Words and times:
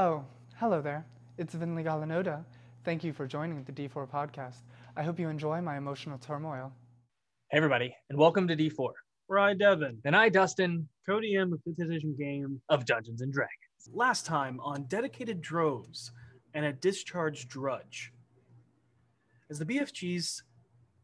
Oh, 0.00 0.24
hello 0.56 0.80
there. 0.80 1.04
It's 1.36 1.54
Vinley 1.54 1.84
Galanoda. 1.84 2.42
Thank 2.86 3.04
you 3.04 3.12
for 3.12 3.26
joining 3.26 3.62
the 3.64 3.72
D4 3.72 4.08
podcast. 4.08 4.62
I 4.96 5.02
hope 5.02 5.20
you 5.20 5.28
enjoy 5.28 5.60
my 5.60 5.76
emotional 5.76 6.16
turmoil. 6.16 6.72
Hey, 7.50 7.58
everybody, 7.58 7.94
and 8.08 8.18
welcome 8.18 8.48
to 8.48 8.56
D4. 8.56 8.92
Where 9.26 9.38
I, 9.38 9.52
Devin, 9.52 9.98
And 10.06 10.16
I, 10.16 10.30
Dustin, 10.30 10.88
Cody 11.06 11.36
M, 11.36 11.52
a 11.52 11.58
fifth 11.68 11.86
edition 11.86 12.16
game. 12.18 12.62
of 12.70 12.86
Dungeons 12.86 13.20
and 13.20 13.30
Dragons. 13.30 13.90
Last 13.92 14.24
time 14.24 14.58
on 14.60 14.84
dedicated 14.84 15.42
droves 15.42 16.12
and 16.54 16.64
a 16.64 16.72
discharged 16.72 17.50
drudge. 17.50 18.10
As 19.50 19.58
the 19.58 19.66
BFGs 19.66 20.40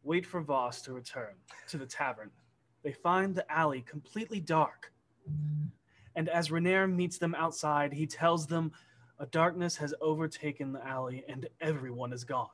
wait 0.04 0.24
for 0.24 0.40
Voss 0.40 0.80
to 0.80 0.94
return 0.94 1.34
to 1.68 1.76
the 1.76 1.84
tavern, 1.84 2.30
they 2.82 2.92
find 2.92 3.34
the 3.34 3.44
alley 3.52 3.82
completely 3.82 4.40
dark. 4.40 4.90
And 6.16 6.28
as 6.30 6.48
Renair 6.48 6.90
meets 6.92 7.18
them 7.18 7.34
outside, 7.34 7.92
he 7.92 8.06
tells 8.06 8.46
them 8.46 8.72
a 9.18 9.26
darkness 9.26 9.76
has 9.76 9.94
overtaken 10.00 10.72
the 10.72 10.84
alley 10.84 11.24
and 11.28 11.48
everyone 11.60 12.12
is 12.12 12.24
gone. 12.24 12.48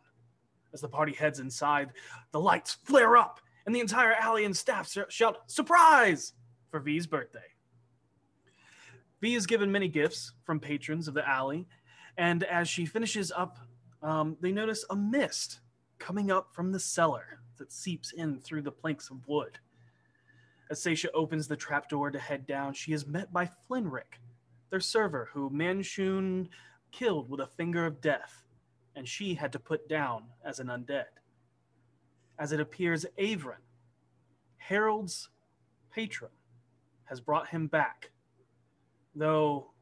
As 0.74 0.80
the 0.80 0.88
party 0.88 1.12
heads 1.12 1.38
inside, 1.38 1.92
the 2.32 2.40
lights 2.40 2.76
flare 2.84 3.16
up 3.16 3.40
and 3.64 3.74
the 3.74 3.80
entire 3.80 4.14
alley 4.14 4.44
and 4.44 4.56
staff 4.56 4.90
sh- 4.90 4.98
shout, 5.08 5.50
Surprise! 5.50 6.34
for 6.70 6.80
V's 6.80 7.06
birthday. 7.06 7.40
V 9.20 9.34
is 9.34 9.46
given 9.46 9.70
many 9.70 9.88
gifts 9.88 10.32
from 10.42 10.58
patrons 10.58 11.06
of 11.06 11.14
the 11.14 11.28
alley, 11.28 11.68
and 12.16 12.42
as 12.44 12.68
she 12.68 12.86
finishes 12.86 13.30
up, 13.30 13.58
um, 14.02 14.36
they 14.40 14.50
notice 14.50 14.84
a 14.90 14.96
mist 14.96 15.60
coming 15.98 16.30
up 16.32 16.52
from 16.52 16.72
the 16.72 16.80
cellar 16.80 17.40
that 17.58 17.72
seeps 17.72 18.12
in 18.12 18.40
through 18.40 18.62
the 18.62 18.72
planks 18.72 19.10
of 19.10 19.28
wood. 19.28 19.58
As 20.72 20.82
Seisha 20.82 21.08
opens 21.12 21.46
the 21.46 21.54
trapdoor 21.54 22.10
to 22.10 22.18
head 22.18 22.46
down, 22.46 22.72
she 22.72 22.94
is 22.94 23.06
met 23.06 23.30
by 23.30 23.50
Flinrick, 23.68 24.18
their 24.70 24.80
server, 24.80 25.28
who 25.34 25.50
Manchun 25.50 26.48
killed 26.90 27.28
with 27.28 27.40
a 27.40 27.46
finger 27.46 27.84
of 27.84 28.00
death, 28.00 28.46
and 28.96 29.06
she 29.06 29.34
had 29.34 29.52
to 29.52 29.58
put 29.58 29.86
down 29.86 30.22
as 30.42 30.60
an 30.60 30.68
undead. 30.68 31.12
As 32.38 32.52
it 32.52 32.60
appears, 32.60 33.04
Avron, 33.18 33.60
Harold's 34.56 35.28
patron, 35.90 36.30
has 37.04 37.20
brought 37.20 37.48
him 37.50 37.66
back, 37.66 38.10
though 39.14 39.72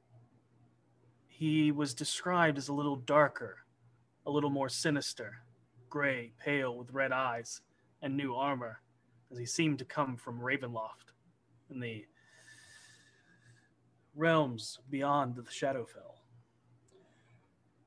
he 1.28 1.70
was 1.70 1.94
described 1.94 2.58
as 2.58 2.66
a 2.66 2.74
little 2.74 2.96
darker, 2.96 3.58
a 4.26 4.30
little 4.32 4.50
more 4.50 4.68
sinister, 4.68 5.36
gray, 5.88 6.32
pale, 6.40 6.76
with 6.76 6.90
red 6.90 7.12
eyes 7.12 7.60
and 8.02 8.16
new 8.16 8.34
armor, 8.34 8.80
as 9.30 9.38
he 9.38 9.46
seemed 9.46 9.78
to 9.78 9.84
come 9.84 10.16
from 10.16 10.40
Ravenloft 10.40 11.12
in 11.70 11.80
the 11.80 12.04
realms 14.14 14.78
beyond 14.90 15.36
the 15.36 15.42
Shadowfell. 15.42 16.16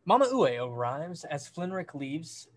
Mama 0.06 0.28
Ue 0.32 0.64
arrives 0.64 1.24
as 1.26 1.50
Flinrick 1.50 1.94
leaves 1.94 2.48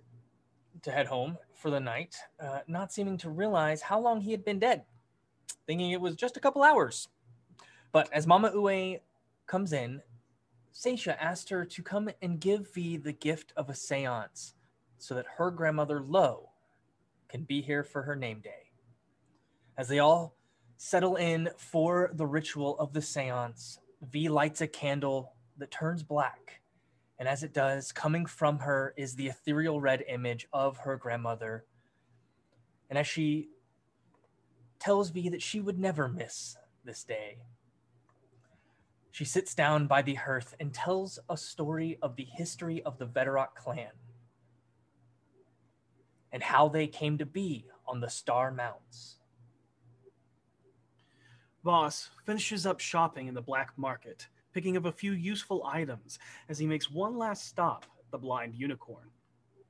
to 0.83 0.91
head 0.91 1.07
home 1.07 1.39
for 1.55 1.71
the 1.71 1.81
night, 1.81 2.17
uh, 2.41 2.61
not 2.67 2.93
seeming 2.93 3.17
to 3.19 3.31
realize 3.31 3.81
how 3.81 4.01
long 4.01 4.21
he 4.21 4.31
had 4.31 4.45
been 4.45 4.59
dead, 4.59 4.85
thinking 5.67 5.91
it 5.91 6.01
was 6.01 6.17
just 6.17 6.37
a 6.37 6.41
couple 6.41 6.63
hours. 6.63 7.09
But 7.93 8.13
as 8.13 8.27
Mama 8.27 8.51
Ue 8.53 8.99
comes 9.47 9.73
in, 9.73 10.03
Seisha 10.75 11.17
asked 11.19 11.49
her 11.49 11.65
to 11.65 11.83
come 11.83 12.11
and 12.21 12.41
give 12.41 12.73
V 12.75 12.99
the 12.99 13.13
gift 13.13 13.53
of 13.57 13.71
a 13.71 13.75
seance 13.75 14.55
so 14.99 15.15
that 15.15 15.27
her 15.39 15.51
grandmother 15.51 16.01
Lo 16.01 16.51
can 17.29 17.45
be 17.45 17.63
here 17.63 17.83
for 17.83 18.03
her 18.03 18.15
name 18.15 18.41
day. 18.41 18.66
As 19.77 19.89
they 19.89 19.99
all 19.99 20.35
settle 20.77 21.17
in 21.17 21.51
for 21.57 22.11
the 22.15 22.27
ritual 22.27 22.79
of 22.79 22.93
the 22.93 23.03
seance, 23.03 23.79
V 24.03 24.29
lights 24.29 24.61
a 24.61 24.67
candle 24.67 25.35
that 25.59 25.71
turns 25.71 26.03
black. 26.03 26.61
And 27.19 27.29
as 27.29 27.43
it 27.43 27.53
does, 27.53 27.93
coming 27.93 28.27
from 28.27 28.61
her 28.61 28.93
is 28.97 29.15
the 29.15 29.29
ethereal 29.29 29.81
red 29.81 30.05
image 30.09 30.47
of 30.53 30.79
her 30.79 30.97
grandmother. 30.97 31.65
And 32.91 32.99
as 32.99 33.07
she 33.07 33.49
tells 34.79 35.11
V 35.11 35.29
that 35.31 35.43
she 35.43 35.61
would 35.61 35.79
never 35.79 36.09
miss 36.09 36.57
this 36.85 37.05
day, 37.05 37.39
she 39.11 39.25
sits 39.25 39.55
down 39.55 39.87
by 39.87 40.03
the 40.03 40.15
hearth 40.15 40.55
and 40.61 40.75
tells 40.75 41.19
a 41.31 41.39
story 41.39 41.99
of 42.03 42.17
the 42.17 42.27
history 42.31 42.83
of 42.83 42.99
the 42.99 43.07
Veterock 43.07 43.55
clan 43.55 43.93
and 46.31 46.43
how 46.43 46.69
they 46.69 46.87
came 46.87 47.17
to 47.17 47.25
be 47.25 47.65
on 47.87 48.01
the 48.01 48.11
Star 48.11 48.51
Mounts. 48.51 49.17
Voss 51.67 52.11
finishes 52.25 52.65
up 52.65 52.79
shopping 52.79 53.27
in 53.27 53.35
the 53.35 53.43
black 53.43 53.73
market, 53.77 54.29
picking 54.55 54.77
up 54.77 54.85
a 54.85 54.93
few 54.93 55.11
useful 55.11 55.67
items 55.67 56.17
as 56.49 56.61
he 56.61 56.65
makes 56.65 56.93
one 56.93 57.19
last 57.19 57.49
stop 57.49 57.85
at 57.99 58.09
the 58.13 58.19
Blind 58.19 58.55
Unicorn. 58.55 59.11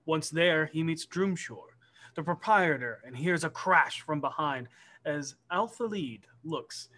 Once 0.04 0.28
there, 0.28 0.66
he 0.66 0.82
meets 0.82 1.06
Droomshore, 1.06 1.72
the 2.14 2.22
proprietor, 2.22 3.00
and 3.06 3.16
hears 3.16 3.44
a 3.44 3.48
crash 3.48 4.02
from 4.02 4.20
behind 4.20 4.68
as 5.06 5.36
Althalid 5.50 6.24
looks 6.44 6.90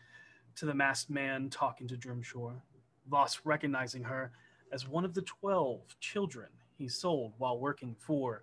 to 0.57 0.67
the 0.67 0.75
masked 0.75 1.11
man 1.11 1.49
talking 1.49 1.87
to 1.87 1.97
Droomshore, 1.97 2.61
Voss 3.09 3.39
recognizing 3.45 4.03
her 4.03 4.33
as 4.73 4.89
one 4.89 5.05
of 5.05 5.15
the 5.15 5.23
12 5.23 5.97
children 6.01 6.49
he 6.77 6.89
sold 6.89 7.35
while 7.39 7.61
working 7.61 7.95
for 8.01 8.43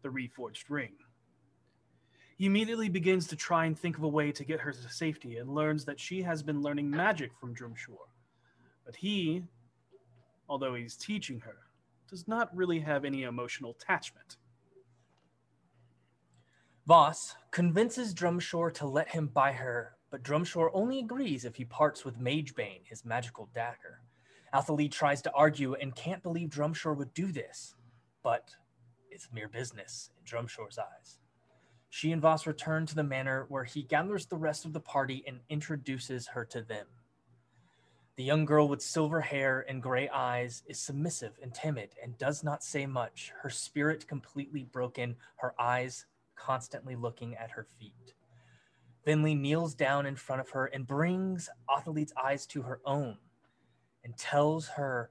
the 0.00 0.08
Reforged 0.08 0.70
Ring. 0.70 0.94
He 2.40 2.46
immediately 2.46 2.88
begins 2.88 3.26
to 3.26 3.36
try 3.36 3.66
and 3.66 3.78
think 3.78 3.98
of 3.98 4.02
a 4.02 4.08
way 4.08 4.32
to 4.32 4.46
get 4.46 4.60
her 4.60 4.72
to 4.72 4.88
safety 4.88 5.36
and 5.36 5.54
learns 5.54 5.84
that 5.84 6.00
she 6.00 6.22
has 6.22 6.42
been 6.42 6.62
learning 6.62 6.88
magic 6.88 7.32
from 7.38 7.54
Drumshore. 7.54 8.08
But 8.86 8.96
he, 8.96 9.42
although 10.48 10.74
he's 10.74 10.96
teaching 10.96 11.40
her, 11.40 11.58
does 12.08 12.26
not 12.26 12.56
really 12.56 12.80
have 12.80 13.04
any 13.04 13.24
emotional 13.24 13.72
attachment. 13.72 14.38
Voss 16.86 17.34
convinces 17.50 18.14
Drumshore 18.14 18.72
to 18.72 18.86
let 18.86 19.10
him 19.10 19.26
buy 19.26 19.52
her, 19.52 19.96
but 20.10 20.22
Drumshore 20.22 20.70
only 20.72 21.00
agrees 21.00 21.44
if 21.44 21.56
he 21.56 21.66
parts 21.66 22.06
with 22.06 22.18
Magebane, 22.18 22.86
his 22.86 23.04
magical 23.04 23.50
dagger. 23.52 24.00
Athalie 24.54 24.90
tries 24.90 25.20
to 25.20 25.32
argue 25.34 25.74
and 25.74 25.94
can't 25.94 26.22
believe 26.22 26.48
Drumshore 26.48 26.96
would 26.96 27.12
do 27.12 27.32
this, 27.32 27.74
but 28.22 28.48
it's 29.10 29.28
mere 29.30 29.48
business 29.48 30.08
in 30.16 30.24
Drumshore's 30.24 30.78
eyes. 30.78 31.18
She 31.92 32.12
and 32.12 32.22
Voss 32.22 32.46
return 32.46 32.86
to 32.86 32.94
the 32.94 33.02
manor 33.02 33.46
where 33.48 33.64
he 33.64 33.82
gathers 33.82 34.26
the 34.26 34.36
rest 34.36 34.64
of 34.64 34.72
the 34.72 34.80
party 34.80 35.24
and 35.26 35.40
introduces 35.48 36.28
her 36.28 36.44
to 36.46 36.62
them. 36.62 36.86
The 38.14 38.22
young 38.22 38.44
girl 38.44 38.68
with 38.68 38.80
silver 38.80 39.20
hair 39.20 39.64
and 39.68 39.82
gray 39.82 40.08
eyes 40.08 40.62
is 40.66 40.78
submissive 40.78 41.32
and 41.42 41.52
timid 41.52 41.90
and 42.02 42.16
does 42.16 42.44
not 42.44 42.62
say 42.62 42.86
much, 42.86 43.32
her 43.42 43.50
spirit 43.50 44.06
completely 44.06 44.62
broken, 44.62 45.16
her 45.36 45.52
eyes 45.60 46.06
constantly 46.36 46.94
looking 46.94 47.34
at 47.34 47.50
her 47.50 47.66
feet. 47.78 48.14
Vinley 49.04 49.36
kneels 49.36 49.74
down 49.74 50.06
in 50.06 50.14
front 50.14 50.40
of 50.40 50.50
her 50.50 50.66
and 50.66 50.86
brings 50.86 51.48
Othelite's 51.68 52.12
eyes 52.22 52.46
to 52.46 52.62
her 52.62 52.80
own 52.84 53.16
and 54.04 54.16
tells 54.16 54.68
her, 54.68 55.10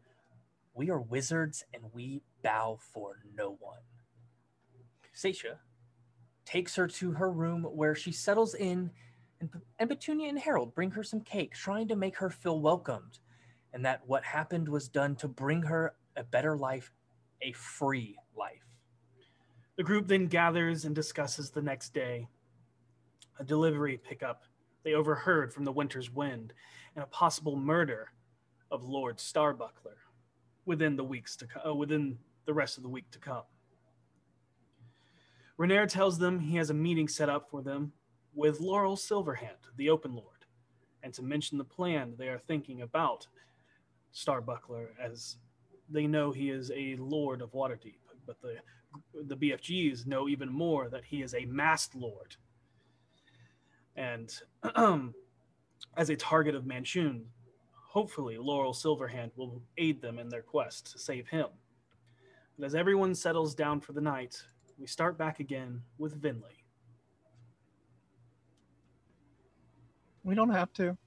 We 0.73 0.89
are 0.89 1.01
wizards 1.01 1.65
and 1.73 1.83
we 1.93 2.21
bow 2.41 2.77
for 2.79 3.17
no 3.35 3.57
one. 3.59 3.79
Seisha 5.13 5.57
takes 6.49 6.75
her 6.75 6.87
to 6.87 7.11
her 7.11 7.31
room 7.31 7.63
where 7.63 7.93
she 7.93 8.11
settles 8.11 8.55
in, 8.55 8.89
and, 9.39 9.49
and 9.77 9.89
Petunia 9.89 10.29
and 10.29 10.39
Harold 10.39 10.73
bring 10.73 10.89
her 10.91 11.03
some 11.03 11.21
cake, 11.21 11.53
trying 11.53 11.87
to 11.87 11.95
make 11.95 12.17
her 12.17 12.29
feel 12.29 12.59
welcomed, 12.59 13.19
and 13.71 13.85
that 13.85 14.01
what 14.07 14.23
happened 14.23 14.67
was 14.67 14.87
done 14.87 15.15
to 15.17 15.27
bring 15.27 15.61
her 15.61 15.93
a 16.15 16.23
better 16.23 16.57
life, 16.57 16.91
a 17.43 17.51
free 17.51 18.17
life. 18.35 18.65
The 19.77 19.83
group 19.83 20.07
then 20.07 20.25
gathers 20.25 20.85
and 20.85 20.95
discusses 20.95 21.51
the 21.51 21.61
next 21.61 21.93
day. 21.93 22.27
A 23.39 23.43
delivery 23.43 23.97
pickup 23.97 24.43
they 24.83 24.93
overheard 24.93 25.53
from 25.53 25.65
the 25.65 25.71
winter's 25.71 26.11
wind 26.11 26.53
and 26.95 27.03
a 27.03 27.07
possible 27.07 27.55
murder 27.55 28.11
of 28.71 28.83
Lord 28.83 29.17
Starbuckler 29.17 29.97
within 30.65 30.95
the 30.95 31.03
weeks 31.03 31.35
to 31.37 31.47
co- 31.47 31.71
uh, 31.71 31.73
within 31.73 32.17
the 32.45 32.53
rest 32.53 32.77
of 32.77 32.83
the 32.83 32.89
week 32.89 33.09
to 33.11 33.19
come. 33.19 33.43
Renair 35.59 35.87
tells 35.87 36.17
them 36.17 36.39
he 36.39 36.55
has 36.57 36.69
a 36.69 36.73
meeting 36.73 37.07
set 37.07 37.29
up 37.29 37.49
for 37.49 37.61
them 37.61 37.91
with 38.33 38.59
Laeral 38.59 38.97
Silverhand, 38.97 39.67
the 39.75 39.89
Open 39.89 40.13
Lord, 40.15 40.45
and 41.03 41.13
to 41.13 41.21
mention 41.21 41.57
the 41.57 41.63
plan 41.65 42.13
they 42.17 42.29
are 42.29 42.39
thinking 42.39 42.81
about 42.81 43.27
Starbuckler 44.13 44.87
as 45.01 45.35
they 45.89 46.07
know 46.07 46.31
he 46.31 46.49
is 46.49 46.71
a 46.71 46.95
Lord 46.97 47.41
of 47.41 47.51
Waterdeep, 47.51 47.99
but 48.25 48.41
the 48.41 48.57
the 49.13 49.35
BFGs 49.35 50.07
know 50.07 50.27
even 50.27 50.51
more 50.51 50.89
that 50.89 51.05
he 51.05 51.21
is 51.21 51.33
a 51.33 51.45
masked 51.45 51.95
lord. 51.95 52.35
And 53.95 54.33
as 55.97 56.09
a 56.09 56.15
target 56.15 56.55
of 56.55 56.63
Manchun, 56.63 57.23
hopefully 57.73 58.37
Laeral 58.37 58.73
Silverhand 58.73 59.31
will 59.35 59.61
aid 59.77 60.01
them 60.01 60.19
in 60.19 60.29
their 60.29 60.41
quest 60.41 60.91
to 60.91 60.99
save 60.99 61.27
him. 61.27 61.47
And 62.57 62.65
as 62.65 62.75
everyone 62.75 63.15
settles 63.15 63.55
down 63.55 63.79
for 63.79 63.93
the 63.93 64.01
night, 64.01 64.41
we 64.79 64.87
start 64.87 65.17
back 65.17 65.39
again 65.39 65.81
with 65.97 66.21
Vinley. 66.21 66.63
We 70.23 70.35
don't 70.35 70.51
have 70.51 70.71
to. 70.73 70.97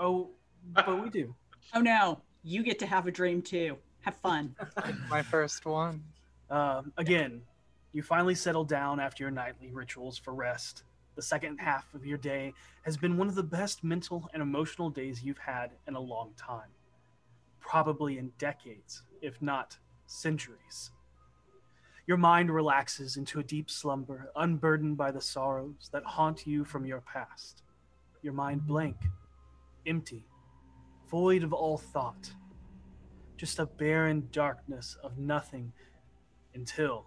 Oh, 0.00 0.30
but 0.72 1.02
we 1.02 1.10
do. 1.10 1.34
Oh 1.74 1.80
no. 1.80 2.20
You 2.42 2.62
get 2.62 2.78
to 2.80 2.86
have 2.86 3.06
a 3.06 3.10
dream 3.10 3.40
too. 3.40 3.76
Have 4.00 4.16
fun. 4.16 4.54
My 5.08 5.22
first 5.22 5.64
one. 5.64 6.02
Um, 6.50 6.92
again, 6.98 7.42
you 7.92 8.02
finally 8.02 8.34
settle 8.34 8.64
down 8.64 9.00
after 9.00 9.22
your 9.22 9.30
nightly 9.30 9.70
rituals 9.72 10.18
for 10.18 10.34
rest. 10.34 10.82
The 11.14 11.22
second 11.22 11.58
half 11.58 11.94
of 11.94 12.04
your 12.04 12.18
day 12.18 12.52
has 12.82 12.96
been 12.96 13.16
one 13.16 13.28
of 13.28 13.36
the 13.36 13.42
best 13.42 13.84
mental 13.84 14.28
and 14.34 14.42
emotional 14.42 14.90
days 14.90 15.22
you've 15.22 15.38
had 15.38 15.70
in 15.86 15.94
a 15.94 16.00
long 16.00 16.32
time. 16.36 16.70
Probably 17.60 18.18
in 18.18 18.32
decades, 18.38 19.02
if 19.22 19.40
not 19.40 19.78
centuries. 20.06 20.90
Your 22.06 22.16
mind 22.18 22.50
relaxes 22.52 23.16
into 23.16 23.40
a 23.40 23.44
deep 23.44 23.70
slumber, 23.70 24.30
unburdened 24.36 24.98
by 24.98 25.10
the 25.10 25.22
sorrows 25.22 25.88
that 25.92 26.04
haunt 26.04 26.46
you 26.46 26.62
from 26.62 26.84
your 26.84 27.00
past. 27.00 27.62
Your 28.20 28.34
mind 28.34 28.66
blank, 28.66 28.96
empty, 29.86 30.26
void 31.08 31.42
of 31.42 31.54
all 31.54 31.78
thought. 31.78 32.30
Just 33.38 33.58
a 33.58 33.64
barren 33.64 34.28
darkness 34.32 34.98
of 35.02 35.16
nothing 35.16 35.72
until 36.54 37.06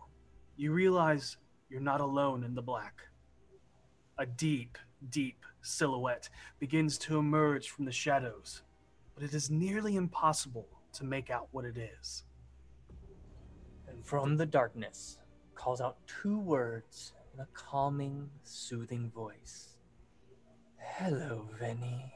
you 0.55 0.73
realize 0.73 1.38
you're 1.69 1.79
not 1.79 2.01
alone 2.01 2.44
in 2.44 2.55
the 2.55 2.61
black. 2.63 3.01
A 4.17 4.25
deep, 4.25 4.79
deep 5.11 5.45
silhouette 5.61 6.27
begins 6.59 6.97
to 6.99 7.19
emerge 7.19 7.69
from 7.69 7.85
the 7.85 7.91
shadows, 7.91 8.63
but 9.13 9.23
it 9.23 9.35
is 9.35 9.51
nearly 9.51 9.95
impossible 9.95 10.67
to 10.94 11.03
make 11.03 11.29
out 11.29 11.49
what 11.51 11.65
it 11.65 11.77
is. 11.77 12.23
And 13.97 14.05
from 14.05 14.38
the 14.38 14.45
darkness 14.45 15.17
calls 15.55 15.81
out 15.81 15.97
two 16.05 16.39
words 16.39 17.13
in 17.33 17.39
a 17.39 17.47
calming, 17.55 18.29
soothing 18.44 19.09
voice. 19.09 19.69
Hello, 20.77 21.49
Vinny. 21.59 22.13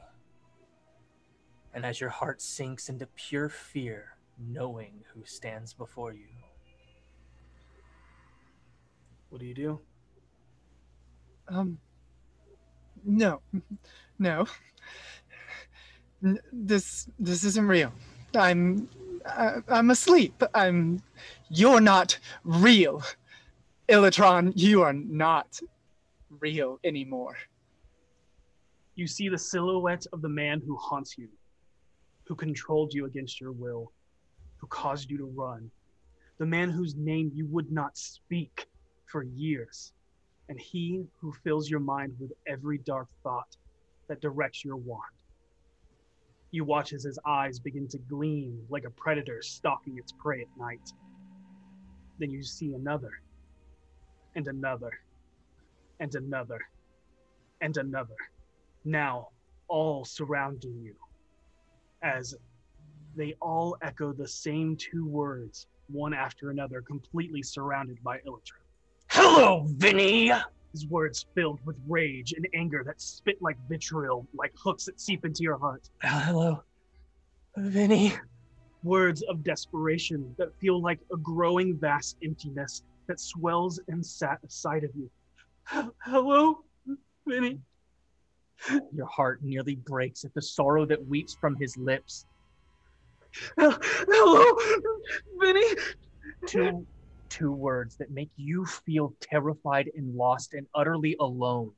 And 1.74 1.84
as 1.84 2.00
your 2.00 2.10
heart 2.10 2.40
sinks 2.40 2.88
into 2.88 3.08
pure 3.16 3.48
fear, 3.48 4.16
knowing 4.38 5.02
who 5.12 5.24
stands 5.24 5.74
before 5.74 6.12
you, 6.12 6.28
What 9.30 9.40
do 9.40 9.46
you 9.46 9.54
do? 9.54 9.80
Um. 11.48 11.78
No, 13.02 13.40
no. 14.20 14.46
N- 16.22 16.38
This 16.52 17.08
this 17.18 17.42
isn't 17.42 17.66
real. 17.66 17.92
I'm 18.36 18.88
I, 19.26 19.62
I'm 19.68 19.90
asleep. 19.90 20.42
I'm. 20.54 21.02
You're 21.48 21.80
not 21.80 22.18
real, 22.44 23.02
Illitron. 23.88 24.52
You 24.54 24.82
are 24.82 24.92
not 24.92 25.60
real 26.40 26.78
anymore. 26.84 27.36
You 28.94 29.06
see 29.06 29.28
the 29.28 29.38
silhouette 29.38 30.06
of 30.12 30.22
the 30.22 30.28
man 30.28 30.62
who 30.66 30.76
haunts 30.76 31.16
you, 31.16 31.28
who 32.24 32.34
controlled 32.34 32.92
you 32.92 33.06
against 33.06 33.40
your 33.40 33.52
will, 33.52 33.92
who 34.58 34.66
caused 34.66 35.10
you 35.10 35.18
to 35.18 35.24
run, 35.24 35.70
the 36.38 36.46
man 36.46 36.70
whose 36.70 36.94
name 36.94 37.30
you 37.34 37.46
would 37.46 37.70
not 37.72 37.96
speak 37.96 38.66
for 39.06 39.22
years, 39.22 39.92
and 40.48 40.58
he 40.58 41.04
who 41.20 41.32
fills 41.44 41.70
your 41.70 41.80
mind 41.80 42.14
with 42.18 42.32
every 42.46 42.78
dark 42.78 43.08
thought 43.22 43.56
that 44.08 44.20
directs 44.20 44.64
your 44.64 44.76
wand. 44.76 45.21
You 46.52 46.64
watch 46.64 46.92
as 46.92 47.02
his 47.02 47.18
eyes 47.26 47.58
begin 47.58 47.88
to 47.88 47.98
gleam 47.98 48.64
like 48.68 48.84
a 48.84 48.90
predator 48.90 49.40
stalking 49.42 49.96
its 49.98 50.12
prey 50.12 50.42
at 50.42 50.58
night. 50.58 50.92
Then 52.18 52.30
you 52.30 52.42
see 52.42 52.74
another, 52.74 53.10
and 54.34 54.46
another, 54.46 54.92
and 55.98 56.14
another, 56.14 56.60
and 57.62 57.76
another 57.78 58.14
now 58.84 59.28
all 59.68 60.04
surrounding 60.04 60.78
you 60.82 60.94
as 62.02 62.34
they 63.16 63.34
all 63.40 63.76
echo 63.82 64.12
the 64.12 64.28
same 64.28 64.76
two 64.76 65.06
words, 65.06 65.68
one 65.88 66.12
after 66.12 66.50
another, 66.50 66.82
completely 66.82 67.42
surrounded 67.42 68.02
by 68.02 68.18
Illitron. 68.18 68.66
Hello, 69.08 69.64
Vinny! 69.68 70.32
His 70.72 70.86
words 70.86 71.26
filled 71.34 71.60
with 71.66 71.76
rage 71.86 72.32
and 72.32 72.48
anger 72.54 72.82
that 72.86 73.00
spit 73.00 73.40
like 73.42 73.56
vitriol, 73.68 74.26
like 74.34 74.52
hooks 74.56 74.86
that 74.86 75.00
seep 75.00 75.24
into 75.24 75.42
your 75.42 75.58
heart. 75.58 75.88
Uh, 76.02 76.20
hello, 76.20 76.62
Vinny. 77.56 78.14
Words 78.82 79.22
of 79.22 79.44
desperation 79.44 80.34
that 80.38 80.48
feel 80.58 80.80
like 80.80 80.98
a 81.12 81.16
growing 81.18 81.76
vast 81.76 82.16
emptiness 82.24 82.82
that 83.06 83.20
swells 83.20 83.78
inside 83.88 84.84
of 84.84 84.90
you. 84.96 85.10
Hello, 86.04 86.64
Vinny. 87.26 87.60
Your 88.92 89.06
heart 89.06 89.42
nearly 89.42 89.76
breaks 89.76 90.24
at 90.24 90.32
the 90.34 90.42
sorrow 90.42 90.86
that 90.86 91.06
weeps 91.06 91.34
from 91.34 91.56
his 91.56 91.76
lips. 91.76 92.26
Hello, 93.58 94.56
Vinny. 95.40 95.66
Two, 96.46 96.86
two 97.32 97.50
words 97.50 97.96
that 97.96 98.10
make 98.10 98.30
you 98.36 98.66
feel 98.66 99.14
terrified 99.18 99.90
and 99.96 100.14
lost 100.14 100.52
and 100.52 100.66
utterly 100.74 101.16
alone. 101.18 101.72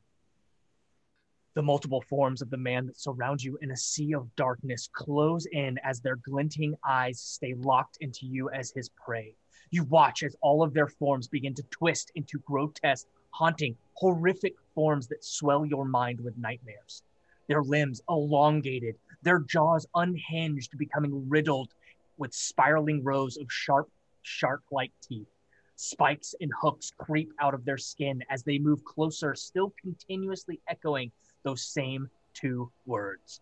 The 1.54 1.62
multiple 1.62 2.00
forms 2.00 2.42
of 2.42 2.50
the 2.50 2.56
man 2.56 2.86
that 2.86 2.98
surround 2.98 3.40
you 3.40 3.56
in 3.62 3.70
a 3.70 3.76
sea 3.76 4.14
of 4.14 4.34
darkness 4.34 4.90
close 4.92 5.46
in 5.52 5.78
as 5.84 6.00
their 6.00 6.16
glinting 6.16 6.74
eyes 6.84 7.20
stay 7.20 7.54
locked 7.54 7.98
into 8.00 8.26
you 8.26 8.50
as 8.50 8.72
his 8.72 8.88
prey. 8.88 9.36
You 9.70 9.84
watch 9.84 10.24
as 10.24 10.34
all 10.40 10.64
of 10.64 10.74
their 10.74 10.88
forms 10.88 11.28
begin 11.28 11.54
to 11.54 11.62
twist 11.70 12.10
into 12.16 12.40
grotesque, 12.40 13.06
haunting, 13.30 13.76
horrific 13.92 14.56
forms 14.74 15.06
that 15.06 15.24
swell 15.24 15.64
your 15.64 15.84
mind 15.84 16.18
with 16.20 16.36
nightmares. 16.36 17.04
Their 17.46 17.62
limbs 17.62 18.02
elongated, 18.08 18.96
their 19.22 19.38
jaws 19.38 19.86
unhinged, 19.94 20.76
becoming 20.76 21.28
riddled 21.28 21.72
with 22.16 22.34
spiraling 22.34 23.04
rows 23.04 23.36
of 23.36 23.46
sharp, 23.48 23.88
shark 24.22 24.62
like 24.72 24.90
teeth. 25.00 25.28
Spikes 25.76 26.35
and 26.41 26.50
hooks 26.61 26.93
creep 26.97 27.32
out 27.41 27.53
of 27.53 27.65
their 27.65 27.79
skin 27.79 28.23
as 28.31 28.44
they 28.44 28.59
move 28.59 28.85
closer, 28.85 29.35
still 29.35 29.73
continuously 29.81 30.61
echoing 30.69 31.11
those 31.43 31.62
same 31.62 32.09
two 32.32 32.71
words. 32.87 33.41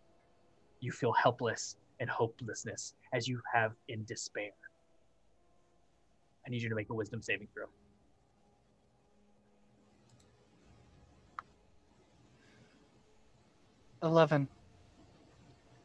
You 0.81 0.93
feel 0.93 1.13
helpless 1.13 1.77
and 2.01 2.09
hopelessness 2.09 2.95
as 3.13 3.29
you 3.29 3.41
have 3.53 3.73
in 3.89 4.05
despair. 4.05 4.51
I 6.47 6.51
need 6.51 6.63
you 6.63 6.69
to 6.69 6.75
make 6.75 6.91
a 6.91 6.95
wisdom 6.95 7.23
saving 7.23 7.49
throw. 7.55 7.67
Eleven. 14.03 14.49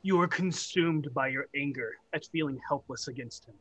You 0.02 0.20
are 0.22 0.28
consumed 0.28 1.14
by 1.14 1.28
your 1.28 1.48
anger 1.56 1.92
at 2.14 2.26
feeling 2.32 2.60
helpless 2.68 3.10
against 3.10 3.46
him. 3.46 3.54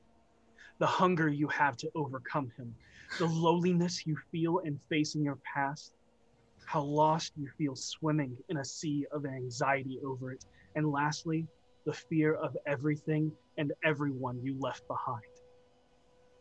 The 0.79 0.87
hunger 0.87 1.29
you 1.29 1.49
have 1.49 1.77
to 1.79 1.91
overcome 1.95 2.53
him, 2.59 2.75
the 3.19 3.27
loneliness 3.27 4.07
you 4.07 4.17
feel 4.31 4.59
in 4.59 4.79
facing 4.91 5.23
your 5.25 5.39
past, 5.55 5.93
how 6.67 6.83
lost 6.83 7.33
you 7.37 7.49
feel 7.57 7.75
swimming 7.75 8.37
in 8.49 8.59
a 8.59 8.65
sea 8.65 9.07
of 9.13 9.25
anxiety 9.25 9.99
over 10.05 10.33
it, 10.33 10.45
and 10.75 10.91
lastly, 10.91 11.47
the 11.87 11.93
fear 11.93 12.35
of 12.35 12.57
everything 12.67 13.33
and 13.57 13.73
everyone 13.85 14.39
you 14.43 14.59
left 14.61 14.87
behind. 14.89 15.23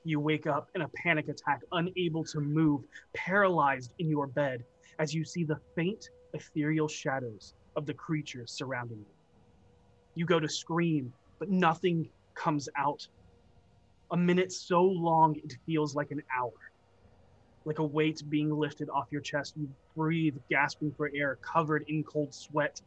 You 0.04 0.20
wake 0.20 0.48
up 0.48 0.70
in 0.76 0.82
a 0.82 0.90
panic 0.90 1.30
attack, 1.30 1.62
unable 1.72 2.24
to 2.26 2.40
move, 2.40 2.82
paralyzed 3.16 3.94
in 4.00 4.10
your 4.10 4.28
bed, 4.28 4.64
as 5.00 5.14
you 5.14 5.24
see 5.24 5.44
the 5.44 5.60
faint, 5.76 6.10
ethereal 6.34 6.88
shadows 6.88 7.54
of 7.76 7.86
the 7.86 7.94
creatures 7.94 8.52
surrounding 8.52 8.98
you. 8.98 9.06
You 10.16 10.26
go 10.26 10.40
to 10.40 10.50
scream, 10.50 11.14
but 11.40 11.50
nothing 11.50 12.10
comes 12.36 12.68
out. 12.78 13.08
A 14.12 14.18
minute 14.18 14.52
so 14.52 14.84
long 14.84 15.36
it 15.36 15.54
feels 15.66 15.96
like 15.96 16.12
an 16.12 16.22
hour. 16.38 16.52
Like 17.66 17.80
a 17.80 17.86
weight 17.86 18.22
being 18.30 18.52
lifted 18.52 18.90
off 18.90 19.08
your 19.12 19.22
chest, 19.22 19.54
you 19.56 19.70
breathe, 19.96 20.36
gasping 20.50 20.94
for 20.96 21.12
air, 21.16 21.40
covered 21.42 21.84
in 21.88 22.04
cold 22.04 22.34
sweat. 22.34 22.80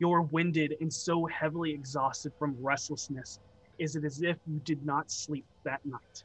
You're 0.00 0.22
winded 0.22 0.74
and 0.80 0.92
so 0.92 1.26
heavily 1.26 1.72
exhausted 1.72 2.32
from 2.38 2.56
restlessness, 2.60 3.38
is 3.78 3.96
it 3.96 4.04
as 4.04 4.22
if 4.22 4.36
you 4.46 4.60
did 4.60 4.84
not 4.84 5.10
sleep 5.10 5.46
that 5.64 5.80
night. 5.84 6.24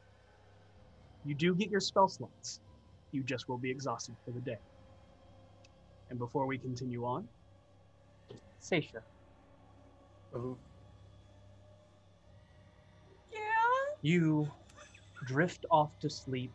You 1.24 1.34
do 1.34 1.54
get 1.54 1.70
your 1.70 1.80
spell 1.80 2.08
slots. 2.08 2.60
You 3.12 3.22
just 3.22 3.48
will 3.48 3.58
be 3.58 3.70
exhausted 3.70 4.16
for 4.24 4.32
the 4.32 4.40
day. 4.40 4.58
And 6.10 6.18
before 6.18 6.46
we 6.46 6.58
continue 6.58 7.04
on, 7.04 7.28
Seisha. 8.60 9.02
Yeah. 10.32 10.73
You 14.04 14.52
drift 15.26 15.64
off 15.70 15.98
to 16.02 16.10
sleep 16.10 16.52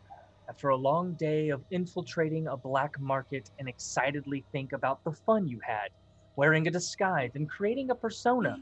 after 0.48 0.68
a 0.68 0.76
long 0.76 1.14
day 1.14 1.48
of 1.48 1.64
infiltrating 1.72 2.46
a 2.46 2.56
black 2.56 2.92
market 3.00 3.50
and 3.58 3.68
excitedly 3.68 4.44
think 4.52 4.72
about 4.72 5.02
the 5.02 5.10
fun 5.26 5.48
you 5.48 5.58
had, 5.66 5.88
wearing 6.36 6.68
a 6.68 6.70
disguise 6.70 7.32
and 7.34 7.50
creating 7.50 7.90
a 7.90 7.96
persona. 7.96 8.56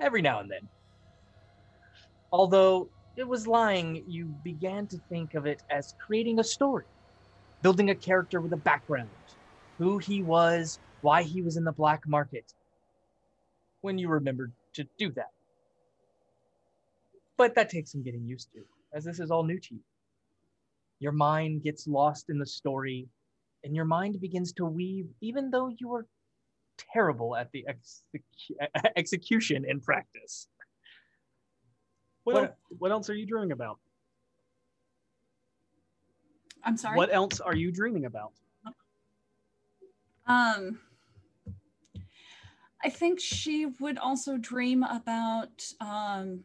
Every 0.00 0.22
now 0.22 0.40
and 0.40 0.50
then. 0.50 0.68
Although 2.32 2.88
it 3.16 3.28
was 3.28 3.46
lying, 3.46 4.02
you 4.08 4.24
began 4.42 4.88
to 4.88 4.98
think 5.08 5.34
of 5.34 5.46
it 5.46 5.62
as 5.70 5.94
creating 6.04 6.40
a 6.40 6.44
story, 6.44 6.86
building 7.62 7.90
a 7.90 7.94
character 7.94 8.40
with 8.40 8.54
a 8.54 8.56
background, 8.56 9.08
who 9.78 9.98
he 9.98 10.20
was, 10.20 10.80
why 11.00 11.22
he 11.22 11.42
was 11.42 11.56
in 11.56 11.62
the 11.62 11.70
black 11.70 12.08
market. 12.08 12.52
When 13.82 13.98
you 13.98 14.08
remembered 14.08 14.50
to 14.74 14.84
do 14.98 15.12
that. 15.12 15.30
But 17.36 17.54
that 17.54 17.68
takes 17.68 17.92
some 17.92 18.02
getting 18.02 18.24
used 18.26 18.50
to, 18.52 18.60
as 18.92 19.04
this 19.04 19.20
is 19.20 19.30
all 19.30 19.44
new 19.44 19.58
to 19.60 19.74
you. 19.74 19.80
Your 21.00 21.12
mind 21.12 21.62
gets 21.62 21.86
lost 21.86 22.30
in 22.30 22.38
the 22.38 22.46
story, 22.46 23.08
and 23.64 23.74
your 23.76 23.84
mind 23.84 24.20
begins 24.20 24.52
to 24.54 24.64
weave, 24.64 25.08
even 25.20 25.50
though 25.50 25.68
you 25.78 25.92
are 25.92 26.06
terrible 26.78 27.36
at 27.36 27.50
the 27.52 27.66
execu- 27.68 28.56
execution 28.96 29.64
in 29.68 29.80
practice. 29.80 30.48
What, 32.24 32.34
What- 32.34 32.42
el- 32.44 32.56
what 32.78 32.90
else 32.92 33.10
are 33.10 33.14
you 33.14 33.26
dreaming 33.26 33.52
about? 33.52 33.78
I'm 36.64 36.76
sorry. 36.76 36.96
What 36.96 37.14
else 37.14 37.38
are 37.40 37.54
you 37.54 37.70
dreaming 37.70 38.06
about? 38.06 38.32
Um, 40.26 40.80
I 42.82 42.88
think 42.88 43.20
she 43.20 43.66
would 43.78 43.98
also 43.98 44.36
dream 44.36 44.82
about 44.82 45.64
um, 45.80 46.42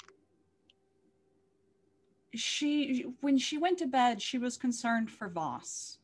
she 2.33 3.05
when 3.21 3.37
she 3.37 3.57
went 3.57 3.77
to 3.79 3.87
bed, 3.87 4.21
she 4.21 4.37
was 4.37 4.57
concerned 4.57 5.09
for 5.09 5.27
Voss. 5.27 5.97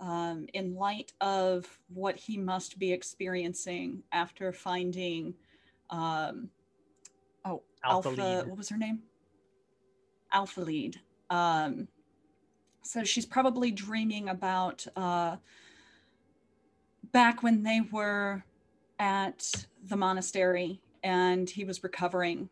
Um, 0.00 0.46
in 0.52 0.74
light 0.74 1.12
of 1.20 1.78
what 1.94 2.16
he 2.16 2.36
must 2.36 2.76
be 2.76 2.92
experiencing 2.92 4.02
after 4.10 4.52
finding 4.52 5.34
um, 5.90 6.50
oh 7.44 7.62
Alpha 7.84 8.08
alpha, 8.08 8.20
Lead. 8.20 8.48
what 8.48 8.58
was 8.58 8.68
her 8.68 8.76
name 8.76 9.02
alpha 10.32 10.60
lead 10.60 10.98
um, 11.30 11.86
so 12.82 13.04
she's 13.04 13.26
probably 13.26 13.70
dreaming 13.70 14.28
about 14.28 14.84
uh, 14.96 15.36
back 17.12 17.42
when 17.42 17.62
they 17.62 17.80
were 17.92 18.44
at 18.98 19.66
the 19.88 19.96
monastery 19.96 20.80
and 21.04 21.48
he 21.48 21.64
was 21.64 21.82
recovering 21.82 22.48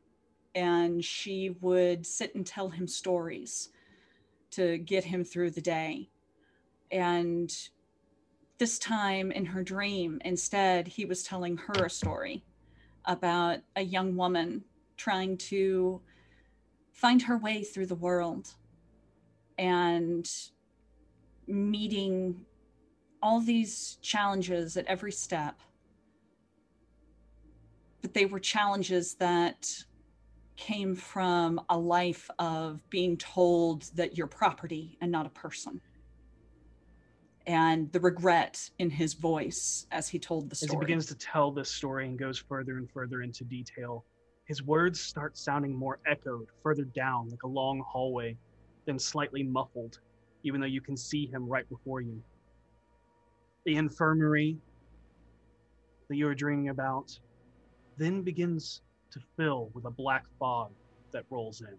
and 0.54 1.04
she 1.04 1.56
would 1.60 2.06
sit 2.06 2.34
and 2.34 2.46
tell 2.46 2.68
him 2.68 2.86
stories 2.86 3.70
to 4.50 4.78
get 4.78 5.04
him 5.04 5.24
through 5.24 5.50
the 5.50 5.60
day 5.60 6.08
and 6.90 7.68
this 8.58 8.78
time 8.78 9.30
in 9.30 9.44
her 9.44 9.62
dream 9.62 10.20
instead 10.24 10.88
he 10.88 11.04
was 11.04 11.22
telling 11.22 11.56
her 11.56 11.84
a 11.84 11.90
story 11.90 12.44
about 13.04 13.58
a 13.76 13.82
young 13.82 14.16
woman 14.16 14.62
trying 14.96 15.36
to 15.36 16.00
find 16.92 17.22
her 17.22 17.38
way 17.38 17.62
through 17.62 17.86
the 17.86 17.94
world 17.94 18.54
and 19.56 20.30
meeting 21.46 22.44
all 23.22 23.40
these 23.40 23.98
challenges 24.02 24.76
at 24.76 24.86
every 24.86 25.12
step. 25.12 25.60
But 28.02 28.14
they 28.14 28.26
were 28.26 28.40
challenges 28.40 29.14
that 29.14 29.68
came 30.60 30.94
from 30.94 31.58
a 31.70 31.78
life 31.78 32.30
of 32.38 32.88
being 32.90 33.16
told 33.16 33.84
that 33.94 34.16
you're 34.16 34.26
property 34.26 34.98
and 35.00 35.10
not 35.10 35.24
a 35.24 35.30
person. 35.30 35.80
And 37.46 37.90
the 37.92 38.00
regret 38.00 38.68
in 38.78 38.90
his 38.90 39.14
voice 39.14 39.86
as 39.90 40.06
he 40.06 40.18
told 40.18 40.50
the 40.50 40.54
story. 40.54 40.68
As 40.68 40.72
he 40.72 40.78
begins 40.78 41.06
to 41.06 41.14
tell 41.14 41.50
this 41.50 41.70
story 41.70 42.06
and 42.06 42.18
goes 42.18 42.38
further 42.38 42.76
and 42.76 42.88
further 42.90 43.22
into 43.22 43.42
detail, 43.42 44.04
his 44.44 44.62
words 44.62 45.00
start 45.00 45.38
sounding 45.38 45.74
more 45.74 45.98
echoed 46.06 46.48
further 46.62 46.84
down, 46.84 47.30
like 47.30 47.42
a 47.44 47.48
long 47.48 47.82
hallway, 47.88 48.36
then 48.84 48.98
slightly 48.98 49.42
muffled, 49.42 49.98
even 50.42 50.60
though 50.60 50.66
you 50.66 50.82
can 50.82 50.96
see 50.96 51.26
him 51.26 51.48
right 51.48 51.68
before 51.70 52.02
you. 52.02 52.22
The 53.64 53.76
infirmary 53.76 54.58
that 56.08 56.16
you 56.16 56.28
are 56.28 56.34
dreaming 56.34 56.68
about 56.68 57.18
then 57.96 58.20
begins 58.22 58.82
to 59.12 59.20
fill 59.36 59.70
with 59.74 59.84
a 59.84 59.90
black 59.90 60.24
fog 60.38 60.70
that 61.12 61.24
rolls 61.30 61.60
in. 61.60 61.76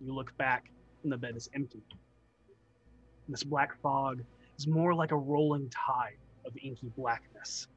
You 0.00 0.14
look 0.14 0.36
back, 0.38 0.70
and 1.02 1.12
the 1.12 1.16
bed 1.16 1.36
is 1.36 1.48
empty. 1.54 1.82
And 3.26 3.34
this 3.34 3.44
black 3.44 3.80
fog 3.80 4.22
is 4.58 4.66
more 4.66 4.94
like 4.94 5.12
a 5.12 5.16
rolling 5.16 5.70
tide 5.70 6.18
of 6.46 6.56
inky 6.62 6.90
blackness. 6.96 7.68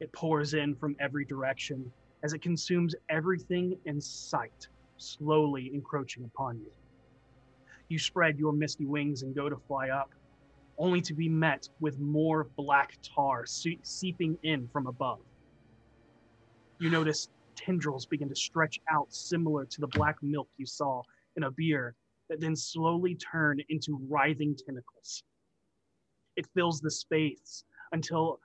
It 0.00 0.12
pours 0.12 0.54
in 0.54 0.74
from 0.74 0.96
every 1.00 1.24
direction 1.24 1.90
as 2.22 2.32
it 2.32 2.42
consumes 2.42 2.94
everything 3.08 3.76
in 3.84 4.00
sight, 4.00 4.68
slowly 4.96 5.70
encroaching 5.74 6.24
upon 6.24 6.58
you. 6.58 6.70
You 7.88 7.98
spread 7.98 8.38
your 8.38 8.52
misty 8.52 8.86
wings 8.86 9.22
and 9.22 9.34
go 9.34 9.48
to 9.48 9.56
fly 9.66 9.88
up, 9.88 10.10
only 10.78 11.00
to 11.02 11.14
be 11.14 11.28
met 11.28 11.68
with 11.80 11.98
more 11.98 12.48
black 12.56 12.96
tar 13.02 13.44
se- 13.46 13.80
seeping 13.82 14.38
in 14.42 14.68
from 14.72 14.86
above. 14.86 15.18
You 16.78 16.88
notice 16.88 17.28
tendrils 17.64 18.06
begin 18.06 18.28
to 18.28 18.34
stretch 18.34 18.80
out, 18.90 19.12
similar 19.12 19.64
to 19.66 19.80
the 19.80 19.88
black 19.88 20.16
milk 20.22 20.48
you 20.56 20.66
saw 20.66 21.02
in 21.36 21.44
a 21.44 21.50
beer, 21.50 21.94
that 22.28 22.40
then 22.40 22.56
slowly 22.56 23.14
turn 23.16 23.60
into 23.68 24.00
writhing 24.08 24.56
tentacles. 24.56 25.22
It 26.36 26.46
fills 26.54 26.80
the 26.80 26.90
space 26.90 27.64
until 27.92 28.40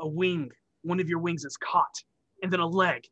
a 0.00 0.08
wing, 0.08 0.50
one 0.82 1.00
of 1.00 1.08
your 1.08 1.18
wings 1.18 1.44
is 1.44 1.56
caught, 1.56 2.02
and 2.42 2.52
then 2.52 2.60
a 2.60 2.66
leg, 2.66 3.04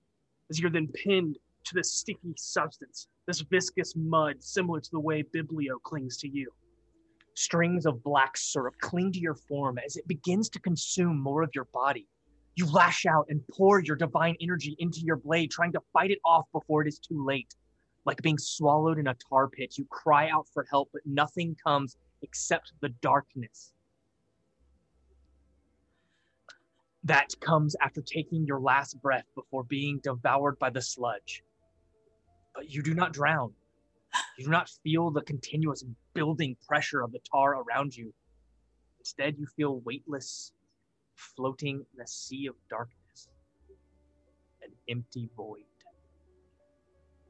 as 0.48 0.58
you're 0.58 0.70
then 0.70 0.88
pinned 0.88 1.38
to 1.64 1.74
this 1.74 1.92
sticky 1.92 2.34
substance, 2.36 3.08
this 3.26 3.40
viscous 3.40 3.94
mud, 3.96 4.36
similar 4.40 4.80
to 4.80 4.90
the 4.90 5.00
way 5.00 5.22
Biblio 5.22 5.80
clings 5.82 6.16
to 6.18 6.28
you. 6.28 6.50
Strings 7.34 7.86
of 7.86 8.02
black 8.02 8.36
syrup 8.36 8.74
cling 8.80 9.12
to 9.12 9.20
your 9.20 9.34
form 9.34 9.78
as 9.84 9.96
it 9.96 10.06
begins 10.08 10.48
to 10.50 10.60
consume 10.60 11.20
more 11.20 11.42
of 11.42 11.50
your 11.54 11.66
body. 11.72 12.08
You 12.56 12.70
lash 12.70 13.06
out 13.06 13.26
and 13.28 13.40
pour 13.48 13.80
your 13.80 13.96
divine 13.96 14.36
energy 14.40 14.76
into 14.78 15.00
your 15.00 15.16
blade, 15.16 15.50
trying 15.50 15.72
to 15.72 15.80
fight 15.92 16.10
it 16.10 16.18
off 16.24 16.46
before 16.52 16.82
it 16.82 16.88
is 16.88 16.98
too 16.98 17.24
late. 17.24 17.54
Like 18.04 18.22
being 18.22 18.38
swallowed 18.38 18.98
in 18.98 19.06
a 19.06 19.16
tar 19.28 19.48
pit, 19.48 19.76
you 19.78 19.86
cry 19.90 20.28
out 20.30 20.46
for 20.52 20.66
help, 20.70 20.90
but 20.92 21.02
nothing 21.04 21.56
comes 21.62 21.96
except 22.22 22.72
the 22.80 22.88
darkness. 22.88 23.72
That 27.04 27.28
comes 27.40 27.76
after 27.80 28.02
taking 28.02 28.44
your 28.44 28.60
last 28.60 29.00
breath 29.00 29.24
before 29.34 29.64
being 29.64 30.00
devoured 30.02 30.58
by 30.58 30.70
the 30.70 30.82
sludge. 30.82 31.42
But 32.54 32.70
you 32.70 32.82
do 32.82 32.94
not 32.94 33.12
drown. 33.12 33.52
You 34.36 34.44
do 34.44 34.50
not 34.50 34.70
feel 34.82 35.10
the 35.10 35.22
continuous 35.22 35.84
building 36.14 36.56
pressure 36.66 37.00
of 37.02 37.12
the 37.12 37.20
tar 37.30 37.62
around 37.62 37.96
you. 37.96 38.12
Instead, 38.98 39.38
you 39.38 39.46
feel 39.56 39.80
weightless, 39.80 40.52
floating 41.20 41.84
in 41.94 42.00
a 42.00 42.06
sea 42.06 42.46
of 42.46 42.54
darkness, 42.68 43.28
an 44.62 44.70
empty 44.88 45.28
void. 45.36 45.64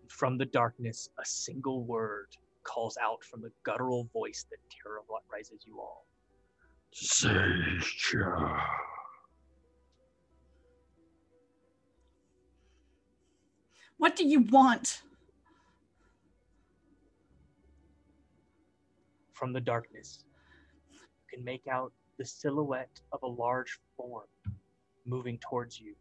From 0.09 0.38
the 0.38 0.47
darkness, 0.47 1.09
a 1.18 1.25
single 1.25 1.85
word 1.85 2.28
calls 2.62 2.97
out 3.02 3.25
from 3.25 3.42
the 3.42 3.50
guttural 3.62 4.09
voice 4.12 4.47
that 4.50 4.59
terrorizes 4.70 5.64
you 5.66 5.80
all. 5.80 6.06
Seisha. 6.94 8.61
What 13.99 14.16
do 14.16 14.26
you 14.26 14.40
want? 14.40 15.02
From 19.32 19.52
the 19.52 19.61
darkness, 19.61 20.25
you 20.90 20.99
can 21.32 21.44
make 21.44 21.66
out 21.66 21.92
the 22.20 22.26
silhouette 22.26 23.00
of 23.12 23.22
a 23.22 23.26
large 23.26 23.80
form 23.96 24.26
moving 25.06 25.38
towards 25.38 25.80
you. 25.80 25.94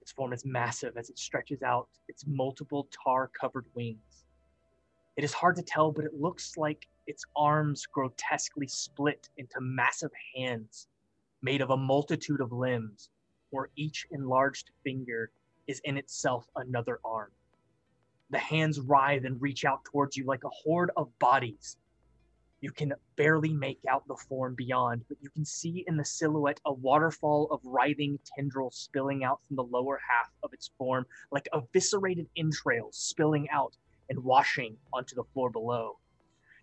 Its 0.00 0.12
form 0.12 0.32
is 0.32 0.44
massive 0.44 0.96
as 0.96 1.10
it 1.10 1.18
stretches 1.18 1.64
out 1.64 1.88
its 2.06 2.24
multiple 2.28 2.86
tar 2.92 3.28
covered 3.28 3.66
wings. 3.74 4.24
It 5.16 5.24
is 5.24 5.32
hard 5.32 5.56
to 5.56 5.62
tell, 5.62 5.90
but 5.90 6.04
it 6.04 6.14
looks 6.14 6.56
like 6.56 6.86
its 7.08 7.24
arms 7.34 7.86
grotesquely 7.86 8.68
split 8.68 9.28
into 9.36 9.60
massive 9.60 10.12
hands 10.36 10.86
made 11.42 11.60
of 11.60 11.70
a 11.70 11.76
multitude 11.76 12.40
of 12.40 12.52
limbs, 12.52 13.10
where 13.50 13.70
each 13.74 14.06
enlarged 14.12 14.70
finger 14.84 15.32
is 15.66 15.80
in 15.80 15.96
itself 15.96 16.46
another 16.54 17.00
arm. 17.04 17.32
The 18.30 18.38
hands 18.38 18.78
writhe 18.78 19.24
and 19.24 19.42
reach 19.42 19.64
out 19.64 19.84
towards 19.84 20.16
you 20.16 20.24
like 20.24 20.44
a 20.44 20.50
horde 20.50 20.92
of 20.96 21.18
bodies. 21.18 21.78
You 22.62 22.70
can 22.70 22.92
barely 23.16 23.54
make 23.54 23.80
out 23.88 24.06
the 24.06 24.16
form 24.16 24.54
beyond, 24.54 25.04
but 25.08 25.16
you 25.22 25.30
can 25.30 25.46
see 25.46 25.84
in 25.86 25.96
the 25.96 26.04
silhouette 26.04 26.60
a 26.66 26.72
waterfall 26.72 27.48
of 27.50 27.60
writhing 27.64 28.18
tendrils 28.36 28.76
spilling 28.76 29.24
out 29.24 29.40
from 29.46 29.56
the 29.56 29.64
lower 29.64 29.98
half 30.06 30.30
of 30.42 30.52
its 30.52 30.70
form, 30.76 31.06
like 31.30 31.48
eviscerated 31.54 32.28
entrails 32.36 32.96
spilling 32.96 33.48
out 33.48 33.76
and 34.10 34.22
washing 34.22 34.76
onto 34.92 35.14
the 35.14 35.24
floor 35.32 35.48
below. 35.48 35.98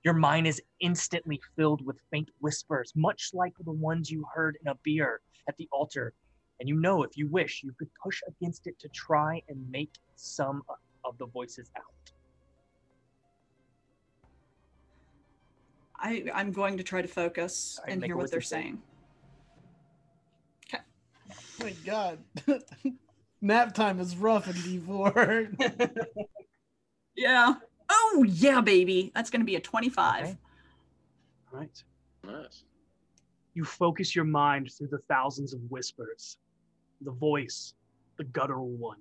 Your 0.04 0.14
mind 0.14 0.46
is 0.46 0.62
instantly 0.80 1.42
filled 1.56 1.84
with 1.84 2.00
faint 2.12 2.30
whispers, 2.42 2.94
much 2.96 3.32
like 3.34 3.54
the 3.60 3.72
ones 3.72 4.12
you 4.12 4.24
heard 4.34 4.58
in 4.62 4.68
a 4.68 4.76
beer 4.84 5.22
at 5.48 5.58
the 5.58 5.68
altar. 5.72 6.14
And 6.60 6.70
you 6.70 6.76
know, 6.80 7.02
if 7.04 7.18
you 7.18 7.28
wish, 7.28 7.64
you 7.64 7.74
could 7.74 7.90
push 8.04 8.22
against 8.28 8.68
it 8.68 8.78
to 8.80 8.88
try 8.90 9.42
and 9.50 9.70
make 9.72 9.94
some 10.16 10.62
of 11.04 11.18
the 11.18 11.26
voices 11.26 11.72
out. 11.76 12.12
I, 16.00 16.26
I'm 16.34 16.52
going 16.52 16.78
to 16.78 16.84
try 16.84 17.02
to 17.02 17.08
focus 17.08 17.78
Alright, 17.80 17.92
and 17.94 18.02
make 18.02 18.10
hear 18.10 18.16
a 18.16 18.18
what 18.18 18.32
they're 18.32 18.40
wisdom 18.40 18.60
save. 18.60 18.64
saying. 18.64 18.82
Oh 21.60 21.64
my 21.64 21.72
god. 21.86 22.20
Nap 23.42 23.74
time 23.74 24.00
is 24.00 24.16
rough 24.16 24.48
in 24.48 24.54
D4. 24.54 25.96
Yeah. 27.16 27.56
Oh 27.90 28.26
yeah, 28.28 28.62
baby. 28.62 29.12
That's 29.16 29.32
gonna 29.32 29.44
be 29.44 29.56
a 29.56 29.60
25. 29.60 30.24
Okay. 30.24 30.38
All 31.52 31.60
right. 31.60 31.84
Nice. 32.24 32.64
You 33.56 33.66
focus 33.66 34.16
your 34.16 34.24
mind 34.24 34.72
through 34.72 34.90
the 34.90 35.00
thousands 35.10 35.54
of 35.54 35.60
whispers. 35.70 36.38
The 37.02 37.12
voice, 37.12 37.74
the 38.20 38.24
guttural 38.26 38.70
one, 38.70 39.00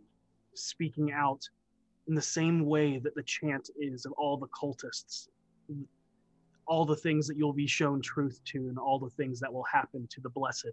speaking 0.54 1.12
out 1.12 1.42
in 2.08 2.14
the 2.14 2.22
same 2.22 2.64
way 2.64 2.98
that 2.98 3.14
the 3.14 3.22
chant 3.22 3.68
is 3.78 4.06
of 4.06 4.12
all 4.12 4.38
the 4.38 4.48
cultists. 4.48 5.28
All 6.66 6.85
the 6.85 6.96
things 6.96 7.26
that 7.28 7.37
you'll 7.37 7.52
be 7.52 7.66
shown 7.66 8.00
truth 8.00 8.40
to, 8.46 8.58
and 8.68 8.78
all 8.78 8.99
the 8.99 9.11
things 9.11 9.38
that 9.40 9.52
will 9.52 9.64
happen 9.64 10.06
to 10.11 10.20
the 10.20 10.28
blessed. 10.28 10.73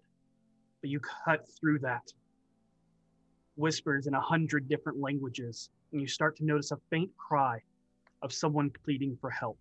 But 0.81 0.89
you 0.89 0.99
cut 0.99 1.47
through 1.59 1.79
that. 1.79 2.11
Whispers 3.55 4.07
in 4.07 4.15
a 4.15 4.21
hundred 4.21 4.67
different 4.67 4.99
languages, 4.99 5.69
and 5.91 6.01
you 6.01 6.07
start 6.07 6.35
to 6.37 6.45
notice 6.45 6.71
a 6.71 6.77
faint 6.89 7.11
cry 7.17 7.61
of 8.23 8.33
someone 8.33 8.71
pleading 8.83 9.15
for 9.21 9.29
help. 9.29 9.59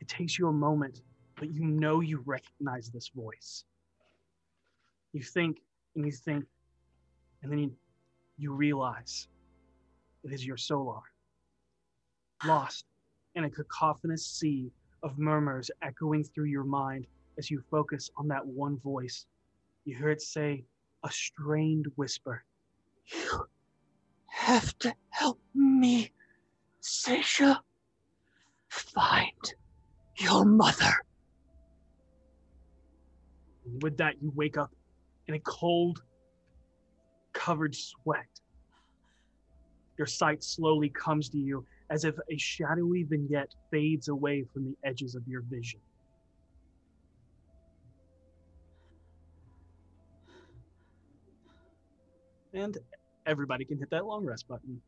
It 0.00 0.08
takes 0.08 0.38
you 0.38 0.48
a 0.48 0.52
moment, 0.52 1.00
but 1.36 1.50
you 1.50 1.64
know 1.64 2.00
you 2.00 2.22
recognize 2.26 2.90
this 2.90 3.08
voice. 3.08 3.64
You 5.12 5.22
think 5.22 5.62
and 5.94 6.04
you 6.04 6.12
think, 6.12 6.44
and 7.42 7.50
then 7.50 7.58
you, 7.58 7.72
you 8.36 8.52
realize 8.52 9.28
it 10.24 10.32
is 10.32 10.44
your 10.44 10.58
solar. 10.58 11.00
Lost 12.44 12.84
in 13.36 13.44
a 13.44 13.50
cacophonous 13.50 14.26
sea 14.26 14.72
of 15.02 15.18
murmurs 15.18 15.70
echoing 15.82 16.24
through 16.24 16.46
your 16.46 16.64
mind 16.64 17.06
as 17.38 17.50
you 17.50 17.62
focus 17.70 18.10
on 18.16 18.26
that 18.28 18.44
one 18.44 18.78
voice. 18.78 19.26
You 19.84 19.94
hear 19.96 20.08
it 20.08 20.22
say 20.22 20.64
a 21.04 21.10
strained 21.10 21.86
whisper. 21.96 22.42
You 23.12 23.46
have 24.26 24.76
to 24.80 24.94
help 25.10 25.38
me, 25.54 26.10
Seisha. 26.82 27.58
Find 28.68 29.54
your 30.16 30.44
mother. 30.46 30.94
And 33.66 33.82
with 33.82 33.98
that, 33.98 34.14
you 34.22 34.32
wake 34.34 34.56
up 34.56 34.74
in 35.28 35.34
a 35.34 35.40
cold, 35.40 36.02
covered 37.34 37.74
sweat. 37.74 38.40
Your 39.98 40.06
sight 40.06 40.42
slowly 40.42 40.88
comes 40.88 41.28
to 41.30 41.38
you 41.38 41.66
as 41.90 42.04
if 42.04 42.14
a 42.30 42.36
shadowy 42.36 43.04
vignette 43.04 43.50
fades 43.70 44.08
away 44.08 44.44
from 44.52 44.64
the 44.64 44.74
edges 44.84 45.14
of 45.14 45.22
your 45.26 45.42
vision. 45.42 45.80
And 52.52 52.76
everybody 53.26 53.64
can 53.64 53.78
hit 53.78 53.90
that 53.90 54.06
long 54.06 54.24
rest 54.24 54.48
button. 54.48 54.80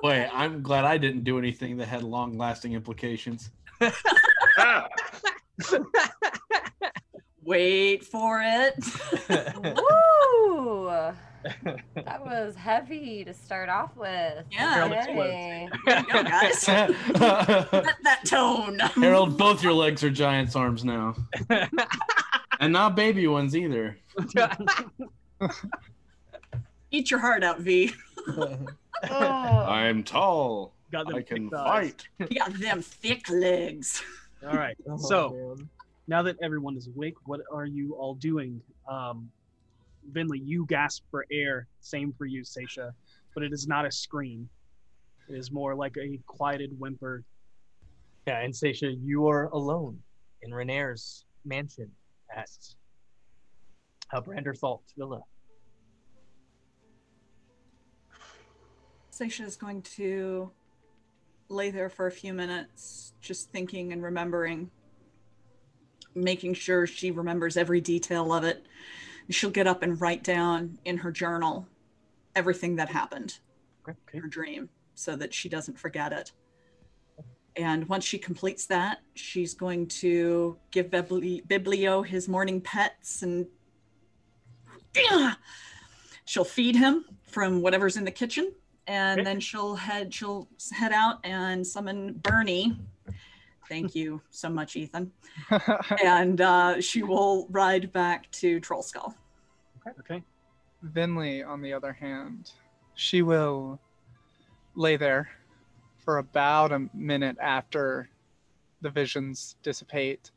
Boy, 0.00 0.28
I'm 0.32 0.62
glad 0.62 0.84
I 0.84 0.96
didn't 0.96 1.24
do 1.24 1.38
anything 1.38 1.76
that 1.78 1.88
had 1.88 2.02
long 2.02 2.38
lasting 2.38 2.72
implications. 2.72 3.50
Ah, 4.58 4.86
Wait 7.44 8.04
for 8.04 8.40
it. 8.42 8.74
Woo! 9.76 11.12
That 11.94 12.24
was 12.24 12.54
heavy 12.54 13.24
to 13.24 13.34
start 13.34 13.68
off 13.68 13.96
with. 13.96 14.44
Yeah. 14.50 14.74
Harold 14.74 14.92
Yay. 14.92 15.68
There 15.86 16.02
go, 16.02 16.22
guys. 16.22 16.58
Set 16.62 16.90
that 17.14 18.20
tone. 18.24 18.78
Harold, 18.78 19.36
both 19.38 19.62
your 19.62 19.72
legs 19.72 20.04
are 20.04 20.10
giant's 20.10 20.56
arms 20.56 20.84
now. 20.84 21.14
and 22.60 22.72
not 22.72 22.96
baby 22.96 23.26
ones 23.26 23.56
either. 23.56 23.96
Eat 26.90 27.10
your 27.10 27.20
heart 27.20 27.42
out, 27.42 27.60
V. 27.60 27.92
Oh. 28.28 28.56
I'm 29.10 30.04
tall. 30.04 30.74
Got 30.90 31.08
them 31.08 31.16
I 31.16 31.22
can 31.22 31.48
thighs. 31.50 31.92
fight. 32.18 32.30
You 32.30 32.38
got 32.38 32.52
them 32.54 32.82
thick 32.82 33.28
legs. 33.30 34.02
All 34.46 34.56
right. 34.56 34.76
So 34.98 35.56
now 36.06 36.22
that 36.22 36.36
everyone 36.42 36.76
is 36.76 36.88
awake, 36.88 37.14
what 37.24 37.40
are 37.50 37.64
you 37.66 37.94
all 37.94 38.14
doing? 38.14 38.60
Um, 38.88 39.30
Vinley, 40.10 40.40
you 40.42 40.66
gasp 40.66 41.04
for 41.10 41.26
air. 41.30 41.68
Same 41.80 42.12
for 42.12 42.26
you, 42.26 42.42
Seisha. 42.42 42.90
But 43.34 43.44
it 43.44 43.52
is 43.52 43.66
not 43.66 43.86
a 43.86 43.90
scream. 43.90 44.48
It 45.28 45.36
is 45.36 45.52
more 45.52 45.74
like 45.74 45.96
a 45.96 46.18
quieted 46.26 46.78
whimper. 46.78 47.24
Yeah, 48.26 48.40
and 48.40 48.52
Seisha, 48.52 48.94
you 49.02 49.28
are 49.28 49.46
alone 49.46 49.98
in 50.42 50.52
Renair's 50.52 51.24
mansion 51.44 51.90
at 52.34 52.48
Branderthalt 54.12 54.82
Villa. 54.96 55.22
Seisha 59.10 59.44
is 59.44 59.56
going 59.56 59.82
to 59.82 60.50
lay 61.48 61.70
there 61.70 61.88
for 61.88 62.06
a 62.06 62.10
few 62.10 62.32
minutes, 62.32 63.12
just 63.20 63.50
thinking 63.52 63.92
and 63.92 64.02
remembering, 64.02 64.70
making 66.14 66.54
sure 66.54 66.86
she 66.86 67.10
remembers 67.10 67.56
every 67.56 67.80
detail 67.80 68.32
of 68.32 68.44
it. 68.44 68.66
She'll 69.30 69.50
get 69.50 69.66
up 69.66 69.82
and 69.82 70.00
write 70.00 70.22
down 70.24 70.78
in 70.84 70.98
her 70.98 71.10
journal 71.12 71.66
everything 72.34 72.76
that 72.76 72.88
happened 72.88 73.38
Okay. 73.88 73.96
in 74.14 74.20
her 74.22 74.28
dream 74.28 74.68
so 74.94 75.16
that 75.16 75.32
she 75.34 75.48
doesn't 75.48 75.78
forget 75.78 76.12
it. 76.12 76.32
And 77.56 77.88
once 77.88 78.04
she 78.04 78.18
completes 78.18 78.66
that, 78.66 79.00
she's 79.14 79.52
going 79.54 79.86
to 79.88 80.56
give 80.70 80.86
Bibli- 80.86 81.46
Biblio 81.46 82.04
his 82.06 82.28
morning 82.28 82.60
pets 82.60 83.22
and 83.22 83.46
she'll 86.24 86.44
feed 86.44 86.76
him 86.76 87.04
from 87.22 87.60
whatever's 87.62 87.96
in 87.96 88.04
the 88.04 88.10
kitchen 88.10 88.52
and 88.86 89.20
Okay. 89.20 89.24
then 89.24 89.40
she'll 89.40 89.74
head 89.76 90.12
she'll 90.12 90.48
head 90.72 90.92
out 90.92 91.18
and 91.24 91.66
summon 91.66 92.14
Bernie. 92.14 92.78
Thank 93.68 93.94
you 93.94 94.20
so 94.30 94.48
much, 94.48 94.76
Ethan. 94.76 95.12
And 96.04 96.40
uh, 96.40 96.80
she 96.80 97.02
will 97.02 97.46
ride 97.50 97.92
back 97.92 98.30
to 98.32 98.60
Trollskull. 98.60 99.14
Okay. 100.00 100.22
Vinley, 100.84 101.46
on 101.46 101.62
the 101.62 101.72
other 101.72 101.92
hand, 101.92 102.52
she 102.94 103.22
will 103.22 103.80
lay 104.74 104.96
there 104.96 105.30
for 105.98 106.18
about 106.18 106.72
a 106.72 106.88
minute 106.92 107.36
after 107.40 108.08
the 108.80 108.90
visions 108.90 109.56
dissipate, 109.62 110.32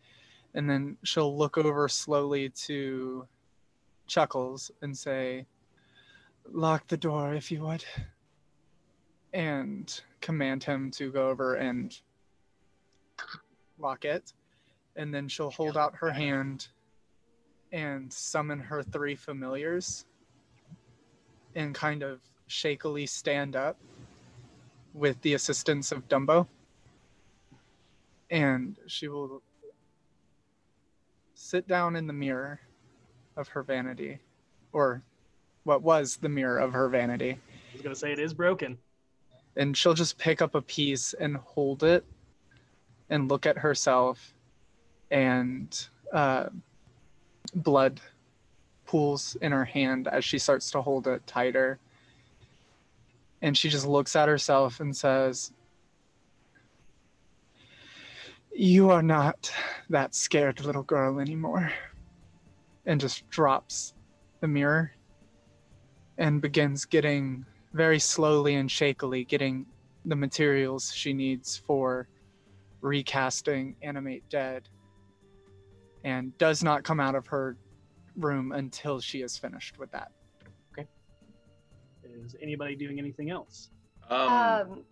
and 0.54 0.70
then 0.70 0.98
she'll 1.04 1.36
look 1.36 1.58
over 1.58 1.88
slowly 1.88 2.50
to 2.50 3.28
Chuckles 4.08 4.72
and 4.82 4.96
say, 4.96 5.46
Lock 6.52 6.88
the 6.88 6.98
door 6.98 7.34
if 7.34 7.52
you 7.52 7.64
would, 7.64 7.84
and 9.34 10.02
command 10.22 10.64
him 10.64 10.92
to 10.92 11.12
go 11.12 11.30
over 11.30 11.56
and 11.56 12.00
lock 13.80 14.06
it. 14.06 14.34
And 14.96 15.14
then 15.14 15.28
she'll 15.28 15.52
hold 15.52 15.76
out 15.76 15.96
her 15.96 16.12
hand 16.12 16.68
and 17.72 18.12
summon 18.12 18.60
her 18.60 18.82
three 18.82 19.16
familiars 19.16 20.06
and 21.56 21.76
kind 21.76 22.04
of 22.04 22.22
shakily 22.48 23.06
stand 23.06 23.56
up 23.56 23.78
with 24.94 25.22
the 25.22 25.34
assistance 25.34 25.92
of 25.92 26.08
Dumbo. 26.08 26.48
And 28.30 28.78
she 28.88 29.08
will 29.08 29.42
sit 31.34 31.68
down 31.68 31.96
in 31.96 32.08
the 32.08 32.14
mirror 32.14 32.60
of 33.36 33.50
her 33.50 33.62
vanity, 33.64 34.20
or 34.72 35.04
what 35.64 35.82
was 35.82 36.18
the 36.18 36.30
mirror 36.30 36.58
of 36.58 36.72
her 36.72 36.88
vanity, 36.88 37.32
I 37.32 37.74
was 37.74 37.82
gonna 37.82 37.96
say 37.96 38.12
it 38.14 38.20
is 38.20 38.34
broken. 38.34 38.78
and 39.58 39.76
she'll 39.76 39.94
just 39.94 40.18
pick 40.18 40.42
up 40.42 40.56
a 40.56 40.62
piece 40.62 41.14
and 41.14 41.38
hold 41.38 41.84
it 41.84 42.06
and 43.10 43.30
look 43.30 43.46
at 43.46 43.58
herself 43.58 44.34
and 45.12 45.88
uh, 46.14 46.48
blood 47.54 48.02
pools 48.86 49.36
in 49.42 49.52
her 49.52 49.66
hand 49.66 50.08
as 50.08 50.24
she 50.24 50.40
starts 50.40 50.72
to 50.72 50.82
hold 50.82 51.08
it 51.08 51.26
tighter. 51.28 51.80
And 53.42 53.58
she 53.58 53.70
just 53.70 53.86
looks 53.86 54.16
at 54.16 54.28
herself 54.28 54.80
and 54.80 54.96
says 54.96 55.52
you 58.58 58.90
are 58.90 59.04
not 59.04 59.52
that 59.90 60.16
scared 60.16 60.64
little 60.64 60.84
girl 60.84 61.20
anymore 61.20 61.72
and 62.86 63.02
just 63.02 63.30
drops 63.30 63.94
the 64.40 64.48
mirror 64.48 64.92
and 66.18 66.42
begins 66.42 66.86
getting 66.86 67.46
very 67.74 68.00
slowly 68.00 68.56
and 68.56 68.72
shakily 68.72 69.26
getting 69.26 69.66
the 70.06 70.16
materials 70.16 70.94
she 70.94 71.12
needs 71.12 71.58
for 71.58 72.08
recasting 72.86 73.76
Animate 73.82 74.28
Dead 74.30 74.70
and 76.04 76.38
does 76.38 76.64
not 76.64 76.84
come 76.84 77.00
out 77.00 77.16
of 77.16 77.26
her 77.28 77.58
room 78.16 78.52
until 78.52 79.00
she 79.00 79.22
is 79.22 79.38
finished 79.38 79.80
with 79.80 79.92
that. 79.92 80.12
Is 82.24 82.36
anybody 82.42 82.76
doing 82.76 83.00
anything 83.00 83.32
else? 83.32 83.70
Um, 84.10 84.30
Um, 84.32 84.84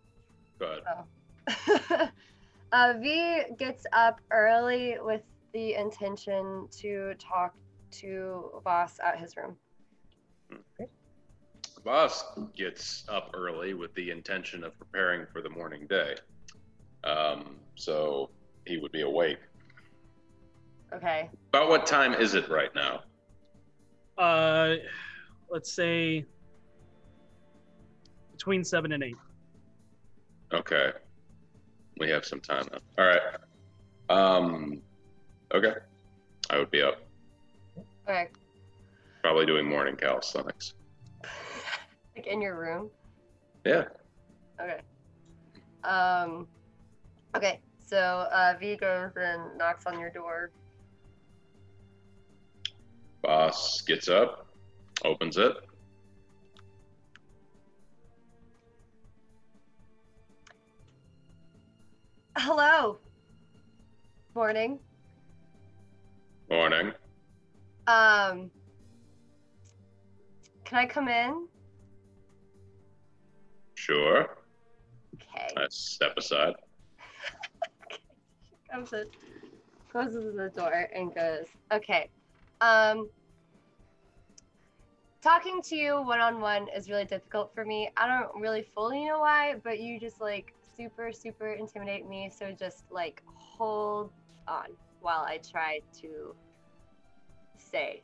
go 0.59 0.65
ahead. 0.65 0.83
oh. 0.89 2.09
uh, 2.71 2.93
V 2.99 3.43
gets 3.57 3.85
up 3.93 4.19
early 4.31 4.97
with 4.99 5.21
the 5.53 5.75
intention 5.75 6.67
to 6.79 7.13
talk 7.19 7.53
to 7.91 8.61
Voss 8.63 8.99
at 9.03 9.19
his 9.19 9.37
room. 9.37 9.55
Okay. 10.51 10.89
Voss 11.83 12.23
gets 12.55 13.05
up 13.07 13.29
early 13.35 13.73
with 13.73 13.93
the 13.93 14.09
intention 14.09 14.63
of 14.63 14.77
preparing 14.79 15.27
for 15.31 15.41
the 15.41 15.49
morning 15.49 15.85
day. 15.87 16.15
Um, 17.03 17.57
so 17.75 18.29
he 18.65 18.77
would 18.77 18.91
be 18.91 19.01
awake. 19.01 19.39
Okay. 20.93 21.29
About 21.49 21.69
what 21.69 21.85
time 21.85 22.13
is 22.13 22.35
it 22.35 22.49
right 22.49 22.73
now? 22.75 23.01
Uh, 24.17 24.75
let's 25.49 25.71
say 25.71 26.25
between 28.31 28.63
seven 28.63 28.91
and 28.91 29.03
eight. 29.03 29.15
Okay. 30.53 30.91
We 31.99 32.09
have 32.09 32.25
some 32.25 32.39
time 32.39 32.65
then. 32.71 32.79
All 32.97 33.05
right. 33.05 33.21
Um, 34.09 34.81
okay. 35.53 35.73
I 36.49 36.59
would 36.59 36.69
be 36.69 36.81
up. 36.81 37.01
Okay. 38.07 38.27
Probably 39.23 39.45
doing 39.45 39.67
morning 39.67 39.95
calisthenics. 39.95 40.73
Like 42.15 42.27
in 42.27 42.43
your 42.43 42.59
room. 42.59 42.91
Yeah. 43.65 43.85
Okay. 44.61 44.81
Um. 45.83 46.47
Okay. 47.35 47.59
So 47.85 47.97
uh, 47.97 48.55
V 48.59 48.75
goes 48.77 49.11
and 49.15 49.57
knocks 49.57 49.85
on 49.85 49.99
your 49.99 50.09
door. 50.09 50.51
Voss 53.21 53.81
gets 53.81 54.09
up, 54.09 54.47
opens 55.05 55.37
it. 55.37 55.53
Hello. 62.35 62.97
Morning. 64.35 64.79
Morning. 66.49 66.91
Um. 67.87 68.49
Can 70.65 70.77
I 70.79 70.85
come 70.85 71.07
in? 71.07 71.47
Sure. 73.75 74.37
Okay. 75.15 75.47
I 75.55 75.67
step 75.69 76.13
aside. 76.17 76.53
Comes 78.71 78.93
in, 78.93 79.05
closes 79.91 80.35
the 80.35 80.49
door 80.49 80.89
and 80.95 81.13
goes, 81.13 81.45
okay. 81.71 82.09
Um, 82.61 83.09
talking 85.21 85.61
to 85.61 85.75
you 85.75 86.01
one 86.01 86.19
on 86.19 86.41
one 86.41 86.67
is 86.75 86.89
really 86.89 87.05
difficult 87.05 87.53
for 87.53 87.65
me. 87.65 87.89
I 87.97 88.07
don't 88.07 88.41
really 88.41 88.65
fully 88.75 89.05
know 89.05 89.19
why, 89.19 89.55
but 89.63 89.79
you 89.79 89.99
just 89.99 90.19
like 90.19 90.53
super, 90.75 91.11
super 91.11 91.53
intimidate 91.53 92.07
me. 92.07 92.31
So 92.35 92.51
just 92.51 92.83
like 92.91 93.21
hold 93.35 94.11
on 94.47 94.67
while 95.01 95.21
I 95.21 95.39
try 95.49 95.79
to 96.01 96.35
say 97.57 98.01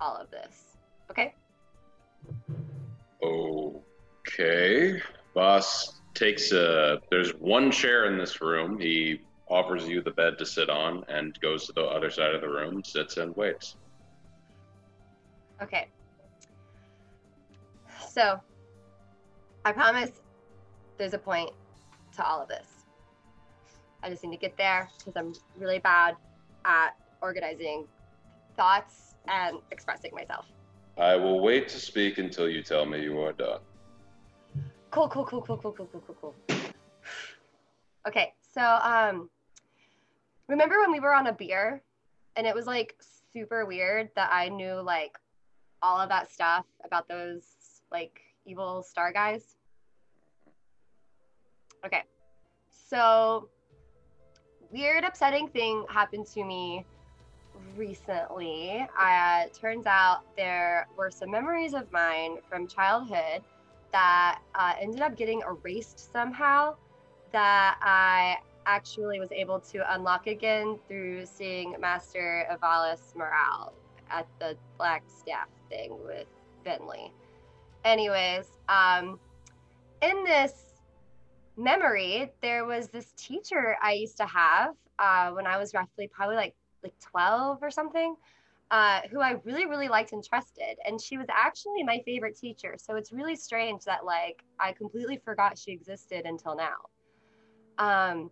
all 0.00 0.16
of 0.16 0.30
this. 0.30 0.76
Okay? 1.10 1.34
Okay. 3.22 5.00
Voss 5.34 5.97
takes 6.18 6.52
a. 6.52 7.00
There's 7.10 7.30
one 7.34 7.70
chair 7.70 8.06
in 8.06 8.18
this 8.18 8.40
room. 8.40 8.78
He 8.78 9.20
offers 9.48 9.88
you 9.88 10.02
the 10.02 10.10
bed 10.10 10.36
to 10.38 10.46
sit 10.46 10.68
on 10.68 11.04
and 11.08 11.38
goes 11.40 11.66
to 11.66 11.72
the 11.72 11.82
other 11.82 12.10
side 12.10 12.34
of 12.34 12.40
the 12.40 12.48
room, 12.48 12.82
sits 12.84 13.16
and 13.16 13.34
waits. 13.36 13.76
Okay. 15.62 15.88
So, 18.08 18.40
I 19.64 19.72
promise 19.72 20.10
there's 20.98 21.14
a 21.14 21.18
point 21.18 21.50
to 22.16 22.26
all 22.26 22.42
of 22.42 22.48
this. 22.48 22.66
I 24.02 24.10
just 24.10 24.22
need 24.22 24.32
to 24.32 24.40
get 24.40 24.56
there 24.56 24.88
because 24.98 25.16
I'm 25.16 25.32
really 25.58 25.78
bad 25.78 26.16
at 26.64 26.90
organizing 27.22 27.86
thoughts 28.56 29.14
and 29.26 29.58
expressing 29.70 30.12
myself. 30.14 30.46
I 30.96 31.16
will 31.16 31.40
wait 31.40 31.68
to 31.68 31.78
speak 31.78 32.18
until 32.18 32.48
you 32.48 32.62
tell 32.62 32.84
me 32.84 33.02
you 33.02 33.20
are 33.20 33.32
done. 33.32 33.60
Cool, 34.90 35.08
cool, 35.08 35.24
cool, 35.26 35.42
cool, 35.42 35.58
cool, 35.58 35.72
cool, 35.72 35.86
cool, 35.92 36.02
cool, 36.06 36.16
cool. 36.20 36.34
Okay, 38.06 38.32
so 38.54 38.62
um, 38.62 39.28
remember 40.48 40.80
when 40.80 40.90
we 40.90 40.98
were 40.98 41.12
on 41.12 41.26
a 41.26 41.32
beer, 41.32 41.82
and 42.36 42.46
it 42.46 42.54
was 42.54 42.66
like 42.66 42.96
super 43.32 43.66
weird 43.66 44.08
that 44.16 44.30
I 44.32 44.48
knew 44.48 44.74
like 44.80 45.18
all 45.82 46.00
of 46.00 46.08
that 46.08 46.30
stuff 46.30 46.64
about 46.84 47.06
those 47.06 47.42
like 47.92 48.20
evil 48.46 48.82
star 48.82 49.12
guys. 49.12 49.56
Okay, 51.84 52.02
so 52.70 53.50
weird, 54.70 55.04
upsetting 55.04 55.48
thing 55.48 55.84
happened 55.90 56.26
to 56.28 56.42
me 56.44 56.86
recently. 57.76 58.86
Uh, 58.98 59.44
turns 59.52 59.84
out 59.84 60.22
there 60.34 60.88
were 60.96 61.10
some 61.10 61.30
memories 61.30 61.74
of 61.74 61.92
mine 61.92 62.38
from 62.48 62.66
childhood 62.66 63.42
that 63.92 64.40
uh, 64.54 64.74
ended 64.80 65.00
up 65.00 65.16
getting 65.16 65.42
erased 65.48 66.12
somehow 66.12 66.74
that 67.32 67.78
I 67.82 68.36
actually 68.66 69.18
was 69.18 69.32
able 69.32 69.60
to 69.60 69.94
unlock 69.94 70.26
again 70.26 70.78
through 70.86 71.24
seeing 71.26 71.74
Master 71.80 72.46
Avalis 72.50 73.14
Morale 73.16 73.72
at 74.10 74.26
the 74.38 74.56
Blackstaff 74.78 75.48
thing 75.70 75.96
with 76.04 76.26
Bentley. 76.64 77.12
Anyways, 77.84 78.46
um, 78.68 79.18
in 80.02 80.24
this 80.24 80.52
memory, 81.56 82.30
there 82.42 82.64
was 82.64 82.88
this 82.88 83.12
teacher 83.16 83.76
I 83.82 83.92
used 83.92 84.16
to 84.18 84.26
have 84.26 84.74
uh, 84.98 85.30
when 85.30 85.46
I 85.46 85.56
was 85.56 85.74
roughly 85.74 86.08
probably 86.08 86.36
like 86.36 86.54
like 86.82 86.94
12 87.00 87.58
or 87.60 87.70
something 87.70 88.14
uh, 88.70 89.00
who 89.10 89.20
I 89.20 89.36
really, 89.44 89.66
really 89.66 89.88
liked 89.88 90.12
and 90.12 90.22
trusted. 90.22 90.78
And 90.86 91.00
she 91.00 91.16
was 91.16 91.26
actually 91.30 91.82
my 91.82 92.00
favorite 92.04 92.36
teacher. 92.36 92.74
So 92.76 92.96
it's 92.96 93.12
really 93.12 93.36
strange 93.36 93.84
that 93.84 94.04
like 94.04 94.42
I 94.60 94.72
completely 94.72 95.20
forgot 95.24 95.56
she 95.58 95.72
existed 95.72 96.26
until 96.26 96.54
now. 96.56 96.76
Um, 97.78 98.30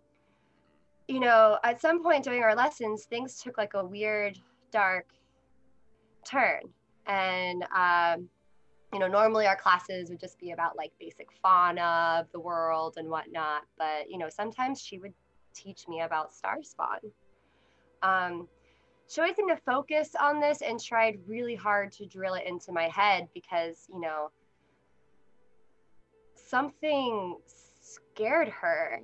you 1.08 1.20
know, 1.20 1.58
at 1.62 1.80
some 1.80 2.02
point 2.02 2.24
during 2.24 2.42
our 2.42 2.54
lessons, 2.54 3.04
things 3.04 3.40
took 3.40 3.56
like 3.56 3.74
a 3.74 3.84
weird, 3.84 4.38
dark 4.72 5.06
turn. 6.24 6.62
And, 7.06 7.64
um, 7.74 8.28
you 8.92 8.98
know, 8.98 9.06
normally 9.06 9.46
our 9.46 9.56
classes 9.56 10.10
would 10.10 10.20
just 10.20 10.38
be 10.38 10.50
about 10.50 10.76
like 10.76 10.92
basic 10.98 11.28
fauna 11.42 12.18
of 12.20 12.32
the 12.32 12.40
world 12.40 12.94
and 12.96 13.08
whatnot. 13.08 13.62
But, 13.78 14.10
you 14.10 14.18
know, 14.18 14.28
sometimes 14.28 14.80
she 14.80 14.98
would 14.98 15.14
teach 15.54 15.86
me 15.88 16.02
about 16.02 16.32
star 16.32 16.62
spawn. 16.62 16.98
Um, 18.02 18.48
seemed 19.06 19.48
to 19.48 19.56
focus 19.64 20.10
on 20.20 20.40
this 20.40 20.62
and 20.62 20.82
tried 20.82 21.18
really 21.26 21.54
hard 21.54 21.92
to 21.92 22.06
drill 22.06 22.34
it 22.34 22.44
into 22.46 22.72
my 22.72 22.88
head 22.88 23.28
because, 23.34 23.86
you 23.92 24.00
know, 24.00 24.30
something 26.34 27.36
scared 27.80 28.48
her 28.48 29.00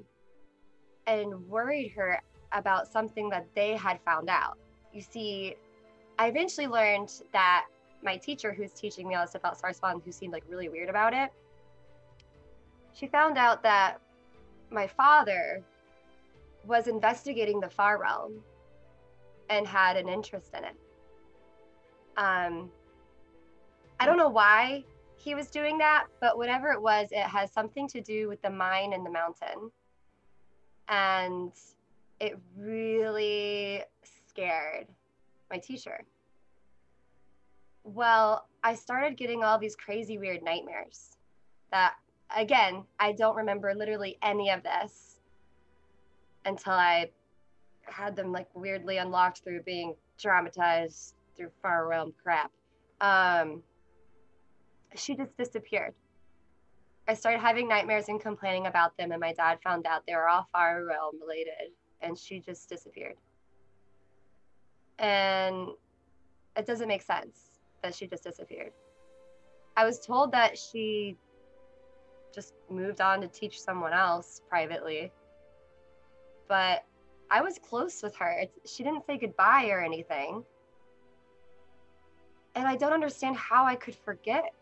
and 1.06 1.48
worried 1.48 1.90
her 1.90 2.20
about 2.52 2.86
something 2.86 3.28
that 3.30 3.46
they 3.54 3.76
had 3.76 4.00
found 4.04 4.28
out. 4.28 4.58
You 4.92 5.00
see, 5.00 5.56
I 6.18 6.28
eventually 6.28 6.66
learned 6.66 7.12
that 7.32 7.66
my 8.02 8.16
teacher, 8.16 8.52
who's 8.52 8.72
teaching 8.72 9.08
me 9.08 9.14
all 9.14 9.22
this 9.22 9.30
stuff 9.30 9.40
about 9.40 9.58
Star 9.58 9.72
Spawn, 9.72 10.02
who 10.04 10.12
seemed 10.12 10.32
like 10.32 10.44
really 10.48 10.68
weird 10.68 10.88
about 10.88 11.14
it, 11.14 11.30
she 12.94 13.06
found 13.06 13.38
out 13.38 13.62
that 13.62 13.98
my 14.70 14.86
father 14.86 15.62
was 16.66 16.88
investigating 16.88 17.60
the 17.60 17.70
Far 17.70 18.00
Realm 18.00 18.42
and 19.52 19.66
had 19.66 19.96
an 19.96 20.08
interest 20.08 20.54
in 20.56 20.64
it. 20.64 20.76
Um, 22.16 22.70
I 24.00 24.06
don't 24.06 24.16
know 24.16 24.28
why 24.28 24.84
he 25.16 25.34
was 25.34 25.48
doing 25.48 25.78
that, 25.78 26.06
but 26.20 26.38
whatever 26.38 26.70
it 26.72 26.80
was, 26.80 27.08
it 27.10 27.22
has 27.22 27.52
something 27.52 27.86
to 27.88 28.00
do 28.00 28.28
with 28.28 28.40
the 28.42 28.50
mine 28.50 28.92
and 28.92 29.04
the 29.04 29.10
mountain. 29.10 29.70
And 30.88 31.52
it 32.18 32.38
really 32.56 33.82
scared 34.28 34.86
my 35.50 35.58
teacher. 35.58 36.00
Well, 37.84 38.46
I 38.64 38.74
started 38.74 39.16
getting 39.16 39.44
all 39.44 39.58
these 39.58 39.76
crazy, 39.76 40.16
weird 40.18 40.42
nightmares 40.42 41.16
that, 41.70 41.94
again, 42.34 42.84
I 42.98 43.12
don't 43.12 43.36
remember 43.36 43.74
literally 43.74 44.18
any 44.22 44.50
of 44.50 44.62
this 44.62 45.20
until 46.44 46.72
I 46.72 47.10
had 47.84 48.16
them 48.16 48.32
like 48.32 48.48
weirdly 48.54 48.98
unlocked 48.98 49.42
through 49.44 49.62
being 49.62 49.94
traumatized 50.18 51.14
through 51.36 51.50
far 51.60 51.88
realm 51.88 52.12
crap. 52.22 52.50
Um, 53.00 53.62
she 54.94 55.16
just 55.16 55.36
disappeared. 55.36 55.94
I 57.08 57.14
started 57.14 57.40
having 57.40 57.68
nightmares 57.68 58.08
and 58.08 58.20
complaining 58.20 58.66
about 58.66 58.96
them, 58.96 59.10
and 59.10 59.20
my 59.20 59.32
dad 59.32 59.58
found 59.64 59.86
out 59.86 60.02
they 60.06 60.14
were 60.14 60.28
all 60.28 60.46
far 60.52 60.84
realm 60.84 61.20
related, 61.20 61.72
and 62.00 62.16
she 62.16 62.38
just 62.38 62.68
disappeared. 62.68 63.16
And 64.98 65.68
it 66.56 66.66
doesn't 66.66 66.86
make 66.86 67.02
sense 67.02 67.58
that 67.82 67.94
she 67.94 68.06
just 68.06 68.22
disappeared. 68.22 68.72
I 69.76 69.84
was 69.84 69.98
told 69.98 70.32
that 70.32 70.56
she 70.56 71.16
just 72.32 72.54
moved 72.70 73.00
on 73.00 73.20
to 73.22 73.28
teach 73.28 73.60
someone 73.60 73.92
else 73.92 74.42
privately, 74.48 75.10
but 76.48 76.84
I 77.32 77.40
was 77.40 77.58
close 77.58 78.02
with 78.02 78.14
her. 78.16 78.44
She 78.66 78.84
didn't 78.84 79.06
say 79.06 79.16
goodbye 79.16 79.70
or 79.70 79.80
anything. 79.80 80.44
And 82.54 82.68
I 82.68 82.76
don't 82.76 82.92
understand 82.92 83.36
how 83.36 83.64
I 83.64 83.74
could 83.74 83.94
forget. 83.94 84.52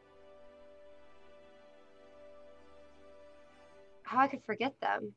How 4.04 4.20
I 4.20 4.28
could 4.28 4.44
forget 4.44 4.72
them. 4.80 5.12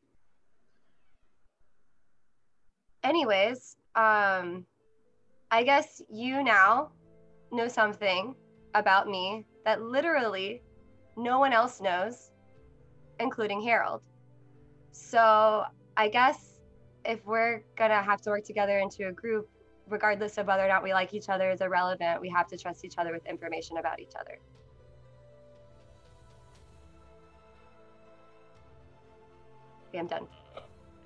Anyways, 3.04 3.78
um, 3.96 4.66
I 5.52 5.62
guess 5.64 6.02
you 6.12 6.44
now 6.44 6.90
know 7.52 7.68
something 7.68 8.34
about 8.74 9.08
me 9.08 9.46
that 9.64 9.80
literally 9.80 10.64
no 11.16 11.38
one 11.38 11.54
else 11.54 11.80
knows, 11.80 12.32
including 13.20 13.62
Harold. 13.62 14.02
So 14.92 15.66
I 15.96 16.08
guess 16.08 16.53
if 17.06 17.26
we're 17.26 17.64
gonna 17.76 18.02
have 18.02 18.22
to 18.22 18.30
work 18.30 18.44
together 18.44 18.80
into 18.80 19.08
a 19.08 19.12
group, 19.12 19.50
regardless 19.88 20.38
of 20.38 20.48
whether 20.48 20.64
or 20.64 20.68
not 20.68 20.84
we 20.84 20.94
like 20.94 21.14
each 21.14 21.30
other 21.30 21.50
is 21.52 21.62
irrelevant, 21.62 22.22
we 22.22 22.30
have 22.30 22.48
to 22.48 22.58
trust 22.58 22.86
each 22.86 22.98
other 22.98 23.12
with 23.12 23.26
information 23.26 23.78
about 23.78 24.00
each 24.00 24.14
other. 24.20 24.40
Okay, 29.90 30.00
I'm 30.00 30.08
done. 30.08 30.28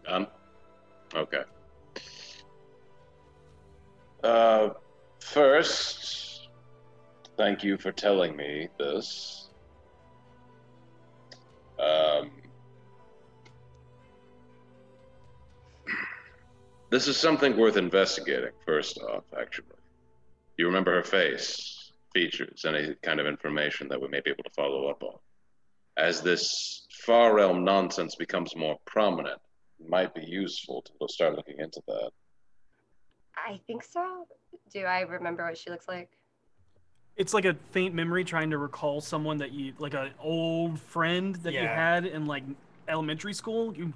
Done? 0.06 0.28
Okay. 1.14 1.44
Uh, 4.24 4.70
first, 5.20 6.50
thank 7.38 7.64
you 7.64 7.78
for 7.78 7.92
telling 7.92 8.36
me 8.36 8.70
this. 8.78 9.50
Um, 11.80 12.32
this 16.90 17.08
is 17.08 17.18
something 17.18 17.58
worth 17.58 17.78
investigating, 17.78 18.52
first 18.66 18.98
off, 19.00 19.24
actually. 19.40 19.68
You 20.58 20.68
remember 20.68 20.94
her 20.96 21.04
face, 21.04 21.92
features, 22.14 22.66
any 22.66 22.96
kind 23.04 23.20
of 23.20 23.28
information 23.28 23.88
that 23.90 24.02
we 24.02 24.08
may 24.08 24.22
be 24.22 24.32
able 24.32 24.44
to 24.44 24.50
follow 24.56 24.88
up 24.88 25.04
on. 25.04 25.18
As 25.98 26.22
this 26.22 26.88
far 27.06 27.34
realm 27.36 27.64
nonsense 27.64 28.16
becomes 28.16 28.56
more 28.56 28.78
prominent, 28.86 29.40
it 29.80 29.90
might 29.90 30.16
be 30.16 30.24
useful 30.26 30.84
to 30.84 31.14
start 31.14 31.36
looking 31.36 31.60
into 31.60 31.82
that. 31.88 32.12
I 33.36 33.60
think 33.68 33.84
so. 33.84 34.26
Do 34.72 34.82
I 34.82 35.02
remember 35.02 35.46
what 35.46 35.58
she 35.58 35.70
looks 35.70 35.88
like? 35.88 36.10
It's 37.16 37.34
like 37.34 37.46
a 37.46 37.56
faint 37.72 37.96
memory 37.96 38.24
trying 38.24 38.50
to 38.52 38.58
recall 38.58 39.02
someone 39.02 39.38
that 39.38 39.52
you 39.52 39.74
like 39.80 39.94
an 39.94 40.12
old 40.20 40.80
friend 40.80 41.36
that 41.38 41.54
you 41.54 41.60
had 41.60 42.06
in 42.06 42.26
like 42.26 42.44
elementary 42.88 43.34
school. 43.34 43.76
You 43.76 43.94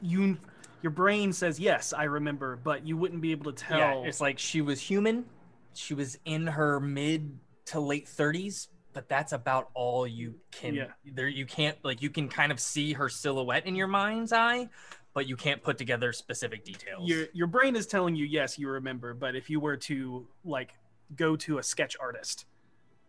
you 0.00 0.38
your 0.84 0.90
brain 0.90 1.32
says 1.32 1.58
yes, 1.58 1.94
I 1.94 2.04
remember, 2.04 2.60
but 2.62 2.86
you 2.86 2.98
wouldn't 2.98 3.22
be 3.22 3.30
able 3.32 3.50
to 3.50 3.64
tell. 3.64 3.78
Yeah, 3.78 3.94
it's 4.06 4.20
like 4.20 4.38
she 4.38 4.60
was 4.60 4.78
human. 4.78 5.24
She 5.72 5.94
was 5.94 6.18
in 6.26 6.46
her 6.46 6.78
mid 6.78 7.38
to 7.68 7.80
late 7.80 8.04
30s, 8.04 8.68
but 8.92 9.08
that's 9.08 9.32
about 9.32 9.70
all 9.72 10.06
you 10.06 10.34
can. 10.50 10.74
Yeah. 10.74 10.88
There, 11.10 11.26
you 11.26 11.46
can't 11.46 11.78
like 11.82 12.02
you 12.02 12.10
can 12.10 12.28
kind 12.28 12.52
of 12.52 12.60
see 12.60 12.92
her 12.92 13.08
silhouette 13.08 13.64
in 13.64 13.74
your 13.76 13.86
mind's 13.86 14.30
eye, 14.30 14.68
but 15.14 15.26
you 15.26 15.36
can't 15.36 15.62
put 15.62 15.78
together 15.78 16.12
specific 16.12 16.66
details. 16.66 17.08
your 17.08 17.28
your 17.32 17.46
brain 17.46 17.76
is 17.76 17.86
telling 17.86 18.14
you 18.14 18.26
yes, 18.26 18.58
you 18.58 18.68
remember, 18.68 19.14
but 19.14 19.34
if 19.34 19.48
you 19.48 19.60
were 19.60 19.78
to 19.78 20.26
like 20.44 20.74
go 21.16 21.34
to 21.34 21.56
a 21.56 21.62
sketch 21.62 21.96
artist, 21.98 22.44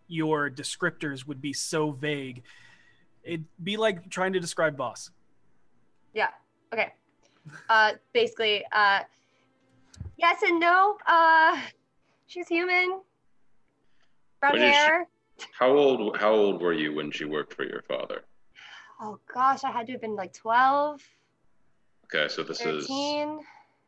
your 0.08 0.50
descriptors 0.50 1.28
would 1.28 1.42
be 1.42 1.52
so 1.52 1.92
vague. 1.92 2.44
It'd 3.22 3.44
be 3.62 3.76
like 3.76 4.10
trying 4.10 4.32
to 4.32 4.40
describe 4.40 4.78
Voss. 4.78 5.12
Yeah. 6.14 6.30
Okay. 6.74 6.94
Uh, 7.70 7.94
basically, 8.14 8.64
uh, 8.72 9.00
yes 10.18 10.42
and 10.44 10.60
no. 10.60 10.98
Uh, 11.06 11.60
she's 12.28 12.48
human. 12.48 13.02
Brown 14.40 14.56
did 14.56 14.74
she- 14.74 15.46
How 15.60 15.70
old 15.70 16.18
how 16.18 16.32
old 16.34 16.62
were 16.62 16.74
you 16.74 16.94
when 16.94 17.12
she 17.12 17.26
worked 17.26 17.54
for 17.54 17.64
your 17.66 17.82
father? 17.84 18.24
Oh 19.02 19.20
gosh, 19.34 19.64
I 19.64 19.72
had 19.72 19.86
to 19.88 19.92
have 19.94 20.02
been 20.02 20.16
like 20.16 20.34
12, 20.34 21.02
Okay, 22.06 22.28
so 22.30 22.44
this 22.44 22.62
is 22.62 22.88
13. 22.88 23.40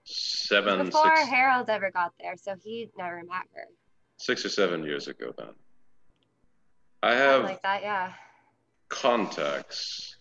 seven, 0.03 0.85
before 0.85 1.15
six, 1.15 1.29
Harold 1.29 1.69
ever 1.69 1.91
got 1.91 2.13
there, 2.19 2.35
so 2.35 2.55
he 2.61 2.89
never 2.97 3.17
met 3.23 3.47
her. 3.55 3.67
six 4.17 4.43
or 4.43 4.49
seven 4.49 4.83
years 4.83 5.07
ago 5.07 5.33
then. 5.37 5.53
I 7.03 7.11
Something 7.11 7.27
have 7.29 7.43
like 7.43 7.61
that, 7.61 7.81
yeah. 7.83 8.13
contacts 8.89 10.17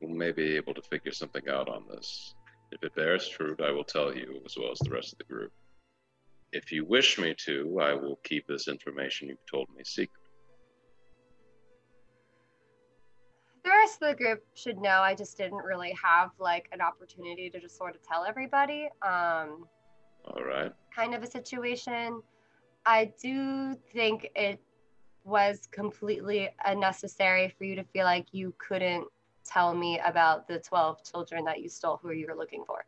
who 0.00 0.08
may 0.08 0.32
be 0.32 0.56
able 0.56 0.74
to 0.74 0.82
figure 0.82 1.12
something 1.12 1.48
out 1.48 1.68
on 1.68 1.84
this. 1.88 2.34
If 2.72 2.82
it 2.82 2.94
bears 2.94 3.28
fruit, 3.28 3.60
I 3.60 3.70
will 3.70 3.84
tell 3.84 4.16
you 4.16 4.40
as 4.46 4.56
well 4.56 4.72
as 4.72 4.78
the 4.78 4.90
rest 4.90 5.12
of 5.12 5.18
the 5.18 5.24
group. 5.24 5.52
If 6.52 6.72
you 6.72 6.86
wish 6.86 7.18
me 7.18 7.34
to, 7.44 7.78
I 7.80 7.92
will 7.92 8.18
keep 8.24 8.46
this 8.46 8.66
information 8.66 9.28
you've 9.28 9.46
told 9.50 9.68
me 9.76 9.84
secret. 9.84 10.10
The 13.62 13.70
rest 13.70 14.02
of 14.02 14.08
the 14.08 14.14
group 14.14 14.42
should 14.54 14.78
know. 14.78 15.02
I 15.02 15.14
just 15.14 15.36
didn't 15.36 15.58
really 15.64 15.94
have 16.02 16.30
like 16.38 16.68
an 16.72 16.80
opportunity 16.80 17.50
to 17.50 17.60
just 17.60 17.76
sort 17.76 17.94
of 17.94 18.02
tell 18.02 18.24
everybody. 18.24 18.88
Um, 19.02 19.66
All 20.24 20.42
right. 20.42 20.72
kind 20.96 21.14
of 21.14 21.22
a 21.22 21.30
situation. 21.30 22.22
I 22.86 23.12
do 23.22 23.76
think 23.92 24.30
it 24.34 24.58
was 25.24 25.68
completely 25.70 26.48
unnecessary 26.64 27.54
for 27.56 27.64
you 27.64 27.76
to 27.76 27.84
feel 27.84 28.04
like 28.04 28.26
you 28.32 28.54
couldn't 28.58 29.06
tell 29.44 29.74
me 29.74 30.00
about 30.04 30.48
the 30.48 30.58
12 30.58 31.04
children 31.04 31.44
that 31.44 31.60
you 31.60 31.68
stole 31.68 31.98
who 32.02 32.12
you 32.12 32.26
were 32.28 32.36
looking 32.36 32.64
for. 32.66 32.84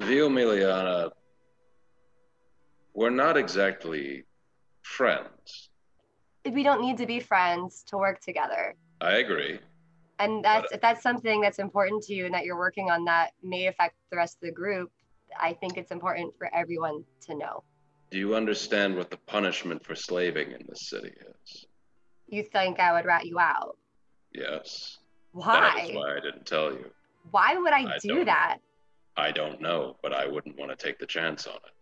Vio 0.00 0.28
Miliana, 0.28 1.10
we're 2.94 3.10
not 3.10 3.36
exactly 3.36 4.24
friends. 4.82 5.70
We 6.50 6.62
don't 6.62 6.80
need 6.80 6.98
to 6.98 7.06
be 7.06 7.20
friends 7.20 7.84
to 7.88 7.96
work 7.96 8.20
together. 8.20 8.74
I 9.00 9.16
agree. 9.16 9.58
And 10.18 10.44
that's 10.44 10.70
if 10.72 10.80
that's 10.80 11.02
something 11.02 11.40
that's 11.40 11.58
important 11.58 12.02
to 12.04 12.14
you 12.14 12.26
and 12.26 12.34
that 12.34 12.44
you're 12.44 12.58
working 12.58 12.90
on 12.90 13.04
that 13.06 13.32
may 13.42 13.66
affect 13.66 13.96
the 14.10 14.16
rest 14.16 14.36
of 14.36 14.42
the 14.42 14.52
group, 14.52 14.90
I 15.38 15.52
think 15.54 15.76
it's 15.76 15.90
important 15.90 16.36
for 16.38 16.54
everyone 16.54 17.04
to 17.26 17.34
know. 17.34 17.64
Do 18.10 18.18
you 18.18 18.34
understand 18.36 18.96
what 18.96 19.10
the 19.10 19.16
punishment 19.26 19.84
for 19.84 19.94
slaving 19.94 20.52
in 20.52 20.64
this 20.68 20.88
city 20.88 21.10
is? 21.10 21.66
You 22.28 22.44
think 22.44 22.78
I 22.78 22.92
would 22.92 23.04
rat 23.04 23.26
you 23.26 23.38
out. 23.40 23.76
Yes. 24.34 24.98
Why? 25.32 25.86
is 25.88 25.94
why 25.94 26.16
I 26.16 26.20
didn't 26.20 26.46
tell 26.46 26.72
you. 26.72 26.90
Why 27.30 27.56
would 27.56 27.72
I, 27.72 27.94
I 27.94 27.98
do 28.00 28.24
that? 28.24 28.58
I 29.16 29.30
don't 29.30 29.60
know, 29.60 29.96
but 30.02 30.12
I 30.12 30.26
wouldn't 30.26 30.58
want 30.58 30.76
to 30.76 30.76
take 30.76 30.98
the 30.98 31.06
chance 31.06 31.46
on 31.46 31.54
it. 31.54 31.72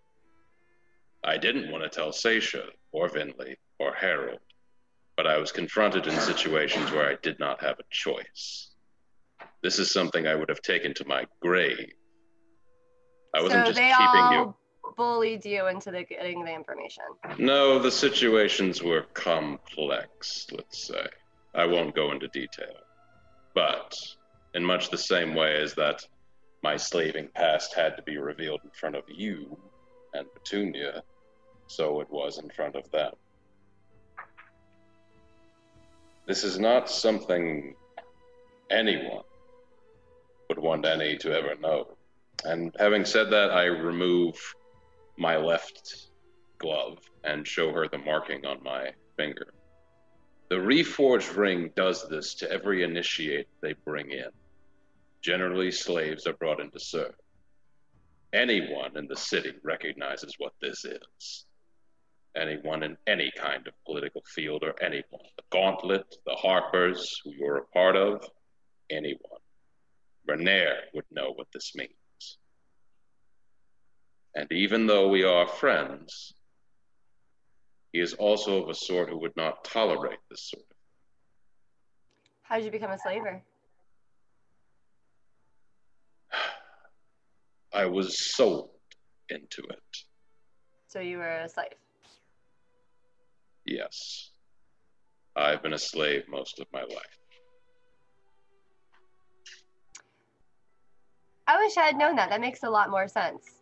I 1.24 1.38
didn't 1.38 1.70
want 1.70 1.82
to 1.84 1.88
tell 1.88 2.10
Seisha 2.10 2.64
or 2.92 3.08
Vinley 3.08 3.56
or 3.78 3.94
Harold, 3.94 4.40
but 5.16 5.26
I 5.26 5.38
was 5.38 5.52
confronted 5.52 6.06
in 6.06 6.18
situations 6.20 6.90
where 6.90 7.08
I 7.08 7.16
did 7.22 7.38
not 7.38 7.62
have 7.62 7.78
a 7.78 7.84
choice. 7.90 8.70
This 9.62 9.78
is 9.78 9.90
something 9.90 10.26
I 10.26 10.34
would 10.34 10.48
have 10.48 10.62
taken 10.62 10.92
to 10.94 11.06
my 11.06 11.26
grave. 11.40 11.92
I 13.34 13.40
wasn't 13.40 13.66
so 13.66 13.72
just 13.72 13.78
they 13.78 13.90
keeping 13.90 14.20
all 14.20 14.32
you. 14.84 14.94
bullied 14.96 15.44
you 15.44 15.68
into 15.68 15.90
the, 15.90 16.02
getting 16.04 16.44
the 16.44 16.52
information. 16.52 17.04
No, 17.38 17.78
the 17.78 17.90
situations 17.90 18.82
were 18.82 19.06
complex, 19.14 20.48
let's 20.52 20.86
say. 20.86 21.06
I 21.54 21.66
won't 21.66 21.94
go 21.94 22.12
into 22.12 22.28
detail. 22.28 22.74
But 23.54 23.94
in 24.54 24.64
much 24.64 24.90
the 24.90 24.98
same 24.98 25.34
way 25.34 25.60
as 25.60 25.74
that 25.74 26.06
my 26.62 26.76
slaving 26.76 27.28
past 27.34 27.74
had 27.74 27.96
to 27.96 28.02
be 28.02 28.18
revealed 28.18 28.60
in 28.64 28.70
front 28.70 28.96
of 28.96 29.04
you 29.08 29.58
and 30.14 30.26
Petunia, 30.32 31.02
so 31.66 32.00
it 32.00 32.10
was 32.10 32.38
in 32.38 32.48
front 32.50 32.76
of 32.76 32.90
them. 32.90 33.12
This 36.26 36.44
is 36.44 36.58
not 36.58 36.88
something 36.88 37.74
anyone 38.70 39.24
would 40.48 40.58
want 40.58 40.86
any 40.86 41.16
to 41.18 41.32
ever 41.32 41.56
know. 41.56 41.96
And 42.44 42.74
having 42.78 43.04
said 43.04 43.30
that, 43.30 43.50
I 43.50 43.64
remove 43.64 44.36
my 45.16 45.36
left 45.36 46.08
glove 46.58 46.98
and 47.24 47.46
show 47.46 47.72
her 47.72 47.88
the 47.88 47.98
marking 47.98 48.46
on 48.46 48.62
my 48.62 48.90
finger. 49.16 49.52
The 50.52 50.58
reforged 50.58 51.34
ring 51.34 51.70
does 51.76 52.06
this 52.10 52.34
to 52.34 52.52
every 52.52 52.82
initiate 52.82 53.48
they 53.62 53.72
bring 53.72 54.10
in. 54.10 54.28
Generally, 55.22 55.72
slaves 55.72 56.26
are 56.26 56.34
brought 56.34 56.60
in 56.60 56.70
to 56.72 56.78
serve. 56.78 57.14
Anyone 58.34 58.98
in 58.98 59.08
the 59.08 59.16
city 59.16 59.54
recognizes 59.62 60.34
what 60.36 60.52
this 60.60 60.84
is. 60.84 61.46
Anyone 62.36 62.82
in 62.82 62.98
any 63.06 63.32
kind 63.34 63.66
of 63.66 63.72
political 63.86 64.22
field 64.26 64.62
or 64.62 64.74
anyone. 64.82 65.24
The 65.38 65.44
Gauntlet, 65.48 66.16
the 66.26 66.34
Harpers, 66.34 67.18
who 67.24 67.32
you're 67.32 67.56
a 67.56 67.66
part 67.68 67.96
of, 67.96 68.22
anyone. 68.90 69.40
Bernaire 70.26 70.82
would 70.92 71.06
know 71.10 71.32
what 71.34 71.46
this 71.54 71.74
means. 71.74 72.36
And 74.34 74.52
even 74.52 74.86
though 74.86 75.08
we 75.08 75.24
are 75.24 75.48
friends, 75.48 76.34
he 77.92 78.00
is 78.00 78.14
also 78.14 78.62
of 78.62 78.70
a 78.70 78.74
sort 78.74 79.10
who 79.10 79.18
would 79.18 79.36
not 79.36 79.64
tolerate 79.64 80.18
this 80.30 80.50
sort 80.50 80.64
of. 80.70 80.76
How 82.42 82.56
did 82.56 82.64
you 82.64 82.70
become 82.70 82.90
a 82.90 82.98
slaver? 82.98 83.42
I 87.72 87.86
was 87.86 88.18
sold 88.18 88.70
into 89.28 89.62
it. 89.62 89.78
So 90.86 91.00
you 91.00 91.18
were 91.18 91.28
a 91.28 91.48
slave? 91.48 91.68
Yes. 93.64 94.30
I've 95.36 95.62
been 95.62 95.72
a 95.72 95.78
slave 95.78 96.24
most 96.28 96.60
of 96.60 96.66
my 96.72 96.82
life. 96.82 97.18
I 101.46 101.58
wish 101.58 101.76
I 101.76 101.84
had 101.84 101.96
known 101.96 102.16
that. 102.16 102.30
That 102.30 102.40
makes 102.40 102.62
a 102.62 102.70
lot 102.70 102.90
more 102.90 103.08
sense. 103.08 103.61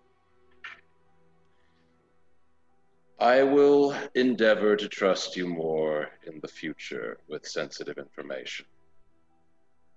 I 3.21 3.43
will 3.43 3.95
endeavor 4.15 4.77
to 4.77 4.89
trust 4.89 5.37
you 5.37 5.47
more 5.47 6.09
in 6.27 6.41
the 6.41 6.49
future 6.49 7.19
with 7.29 7.47
sensitive 7.47 7.99
information. 7.99 8.65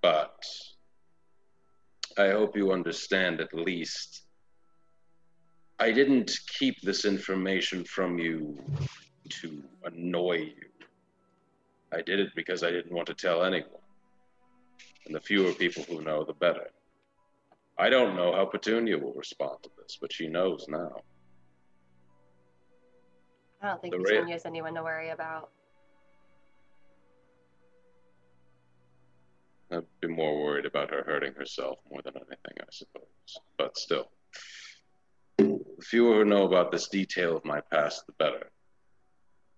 But 0.02 0.46
I 2.18 2.32
hope 2.32 2.58
you 2.58 2.74
understand 2.74 3.40
at 3.40 3.54
least 3.54 4.24
I 5.80 5.94
didn't 5.94 6.38
keep 6.48 6.82
this 6.82 7.06
information 7.06 7.86
from 7.86 8.20
you 8.20 8.62
to 9.42 9.64
annoy 9.86 10.40
you. 10.40 10.70
I 11.94 12.02
did 12.02 12.20
it 12.20 12.36
because 12.36 12.62
I 12.62 12.72
didn't 12.72 12.92
want 12.92 13.08
to 13.08 13.14
tell 13.14 13.46
anyone. 13.46 13.70
And 15.06 15.16
the 15.16 15.22
fewer 15.22 15.54
people 15.54 15.84
who 15.84 16.02
know, 16.02 16.26
the 16.26 16.34
better. 16.34 16.72
I 17.78 17.90
don't 17.90 18.18
know 18.18 18.34
how 18.34 18.46
Petunia 18.46 18.98
will 18.98 19.14
respond 19.14 19.64
to 19.64 19.70
this, 19.82 19.98
but 20.02 20.12
she 20.12 20.28
knows 20.28 20.66
now. 20.68 21.02
I 23.64 23.68
don't 23.68 23.82
think 23.82 23.94
The 23.94 24.04
Petunia's 24.04 24.46
anyone 24.46 24.74
to 24.76 24.84
worry 24.84 25.10
about. 25.10 25.50
I'd 29.72 29.86
be 30.02 30.10
more 30.10 30.44
worried 30.44 30.66
about 30.66 30.92
her 30.92 31.02
hurting 31.04 31.34
herself 31.34 31.80
more 31.90 32.02
than 32.04 32.14
anything, 32.18 32.58
I 32.60 32.66
suppose. 32.70 33.40
But 33.58 33.78
still, 33.78 34.12
the 35.38 35.64
fewer 35.82 36.16
who 36.16 36.26
know 36.26 36.44
about 36.44 36.72
this 36.74 36.90
detail 36.90 37.38
of 37.38 37.46
my 37.46 37.62
past, 37.72 38.06
the 38.06 38.14
better. 38.20 38.52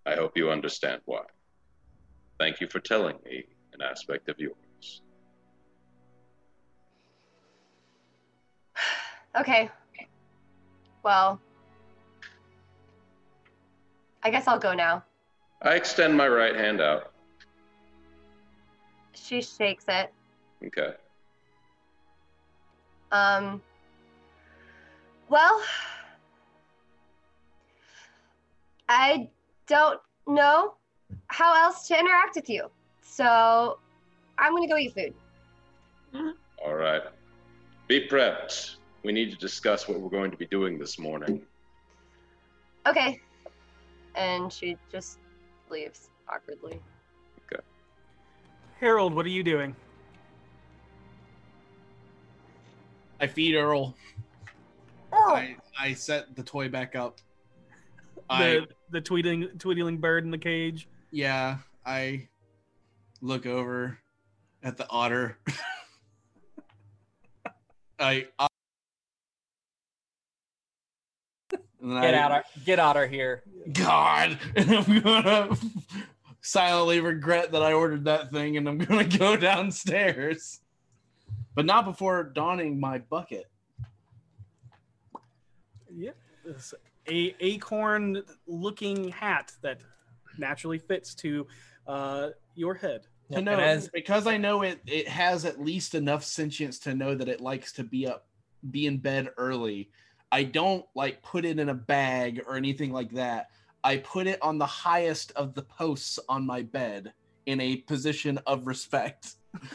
I 0.05 0.13
hope 0.13 0.37
you 0.37 0.51
understand 0.51 1.01
why. 1.05 1.23
Thank 2.39 2.61
you 2.61 2.67
for 2.67 2.79
telling 2.79 3.17
me 3.25 3.45
an 3.73 3.81
aspect 3.81 4.29
of 4.29 4.39
yours. 4.39 5.01
Okay. 9.37 9.69
Well, 11.03 11.41
I 14.25 14.31
guess 14.31 14.47
I'll 14.47 14.57
go 14.57 14.73
now. 14.73 15.03
I 15.61 15.75
extend 15.75 16.17
my 16.17 16.27
right 16.27 16.55
hand 16.55 16.81
out. 16.81 17.11
She 19.13 19.39
shakes 19.43 19.85
it. 19.87 20.11
Okay. 20.65 20.95
Um. 23.11 23.61
Well, 25.29 25.61
I 28.89 29.29
don't 29.67 29.99
know 30.27 30.73
how 31.27 31.63
else 31.63 31.87
to 31.89 31.99
interact 31.99 32.35
with 32.35 32.49
you, 32.49 32.71
so 33.01 33.77
I'm 34.39 34.55
gonna 34.55 34.67
go 34.67 34.75
eat 34.75 34.95
food. 34.95 36.33
All 36.65 36.73
right. 36.73 37.03
Be 37.87 38.07
prepped. 38.07 38.77
We 39.03 39.13
need 39.13 39.29
to 39.29 39.37
discuss 39.37 39.87
what 39.87 39.99
we're 39.99 40.09
going 40.09 40.31
to 40.31 40.37
be 40.37 40.47
doing 40.47 40.79
this 40.79 40.97
morning. 40.97 41.43
Okay. 42.87 43.21
And 44.15 44.51
she 44.51 44.77
just 44.91 45.19
leaves 45.69 46.09
awkwardly. 46.29 46.79
Okay. 47.51 47.61
Harold, 48.79 49.13
what 49.13 49.25
are 49.25 49.29
you 49.29 49.43
doing? 49.43 49.75
I 53.19 53.27
feed 53.27 53.55
Earl. 53.55 53.95
I, 55.13 55.55
I 55.79 55.93
set 55.93 56.35
the 56.35 56.43
toy 56.43 56.69
back 56.69 56.95
up. 56.95 57.19
I 58.29 58.43
The 58.43 58.67
the 58.91 59.01
tweeting 59.01 59.57
tweedling 59.59 59.97
bird 59.99 60.25
in 60.25 60.31
the 60.31 60.37
cage. 60.37 60.87
yeah, 61.11 61.57
I 61.85 62.27
look 63.21 63.45
over 63.45 63.97
at 64.63 64.77
the 64.77 64.89
otter. 64.89 65.37
I, 67.99 68.27
I 68.37 68.47
Get 71.85 72.13
I- 72.15 72.17
out 72.17 72.31
of 72.31 72.65
get 72.65 72.79
out 72.79 72.97
of 72.97 73.09
here. 73.09 73.43
God, 73.71 74.37
and 74.55 74.71
I'm 74.71 74.99
gonna 75.01 75.57
silently 76.41 76.99
regret 76.99 77.51
that 77.51 77.61
I 77.61 77.73
ordered 77.73 78.05
that 78.05 78.31
thing, 78.31 78.57
and 78.57 78.67
I'm 78.67 78.77
gonna 78.77 79.03
go 79.05 79.35
downstairs, 79.37 80.59
but 81.53 81.65
not 81.65 81.85
before 81.85 82.23
donning 82.23 82.79
my 82.79 82.99
bucket. 82.99 83.45
Yep. 85.95 86.17
This 86.45 86.73
a 87.07 87.35
acorn 87.39 88.23
looking 88.47 89.09
hat 89.09 89.51
that 89.61 89.79
naturally 90.37 90.79
fits 90.79 91.13
to 91.15 91.47
uh, 91.87 92.29
your 92.55 92.73
head. 92.73 93.01
to 93.31 93.35
Yep, 93.37 93.43
know 93.43 93.59
as 93.59 93.89
because 93.89 94.27
I 94.27 94.37
know 94.37 94.63
it 94.63 94.79
it 94.85 95.07
has 95.07 95.45
at 95.45 95.59
least 95.61 95.95
enough 95.95 96.23
sentience 96.23 96.79
to 96.79 96.93
know 96.95 97.15
that 97.15 97.29
it 97.29 97.41
likes 97.41 97.71
to 97.73 97.83
be 97.83 98.07
up 98.07 98.27
be 98.71 98.85
in 98.87 98.97
bed 98.97 99.29
early. 99.37 99.89
I 100.31 100.43
don't 100.43 100.85
like 100.95 101.21
put 101.21 101.45
it 101.45 101.59
in 101.59 101.69
a 101.69 101.73
bag 101.73 102.41
or 102.47 102.55
anything 102.55 102.91
like 102.91 103.11
that. 103.11 103.47
I 103.83 103.97
put 103.97 104.27
it 104.27 104.41
on 104.41 104.57
the 104.57 104.65
highest 104.65 105.31
of 105.35 105.53
the 105.53 105.61
posts 105.61 106.19
on 106.27 106.45
my 106.45 106.63
bed 106.63 107.13
in 107.45 107.59
a 107.61 107.77
position 107.77 108.39
of 108.47 108.65
respect. 108.67 109.35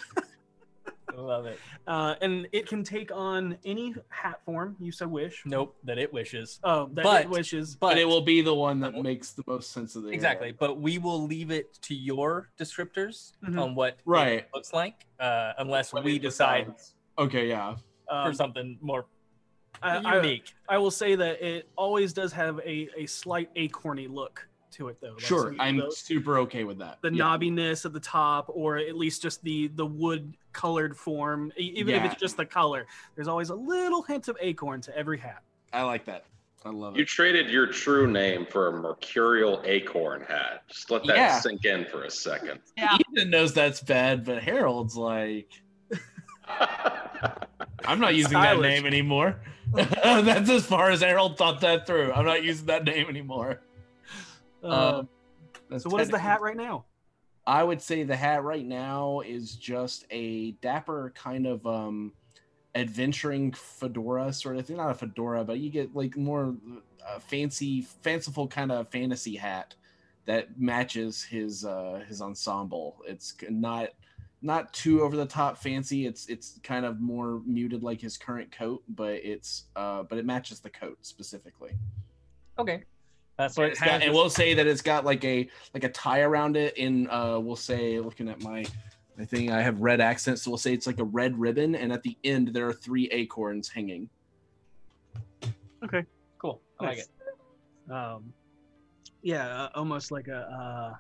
love 1.17 1.45
it. 1.45 1.59
Uh, 1.87 2.15
and 2.23 2.49
it 2.53 2.67
can 2.67 2.83
take 2.83 3.11
on 3.13 3.57
any 3.65 3.95
hat 4.09 4.41
form 4.45 4.75
you 4.81 4.91
so 4.91 5.07
wish. 5.07 5.43
Nope, 5.45 5.77
that 5.85 5.99
it 5.99 6.11
wishes. 6.13 6.61
Oh, 6.65 6.89
that 6.95 7.03
But- 7.05 7.23
it 7.25 7.31
wishes. 7.31 7.77
But, 7.77 7.89
But 7.91 7.99
it 7.99 8.07
will 8.07 8.23
be 8.23 8.41
the 8.41 8.55
one 8.55 8.81
that 8.81 8.95
makes 8.95 9.33
the 9.33 9.43
most 9.47 9.71
sense 9.73 9.97
of 9.97 10.05
the 10.05 10.11
exactly. 10.11 10.53
But 10.53 10.81
we 10.81 10.99
will 10.99 11.23
leave 11.23 11.51
it 11.51 11.75
to 11.83 11.95
your 11.95 12.49
descriptors 12.59 13.33
Mhm. 13.45 13.61
on 13.61 13.75
what 13.75 13.99
Right. 14.07 14.39
it 14.41 14.49
looks 14.55 14.73
like, 14.73 15.07
uh, 15.19 15.53
unless 15.59 15.93
When 15.93 16.05
we 16.05 16.19
decide 16.19 16.67
decides. 16.69 16.95
Okay, 17.19 17.49
yeah. 17.49 17.77
for 18.09 18.15
Um, 18.29 18.35
something 18.35 18.79
more 18.81 19.07
I, 19.83 19.97
I, 19.99 20.17
unique. 20.17 20.53
I 20.69 20.79
will 20.79 20.91
say 20.91 21.15
that 21.15 21.41
it 21.43 21.69
always 21.77 22.13
does 22.13 22.33
have 22.33 22.59
a, 22.61 22.89
a 22.97 23.07
slight 23.07 23.55
acorny 23.55 24.09
look 24.13 24.47
to 24.73 24.89
it, 24.89 24.99
though. 25.01 25.13
Like, 25.13 25.21
Sure, 25.21 25.53
so 25.53 25.63
I'm 25.63 25.79
the, 25.79 25.91
super 25.91 26.39
okay 26.39 26.65
with 26.65 26.79
that. 26.79 26.99
the 27.03 27.13
Yeah. 27.13 27.25
knobbiness 27.25 27.85
at 27.87 27.93
the 27.93 28.01
top, 28.01 28.47
or 28.53 28.77
at 28.77 28.97
least 28.97 29.23
just 29.23 29.43
the 29.43 29.69
the 29.69 29.87
wood 29.87 30.37
colored 30.53 30.97
form. 30.97 31.53
Even 31.57 31.95
if 31.95 32.05
it's 32.05 32.21
just 32.21 32.37
the 32.37 32.45
color, 32.47 32.87
there's 33.15 33.29
always 33.29 33.51
a 33.51 33.55
little 33.55 34.03
hint 34.03 34.29
of 34.29 34.37
acorn 34.41 34.81
to 34.83 34.97
every 34.97 35.19
hat. 35.19 35.43
I 35.73 35.83
like 35.83 36.05
that. 36.07 36.25
I 36.65 36.69
love 36.69 36.95
it. 36.95 36.99
You 36.99 37.05
traded 37.07 37.49
your 37.49 37.67
true 37.67 38.07
name 38.07 38.45
for 38.45 38.67
a 38.69 38.73
mercurial 38.73 39.63
acorn 39.65 40.21
hat. 40.23 40.63
Just 40.69 40.91
let 40.91 41.05
that 41.07 41.17
Yeah. 41.17 41.41
sink 41.41 41.65
in 41.65 41.87
for 41.87 42.05
a 42.05 42.11
second. 42.11 42.61
Yeah. 42.77 42.97
Ethan 43.17 43.31
knows 43.31 43.55
that's 43.55 43.81
bad, 43.81 44.25
but 44.27 44.43
Harold's 44.43 44.95
like, 44.95 45.49
I'm 47.87 47.99
not 47.99 48.15
using 48.15 48.33
that 48.35 48.61
name 48.61 48.85
anymore. 48.87 49.37
That's 49.75 50.51
as 50.51 50.67
far 50.67 50.91
as 50.91 51.01
Harold 51.01 51.37
thought 51.39 51.61
that 51.61 51.87
through. 51.87 52.13
I'm 52.13 52.25
not 52.25 52.43
using 52.43 52.67
that 52.67 52.85
name 52.85 53.09
anymore. 53.09 53.61
Uh, 54.63 55.03
Um, 55.71 55.79
so, 55.79 55.89
what 55.89 56.01
is 56.01 56.09
the 56.09 56.19
hat 56.19 56.41
right 56.41 56.57
now? 56.57 56.85
I 57.47 57.63
would 57.63 57.81
say 57.81 58.03
the 58.03 58.17
hat 58.17 58.43
right 58.43 58.65
now 58.65 59.21
is 59.21 59.55
just 59.57 60.05
a 60.11 60.53
dapper 60.53 61.13
kind 61.15 61.47
of 61.47 61.67
um 61.67 62.13
adventuring 62.75 63.53
fedora 63.53 64.33
sort 64.33 64.57
of 64.57 64.67
thing. 64.67 64.77
Not 64.77 64.91
a 64.91 64.95
fedora, 64.95 65.45
but 65.45 65.59
you 65.59 65.71
get 65.71 65.95
like 65.95 66.17
more 66.17 66.55
uh, 67.07 67.19
fancy, 67.19 67.83
fanciful 68.03 68.47
kind 68.47 68.71
of 68.71 68.89
fantasy 68.89 69.37
hat 69.37 69.75
that 70.27 70.61
matches 70.61 71.23
his 71.23 71.65
uh 71.65 72.03
his 72.07 72.21
ensemble. 72.21 72.97
It's 73.07 73.35
not 73.49 73.91
not 74.43 74.73
too 74.73 75.03
over 75.03 75.17
the 75.17 75.27
top 75.27 75.59
fancy. 75.59 76.07
It's 76.07 76.27
it's 76.29 76.59
kind 76.63 76.85
of 76.87 77.01
more 77.01 77.43
muted 77.45 77.83
like 77.83 78.01
his 78.01 78.17
current 78.17 78.51
coat, 78.51 78.83
but 78.89 79.15
it's 79.15 79.65
uh 79.77 80.03
but 80.05 80.19
it 80.19 80.25
matches 80.25 80.61
the 80.61 80.71
coat 80.71 80.99
specifically. 81.03 81.73
Okay, 82.59 82.85
that's 83.37 83.57
what 83.57 83.67
it 83.67 83.71
It's 83.73 83.81
got- 83.81 84.03
and 84.03 84.13
we'll 84.15 84.31
say 84.31 84.55
that 84.55 84.67
it's 84.67 84.83
got 84.83 85.05
like 85.05 85.25
a 85.25 85.49
like 85.75 85.85
a 85.85 85.89
tie 85.91 86.21
around 86.21 86.57
it 86.57 86.77
in 86.79 87.09
uh 87.11 87.39
we'll 87.39 87.57
say 87.57 87.99
looking 88.01 88.29
at 88.29 88.43
my 88.43 88.65
my 89.19 89.25
thing 89.25 89.51
i 89.51 89.61
have 89.61 89.81
red 89.81 90.01
accents 90.01 90.43
so 90.43 90.51
we'll 90.51 90.57
say 90.59 90.73
it's 90.73 90.87
like 90.87 90.99
a 90.99 91.05
red 91.05 91.39
ribbon 91.39 91.75
and 91.75 91.93
at 91.93 92.03
the 92.03 92.17
end 92.25 92.49
there 92.49 92.67
are 92.67 92.73
three 92.73 93.07
acorns 93.09 93.69
hanging 93.69 94.09
Okay. 95.83 96.05
cool. 96.39 96.61
I 96.79 96.85
like 96.85 96.99
it. 96.99 97.09
Um, 97.91 98.33
yeah, 99.23 99.65
uh, 99.65 99.69
almost 99.75 100.11
like 100.13 100.29
a 100.29 100.37
uh, 100.37 100.95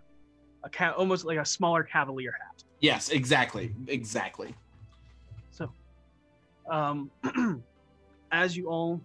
a 0.64 0.70
cat, 0.70 0.94
almost 0.94 1.24
like 1.26 1.38
a 1.38 1.44
smaller 1.44 1.82
cavalier 1.82 2.32
hat. 2.32 2.64
Yes 2.80 3.10
exactly 3.10 3.72
exactly 3.88 4.54
So, 5.50 5.70
um, 6.70 7.10
as 8.32 8.56
you 8.56 8.68
all 8.68 9.00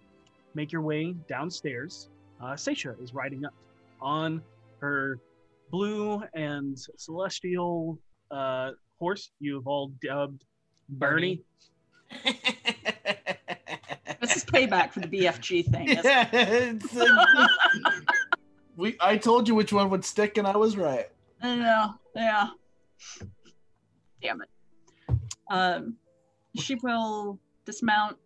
make 0.54 0.72
your 0.72 0.82
way 0.82 1.14
downstairs, 1.28 2.08
uh, 2.40 2.54
Seisha 2.54 3.00
is 3.02 3.12
riding 3.14 3.44
up 3.44 3.52
on 4.00 4.40
her 4.80 5.18
blue 5.70 6.22
and 6.34 6.78
celestial 6.96 7.98
uh, 8.30 8.70
horse 8.98 9.30
you've 9.40 9.66
all 9.66 9.90
dubbed 10.02 10.44
Bernie. 10.88 11.42
This 14.20 14.36
is 14.36 14.44
payback 14.44 14.92
for 14.92 15.00
the 15.00 15.08
BFG 15.08 15.66
thing. 15.70 15.88
isn't 15.90 15.98
it? 15.98 16.04
yeah, 16.04 16.28
it's, 16.32 16.96
uh, 16.96 17.46
we 18.76 18.96
i 19.00 19.16
told 19.16 19.46
you 19.48 19.54
which 19.54 19.72
one 19.72 19.88
would 19.90 20.04
stick 20.04 20.36
and 20.38 20.46
i 20.46 20.56
was 20.56 20.76
right 20.76 21.06
Yeah, 21.42 21.88
yeah. 22.14 22.48
Damn 24.22 24.42
it. 24.42 24.48
Um, 25.50 25.96
she 26.56 26.74
will 26.76 27.38
dismount, 27.64 28.18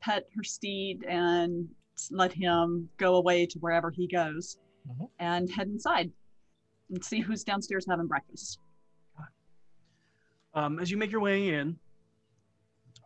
pet 0.00 0.28
her 0.36 0.44
steed, 0.44 1.04
and 1.04 1.68
let 2.10 2.32
him 2.32 2.88
go 2.96 3.16
away 3.16 3.46
to 3.46 3.58
wherever 3.58 3.90
he 3.90 4.06
goes, 4.06 4.58
Mhm. 4.86 5.10
and 5.18 5.50
head 5.50 5.68
inside 5.68 6.12
and 6.90 7.04
see 7.04 7.20
who's 7.20 7.44
downstairs 7.44 7.86
having 7.88 8.06
breakfast. 8.06 8.58
Um, 10.54 10.78
as 10.78 10.90
you 10.90 10.96
make 10.96 11.10
your 11.10 11.20
way 11.20 11.54
in 11.54 11.78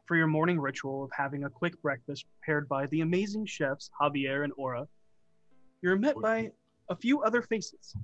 for 0.07 0.17
your 0.17 0.27
morning 0.27 0.59
ritual 0.61 1.05
of 1.05 1.11
having 1.13 1.45
a 1.45 1.51
quick 1.51 1.81
breakfast 1.81 2.27
prepared 2.29 2.69
by 2.69 2.87
the 2.87 3.01
amazing 3.01 3.47
chefs 3.47 3.91
Javier 4.01 4.45
and 4.45 4.53
Aura, 4.57 4.87
you're 5.81 5.97
met 5.97 6.17
by 6.21 6.53
a 6.91 6.97
few 6.97 7.23
other 7.23 7.41
faces. 7.41 7.95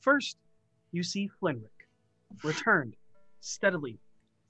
First, 0.00 0.38
you 0.90 1.02
see 1.02 1.28
Flinrick, 1.40 1.77
returned 2.42 2.94
steadily, 3.40 3.98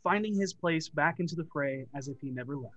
finding 0.03 0.35
his 0.35 0.53
place 0.53 0.89
back 0.89 1.21
into 1.21 1.35
the 1.35 1.47
fray 1.53 1.87
as 1.95 2.09
if 2.09 2.17
he 2.21 2.31
never 2.31 2.57
left. 2.57 2.75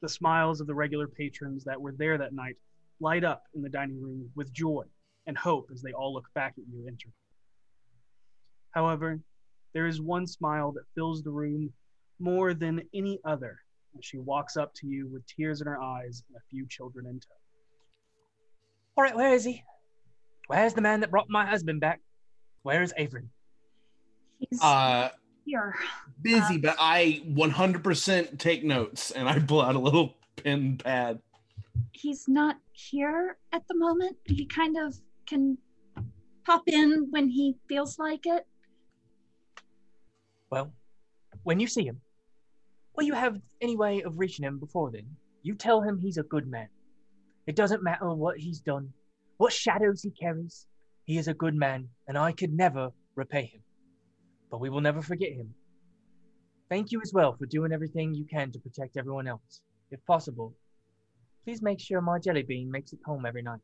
The 0.00 0.08
smiles 0.08 0.60
of 0.60 0.66
the 0.66 0.74
regular 0.74 1.08
patrons 1.08 1.64
that 1.64 1.80
were 1.80 1.92
there 1.92 2.18
that 2.18 2.32
night 2.32 2.56
light 3.00 3.24
up 3.24 3.44
in 3.54 3.62
the 3.62 3.68
dining 3.68 4.00
room 4.00 4.30
with 4.34 4.52
joy 4.52 4.84
and 5.26 5.36
hope 5.36 5.68
as 5.72 5.82
they 5.82 5.92
all 5.92 6.12
look 6.12 6.26
back 6.34 6.54
at 6.58 6.64
you 6.72 6.86
entering. 6.86 7.14
However, 8.70 9.20
there 9.74 9.86
is 9.86 10.00
one 10.00 10.26
smile 10.26 10.72
that 10.72 10.84
fills 10.94 11.22
the 11.22 11.30
room 11.30 11.72
more 12.18 12.54
than 12.54 12.82
any 12.94 13.20
other 13.24 13.58
as 13.96 14.04
she 14.04 14.18
walks 14.18 14.56
up 14.56 14.72
to 14.74 14.86
you 14.86 15.08
with 15.08 15.26
tears 15.26 15.60
in 15.60 15.66
her 15.66 15.80
eyes 15.80 16.22
and 16.28 16.36
a 16.36 16.48
few 16.50 16.66
children 16.66 17.06
in 17.06 17.20
tow. 17.20 17.28
All 18.96 19.04
right, 19.04 19.14
where 19.14 19.34
is 19.34 19.44
he? 19.44 19.62
Where's 20.48 20.74
the 20.74 20.80
man 20.80 21.00
that 21.00 21.10
brought 21.10 21.28
my 21.28 21.46
husband 21.46 21.80
back? 21.80 22.00
Where 22.62 22.82
is 22.82 22.92
Averin? 22.98 23.28
He's 24.38 24.60
Uh, 24.62 25.10
here. 25.44 25.74
busy, 26.22 26.58
but 26.58 26.76
I 26.78 27.22
100% 27.26 28.38
take 28.38 28.64
notes 28.64 29.10
and 29.10 29.28
I 29.28 29.38
pull 29.38 29.60
out 29.60 29.74
a 29.74 29.78
little 29.78 30.14
pen 30.36 30.78
pad. 30.78 31.20
He's 31.92 32.28
not 32.28 32.56
here 32.72 33.38
at 33.52 33.66
the 33.68 33.74
moment. 33.74 34.16
He 34.24 34.46
kind 34.46 34.76
of 34.76 34.94
can 35.26 35.58
pop 36.44 36.68
in 36.68 37.08
when 37.10 37.28
he 37.28 37.56
feels 37.68 37.98
like 37.98 38.26
it. 38.26 38.46
Well, 40.50 40.72
when 41.42 41.60
you 41.60 41.66
see 41.66 41.84
him, 41.84 42.00
will 42.96 43.04
you 43.04 43.14
have 43.14 43.40
any 43.60 43.76
way 43.76 44.02
of 44.02 44.18
reaching 44.18 44.44
him 44.44 44.58
before 44.58 44.90
then? 44.90 45.16
You 45.42 45.54
tell 45.54 45.82
him 45.82 45.98
he's 45.98 46.18
a 46.18 46.22
good 46.22 46.46
man. 46.46 46.68
It 47.46 47.56
doesn't 47.56 47.82
matter 47.82 48.12
what 48.14 48.38
he's 48.38 48.60
done, 48.60 48.92
what 49.38 49.52
shadows 49.52 50.02
he 50.02 50.10
carries. 50.10 50.66
He 51.04 51.16
is 51.18 51.28
a 51.28 51.34
good 51.34 51.54
man, 51.54 51.88
and 52.06 52.18
I 52.18 52.32
could 52.32 52.52
never 52.52 52.90
repay 53.14 53.46
him. 53.46 53.62
But 54.50 54.60
we 54.60 54.70
will 54.70 54.80
never 54.80 55.02
forget 55.02 55.32
him. 55.32 55.54
Thank 56.70 56.92
you 56.92 57.00
as 57.02 57.12
well 57.12 57.34
for 57.36 57.46
doing 57.46 57.72
everything 57.72 58.14
you 58.14 58.24
can 58.24 58.52
to 58.52 58.58
protect 58.58 58.96
everyone 58.96 59.26
else. 59.26 59.62
If 59.90 60.04
possible, 60.06 60.54
please 61.44 61.62
make 61.62 61.80
sure 61.80 62.00
my 62.00 62.18
jelly 62.18 62.42
bean 62.42 62.70
makes 62.70 62.92
it 62.92 62.98
home 63.04 63.24
every 63.26 63.42
night. 63.42 63.60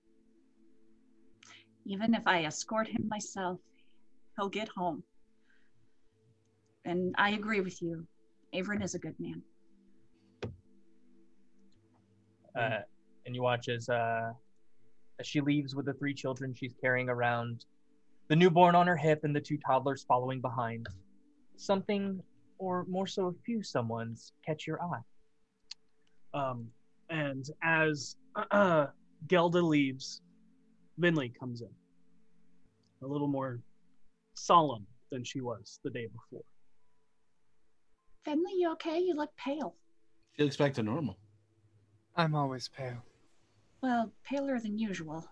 Even 1.87 2.15
if 2.15 2.27
I 2.27 2.45
escort 2.45 2.89
him 2.89 3.09
myself, 3.09 3.61
he'll 4.37 4.49
get 4.49 4.69
home. 4.69 5.03
And 6.87 7.15
I 7.19 7.31
agree 7.31 7.61
with 7.61 7.81
you. 7.83 8.07
Averin 8.55 8.83
is 8.83 8.95
a 8.95 8.99
good 8.99 9.15
man. 9.19 9.43
uh, 12.59 12.79
and 13.27 13.35
you 13.35 13.43
watch 13.43 13.69
as 13.69 13.89
uh, 13.89 14.33
as 15.21 15.27
she 15.27 15.41
leaves 15.41 15.75
with 15.75 15.87
the 15.87 15.93
three 15.95 16.15
children 16.15 16.55
she's 16.55 16.75
carrying 16.81 17.09
around, 17.09 17.65
the 18.29 18.37
newborn 18.37 18.75
on 18.75 18.87
her 18.87 18.97
hip 18.97 19.21
and 19.25 19.35
the 19.35 19.41
two 19.41 19.59
toddlers 19.59 20.05
following 20.05 20.41
behind. 20.41 20.87
Something, 21.57 22.21
or 22.59 22.85
more 22.89 23.07
so, 23.07 23.27
a 23.27 23.33
few 23.45 23.63
someone's 23.63 24.33
catch 24.45 24.67
your 24.67 24.81
eye. 24.83 25.01
Um, 26.39 26.69
and 27.11 27.45
as 27.63 28.17
uh, 28.51 28.87
Gelda 29.29 29.63
leaves, 29.63 30.23
Vinley 31.01 31.33
comes 31.39 31.61
in, 31.61 31.69
a 33.03 33.07
little 33.07 33.29
more 33.29 33.61
solemn 34.35 34.87
than 35.11 35.25
she 35.25 35.41
was 35.41 35.79
the 35.85 35.91
day 35.91 36.07
before. 36.07 36.45
Vinley, 38.27 38.59
you 38.59 38.73
okay? 38.73 38.99
You 38.99 39.15
look 39.15 39.31
pale. 39.37 39.77
She 40.37 40.45
looks 40.45 40.57
back 40.57 40.75
to 40.75 40.83
normal. 40.83 41.19
I'm 42.17 42.35
always 42.35 42.69
pale. 42.69 43.05
Well, 43.83 44.13
paler 44.25 44.59
than 44.59 44.79
usual. 44.79 45.27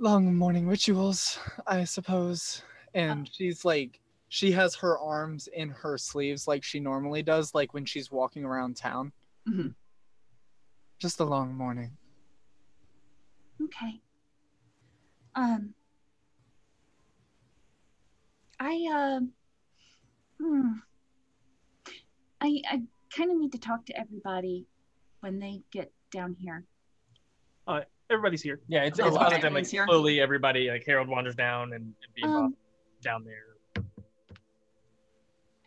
Long 0.00 0.34
morning 0.34 0.66
rituals, 0.66 1.38
I 1.66 1.84
suppose. 1.84 2.62
And 2.94 3.28
she's 3.30 3.66
like, 3.66 4.00
she 4.30 4.50
has 4.52 4.74
her 4.76 4.98
arms 4.98 5.46
in 5.48 5.68
her 5.68 5.98
sleeves 5.98 6.48
like 6.48 6.64
she 6.64 6.80
normally 6.80 7.22
does, 7.22 7.54
like 7.54 7.74
when 7.74 7.84
she's 7.84 8.10
walking 8.10 8.42
around 8.42 8.78
town. 8.78 9.12
Mhm. 9.46 9.74
Just 10.98 11.20
a 11.20 11.24
long 11.24 11.54
morning. 11.54 11.98
Okay. 13.62 14.00
Um. 15.34 15.74
I 18.58 18.86
um. 18.90 19.32
hmm. 20.40 20.72
I 22.40 22.62
I 22.70 22.82
kind 23.14 23.30
of 23.30 23.36
need 23.36 23.52
to 23.52 23.58
talk 23.58 23.84
to 23.84 24.00
everybody 24.00 24.66
when 25.20 25.38
they 25.38 25.60
get 25.70 25.92
down 26.10 26.36
here. 26.40 26.64
Everybody's 28.10 28.42
here. 28.42 28.60
Yeah, 28.66 28.82
it's, 28.82 28.98
Oh, 28.98 29.06
it's 29.06 29.16
okay. 29.16 29.24
other 29.26 29.38
than 29.38 29.54
like 29.54 29.68
here? 29.68 29.86
slowly 29.86 30.20
everybody 30.20 30.68
like 30.68 30.82
Harold 30.84 31.08
wanders 31.08 31.36
down 31.36 31.72
and, 31.72 31.94
and 32.02 32.14
Bebop 32.30 32.36
Um, 32.46 32.56
down 33.02 33.24
there. 33.24 33.84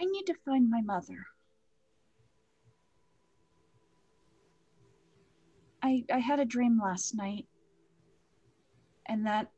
I 0.02 0.06
need 0.06 0.26
to 0.26 0.34
find 0.46 0.70
my 0.70 0.82
mother. 0.82 1.26
I 5.82 6.04
I 6.12 6.20
had 6.20 6.40
a 6.40 6.46
dream 6.46 6.80
last 6.84 7.16
night, 7.16 7.46
and 9.06 9.26
that 9.26 9.52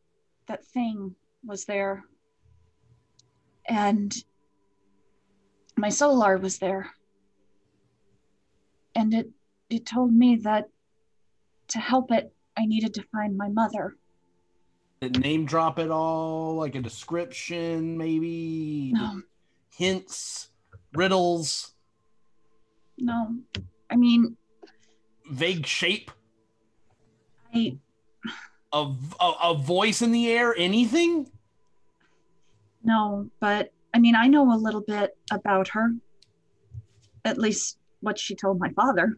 that 0.48 0.66
thing 0.66 1.16
was 1.44 1.66
there, 1.66 2.04
and 3.68 4.16
my 5.78 5.90
solar 5.90 6.38
was 6.38 6.60
there, 6.60 6.92
and 8.96 9.14
it 9.14 9.30
it 9.70 9.86
told 9.88 10.14
me 10.14 10.36
that 10.38 10.70
to 11.70 11.80
help 11.80 12.12
it, 12.12 12.35
I 12.58 12.66
needed 12.66 12.94
to 12.96 13.04
find 13.12 13.38
my 13.38 13.50
mother. 13.50 13.96
Did 15.02 15.20
name 15.20 15.46
drop 15.46 15.78
at 15.80 15.92
all? 15.92 16.56
Like 16.56 16.76
a 16.76 16.82
description, 16.82 17.98
maybe? 17.98 18.92
No, 18.94 19.22
Hints, 19.76 20.50
riddles, 20.94 21.76
no, 22.98 23.36
I 23.90 23.96
mean 23.96 24.38
vague 25.30 25.66
shape, 25.66 26.12
I 27.54 27.78
a, 28.72 28.92
a, 29.20 29.34
a 29.44 29.54
voice 29.56 30.02
in 30.02 30.12
the 30.12 30.30
air, 30.32 30.54
anything? 30.58 31.30
No, 32.84 33.30
but 33.40 33.72
I 33.94 34.00
mean, 34.00 34.16
I 34.16 34.28
know 34.28 34.54
a 34.54 34.58
little 34.58 34.82
bit 34.82 35.18
about 35.32 35.70
her. 35.70 35.96
At 37.24 37.38
least 37.38 37.80
what 38.02 38.20
she 38.20 38.36
told 38.36 38.60
my 38.60 38.70
father. 38.70 39.18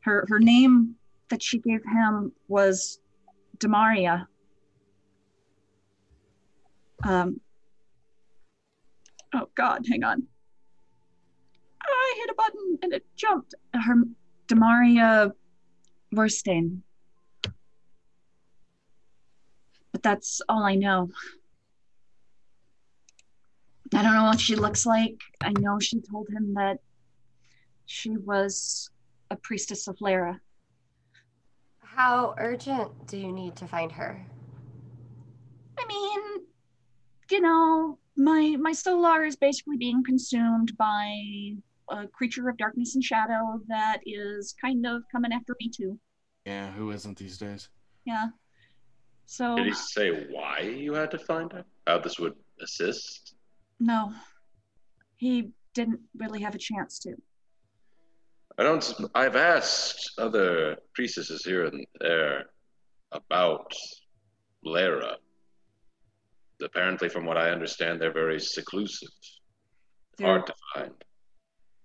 Her 0.00 0.26
her 0.28 0.40
name 0.40 0.96
that 1.34 1.42
she 1.42 1.58
gave 1.58 1.82
him 1.84 2.30
was 2.46 3.00
Demaria. 3.58 4.26
Um. 7.02 7.40
Oh 9.34 9.48
God, 9.56 9.84
hang 9.90 10.04
on. 10.04 10.28
I 11.82 12.14
hit 12.18 12.30
a 12.30 12.34
button 12.34 12.78
and 12.82 12.92
it 12.92 13.04
jumped. 13.16 13.56
Her 13.74 13.96
Demaria 14.46 15.32
Werstein. 16.14 16.82
But 19.90 20.04
that's 20.04 20.40
all 20.48 20.62
I 20.62 20.76
know. 20.76 21.10
I 23.92 24.04
don't 24.04 24.14
know 24.14 24.22
what 24.22 24.40
she 24.40 24.54
looks 24.54 24.86
like. 24.86 25.20
I 25.40 25.52
know 25.58 25.80
she 25.80 26.00
told 26.00 26.28
him 26.28 26.54
that 26.54 26.78
she 27.86 28.10
was 28.10 28.88
a 29.32 29.36
priestess 29.36 29.88
of 29.88 29.98
Leira. 29.98 30.38
How 31.94 32.34
urgent 32.38 33.06
do 33.06 33.16
you 33.16 33.30
need 33.30 33.54
to 33.56 33.68
find 33.68 33.92
her? 33.92 34.26
I 35.78 35.86
mean, 35.86 36.46
you 37.30 37.40
know, 37.40 37.98
my 38.16 38.56
my 38.58 38.72
solar 38.72 39.24
is 39.24 39.36
basically 39.36 39.76
being 39.76 40.02
consumed 40.02 40.76
by 40.76 41.14
a 41.90 42.08
creature 42.08 42.48
of 42.48 42.56
darkness 42.56 42.96
and 42.96 43.04
shadow 43.04 43.60
that 43.68 44.00
is 44.06 44.54
kind 44.60 44.84
of 44.86 45.02
coming 45.12 45.32
after 45.32 45.54
me 45.60 45.70
too. 45.70 45.98
Yeah, 46.44 46.72
who 46.72 46.90
isn't 46.90 47.18
these 47.18 47.38
days? 47.38 47.68
Yeah. 48.04 48.28
So 49.26 49.56
Did 49.56 49.66
he 49.66 49.74
say 49.74 50.10
why 50.30 50.60
you 50.60 50.94
had 50.94 51.10
to 51.12 51.18
find 51.18 51.52
her? 51.52 51.64
How 51.86 51.98
this 51.98 52.18
would 52.18 52.34
assist? 52.60 53.34
no, 53.78 54.12
he 55.16 55.50
didn't 55.74 56.00
really 56.16 56.40
have 56.40 56.54
a 56.54 56.58
chance 56.58 56.98
to. 57.00 57.14
I 58.58 58.62
don't. 58.62 58.94
I've 59.14 59.36
asked 59.36 60.12
other 60.18 60.76
priestesses 60.94 61.44
here 61.44 61.64
and 61.66 61.84
there 62.00 62.44
about 63.12 63.72
Leira. 64.64 65.14
Apparently, 66.62 67.08
from 67.08 67.26
what 67.26 67.36
I 67.36 67.50
understand, 67.50 68.00
they're 68.00 68.12
very 68.12 68.38
seclusive, 68.40 69.08
They're 70.18 70.28
hard 70.28 70.46
to 70.46 70.54
find. 70.72 70.92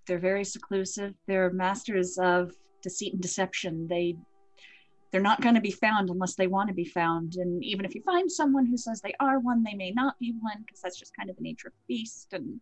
they're 0.06 0.20
very 0.20 0.46
seclusive. 0.46 1.16
They're 1.28 1.52
masters 1.52 2.18
of 2.20 2.52
deceit 2.84 3.14
and 3.14 3.22
deception. 3.22 3.88
They 3.88 4.16
they're 5.12 5.22
not 5.22 5.42
going 5.42 5.56
to 5.56 5.62
be 5.62 5.72
found 5.72 6.12
unless 6.12 6.36
they 6.36 6.46
want 6.46 6.68
to 6.68 6.76
be 6.76 6.86
found. 6.86 7.36
And 7.38 7.64
even 7.64 7.84
if 7.84 7.96
you 7.96 8.02
find 8.04 8.32
someone 8.32 8.68
who 8.68 8.78
says 8.78 9.02
they 9.02 9.16
are 9.20 9.40
one, 9.40 9.64
they 9.64 9.74
may 9.74 9.90
not 9.90 10.20
be 10.20 10.36
one 10.40 10.64
because 10.64 10.82
that's 10.82 11.00
just 11.00 11.16
kind 11.18 11.32
of 11.32 11.36
the 11.36 11.42
nature 11.42 11.70
of 11.70 11.74
the 11.74 11.96
beast. 11.96 12.28
And 12.32 12.60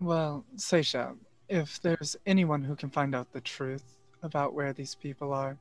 Well, 0.00 0.44
Seisha, 0.56 1.16
if 1.50 1.82
there's 1.82 2.16
anyone 2.26 2.62
who 2.62 2.76
can 2.76 2.88
find 2.88 3.14
out 3.14 3.32
the 3.32 3.40
truth 3.40 3.96
about 4.22 4.54
where 4.54 4.72
these 4.72 4.94
people 4.94 5.32
are, 5.32 5.58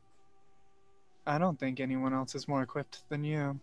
I 1.25 1.37
don't 1.39 1.59
think 1.59 1.79
anyone 1.79 2.13
else 2.13 2.35
is 2.35 2.47
more 2.47 2.61
equipped 2.61 3.01
than 3.09 3.23
you. 3.23 3.59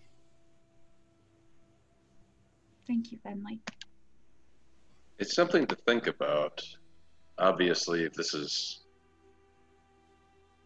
thank 2.86 3.10
you, 3.10 3.18
Vinley. 3.26 3.58
It's 5.18 5.34
something 5.34 5.66
to 5.66 5.74
think 5.74 6.06
about. 6.06 6.62
Obviously, 7.38 8.04
if 8.04 8.12
this 8.12 8.34
is. 8.34 8.84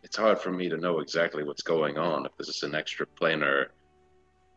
It's 0.03 0.17
hard 0.17 0.39
for 0.39 0.51
me 0.51 0.69
to 0.69 0.77
know 0.77 1.01
exactly 1.01 1.45
what's 1.45 1.63
going 1.63 1.99
on 1.99 2.27
if 2.27 2.33
this 2.37 2.49
is 2.49 2.63
an 2.63 2.73
extraplanar 2.73 3.67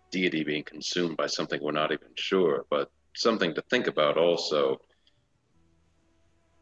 deity 0.09 0.43
being 0.43 0.63
consumed 0.63 1.17
by 1.17 1.27
something 1.27 1.59
we're 1.61 1.71
not 1.71 1.91
even 1.91 2.07
sure, 2.15 2.65
but 2.69 2.91
something 3.15 3.53
to 3.53 3.61
think 3.69 3.87
about 3.87 4.17
also. 4.17 4.79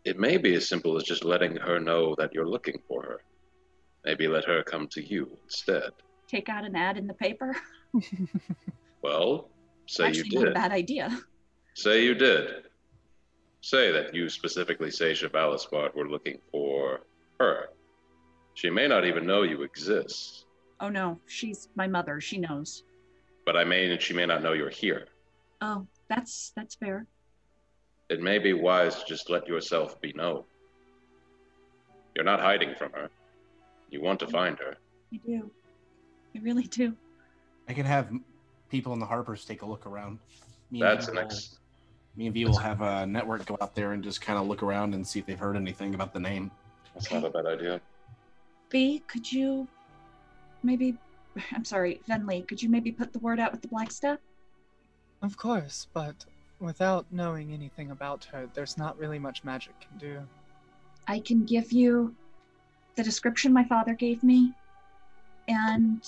It 0.06 0.20
may 0.20 0.38
be 0.38 0.56
as 0.56 0.68
simple 0.68 0.98
as 0.98 1.04
just 1.04 1.24
letting 1.24 1.56
her 1.58 1.80
know 1.80 2.16
that 2.18 2.34
you're 2.34 2.48
looking 2.48 2.82
for 2.88 3.04
her. 3.04 3.22
Maybe 4.04 4.28
let 4.28 4.46
her 4.46 4.64
come 4.64 4.88
to 4.90 5.02
you 5.02 5.38
instead. 5.44 5.92
Take 6.28 6.50
out 6.50 6.66
an 6.66 6.76
ad 6.76 6.98
in 6.98 7.08
the 7.08 7.14
paper. 7.14 7.56
Well, 9.04 9.50
say 9.88 10.08
Actually, 10.08 10.30
you 10.30 10.36
not 10.40 10.44
a 10.44 10.46
did. 10.46 10.54
bad 10.54 10.72
idea. 10.72 11.20
Say 11.74 12.04
you 12.04 12.14
did. 12.14 12.66
Say 13.62 13.92
that 13.92 14.14
you 14.14 14.30
specifically, 14.30 14.90
Seisha 14.90 15.28
Valispart, 15.30 15.96
were 15.96 16.08
looking 16.08 16.38
for 16.52 17.02
her. 17.40 17.70
She 18.54 18.70
may 18.70 18.88
not 18.88 19.06
even 19.06 19.26
know 19.26 19.42
you 19.42 19.64
exist, 19.64 20.46
Oh 20.80 20.90
no, 20.90 21.20
she's 21.28 21.70
my 21.76 21.88
mother. 21.88 22.20
She 22.22 22.38
knows. 22.38 22.84
but 23.46 23.56
I 23.58 23.64
mean, 23.64 23.98
she 24.00 24.14
may 24.14 24.26
not 24.26 24.42
know 24.44 24.54
you're 24.54 24.70
here. 24.70 25.08
Oh, 25.62 25.86
that's 26.08 26.52
that's 26.56 26.76
fair. 26.76 27.06
It 28.12 28.20
may 28.22 28.40
be 28.40 28.52
wise 28.52 28.96
to 28.96 29.06
just 29.08 29.30
let 29.30 29.48
yourself 29.48 30.00
be 30.02 30.12
known. 30.12 30.44
You're 32.14 32.26
not 32.26 32.42
hiding 32.42 32.76
from 32.78 32.92
her. 32.92 33.10
You 33.90 34.02
want 34.02 34.20
to 34.20 34.28
find 34.28 34.60
her. 34.60 34.76
I 35.14 35.20
do. 35.26 35.50
I 36.36 36.40
really 36.40 36.64
do. 36.64 36.94
I 37.70 37.74
can 37.74 37.86
have 37.86 38.12
people 38.70 38.92
in 38.92 39.00
the 39.00 39.06
Harpers 39.06 39.46
take 39.46 39.62
a 39.62 39.66
look 39.66 39.86
around. 39.86 40.20
Me 40.72 40.82
and 40.82 40.90
That's 40.90 41.06
V 41.06 41.12
an 41.12 41.16
will- 41.16 41.24
ex- 41.24 41.58
Me 42.18 42.26
and 42.26 42.34
V 42.34 42.44
will 42.44 42.58
have 42.58 42.82
a 42.82 43.06
network 43.06 43.46
go 43.46 43.58
out 43.62 43.76
there 43.76 43.94
and 43.94 44.04
just 44.04 44.20
kind 44.20 44.38
of 44.38 44.46
look 44.46 44.62
around 44.62 44.94
and 44.94 45.08
see 45.08 45.20
if 45.20 45.26
they've 45.26 45.40
heard 45.40 45.56
anything 45.56 45.96
about 45.96 46.12
the 46.14 46.20
name. 46.20 46.52
That's 46.94 47.10
not 47.10 47.24
a 47.24 47.30
bad 47.30 47.46
idea. 47.46 47.80
B, 48.68 49.02
could 49.08 49.32
you 49.32 49.70
maybe 50.64 50.98
I'm 51.54 51.64
sorry, 51.64 52.02
Vinley, 52.10 52.46
could 52.46 52.62
you 52.62 52.68
maybe 52.68 52.92
put 52.92 53.14
the 53.14 53.20
word 53.20 53.40
out 53.40 53.54
with 53.54 53.62
the 53.62 53.70
Blackstaff? 53.70 54.18
Of 55.22 55.38
course, 55.38 55.88
but 55.94 56.26
without 56.62 57.08
knowing 57.12 57.52
anything 57.52 57.92
about 57.92 58.26
her, 58.32 58.48
there's 58.54 58.78
not 58.78 58.98
really 58.98 59.20
much 59.20 59.44
magic 59.44 59.74
can 59.82 59.98
do. 59.98 60.22
I 61.08 61.20
can 61.20 61.44
give 61.44 61.72
you 61.74 62.16
the 62.96 63.04
description 63.04 63.52
my 63.52 63.66
father 63.66 63.96
gave 63.96 64.24
me 64.24 64.54
and 65.48 66.04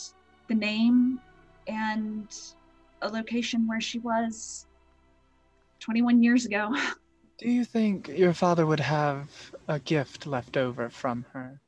the 0.48 0.56
name 0.56 1.20
and 1.68 2.32
a 3.02 3.10
location 3.10 3.68
where 3.68 3.82
she 3.82 4.00
was 4.00 4.68
21 5.82 6.22
years 6.22 6.46
ago. 6.46 6.74
Do 7.40 7.50
you 7.50 7.66
think 7.66 8.08
your 8.08 8.34
father 8.34 8.66
would 8.66 8.80
have 8.80 9.54
a 9.68 9.80
gift 9.80 10.28
left 10.28 10.56
over 10.56 10.90
from 10.90 11.26
her? 11.34 11.60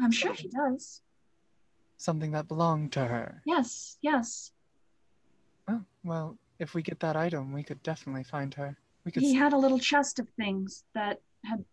I'm 0.00 0.12
sure 0.12 0.34
he 0.34 0.48
does. 0.48 1.00
Something 1.96 2.32
that 2.32 2.46
belonged 2.46 2.92
to 2.92 3.06
her? 3.06 3.40
Yes, 3.46 3.96
yes. 4.02 4.52
Oh, 5.66 5.82
well, 6.04 6.36
if 6.58 6.74
we 6.74 6.82
get 6.82 7.00
that 7.00 7.16
item, 7.16 7.52
we 7.52 7.62
could 7.62 7.82
definitely 7.82 8.24
find 8.24 8.54
her. 8.54 8.76
We 9.04 9.12
could. 9.12 9.22
He 9.22 9.32
s- 9.34 9.38
had 9.38 9.52
a 9.52 9.58
little 9.58 9.78
chest 9.78 10.18
of 10.18 10.28
things 10.30 10.84
that 10.94 11.20
had 11.44 11.64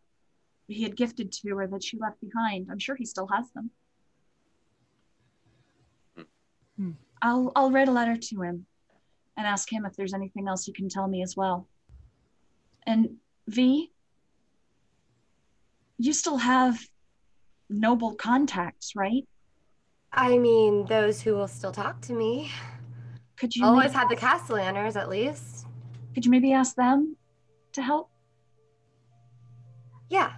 he 0.68 0.84
had 0.84 0.96
gifted 0.96 1.32
to 1.32 1.56
her 1.58 1.68
that 1.68 1.84
she 1.84 1.98
left 1.98 2.20
behind. 2.22 2.68
I'm 2.72 2.80
sure 2.80 2.96
he 2.96 3.06
still 3.06 3.28
has 3.28 3.52
them. 3.52 3.72
Hmm. 6.78 6.92
I'll 7.22 7.52
I'll 7.56 7.72
write 7.72 7.88
a 7.88 7.92
letter 7.92 8.16
to 8.16 8.42
him 8.42 8.66
and 9.38 9.48
ask 9.48 9.72
him 9.72 9.86
if 9.86 9.96
there's 9.96 10.14
anything 10.14 10.48
else 10.48 10.66
he 10.66 10.74
can 10.74 10.90
tell 10.90 11.08
me 11.08 11.22
as 11.22 11.36
well. 11.36 11.68
And 12.86 13.18
V, 13.48 13.92
you 15.98 16.14
still 16.14 16.38
have 16.38 16.80
noble 17.70 18.16
contacts, 18.16 18.96
right? 18.96 19.28
I 20.12 20.38
mean, 20.38 20.86
those 20.86 21.22
who 21.22 21.36
will 21.36 21.48
still 21.48 21.72
talk 21.72 22.02
to 22.02 22.14
me. 22.14 22.52
Could 23.42 23.56
you 23.56 23.66
Always 23.66 23.86
maybe, 23.86 23.96
have 23.96 24.10
the 24.10 24.16
Cassalanters, 24.16 24.96
at 24.96 25.10
least. 25.10 25.66
could 26.14 26.24
you 26.24 26.30
maybe 26.30 26.54
ask 26.54 26.76
them 26.76 27.18
to 27.74 27.82
help? 27.82 28.12
Yeah. 30.12 30.34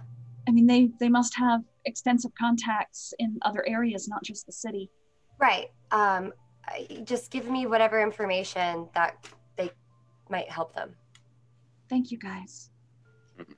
I 0.48 0.52
mean, 0.52 0.66
they 0.66 0.88
they 0.98 1.10
must 1.10 1.36
have 1.36 1.60
extensive 1.84 2.30
contacts 2.40 3.12
in 3.18 3.38
other 3.42 3.62
areas, 3.68 4.08
not 4.08 4.24
just 4.24 4.46
the 4.46 4.52
city. 4.52 4.90
Right. 5.38 5.70
Um, 5.90 6.32
just 7.04 7.30
give 7.30 7.50
me 7.50 7.66
whatever 7.66 8.00
information 8.02 8.88
that 8.94 9.28
they 9.58 9.70
might 10.30 10.50
help 10.50 10.74
them. 10.74 10.94
Thank 11.90 12.10
you 12.10 12.16
guys. 12.16 12.70
Mhm. 13.38 13.54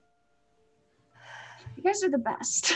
You 1.77 1.83
guys 1.85 2.03
are 2.03 2.11
the 2.11 2.19
best. 2.19 2.73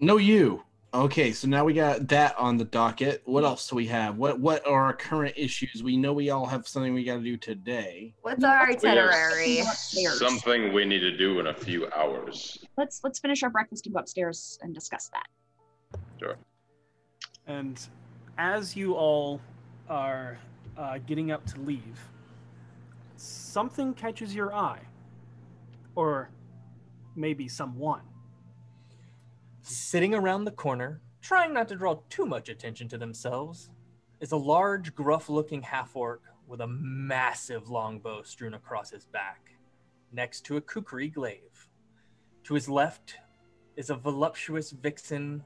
No, 0.00 0.16
you. 0.16 0.64
Okay, 0.94 1.32
so 1.32 1.48
now 1.48 1.64
we 1.64 1.74
got 1.74 2.06
that 2.06 2.38
on 2.38 2.56
the 2.56 2.64
docket. 2.64 3.20
What 3.24 3.42
else 3.42 3.68
do 3.68 3.74
we 3.74 3.88
have? 3.88 4.16
What 4.16 4.38
What 4.38 4.64
are 4.64 4.84
our 4.84 4.92
current 4.92 5.34
issues? 5.36 5.82
We 5.82 5.96
know 5.96 6.12
we 6.12 6.30
all 6.30 6.46
have 6.46 6.68
something 6.68 6.94
we 6.94 7.02
got 7.02 7.16
to 7.16 7.22
do 7.22 7.36
today. 7.36 8.14
What's 8.22 8.44
our 8.44 8.68
Let's- 8.68 8.84
itinerary? 8.84 9.62
Something 9.62 10.72
we 10.72 10.84
need 10.84 11.00
to 11.00 11.16
do 11.16 11.40
in 11.40 11.48
a 11.48 11.54
few 11.54 11.90
hours. 11.90 12.64
Let's 12.78 13.00
let's 13.02 13.18
finish 13.18 13.42
our 13.42 13.50
breakfast 13.50 13.86
and 13.86 13.94
go 13.94 13.98
upstairs 13.98 14.56
and 14.62 14.72
discuss 14.72 15.10
that. 15.12 15.98
Sure. 16.20 16.36
And 17.48 17.80
as 18.38 18.76
you 18.76 18.94
all 18.94 19.40
are 19.88 20.38
uh, 20.78 20.98
getting 20.98 21.32
up 21.32 21.44
to 21.46 21.60
leave, 21.62 21.98
something 23.16 23.94
catches 23.94 24.32
your 24.32 24.54
eye. 24.54 24.80
Or 25.96 26.30
maybe 27.16 27.48
someone. 27.48 28.02
Sitting 29.66 30.14
around 30.14 30.44
the 30.44 30.50
corner, 30.50 31.00
trying 31.22 31.54
not 31.54 31.68
to 31.68 31.74
draw 31.74 31.98
too 32.10 32.26
much 32.26 32.50
attention 32.50 32.86
to 32.86 32.98
themselves, 32.98 33.70
is 34.20 34.30
a 34.30 34.36
large, 34.36 34.94
gruff 34.94 35.30
looking 35.30 35.62
half 35.62 35.96
orc 35.96 36.20
with 36.46 36.60
a 36.60 36.66
massive 36.66 37.70
longbow 37.70 38.20
strewn 38.24 38.52
across 38.52 38.90
his 38.90 39.06
back, 39.06 39.56
next 40.12 40.42
to 40.42 40.58
a 40.58 40.60
kukri 40.60 41.08
glaive. 41.08 41.70
To 42.42 42.52
his 42.52 42.68
left 42.68 43.16
is 43.74 43.88
a 43.88 43.94
voluptuous 43.94 44.70
vixen 44.70 45.42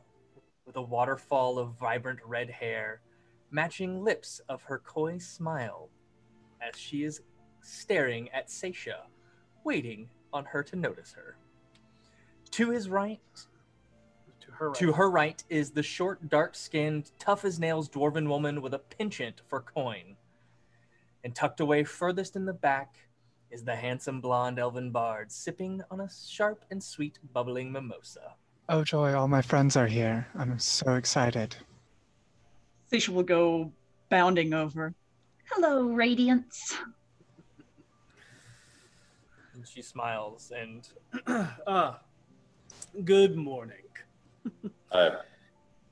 with 0.66 0.74
a 0.74 0.82
waterfall 0.82 1.56
of 1.56 1.78
vibrant 1.78 2.18
red 2.26 2.50
hair, 2.50 3.02
matching 3.52 4.02
lips 4.02 4.40
of 4.48 4.62
her 4.62 4.80
coy 4.80 5.18
smile 5.18 5.90
as 6.60 6.76
she 6.76 7.04
is 7.04 7.22
staring 7.62 8.28
at 8.30 8.48
Seisha, 8.48 9.02
waiting 9.62 10.08
on 10.32 10.44
her 10.46 10.64
to 10.64 10.74
notice 10.74 11.12
her. 11.12 11.36
To 12.50 12.70
his 12.70 12.88
right 12.88 13.20
her 14.58 14.70
right. 14.70 14.78
to 14.78 14.92
her 14.92 15.08
right 15.08 15.42
is 15.48 15.70
the 15.70 15.82
short, 15.82 16.28
dark 16.28 16.54
skinned, 16.56 17.12
tough 17.18 17.44
as 17.44 17.60
nails 17.60 17.88
dwarven 17.88 18.28
woman 18.28 18.60
with 18.60 18.74
a 18.74 18.78
penchant 18.78 19.40
for 19.46 19.60
coin. 19.60 20.16
And 21.22 21.34
tucked 21.34 21.60
away 21.60 21.84
furthest 21.84 22.34
in 22.34 22.44
the 22.44 22.52
back 22.52 22.96
is 23.50 23.64
the 23.64 23.76
handsome 23.76 24.20
blonde 24.20 24.58
elven 24.58 24.90
bard 24.90 25.30
sipping 25.30 25.82
on 25.90 26.00
a 26.00 26.08
sharp 26.10 26.64
and 26.70 26.82
sweet 26.82 27.18
bubbling 27.32 27.70
mimosa. 27.70 28.34
Oh 28.68 28.82
joy, 28.82 29.14
all 29.14 29.28
my 29.28 29.42
friends 29.42 29.76
are 29.76 29.86
here. 29.86 30.26
I'm 30.36 30.58
so 30.58 30.94
excited. 30.94 31.56
Seisha 32.90 33.10
will 33.10 33.22
go 33.22 33.72
bounding 34.08 34.54
over. 34.54 34.92
Hello, 35.52 35.88
Radiance. 35.88 36.76
And 39.54 39.66
she 39.66 39.82
smiles 39.82 40.52
and 40.54 40.88
ah, 41.66 42.00
good 43.04 43.36
morning. 43.36 43.87
I, 44.92 45.10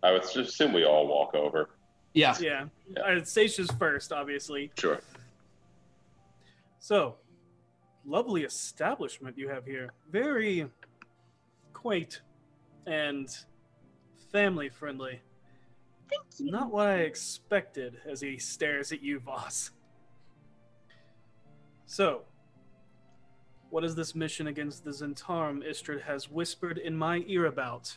I 0.03 0.13
would 0.13 0.23
assume 0.23 0.73
we 0.73 0.85
all 0.85 1.07
walk 1.07 1.35
over. 1.35 1.71
Yeah. 2.15 2.35
Yeah. 2.41 2.67
Yeah. 2.89 3.03
Uh, 3.03 3.11
Seisha's 3.21 3.71
first, 3.79 4.13
obviously. 4.13 4.71
Sure. 4.79 5.01
So, 6.79 7.17
lovely 8.07 8.45
establishment 8.45 9.37
you 9.37 9.49
have 9.49 9.67
here. 9.67 9.93
Very 10.11 10.67
quaint 11.73 12.23
and 12.87 13.29
family 14.33 14.69
friendly. 14.69 15.21
Thank 16.09 16.23
you. 16.39 16.51
Not 16.53 16.71
what 16.71 16.87
I 16.87 16.99
expected 16.99 17.97
as 18.09 18.21
he 18.21 18.39
stares 18.39 18.93
at 18.93 19.03
you, 19.03 19.19
Voss. 19.21 19.73
So, 21.87 22.23
What 23.71 23.85
is 23.85 23.95
this 23.97 24.15
mission 24.15 24.47
against 24.47 24.85
the 24.85 24.91
Zhentarim 24.91 25.69
Istrid 25.69 26.03
has 26.03 26.31
whispered 26.31 26.79
in 26.79 26.97
my 26.97 27.25
ear 27.27 27.47
about? 27.47 27.97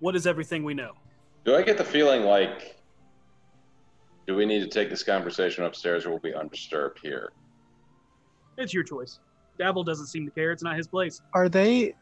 What 0.00 0.16
is 0.16 0.26
everything 0.26 0.64
we 0.64 0.74
know? 0.74 0.92
Do 1.44 1.54
I 1.54 1.62
get 1.62 1.78
the 1.78 1.84
feeling 1.84 2.22
like 2.22 2.76
do 4.26 4.34
we 4.34 4.46
need 4.46 4.60
to 4.60 4.68
take 4.68 4.90
this 4.90 5.02
conversation 5.02 5.64
upstairs 5.64 6.06
or 6.06 6.10
will 6.10 6.18
be 6.18 6.34
undisturbed 6.34 7.00
here? 7.02 7.32
It's 8.58 8.72
your 8.74 8.84
choice. 8.84 9.18
Davil 9.58 9.84
doesn't 9.84 10.06
seem 10.06 10.24
to 10.24 10.30
care. 10.30 10.52
It's 10.52 10.62
not 10.62 10.76
his 10.76 10.86
place. 10.86 11.20
Are 11.34 11.48
they 11.48 11.94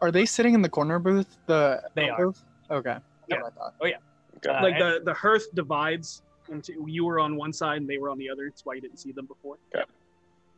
are 0.00 0.10
they 0.10 0.26
sitting 0.26 0.54
in 0.54 0.62
the 0.62 0.68
corner 0.68 0.98
booth? 0.98 1.38
The 1.46 1.82
They 1.94 2.08
are. 2.08 2.26
booth? 2.26 2.42
Okay. 2.70 2.96
Yeah. 3.28 3.36
That's 3.40 3.42
what 3.42 3.52
I 3.52 3.56
thought. 3.56 3.74
Okay. 3.82 4.50
Uh, 4.50 4.62
like 4.62 4.78
the 4.78 5.00
the 5.04 5.14
hearth 5.14 5.54
divides 5.54 6.22
into 6.50 6.84
you 6.86 7.04
were 7.04 7.18
on 7.18 7.36
one 7.36 7.52
side 7.52 7.78
and 7.80 7.88
they 7.88 7.98
were 7.98 8.10
on 8.10 8.18
the 8.18 8.30
other. 8.30 8.48
That's 8.48 8.64
why 8.64 8.74
you 8.74 8.80
didn't 8.80 8.98
see 8.98 9.12
them 9.12 9.26
before. 9.26 9.56
Okay. 9.74 9.84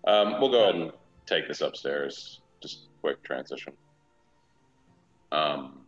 Um, 0.07 0.41
we'll 0.41 0.51
go 0.51 0.65
ahead 0.65 0.75
and 0.75 0.93
take 1.27 1.49
this 1.49 1.61
upstairs. 1.61 2.41
Just 2.61 2.89
quick 3.01 3.23
transition. 3.23 3.73
Um, 5.33 5.81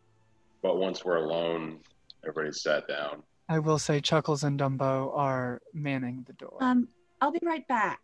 but 0.63 0.77
once 0.79 1.05
we're 1.05 1.17
alone, 1.17 1.81
everybody's 2.27 2.63
sat 2.63 2.87
down. 2.89 3.23
I 3.49 3.59
will 3.59 3.79
say 3.79 4.01
Chuckles 4.01 4.45
and 4.45 4.59
Dumbo 4.59 5.17
are 5.17 5.61
manning 5.75 6.25
the 6.27 6.33
door. 6.35 6.59
Um, 6.61 6.89
I'll 7.21 7.33
be 7.33 7.41
right 7.43 7.67
back. 7.69 8.01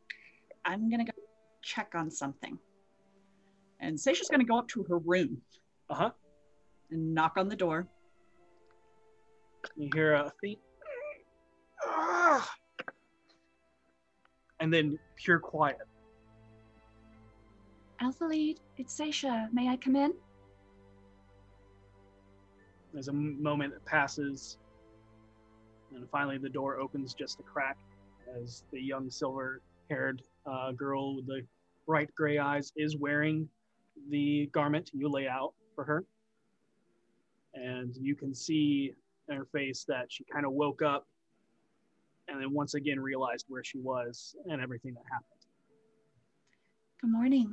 I'm 0.64 0.90
gonna 0.90 1.04
go 1.04 1.12
check 1.62 1.92
on 1.94 2.10
something. 2.10 2.58
And 3.80 3.96
Seisha's 3.96 4.28
gonna 4.28 4.44
go 4.44 4.58
up 4.58 4.68
to 4.68 4.82
her 4.84 4.98
room 4.98 5.40
Uh 5.88 5.94
huh. 5.94 6.10
and 6.90 7.14
knock 7.14 7.34
on 7.36 7.48
the 7.48 7.56
door. 7.56 7.86
Can 9.62 9.82
you 9.82 9.90
hear 9.94 10.14
a 10.14 10.32
faint, 10.42 10.58
"Ah!" 11.84 12.54
and 14.60 14.72
then 14.72 14.98
pure 15.16 15.38
quiet. 15.38 15.78
Alpha 18.00 18.24
lead, 18.24 18.60
it's 18.76 18.98
Seisha. 18.98 19.52
May 19.52 19.68
I 19.68 19.76
come 19.76 19.96
in? 19.96 20.12
There's 22.96 23.08
a 23.08 23.12
moment 23.12 23.74
that 23.74 23.84
passes, 23.84 24.56
and 25.94 26.08
finally 26.08 26.38
the 26.38 26.48
door 26.48 26.80
opens 26.80 27.12
just 27.12 27.38
a 27.40 27.42
crack 27.42 27.76
as 28.40 28.64
the 28.72 28.80
young 28.80 29.10
silver-haired 29.10 30.22
uh, 30.50 30.72
girl 30.72 31.16
with 31.16 31.26
the 31.26 31.42
bright 31.86 32.08
gray 32.14 32.38
eyes 32.38 32.72
is 32.74 32.96
wearing 32.96 33.50
the 34.08 34.48
garment 34.52 34.88
you 34.94 35.10
lay 35.10 35.28
out 35.28 35.52
for 35.74 35.84
her, 35.84 36.04
and 37.52 37.94
you 38.00 38.16
can 38.16 38.34
see 38.34 38.94
in 39.28 39.36
her 39.36 39.46
face 39.52 39.84
that 39.86 40.06
she 40.08 40.24
kind 40.32 40.46
of 40.46 40.52
woke 40.52 40.80
up, 40.80 41.06
and 42.28 42.40
then 42.40 42.50
once 42.50 42.72
again 42.72 42.98
realized 42.98 43.44
where 43.48 43.62
she 43.62 43.76
was 43.78 44.34
and 44.46 44.62
everything 44.62 44.94
that 44.94 45.04
happened. 45.12 45.40
Good 47.02 47.12
morning. 47.12 47.52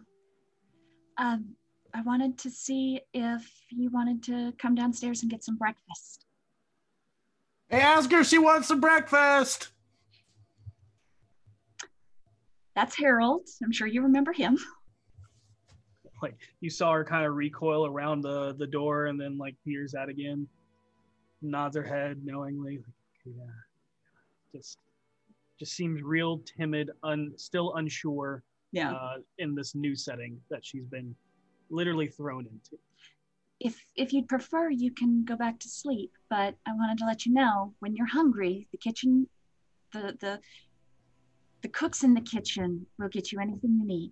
Um, 1.17 1.57
I 1.93 2.01
wanted 2.01 2.37
to 2.39 2.49
see 2.49 3.01
if 3.13 3.49
you 3.69 3.89
wanted 3.91 4.23
to 4.23 4.53
come 4.57 4.73
downstairs 4.75 5.21
and 5.21 5.29
get 5.29 5.43
some 5.43 5.57
breakfast. 5.57 6.25
Hey, 7.69 7.81
ask 7.81 8.11
her 8.11 8.21
if 8.21 8.27
she 8.27 8.39
wants 8.39 8.67
some 8.67 8.79
breakfast. 8.79 9.69
That's 12.75 12.97
Harold. 12.97 13.47
I'm 13.63 13.71
sure 13.71 13.87
you 13.87 14.01
remember 14.01 14.33
him. 14.33 14.57
like 16.23 16.35
you 16.61 16.69
saw 16.69 16.93
her 16.93 17.03
kind 17.03 17.25
of 17.25 17.35
recoil 17.35 17.85
around 17.85 18.21
the 18.21 18.55
the 18.57 18.65
door 18.65 19.07
and 19.07 19.19
then 19.19 19.37
like 19.37 19.55
peers 19.65 19.93
out 19.93 20.07
again 20.09 20.47
nods 21.41 21.75
her 21.75 21.83
head 21.83 22.21
knowingly 22.23 22.77
like, 22.77 23.35
yeah 23.35 24.55
just 24.55 24.77
just 25.59 25.73
seems 25.73 26.01
real 26.01 26.41
timid 26.57 26.89
un 27.03 27.33
still 27.35 27.73
unsure 27.75 28.41
Yeah. 28.71 28.93
uh, 28.93 29.15
in 29.39 29.53
this 29.53 29.75
new 29.75 29.95
setting 29.95 30.39
that 30.49 30.65
she's 30.65 30.85
been 30.85 31.13
literally 31.73 32.07
thrown 32.07 32.45
into 32.45 32.77
if 33.63 33.83
if 33.95 34.11
you'd 34.13 34.27
prefer, 34.27 34.69
you 34.69 34.91
can 34.91 35.23
go 35.23 35.35
back 35.35 35.59
to 35.59 35.69
sleep. 35.69 36.11
But 36.29 36.55
I 36.65 36.73
wanted 36.73 36.97
to 36.99 37.05
let 37.05 37.25
you 37.25 37.33
know 37.33 37.73
when 37.79 37.95
you're 37.95 38.07
hungry, 38.07 38.67
the 38.71 38.77
kitchen, 38.77 39.27
the 39.93 40.17
the 40.19 40.39
the 41.61 41.69
cooks 41.69 42.03
in 42.03 42.13
the 42.13 42.21
kitchen 42.21 42.85
will 42.99 43.07
get 43.07 43.31
you 43.31 43.39
anything 43.39 43.79
you 43.79 43.87
need, 43.87 44.11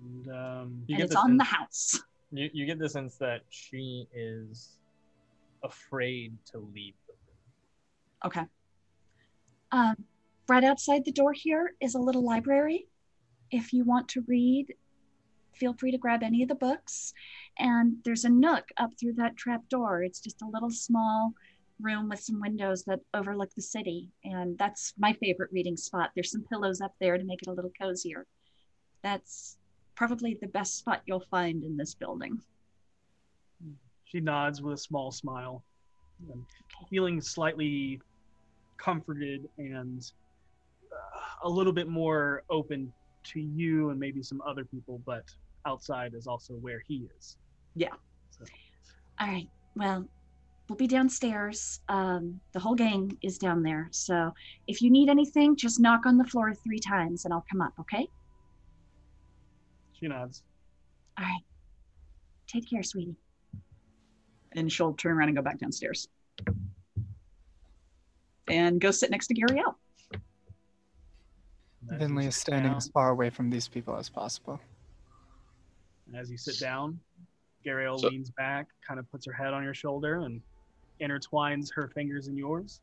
and 0.00 0.28
um 0.28 0.84
You 0.86 0.94
and 0.94 1.02
get 1.02 1.04
it's 1.04 1.14
the 1.14 1.20
on 1.20 1.36
the 1.36 1.44
house. 1.44 2.00
You, 2.30 2.48
you 2.54 2.64
get 2.64 2.78
the 2.78 2.88
sense 2.88 3.16
that 3.18 3.42
she 3.50 4.08
is 4.14 4.78
afraid 5.62 6.34
to 6.46 6.58
leave 6.74 6.94
the 7.06 7.12
room. 7.12 8.24
Okay. 8.24 8.46
Um, 9.70 9.96
right 10.48 10.64
outside 10.64 11.04
the 11.04 11.12
door 11.12 11.34
here 11.34 11.74
is 11.78 11.94
a 11.94 11.98
little 11.98 12.24
library. 12.24 12.86
If 13.50 13.74
you 13.74 13.84
want 13.84 14.08
to 14.08 14.24
read, 14.26 14.74
feel 15.54 15.74
free 15.74 15.90
to 15.90 15.98
grab 15.98 16.22
any 16.22 16.42
of 16.42 16.48
the 16.48 16.54
books. 16.54 17.12
And 17.58 17.96
there's 18.04 18.24
a 18.24 18.28
nook 18.28 18.64
up 18.76 18.90
through 18.98 19.14
that 19.14 19.36
trap 19.36 19.68
door. 19.68 20.02
It's 20.02 20.20
just 20.20 20.42
a 20.42 20.48
little 20.48 20.70
small 20.70 21.32
room 21.80 22.08
with 22.08 22.20
some 22.20 22.40
windows 22.40 22.84
that 22.84 23.00
overlook 23.14 23.54
the 23.54 23.62
city. 23.62 24.10
And 24.24 24.56
that's 24.58 24.94
my 24.98 25.12
favorite 25.14 25.50
reading 25.52 25.76
spot. 25.76 26.10
There's 26.14 26.30
some 26.30 26.44
pillows 26.48 26.80
up 26.80 26.94
there 27.00 27.18
to 27.18 27.24
make 27.24 27.42
it 27.42 27.48
a 27.48 27.52
little 27.52 27.72
cozier. 27.80 28.26
That's 29.02 29.56
probably 29.94 30.38
the 30.40 30.48
best 30.48 30.78
spot 30.78 31.02
you'll 31.06 31.24
find 31.30 31.62
in 31.64 31.76
this 31.76 31.94
building. 31.94 32.40
she 34.04 34.20
nods 34.20 34.62
with 34.62 34.74
a 34.74 34.78
small 34.78 35.10
smile 35.10 35.62
feeling 36.88 37.20
slightly 37.20 38.00
comforted 38.76 39.48
and 39.58 40.12
uh, 40.92 41.48
a 41.48 41.48
little 41.48 41.72
bit 41.72 41.88
more 41.88 42.42
open 42.50 42.92
to 43.24 43.40
you 43.40 43.90
and 43.90 44.00
maybe 44.00 44.22
some 44.22 44.40
other 44.42 44.64
people 44.64 45.00
but 45.06 45.24
outside 45.66 46.14
is 46.14 46.26
also 46.26 46.54
where 46.54 46.82
he 46.86 47.08
is 47.18 47.36
Yeah. 47.74 47.88
All 49.20 49.28
right. 49.28 49.48
Well, 49.76 50.06
we'll 50.68 50.76
be 50.76 50.86
downstairs. 50.86 51.80
Um, 51.88 52.40
the 52.52 52.58
whole 52.60 52.74
gang 52.74 53.16
is 53.22 53.38
down 53.38 53.62
there. 53.62 53.88
So 53.92 54.32
if 54.66 54.82
you 54.82 54.90
need 54.90 55.08
anything, 55.08 55.54
just 55.56 55.78
knock 55.80 56.06
on 56.06 56.16
the 56.16 56.24
floor 56.24 56.54
three 56.54 56.78
times 56.78 57.24
and 57.24 57.32
I'll 57.32 57.44
come 57.50 57.60
up, 57.60 57.72
okay? 57.80 58.08
she 59.92 60.08
nods 60.08 60.42
All 61.18 61.24
right. 61.24 61.42
Take 62.48 62.68
care, 62.68 62.82
sweetie. 62.82 63.16
And 64.52 64.70
she'll 64.70 64.94
turn 64.94 65.12
around 65.12 65.28
and 65.28 65.36
go 65.36 65.42
back 65.42 65.58
downstairs. 65.58 66.08
And 68.48 68.80
go 68.80 68.90
sit 68.90 69.10
next 69.10 69.28
to 69.28 69.34
Gariel. 69.34 69.74
And 71.88 71.92
as 71.92 72.00
you 72.00 72.08
Vinley 72.08 72.26
is 72.26 72.36
standing 72.36 72.70
down- 72.70 72.76
as 72.76 72.88
far 72.88 73.10
away 73.10 73.30
from 73.30 73.50
these 73.50 73.68
people 73.68 73.96
as 73.96 74.08
possible. 74.08 74.60
And 76.12 76.20
as 76.20 76.30
you 76.30 76.36
sit 76.36 76.58
down, 76.60 77.00
Gariel 77.66 77.98
So- 77.98 78.08
leans 78.08 78.30
back, 78.30 78.68
kind 78.86 79.00
of 79.00 79.10
puts 79.10 79.24
her 79.26 79.32
head 79.32 79.54
on 79.54 79.64
your 79.64 79.74
shoulder 79.74 80.20
and 80.20 80.42
intertwines 81.00 81.72
her 81.74 81.88
fingers 81.88 82.28
in 82.28 82.36
yours. 82.36 82.80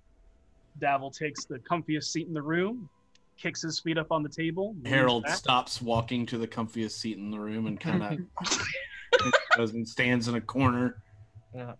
Davil 0.79 1.15
takes 1.15 1.45
the 1.45 1.59
comfiest 1.59 2.05
seat 2.05 2.27
in 2.27 2.33
the 2.33 2.41
room, 2.41 2.89
kicks 3.37 3.61
his 3.61 3.79
feet 3.79 3.97
up 3.97 4.11
on 4.11 4.23
the 4.23 4.29
table. 4.29 4.75
Harold 4.85 5.23
back. 5.25 5.35
stops 5.35 5.81
walking 5.81 6.25
to 6.25 6.37
the 6.37 6.47
comfiest 6.47 6.91
seat 6.91 7.17
in 7.17 7.29
the 7.29 7.39
room 7.39 7.67
and 7.67 7.79
kind 7.79 8.03
of 8.03 8.19
goes 9.57 9.73
and 9.73 9.87
stands 9.87 10.27
in 10.27 10.35
a 10.35 10.41
corner. 10.41 11.01
uh, 11.57 11.73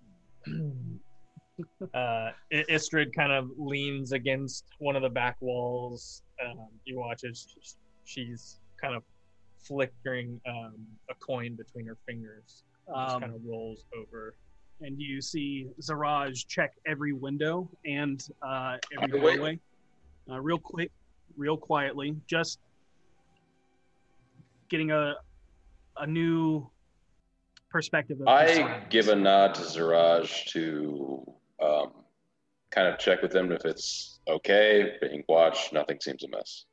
I- 1.93 2.31
Istrid 2.51 3.13
kind 3.15 3.31
of 3.31 3.49
leans 3.57 4.11
against 4.11 4.65
one 4.79 4.95
of 4.95 5.01
the 5.01 5.09
back 5.09 5.37
walls. 5.39 6.21
Um, 6.45 6.67
you 6.85 6.97
watch 6.99 7.23
as 7.23 7.47
she's 8.05 8.59
kind 8.81 8.95
of 8.95 9.03
flickering 9.63 10.39
um, 10.47 10.75
a 11.09 11.15
coin 11.15 11.55
between 11.55 11.85
her 11.87 11.97
fingers. 12.07 12.63
It 12.87 12.91
just 12.95 13.15
Um, 13.15 13.21
kind 13.21 13.35
of 13.35 13.41
rolls 13.45 13.85
over. 13.95 14.35
and 14.81 14.99
you 14.99 15.21
see 15.21 15.67
Zaraj 15.81 16.47
check 16.47 16.73
every 16.87 17.11
window 17.13 17.69
and 17.85 18.25
uh, 18.41 18.77
every 18.97 19.19
Wait. 19.19 19.35
doorway, 19.35 19.59
uh, 20.31 20.39
real 20.39 20.57
quick, 20.59 20.91
real 21.35 21.57
quietly, 21.57 22.15
just 22.27 22.59
getting 24.69 24.91
a 24.91 25.15
a 25.97 26.07
new 26.07 26.69
perspective. 27.69 28.21
Of 28.21 28.27
I 28.29 28.83
give 28.89 29.09
a 29.09 29.15
nod 29.15 29.53
to 29.55 29.61
Zaraj 29.61 30.45
to 30.51 31.25
um, 31.61 31.91
kind 32.71 32.87
of 32.87 32.97
check 32.97 33.21
with 33.21 33.31
them 33.31 33.51
if 33.51 33.65
it's 33.65 34.21
okay, 34.29 34.93
being 35.01 35.23
watched, 35.27 35.73
nothing 35.73 35.97
seems 36.01 36.23
amiss. 36.23 36.65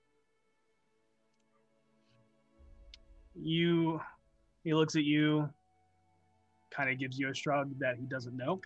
You. 3.41 4.01
He 4.64 4.74
looks 4.74 4.97
at 4.97 5.05
you, 5.05 5.49
kind 6.70 6.91
of 6.91 6.99
gives 6.99 7.18
you 7.18 7.30
a 7.30 7.34
shrug 7.34 7.78
that 7.78 7.97
he 7.99 8.07
doesn't 8.07 8.37
know. 8.37 8.61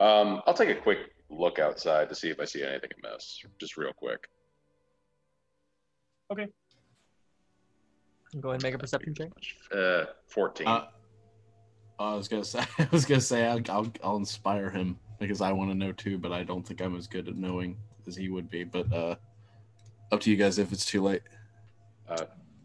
Um, 0.00 0.42
I'll 0.46 0.54
take 0.54 0.70
a 0.70 0.80
quick 0.80 1.14
look 1.30 1.58
outside 1.58 2.08
to 2.08 2.14
see 2.14 2.30
if 2.30 2.40
I 2.40 2.44
see 2.44 2.62
anything 2.62 2.90
amiss, 3.02 3.42
just 3.58 3.76
real 3.76 3.92
quick. 3.92 4.28
Okay 6.32 6.48
go 8.40 8.50
ahead 8.50 8.56
and 8.56 8.62
make 8.62 8.74
a 8.74 8.78
perception 8.78 9.14
check. 9.14 9.30
Uh, 9.74 10.04
14. 10.28 10.66
Uh, 10.66 10.86
I 11.98 12.14
was 12.14 12.28
gonna 12.28 12.44
say, 12.44 12.64
I 12.78 12.88
was 12.90 13.04
gonna 13.04 13.20
say, 13.20 13.46
I'll, 13.46 13.60
I'll, 13.68 13.92
I'll 14.02 14.16
inspire 14.16 14.70
him 14.70 14.98
because 15.18 15.40
I 15.40 15.52
want 15.52 15.70
to 15.70 15.76
know 15.76 15.92
too, 15.92 16.18
but 16.18 16.32
I 16.32 16.42
don't 16.42 16.66
think 16.66 16.80
I'm 16.80 16.96
as 16.96 17.06
good 17.06 17.28
at 17.28 17.36
knowing 17.36 17.76
as 18.06 18.16
he 18.16 18.28
would 18.28 18.50
be. 18.50 18.64
But 18.64 18.92
uh, 18.92 19.16
up 20.12 20.20
to 20.20 20.30
you 20.30 20.36
guys 20.36 20.58
if 20.58 20.72
it's 20.72 20.84
too 20.84 21.02
late. 21.02 21.22
Uh, 22.08 22.24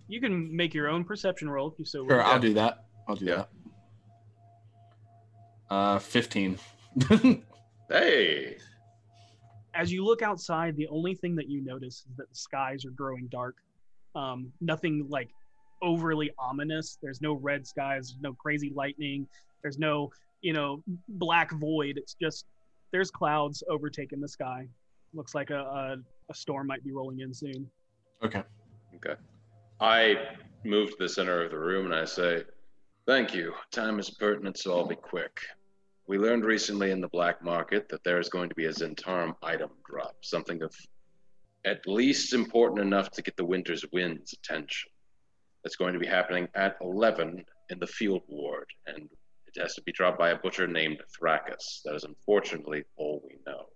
You 0.10 0.20
can 0.20 0.54
make 0.56 0.74
your 0.74 0.90
own 0.90 1.04
perception 1.06 1.50
roll 1.50 1.72
if 1.72 1.78
you 1.80 1.86
so 1.86 2.00
Sure, 2.08 2.18
will. 2.18 2.24
I'll 2.26 2.40
do 2.40 2.54
that. 2.56 2.86
I'll 3.08 3.16
do 3.16 3.26
Yeah. 3.26 3.36
that. 3.36 3.50
Uh, 5.70 6.00
fifteen. 6.00 6.58
hey, 7.90 8.58
As 9.76 9.92
you 9.92 10.04
look 10.04 10.22
outside, 10.24 10.76
the 10.76 10.88
only 10.88 11.14
thing 11.14 11.36
that 11.36 11.48
you 11.48 11.62
notice 11.64 12.06
is 12.10 12.16
that 12.18 12.28
the 12.30 12.36
skies 12.36 12.84
are 12.86 12.90
growing 12.92 13.28
dark. 13.28 13.56
Um, 14.16 14.52
nothing 14.62 15.06
like 15.10 15.30
overly 15.84 16.32
ominous. 16.40 16.98
There's 17.02 17.22
no 17.22 17.34
red 17.34 17.66
skies. 17.68 18.10
There's 18.10 18.22
no 18.22 18.34
crazy 18.34 18.72
lightning. 18.76 19.28
There's 19.62 19.78
no, 19.78 20.10
you 20.42 20.54
know, 20.54 20.84
black 21.08 21.52
void. 21.54 21.98
It's 21.98 22.16
just 22.20 22.46
there's 22.92 23.12
clouds 23.12 23.64
overtaking 23.70 24.20
the 24.20 24.28
sky. 24.28 24.68
Looks 25.14 25.36
like 25.36 25.52
a, 25.52 25.60
a, 25.60 25.98
a 26.30 26.34
storm 26.34 26.66
might 26.66 26.84
be 26.84 26.92
rolling 26.92 27.20
in 27.20 27.32
soon. 27.34 27.70
okay. 28.24 28.42
okay. 28.96 29.16
I 29.82 30.16
move 30.66 30.90
to 30.90 30.96
the 31.00 31.10
center 31.10 31.44
of 31.44 31.52
the 31.52 31.58
room 31.58 31.86
and 31.86 31.96
I 31.96 32.06
say, 32.06 32.44
Thank 33.06 33.34
you. 33.34 33.54
Time 33.72 33.98
is 33.98 34.10
pertinent, 34.10 34.58
so 34.58 34.78
I'll 34.78 34.86
be 34.86 34.96
quick. 34.96 35.40
We 36.08 36.18
learned 36.18 36.44
recently 36.44 36.92
in 36.92 37.02
the 37.02 37.08
black 37.08 37.44
market 37.44 37.88
that 37.90 38.04
there 38.04 38.20
is 38.20 38.30
going 38.30 38.50
to 38.50 38.56
be 38.56 38.66
a 38.66 38.72
Zhentarim 38.72 39.36
item 39.42 39.70
drop, 39.90 40.16
something 40.22 40.62
of 40.62 40.76
at 41.66 41.88
least 41.88 42.34
important 42.34 42.82
enough 42.82 43.10
to 43.12 43.22
get 43.22 43.36
the 43.38 43.46
Winter's 43.46 43.86
Wind's 43.92 44.34
attention. 44.34 44.92
That's 45.64 45.76
going 45.76 45.94
to 45.94 46.00
be 46.00 46.08
happening 46.08 46.48
at 46.56 46.78
11 46.82 47.46
in 47.70 47.80
the 47.80 47.88
field 47.88 48.22
ward, 48.28 48.68
and 48.86 49.10
it 49.48 49.62
has 49.62 49.74
to 49.76 49.82
be 49.82 49.92
dropped 49.92 50.20
by 50.20 50.30
a 50.30 50.38
butcher 50.38 50.68
named 50.68 51.02
Thrakus. 51.20 51.82
That 51.86 51.96
is 51.96 52.04
unfortunately 52.04 52.84
all 52.96 53.24
we 53.26 53.38
know. 53.46 53.68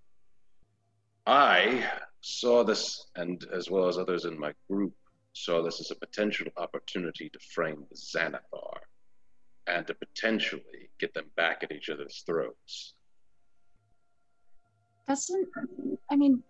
I 1.26 1.90
saw 2.22 2.64
this, 2.64 3.08
and 3.16 3.44
as 3.54 3.70
well 3.70 3.88
as 3.88 3.98
others 3.98 4.26
in 4.26 4.40
my 4.40 4.54
group, 4.70 4.94
saw 5.34 5.64
this 5.64 5.80
as 5.80 5.92
a 5.92 5.96
potential 5.96 6.48
opportunity 6.58 7.30
to 7.30 7.40
frame 7.54 7.86
the 7.90 7.96
Xanathar 7.96 8.80
and 9.68 9.86
to 9.88 9.94
potentially 9.96 10.90
get 11.00 11.14
them 11.14 11.26
back 11.36 11.64
at 11.64 11.72
each 11.72 11.90
other's 11.90 12.24
throats. 12.26 12.94
Doesn't, 15.08 15.48
I 16.10 16.16
mean, 16.16 16.44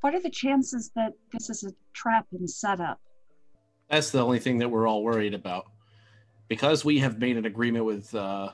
what 0.00 0.14
are 0.14 0.20
the 0.20 0.30
chances 0.30 0.90
that 0.96 1.12
this 1.32 1.48
is 1.48 1.64
a 1.64 1.72
trap 1.94 2.26
and 2.32 2.48
setup? 2.48 3.00
That's 3.88 4.10
the 4.10 4.22
only 4.22 4.38
thing 4.38 4.58
that 4.58 4.68
we're 4.68 4.86
all 4.86 5.02
worried 5.02 5.34
about. 5.34 5.66
Because 6.48 6.84
we 6.84 6.98
have 6.98 7.18
made 7.18 7.36
an 7.38 7.46
agreement 7.46 7.84
with 7.86 8.14
uh, 8.14 8.50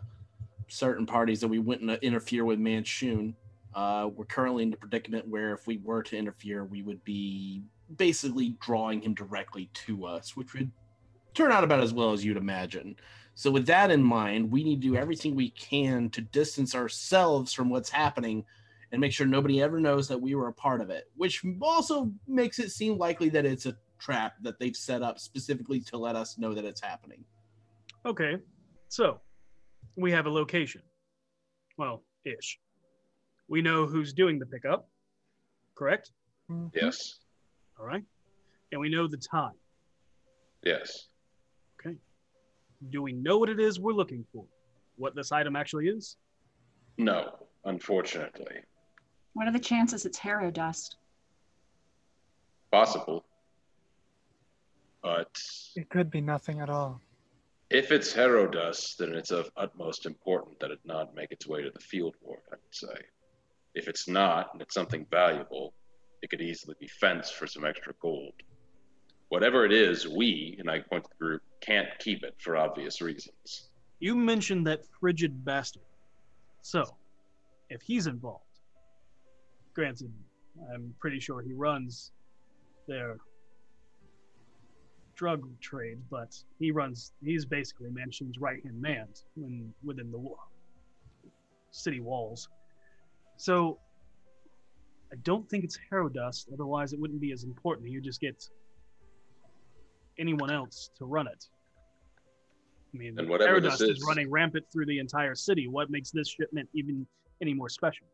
certain 0.68 1.06
parties 1.06 1.40
that 1.40 1.48
we 1.48 1.58
wouldn't 1.58 2.02
interfere 2.02 2.44
with 2.44 2.60
Manshoon, 2.60 3.34
uh, 3.74 4.08
we're 4.14 4.24
currently 4.26 4.62
in 4.62 4.70
the 4.70 4.76
predicament 4.76 5.26
where 5.26 5.52
if 5.52 5.66
we 5.66 5.78
were 5.78 6.02
to 6.04 6.16
interfere, 6.16 6.64
we 6.64 6.82
would 6.82 7.02
be 7.04 7.64
basically 7.96 8.56
drawing 8.60 9.02
him 9.02 9.14
directly 9.14 9.70
to 9.86 10.04
us, 10.04 10.36
which 10.36 10.54
would 10.54 10.70
turn 11.34 11.52
out 11.52 11.64
about 11.64 11.80
as 11.80 11.92
well 11.92 12.12
as 12.12 12.24
you'd 12.24 12.36
imagine. 12.36 12.96
So, 13.34 13.50
with 13.50 13.66
that 13.66 13.90
in 13.90 14.02
mind, 14.02 14.50
we 14.50 14.64
need 14.64 14.82
to 14.82 14.88
do 14.88 14.96
everything 14.96 15.34
we 15.34 15.50
can 15.50 16.10
to 16.10 16.20
distance 16.20 16.74
ourselves 16.74 17.52
from 17.52 17.70
what's 17.70 17.90
happening 17.90 18.44
and 18.92 19.00
make 19.00 19.12
sure 19.12 19.26
nobody 19.26 19.62
ever 19.62 19.80
knows 19.80 20.08
that 20.08 20.20
we 20.20 20.34
were 20.34 20.48
a 20.48 20.52
part 20.52 20.80
of 20.80 20.90
it, 20.90 21.10
which 21.16 21.44
also 21.60 22.10
makes 22.26 22.58
it 22.58 22.70
seem 22.70 22.98
likely 22.98 23.28
that 23.28 23.46
it's 23.46 23.66
a 23.66 23.76
trap 23.98 24.34
that 24.42 24.58
they've 24.58 24.76
set 24.76 25.02
up 25.02 25.18
specifically 25.18 25.80
to 25.80 25.96
let 25.96 26.16
us 26.16 26.38
know 26.38 26.54
that 26.54 26.64
it's 26.64 26.80
happening. 26.80 27.24
Okay, 28.04 28.36
so 28.88 29.20
we 29.96 30.10
have 30.10 30.26
a 30.26 30.30
location. 30.30 30.82
Well, 31.76 32.02
ish. 32.24 32.58
We 33.48 33.62
know 33.62 33.86
who's 33.86 34.12
doing 34.12 34.38
the 34.38 34.46
pickup, 34.46 34.88
correct? 35.74 36.12
Mm-hmm. 36.50 36.68
Yes, 36.74 37.19
All 37.80 37.86
right. 37.86 38.04
And 38.72 38.80
we 38.80 38.88
know 38.90 39.06
the 39.06 39.16
time. 39.16 39.54
yes. 40.62 41.06
Okay. 41.80 41.96
Do 42.90 43.02
we 43.02 43.12
know 43.12 43.38
what 43.38 43.48
it 43.48 43.58
is 43.58 43.80
we're 43.80 43.92
looking 43.94 44.24
for? 44.32 44.44
What 44.96 45.14
this 45.14 45.32
item 45.32 45.56
actually 45.56 45.88
is? 45.88 46.16
No, 46.98 47.46
unfortunately. 47.64 48.56
What 49.32 49.48
are 49.48 49.52
the 49.52 49.58
chances 49.58 50.04
it's 50.04 50.18
Harrow 50.18 50.50
dust? 50.50 50.96
Possible. 52.70 53.24
But 55.02 55.40
It 55.74 55.88
could 55.88 56.10
be 56.10 56.20
nothing 56.20 56.60
at 56.60 56.68
all. 56.68 57.00
if 57.70 57.90
it's 57.92 58.12
Herodust, 58.12 58.96
then 58.98 59.14
it's 59.14 59.30
of 59.30 59.50
utmost 59.56 60.04
importance 60.04 60.56
that 60.60 60.70
it 60.70 60.80
not 60.84 61.14
make 61.14 61.32
its 61.32 61.46
way 61.46 61.62
to 61.62 61.70
the 61.70 61.80
field 61.80 62.14
ward, 62.20 62.40
I 62.52 62.56
would 62.56 62.74
say. 62.74 63.02
If 63.74 63.88
it's 63.88 64.06
not, 64.08 64.50
and 64.52 64.60
it's 64.60 64.74
something 64.74 65.06
valuable, 65.10 65.72
it 66.22 66.30
could 66.30 66.40
easily 66.40 66.74
be 66.80 66.88
fenced 66.88 67.34
for 67.34 67.46
some 67.46 67.64
extra 67.64 67.94
gold. 68.00 68.34
Whatever 69.28 69.64
it 69.64 69.72
is, 69.72 70.08
we, 70.08 70.56
and 70.58 70.70
I 70.70 70.80
point 70.80 71.04
to 71.04 71.10
the 71.10 71.24
group, 71.24 71.42
can't 71.60 71.88
keep 71.98 72.24
it 72.24 72.34
for 72.38 72.56
obvious 72.56 73.00
reasons. 73.00 73.70
You 74.00 74.14
mentioned 74.14 74.66
that 74.66 74.84
frigid 74.98 75.44
bastard. 75.44 75.82
So, 76.62 76.84
if 77.68 77.80
he's 77.82 78.06
involved, 78.06 78.44
granted, 79.74 80.12
I'm 80.74 80.94
pretty 80.98 81.20
sure 81.20 81.42
he 81.42 81.52
runs 81.52 82.12
their 82.88 83.18
drug 85.14 85.46
trade, 85.60 85.98
but 86.10 86.34
he 86.58 86.70
runs, 86.70 87.12
he's 87.22 87.44
basically 87.44 87.90
Manshoon's 87.90 88.38
right 88.38 88.62
hand 88.64 88.80
man 88.80 89.06
within 89.84 90.10
the 90.10 90.34
city 91.70 92.00
walls. 92.00 92.48
So, 93.36 93.78
I 95.12 95.16
don't 95.22 95.48
think 95.48 95.64
it's 95.64 95.78
Herodust, 95.90 96.52
otherwise, 96.52 96.92
it 96.92 97.00
wouldn't 97.00 97.20
be 97.20 97.32
as 97.32 97.44
important. 97.44 97.88
You 97.90 98.00
just 98.00 98.20
get 98.20 98.48
anyone 100.18 100.50
else 100.50 100.90
to 100.98 101.04
run 101.04 101.26
it. 101.26 101.46
I 102.94 102.96
mean, 102.96 103.18
And 103.18 103.28
whatever 103.28 103.60
Aerodust 103.60 103.82
is 103.82 103.98
is- 103.98 104.04
running 104.06 104.30
rampant 104.30 104.66
through 104.72 104.86
the 104.86 104.98
entire 104.98 105.34
city. 105.34 105.66
What 105.68 105.90
makes 105.90 106.10
this 106.10 106.28
shipment 106.28 106.68
even 106.74 107.06
any 107.40 107.54
more 107.54 107.68
special? 107.68 108.06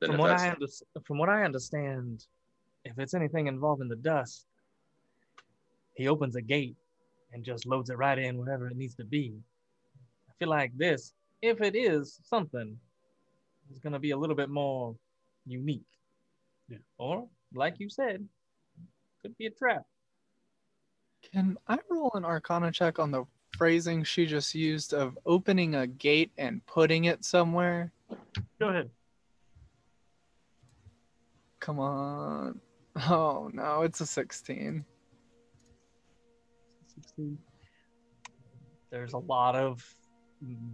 Then 0.00 0.10
From 0.10 0.18
what 0.18 0.30
I 0.32 0.50
under- 0.50 0.66
from 1.04 1.18
what 1.18 1.28
I 1.28 1.44
understand, 1.44 2.26
if 2.84 2.98
it's 2.98 3.14
anything 3.14 3.46
involving 3.46 3.88
the 3.88 3.96
dust, 3.96 4.46
he 5.94 6.08
opens 6.08 6.34
a 6.36 6.42
gate 6.42 6.76
and 7.32 7.44
just 7.44 7.66
loads 7.66 7.90
it 7.90 7.94
right 7.98 8.18
in 8.18 8.36
wherever 8.38 8.68
it 8.68 8.76
needs 8.76 8.94
to 8.96 9.04
be. 9.04 9.40
I 10.28 10.32
feel 10.38 10.48
like 10.48 10.76
this, 10.76 11.14
if 11.42 11.60
it 11.60 11.74
is 11.76 12.20
something, 12.24 12.78
is 13.70 13.78
gonna 13.80 13.98
be 14.00 14.10
a 14.10 14.16
little 14.16 14.36
bit 14.36 14.50
more 14.50 14.96
unique. 15.46 15.86
Yeah. 16.68 16.78
Or, 16.98 17.28
like 17.54 17.74
you 17.78 17.88
said, 17.88 18.26
could 19.22 19.36
be 19.38 19.46
a 19.46 19.50
trap. 19.50 19.82
Can 21.32 21.56
I 21.68 21.78
roll 21.90 22.10
an 22.14 22.24
arcana 22.24 22.70
check 22.70 22.98
on 22.98 23.10
the 23.10 23.24
phrasing 23.56 24.04
she 24.04 24.26
just 24.26 24.54
used 24.54 24.92
of 24.92 25.18
opening 25.24 25.74
a 25.74 25.86
gate 25.86 26.32
and 26.36 26.64
putting 26.66 27.04
it 27.04 27.24
somewhere? 27.24 27.92
Go 28.60 28.68
ahead. 28.68 28.90
Come 31.60 31.80
on. 31.80 32.60
Oh 33.08 33.50
no, 33.52 33.82
it's 33.82 34.00
a 34.00 34.06
16. 34.06 34.84
16. 36.94 37.38
There's 38.90 39.14
a 39.14 39.18
lot 39.18 39.56
of 39.56 39.82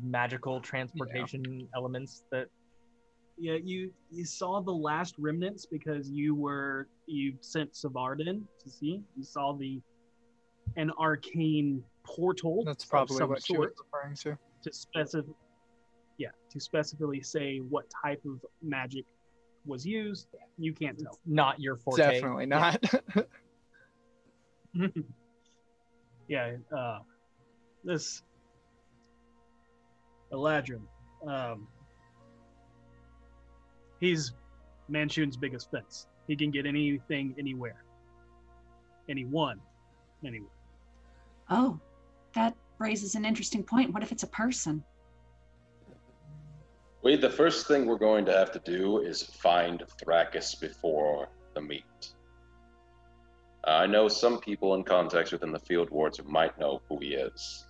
magical 0.02 0.60
transportation 0.60 1.68
elements 1.74 2.24
that 2.32 2.48
Yeah, 3.40 3.56
you 3.64 3.90
you 4.10 4.26
saw 4.26 4.60
the 4.60 4.70
last 4.70 5.14
remnants 5.18 5.64
because 5.64 6.10
you 6.10 6.34
were 6.34 6.88
you 7.06 7.32
sent 7.40 7.74
Savardin 7.74 8.42
to 8.62 8.68
see. 8.70 9.02
You 9.16 9.24
saw 9.24 9.54
the 9.54 9.80
an 10.76 10.90
arcane 10.98 11.82
portal. 12.04 12.64
That's 12.66 12.84
of 12.84 12.90
probably 12.90 13.16
some 13.16 13.30
what 13.30 13.42
she 13.42 13.56
was 13.56 13.70
referring 13.82 14.14
to. 14.16 14.36
to 14.62 14.72
specify. 14.72 15.32
Yeah, 16.18 16.28
to 16.50 16.60
specifically 16.60 17.22
say 17.22 17.58
what 17.58 17.86
type 18.04 18.22
of 18.26 18.44
magic 18.62 19.06
was 19.64 19.86
used. 19.86 20.28
You 20.58 20.74
can't 20.74 20.98
tell. 20.98 21.18
not 21.24 21.58
your 21.60 21.76
forte. 21.76 22.02
Definitely 22.02 22.44
not. 22.44 22.84
yeah, 26.28 26.56
uh, 26.76 26.98
this 27.84 28.22
Eladrin, 30.30 30.82
um, 31.26 31.66
he's 34.00 34.32
Manshoon's 34.88 35.36
biggest 35.36 35.70
fence. 35.70 36.06
He 36.26 36.36
can 36.36 36.50
get 36.50 36.66
anything, 36.66 37.34
anywhere, 37.38 37.84
anyone, 39.08 39.60
anywhere. 40.24 40.50
Oh, 41.48 41.78
that 42.34 42.54
raises 42.78 43.14
an 43.14 43.24
interesting 43.24 43.62
point. 43.62 43.92
What 43.92 44.02
if 44.02 44.12
it's 44.12 44.22
a 44.22 44.28
person? 44.28 44.82
Wade, 47.02 47.20
the 47.20 47.30
first 47.30 47.66
thing 47.66 47.86
we're 47.86 47.96
going 47.96 48.26
to 48.26 48.32
have 48.32 48.52
to 48.52 48.58
do 48.60 48.98
is 48.98 49.22
find 49.22 49.82
Thrakus 49.98 50.60
before 50.60 51.28
the 51.54 51.60
meet. 51.60 52.12
Uh, 53.66 53.70
I 53.70 53.86
know 53.86 54.08
some 54.08 54.38
people 54.38 54.74
in 54.74 54.84
context 54.84 55.32
within 55.32 55.52
the 55.52 55.58
field 55.58 55.90
wards 55.90 56.18
who 56.18 56.24
might 56.24 56.58
know 56.58 56.82
who 56.88 56.98
he 56.98 57.14
is, 57.14 57.66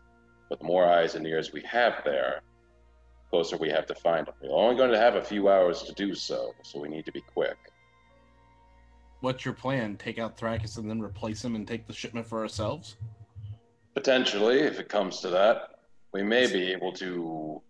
but 0.49 0.59
the 0.59 0.65
more 0.65 0.85
eyes 0.85 1.15
and 1.15 1.27
ears 1.27 1.53
we 1.53 1.63
have 1.63 2.03
there, 2.05 2.43
the 2.43 2.50
closer 3.31 3.57
we 3.57 3.71
have 3.71 3.87
to 3.87 3.95
find 3.95 4.27
him. 4.27 4.35
We're 4.43 4.57
only 4.57 4.77
going 4.77 4.91
to 4.91 4.99
have 4.99 5.15
a 5.15 5.23
few 5.23 5.49
hours 5.49 5.83
to 5.85 5.93
do 5.93 6.15
so, 6.15 6.53
so 6.63 6.81
we 6.81 6.89
need 6.89 7.07
to 7.07 7.13
be 7.13 7.21
quick. 7.21 7.57
What's 9.21 9.45
your 9.45 9.55
plan? 9.55 9.97
Take 9.97 10.19
out 10.19 10.37
Thrakus 10.37 10.79
and 10.79 10.89
then 10.89 11.01
replace 11.01 11.45
him 11.45 11.55
and 11.55 11.67
take 11.67 11.87
the 11.87 11.93
shipment 11.93 12.27
for 12.27 12.41
ourselves? 12.41 12.97
Potentially, 13.95 14.61
if 14.61 14.81
it 14.81 14.89
comes 14.89 15.21
to 15.21 15.29
that, 15.29 15.81
we 16.13 16.23
may 16.23 16.51
be 16.51 16.73
able 16.73 16.93
to 16.95 17.63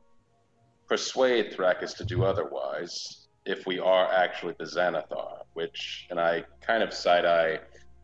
persuade 0.89 1.53
Thrakus 1.53 1.97
to 1.97 2.05
do 2.05 2.25
otherwise 2.25 3.29
if 3.47 3.67
we 3.67 3.79
are 3.79 4.11
actually 4.13 4.55
the 4.59 4.65
Xanathar, 4.65 5.43
which, 5.55 6.07
and 6.11 6.21
I 6.21 6.45
kind 6.61 6.83
of 6.83 6.93
side 6.93 7.25
eye 7.25 7.59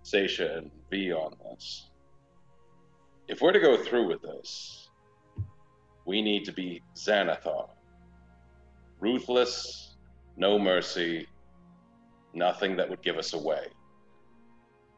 Seisha 0.05 0.59
and 0.59 0.71
V 0.91 1.13
on 1.13 1.35
this. 1.51 1.91
If 3.29 3.41
we're 3.41 3.53
to 3.53 3.61
go 3.61 3.77
through 3.77 4.07
with 4.07 4.23
this, 4.23 4.86
we 6.07 6.23
need 6.23 6.45
to 6.45 6.53
be 6.53 6.83
Xanathar. 6.95 7.69
Ruthless, 9.01 9.97
no 10.37 10.59
mercy, 10.59 11.27
nothing 12.33 12.77
that 12.77 12.89
would 12.89 13.03
give 13.03 13.19
us 13.19 13.35
away. 13.35 13.67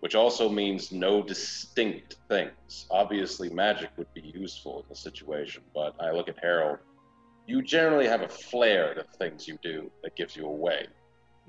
Which 0.01 0.15
also 0.15 0.49
means 0.49 0.93
no 0.93 1.23
distinct 1.23 2.17
things. 2.29 2.87
Obviously, 2.91 3.49
magic 3.49 3.91
would 3.97 4.13
be 4.15 4.21
useful 4.21 4.81
in 4.81 4.85
the 4.89 4.95
situation, 4.95 5.63
but 5.75 5.97
I 5.99 6.13
look 6.13 6.29
at 6.29 6.39
Harold. 6.41 6.79
You 7.47 7.63
generally 7.63 8.07
have 8.07 8.21
a 8.21 8.29
flair 8.29 8.95
to 8.95 9.03
things 9.19 9.49
you 9.49 9.59
do 9.63 9.91
that 10.03 10.15
gives 10.15 10.37
you 10.37 10.47
away. 10.47 10.87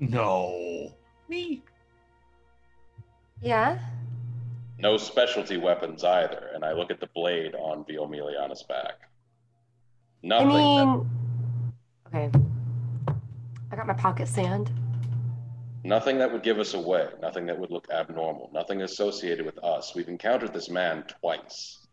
No. 0.00 0.92
Me? 1.28 1.62
Yeah. 3.42 3.78
No 4.78 4.96
specialty 4.96 5.58
weapons 5.58 6.02
either, 6.02 6.50
and 6.54 6.64
I 6.64 6.72
look 6.72 6.90
at 6.90 7.00
the 7.00 7.08
blade 7.14 7.54
on 7.54 7.84
Viomiliana's 7.84 8.62
back. 8.62 9.09
I 10.22 10.26
Nothing. 10.26 10.48
that- 10.48 10.86
mean, 10.86 11.06
okay. 12.06 12.30
I 13.72 13.76
got 13.76 13.86
my 13.86 13.94
pocket 13.94 14.28
sand. 14.28 14.70
Nothing 15.82 16.18
that 16.18 16.30
would 16.30 16.42
give 16.42 16.58
us 16.58 16.74
away, 16.74 17.08
nothing 17.22 17.46
that 17.46 17.58
would 17.58 17.70
look 17.70 17.88
abnormal, 17.90 18.50
nothing 18.52 18.82
associated 18.82 19.46
with 19.46 19.56
us. 19.64 19.94
We've 19.94 20.08
encountered 20.08 20.52
this 20.52 20.68
man 20.68 21.04
twice. 21.20 21.86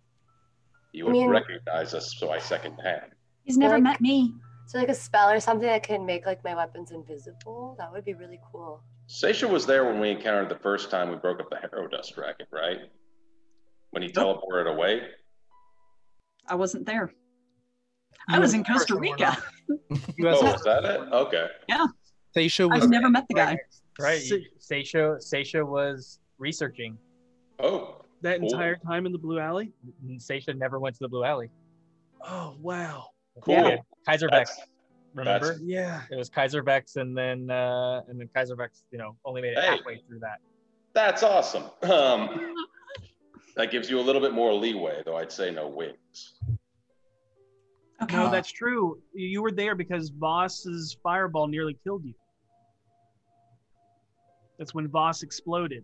You 0.92 1.06
would 1.06 1.14
mean- 1.14 1.30
recognize 1.30 1.94
us 1.94 2.14
by 2.20 2.40
second 2.40 2.78
hand. 2.80 3.14
He's 3.46 3.58
never 3.58 3.76
Like- 3.76 3.84
met 3.84 4.02
me. 4.02 4.34
So 4.66 4.78
like 4.78 4.90
a 4.90 4.94
spell 4.94 5.30
or 5.30 5.40
something 5.40 5.66
that 5.68 5.84
can 5.84 6.06
make 6.06 6.26
like 6.26 6.44
my 6.44 6.54
weapons 6.54 6.92
invisible. 6.92 7.76
That 7.80 7.90
would 7.90 8.04
be 8.04 8.14
really 8.14 8.42
cool. 8.52 8.84
Seisha 9.08 9.50
was 9.50 9.66
there 9.66 9.86
when 9.86 10.02
we 10.02 10.10
encountered 10.10 10.50
the 10.50 10.60
first 10.62 10.92
time 10.92 11.10
we 11.10 11.16
broke 11.16 11.40
up 11.40 11.50
the 11.50 11.56
Harrow 11.56 11.88
Dust 11.88 12.18
racket, 12.18 12.50
right? 12.52 12.92
When 13.92 14.04
he 14.04 14.10
teleported 14.10 14.70
away? 14.70 15.08
I 16.50 16.56
wasn't 16.56 16.86
there. 16.86 17.14
I 18.30 18.40
was 18.40 18.54
in 18.54 18.64
Costa 18.64 18.96
Rica. 18.98 19.38
You 19.70 19.80
Oh, 20.28 20.44
have 20.46 20.54
was 20.54 20.64
that 20.64 20.86
it? 20.86 21.00
Okay. 21.12 21.48
Yeah. 21.70 21.86
Seisha 22.36 22.70
was. 22.70 22.84
I've 22.84 22.90
never 22.90 23.10
met 23.10 23.26
the 23.30 23.36
guy. 23.36 23.58
Right. 24.00 24.22
Se- 24.22 24.48
Seisha 24.60 25.18
Seisha 25.18 25.66
was 25.66 26.20
researching. 26.38 26.98
Oh, 27.60 28.02
That 28.22 28.40
Cool. 28.40 28.50
entire 28.52 28.76
time 28.78 29.06
in 29.06 29.12
the 29.12 29.18
Blue 29.18 29.40
Alley? 29.40 29.72
Seisha 30.18 30.56
never 30.56 30.80
went 30.80 30.96
to 30.98 31.00
the 31.04 31.08
Blue 31.10 31.24
Alley. 31.24 31.50
Oh 32.24 32.56
wow. 32.62 33.08
cool. 33.42 33.56
Yeah. 33.56 33.78
Kaiser 34.08 34.28
Beck. 34.30 34.48
Remember? 35.14 35.48
that's- 35.48 35.62
Yeah. 35.64 36.02
It 36.12 36.16
was 36.16 36.30
Kaiser 36.30 36.62
Beck's 36.62 36.96
and 36.98 37.18
then 37.18 37.50
uh 37.50 38.02
and 38.08 38.20
then 38.20 38.30
Kaiser 38.36 38.56
Beck's, 38.56 38.84
you 38.92 38.98
know, 38.98 39.16
only 39.26 39.42
made 39.42 39.54
it 39.54 39.60
Hey. 39.60 39.78
halfway 39.78 39.98
through 40.08 40.20
that. 40.20 40.40
That's 40.94 41.24
awesome. 41.24 41.64
Um, 41.84 42.56
that 43.56 43.72
gives 43.72 43.90
you 43.90 44.00
a 44.00 44.02
little 44.02 44.22
bit 44.22 44.34
more 44.34 44.54
leeway, 44.54 45.02
though 45.06 45.16
I'd 45.18 45.32
say 45.32 45.50
no 45.52 45.68
wings. 45.68 46.34
Okay. 48.04 48.16
No, 48.16 48.30
that's 48.30 48.52
true. 48.52 49.00
You 49.14 49.42
were 49.42 49.52
there 49.52 49.74
because 49.76 50.10
Voss's 50.10 50.98
fireball 51.02 51.48
nearly 51.48 51.76
killed 51.84 52.04
you. 52.06 52.14
That's 54.60 54.74
when 54.74 54.88
Voss 54.88 55.24
exploded. 55.24 55.84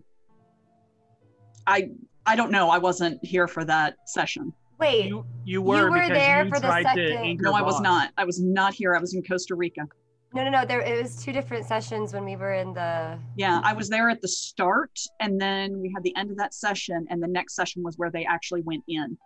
I 1.67 1.89
I 2.25 2.35
don't 2.35 2.51
know. 2.51 2.69
I 2.69 2.77
wasn't 2.77 3.23
here 3.23 3.47
for 3.47 3.65
that 3.65 3.95
session. 4.05 4.53
Wait, 4.79 5.05
You 5.05 5.25
you 5.45 5.61
were, 5.61 5.89
were 5.89 5.93
because 6.01 6.09
there 6.09 6.43
you 6.45 6.49
for 6.49 6.59
the 6.59 6.67
tried 6.67 6.83
to 6.83 6.89
second- 6.89 7.17
anchor 7.17 7.43
No, 7.43 7.53
I 7.53 7.61
was 7.61 7.79
not. 7.81 8.11
I 8.17 8.25
was 8.25 8.41
not 8.41 8.73
here. 8.73 8.95
I 8.95 8.99
was 8.99 9.13
in 9.13 9.23
Costa 9.23 9.55
Rica. 9.55 9.87
no, 10.33 10.43
no, 10.43 10.49
no. 10.49 10.65
There 10.65 10.81
it 10.81 11.01
was 11.01 11.23
two 11.23 11.31
different 11.31 11.65
sessions 11.65 12.13
when 12.13 12.25
we 12.25 12.35
were 12.35 12.53
in 12.53 12.73
the. 12.73 13.17
Yeah, 13.37 13.61
I 13.63 13.73
was 13.73 13.87
there 13.89 14.09
at 14.09 14.21
the 14.21 14.27
start, 14.27 14.99
and 15.19 15.39
then 15.39 15.79
we 15.79 15.91
had 15.93 16.03
the 16.03 16.15
end 16.15 16.31
of 16.31 16.37
that 16.37 16.53
session, 16.53 17.05
and 17.09 17.21
the 17.21 17.27
next 17.27 17.55
session 17.55 17.83
was 17.83 17.97
where 17.97 18.09
they 18.11 18.25
actually 18.25 18.61
went 18.63 18.83
in. 18.87 19.17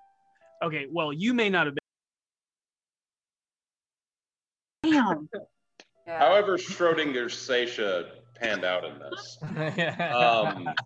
Okay, 0.64 0.86
well, 0.92 1.12
you 1.14 1.34
may 1.34 1.50
not 1.50 1.66
have 1.68 1.76
been. 5.16 5.28
Damn. 5.34 5.41
Yeah. 6.08 6.20
However, 6.20 6.58
Schrodinger's 6.58 7.36
Seisha 7.36 8.05
panned 8.36 8.64
out 8.64 8.86
in 8.86 8.99
this. 8.99 9.38
Um, 9.99 10.70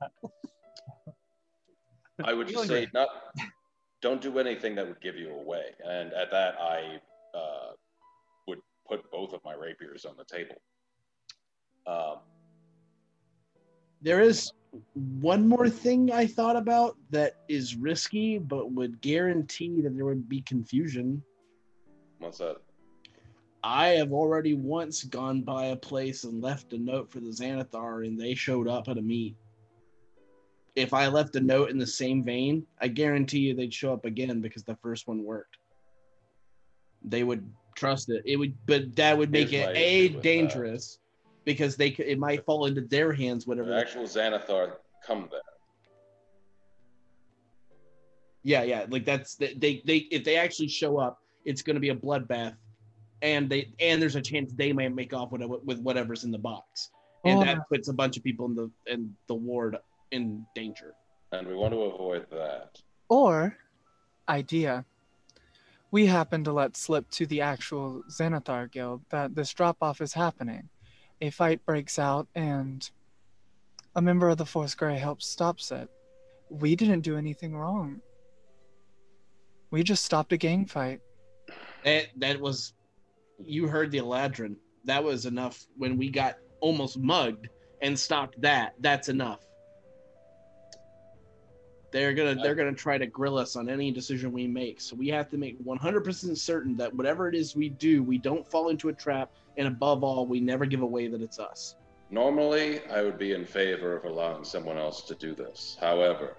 I 2.23 2.33
would 2.33 2.47
just 2.47 2.67
say 2.67 2.87
not. 2.93 3.09
Don't 4.01 4.21
do 4.21 4.37
anything 4.39 4.75
that 4.75 4.87
would 4.87 5.01
give 5.01 5.15
you 5.15 5.31
away, 5.31 5.65
and 5.83 6.11
at 6.13 6.31
that, 6.31 6.55
I 6.59 6.99
uh, 7.35 7.71
would 8.47 8.59
put 8.87 9.09
both 9.11 9.33
of 9.33 9.43
my 9.43 9.53
rapiers 9.53 10.05
on 10.05 10.15
the 10.17 10.25
table. 10.25 10.55
Um, 11.87 12.17
There 14.01 14.21
is 14.21 14.51
one 14.93 15.47
more 15.47 15.69
thing 15.69 16.11
I 16.11 16.25
thought 16.25 16.55
about 16.55 16.97
that 17.09 17.37
is 17.47 17.75
risky, 17.75 18.37
but 18.37 18.71
would 18.71 19.01
guarantee 19.01 19.81
that 19.81 19.95
there 19.95 20.05
would 20.05 20.29
be 20.29 20.41
confusion. 20.41 21.23
what's 22.19 22.37
that? 22.37 22.57
I 23.63 23.89
have 23.89 24.11
already 24.11 24.53
once 24.53 25.03
gone 25.03 25.41
by 25.41 25.67
a 25.67 25.75
place 25.75 26.23
and 26.23 26.41
left 26.41 26.73
a 26.73 26.77
note 26.77 27.11
for 27.11 27.19
the 27.19 27.29
Xanathar, 27.29 28.05
and 28.07 28.19
they 28.19 28.33
showed 28.33 28.67
up 28.67 28.87
at 28.87 28.97
a 28.97 29.01
meet. 29.01 29.35
If 30.75 30.93
I 30.93 31.07
left 31.07 31.35
a 31.35 31.41
note 31.41 31.69
in 31.69 31.77
the 31.77 31.85
same 31.85 32.23
vein, 32.23 32.65
I 32.79 32.87
guarantee 32.87 33.39
you 33.39 33.53
they'd 33.53 33.73
show 33.73 33.93
up 33.93 34.05
again 34.05 34.41
because 34.41 34.63
the 34.63 34.77
first 34.77 35.07
one 35.07 35.23
worked. 35.23 35.57
They 37.03 37.23
would 37.23 37.47
trust 37.75 38.09
it. 38.09 38.23
It 38.25 38.37
would, 38.37 38.55
but 38.65 38.95
that 38.95 39.17
would 39.17 39.31
make 39.31 39.49
Here's 39.49 39.67
it 39.67 39.77
a 39.77 40.03
with 40.07 40.13
that. 40.15 40.23
dangerous 40.23 40.99
because 41.45 41.75
they 41.75 41.91
could, 41.91 42.07
it 42.07 42.17
might 42.17 42.45
fall 42.45 42.65
into 42.65 42.81
their 42.81 43.11
hands. 43.11 43.45
Whatever. 43.45 43.69
The 43.69 43.79
actual 43.79 44.03
Xanathar 44.03 44.73
come 45.05 45.27
there. 45.29 45.41
Yeah, 48.43 48.63
yeah. 48.63 48.85
Like 48.89 49.05
that's 49.05 49.35
they 49.35 49.53
they, 49.53 49.81
they 49.85 49.97
if 50.09 50.23
they 50.23 50.37
actually 50.37 50.67
show 50.69 50.97
up, 50.97 51.19
it's 51.45 51.61
going 51.61 51.75
to 51.75 51.79
be 51.79 51.89
a 51.89 51.95
bloodbath, 51.95 52.55
and 53.21 53.49
they 53.49 53.73
and 53.79 54.01
there's 54.01 54.15
a 54.15 54.21
chance 54.21 54.53
they 54.53 54.73
might 54.73 54.93
make 54.93 55.13
off 55.13 55.31
with 55.31 55.41
with 55.63 55.79
whatever's 55.79 56.23
in 56.23 56.31
the 56.31 56.37
box, 56.37 56.89
and 57.25 57.39
Oh. 57.39 57.43
that 57.45 57.67
puts 57.69 57.87
a 57.87 57.93
bunch 57.93 58.17
of 58.17 58.23
people 58.23 58.45
in 58.47 58.55
the 58.55 58.71
in 58.87 59.15
the 59.27 59.35
ward 59.35 59.77
in 60.11 60.45
danger. 60.55 60.93
And 61.31 61.47
we 61.47 61.55
want 61.55 61.73
to 61.73 61.81
avoid 61.83 62.27
that. 62.31 62.81
Or, 63.07 63.57
idea, 64.27 64.85
we 65.91 66.05
happen 66.05 66.43
to 66.43 66.51
let 66.51 66.75
slip 66.75 67.09
to 67.11 67.25
the 67.25 67.41
actual 67.41 68.03
Xanathar 68.09 68.69
Guild 68.71 69.01
that 69.11 69.35
this 69.35 69.53
drop 69.53 69.77
off 69.81 70.01
is 70.01 70.13
happening. 70.13 70.67
A 71.21 71.29
fight 71.29 71.65
breaks 71.65 71.97
out, 71.99 72.27
and 72.35 72.89
a 73.95 74.01
member 74.01 74.27
of 74.29 74.37
the 74.37 74.45
Force 74.45 74.75
Grey 74.75 74.97
helps 74.97 75.27
stops 75.27 75.71
it. 75.71 75.89
We 76.49 76.75
didn't 76.75 77.01
do 77.01 77.15
anything 77.17 77.55
wrong. 77.55 78.01
We 79.69 79.83
just 79.83 80.03
stopped 80.03 80.33
a 80.33 80.37
gang 80.37 80.65
fight. 80.65 80.99
That 81.85 82.07
that 82.17 82.39
was, 82.41 82.73
you 83.45 83.67
heard 83.67 83.91
the 83.91 83.99
Eladrin. 83.99 84.55
That 84.85 85.03
was 85.03 85.25
enough. 85.25 85.65
When 85.77 85.97
we 85.97 86.09
got 86.09 86.37
almost 86.59 86.97
mugged 86.97 87.49
and 87.81 87.97
stopped 87.97 88.39
that, 88.41 88.73
that's 88.79 89.09
enough. 89.09 89.39
They're 91.91 92.13
gonna 92.13 92.35
they're 92.41 92.55
gonna 92.55 92.73
try 92.73 92.97
to 92.97 93.05
grill 93.05 93.37
us 93.37 93.57
on 93.57 93.69
any 93.69 93.91
decision 93.91 94.31
we 94.31 94.47
make. 94.47 94.79
So 94.79 94.95
we 94.95 95.09
have 95.09 95.29
to 95.29 95.37
make 95.37 95.61
100% 95.63 96.37
certain 96.37 96.77
that 96.77 96.93
whatever 96.95 97.27
it 97.27 97.35
is 97.35 97.55
we 97.55 97.67
do, 97.69 98.01
we 98.01 98.17
don't 98.17 98.49
fall 98.49 98.69
into 98.69 98.87
a 98.89 98.93
trap, 98.93 99.31
and 99.57 99.67
above 99.67 100.03
all, 100.03 100.25
we 100.25 100.39
never 100.39 100.65
give 100.65 100.81
away 100.81 101.09
that 101.09 101.21
it's 101.21 101.37
us. 101.37 101.75
Normally, 102.09 102.85
I 102.87 103.01
would 103.01 103.17
be 103.17 103.33
in 103.33 103.45
favor 103.45 103.97
of 103.97 104.05
allowing 104.05 104.43
someone 104.43 104.77
else 104.77 105.03
to 105.03 105.15
do 105.15 105.35
this. 105.35 105.77
However, 105.79 106.37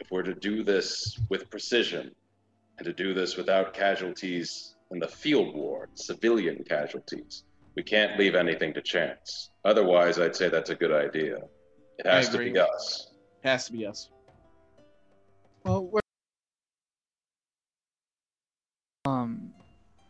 if 0.00 0.10
we're 0.10 0.22
to 0.22 0.34
do 0.34 0.62
this 0.62 1.18
with 1.28 1.50
precision 1.50 2.14
and 2.78 2.84
to 2.86 2.92
do 2.92 3.14
this 3.14 3.36
without 3.36 3.72
casualties 3.72 4.75
in 4.90 4.98
the 4.98 5.08
field 5.08 5.54
war, 5.54 5.88
civilian 5.94 6.62
casualties, 6.68 7.44
we 7.74 7.82
can't 7.82 8.18
leave 8.18 8.34
anything 8.34 8.72
to 8.74 8.80
chance. 8.80 9.50
Otherwise, 9.64 10.18
I'd 10.18 10.36
say 10.36 10.48
that's 10.48 10.70
a 10.70 10.74
good 10.74 10.92
idea. 10.92 11.38
It 11.98 12.06
has 12.06 12.28
to 12.30 12.38
be 12.38 12.58
us. 12.58 13.10
It 13.42 13.48
Has 13.48 13.66
to 13.66 13.72
be 13.72 13.86
us. 13.86 14.10
Well, 15.64 15.86
we're 15.86 16.00
um 19.06 19.50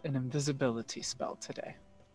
an 0.04 0.16
invisibility 0.16 1.02
spell 1.02 1.36
today. 1.36 1.74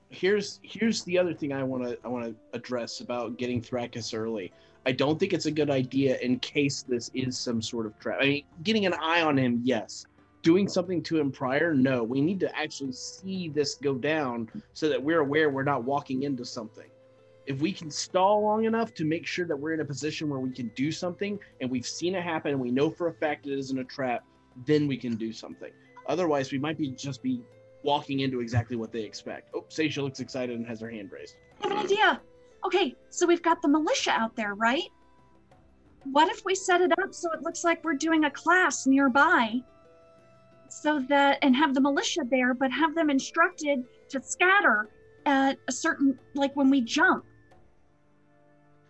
here's 0.10 0.60
here's 0.64 1.04
the 1.04 1.18
other 1.18 1.34
thing 1.34 1.54
I 1.54 1.64
want 1.64 1.84
to 1.84 1.98
I 2.04 2.08
want 2.08 2.26
to 2.26 2.36
address 2.58 3.02
about 3.02 3.38
getting 3.38 3.62
Thrakus 3.62 4.18
early. 4.18 4.52
I 4.86 4.92
don't 4.92 5.20
think 5.20 5.32
it's 5.34 5.46
a 5.46 5.52
good 5.52 5.70
idea 5.70 6.18
in 6.20 6.40
case 6.40 6.82
this 6.84 7.12
is 7.14 7.38
some 7.38 7.62
sort 7.62 7.86
of 7.86 7.98
trap. 8.00 8.18
I 8.22 8.26
mean, 8.26 8.44
getting 8.64 8.86
an 8.88 8.96
eye 8.96 9.22
on 9.22 9.38
him, 9.38 9.62
yes. 9.64 10.06
Doing 10.42 10.68
something 10.68 11.04
to 11.04 11.20
him 11.20 11.32
prior, 11.32 11.74
no. 11.74 12.04
We 12.04 12.20
need 12.22 12.40
to 12.40 12.56
actually 12.58 12.94
see 12.94 13.50
this 13.50 13.76
go 13.76 13.96
down 13.96 14.50
so 14.74 14.90
that 14.90 15.02
we're 15.02 15.20
aware 15.20 15.50
we're 15.50 15.64
not 15.64 15.84
walking 15.84 16.24
into 16.24 16.44
something. 16.46 16.90
if 17.48 17.60
we 17.60 17.72
can 17.72 17.90
stall 17.90 18.44
long 18.44 18.66
enough 18.66 18.94
to 18.94 19.04
make 19.04 19.26
sure 19.26 19.46
that 19.46 19.56
we're 19.56 19.74
in 19.74 19.82
a 19.82 19.86
position 19.86 20.30
where 20.30 20.40
we 20.40 20.52
can 20.52 20.72
do 20.76 20.92
something 20.92 21.40
and 21.60 21.70
we've 21.70 21.88
seen 21.88 22.16
it 22.16 22.24
happen 22.24 22.52
and 22.52 22.60
we 22.60 22.72
know 22.72 22.90
for 22.90 23.08
a 23.08 23.14
fact 23.14 23.48
it 23.48 23.58
isn't 23.58 23.80
a 23.80 23.84
trap, 23.84 24.24
then 24.66 24.88
we 24.88 24.98
can 24.98 25.16
do 25.16 25.34
something. 25.34 25.72
Otherwise, 26.08 26.52
we 26.52 26.60
might 26.60 26.78
be 26.78 26.92
just 26.92 27.22
be 27.22 27.42
walking 27.84 28.20
into 28.20 28.42
exactly 28.42 28.78
what 28.78 28.92
they 28.92 29.02
expect. 29.02 29.50
Oh, 29.56 29.66
Seisha 29.70 30.04
looks 30.04 30.20
excited 30.20 30.56
and 30.56 30.68
has 30.68 30.80
her 30.82 30.90
hand 30.90 31.12
raised. 31.12 31.36
I 31.64 31.68
have 31.68 31.78
an 31.78 31.84
idea. 31.84 32.22
Okay, 32.66 32.96
so 33.10 33.26
we've 33.26 33.42
got 33.42 33.62
the 33.62 33.68
militia 33.68 34.12
out 34.12 34.36
there, 34.36 34.54
right? 34.54 34.90
What 36.04 36.30
if 36.30 36.46
we 36.46 36.54
set 36.56 36.82
it 36.82 36.92
up 37.00 37.14
so 37.14 37.32
it 37.32 37.42
looks 37.42 37.64
like 37.64 37.84
we're 37.84 37.94
doing 37.94 38.26
a 38.26 38.32
class 38.32 38.86
nearby? 38.86 39.62
So 40.72 41.02
that, 41.10 41.38
and 41.42 41.54
have 41.54 41.74
the 41.74 41.82
militia 41.82 42.22
there, 42.30 42.54
but 42.54 42.72
have 42.72 42.96
them 42.96 43.10
instructed 43.10 43.84
to 44.08 44.22
scatter 44.22 44.88
at 45.26 45.58
a 45.68 45.72
certain, 45.72 46.18
like 46.34 46.56
when 46.56 46.70
we 46.70 46.80
jump. 46.82 47.26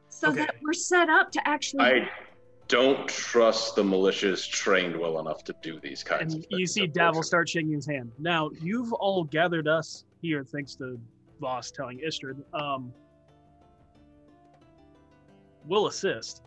So 0.10 0.30
Okay. 0.30 0.42
that 0.42 0.56
we're 0.62 0.74
set 0.74 1.10
up 1.10 1.32
to 1.32 1.48
actually. 1.48 1.84
I 1.84 2.10
don't 2.68 3.08
trust 3.08 3.76
the 3.76 3.84
militias 3.84 4.48
trained 4.48 4.96
well 4.96 5.20
enough 5.20 5.44
to 5.46 5.56
do 5.64 5.80
these 5.80 6.04
kinds 6.04 6.36
And 6.36 6.44
of 6.44 6.50
things. 6.50 6.60
you 6.60 6.68
see 6.68 6.88
Davil 6.88 7.24
start 7.24 7.50
shaking 7.50 7.72
his 7.72 7.88
hand. 7.88 8.12
Now, 8.20 8.52
you've 8.62 8.94
all 8.94 9.24
gathered 9.24 9.68
us 9.68 10.06
here 10.22 10.44
thanks 10.44 10.76
to 10.76 11.00
Voss 11.40 11.72
telling 11.72 12.00
Istrid. 12.00 12.44
Um, 12.54 12.94
we'll 15.66 15.88
assist. 15.88 16.44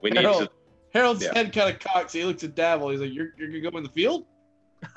We 0.00 0.08
need 0.08 0.22
to. 0.22 0.50
Harold's 0.94 1.22
Yeah. 1.22 1.32
head 1.34 1.52
kind 1.52 1.70
of 1.74 1.78
cocks. 1.80 2.12
He 2.12 2.24
looks 2.24 2.42
at 2.44 2.54
Davil. 2.54 2.90
He's 2.90 3.00
like, 3.00 3.12
"You're, 3.12 3.28
you're 3.38 3.48
gonna 3.48 3.70
go 3.70 3.78
in 3.78 3.84
the 3.84 3.90
field?" 3.90 4.26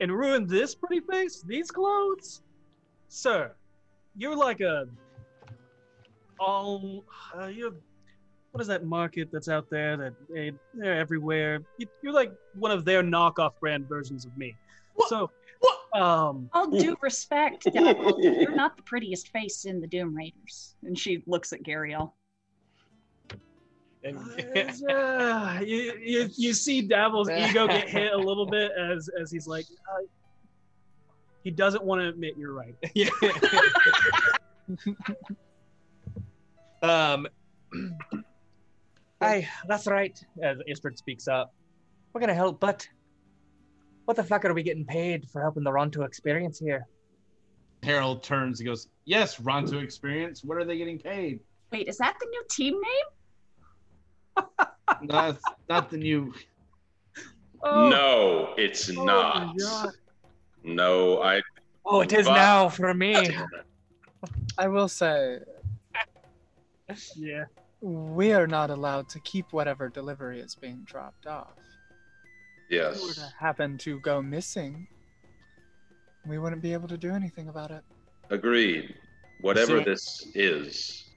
and 0.00 0.12
ruin 0.12 0.46
this 0.46 0.74
pretty 0.74 1.00
face? 1.10 1.42
These 1.46 1.70
clothes? 1.70 2.42
Sir, 3.08 3.52
you're 4.16 4.36
like 4.36 4.60
a 4.60 4.86
all 6.38 7.04
uh, 7.38 7.46
you're 7.46 7.72
what 8.52 8.60
is 8.60 8.66
that 8.66 8.84
market 8.84 9.28
that's 9.32 9.48
out 9.48 9.68
there 9.70 9.96
that 9.96 10.12
they, 10.28 10.52
they're 10.74 10.98
everywhere? 10.98 11.60
You, 11.78 11.86
you're 12.02 12.12
like 12.12 12.32
one 12.54 12.72
of 12.72 12.84
their 12.84 13.02
knockoff 13.02 13.52
brand 13.60 13.88
versions 13.88 14.24
of 14.24 14.36
me. 14.36 14.56
What? 14.94 15.08
So 15.08 15.30
What? 15.60 16.02
um 16.02 16.50
All 16.52 16.66
due 16.68 16.96
respect, 17.02 17.64
Davil, 17.66 18.20
you're 18.22 18.54
not 18.54 18.76
the 18.76 18.82
prettiest 18.82 19.28
face 19.28 19.64
in 19.66 19.80
the 19.80 19.86
Doom 19.86 20.14
Raiders. 20.16 20.74
And 20.82 20.98
she 20.98 21.22
looks 21.26 21.52
at 21.52 21.62
Gariel. 21.62 22.12
And, 24.02 24.18
uh, 24.90 25.58
you, 25.60 25.94
you, 26.02 26.30
you 26.34 26.54
see 26.54 26.80
Davil's 26.80 27.28
ego 27.28 27.66
get 27.66 27.88
hit 27.88 28.12
a 28.12 28.16
little 28.16 28.46
bit 28.46 28.72
as 28.78 29.10
as 29.20 29.30
he's 29.30 29.46
like 29.46 29.66
uh, 29.92 30.02
he 31.42 31.50
doesn't 31.50 31.84
want 31.84 32.00
to 32.02 32.08
admit 32.08 32.34
you're 32.36 32.52
right. 32.52 32.74
um, 36.82 37.26
Aye, 39.20 39.48
that's 39.68 39.86
right. 39.86 40.18
As 40.42 40.58
Istrid 40.68 40.96
speaks 40.96 41.28
up, 41.28 41.54
we're 42.12 42.20
gonna 42.20 42.34
help, 42.34 42.60
but 42.60 42.88
what 44.06 44.16
the 44.16 44.24
fuck 44.24 44.44
are 44.44 44.54
we 44.54 44.62
getting 44.62 44.84
paid 44.84 45.28
for 45.28 45.42
helping 45.42 45.62
the 45.62 45.70
Ronto 45.70 46.06
experience 46.06 46.58
here? 46.58 46.86
Harold 47.82 48.22
turns 48.22 48.60
and 48.60 48.66
goes, 48.66 48.88
"Yes, 49.04 49.38
Ronto 49.38 49.82
experience. 49.82 50.42
What 50.42 50.58
are 50.58 50.64
they 50.64 50.78
getting 50.78 50.98
paid? 50.98 51.40
Wait, 51.70 51.88
is 51.88 51.98
that 51.98 52.16
the 52.20 52.26
new 52.26 52.42
team 52.50 52.74
name? 52.74 53.06
Not, 55.02 55.38
not 55.68 55.90
the 55.90 55.96
new. 55.96 56.32
oh, 57.62 57.88
No, 57.88 58.54
it's 58.56 58.90
oh 58.96 59.04
not. 59.04 59.56
No, 60.62 61.22
I. 61.22 61.40
Oh, 61.86 62.00
it 62.02 62.12
is 62.12 62.26
But- 62.26 62.34
now 62.34 62.68
for 62.68 62.92
me. 62.94 63.16
I 64.58 64.68
will 64.68 64.88
say, 64.88 65.38
yeah. 67.16 67.44
we 67.80 68.32
are 68.34 68.46
not 68.46 68.68
allowed 68.68 69.08
to 69.10 69.20
keep 69.20 69.52
whatever 69.52 69.88
delivery 69.88 70.40
is 70.40 70.54
being 70.54 70.82
dropped 70.84 71.26
off. 71.26 71.54
If 72.68 72.76
it 72.96 73.00
were 73.00 73.06
Yes. 73.08 73.14
to 73.14 73.32
happen 73.38 73.78
to 73.78 73.98
go 74.00 74.20
missing, 74.20 74.86
we 76.26 76.38
wouldn't 76.38 76.60
be 76.60 76.74
able 76.74 76.88
to 76.88 76.98
do 76.98 77.10
anything 77.12 77.48
about 77.48 77.70
it. 77.70 77.82
Agreed. 78.28 78.94
Whatever 79.40 79.78
So- 79.78 79.84
this 79.84 80.26
is 80.34 81.10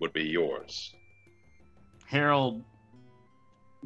would 0.00 0.12
be 0.14 0.24
yours. 0.24 0.94
Harold 2.06 2.62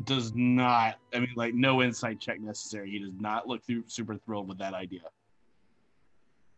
does 0.05 0.33
not. 0.35 0.97
I 1.15 1.19
mean, 1.21 1.33
like, 1.37 1.55
no 1.55 1.83
insight 1.83 2.21
check 2.21 2.41
necessary. 2.41 2.91
He 2.91 2.99
does 2.99 3.13
not 3.19 3.47
look 3.49 3.65
through, 3.65 3.85
super 3.87 4.17
thrilled 4.17 4.49
with 4.49 4.59
that 4.59 4.75
idea. 4.75 5.01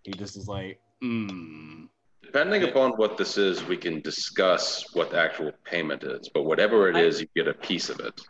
He 0.02 0.12
just 0.12 0.36
is 0.36 0.48
like, 0.48 0.80
hmm. 1.00 1.84
Depending 2.22 2.62
upon 2.62 2.92
what 2.92 3.16
this 3.16 3.36
is, 3.36 3.64
we 3.64 3.76
can 3.76 4.00
discuss 4.00 4.94
what 4.94 5.10
the 5.10 5.18
actual 5.18 5.52
payment 5.64 6.02
is. 6.04 6.28
But 6.32 6.44
whatever 6.44 6.88
it 6.88 6.96
I- 6.96 7.02
is, 7.02 7.20
you 7.20 7.26
get 7.36 7.48
a 7.48 7.54
piece 7.54 7.90
of 7.90 8.00
it. 8.00 8.20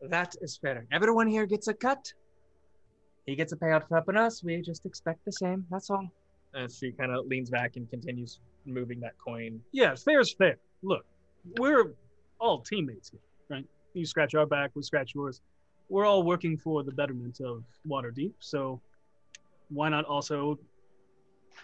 That 0.00 0.34
is 0.40 0.56
fair. 0.56 0.84
Everyone 0.90 1.28
here 1.28 1.46
gets 1.46 1.68
a 1.68 1.74
cut. 1.74 2.12
He 3.24 3.36
gets 3.36 3.52
a 3.52 3.56
payout 3.56 3.86
for 3.86 3.94
helping 3.94 4.16
us. 4.16 4.42
We 4.42 4.60
just 4.60 4.84
expect 4.84 5.24
the 5.24 5.30
same. 5.32 5.64
That's 5.70 5.90
all. 5.90 6.10
And 6.54 6.70
she 6.72 6.90
kind 6.90 7.12
of 7.12 7.26
leans 7.26 7.50
back 7.50 7.76
and 7.76 7.88
continues 7.88 8.40
moving 8.66 8.98
that 9.00 9.12
coin. 9.24 9.60
Yeah, 9.70 9.94
fair's 9.94 10.32
fair. 10.34 10.56
Look, 10.82 11.04
we're 11.58 11.92
all 12.42 12.60
teammates 12.60 13.10
here, 13.10 13.20
right? 13.48 13.64
You 13.94 14.04
scratch 14.04 14.34
our 14.34 14.46
back, 14.46 14.72
we 14.74 14.82
scratch 14.82 15.14
yours. 15.14 15.40
We're 15.88 16.04
all 16.04 16.22
working 16.22 16.58
for 16.58 16.82
the 16.82 16.90
betterment 16.90 17.40
of 17.40 17.62
Waterdeep, 17.88 18.32
so 18.40 18.80
why 19.68 19.88
not 19.88 20.04
also 20.04 20.58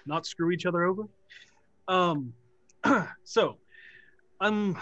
not 0.07 0.24
screw 0.24 0.51
each 0.53 0.66
other 0.66 0.85
over? 0.85 1.03
Um, 1.89 2.33
so, 3.24 3.59
um, 4.41 4.79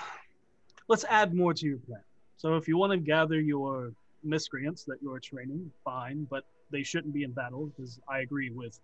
let's 0.88 1.04
add 1.08 1.34
more 1.34 1.54
to 1.54 1.66
your 1.66 1.78
plan. 1.78 2.02
So, 2.36 2.56
if 2.56 2.68
you 2.68 2.76
want 2.76 2.92
to 2.92 2.98
gather 2.98 3.40
your 3.40 3.92
miscreants 4.22 4.84
that 4.84 4.98
you're 5.00 5.20
training, 5.20 5.70
fine, 5.84 6.26
but 6.30 6.44
they 6.70 6.82
shouldn't 6.82 7.14
be 7.14 7.22
in 7.22 7.32
battle 7.32 7.66
because 7.66 7.98
I 8.08 8.18
agree 8.18 8.50
with 8.50 8.78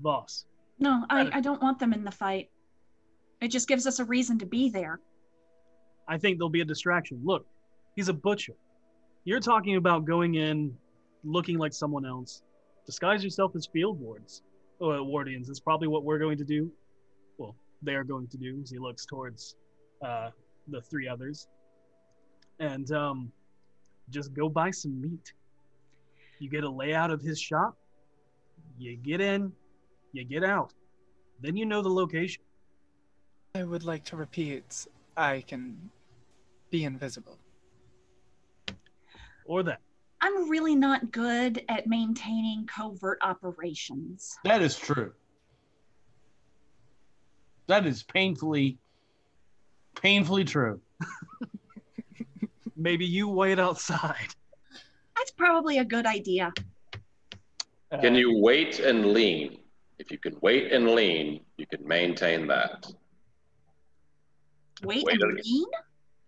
Voss. 0.00 0.46
No, 0.80 1.04
I. 1.08 1.28
I 1.34 1.40
don't 1.40 1.62
want 1.62 1.78
them 1.78 1.92
in 1.92 2.04
the 2.04 2.10
fight. 2.10 2.50
It 3.40 3.48
just 3.48 3.68
gives 3.68 3.86
us 3.86 4.00
a 4.00 4.04
reason 4.04 4.38
to 4.38 4.46
be 4.46 4.70
there. 4.70 4.98
I 6.08 6.16
think 6.16 6.38
there'll 6.38 6.48
be 6.48 6.62
a 6.62 6.64
distraction. 6.64 7.20
Look, 7.22 7.46
he's 7.94 8.08
a 8.08 8.14
butcher. 8.14 8.54
You're 9.24 9.40
talking 9.40 9.76
about 9.76 10.06
going 10.06 10.36
in, 10.36 10.74
looking 11.22 11.58
like 11.58 11.74
someone 11.74 12.06
else. 12.06 12.42
Disguise 12.86 13.22
yourself 13.22 13.54
as 13.54 13.66
field 13.66 14.00
wards, 14.00 14.42
or 14.80 14.94
wardians. 14.94 15.50
Is 15.50 15.60
probably 15.60 15.88
what 15.88 16.04
we're 16.04 16.18
going 16.18 16.38
to 16.38 16.44
do. 16.44 16.72
Well, 17.36 17.54
they 17.82 17.94
are 17.94 18.04
going 18.04 18.26
to 18.28 18.38
do. 18.38 18.58
As 18.62 18.70
he 18.70 18.78
looks 18.78 19.04
towards 19.04 19.56
uh, 20.02 20.30
the 20.68 20.80
three 20.80 21.06
others, 21.06 21.46
and 22.58 22.90
um, 22.92 23.30
just 24.08 24.32
go 24.32 24.48
buy 24.48 24.70
some 24.70 24.98
meat. 25.00 25.34
You 26.38 26.48
get 26.48 26.64
a 26.64 26.70
layout 26.70 27.10
of 27.10 27.20
his 27.20 27.38
shop. 27.38 27.76
You 28.78 28.96
get 28.96 29.20
in, 29.20 29.52
you 30.12 30.24
get 30.24 30.42
out. 30.42 30.72
Then 31.40 31.56
you 31.56 31.66
know 31.66 31.82
the 31.82 31.90
location. 31.90 32.42
I 33.54 33.64
would 33.64 33.84
like 33.84 34.04
to 34.04 34.16
repeat 34.16 34.86
I 35.18 35.40
can 35.40 35.90
be 36.70 36.84
invisible. 36.84 37.38
Or 39.44 39.62
that. 39.62 39.80
I'm 40.20 40.48
really 40.48 40.74
not 40.74 41.10
good 41.12 41.64
at 41.68 41.86
maintaining 41.86 42.66
covert 42.66 43.18
operations. 43.22 44.36
That 44.44 44.62
is 44.62 44.76
true. 44.76 45.12
That 47.68 47.86
is 47.86 48.02
painfully, 48.02 48.78
painfully 50.00 50.44
true. 50.44 50.80
Maybe 52.76 53.04
you 53.04 53.28
wait 53.28 53.58
outside. 53.58 54.34
That's 55.16 55.30
probably 55.32 55.78
a 55.78 55.84
good 55.84 56.06
idea. 56.06 56.52
Uh, 57.90 57.98
Can 57.98 58.14
you 58.14 58.38
wait 58.38 58.80
and 58.80 59.12
lean? 59.12 59.58
If 59.98 60.10
you 60.10 60.18
can 60.18 60.36
wait 60.42 60.72
and 60.72 60.90
lean, 60.90 61.40
you 61.56 61.66
can 61.66 61.86
maintain 61.86 62.46
that. 62.48 62.90
Wait, 64.82 65.04
Wait 65.04 65.20
and 65.20 65.38
a- 65.38 65.42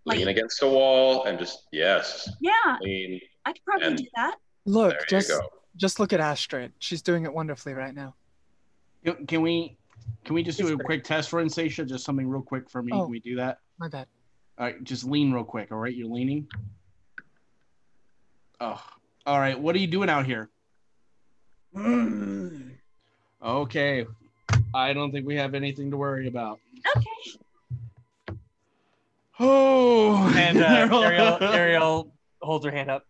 lean? 0.07 0.19
Lean 0.21 0.29
against 0.29 0.63
a 0.63 0.69
wall 0.69 1.25
and 1.25 1.39
just 1.39 1.67
yes, 1.73 2.29
Yeah, 2.41 2.53
lean. 2.81 3.21
I 3.45 3.53
could 3.53 3.65
probably 3.65 3.87
And- 3.87 3.97
do 3.99 4.05
that. 4.17 4.37
Look, 4.67 4.97
just 5.09 5.33
just 5.77 5.99
look 6.01 6.13
at 6.13 6.21
Istrid. 6.21 6.73
She's 6.79 7.01
doing 7.03 7.25
it 7.25 7.33
wonderfully 7.33 7.73
right 7.75 7.95
now. 7.95 8.15
Can- 9.05 9.27
Can 9.27 9.41
we, 9.43 9.79
can 10.25 10.35
we 10.35 10.43
just 10.43 10.59
do 10.59 10.73
a 10.73 10.77
quick 10.85 11.05
test 11.05 11.31
for 11.31 11.43
Insatia? 11.43 11.87
Just 11.89 12.05
something 12.05 12.29
real 12.29 12.43
quick 12.43 12.69
for 12.69 12.83
me. 12.83 12.93
Oh. 12.93 13.03
Can 13.05 13.11
we 13.11 13.21
do 13.21 13.37
that? 13.37 13.59
My 13.79 13.89
bad. 13.89 14.07
All 14.59 14.67
right, 14.67 14.83
just 14.85 15.05
lean 15.05 15.33
real 15.33 15.45
quick. 15.45 15.73
All 15.73 15.79
right, 15.79 15.95
you're 15.95 16.09
leaning. 16.09 16.47
Oh, 18.61 18.83
all 19.25 19.39
right. 19.41 19.59
What 19.59 19.75
are 19.75 19.79
you 19.79 19.87
doing 19.87 20.11
out 20.11 20.27
here? 20.27 20.51
Mm. 21.75 22.73
Okay, 23.43 24.05
I 24.75 24.93
don't 24.93 25.13
think 25.13 25.27
we 25.27 25.37
have 25.37 25.55
anything 25.55 25.91
to 25.93 25.97
worry 25.97 26.29
about. 26.29 26.61
Okay. 26.97 27.07
Oh, 29.41 30.33
And 30.37 30.59
uh, 30.59 30.89
Ariel, 31.03 31.39
Ariel 31.41 32.13
holds 32.43 32.67
her 32.67 32.71
hand 32.71 32.91
up. 32.91 33.05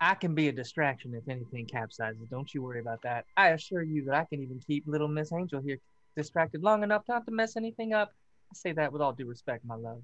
I 0.00 0.14
can 0.14 0.34
be 0.34 0.48
a 0.48 0.52
distraction 0.52 1.14
if 1.14 1.28
anything 1.28 1.66
capsizes. 1.66 2.28
Don't 2.30 2.52
you 2.52 2.62
worry 2.62 2.80
about 2.80 3.00
that. 3.02 3.24
I 3.36 3.48
assure 3.48 3.82
you 3.82 4.04
that 4.04 4.14
I 4.14 4.24
can 4.24 4.42
even 4.42 4.60
keep 4.64 4.84
little 4.86 5.08
Miss 5.08 5.32
Angel 5.32 5.60
here 5.60 5.78
distracted 6.16 6.62
long 6.62 6.82
enough 6.82 7.02
not 7.08 7.24
to 7.26 7.32
mess 7.32 7.56
anything 7.56 7.94
up. 7.94 8.12
I 8.50 8.54
say 8.54 8.72
that 8.72 8.92
with 8.92 9.00
all 9.00 9.12
due 9.12 9.26
respect, 9.26 9.64
my 9.64 9.74
love. 9.74 10.02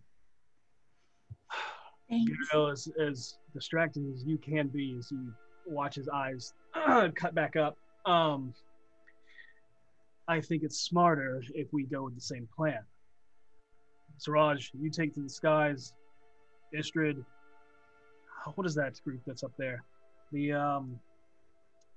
Thanks. 2.08 2.32
Gabriel, 2.50 2.70
as, 2.70 2.88
as 2.98 3.36
distracting 3.52 4.10
as 4.14 4.24
you 4.24 4.38
can 4.38 4.68
be 4.68 4.96
as 4.98 5.10
you 5.10 5.32
watch 5.66 5.96
his 5.96 6.08
eyes 6.08 6.54
cut 7.14 7.34
back 7.34 7.56
up, 7.56 7.76
um, 8.06 8.54
I 10.26 10.40
think 10.40 10.62
it's 10.62 10.80
smarter 10.80 11.42
if 11.54 11.68
we 11.72 11.84
go 11.84 12.04
with 12.04 12.14
the 12.14 12.20
same 12.20 12.48
plan. 12.56 12.80
Siraj, 14.18 14.70
you 14.74 14.90
take 14.90 15.14
to 15.14 15.20
the 15.22 15.28
skies. 15.28 15.94
Istrid, 16.74 17.24
what 18.54 18.66
is 18.66 18.74
that 18.74 19.00
group 19.04 19.20
that's 19.26 19.42
up 19.42 19.52
there? 19.58 19.82
The 20.32 20.52
um, 20.52 20.98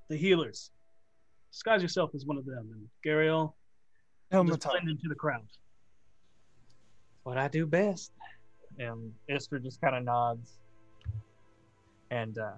the 0.10 0.16
healers. 0.16 0.72
Disguise 1.52 1.82
yourself 1.82 2.12
as 2.16 2.26
one 2.26 2.38
of 2.38 2.46
them, 2.46 2.70
and 2.72 2.88
Gariel, 3.06 3.54
No, 4.32 4.44
just 4.46 4.60
Matar. 4.62 4.72
blend 4.72 4.90
into 4.90 5.10
the 5.10 5.16
crowd. 5.16 5.46
What 7.24 7.38
I 7.38 7.48
do 7.50 7.66
best. 7.66 8.12
And 8.80 9.12
Esther 9.30 9.60
just 9.60 9.82
kind 9.82 9.96
of 9.98 10.04
nods. 10.06 10.60
And 12.10 12.38
uh, 12.38 12.52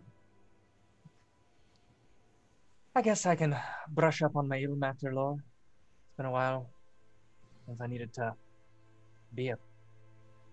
I 2.96 3.02
guess 3.02 3.26
I 3.26 3.36
can 3.36 3.58
brush 3.90 4.22
up 4.22 4.36
on 4.36 4.48
my 4.48 4.58
Ilmater 4.60 5.12
lore. 5.14 5.38
It's 5.40 6.18
been 6.18 6.28
a 6.28 6.32
while 6.32 6.70
since 7.66 7.82
I 7.82 7.88
needed 7.88 8.14
to 8.14 8.34
be 9.36 9.50
a 9.50 9.58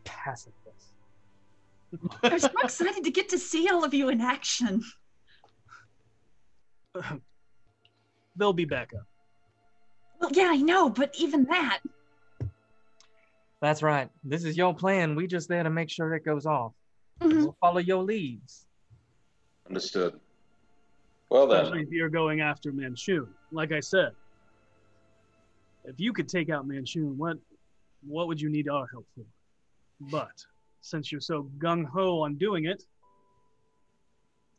pacifist. 0.05 0.57
I'm 2.23 2.39
so 2.39 2.49
excited 2.63 3.05
to 3.05 3.11
get 3.11 3.29
to 3.31 3.39
see 3.39 3.69
all 3.69 3.85
of 3.85 3.93
you 3.93 4.09
in 4.11 4.21
action. 4.21 4.83
They'll 8.37 8.53
be 8.53 8.65
back 8.65 8.93
up. 8.95 9.07
Well, 10.21 10.31
yeah, 10.33 10.49
I 10.51 10.57
know, 10.57 10.89
but 10.89 11.15
even 11.19 11.45
that. 11.45 11.81
That's 13.61 13.83
right. 13.83 14.09
This 14.25 14.45
is 14.45 14.57
your 14.57 14.75
plan. 14.75 15.15
We 15.15 15.27
just 15.27 15.49
there 15.49 15.63
to 15.63 15.71
make 15.71 15.91
sure 15.91 16.15
it 16.15 16.25
goes 16.25 16.47
off. 16.47 16.73
Mhm. 17.21 17.43
We'll 17.43 17.57
follow 17.61 17.81
your 17.81 18.03
leads. 18.03 18.67
Understood. 19.67 20.19
Well 21.29 21.47
then, 21.47 21.61
especially 21.61 21.83
if 21.83 21.91
you're 21.91 22.09
going 22.09 22.41
after 22.41 22.73
Manshoon. 22.73 23.29
Like 23.53 23.73
I 23.73 23.81
said, 23.81 24.13
if 25.85 26.01
you 26.01 26.13
could 26.13 26.29
take 26.29 26.51
out 26.51 26.67
Manshoon, 26.67 27.17
what 27.17 27.37
what 28.07 28.27
would 28.29 28.41
you 28.41 28.49
need 28.51 28.69
our 28.69 28.87
help 28.93 29.07
for? 29.15 29.25
But 30.11 30.45
since 30.81 31.13
you're 31.13 31.21
so 31.21 31.51
gung 31.59 31.85
ho 31.85 32.21
on 32.23 32.37
doing 32.37 32.67
it, 32.67 32.83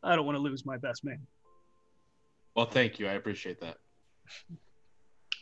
I 0.02 0.16
don't 0.16 0.26
want 0.26 0.36
to 0.36 0.42
lose 0.42 0.64
my 0.64 0.76
best 0.76 1.04
man. 1.04 1.20
Well, 2.54 2.66
thank 2.66 2.98
you. 2.98 3.08
I 3.08 3.12
appreciate 3.12 3.60
that. 3.60 3.78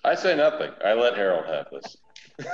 I 0.04 0.14
say 0.14 0.36
nothing. 0.36 0.70
I 0.84 0.94
let 0.94 1.16
Harold 1.16 1.46
have 1.46 1.66
this. 1.70 1.96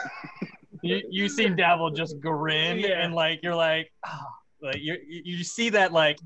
You 0.82 1.00
you 1.10 1.28
see 1.28 1.46
Davil 1.46 1.96
just 1.96 2.20
grin 2.20 2.78
Yeah. 2.78 3.02
and 3.02 3.14
like 3.14 3.40
you're 3.42 3.54
like, 3.54 3.90
oh, 4.06 4.26
like 4.62 4.76
you 4.78 4.96
you 5.08 5.22
you 5.24 5.42
see 5.42 5.70
that 5.70 5.90
like 5.90 6.18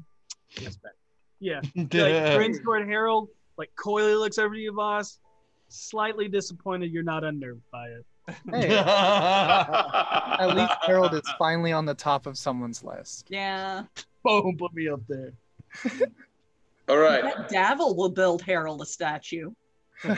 respect. 0.56 0.96
Yeah, 1.38 1.60
like 1.76 2.36
grins 2.36 2.58
toward 2.60 2.86
Harold, 2.86 3.28
like 3.56 3.70
coyly 3.76 4.14
looks 4.16 4.38
over 4.38 4.54
to 4.54 4.60
you, 4.60 4.72
boss. 4.72 5.20
Slightly 5.68 6.26
disappointed 6.28 6.90
you're 6.90 7.04
not 7.04 7.22
unnerved 7.22 7.62
by 7.70 7.86
it. 7.86 8.04
Hey, 8.50 8.76
at 8.78 10.46
least 10.54 10.72
Harold 10.86 11.14
is 11.14 11.22
finally 11.38 11.72
on 11.72 11.84
the 11.84 11.94
top 11.94 12.26
of 12.26 12.38
someone's 12.38 12.84
list. 12.84 13.26
Yeah. 13.28 13.84
Boom, 14.24 14.56
put 14.58 14.72
me 14.74 14.88
up 14.88 15.00
there. 15.08 15.32
All 16.88 16.98
right. 16.98 17.22
That 17.22 17.48
Davil 17.50 17.96
will 17.96 18.10
build 18.10 18.42
Harold 18.42 18.82
a 18.82 18.86
statue. 18.86 19.50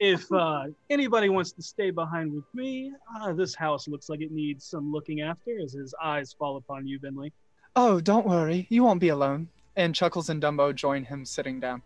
If 0.00 0.30
uh, 0.32 0.64
anybody 0.90 1.28
wants 1.28 1.52
to 1.52 1.62
stay 1.62 1.90
behind 1.90 2.32
with 2.34 2.44
me, 2.52 2.92
uh, 3.20 3.32
this 3.32 3.54
house 3.54 3.86
looks 3.86 4.08
like 4.08 4.20
it 4.20 4.32
needs 4.32 4.64
some 4.64 4.90
looking 4.92 5.20
after. 5.20 5.58
As 5.62 5.72
his 5.72 5.94
eyes 6.02 6.32
fall 6.32 6.56
upon 6.56 6.86
you, 6.86 6.98
Vinley. 6.98 7.30
oh, 7.76 8.00
don't 8.00 8.26
worry. 8.26 8.66
You 8.70 8.82
won't 8.82 9.00
be 9.00 9.10
alone. 9.10 9.48
And 9.76 9.94
Chuckles 9.94 10.30
and 10.30 10.42
Dumbo 10.42 10.74
join 10.74 11.04
him 11.04 11.24
sitting 11.24 11.60
down. 11.60 11.82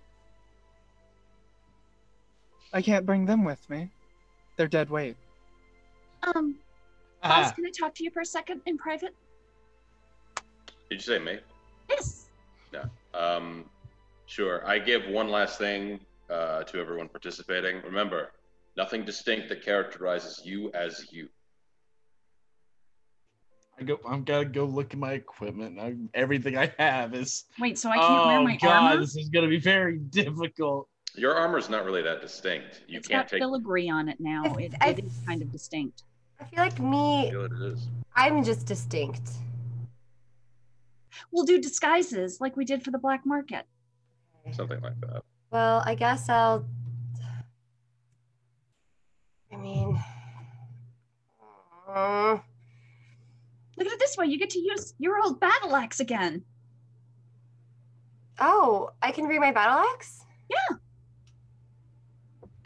I 2.72 2.80
can't 2.82 3.06
bring 3.06 3.26
them 3.26 3.44
with 3.44 3.68
me. 3.70 3.90
They're 4.56 4.68
dead 4.68 4.90
weight. 4.90 5.16
Um, 6.22 6.56
Ah, 7.22 7.42
Voss, 7.42 7.52
can 7.52 7.66
I 7.66 7.70
talk 7.70 7.94
to 7.96 8.04
you 8.04 8.10
for 8.10 8.20
a 8.20 8.26
second 8.26 8.60
in 8.66 8.78
private? 8.78 9.14
Did 10.88 10.96
you 10.96 11.00
say 11.00 11.18
me? 11.18 11.38
Yes. 11.90 12.26
Yeah. 12.72 12.84
Um, 13.12 13.64
sure. 14.26 14.66
I 14.66 14.78
give 14.78 15.02
one 15.08 15.28
last 15.28 15.58
thing 15.58 16.00
uh, 16.30 16.62
to 16.62 16.78
everyone 16.78 17.08
participating. 17.08 17.82
Remember, 17.82 18.30
nothing 18.76 19.04
distinct 19.04 19.48
that 19.48 19.64
characterizes 19.64 20.42
you 20.44 20.70
as 20.74 21.06
you. 21.10 21.28
I 23.80 23.84
go. 23.84 23.98
I'm 24.08 24.24
gotta 24.24 24.44
go 24.44 24.64
look 24.64 24.92
at 24.92 24.98
my 24.98 25.12
equipment. 25.12 25.78
I, 25.78 25.94
everything 26.14 26.56
I 26.56 26.72
have 26.78 27.14
is. 27.14 27.44
Wait, 27.60 27.78
so 27.78 27.90
I 27.90 27.98
can't 27.98 28.26
wear 28.26 28.38
oh 28.38 28.44
my 28.44 28.56
God, 28.56 28.92
armor? 28.92 29.00
this 29.00 29.16
is 29.16 29.28
gonna 29.28 29.48
be 29.48 29.60
very 29.60 29.98
difficult. 30.10 30.88
Your 31.18 31.34
armor's 31.34 31.68
not 31.68 31.84
really 31.84 32.02
that 32.02 32.20
distinct. 32.20 32.82
You 32.86 32.98
it's 32.98 33.08
can't 33.08 33.24
got 33.24 33.28
take. 33.30 33.40
filigree 33.40 33.88
on 33.88 34.08
it 34.08 34.18
now. 34.20 34.42
I- 34.44 34.62
It, 34.62 34.74
I- 34.80 34.88
it 34.90 35.04
is 35.04 35.18
kind 35.26 35.42
of 35.42 35.50
distinct. 35.50 36.04
I 36.40 36.44
feel 36.44 36.60
like 36.60 36.78
me, 36.78 37.28
feel 37.30 37.44
it 37.46 37.52
is. 37.72 37.88
I'm 38.14 38.44
just 38.44 38.66
distinct. 38.66 39.30
We'll 41.32 41.44
do 41.44 41.60
disguises 41.60 42.40
like 42.40 42.56
we 42.56 42.64
did 42.64 42.84
for 42.84 42.92
the 42.92 42.98
black 42.98 43.26
market. 43.26 43.66
Something 44.52 44.80
like 44.80 45.00
that. 45.00 45.22
Well, 45.50 45.82
I 45.84 45.94
guess 45.96 46.28
I'll. 46.28 46.64
I 49.52 49.56
mean. 49.56 50.00
uh, 51.88 52.38
Look 53.76 53.86
at 53.86 53.92
it 53.92 53.98
this 53.98 54.16
way: 54.16 54.26
you 54.26 54.38
get 54.38 54.50
to 54.50 54.60
use 54.60 54.94
your 54.98 55.20
old 55.20 55.40
battle 55.40 55.74
axe 55.74 55.98
again. 56.00 56.44
oh, 58.40 58.90
I 59.02 59.10
can 59.10 59.26
bring 59.26 59.40
my 59.40 59.50
battle 59.52 59.84
axe? 59.94 60.24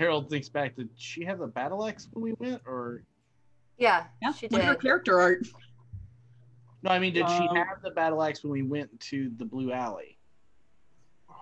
Harold 0.03 0.28
thinks 0.28 0.48
back. 0.48 0.74
Did 0.74 0.88
she 0.96 1.24
have 1.24 1.38
the 1.38 1.46
battle 1.46 1.86
axe 1.86 2.09
when 2.12 2.24
we 2.24 2.32
went, 2.40 2.61
or 2.66 3.05
Yeah, 3.78 4.06
Yeah, 4.20 4.32
she 4.32 4.48
look 4.48 4.60
at 4.62 4.66
her 4.66 4.74
character 4.74 5.20
art. 5.20 5.47
no? 6.82 6.90
I 6.90 6.98
mean, 6.98 7.14
did 7.14 7.28
she 7.31 7.47
Um, 7.47 7.56
have 7.56 7.81
the 7.82 7.93
battle 7.93 8.20
axe 8.20 8.43
when 8.43 8.51
we 8.52 8.62
went 8.62 8.98
to 8.98 9.31
the 9.36 9.44
Blue 9.44 9.72
Alley? 9.72 10.18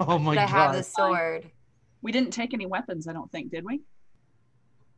Oh 0.00 0.18
my 0.18 0.34
god! 0.34 0.42
I 0.42 0.46
have 0.46 0.74
the 0.74 0.82
sword? 0.82 1.50
We 2.02 2.12
didn't 2.12 2.32
take 2.32 2.52
any 2.52 2.66
weapons, 2.66 3.06
I 3.06 3.12
don't 3.12 3.30
think, 3.30 3.50
did 3.52 3.64
we? 3.64 3.80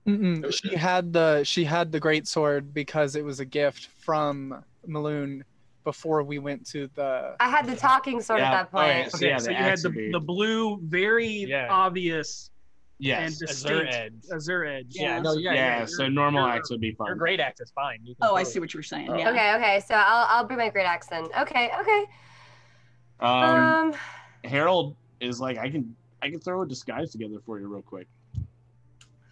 Mm-mm. 0.07 0.53
She 0.53 0.75
had 0.75 1.13
the 1.13 1.45
she 1.45 1.65
had 1.65 1.93
the 1.93 2.01
great 2.01 2.27
sword 2.27 2.73
because 2.75 3.15
it 3.15 3.25
was 3.25 3.39
a 3.39 3.45
gift 3.45 3.89
from 4.01 4.65
Maloon 4.89 5.43
before 5.85 6.23
we 6.23 6.39
went 6.39 6.67
to 6.69 6.89
the. 6.95 7.37
I 7.41 7.49
had 7.49 7.67
the 7.67 7.77
talking 7.77 8.21
sword 8.21 8.41
Yeah, 8.41 8.47
at 8.49 8.53
that 8.53 8.73
point. 8.73 8.85
alright. 8.91 9.11
So, 9.13 9.17
Okay, 9.19 9.29
yeah, 9.29 9.37
so 9.39 9.45
the 9.47 9.53
you 9.53 9.57
had 9.59 9.79
the, 9.79 10.11
the 10.13 10.21
blue, 10.21 10.79
very 10.83 11.29
Yeah. 11.29 11.69
obvious 11.71 12.51
Yes. 12.99 13.41
and 13.41 13.51
Azure 13.51 13.85
distinct 13.85 13.95
edge. 13.95 14.13
azure 14.35 14.65
edge. 14.65 14.87
Yeah. 14.91 15.21
no, 15.21 15.35
yeah, 15.35 15.53
yeah. 15.53 15.79
yeah. 15.81 15.85
so 15.87 16.09
normal 16.09 16.43
your- 16.47 16.51
axe 16.57 16.71
would 16.71 16.81
be 16.81 16.93
fine. 16.93 17.09
Your 17.09 17.17
great 17.17 17.39
act 17.41 17.61
is 17.61 17.71
fine. 17.73 17.99
You 18.03 18.15
can 18.15 18.23
Oh, 18.23 18.27
I 18.29 18.29
totally- 18.41 18.45
see 18.53 18.61
what 18.61 18.73
you 18.75 18.79
were 18.79 18.83
saying. 18.83 19.11
Oh. 19.11 19.17
Yeah. 19.17 19.31
Okay, 19.31 19.55
okay. 19.57 19.81
So 19.87 19.95
I'll 19.95 20.27
I'll 20.31 20.45
bring 20.45 20.59
my 20.59 20.71
great 20.71 20.87
axe 20.87 21.07
then. 21.09 21.25
Okay, 21.39 21.71
okay. 21.81 22.05
Um, 23.21 23.29
Um, 23.31 23.95
Harold 24.45 24.97
is 25.21 25.41
like, 25.41 25.59
I 25.59 25.71
can, 25.71 25.95
I 26.23 26.31
can 26.31 26.41
throw 26.41 26.63
a 26.63 26.67
disguise 26.67 27.11
together 27.13 27.37
for 27.45 27.59
you 27.61 27.69
real 27.69 27.83
quick. 27.83 28.07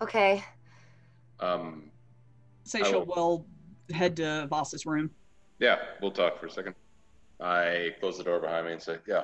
okay. 0.01 0.45
Um, 1.41 1.91
Seishal 2.67 3.07
will- 3.07 3.15
will 3.15 3.47
head 3.95 4.17
to 4.17 4.47
Voss's 4.51 4.87
room. 4.87 5.11
Yeah, 5.63 5.77
we'll 6.01 6.11
talk 6.11 6.41
for 6.41 6.47
a 6.47 6.51
second. 6.51 6.75
I 7.41 7.91
close 8.01 8.19
the 8.19 8.25
door 8.25 8.41
behind 8.41 8.67
me 8.67 8.73
and 8.73 8.83
say, 8.83 8.99
"Yeah, 9.07 9.23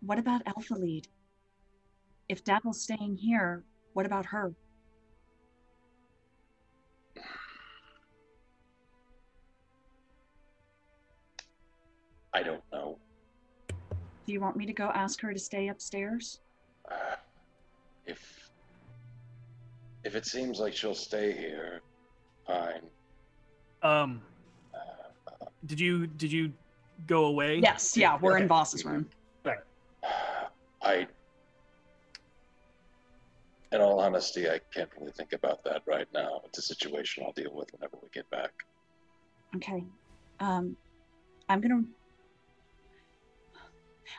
What 0.00 0.18
about 0.18 0.42
Alpha 0.44 0.74
Lead? 0.74 1.06
If 2.28 2.42
Davil's 2.42 2.82
staying 2.82 3.16
here, 3.16 3.64
what 3.92 4.06
about 4.06 4.26
her? 4.26 4.52
I 12.34 12.42
don't 12.42 12.62
know. 12.72 12.98
Do 13.68 14.32
you 14.32 14.40
want 14.40 14.56
me 14.56 14.66
to 14.66 14.72
go 14.72 14.90
ask 14.92 15.20
her 15.20 15.32
to 15.32 15.38
stay 15.38 15.68
upstairs? 15.68 16.40
Uh, 16.90 17.16
if 18.04 18.50
if 20.02 20.16
it 20.16 20.26
seems 20.26 20.58
like 20.58 20.74
she'll 20.74 20.94
stay 20.94 21.32
here, 21.32 21.82
fine. 22.46 22.82
Um, 23.82 24.22
did 25.66 25.80
you 25.80 26.06
did 26.06 26.32
you 26.32 26.52
go 27.06 27.26
away? 27.26 27.58
Yes, 27.58 27.96
yeah, 27.96 28.18
we're 28.20 28.36
in 28.36 28.44
Okay. 28.44 28.48
Voss's 28.48 28.84
room. 28.84 29.08
I, 30.82 31.08
in 33.72 33.80
all 33.80 33.98
honesty, 33.98 34.48
I 34.48 34.60
can't 34.72 34.88
really 34.96 35.10
think 35.10 35.32
about 35.32 35.64
that 35.64 35.82
right 35.84 36.06
now. 36.14 36.42
It's 36.44 36.58
a 36.58 36.62
situation 36.62 37.24
I'll 37.26 37.32
deal 37.32 37.52
with 37.52 37.68
whenever 37.72 37.96
we 38.00 38.08
get 38.12 38.28
back. 38.30 38.52
Okay. 39.56 39.82
Um, 40.38 40.76
I'm 41.48 41.60
gonna 41.60 41.82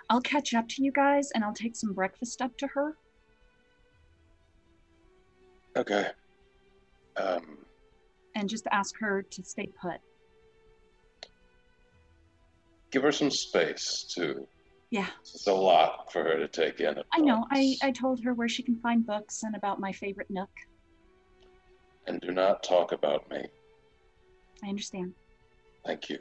I'll 0.09 0.21
catch 0.21 0.53
up 0.53 0.67
to 0.69 0.83
you 0.83 0.91
guys 0.91 1.29
and 1.33 1.43
I'll 1.43 1.53
take 1.53 1.75
some 1.75 1.93
breakfast 1.93 2.41
up 2.41 2.57
to 2.57 2.67
her. 2.67 2.97
Okay. 5.77 6.07
Um, 7.15 7.59
and 8.35 8.49
just 8.49 8.67
ask 8.71 8.95
her 8.99 9.23
to 9.31 9.43
stay 9.43 9.69
put. 9.81 10.01
Give 12.91 13.03
her 13.03 13.11
some 13.11 13.31
space 13.31 14.03
too. 14.13 14.47
Yeah, 14.89 15.07
It's 15.19 15.47
a 15.47 15.53
lot 15.53 16.13
for 16.13 16.23
her 16.23 16.37
to 16.37 16.47
take 16.47 16.79
in. 16.79 16.95
I 17.13 17.19
know. 17.19 17.45
I. 17.51 17.75
I 17.83 17.91
told 17.91 18.23
her 18.23 18.33
where 18.33 18.47
she 18.47 18.63
can 18.63 18.77
find 18.77 19.05
books 19.05 19.43
and 19.43 19.53
about 19.53 19.81
my 19.81 19.91
favorite 19.91 20.29
nook. 20.29 20.49
And 22.07 22.21
do 22.21 22.31
not 22.31 22.63
talk 22.63 22.93
about 22.93 23.29
me. 23.29 23.43
I 24.63 24.69
understand. 24.69 25.13
Thank 25.85 26.09
you. 26.09 26.19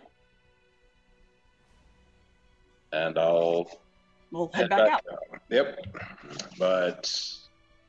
And 2.93 3.17
I'll 3.19 3.67
We'll 4.33 4.51
head 4.53 4.63
head 4.63 4.71
back 4.71 4.93
out. 4.95 5.03
down. 5.09 5.41
Yep. 5.49 5.87
But 6.59 7.23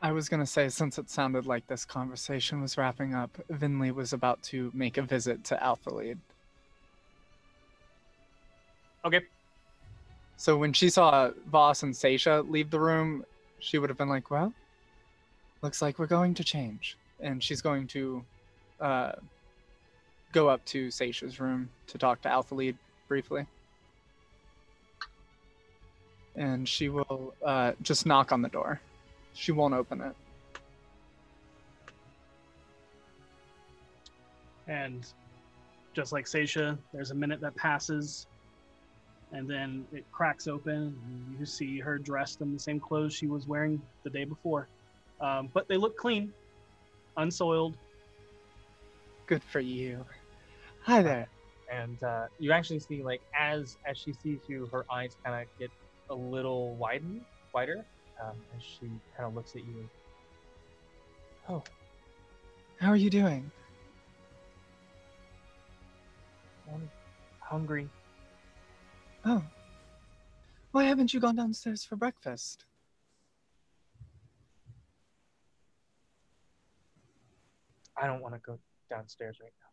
I 0.04 0.12
was 0.12 0.30
gonna 0.30 0.46
say, 0.46 0.70
since 0.70 1.00
it 1.00 1.10
sounded 1.10 1.48
like 1.48 1.66
this 1.66 1.86
conversation 1.86 2.62
was 2.62 2.78
wrapping 2.78 3.16
up, 3.16 3.36
Vinley 3.52 3.92
was 3.92 4.14
about 4.14 4.44
to 4.44 4.70
make 4.76 4.98
a 4.98 5.02
visit 5.02 5.44
to 5.46 5.62
Alpha 5.64 5.90
Lead. 5.90 6.20
Okay. 9.08 9.22
So 10.36 10.58
when 10.58 10.74
she 10.74 10.90
saw 10.90 11.32
Voss 11.50 11.82
and 11.84 11.94
Seisha 11.94 12.48
leave 12.50 12.70
the 12.70 12.80
room, 12.80 13.24
she 13.60 13.78
would 13.78 13.90
have 13.90 13.98
been 13.98 14.10
like, 14.10 14.30
"Well, 14.30 14.52
looks 15.62 15.82
like 15.82 15.98
we're 15.98 16.08
going 16.08 16.34
to 16.34 16.44
change," 16.44 16.98
and 17.22 17.42
she's 17.42 17.62
going 17.62 17.88
to 17.88 18.26
uh, 18.82 19.14
go 20.34 20.50
up 20.50 20.64
to 20.66 20.90
Seisha's 20.90 21.40
room 21.40 21.70
to 21.88 21.98
talk 21.98 22.22
to 22.24 22.30
Alpha 22.30 22.54
Lead 22.54 22.78
briefly, 23.08 23.46
and 26.36 26.68
she 26.68 26.90
will 26.90 27.34
uh, 27.46 27.72
just 27.82 28.06
knock 28.06 28.34
on 28.34 28.42
the 28.42 28.50
door. 28.50 28.82
She 29.34 29.54
won't 29.54 29.74
open 29.74 30.02
it. 30.02 30.16
And 34.68 35.08
just 35.94 36.12
like 36.12 36.26
Seisha, 36.26 36.78
there's 36.92 37.12
a 37.12 37.16
minute 37.16 37.40
that 37.40 37.56
passes, 37.56 38.28
and 39.32 39.50
then 39.50 39.86
it 39.92 40.06
cracks 40.12 40.48
open, 40.48 40.74
and 41.06 41.40
you 41.40 41.46
see 41.46 41.80
her 41.80 41.98
dressed 41.98 42.42
in 42.42 42.54
the 42.54 42.60
same 42.60 42.80
clothes 42.80 43.14
she 43.14 43.28
was 43.28 43.48
wearing 43.48 43.82
the 44.04 44.10
day 44.10 44.24
before. 44.26 44.68
Um, 45.20 45.50
but 45.54 45.68
they 45.68 45.78
look 45.78 45.98
clean, 45.98 46.32
unsoiled. 47.18 47.76
Good 49.26 49.44
for 49.44 49.60
you. 49.60 50.06
Hi 50.84 51.02
there. 51.02 51.28
and 51.72 52.02
uh, 52.04 52.28
you 52.40 52.52
actually 52.54 52.80
see 52.80 53.04
like 53.04 53.22
as 53.38 53.78
as 53.86 53.98
she 53.98 54.14
sees 54.14 54.40
you, 54.48 54.68
her 54.72 54.86
eyes 54.90 55.18
kind 55.26 55.42
of 55.42 55.48
get 55.60 55.70
a 56.10 56.16
little 56.16 56.76
widen, 56.76 57.22
wider, 57.54 57.84
um, 58.24 58.36
as 58.56 58.64
she 58.64 58.86
kind 59.18 59.28
of 59.28 59.36
looks 59.36 59.52
at 59.56 59.64
you. 59.66 59.90
Oh, 61.50 61.62
How 62.80 62.90
are 62.90 62.96
you 62.96 63.10
doing? 63.10 63.52
I'm 66.74 66.90
hungry. 67.40 67.90
Oh. 69.30 69.44
Why 70.72 70.86
haven't 70.86 71.14
you 71.14 71.20
gone 71.20 71.36
downstairs 71.36 71.84
for 71.84 71.98
breakfast? 71.98 72.64
I 78.02 78.08
don't 78.08 78.22
want 78.22 78.36
to 78.36 78.40
go 78.40 78.58
downstairs 78.90 79.40
right 79.42 79.52
now. 79.60 79.68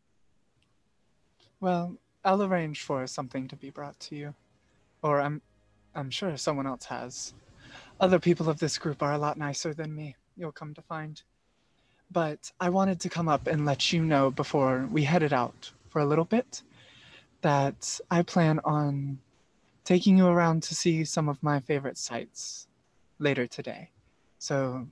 Well, 1.61 1.97
I'll 2.25 2.43
arrange 2.43 2.83
for 2.83 3.07
something 3.07 3.47
to 3.47 3.55
be 3.55 3.71
brought 3.71 4.01
to 4.01 4.17
you. 4.17 4.35
Or 5.03 5.21
I'm 5.21 5.41
I'm 5.95 6.11
sure 6.11 6.37
someone 6.37 6.67
else 6.67 6.87
has. 6.87 7.33
Other 8.01 8.19
people 8.19 8.49
of 8.49 8.59
this 8.59 8.77
group 8.77 9.05
are 9.05 9.13
a 9.13 9.19
lot 9.19 9.39
nicer 9.39 9.73
than 9.73 9.95
me, 9.95 10.17
you'll 10.37 10.51
come 10.51 10.75
to 10.75 10.83
find. 10.83 11.23
But 12.11 12.51
I 12.59 12.71
wanted 12.71 12.99
to 13.01 13.09
come 13.09 13.29
up 13.29 13.47
and 13.47 13.65
let 13.65 13.93
you 13.93 14.03
know 14.05 14.33
before 14.33 14.89
we 14.91 15.05
headed 15.05 15.33
out 15.33 15.71
for 15.91 16.01
a 16.01 16.07
little 16.07 16.25
bit 16.25 16.63
that 17.43 18.01
I 18.11 18.23
plan 18.23 18.59
on 18.65 19.21
taking 19.85 20.17
you 20.19 20.27
around 20.27 20.63
to 20.65 20.75
see 20.75 21.05
some 21.05 21.29
of 21.29 21.43
my 21.43 21.61
favorite 21.61 21.99
sites 21.99 22.67
later 23.19 23.47
today. 23.47 23.91
So 24.39 24.87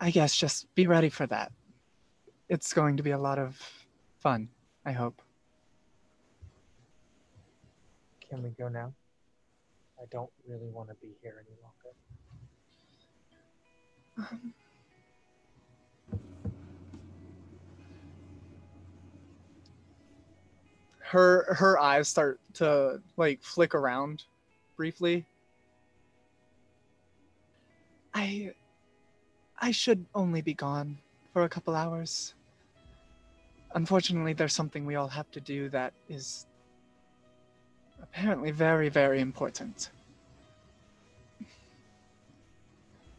I 0.00 0.10
guess 0.10 0.34
just 0.34 0.74
be 0.74 0.86
ready 0.86 1.08
for 1.08 1.26
that. 1.26 1.52
It's 2.48 2.72
going 2.72 2.96
to 2.96 3.02
be 3.02 3.12
a 3.12 3.18
lot 3.18 3.38
of 3.38 3.60
fun, 4.20 4.48
I 4.84 4.92
hope. 4.92 5.22
Can 8.28 8.42
we 8.42 8.50
go 8.50 8.68
now? 8.68 8.92
I 10.00 10.04
don't 10.10 10.30
really 10.48 10.68
want 10.70 10.88
to 10.88 10.94
be 10.94 11.10
here 11.22 11.36
any 11.38 11.56
longer. 11.62 11.94
Um, 14.18 14.54
her 21.12 21.54
her 21.54 21.78
eyes 21.78 22.08
start 22.08 22.40
to 22.54 22.98
like 23.18 23.42
flick 23.42 23.74
around 23.74 24.24
briefly. 24.78 25.26
I 28.14 28.54
I 29.58 29.72
should 29.72 30.06
only 30.14 30.40
be 30.40 30.54
gone 30.54 30.96
for 31.34 31.42
a 31.42 31.50
couple 31.50 31.76
hours. 31.76 32.34
Unfortunately, 33.74 34.32
there's 34.32 34.54
something 34.54 34.86
we 34.86 34.94
all 34.94 35.08
have 35.08 35.30
to 35.32 35.40
do 35.40 35.68
that 35.68 35.92
is 36.08 36.46
apparently 38.02 38.50
very, 38.50 38.88
very 38.88 39.20
important. 39.20 39.90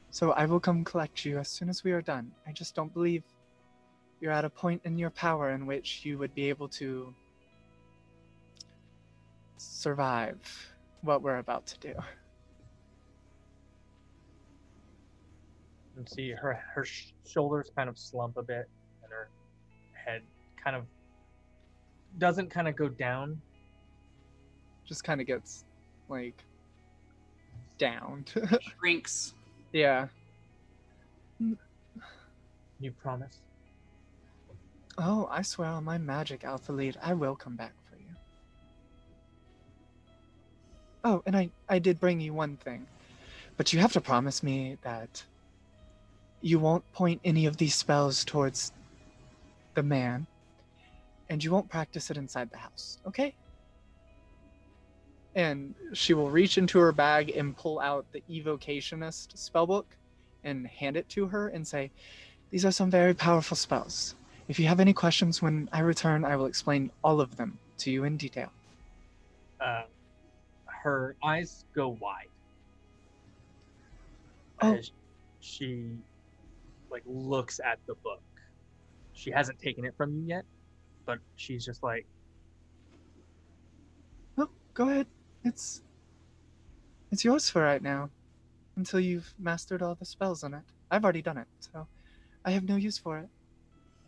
So 0.09 0.31
I 0.31 0.45
will 0.45 0.59
come 0.59 0.83
collect 0.83 1.25
you 1.25 1.37
as 1.37 1.47
soon 1.47 1.69
as 1.69 1.83
we 1.83 1.91
are 1.91 2.01
done. 2.01 2.31
I 2.47 2.51
just 2.53 2.73
don't 2.73 2.93
believe 2.93 3.23
you're 4.19 4.31
at 4.31 4.45
a 4.45 4.49
point 4.49 4.81
in 4.83 4.97
your 4.97 5.11
power 5.11 5.51
in 5.51 5.67
which 5.67 6.03
you 6.03 6.17
would 6.17 6.33
be 6.33 6.49
able 6.49 6.67
to 6.69 7.13
survive 9.57 10.39
what 11.01 11.21
we're 11.21 11.37
about 11.37 11.65
to 11.67 11.79
do. 11.79 11.93
And 15.95 16.09
see 16.09 16.31
her 16.31 16.59
her 16.73 16.85
shoulders 17.27 17.69
kind 17.75 17.87
of 17.87 17.97
slump 17.97 18.37
a 18.37 18.41
bit, 18.41 18.67
and 19.03 19.11
her 19.11 19.29
head 19.93 20.23
kind 20.61 20.75
of 20.75 20.85
doesn't 22.17 22.49
kind 22.49 22.67
of 22.67 22.75
go 22.75 22.89
down. 22.89 23.39
Just 24.85 25.03
kind 25.03 25.21
of 25.21 25.27
gets 25.27 25.65
like 26.09 26.43
down. 27.77 28.25
Shrinks. 28.79 29.33
yeah. 29.71 30.07
You 32.79 32.91
promise? 32.91 33.39
Oh, 34.97 35.27
I 35.31 35.41
swear 35.41 35.69
on 35.69 35.83
my 35.83 35.97
magic, 35.97 36.43
Alpha 36.43 36.71
Lead, 36.71 36.97
I 37.01 37.13
will 37.13 37.35
come 37.35 37.55
back 37.55 37.73
Oh, 41.03 41.21
and 41.25 41.35
I, 41.35 41.49
I 41.67 41.79
did 41.79 41.99
bring 41.99 42.21
you 42.21 42.33
one 42.33 42.57
thing. 42.57 42.85
But 43.57 43.73
you 43.73 43.79
have 43.79 43.93
to 43.93 44.01
promise 44.01 44.41
me 44.41 44.77
that 44.83 45.23
you 46.41 46.59
won't 46.59 46.89
point 46.93 47.21
any 47.23 47.45
of 47.45 47.57
these 47.57 47.75
spells 47.75 48.23
towards 48.23 48.71
the 49.73 49.83
man, 49.83 50.27
and 51.29 51.43
you 51.43 51.51
won't 51.51 51.69
practice 51.69 52.09
it 52.09 52.17
inside 52.17 52.51
the 52.51 52.57
house, 52.57 52.99
okay? 53.07 53.33
And 55.35 55.73
she 55.93 56.13
will 56.13 56.29
reach 56.29 56.57
into 56.57 56.79
her 56.79 56.91
bag 56.91 57.31
and 57.35 57.55
pull 57.57 57.79
out 57.79 58.05
the 58.11 58.23
Evocationist 58.29 59.35
spellbook 59.35 59.85
and 60.43 60.67
hand 60.67 60.95
it 60.97 61.09
to 61.09 61.27
her 61.27 61.47
and 61.47 61.67
say, 61.67 61.91
These 62.51 62.65
are 62.65 62.71
some 62.71 62.91
very 62.91 63.13
powerful 63.13 63.57
spells. 63.57 64.15
If 64.47 64.59
you 64.59 64.67
have 64.67 64.79
any 64.79 64.93
questions 64.93 65.41
when 65.41 65.69
I 65.71 65.79
return, 65.79 66.25
I 66.25 66.35
will 66.35 66.45
explain 66.45 66.91
all 67.03 67.21
of 67.21 67.37
them 67.37 67.57
to 67.79 67.91
you 67.91 68.03
in 68.03 68.17
detail. 68.17 68.51
Uh, 69.59 69.83
her 70.83 71.15
eyes 71.23 71.63
go 71.73 71.97
wide. 72.01 72.27
Oh. 74.61 74.75
As 74.75 74.91
she 75.39 75.97
like 76.91 77.03
looks 77.05 77.59
at 77.59 77.79
the 77.87 77.95
book. 77.95 78.21
She 79.13 79.31
hasn't 79.31 79.59
taken 79.59 79.85
it 79.85 79.93
from 79.95 80.13
you 80.13 80.23
yet, 80.25 80.45
but 81.05 81.19
she's 81.35 81.65
just 81.65 81.83
like, 81.83 82.05
No, 84.37 84.49
go 84.73 84.89
ahead. 84.89 85.07
It's 85.43 85.81
it's 87.11 87.23
yours 87.23 87.49
for 87.49 87.61
right 87.61 87.81
now. 87.81 88.09
Until 88.75 88.99
you've 88.99 89.33
mastered 89.39 89.81
all 89.81 89.95
the 89.95 90.05
spells 90.05 90.43
on 90.43 90.53
it. 90.53 90.63
I've 90.91 91.03
already 91.03 91.21
done 91.21 91.37
it, 91.37 91.47
so 91.59 91.87
I 92.43 92.51
have 92.51 92.63
no 92.63 92.75
use 92.75 92.97
for 92.97 93.19
it. 93.19 93.29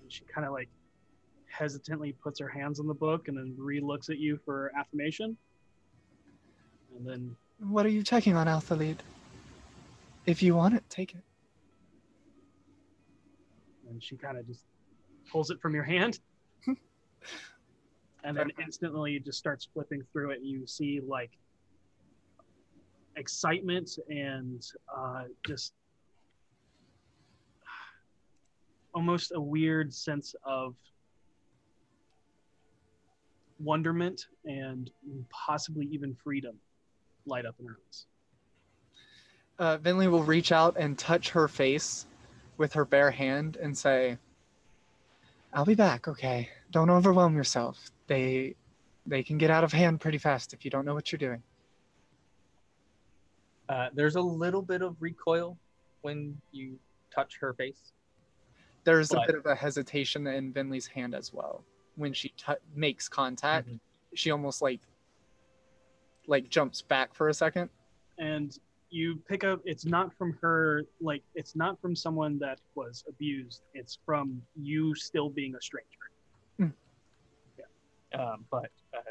And 0.01 0.11
she 0.11 0.23
kind 0.25 0.45
of 0.45 0.53
like 0.53 0.69
hesitantly 1.47 2.13
puts 2.13 2.39
her 2.39 2.49
hands 2.49 2.79
on 2.79 2.87
the 2.87 2.93
book 2.93 3.27
and 3.27 3.37
then 3.37 3.55
re-looks 3.57 4.09
at 4.09 4.17
you 4.17 4.39
for 4.43 4.71
affirmation. 4.77 5.37
And 6.95 7.05
then 7.07 7.35
What 7.59 7.85
are 7.85 7.89
you 7.89 8.03
checking 8.03 8.35
on, 8.35 8.47
Alpha 8.47 8.75
Lead? 8.75 9.01
If 10.25 10.41
you 10.41 10.55
want 10.55 10.73
it, 10.75 10.83
take 10.89 11.13
it. 11.13 11.21
and 13.87 14.03
she 14.03 14.15
kind 14.17 14.37
of 14.37 14.45
just 14.47 14.63
pulls 15.31 15.49
it 15.51 15.61
from 15.61 15.73
your 15.73 15.83
hand. 15.83 16.19
and 18.25 18.35
then 18.35 18.51
instantly 18.61 19.19
just 19.19 19.37
starts 19.37 19.67
flipping 19.73 20.01
through 20.11 20.31
it 20.31 20.39
and 20.39 20.47
you 20.47 20.65
see 20.67 20.99
like 21.07 21.31
excitement 23.15 23.97
and 24.09 24.65
uh, 24.93 25.23
just 25.45 25.73
almost 28.93 29.31
a 29.35 29.39
weird 29.39 29.93
sense 29.93 30.35
of 30.43 30.75
wonderment 33.59 34.27
and 34.45 34.89
possibly 35.29 35.85
even 35.91 36.15
freedom 36.21 36.55
light 37.25 37.45
up 37.45 37.55
in 37.59 37.67
her 37.67 37.77
eyes. 37.87 38.05
Uh, 39.57 39.77
Vinley 39.77 40.09
will 40.09 40.23
reach 40.23 40.51
out 40.51 40.75
and 40.77 40.97
touch 40.97 41.29
her 41.29 41.47
face 41.47 42.05
with 42.57 42.73
her 42.73 42.85
bare 42.85 43.11
hand 43.11 43.57
and 43.57 43.77
say, 43.77 44.17
"I'll 45.53 45.65
be 45.65 45.75
back. 45.75 46.07
Okay, 46.07 46.49
don't 46.71 46.89
overwhelm 46.89 47.35
yourself. 47.35 47.91
They, 48.07 48.55
they 49.05 49.23
can 49.23 49.37
get 49.37 49.49
out 49.49 49.63
of 49.63 49.71
hand 49.71 50.01
pretty 50.01 50.17
fast 50.17 50.53
if 50.53 50.65
you 50.65 50.71
don't 50.71 50.85
know 50.85 50.93
what 50.93 51.11
you're 51.11 51.19
doing." 51.19 51.41
Uh, 53.69 53.89
there's 53.93 54.15
a 54.15 54.21
little 54.21 54.61
bit 54.61 54.81
of 54.81 54.95
recoil 55.01 55.57
when 56.01 56.39
you 56.51 56.77
touch 57.13 57.37
her 57.39 57.53
face. 57.53 57.93
There's 58.83 59.11
a 59.11 59.23
bit 59.25 59.35
of 59.35 59.45
a 59.47 59.55
hesitation 59.55 60.27
in 60.27 60.53
Vinley's 60.53 60.85
hand 60.85 61.15
as 61.15 61.33
well 61.33 61.63
when 61.95 62.13
she 62.13 62.29
t- 62.29 62.53
makes 62.75 63.09
contact. 63.09 63.67
Mhm. 63.67 63.79
She 64.13 64.29
almost 64.29 64.61
like, 64.61 64.81
like 66.27 66.49
jumps 66.49 66.81
back 66.81 67.13
for 67.13 67.29
a 67.29 67.33
second. 67.33 67.69
and 68.17 68.59
you 68.91 69.17
pick 69.27 69.43
up 69.43 69.59
it's 69.65 69.85
not 69.85 70.13
from 70.13 70.37
her 70.41 70.83
like 71.01 71.23
it's 71.33 71.55
not 71.55 71.79
from 71.81 71.95
someone 71.95 72.37
that 72.39 72.59
was 72.75 73.03
abused. 73.09 73.61
It's 73.73 73.97
from 74.05 74.41
you 74.55 74.95
still 74.95 75.29
being 75.29 75.55
a 75.55 75.61
stranger. 75.61 75.89
Um, 78.17 78.45
but 78.49 78.71
uh, 78.95 79.01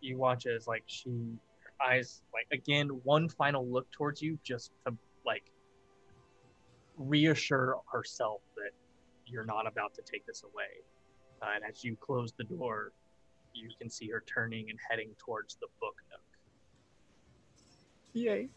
you 0.00 0.18
watch 0.18 0.46
as 0.46 0.66
like 0.66 0.82
she 0.86 1.38
her 1.60 1.72
eyes 1.90 2.20
like 2.34 2.46
again 2.52 2.88
one 3.04 3.28
final 3.28 3.66
look 3.66 3.90
towards 3.90 4.20
you 4.20 4.38
just 4.42 4.72
to 4.86 4.94
like 5.24 5.44
reassure 6.98 7.78
herself 7.90 8.42
that 8.56 8.72
you're 9.26 9.46
not 9.46 9.66
about 9.66 9.94
to 9.94 10.02
take 10.02 10.26
this 10.26 10.42
away. 10.42 10.82
Uh, 11.40 11.54
and 11.54 11.64
as 11.64 11.82
you 11.82 11.96
close 11.96 12.32
the 12.36 12.44
door 12.44 12.92
you 13.54 13.68
can 13.78 13.88
see 13.88 14.08
her 14.08 14.22
turning 14.26 14.68
and 14.70 14.78
heading 14.90 15.10
towards 15.18 15.56
the 15.56 15.66
book 15.80 15.96
Yay. 18.12 18.48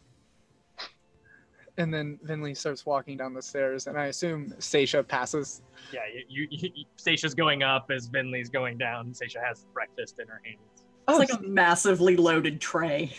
And 1.78 1.92
then 1.92 2.18
Vinley 2.24 2.56
starts 2.56 2.86
walking 2.86 3.18
down 3.18 3.34
the 3.34 3.42
stairs, 3.42 3.86
and 3.86 3.98
I 3.98 4.06
assume 4.06 4.50
Seisha 4.58 5.06
passes. 5.06 5.60
yeah 5.92 6.00
you, 6.28 6.46
you, 6.50 6.70
you 6.74 6.84
Seisha's 6.96 7.34
going 7.34 7.62
up 7.62 7.90
as 7.90 8.08
Vinley's 8.08 8.48
going 8.48 8.78
down 8.78 9.12
Seisha 9.12 9.44
has 9.46 9.66
breakfast 9.74 10.18
in 10.18 10.26
her 10.26 10.40
hands 10.44 10.84
It's 11.08 11.30
like 11.30 11.38
a 11.38 11.42
massively 11.42 12.16
loaded 12.16 12.60
tray. 12.60 13.12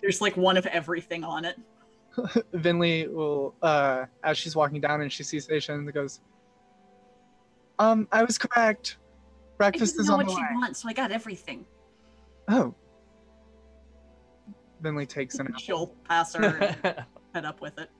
There's 0.00 0.20
like 0.22 0.36
one 0.36 0.56
of 0.56 0.64
everything 0.66 1.22
on 1.22 1.44
it. 1.44 1.58
Vinley 2.54 3.12
will, 3.12 3.54
uh, 3.62 4.04
as 4.22 4.36
she's 4.36 4.54
walking 4.54 4.80
down 4.80 5.00
and 5.00 5.10
she 5.12 5.22
sees 5.22 5.46
Seisha, 5.46 5.74
and 5.74 5.90
goes, 5.92 6.20
"Um, 7.78 8.06
I 8.12 8.22
was 8.22 8.36
correct. 8.36 8.96
Breakfast 9.56 9.56
I 9.56 9.56
Breakfast 9.56 9.92
didn't 9.94 10.00
is 10.02 10.08
know 10.08 10.14
on 10.14 10.18
what 10.18 10.26
the 10.26 10.32
she 10.34 10.42
way." 10.42 10.48
wants, 10.52 10.82
so 10.82 10.88
I 10.88 10.92
got 10.92 11.10
everything. 11.10 11.64
Oh. 12.48 12.74
Vinley 14.82 15.08
takes 15.08 15.36
an 15.38 15.46
apple. 15.48 15.58
She'll 15.60 15.86
pass 16.08 16.34
her 16.34 16.44
and 16.44 17.04
head 17.34 17.44
up 17.44 17.60
with 17.60 17.78
it. 17.78 17.90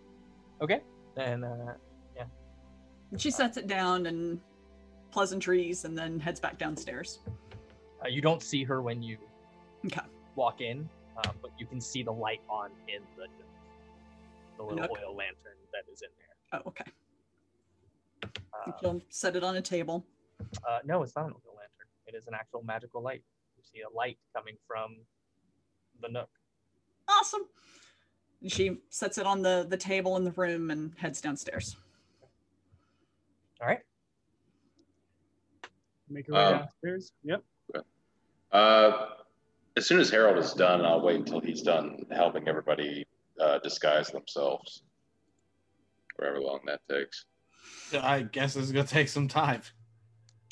okay 0.60 0.80
and 1.16 1.44
uh, 1.44 1.48
And 3.10 3.20
she 3.20 3.30
sets 3.30 3.56
it 3.59 3.66
down 3.66 4.06
and 4.06 4.40
pleasantries 5.10 5.84
and 5.84 5.96
then 5.96 6.18
heads 6.18 6.40
back 6.40 6.56
downstairs. 6.59 7.18
Uh, 8.02 8.09
you 8.09 8.22
don't 8.22 8.42
see 8.42 8.64
her 8.64 8.80
when 8.82 9.02
you 9.02 9.18
Okay. 9.84 10.00
walk 10.36 10.60
in, 10.62 10.88
uh, 11.18 11.30
but 11.42 11.50
you 11.59 11.66
can 11.66 11.80
see 11.80 12.02
the 12.02 12.10
light 12.12 12.40
on 12.48 12.70
in 12.88 13.02
the 13.16 13.26
the 14.56 14.62
little 14.62 14.80
Nook? 14.80 14.90
oil 14.92 15.14
lantern 15.16 15.59
that 15.72 15.84
is 15.92 16.02
in 16.02 16.09
there. 16.18 16.60
Oh, 16.64 16.68
okay. 16.68 16.84
Uh, 18.54 18.72
she'll 18.80 19.02
set 19.10 19.34
it 19.36 19.42
on 19.44 19.56
a 19.56 19.62
table. 19.62 20.06
uh, 20.68 20.78
no, 20.84 21.02
it's 21.02 21.14
not 21.16 21.26
an 21.26 21.32
oil 21.32 21.56
lantern. 21.56 21.88
It 22.06 22.14
is 22.14 22.26
an 22.28 22.34
actual 22.34 22.62
magical 22.62 23.02
light. 23.02 23.22
You 23.56 23.62
see 23.62 23.80
a 23.82 23.94
light 23.94 24.18
coming 24.34 24.56
from 24.66 24.96
the 26.00 26.09
nook. 26.09 26.30
Awesome. 27.08 27.42
And 28.40 28.50
she 28.50 28.78
sets 28.90 29.18
it 29.18 29.26
on 29.26 29.42
the, 29.42 29.66
the 29.68 29.76
table 29.76 30.16
in 30.16 30.24
the 30.24 30.32
room 30.32 30.70
and 30.70 30.92
heads 30.96 31.20
downstairs. 31.20 31.76
All 33.60 33.68
right. 33.68 33.80
make 36.08 36.26
her 36.26 36.32
way 36.34 36.40
Um, 36.44 36.58
downstairs 36.58 37.12
yep 37.22 37.42
Uh, 38.50 39.06
as 39.76 39.86
soon 39.86 40.00
as 40.00 40.10
Harold 40.10 40.36
is 40.38 40.52
done, 40.52 40.84
I'll 40.84 41.00
wait 41.00 41.16
until 41.16 41.40
he's 41.40 41.62
done 41.62 42.04
helping 42.10 42.46
everybody 42.48 43.06
uh, 43.40 43.58
disguise 43.60 44.08
themselves. 44.10 44.82
However 46.20 46.40
long 46.40 46.60
that 46.66 46.80
takes. 46.90 47.24
I 48.02 48.22
guess 48.22 48.54
it's 48.56 48.70
gonna 48.72 48.86
take 48.86 49.08
some 49.08 49.28
time. 49.28 49.62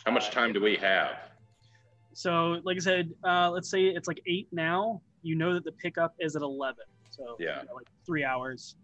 How 0.07 0.13
much 0.13 0.31
time 0.31 0.53
do 0.53 0.61
we 0.61 0.77
have? 0.77 1.17
so 2.13 2.57
like 2.65 2.77
i 2.77 2.81
said 2.81 3.09
uh, 3.25 3.49
let's 3.51 3.71
say 3.71 3.85
it's 3.85 4.09
like 4.09 4.21
eight 4.27 4.49
now 4.51 5.01
you 5.23 5.35
know 5.35 5.55
that 5.55 5.65
the 5.65 5.73
pickup 5.73 6.15
is 6.19 6.37
at 6.37 6.43
11 6.43 6.85
so 7.11 7.37
Yeah. 7.39 7.61
you 7.63 7.67
got, 7.69 7.77
like 7.77 7.87
three 8.07 8.25
hours 8.25 8.77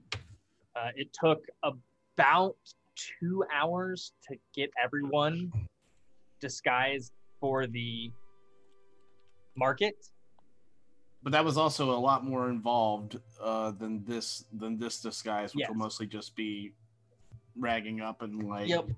Uh, 0.74 0.90
it 0.94 1.10
took 1.14 1.42
about 1.62 2.54
two 2.94 3.42
hours 3.50 4.12
to 4.28 4.36
get 4.54 4.70
everyone 4.82 5.50
disguised 6.38 7.12
for 7.40 7.66
the 7.66 8.12
market. 9.56 10.10
But 11.22 11.32
that 11.32 11.42
was 11.44 11.56
also 11.56 11.92
a 11.92 11.96
lot 11.98 12.24
more 12.26 12.50
involved 12.50 13.18
uh, 13.40 13.70
than 13.70 14.04
this 14.04 14.44
than 14.52 14.78
this 14.78 15.00
disguise, 15.00 15.54
which 15.54 15.62
Yes. 15.62 15.70
will 15.70 15.76
mostly 15.76 16.06
just 16.06 16.36
be 16.36 16.72
ragging 17.56 18.02
up 18.02 18.20
and 18.20 18.46
like 18.46 18.68
Yep. 18.68 18.90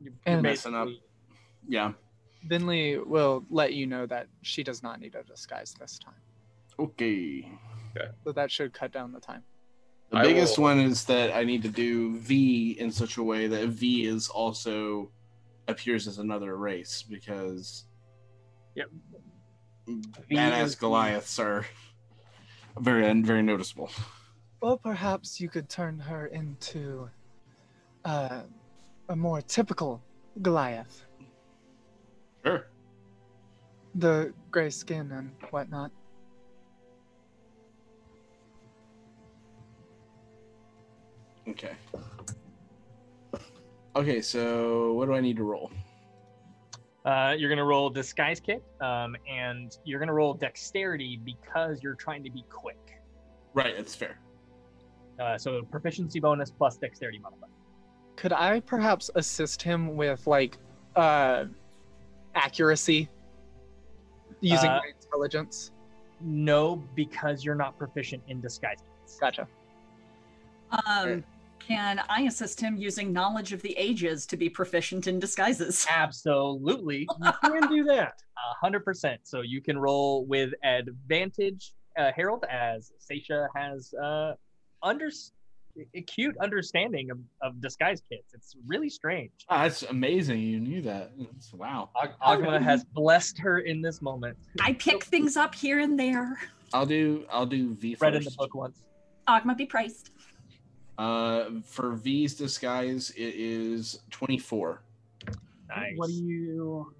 You're 0.00 0.14
And- 0.24 0.42
Messing 0.42 0.74
up. 0.74 0.88
yeah. 1.68 1.92
Vinley 2.48 3.04
will 3.06 3.44
let 3.50 3.72
you 3.74 3.86
know 3.86 4.06
that 4.06 4.26
she 4.42 4.62
does 4.62 4.82
not 4.82 5.00
need 5.00 5.14
a 5.14 5.22
disguise 5.22 5.74
this 5.78 5.98
time. 5.98 6.14
Okay. 6.78 7.50
So 8.24 8.32
that 8.32 8.50
should 8.50 8.72
cut 8.72 8.90
down 8.92 9.12
the 9.12 9.20
time. 9.20 9.42
The 10.10 10.18
I 10.18 10.22
biggest 10.22 10.58
will- 10.58 10.64
one 10.64 10.80
is 10.80 11.04
that 11.06 11.34
I 11.34 11.44
need 11.44 11.62
to 11.62 11.68
do 11.68 12.18
V 12.18 12.72
in 12.78 12.90
such 12.90 13.16
a 13.16 13.22
way 13.22 13.46
that 13.46 13.68
V 13.68 14.04
is 14.06 14.28
also 14.28 15.10
appears 15.68 16.08
as 16.08 16.18
another 16.18 16.56
race 16.56 17.02
because 17.02 17.84
Yep. 18.74 18.90
V 19.86 20.02
badass 20.30 20.62
is 20.64 20.74
the- 20.74 20.80
Goliaths 20.80 21.38
are 21.38 21.66
very 22.78 23.20
very 23.22 23.42
noticeable. 23.42 23.90
Well, 24.60 24.78
perhaps 24.78 25.40
you 25.40 25.48
could 25.48 25.68
turn 25.68 25.98
her 25.98 26.26
into 26.26 27.10
uh, 28.04 28.42
a 29.08 29.16
more 29.16 29.42
typical 29.42 30.02
Goliath. 30.40 31.04
Sure. 32.44 32.66
The 33.94 34.32
gray 34.50 34.70
skin 34.70 35.10
and 35.12 35.30
whatnot. 35.50 35.90
Okay. 41.48 41.72
Okay, 43.94 44.22
so 44.22 44.92
what 44.94 45.06
do 45.06 45.14
I 45.14 45.20
need 45.20 45.36
to 45.36 45.44
roll? 45.44 45.70
Uh, 47.04 47.34
you're 47.36 47.50
gonna 47.50 47.64
roll 47.64 47.90
disguise 47.90 48.40
kit, 48.40 48.62
um, 48.80 49.16
and 49.28 49.76
you're 49.84 49.98
gonna 49.98 50.14
roll 50.14 50.34
dexterity 50.34 51.20
because 51.24 51.82
you're 51.82 51.96
trying 51.96 52.22
to 52.22 52.30
be 52.30 52.44
quick. 52.48 53.02
Right, 53.54 53.76
that's 53.76 53.94
fair. 53.94 54.18
Uh, 55.20 55.36
so 55.36 55.62
proficiency 55.62 56.20
bonus 56.20 56.50
plus 56.50 56.76
dexterity 56.76 57.18
modifier. 57.18 57.50
Could 58.16 58.32
I 58.32 58.60
perhaps 58.60 59.10
assist 59.14 59.60
him 59.60 59.96
with 59.96 60.26
like 60.26 60.58
uh, 60.96 61.46
accuracy 62.34 63.08
using 64.40 64.70
Uh, 64.70 64.80
my 64.82 64.90
intelligence? 65.02 65.70
No, 66.20 66.76
because 66.94 67.44
you're 67.44 67.54
not 67.54 67.76
proficient 67.78 68.22
in 68.28 68.40
disguise 68.40 68.78
kits. 69.00 69.18
Gotcha. 69.18 69.48
Um, 70.86 71.24
can 71.58 72.02
I 72.08 72.22
assist 72.22 72.60
him 72.60 72.76
using 72.76 73.12
knowledge 73.12 73.52
of 73.52 73.62
the 73.62 73.76
ages 73.76 74.26
to 74.26 74.36
be 74.36 74.48
proficient 74.48 75.06
in 75.06 75.18
disguises? 75.18 75.86
Absolutely, 75.90 77.08
you 77.22 77.32
can 77.42 77.68
do 77.68 77.84
that 77.84 78.14
a 78.36 78.54
hundred 78.60 78.84
percent. 78.84 79.20
So 79.24 79.42
you 79.42 79.60
can 79.60 79.78
roll 79.78 80.24
with 80.26 80.52
advantage, 80.64 81.74
uh, 81.96 82.10
Harold, 82.14 82.44
as 82.50 82.92
Seisha 82.98 83.46
has 83.54 83.92
uh, 83.94 84.34
under 84.82 85.10
acute 85.96 86.36
understanding 86.40 87.10
of, 87.10 87.18
of 87.40 87.60
disguise 87.60 88.02
kits. 88.10 88.34
It's 88.34 88.56
really 88.66 88.88
strange. 88.90 89.30
Ah, 89.48 89.62
that's 89.64 89.82
amazing. 89.84 90.40
You 90.40 90.60
knew 90.60 90.82
that. 90.82 91.12
That's- 91.18 91.52
wow. 91.52 91.90
Ag- 92.02 92.10
Ogma 92.22 92.60
has 92.62 92.84
blessed 92.84 93.38
her 93.38 93.60
in 93.60 93.80
this 93.80 94.02
moment. 94.02 94.36
I 94.60 94.74
pick 94.74 95.04
things 95.04 95.36
up 95.36 95.54
here 95.54 95.80
and 95.80 95.98
there. 95.98 96.38
I'll 96.74 96.86
do 96.86 97.26
I'll 97.30 97.46
do 97.46 97.74
V 97.74 97.94
first. 97.94 98.02
Read 98.02 98.14
in 98.14 98.24
the 98.24 98.30
book 98.36 98.54
once. 98.54 98.78
Ogma 99.28 99.56
be 99.56 99.66
praised. 99.66 100.10
Uh, 100.98 101.46
for 101.64 101.92
V's 101.92 102.34
disguise, 102.34 103.10
it 103.16 103.34
is 103.34 104.00
twenty 104.10 104.38
four. 104.38 104.82
Nice. 105.68 105.92
what 105.96 106.10
are 106.10 106.12
you 106.12 106.92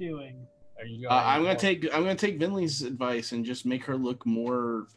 doing 0.00 0.36
Are 0.80 0.84
you 0.84 1.08
Uh, 1.08 1.22
I'm 1.24 1.42
gonna 1.44 1.56
take 1.56 1.84
I'm 1.94 2.02
gonna 2.02 2.16
take 2.16 2.38
Vinley's 2.40 2.82
advice 2.82 3.30
and 3.32 3.44
just 3.44 3.64
make 3.66 3.84
her 3.84 3.96
look 3.96 4.26
more 4.26 4.88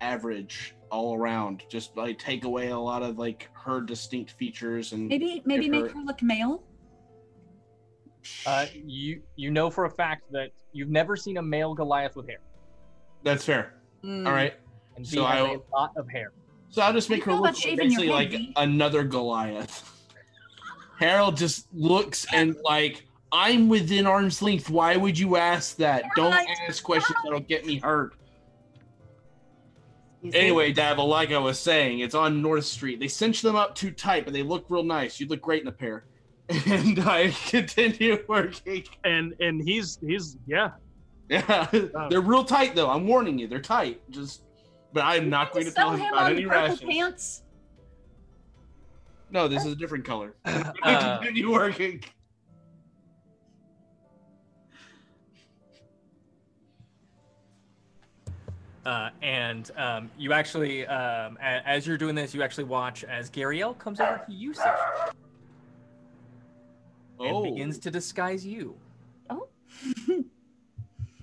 average 0.00 0.74
all 0.90 1.16
around. 1.16 1.64
Just 1.68 1.96
like 1.96 2.18
take 2.18 2.44
away 2.44 2.68
a 2.68 2.78
lot 2.78 3.02
of 3.02 3.18
like 3.18 3.48
her 3.52 3.80
distinct 3.80 4.32
features 4.32 4.92
and 4.92 5.08
Maybe 5.08 5.42
maybe 5.44 5.64
Give 5.64 5.72
make 5.72 5.86
her- 5.92 5.98
her 5.98 6.04
look 6.04 6.22
male. 6.22 6.62
Uh, 8.46 8.66
you 8.74 9.22
you 9.36 9.50
know 9.50 9.70
for 9.70 9.84
a 9.86 9.90
fact 9.90 10.30
that 10.32 10.50
you've 10.72 10.90
never 10.90 11.16
seen 11.16 11.36
a 11.38 11.42
male 11.42 11.74
Goliath 11.74 12.14
with 12.16 12.26
hair, 12.28 12.40
that's 13.22 13.44
fair. 13.44 13.74
Mm. 14.04 14.26
All 14.26 14.32
right. 14.32 14.54
and 14.96 15.06
So 15.06 15.24
has 15.24 15.44
I- 15.46 15.52
a 15.54 15.58
lot 15.72 15.92
of 15.96 16.08
hair. 16.08 16.32
So 16.70 16.82
I'll 16.82 16.92
just 16.92 17.08
make 17.08 17.20
You 17.20 17.24
her 17.26 17.32
look 17.32 17.40
about 17.40 17.56
shaving 17.56 17.90
your 17.90 18.00
basically 18.00 18.08
like 18.10 18.30
V? 18.30 18.52
another 18.56 19.02
Goliath. 19.02 19.94
Harold 20.98 21.36
just 21.36 21.66
looks 21.72 22.26
and 22.32 22.56
like 22.64 23.04
I'm 23.32 23.68
within 23.68 24.06
arm's 24.06 24.42
length. 24.42 24.68
Why 24.68 24.96
would 24.96 25.18
you 25.18 25.36
ask 25.36 25.76
that? 25.76 26.04
Don't 26.16 26.34
ask 26.68 26.82
questions 26.82 27.16
that'll 27.24 27.40
get 27.40 27.64
me 27.64 27.78
hurt. 27.78 28.14
You? 30.22 30.32
Anyway, 30.34 30.72
Davil, 30.72 31.06
like 31.08 31.30
I 31.32 31.38
was 31.38 31.58
saying, 31.60 32.00
it's 32.00 32.14
on 32.14 32.42
North 32.42 32.64
Street. 32.64 32.98
They 32.98 33.08
cinch 33.08 33.40
them 33.42 33.54
up 33.56 33.74
too 33.74 33.90
tight, 33.92 34.24
but 34.24 34.34
they 34.34 34.42
look 34.42 34.66
real 34.68 34.82
nice. 34.82 35.20
You 35.20 35.26
look 35.28 35.40
great 35.40 35.62
in 35.62 35.68
a 35.68 35.72
pair. 35.72 36.04
And 36.66 36.98
I 37.00 37.30
continue 37.48 38.24
working. 38.26 38.84
And 39.04 39.34
and 39.38 39.60
he's 39.62 39.98
he's 40.00 40.38
yeah. 40.46 40.70
Yeah, 41.28 41.66
they're 42.08 42.22
real 42.22 42.42
tight 42.44 42.74
though. 42.74 42.88
I'm 42.88 43.06
warning 43.06 43.38
you, 43.38 43.46
they're 43.46 43.60
tight. 43.60 44.00
Just, 44.08 44.44
but 44.94 45.04
I'm 45.04 45.28
not 45.28 45.52
going 45.52 45.66
to 45.66 45.70
tell 45.72 45.90
sell 45.90 45.96
him 45.96 46.00
him 46.00 46.12
about 46.14 46.24
on 46.24 46.32
any 46.32 46.44
purple 46.44 46.60
rations. 46.60 46.80
pants. 46.80 47.42
No, 49.30 49.46
this 49.46 49.66
is 49.66 49.72
a 49.72 49.76
different 49.76 50.06
color. 50.06 50.34
Uh, 50.46 50.72
continue 51.18 51.52
working. 51.52 52.02
Uh, 58.88 59.10
and 59.20 59.70
um, 59.76 60.10
you 60.16 60.32
actually, 60.32 60.86
um, 60.86 61.36
a- 61.42 61.68
as 61.68 61.86
you're 61.86 61.98
doing 61.98 62.14
this, 62.14 62.32
you 62.34 62.42
actually 62.42 62.64
watch 62.64 63.04
as 63.04 63.28
Gariel 63.30 63.76
comes 63.78 64.00
over 64.00 64.22
to 64.26 64.32
you, 64.32 64.54
Sasha, 64.54 65.12
and 67.20 67.36
Oh. 67.36 67.42
begins 67.42 67.78
to 67.80 67.90
disguise 67.90 68.46
you. 68.46 68.74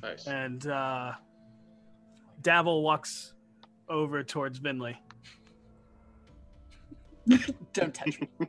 Nice. 0.03 0.27
And 0.27 0.67
uh 0.67 1.13
Davil 2.43 2.83
walks 2.83 3.33
over 3.89 4.21
towards 4.23 4.59
Vinley. 4.59 4.95
Don't 7.73 7.91
touch 7.95 8.19
me. 8.21 8.29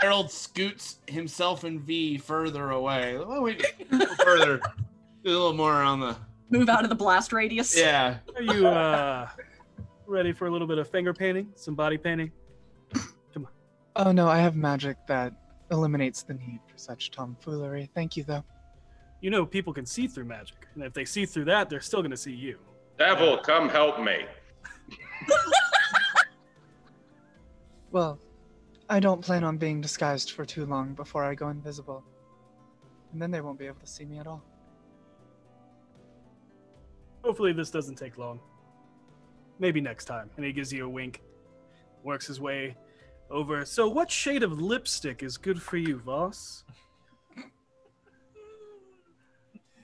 Harold 0.00 0.30
scoots 0.30 1.00
himself 1.08 1.64
and 1.64 1.80
V 1.80 2.16
further 2.18 2.70
away. 2.70 3.16
Oh, 3.18 3.42
wait, 3.42 3.64
a 3.90 3.96
little 3.96 4.14
further. 4.16 4.60
a 4.60 5.28
little 5.28 5.52
more 5.52 5.72
on 5.82 5.98
the. 5.98 6.16
Move 6.52 6.68
out 6.68 6.84
of 6.84 6.90
the 6.90 6.94
blast 6.94 7.32
radius. 7.32 7.76
Yeah. 7.76 8.18
Are 8.36 8.42
you 8.42 8.66
uh 8.66 9.28
ready 10.06 10.32
for 10.32 10.46
a 10.46 10.50
little 10.50 10.66
bit 10.68 10.78
of 10.78 10.88
finger 10.88 11.14
painting, 11.14 11.48
some 11.54 11.74
body 11.74 11.96
painting? 11.96 12.30
Come 13.32 13.46
on. 13.46 13.52
Oh 13.96 14.12
no, 14.12 14.28
I 14.28 14.38
have 14.38 14.54
magic 14.54 14.96
that 15.08 15.32
eliminates 15.70 16.22
the 16.22 16.34
need 16.34 16.60
for 16.70 16.76
such 16.76 17.10
tomfoolery. 17.10 17.90
Thank 17.94 18.16
you, 18.16 18.24
though. 18.24 18.44
You 19.20 19.30
know 19.30 19.46
people 19.46 19.72
can 19.72 19.86
see 19.86 20.06
through 20.06 20.24
magic, 20.26 20.68
and 20.74 20.84
if 20.84 20.92
they 20.92 21.04
see 21.04 21.24
through 21.24 21.46
that, 21.46 21.70
they're 21.70 21.80
still 21.80 22.02
gonna 22.02 22.16
see 22.16 22.32
you. 22.34 22.58
Davil, 22.98 23.42
come 23.42 23.68
help 23.68 24.00
me. 24.00 24.26
Well, 27.92 28.18
I 28.88 29.00
don't 29.00 29.20
plan 29.20 29.44
on 29.44 29.58
being 29.58 29.82
disguised 29.82 30.30
for 30.32 30.46
too 30.46 30.64
long 30.64 30.94
before 30.94 31.24
I 31.24 31.34
go 31.34 31.48
invisible. 31.50 32.02
And 33.12 33.20
then 33.20 33.30
they 33.30 33.42
won't 33.42 33.58
be 33.58 33.66
able 33.66 33.80
to 33.80 33.86
see 33.86 34.06
me 34.06 34.18
at 34.18 34.26
all. 34.26 34.42
Hopefully 37.24 37.52
this 37.52 37.70
doesn't 37.70 37.96
take 37.96 38.18
long. 38.18 38.40
Maybe 39.58 39.80
next 39.80 40.06
time. 40.06 40.30
And 40.36 40.44
he 40.44 40.52
gives 40.52 40.72
you 40.72 40.86
a 40.86 40.88
wink. 40.88 41.22
Works 42.02 42.26
his 42.26 42.40
way 42.40 42.76
over. 43.30 43.64
So 43.64 43.88
what 43.88 44.10
shade 44.10 44.42
of 44.42 44.60
lipstick 44.60 45.22
is 45.22 45.36
good 45.36 45.62
for 45.62 45.76
you, 45.76 45.98
Voss? 45.98 46.64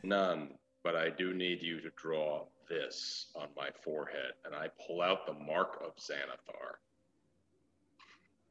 None, 0.02 0.50
but 0.82 0.96
I 0.96 1.10
do 1.10 1.34
need 1.34 1.62
you 1.62 1.80
to 1.80 1.90
draw 1.96 2.46
this 2.68 3.26
on 3.34 3.48
my 3.56 3.68
forehead, 3.82 4.32
and 4.44 4.54
I 4.54 4.68
pull 4.86 5.02
out 5.02 5.26
the 5.26 5.32
mark 5.32 5.80
of 5.84 5.96
Xanathar. 5.96 6.76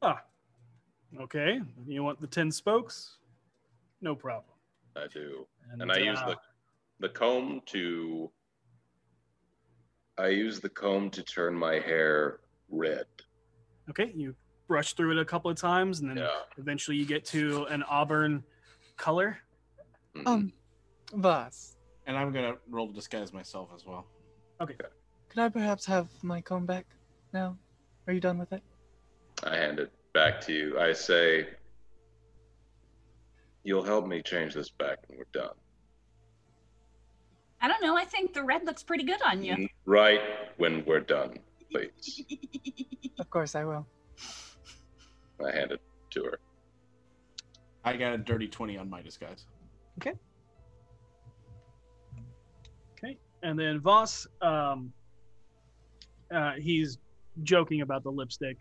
Ah. 0.02 0.22
Okay. 1.20 1.60
You 1.86 2.02
want 2.02 2.20
the 2.20 2.26
ten 2.26 2.50
spokes? 2.50 3.16
No 4.00 4.14
problem. 4.14 4.54
I 4.96 5.06
do, 5.12 5.46
and 5.70 5.90
I 5.90 5.98
use 5.98 6.18
uh, 6.18 6.26
the 6.26 6.36
the 7.00 7.08
comb 7.08 7.62
to. 7.66 8.30
I 10.18 10.28
use 10.28 10.60
the 10.60 10.68
comb 10.68 11.10
to 11.10 11.22
turn 11.22 11.54
my 11.54 11.74
hair 11.78 12.40
red. 12.68 13.06
Okay, 13.88 14.12
you 14.14 14.34
brush 14.66 14.94
through 14.94 15.12
it 15.12 15.18
a 15.18 15.24
couple 15.24 15.50
of 15.50 15.56
times, 15.56 16.00
and 16.00 16.10
then 16.10 16.18
Yeah. 16.18 16.42
eventually 16.58 16.96
you 16.96 17.06
get 17.06 17.24
to 17.26 17.64
an 17.66 17.82
auburn 17.84 18.44
color. 18.96 19.38
Mhm. 20.14 20.26
Um, 20.26 20.52
Voss, 21.14 21.76
And 22.06 22.16
I'm 22.16 22.32
gonna 22.32 22.58
roll 22.68 22.88
to 22.88 22.92
disguise 22.94 23.32
myself 23.32 23.70
as 23.74 23.84
well. 23.86 24.06
Okay. 24.60 24.74
okay. 24.74 24.88
Could 25.28 25.38
I 25.40 25.48
perhaps 25.50 25.84
have 25.86 26.08
my 26.22 26.40
comb 26.40 26.66
back 26.66 26.86
now? 27.32 27.56
Are 28.06 28.12
you 28.12 28.20
done 28.20 28.38
with 28.38 28.52
it? 28.52 28.62
I 29.42 29.56
hand 29.56 29.78
it 29.78 29.92
back 30.14 30.40
to 30.42 30.52
you. 30.52 30.78
I 30.80 30.92
say, 30.94 31.54
"You'll 33.62 33.84
help 33.84 34.06
me 34.06 34.22
change 34.22 34.54
this 34.54 34.70
back 34.70 35.06
when 35.08 35.18
we're 35.18 35.24
done." 35.32 35.54
I 37.60 37.68
don't 37.68 37.82
know. 37.82 37.96
I 37.96 38.04
think 38.04 38.32
the 38.34 38.42
red 38.44 38.64
looks 38.64 38.82
pretty 38.82 39.04
good 39.04 39.20
on 39.22 39.42
you. 39.42 39.68
Right 39.84 40.20
when 40.58 40.84
we're 40.86 41.00
done, 41.00 41.38
please. 41.72 42.22
Of 43.18 43.28
course 43.30 43.54
I 43.54 43.64
will. 43.64 43.86
I 45.44 45.50
hand 45.52 45.72
it 45.72 45.80
to 46.10 46.24
her. 46.24 46.38
I 47.84 47.96
got 47.96 48.12
a 48.12 48.18
dirty 48.18 48.46
20 48.48 48.76
on 48.78 48.88
my 48.90 49.02
disguise. 49.02 49.46
Okay, 49.98 50.12
Okay. 52.92 53.18
and 53.42 53.58
then 53.58 53.80
Voss, 53.80 54.26
um, 54.42 54.92
uh, 56.32 56.52
he's 56.52 56.98
joking 57.42 57.80
about 57.80 58.04
the 58.04 58.10
lipstick, 58.10 58.58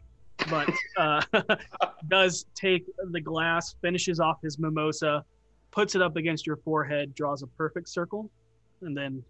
but 0.49 0.67
uh, 0.97 1.21
does 2.07 2.45
take 2.55 2.85
the 3.11 3.21
glass, 3.21 3.75
finishes 3.81 4.19
off 4.19 4.37
his 4.41 4.57
mimosa, 4.57 5.23
puts 5.71 5.93
it 5.95 6.01
up 6.01 6.15
against 6.15 6.47
your 6.47 6.57
forehead, 6.57 7.13
draws 7.13 7.43
a 7.43 7.47
perfect 7.47 7.89
circle, 7.89 8.31
and 8.81 8.95
then 8.95 9.23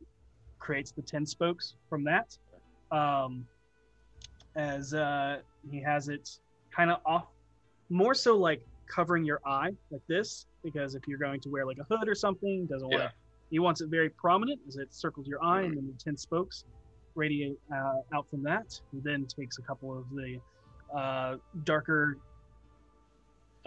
creates 0.59 0.91
the 0.91 1.01
ten 1.01 1.25
spokes 1.25 1.75
from 1.89 2.03
that. 2.05 2.37
Um, 2.91 3.45
as 4.55 4.93
uh, 4.93 5.37
he 5.69 5.81
has 5.81 6.09
it 6.09 6.29
kind 6.75 6.89
of 6.89 6.99
off, 7.05 7.27
more 7.89 8.13
so 8.13 8.35
like 8.35 8.61
covering 8.87 9.23
your 9.23 9.41
eye 9.45 9.71
like 9.91 10.01
this, 10.07 10.47
because 10.63 10.95
if 10.95 11.07
you're 11.07 11.19
going 11.19 11.39
to 11.41 11.49
wear 11.49 11.65
like 11.65 11.77
a 11.77 11.83
hood 11.83 12.07
or 12.07 12.15
something, 12.15 12.65
doesn't 12.65 12.87
want 12.87 13.03
to 13.03 13.11
he 13.49 13.59
wants 13.59 13.81
it 13.81 13.89
very 13.89 14.09
prominent 14.09 14.59
as 14.67 14.77
it 14.77 14.93
circles 14.93 15.27
your 15.27 15.43
eye, 15.43 15.61
and 15.61 15.77
then 15.77 15.87
the 15.87 16.03
10 16.03 16.17
spokes 16.17 16.65
radiate 17.15 17.57
uh, 17.73 17.95
out 18.13 18.29
from 18.29 18.43
that. 18.43 18.79
He 18.91 18.99
then 18.99 19.25
takes 19.25 19.57
a 19.57 19.61
couple 19.61 19.97
of 19.97 20.05
the 20.11 20.39
uh, 20.95 21.37
darker 21.63 22.17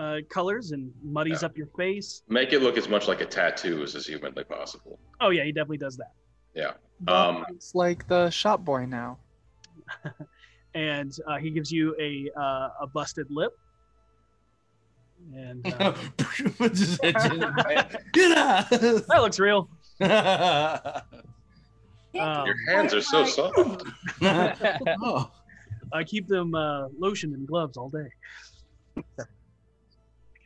uh, 0.00 0.16
colors 0.30 0.70
and 0.72 0.90
muddies 1.02 1.42
Yeah. 1.42 1.46
up 1.46 1.56
your 1.58 1.66
face. 1.76 2.22
Make 2.28 2.52
it 2.54 2.62
look 2.62 2.78
as 2.78 2.88
much 2.88 3.06
like 3.06 3.20
a 3.20 3.26
tattoo 3.26 3.82
as 3.82 3.94
is 3.94 4.06
humanly 4.06 4.44
possible. 4.44 4.98
Oh, 5.20 5.28
yeah, 5.30 5.44
he 5.44 5.52
definitely 5.52 5.76
does 5.78 5.96
that. 5.98 6.12
Yeah. 6.54 6.72
Voss 7.02 7.36
Um, 7.36 7.44
looks 7.50 7.74
like 7.74 8.08
the 8.08 8.30
shop 8.30 8.64
boy 8.64 8.86
now. 8.86 9.18
And 10.72 11.12
uh, 11.26 11.36
he 11.38 11.50
gives 11.50 11.72
you 11.72 11.96
a, 12.00 12.30
uh, 12.40 12.68
a 12.82 12.86
busted 12.86 13.26
lip. 13.28 13.50
And 15.34 15.66
uh, 15.66 15.92
Puts 16.58 16.78
his 16.78 17.00
head 17.02 17.16
in 17.32 17.40
the 17.40 17.48
bag. 17.64 17.96
Get 18.12 18.38
out! 18.38 18.70
that 18.70 19.18
looks 19.20 19.40
real. 19.40 19.68
Um, 20.00 20.06
Your 22.46 22.54
hands 22.68 22.94
are 22.94 23.00
so 23.00 23.24
soft. 23.24 23.82
oh. 24.22 25.28
I 25.92 26.04
keep 26.04 26.28
them 26.28 26.54
uh, 26.54 26.86
lotion 26.96 27.34
and 27.34 27.48
gloves 27.48 27.76
all 27.76 27.90
day. 27.90 29.02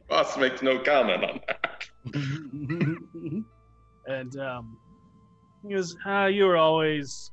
Voss 0.09 0.37
makes 0.37 0.63
no 0.63 0.79
comment 0.79 1.25
on 1.25 1.41
that. 1.47 3.45
And 4.07 4.39
um, 4.39 4.77
he 5.63 5.75
goes, 5.75 5.97
ah, 6.05 6.27
you 6.27 6.45
were 6.45 6.57
always 6.57 7.31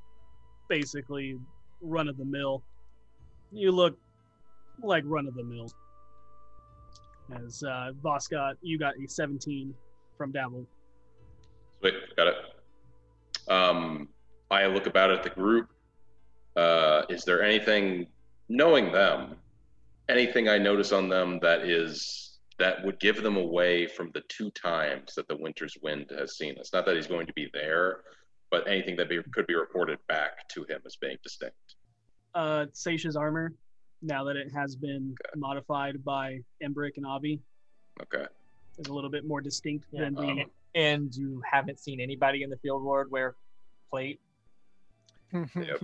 basically 0.70 1.38
run 1.82 2.08
of 2.08 2.18
the 2.18 2.26
mill. 2.26 2.64
You 3.52 3.72
look 3.72 3.98
like 4.82 5.04
run 5.06 5.28
of 5.28 5.36
the 5.36 5.44
mill. 5.44 5.70
As 7.46 7.64
uh, 7.64 7.92
Voss 8.02 8.28
got, 8.28 8.56
you 8.62 8.78
got 8.78 8.94
a 8.98 9.08
17 9.08 9.74
from 10.18 10.32
Davil. 10.32 10.66
Sweet, 11.80 11.94
got 12.16 12.28
it. 12.28 12.36
Um, 13.52 14.08
I 14.50 14.68
look 14.68 14.88
about 14.88 15.12
at 15.12 15.24
the 15.24 15.30
group. 15.30 15.70
Uh, 16.56 17.04
is 17.10 17.24
there 17.24 17.42
anything, 17.42 18.08
knowing 18.50 18.92
them, 18.92 19.36
anything 20.10 20.50
I 20.50 20.58
notice 20.58 20.92
on 20.92 21.10
them 21.10 21.40
that 21.42 21.62
is 21.62 22.21
that 22.62 22.86
would 22.86 23.00
give 23.00 23.24
them 23.24 23.38
away 23.38 23.88
from 23.88 24.12
the 24.14 24.22
two 24.30 24.52
times 24.52 25.16
that 25.16 25.28
the 25.28 25.36
Winter's 25.36 25.76
Wind 25.82 26.12
has 26.18 26.38
seen 26.38 26.58
us? 26.60 26.72
Not 26.72 26.86
that 26.86 26.96
he's 26.96 27.08
going 27.08 27.26
to 27.26 27.34
be 27.34 27.50
there, 27.54 28.02
but 28.52 28.68
anything 28.68 28.96
that 28.98 29.10
be, 29.10 29.20
could 29.34 29.48
be 29.48 29.56
reported 29.56 29.98
back 30.08 30.48
to 30.50 30.64
him 30.66 30.80
as 30.86 30.96
being 30.96 31.18
distinct. 31.24 31.56
Uh, 32.36 32.68
Seisha's 32.72 33.16
armor, 33.16 33.54
now 34.04 34.24
that 34.26 34.36
it 34.36 34.52
has 34.54 34.76
been 34.76 35.16
modified 35.36 36.04
by 36.06 36.40
Embric 36.64 36.98
and 36.98 37.06
Avi, 37.06 37.42
Okay. 38.02 38.26
is 38.78 38.88
a 38.88 38.94
little 38.94 39.10
bit 39.10 39.26
more 39.26 39.42
distinct 39.42 39.88
Yeah. 39.92 40.02
than 40.02 40.14
the. 40.14 40.22
Um, 40.22 40.52
And 40.74 41.14
you 41.14 41.42
haven't 41.52 41.80
seen 41.80 42.00
anybody 42.00 42.44
in 42.44 42.50
the 42.50 42.56
field 42.58 42.82
ward 42.84 43.12
wear 43.12 43.36
plate. 43.90 44.22
Yep. 45.34 45.84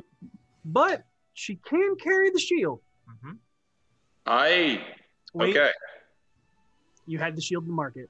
but 0.64 1.04
she 1.34 1.56
can 1.56 1.96
carry 1.98 2.30
the 2.30 2.40
shield. 2.40 2.80
Mm-hmm. 3.10 3.32
I 4.28 4.82
Wait, 5.34 5.50
okay. 5.58 5.72
You 7.08 7.18
had 7.18 7.36
the 7.36 7.42
shield 7.42 7.64
in 7.64 7.70
the 7.70 7.76
market 7.76 8.10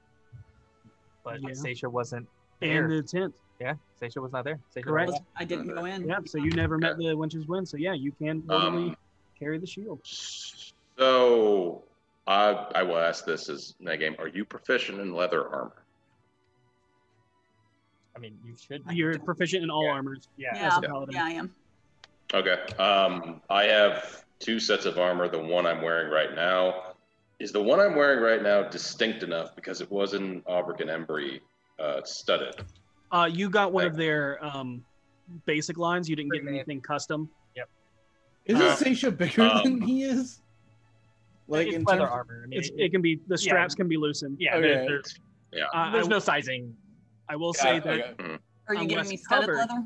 But 1.23 1.41
Yeah. 1.41 1.49
Seisha 1.49 1.87
wasn't 1.91 2.27
and 2.61 2.71
there. 2.71 2.87
the 3.01 3.03
tent. 3.03 3.35
yeah, 3.59 3.73
Seisha 4.01 4.21
was 4.21 4.31
not 4.31 4.43
there. 4.45 4.59
Seisha 4.75 4.83
Correct. 4.83 5.11
was- 5.11 5.21
I 5.35 5.43
didn't 5.45 5.67
go 5.67 5.85
in. 5.85 6.07
Yeah, 6.07 6.19
so 6.25 6.37
you 6.37 6.51
never 6.51 6.77
met 6.77 6.97
the 6.97 7.13
Winter's 7.15 7.47
Wind. 7.47 7.67
So 7.67 7.77
yeah, 7.77 7.93
you 7.93 8.11
can 8.13 8.41
totally 8.43 8.89
Um, 8.89 8.97
carry 9.37 9.57
the 9.57 9.67
shield. 9.67 9.99
So 10.97 11.83
I 12.25 12.51
I 12.75 12.83
will 12.83 12.97
ask 12.97 13.25
this 13.25 13.49
as 13.49 13.75
game. 13.99 14.15
Are 14.19 14.27
you 14.27 14.45
proficient 14.45 14.99
in 14.99 15.13
leather 15.13 15.47
armor? 15.47 15.83
I 18.15 18.19
mean, 18.19 18.39
you 18.43 18.55
should. 18.57 18.85
be. 18.87 18.95
You're 18.95 19.19
proficient 19.19 19.63
in 19.63 19.69
all 19.69 19.83
Yeah. 19.85 19.91
armors. 19.91 20.27
Yeah. 20.37 20.49
as 20.55 20.57
Yeah, 20.59 20.77
a 20.79 20.81
paladin. 20.81 21.13
yeah, 21.15 21.25
I 21.25 21.29
am. 21.31 21.55
Okay. 22.33 22.59
Um, 22.77 23.41
I 23.49 23.65
have 23.65 24.25
two 24.39 24.59
sets 24.59 24.85
of 24.85 24.97
armor. 24.97 25.27
The 25.27 25.39
one 25.39 25.65
I'm 25.67 25.81
wearing 25.81 26.09
right 26.11 26.33
now 26.33 26.86
is 27.39 27.51
the 27.51 27.61
one 27.61 27.79
I'm 27.79 27.95
wearing 27.95 28.19
right 28.21 28.41
now 28.41 28.63
distinct 28.67 29.23
enough 29.23 29.55
because 29.55 29.81
it 29.81 29.91
was 29.91 30.13
in 30.13 30.41
Aubrey 30.47 30.75
and 30.79 30.89
Embry 30.89 31.39
uh, 31.79 32.01
studded. 32.03 32.55
Uh, 33.11 33.29
you 33.31 33.49
got 33.49 33.71
one 33.71 33.83
Right. 33.83 33.91
of 33.91 33.97
their 33.97 34.43
um, 34.43 34.83
basic 35.45 35.77
lines. 35.77 36.09
You 36.09 36.15
didn't 36.15 36.31
get 36.31 36.39
Pretty 36.41 36.45
man. 36.45 36.55
anything 36.55 36.81
custom. 36.81 37.29
Yep. 37.55 37.69
Isn't 38.45 38.61
Uh, 38.61 38.75
Seisha 38.75 39.15
bigger 39.15 39.43
um, 39.43 39.63
than 39.63 39.81
he 39.81 40.03
is? 40.03 40.41
Like 41.47 41.67
it's 41.67 41.75
in 41.77 41.83
leather 41.83 42.01
terms, 42.01 42.11
armor. 42.11 42.41
I 42.43 42.47
mean, 42.47 42.59
It's, 42.59 42.69
it, 42.69 42.75
it 42.77 42.91
can 42.91 43.01
be 43.01 43.15
the 43.27 43.35
yeah. 43.35 43.35
straps 43.37 43.75
can 43.75 43.87
be 43.87 43.97
loosened. 43.97 44.37
yeah, 44.39 44.55
Okay. 44.55 44.67
there- 44.67 44.85
there's, 44.87 45.19
Uh, 45.73 45.91
there's 45.91 46.07
no 46.09 46.19
sizing. 46.19 46.75
I 47.29 47.35
will 47.35 47.53
Yeah, 47.57 47.61
say 47.61 47.79
that 47.79 47.89
okay. 48.19 48.37
Are 48.67 48.73
you 48.73 48.81
I'm 48.81 48.87
giving 48.87 49.07
me 49.07 49.15
studded 49.17 49.45
covered. 49.47 49.57
leather? 49.57 49.85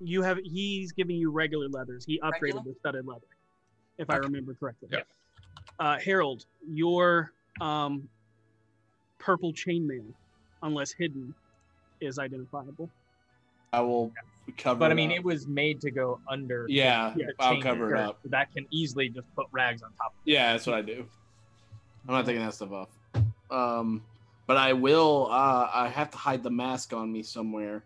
you 0.00 0.22
have 0.22 0.38
he's 0.44 0.92
giving 0.92 1.16
you 1.16 1.30
regular 1.30 1.68
leathers. 1.68 2.04
He 2.04 2.20
upgraded 2.20 2.42
Regular? 2.42 2.62
the 2.64 2.74
studded 2.80 3.06
leather, 3.06 3.26
if 3.98 4.10
I 4.10 4.16
remember 4.16 4.54
correctly. 4.54 4.88
Yeah. 4.92 5.00
Uh, 5.78 5.98
Harold, 5.98 6.44
your 6.68 7.32
um, 7.60 8.08
purple 9.18 9.52
chainmail, 9.52 10.04
unless 10.62 10.92
hidden, 10.92 11.34
is 12.00 12.18
identifiable. 12.18 12.90
I 13.72 13.80
will 13.80 14.12
cover. 14.56 14.78
But 14.78 14.90
I 14.90 14.94
mean, 14.94 15.10
up. 15.10 15.16
it 15.16 15.24
was 15.24 15.46
made 15.46 15.80
to 15.82 15.90
go 15.90 16.20
under. 16.28 16.66
Yeah, 16.68 17.12
the 17.16 17.32
I'll 17.38 17.60
cover 17.60 17.94
it 17.94 18.00
up. 18.00 18.20
That 18.24 18.52
can 18.52 18.66
easily 18.70 19.08
just 19.08 19.26
put 19.34 19.46
rags 19.52 19.82
on 19.82 19.90
top. 19.98 20.14
Yeah, 20.24 20.52
that's 20.52 20.66
what 20.66 20.76
I 20.76 20.82
do. 20.82 21.06
I'm 22.06 22.14
not 22.14 22.24
taking 22.24 22.42
that 22.42 22.54
stuff 22.54 22.72
off. 22.72 22.88
Um, 23.50 24.02
but 24.46 24.56
I 24.56 24.72
will. 24.72 25.28
Uh, 25.30 25.68
I 25.72 25.88
have 25.88 26.10
to 26.12 26.16
hide 26.16 26.42
the 26.42 26.50
mask 26.50 26.92
on 26.92 27.12
me 27.12 27.22
somewhere, 27.22 27.82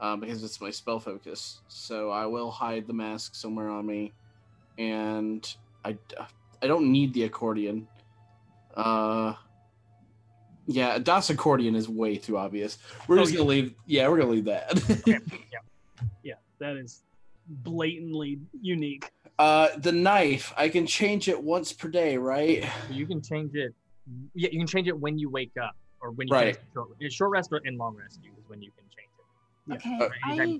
uh, 0.00 0.16
because 0.16 0.42
it's 0.42 0.60
my 0.60 0.70
spell 0.70 0.98
focus. 0.98 1.60
So 1.68 2.10
I 2.10 2.26
will 2.26 2.50
hide 2.50 2.86
the 2.86 2.92
mask 2.92 3.34
somewhere 3.34 3.68
on 3.68 3.86
me, 3.86 4.12
and 4.80 5.54
I 5.84 5.96
I 6.62 6.66
don't 6.66 6.90
need 6.90 7.12
the 7.14 7.24
accordion. 7.24 7.86
Uh, 8.74 9.34
yeah, 10.66 10.98
Das 10.98 11.28
accordion 11.30 11.74
is 11.74 11.88
way 11.88 12.16
too 12.16 12.38
obvious. 12.38 12.78
We're 13.06 13.18
Oh, 13.18 13.22
just 13.24 13.34
gonna 13.34 13.48
leave. 13.48 13.74
Yeah, 13.86 14.08
we're 14.08 14.18
gonna 14.18 14.30
leave 14.30 14.46
that. 14.46 14.72
Yeah, 15.06 15.18
yeah, 16.22 16.34
that 16.60 16.76
is 16.76 17.02
blatantly 17.46 18.40
unique. 18.60 19.10
uh, 19.38 19.68
the 19.78 19.92
knife. 19.92 20.52
I 20.56 20.68
can 20.68 20.86
change 20.86 21.28
it 21.28 21.42
once 21.42 21.72
per 21.72 21.88
day, 21.88 22.16
right? 22.16 22.64
You 22.90 23.06
can 23.06 23.20
change 23.22 23.54
it. 23.54 23.74
Yeah, 24.34 24.48
you 24.52 24.58
can 24.58 24.66
change 24.66 24.88
it 24.88 24.98
when 24.98 25.18
you 25.18 25.28
wake 25.30 25.52
up 25.62 25.76
or 26.00 26.10
when 26.12 26.28
you 26.28 26.34
Right. 26.34 26.56
a 26.56 26.60
short, 26.72 26.88
short 27.12 27.30
rest 27.30 27.50
or 27.52 27.60
in 27.64 27.76
long 27.76 27.96
rest 27.96 28.20
is 28.24 28.44
when 28.48 28.62
you 28.62 28.70
can 28.76 28.84
change 28.96 29.10
it. 29.18 29.26
Yeah. 29.66 29.76
Okay, 29.76 30.04
Or 30.06 30.10
I, 30.24 30.58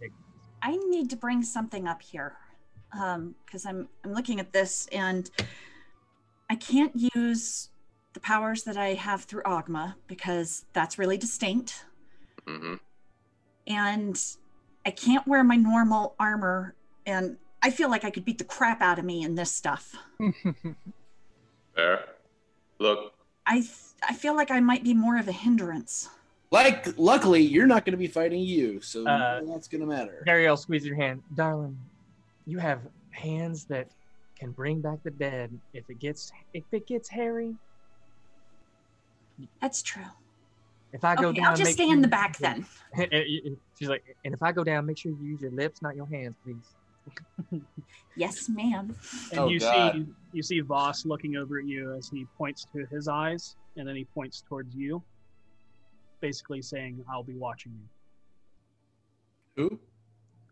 I 0.63 0.77
need 0.89 1.11
to 1.11 1.17
bring 1.17 1.43
something 1.43 1.87
up 1.89 2.03
here 2.03 2.37
because 2.93 3.67
I'm 3.67 3.89
I'm 4.05 4.13
looking 4.13 4.41
at 4.41 4.53
this 4.53 4.89
and 4.93 5.31
I 6.49 6.57
can't 6.57 6.93
use 7.15 7.69
the 8.13 8.21
powers 8.21 8.65
that 8.65 8.77
I 8.77 8.95
have 8.95 9.23
through 9.25 9.43
Ogma 9.45 9.95
because 10.09 10.65
that's 10.73 10.99
really 10.99 11.17
distinct, 11.17 11.85
hmm 12.47 12.75
and 13.67 14.21
I 14.85 14.91
can't 14.91 15.27
wear 15.29 15.45
my 15.45 15.57
normal 15.57 16.15
armor, 16.19 16.75
and 17.07 17.37
I 17.63 17.71
feel 17.71 17.89
like 17.91 18.05
I 18.05 18.11
could 18.11 18.25
beat 18.25 18.39
the 18.39 18.45
crap 18.45 18.81
out 18.81 18.99
of 18.99 19.05
me 19.05 19.23
in 19.23 19.35
this 19.37 19.53
stuff. 19.53 19.95
Fair. 21.77 22.05
Look, 22.79 23.13
I 23.47 23.57
th- 23.61 23.71
I 24.09 24.15
feel 24.15 24.35
like 24.35 24.51
I 24.51 24.59
might 24.61 24.83
be 24.83 24.95
more 24.95 25.19
of 25.19 25.29
a 25.29 25.33
hindrance. 25.33 26.09
Like, 26.51 26.99
luckily, 26.99 27.43
you're 27.43 27.67
not 27.67 27.85
going 27.85 27.93
to 27.93 27.99
be 27.99 28.09
fighting 28.09 28.41
you, 28.41 28.81
so 28.81 29.07
Uh, 29.07 29.43
that's 29.45 29.69
going 29.69 29.83
to 29.83 29.87
matter. 29.87 30.25
Harry, 30.27 30.49
I'll 30.49 30.57
squeeze 30.57 30.85
your 30.85 30.97
hand, 30.97 31.23
darling. 31.35 31.79
You 32.51 32.59
have 32.59 32.81
hands 33.13 33.65
that 33.67 33.87
can 34.37 34.51
bring 34.51 34.81
back 34.81 35.05
the 35.05 35.13
dead. 35.13 35.57
If 35.73 35.89
it 35.89 36.01
gets 36.01 36.33
if 36.53 36.65
it 36.73 36.85
gets 36.89 37.09
hairy, 37.09 37.55
That's 39.63 39.83
true. 39.83 40.03
if 40.93 41.05
I 41.05 41.15
go 41.15 41.29
Okay, 41.29 41.41
down, 41.41 41.51
I'll 41.53 41.57
just 41.57 41.75
stay 41.75 41.85
sure 41.85 41.93
in 41.95 42.03
the 42.03 42.09
back 42.09 42.39
then. 42.39 42.67
And- 42.95 43.13
and- 43.13 43.57
She's 43.79 43.89
like, 43.89 44.03
and 44.25 44.35
if 44.35 44.43
I 44.43 44.51
go 44.51 44.65
down, 44.65 44.85
make 44.85 44.99
sure 44.99 45.13
you 45.13 45.23
use 45.29 45.41
your 45.41 45.53
lips, 45.53 45.81
not 45.81 45.95
your 45.95 46.09
hands, 46.09 46.35
please. 46.45 47.63
Yes, 48.17 48.49
ma'am. 48.49 48.95
And 49.31 49.39
Oh, 49.41 49.49
you 49.49 49.61
God. 49.61 49.93
see 49.95 50.07
you 50.33 50.43
see 50.43 50.59
Voss 50.61 51.07
looking 51.07 51.37
over 51.37 51.59
at 51.61 51.67
you 51.67 51.95
as 51.97 52.09
he 52.09 52.27
points 52.37 52.67
to 52.75 52.85
his 52.91 53.07
eyes, 53.07 53.55
and 53.77 53.87
then 53.87 53.95
he 53.95 54.05
points 54.05 54.43
towards 54.49 54.75
you, 54.75 55.01
basically 56.21 56.61
saying, 56.63 57.03
"I'll 57.11 57.23
be 57.23 57.37
watching 57.37 57.73
you." 57.81 57.89
Who? 59.57 59.81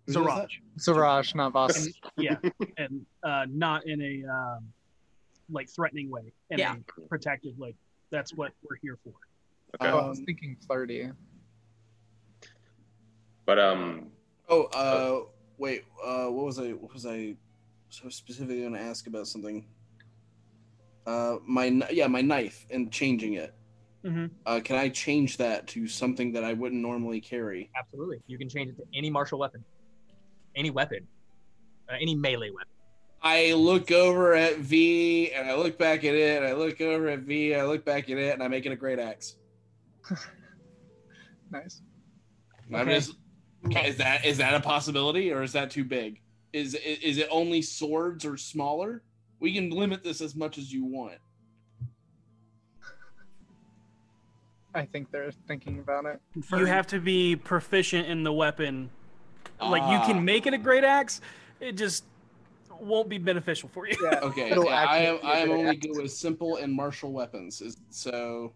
Who 0.08 0.14
does 0.14 0.24
that? 0.24 0.48
Zaraj. 0.48 0.50
Siraj, 0.78 1.34
not 1.34 1.52
Voss. 1.52 1.84
And, 1.86 1.94
yeah, 2.16 2.36
and 2.78 3.06
uh, 3.22 3.44
not 3.48 3.86
in 3.86 4.00
a 4.00 4.24
um, 4.32 4.64
like 5.50 5.68
threatening 5.68 6.10
way, 6.10 6.32
in 6.50 6.58
Yeah. 6.58 6.76
a 6.76 7.02
protective 7.08 7.56
way. 7.58 7.74
That's 8.10 8.32
what 8.34 8.52
we're 8.62 8.76
here 8.82 8.98
for. 9.04 9.12
okay. 9.80 9.92
Oh, 9.92 9.98
I 9.98 10.08
was 10.08 10.18
Um, 10.18 10.24
thinking 10.24 10.56
flirty. 10.66 11.10
but 13.44 13.58
um, 13.58 14.10
Oh, 14.48 14.62
uh, 14.64 15.26
wait. 15.58 15.84
Uh, 16.02 16.28
what 16.28 16.46
was 16.46 16.58
I? 16.58 16.70
What 16.72 16.92
was 16.94 17.04
I? 17.04 17.36
So 17.90 18.08
specifically 18.08 18.60
going 18.60 18.72
to 18.72 18.80
ask 18.80 19.06
about 19.06 19.26
something. 19.26 19.66
Uh, 21.06 21.36
my 21.46 21.68
kn- 21.68 21.84
yeah, 21.90 22.06
my 22.06 22.20
knife 22.22 22.66
and 22.70 22.90
changing 22.92 23.34
it. 23.34 23.54
Mhm. 24.04 24.30
Uh, 24.46 24.60
can 24.62 24.76
I 24.76 24.88
change 24.90 25.36
that 25.38 25.66
to 25.68 25.86
something 25.88 26.32
that 26.32 26.44
I 26.44 26.52
wouldn't 26.54 26.80
normally 26.80 27.20
carry? 27.20 27.70
Absolutely, 27.78 28.22
you 28.26 28.38
can 28.38 28.48
change 28.48 28.70
it 28.70 28.76
to 28.76 28.84
any 28.94 29.10
martial 29.10 29.38
weapon, 29.38 29.64
any 30.58 30.70
weapon, 30.70 31.06
uh, 31.88 31.94
any 32.00 32.14
melee 32.14 32.50
weapon. 32.50 32.68
I 33.22 33.52
look 33.54 33.90
over 33.90 34.34
at 34.34 34.58
V 34.58 35.32
and 35.32 35.48
I 35.48 35.54
look 35.54 35.78
back 35.78 36.00
at 36.04 36.14
it. 36.14 36.36
And 36.38 36.46
I 36.46 36.52
look 36.52 36.80
over 36.80 37.08
at 37.08 37.20
V. 37.20 37.52
And 37.52 37.62
I 37.62 37.64
look 37.64 37.84
back 37.84 38.10
at 38.10 38.16
it, 38.18 38.34
and 38.34 38.42
I 38.42 38.48
make 38.48 38.66
it 38.66 38.72
a 38.72 38.76
great 38.76 38.98
axe. 38.98 39.36
Nice. 41.50 41.80
I'm 42.68 42.82
Okay. 42.86 42.94
just. 42.96 43.14
Is 43.86 43.96
that 43.96 44.22
is 44.26 44.36
that 44.36 44.52
a 44.52 44.60
possibility, 44.60 45.32
or 45.32 45.42
is 45.42 45.50
that 45.54 45.70
too 45.70 45.82
big? 45.82 46.20
Is 46.52 46.74
is 46.74 46.98
is 46.98 47.16
it 47.16 47.26
only 47.30 47.62
swords 47.62 48.26
or 48.26 48.36
smaller? 48.36 49.02
We 49.40 49.54
can 49.54 49.70
limit 49.70 50.04
this 50.04 50.20
as 50.20 50.36
much 50.36 50.58
as 50.58 50.70
you 50.70 50.84
want. 50.84 51.14
I 54.74 54.84
think 54.84 55.10
they're 55.10 55.32
thinking 55.46 55.78
about 55.78 56.04
it. 56.04 56.20
You 56.52 56.66
have 56.66 56.86
to 56.88 57.00
be 57.00 57.34
proficient 57.34 58.06
in 58.08 58.24
the 58.24 58.32
weapon. 58.32 58.90
Like 59.60 59.82
you 59.90 59.98
Ah. 59.98 60.06
can 60.06 60.24
make 60.24 60.46
it 60.46 60.54
a 60.54 60.58
great 60.58 60.84
axe, 60.84 61.20
it 61.60 61.72
just 61.72 62.04
won't 62.80 63.08
be 63.08 63.18
beneficial 63.18 63.68
for 63.68 63.86
you. 63.88 63.96
Yeah. 64.02 64.20
Okay, 64.22 64.50
It'll 64.50 64.64
yeah, 64.64 64.84
I 64.88 64.98
am. 64.98 65.14
actually 65.16 65.20
be 65.20 65.26
a 65.26 65.30
I 65.34 65.38
am 65.40 65.50
only 65.50 65.70
axe. 65.70 65.78
good 65.86 66.02
with 66.02 66.12
simple 66.12 66.56
and 66.56 66.72
martial 66.72 67.12
weapons. 67.12 67.60
Is, 67.60 67.76
so 67.90 68.52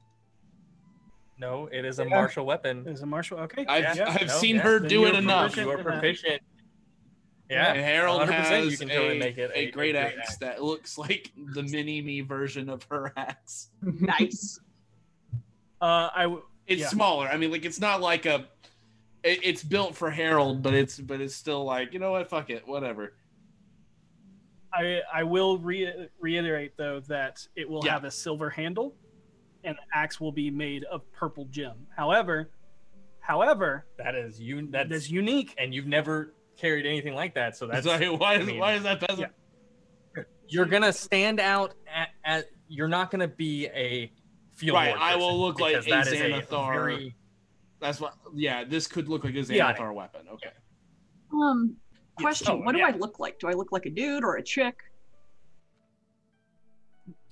No, 1.39 1.67
it 1.73 1.85
is 1.85 1.99
a 1.99 2.05
Yeah. 2.05 2.11
martial 2.11 2.47
weapon. 2.47 2.85
It 2.87 2.93
is 2.93 3.03
a 3.03 3.07
martial 3.07 3.39
okay? 3.41 3.65
I've 3.67 3.97
Yeah, 3.97 4.11
I've 4.11 4.29
no, 4.29 4.33
seen 4.35 4.57
yeah. 4.57 4.63
her 4.63 4.79
do 4.79 5.01
you're 5.01 5.09
it 5.09 5.15
enough. 5.17 5.57
You 5.57 5.69
are 5.71 5.79
proficient. 5.83 6.41
Yeah, 7.51 7.73
And 7.75 7.83
Harold 7.85 8.29
has 8.31 8.71
you 8.71 8.79
can 8.79 8.89
totally 8.89 9.17
a, 9.17 9.21
make 9.21 9.37
it 9.37 9.51
a, 9.51 9.59
a- 9.59 9.61
a 9.63 9.71
great, 9.73 9.93
great 9.93 9.97
axe, 9.97 10.17
axe. 10.21 10.37
that 10.39 10.63
looks 10.63 10.97
like 10.97 11.33
the 11.37 11.63
mini 11.65 12.01
me 12.01 12.21
version 12.23 12.71
of 12.71 12.83
her 12.91 13.13
axe. 13.17 13.69
Nice. 13.83 14.59
Uh, 15.81 16.09
I 16.15 16.23
w- 16.23 16.43
It's 16.69 16.81
Yeah. 16.83 16.89
smaller. 16.89 17.27
I 17.29 17.37
mean, 17.37 17.51
like 17.51 17.65
it's 17.65 17.81
not 17.81 18.01
like 18.01 18.25
a. 18.25 18.47
It, 19.25 19.41
it's 19.43 19.63
built 19.63 19.95
for 19.95 20.11
Harold, 20.11 20.63
but 20.63 20.75
it's 20.75 20.99
but 20.99 21.21
it's 21.21 21.35
still 21.35 21.65
like 21.65 21.93
you 21.93 21.99
know 21.99 22.11
what? 22.13 22.29
Fuck 22.29 22.51
it, 22.51 22.67
whatever. 22.67 23.15
I 24.75 25.01
I 25.13 25.23
will 25.23 25.59
re- 25.59 26.09
reiterate 26.21 26.77
though 26.77 27.01
that 27.09 27.47
it 27.57 27.69
will 27.69 27.85
Yeah. 27.85 27.93
have 27.93 28.05
a 28.05 28.11
silver 28.11 28.51
handle, 28.51 28.95
and 29.65 29.77
the 29.77 29.97
axe 29.99 30.21
will 30.21 30.33
be 30.33 30.51
made 30.51 30.85
of 30.85 31.11
purple 31.13 31.45
gem. 31.47 31.87
However, 31.97 32.51
However, 33.21 33.87
That 33.99 34.17
is 34.17 34.41
you. 34.41 34.67
That's 34.69 34.89
that's 34.91 35.09
unique. 35.11 35.55
and 35.57 35.73
you've 35.73 35.87
never 35.87 36.35
carried 36.57 36.87
anything 36.87 37.15
like 37.15 37.35
that. 37.35 37.57
So 37.57 37.69
that's 37.69 37.87
Sorry, 37.87 38.09
why 38.09 38.35
is 38.35 38.43
I 38.43 38.45
mean- 38.47 38.59
why 38.59 38.73
is 38.75 38.83
that 38.83 39.01
peasant? 39.01 39.33
you're 40.49 40.67
gonna 40.67 40.93
stand 40.93 41.39
out 41.39 41.73
at, 41.87 42.09
at 42.25 42.47
you're 42.67 42.89
not 42.89 43.13
gonna 43.13 43.29
be 43.29 43.67
a 43.69 44.11
field 44.57 44.75
Right, 44.75 44.89
ward 44.91 45.01
I 45.01 45.15
will 45.17 45.41
look 45.41 45.61
like 45.61 45.85
because 45.85 45.87
a 45.87 45.91
that 45.91 46.07
is 46.09 46.45
Xanathar. 46.49 47.15
Very- 47.83 47.89
That's 47.91 48.01
what. 48.01 48.15
Yeah, 48.35 48.65
this 48.65 48.87
could 48.87 49.09
look 49.09 49.25
like 49.25 49.35
a 49.35 49.43
Got. 49.43 49.77
Xanathar 49.77 49.95
weapon. 49.95 50.23
Okay. 50.33 50.51
Um, 51.33 51.77
Yes. 52.19 52.23
question: 52.25 52.49
Oh, 52.51 52.57
What 52.65 52.77
yeah. 52.77 52.91
do 52.91 52.97
I 52.97 52.99
look 52.99 53.19
like? 53.19 53.39
Do 53.39 53.49
I 53.49 53.53
look 53.53 53.73
like 53.73 53.87
a 53.87 53.91
dude 53.91 54.23
or 54.25 54.37
a 54.37 54.43
chick? 54.43 54.77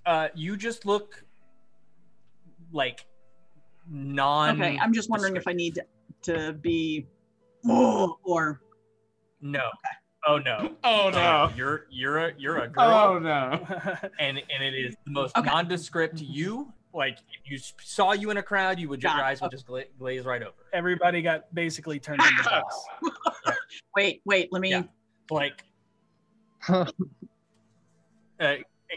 uh, 0.07 0.29
you 0.35 0.57
just 0.57 0.87
look 0.87 1.23
like 2.73 3.07
non. 3.89 4.61
Okay, 4.61 4.79
I'm 4.79 4.93
just 4.93 5.11
wondering 5.11 5.37
if 5.37 5.47
I 5.47 5.53
need 5.53 5.75
to, 5.77 5.85
to 6.35 6.53
be, 6.55 7.07
or 7.69 8.63
No. 9.41 9.71
Oh 10.27 10.39
no. 10.39 10.77
Oh 10.85 11.09
Uh, 11.11 11.53
you're 11.57 11.87
you're 11.91 12.19
a 12.19 12.33
you're 12.39 12.59
a 12.59 12.69
girl, 12.69 12.85
Oh 12.85 13.19
no. 13.19 13.51
and 14.19 14.39
and 14.39 14.63
it 14.65 14.75
is 14.75 14.97
the 15.05 15.11
most 15.13 15.37
Okay. 15.37 15.49
nondescript 15.51 16.21
you. 16.21 16.73
Like 16.93 17.19
if 17.45 17.51
you 17.51 17.59
saw 17.83 18.13
you 18.13 18.31
in 18.31 18.37
a 18.39 18.43
crowd, 18.43 18.79
you 18.81 18.89
would 18.89 19.03
your 19.03 19.13
Got 19.13 19.21
it. 19.21 19.25
eyes 19.25 19.41
would 19.41 19.51
just 19.53 19.67
gla- 19.67 19.85
glaze 19.99 20.25
right 20.25 20.43
over. 20.43 20.55
Everybody 20.73 21.23
got 21.23 21.53
basically 21.55 22.01
turned 22.01 22.21
into 22.21 22.43
boss. 22.51 22.87
wait, 23.97 24.23
wait, 24.25 24.53
let 24.53 24.61
me. 24.61 24.71
Yeah. 24.71 24.83
Like 25.31 25.63
uh, 26.69 26.87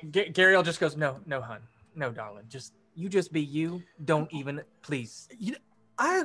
G- 0.10 0.30
Gary 0.30 0.62
just 0.64 0.80
goes, 0.80 0.98
no, 0.98 1.20
no, 1.28 1.40
hun, 1.42 1.60
no, 1.96 2.12
darling, 2.12 2.46
just 2.50 2.74
you 2.96 3.10
just 3.10 3.32
be 3.32 3.42
you. 3.42 3.84
Don't 4.06 4.32
even, 4.34 4.62
please. 4.82 5.28
You- 5.38 5.58
I 6.00 6.24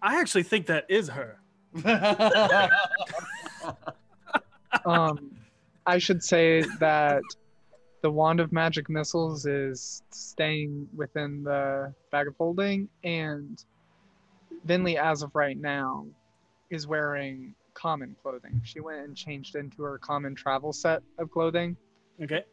I 0.00 0.18
actually 0.20 0.44
think 0.44 0.66
that 0.66 0.86
is 0.88 1.08
her. 1.10 1.38
um, 4.86 5.30
I 5.86 5.98
should 5.98 6.22
say 6.22 6.64
that 6.78 7.22
the 8.02 8.10
wand 8.10 8.40
of 8.40 8.52
magic 8.52 8.88
missiles 8.88 9.46
is 9.46 10.02
staying 10.10 10.88
within 10.96 11.42
the 11.42 11.94
bag 12.10 12.28
of 12.28 12.34
holding, 12.36 12.88
and 13.04 13.62
Vinley, 14.66 14.96
as 14.96 15.22
of 15.22 15.34
right 15.34 15.56
now, 15.58 16.06
is 16.70 16.86
wearing 16.86 17.54
common 17.74 18.16
clothing. 18.22 18.60
She 18.64 18.80
went 18.80 19.00
and 19.00 19.16
changed 19.16 19.54
into 19.54 19.82
her 19.82 19.98
common 19.98 20.34
travel 20.34 20.72
set 20.72 21.02
of 21.18 21.30
clothing, 21.30 21.76
Okay. 22.22 22.44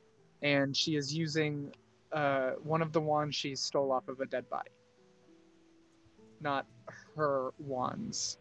and 0.41 0.76
she 0.76 0.95
is 0.95 1.14
using 1.14 1.74
uh, 2.11 2.52
one 2.64 2.82
of 2.82 2.94
the 2.94 3.02
wands 3.02 3.36
she 3.36 3.56
stole 3.56 3.91
off 3.91 4.07
of 4.07 4.19
a 4.19 4.26
dead 4.26 4.49
body, 4.49 4.72
not 6.41 6.65
her 7.15 7.52
wands. 7.60 8.38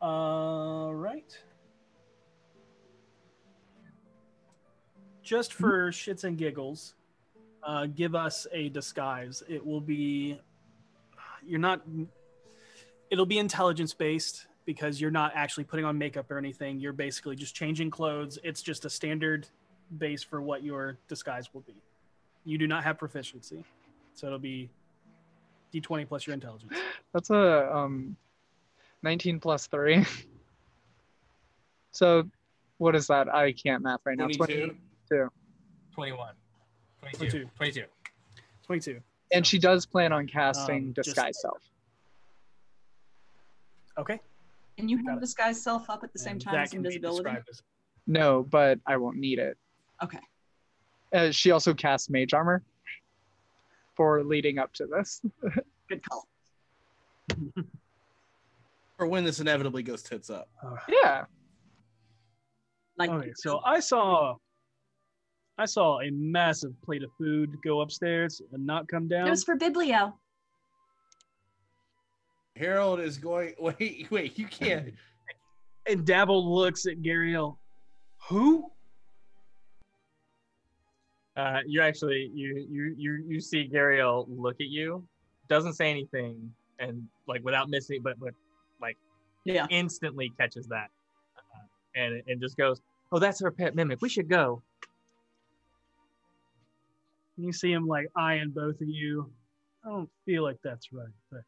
All 0.00 0.94
right. 0.94 1.38
Just 5.24 5.54
for 5.54 5.90
shits 5.90 6.24
and 6.24 6.36
giggles, 6.36 6.94
uh, 7.62 7.86
give 7.86 8.14
us 8.14 8.46
a 8.52 8.68
disguise. 8.68 9.42
It 9.48 9.64
will 9.64 9.80
be. 9.80 10.38
You're 11.44 11.58
not. 11.58 11.80
It'll 13.10 13.26
be 13.26 13.38
intelligence 13.38 13.94
based 13.94 14.46
because 14.66 15.00
you're 15.00 15.10
not 15.10 15.32
actually 15.34 15.64
putting 15.64 15.84
on 15.86 15.96
makeup 15.96 16.30
or 16.30 16.36
anything. 16.36 16.78
You're 16.78 16.92
basically 16.92 17.36
just 17.36 17.54
changing 17.54 17.90
clothes. 17.90 18.38
It's 18.44 18.62
just 18.62 18.84
a 18.84 18.90
standard 18.90 19.48
base 19.98 20.22
for 20.22 20.42
what 20.42 20.62
your 20.62 20.98
disguise 21.08 21.52
will 21.54 21.62
be. 21.62 21.74
You 22.44 22.58
do 22.58 22.66
not 22.66 22.84
have 22.84 22.98
proficiency, 22.98 23.64
so 24.14 24.26
it'll 24.26 24.38
be 24.38 24.68
d20 25.72 26.06
plus 26.06 26.26
your 26.26 26.34
intelligence. 26.34 26.72
That's 27.12 27.30
a 27.30 27.74
um, 27.74 28.16
19 29.02 29.40
plus 29.40 29.66
3. 29.68 30.04
so, 31.92 32.28
what 32.78 32.94
is 32.94 33.06
that? 33.06 33.32
I 33.32 33.52
can't 33.52 33.82
math 33.82 34.00
right 34.04 34.18
now. 34.18 34.28
22. 34.28 34.76
22. 35.08 35.30
21, 35.94 36.34
22, 37.00 37.30
22. 37.30 37.48
22. 37.56 37.84
22. 38.66 39.00
And 39.32 39.46
she 39.46 39.58
does 39.58 39.86
plan 39.86 40.12
on 40.12 40.26
casting 40.26 40.88
Um, 40.88 40.94
just- 40.94 41.06
Disguise 41.08 41.40
Self. 41.40 41.58
Okay. 43.98 44.20
And 44.78 44.90
you 44.90 44.98
have 45.06 45.20
disguise 45.20 45.62
self 45.62 45.88
up 45.88 46.02
at 46.02 46.12
the 46.12 46.18
same 46.18 46.32
And 46.32 46.40
time 46.42 46.54
as 46.56 46.74
invisibility. 46.74 47.30
as- 47.48 47.62
No, 48.08 48.42
but 48.42 48.80
I 48.86 48.96
won't 48.96 49.18
need 49.18 49.38
it. 49.38 49.56
Okay. 50.02 50.18
Uh, 51.12 51.30
she 51.30 51.52
also 51.52 51.72
casts 51.72 52.10
Mage 52.10 52.34
Armor 52.34 52.64
for 53.94 54.24
leading 54.24 54.58
up 54.58 54.72
to 54.74 54.86
this. 54.86 55.22
Good 55.88 56.02
call. 56.08 56.26
or 58.98 59.06
when 59.06 59.22
this 59.22 59.38
inevitably 59.38 59.84
goes 59.84 60.02
tits 60.02 60.28
up. 60.28 60.48
Yeah. 60.88 61.26
Like, 62.96 63.10
Okay, 63.10 63.32
so 63.36 63.60
I 63.64 63.78
saw 63.78 64.36
I 65.56 65.66
saw 65.66 66.00
a 66.00 66.10
massive 66.10 66.72
plate 66.82 67.02
of 67.04 67.10
food 67.16 67.56
go 67.62 67.80
upstairs 67.80 68.42
and 68.52 68.66
not 68.66 68.88
come 68.88 69.06
down. 69.06 69.28
It 69.28 69.30
was 69.30 69.44
for 69.44 69.56
Biblio. 69.56 70.12
Harold 72.56 73.00
is 73.00 73.18
going. 73.18 73.54
Wait, 73.60 74.06
wait. 74.10 74.38
You 74.38 74.46
can't. 74.46 74.94
and 75.88 76.04
Dabble 76.06 76.54
looks 76.54 76.86
at 76.86 77.02
Gariel. 77.02 77.56
Who? 78.28 78.70
Uh, 81.36 81.60
you 81.66 81.80
actually 81.82 82.30
you 82.32 82.64
you 82.70 82.94
you 82.96 83.24
you 83.26 83.40
see 83.40 83.68
Gariel 83.68 84.26
look 84.28 84.56
at 84.60 84.68
you, 84.68 85.04
doesn't 85.48 85.72
say 85.74 85.90
anything, 85.90 86.52
and 86.78 87.02
like 87.26 87.44
without 87.44 87.68
missing, 87.68 88.00
but 88.02 88.18
but 88.20 88.34
like 88.80 88.96
Yeah. 89.44 89.66
instantly 89.68 90.30
catches 90.38 90.68
that, 90.68 90.90
uh, 91.36 91.40
and 91.96 92.22
and 92.28 92.40
just 92.40 92.56
goes, 92.56 92.80
"Oh, 93.10 93.18
that's 93.18 93.40
her 93.40 93.50
pet 93.50 93.74
mimic. 93.74 94.00
We 94.00 94.08
should 94.08 94.28
go." 94.28 94.62
You 97.36 97.52
see 97.52 97.72
him 97.72 97.86
like 97.86 98.06
eyeing 98.16 98.52
both 98.54 98.80
of 98.80 98.88
you. 98.88 99.30
I 99.84 99.88
don't 99.90 100.08
feel 100.24 100.42
like 100.42 100.58
that's 100.62 100.92
right. 100.92 101.08
But 101.30 101.40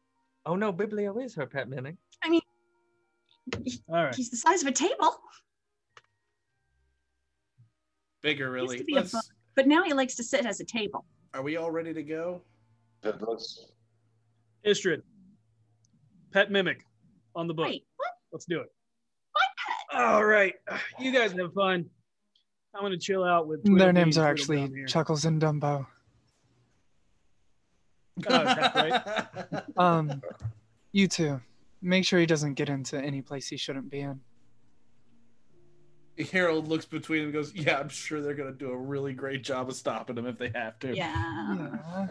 Oh 0.45 0.55
no, 0.55 0.71
Biblio 0.71 1.23
is 1.23 1.35
her 1.35 1.45
pet 1.45 1.69
mimic. 1.69 1.95
I 2.23 2.39
all 3.89 4.03
right. 4.05 4.15
He's 4.15 4.29
the 4.29 4.37
size 4.37 4.61
of 4.61 4.67
a 4.67 4.71
table, 4.73 5.15
Bigger, 8.21 8.45
Used 8.45 8.53
really. 8.53 8.77
to 8.79 8.83
be 8.83 8.93
a 8.93 8.97
Let's, 8.97 9.11
book. 9.13 9.23
but 9.55 9.67
now 9.67 9.83
he 9.83 9.93
likes 9.93 10.15
to 10.15 10.23
sit 10.23 10.45
as 10.45 10.59
a 10.59 10.65
table. 10.65 11.05
are 11.33 11.41
we 11.41 11.55
all 11.55 11.71
ready 11.71 11.93
to 11.93 12.03
go? 12.03 12.41
That 13.01 13.21
looks- 13.21 13.71
Istrid. 14.65 15.01
Pet 16.31 16.51
mimic 16.51 16.81
on 17.35 17.47
the 17.47 17.53
book. 17.53 17.67
Wait, 17.67 17.85
what? 17.95 18.09
Let's 18.33 18.45
do 18.45 18.59
it. 18.59 18.67
All 19.93 20.25
right. 20.25 20.53
You 20.99 21.11
guys 21.13 21.31
have 21.31 21.53
fun. 21.53 21.85
I'm 22.77 22.83
gonna 22.83 22.97
chill 22.97 23.23
out 23.23 23.47
with 23.47 23.63
Their 23.63 23.91
names 23.91 24.17
are 24.17 24.27
actually. 24.27 24.71
Chuckles 24.87 25.25
and 25.25 25.41
Dumbo. 25.41 25.87
Oh, 28.29 28.43
right? 28.43 29.25
Um, 29.77 30.21
you 30.91 31.07
two, 31.07 31.39
make 31.81 32.05
sure 32.05 32.19
he 32.19 32.25
doesn't 32.25 32.55
get 32.55 32.69
into 32.69 32.99
any 32.99 33.21
place 33.21 33.47
he 33.47 33.57
shouldn't 33.57 33.89
be 33.89 33.99
in. 34.01 34.19
Harold 36.31 36.67
looks 36.67 36.85
between 36.85 37.19
them 37.19 37.25
and 37.27 37.33
goes, 37.33 37.53
"Yeah, 37.53 37.79
I'm 37.79 37.89
sure 37.89 38.21
they're 38.21 38.33
gonna 38.33 38.51
do 38.51 38.71
a 38.71 38.77
really 38.77 39.13
great 39.13 39.43
job 39.43 39.69
of 39.69 39.75
stopping 39.75 40.17
him 40.17 40.25
if 40.25 40.37
they 40.37 40.51
have 40.55 40.79
to." 40.79 40.95
yeah. 40.95 41.55
Yeah. 41.55 42.07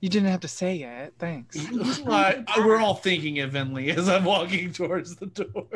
You 0.00 0.08
didn't 0.08 0.28
have 0.28 0.40
to 0.40 0.48
say 0.48 0.82
it. 0.82 1.14
Thanks. 1.18 1.56
I- 2.06 2.44
I- 2.46 2.64
we're 2.64 2.78
all 2.78 2.94
thinking 2.94 3.40
of 3.40 3.52
Vinley 3.52 3.96
as 3.96 4.08
I'm 4.08 4.24
walking 4.24 4.72
towards 4.72 5.16
the 5.16 5.26
door. 5.26 5.66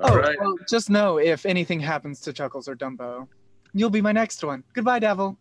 All 0.00 0.12
oh, 0.12 0.16
right. 0.16 0.36
well, 0.40 0.54
just 0.68 0.88
know 0.90 1.18
if 1.18 1.44
anything 1.44 1.80
happens 1.80 2.20
to 2.20 2.32
Chuckles 2.32 2.68
or 2.68 2.76
Dumbo, 2.76 3.26
you'll 3.74 3.90
be 3.90 4.00
my 4.00 4.12
next 4.12 4.42
one. 4.44 4.62
Goodbye, 4.74 4.98
Devil. 4.98 5.36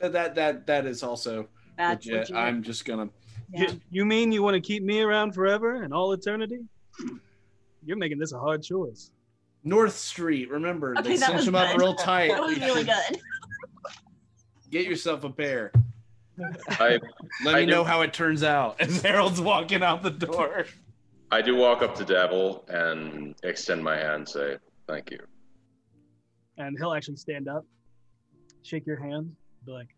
That 0.00 0.12
that 0.12 0.34
that, 0.36 0.66
that 0.66 0.86
is 0.86 1.02
also 1.02 1.48
That's 1.76 2.04
legit. 2.06 2.20
legit. 2.30 2.36
I'm 2.36 2.62
just 2.62 2.84
gonna. 2.84 3.08
yeah. 3.52 3.62
You, 3.70 3.80
you 3.90 4.04
mean 4.04 4.30
you 4.32 4.42
want 4.42 4.54
to 4.54 4.60
keep 4.60 4.82
me 4.82 5.00
around 5.00 5.32
forever 5.34 5.82
and 5.82 5.92
all 5.92 6.12
eternity? 6.12 6.60
You're 7.84 7.96
making 7.96 8.18
this 8.18 8.32
a 8.32 8.38
hard 8.38 8.62
choice. 8.62 9.10
North 9.64 9.94
Street. 9.96 10.50
Remember, 10.50 10.94
Okay, 10.98 11.10
they 11.10 11.16
cinch 11.16 11.34
was 11.36 11.46
them 11.46 11.54
up 11.54 11.76
real 11.76 11.94
tight. 11.94 12.28
That 12.30 12.42
was 12.42 12.58
really 12.58 12.84
good. 12.84 13.20
Get 14.70 14.86
yourself 14.86 15.24
a 15.24 15.30
pair. 15.30 15.72
I 16.68 16.98
Let 17.44 17.54
I 17.56 17.60
me 17.60 17.66
do- 17.66 17.72
know 17.72 17.84
how 17.84 18.02
it 18.02 18.12
turns 18.12 18.42
out 18.44 18.80
as 18.80 19.02
Harold's 19.02 19.40
walking 19.40 19.82
out 19.82 20.02
the 20.02 20.10
door. 20.10 20.66
I 21.30 21.42
do 21.42 21.56
walk 21.56 21.82
up 21.82 21.94
to 21.96 22.04
Dabble 22.04 22.64
and 22.68 23.34
extend 23.42 23.82
my 23.82 23.96
hand, 23.96 24.14
and 24.14 24.28
say 24.28 24.56
thank 24.86 25.10
you. 25.10 25.18
And 26.58 26.76
he'll 26.78 26.92
actually 26.92 27.16
stand 27.16 27.48
up, 27.48 27.64
shake 28.62 28.86
your 28.86 29.00
hand, 29.00 29.34
be 29.64 29.72
like, 29.72 29.94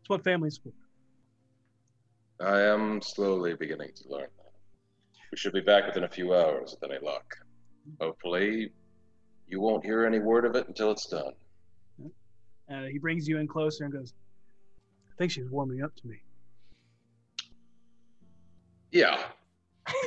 "It's 0.00 0.08
what 0.08 0.24
family's 0.24 0.58
for." 0.58 0.72
I 2.40 2.62
am 2.62 3.02
slowly 3.02 3.54
beginning 3.54 3.90
to 3.96 4.08
learn 4.08 4.28
that. 4.36 4.52
We 5.30 5.36
should 5.36 5.52
be 5.52 5.60
back 5.60 5.86
within 5.86 6.04
a 6.04 6.08
few 6.08 6.34
hours 6.34 6.74
with 6.80 6.90
any 6.90 7.04
luck. 7.04 7.36
Hopefully, 8.00 8.72
you 9.46 9.60
won't 9.60 9.84
hear 9.84 10.06
any 10.06 10.18
word 10.18 10.44
of 10.44 10.54
it 10.54 10.68
until 10.68 10.90
it's 10.90 11.06
done. 11.06 11.32
And 12.68 12.84
uh, 12.84 12.88
he 12.88 12.98
brings 12.98 13.26
you 13.26 13.38
in 13.38 13.48
closer 13.48 13.84
and 13.84 13.92
goes, 13.92 14.12
I 15.10 15.14
think 15.16 15.32
she's 15.32 15.48
warming 15.48 15.82
up 15.82 15.94
to 15.96 16.06
me. 16.06 16.16
Yeah. 18.92 19.22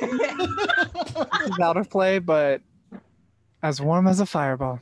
This 0.00 1.58
out 1.60 1.76
of 1.76 1.90
play, 1.90 2.20
but 2.20 2.62
as 3.62 3.80
warm 3.80 4.06
as 4.08 4.20
a 4.20 4.26
fireball. 4.26 4.80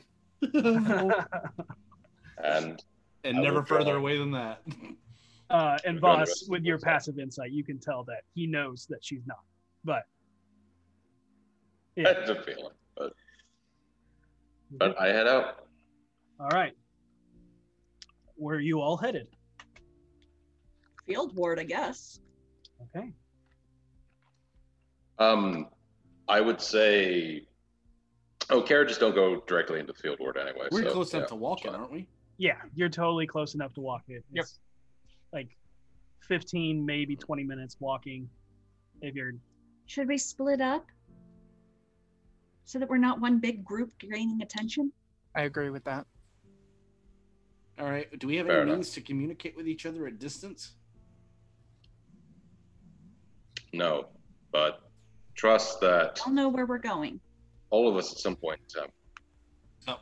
And 2.43 2.83
and 3.23 3.37
I 3.37 3.41
never 3.41 3.63
further 3.63 3.97
away 3.97 4.17
than 4.17 4.31
that. 4.31 4.61
Uh, 5.49 5.77
and 5.85 5.95
We've 5.95 6.01
done 6.01 6.19
the 6.21 6.25
Voss, 6.25 6.45
with 6.47 6.63
your 6.63 6.79
stuff. 6.79 6.87
passive 6.93 7.19
insight, 7.19 7.51
you 7.51 7.63
can 7.63 7.77
tell 7.77 8.03
that 8.05 8.21
he 8.33 8.47
knows 8.47 8.87
that 8.89 9.03
she's 9.03 9.21
not. 9.27 9.41
But 9.83 10.03
I 11.97 12.01
yeah, 12.01 12.07
had 12.21 12.29
a 12.29 12.41
feeling, 12.43 12.71
but 12.97 13.13
but 14.71 14.99
I 14.99 15.07
head 15.07 15.27
out. 15.27 15.67
all 16.39 16.49
right. 16.49 16.73
Where 18.35 18.55
are 18.55 18.59
you 18.61 18.79
all 18.81 18.97
headed? 18.97 19.27
Field 21.05 21.35
ward, 21.35 21.59
I 21.59 21.63
guess. 21.63 22.21
Okay. 22.95 23.11
Um, 25.19 25.67
I 26.27 26.41
would 26.41 26.59
say, 26.61 27.45
oh, 28.51 28.61
carriages 28.61 28.97
don't 28.97 29.15
go 29.15 29.41
directly 29.47 29.79
into 29.79 29.93
the 29.93 29.99
field 29.99 30.19
ward 30.19 30.37
anyway. 30.37 30.67
We're 30.71 30.83
so, 30.83 30.91
close 30.91 31.13
enough 31.13 31.23
yeah, 31.23 31.27
to 31.27 31.35
walk 31.35 31.65
it, 31.65 31.73
aren't 31.73 31.91
we? 31.91 32.07
Yeah, 32.37 32.57
you're 32.75 32.89
totally 32.89 33.27
close 33.27 33.55
enough 33.55 33.73
to 33.75 33.81
walk 33.81 34.03
it. 34.07 34.23
Yep. 34.31 34.43
It's 34.43 34.59
Like 35.33 35.49
15, 36.27 36.85
maybe 36.85 37.15
20 37.15 37.43
minutes 37.43 37.77
walking. 37.79 38.29
If 39.01 39.15
you're 39.15 39.33
Should 39.85 40.07
we 40.07 40.17
split 40.17 40.61
up 40.61 40.85
so 42.65 42.79
that 42.79 42.89
we're 42.89 42.97
not 42.97 43.19
one 43.19 43.39
big 43.39 43.65
group 43.65 43.91
gaining 43.99 44.41
attention? 44.41 44.91
I 45.35 45.43
agree 45.43 45.69
with 45.69 45.83
that. 45.85 46.05
All 47.79 47.89
right. 47.89 48.07
Do 48.19 48.27
we 48.27 48.35
have 48.35 48.47
Fair 48.47 48.57
any 48.61 48.63
enough. 48.63 48.75
means 48.77 48.91
to 48.91 49.01
communicate 49.01 49.55
with 49.55 49.67
each 49.67 49.85
other 49.85 50.05
at 50.07 50.19
distance? 50.19 50.73
No, 53.73 54.07
but 54.51 54.81
trust 55.35 55.79
that 55.81 56.19
I'll 56.25 56.33
know 56.33 56.49
where 56.49 56.65
we're 56.65 56.77
going. 56.77 57.19
All 57.71 57.89
of 57.89 57.95
us 57.97 58.11
at 58.11 58.19
some 58.19 58.35
point 58.35 58.59
in 58.75 58.81
time. 58.81 58.91
Oh. 59.87 59.97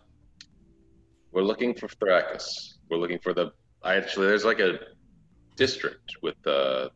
We're 1.31 1.43
looking 1.43 1.73
for 1.73 1.87
Thrakus. 1.87 2.73
We're 2.89 2.97
looking 2.97 3.19
for 3.19 3.33
the. 3.33 3.51
I 3.83 3.95
actually, 3.95 4.27
there's 4.27 4.43
like 4.45 4.59
a 4.59 4.79
district 5.55 6.17
with 6.21 6.35
uh, 6.45 6.89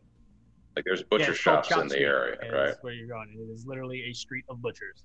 like 0.76 0.84
there's 0.86 1.04
butcher 1.04 1.26
Yeah, 1.26 1.30
it's 1.32 1.44
called 1.44 1.66
shops 1.66 1.82
in 1.82 1.88
the 1.88 1.94
Street, 1.96 2.04
area, 2.06 2.36
is 2.44 2.52
right? 2.52 2.74
Where 2.82 2.94
you're 2.94 3.08
going. 3.08 3.30
It 3.34 3.52
is 3.54 3.66
literally 3.66 4.04
a 4.10 4.14
street 4.14 4.44
of 4.50 4.62
butchers. 4.62 5.04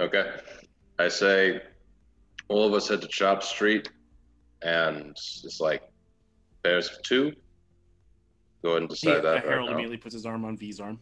Okay. 0.00 0.30
I 0.98 1.08
say 1.08 1.60
all 2.48 2.66
of 2.66 2.72
us 2.74 2.88
head 2.88 3.02
to 3.02 3.08
Chop 3.08 3.42
Street 3.42 3.90
and 4.62 5.10
it's 5.10 5.58
like 5.60 5.82
there's 6.62 6.98
two. 7.04 7.32
Go 8.62 8.70
ahead 8.70 8.82
and 8.82 8.88
decide 8.90 9.10
Yeah, 9.16 9.20
that. 9.20 9.34
right 9.34 9.44
Harold 9.44 9.68
now. 9.68 9.74
immediately 9.74 9.96
puts 9.98 10.14
his 10.14 10.26
arm 10.26 10.44
on 10.44 10.56
V's 10.56 10.80
arm. 10.80 10.98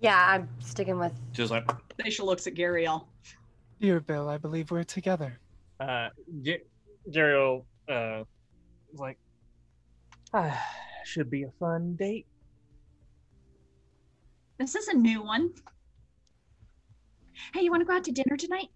Yeah, 0.00 0.16
I'm 0.28 0.48
sticking 0.60 0.98
with. 0.98 1.12
Just 1.32 1.50
like, 1.50 1.66
Seisha 1.98 2.24
looks 2.24 2.46
at 2.46 2.54
Gariel. 2.54 3.04
Dear 3.80 4.00
Bill, 4.00 4.28
I 4.28 4.38
believe 4.38 4.70
we're 4.70 4.84
together. 4.84 5.38
Uh, 5.80 6.08
J- 6.42 6.62
Jeriel 7.10 7.64
uh, 7.88 8.22
was 8.92 9.00
like, 9.00 9.18
Ah, 10.34 10.62
should 11.04 11.30
be 11.30 11.44
a 11.44 11.50
fun 11.58 11.96
date. 11.96 12.26
This 14.58 14.74
is 14.74 14.88
a 14.88 14.94
new 14.94 15.22
one. 15.22 15.52
Hey, 17.54 17.62
you 17.62 17.70
want 17.70 17.80
to 17.80 17.86
go 17.86 17.94
out 17.94 18.04
to 18.04 18.12
dinner 18.12 18.36
tonight? 18.36 18.68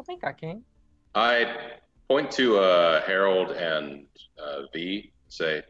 I 0.00 0.02
think 0.04 0.24
I 0.24 0.32
can. 0.32 0.64
I 1.14 1.56
point 2.08 2.30
to 2.32 2.58
uh, 2.58 3.02
Harold 3.02 3.50
and 3.52 4.06
uh, 4.42 4.62
V. 4.72 5.12
Say, 5.28 5.62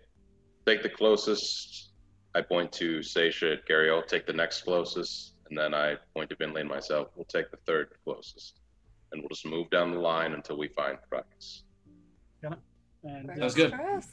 take 0.67 0.83
the 0.83 0.89
closest. 0.89 1.92
I 2.35 2.41
point 2.41 2.73
to 2.73 2.99
Seisha 3.01 3.55
at 3.55 3.67
Gariel. 3.69 4.07
Take 4.07 4.27
the 4.27 4.33
next 4.33 4.63
closest, 4.63 5.35
and 5.51 5.59
then 5.59 5.75
I 5.75 5.97
point 6.15 6.31
to 6.31 6.37
Vinley 6.37 6.61
and 6.61 6.69
myself. 6.69 7.09
We'll 7.15 7.27
take 7.27 7.51
the 7.51 7.59
third 7.67 7.89
closest, 8.05 8.61
and 9.13 9.21
we'll 9.21 9.29
just 9.29 9.45
move 9.47 9.69
down 9.71 9.91
the 9.93 9.99
line 9.99 10.33
until 10.33 10.57
we 10.57 10.69
find 10.69 10.99
Thrakus. 11.13 11.63
And 13.05 13.29
Sounds 13.37 13.55
good. 13.55 13.73
Gross. 13.73 14.07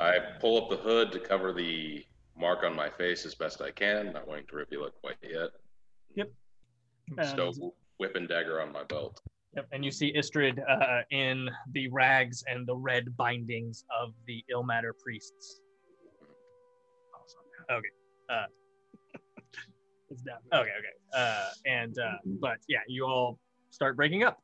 I 0.00 0.18
pull 0.40 0.62
up 0.62 0.70
the 0.70 0.76
hood 0.76 1.12
to 1.12 1.20
cover 1.20 1.52
the 1.52 2.04
mark 2.38 2.64
on 2.64 2.74
my 2.74 2.88
face 2.88 3.26
as 3.26 3.34
best 3.34 3.60
I 3.60 3.70
can, 3.70 4.12
not 4.12 4.26
wanting 4.26 4.46
to 4.48 4.56
reveal 4.56 4.84
it 4.86 4.94
quite 5.02 5.16
yet. 5.22 5.50
Yep. 6.14 6.30
Stow 7.28 7.48
And- 7.48 7.72
whip 7.98 8.16
and 8.16 8.26
dagger 8.28 8.60
on 8.60 8.72
my 8.72 8.84
belt. 8.84 9.20
Yep, 9.54 9.68
and 9.72 9.84
you 9.84 9.90
see 9.90 10.12
Istrid 10.14 10.58
uh, 10.68 11.02
in 11.10 11.48
the 11.72 11.88
rags 11.88 12.42
and 12.46 12.66
the 12.66 12.76
red 12.76 13.16
bindings 13.16 13.84
of 14.02 14.12
the 14.26 14.44
Ilmater 14.54 14.92
priests. 15.02 15.60
Okay. 17.70 17.88
Uh, 18.28 18.46
it's 20.10 20.22
down. 20.22 20.38
okay, 20.52 20.70
okay. 20.78 21.16
Uh, 21.16 21.48
and 21.66 21.98
uh, 21.98 22.16
but 22.40 22.58
yeah, 22.68 22.78
you 22.88 23.04
all 23.04 23.38
start 23.70 23.96
breaking 23.96 24.22
up, 24.22 24.38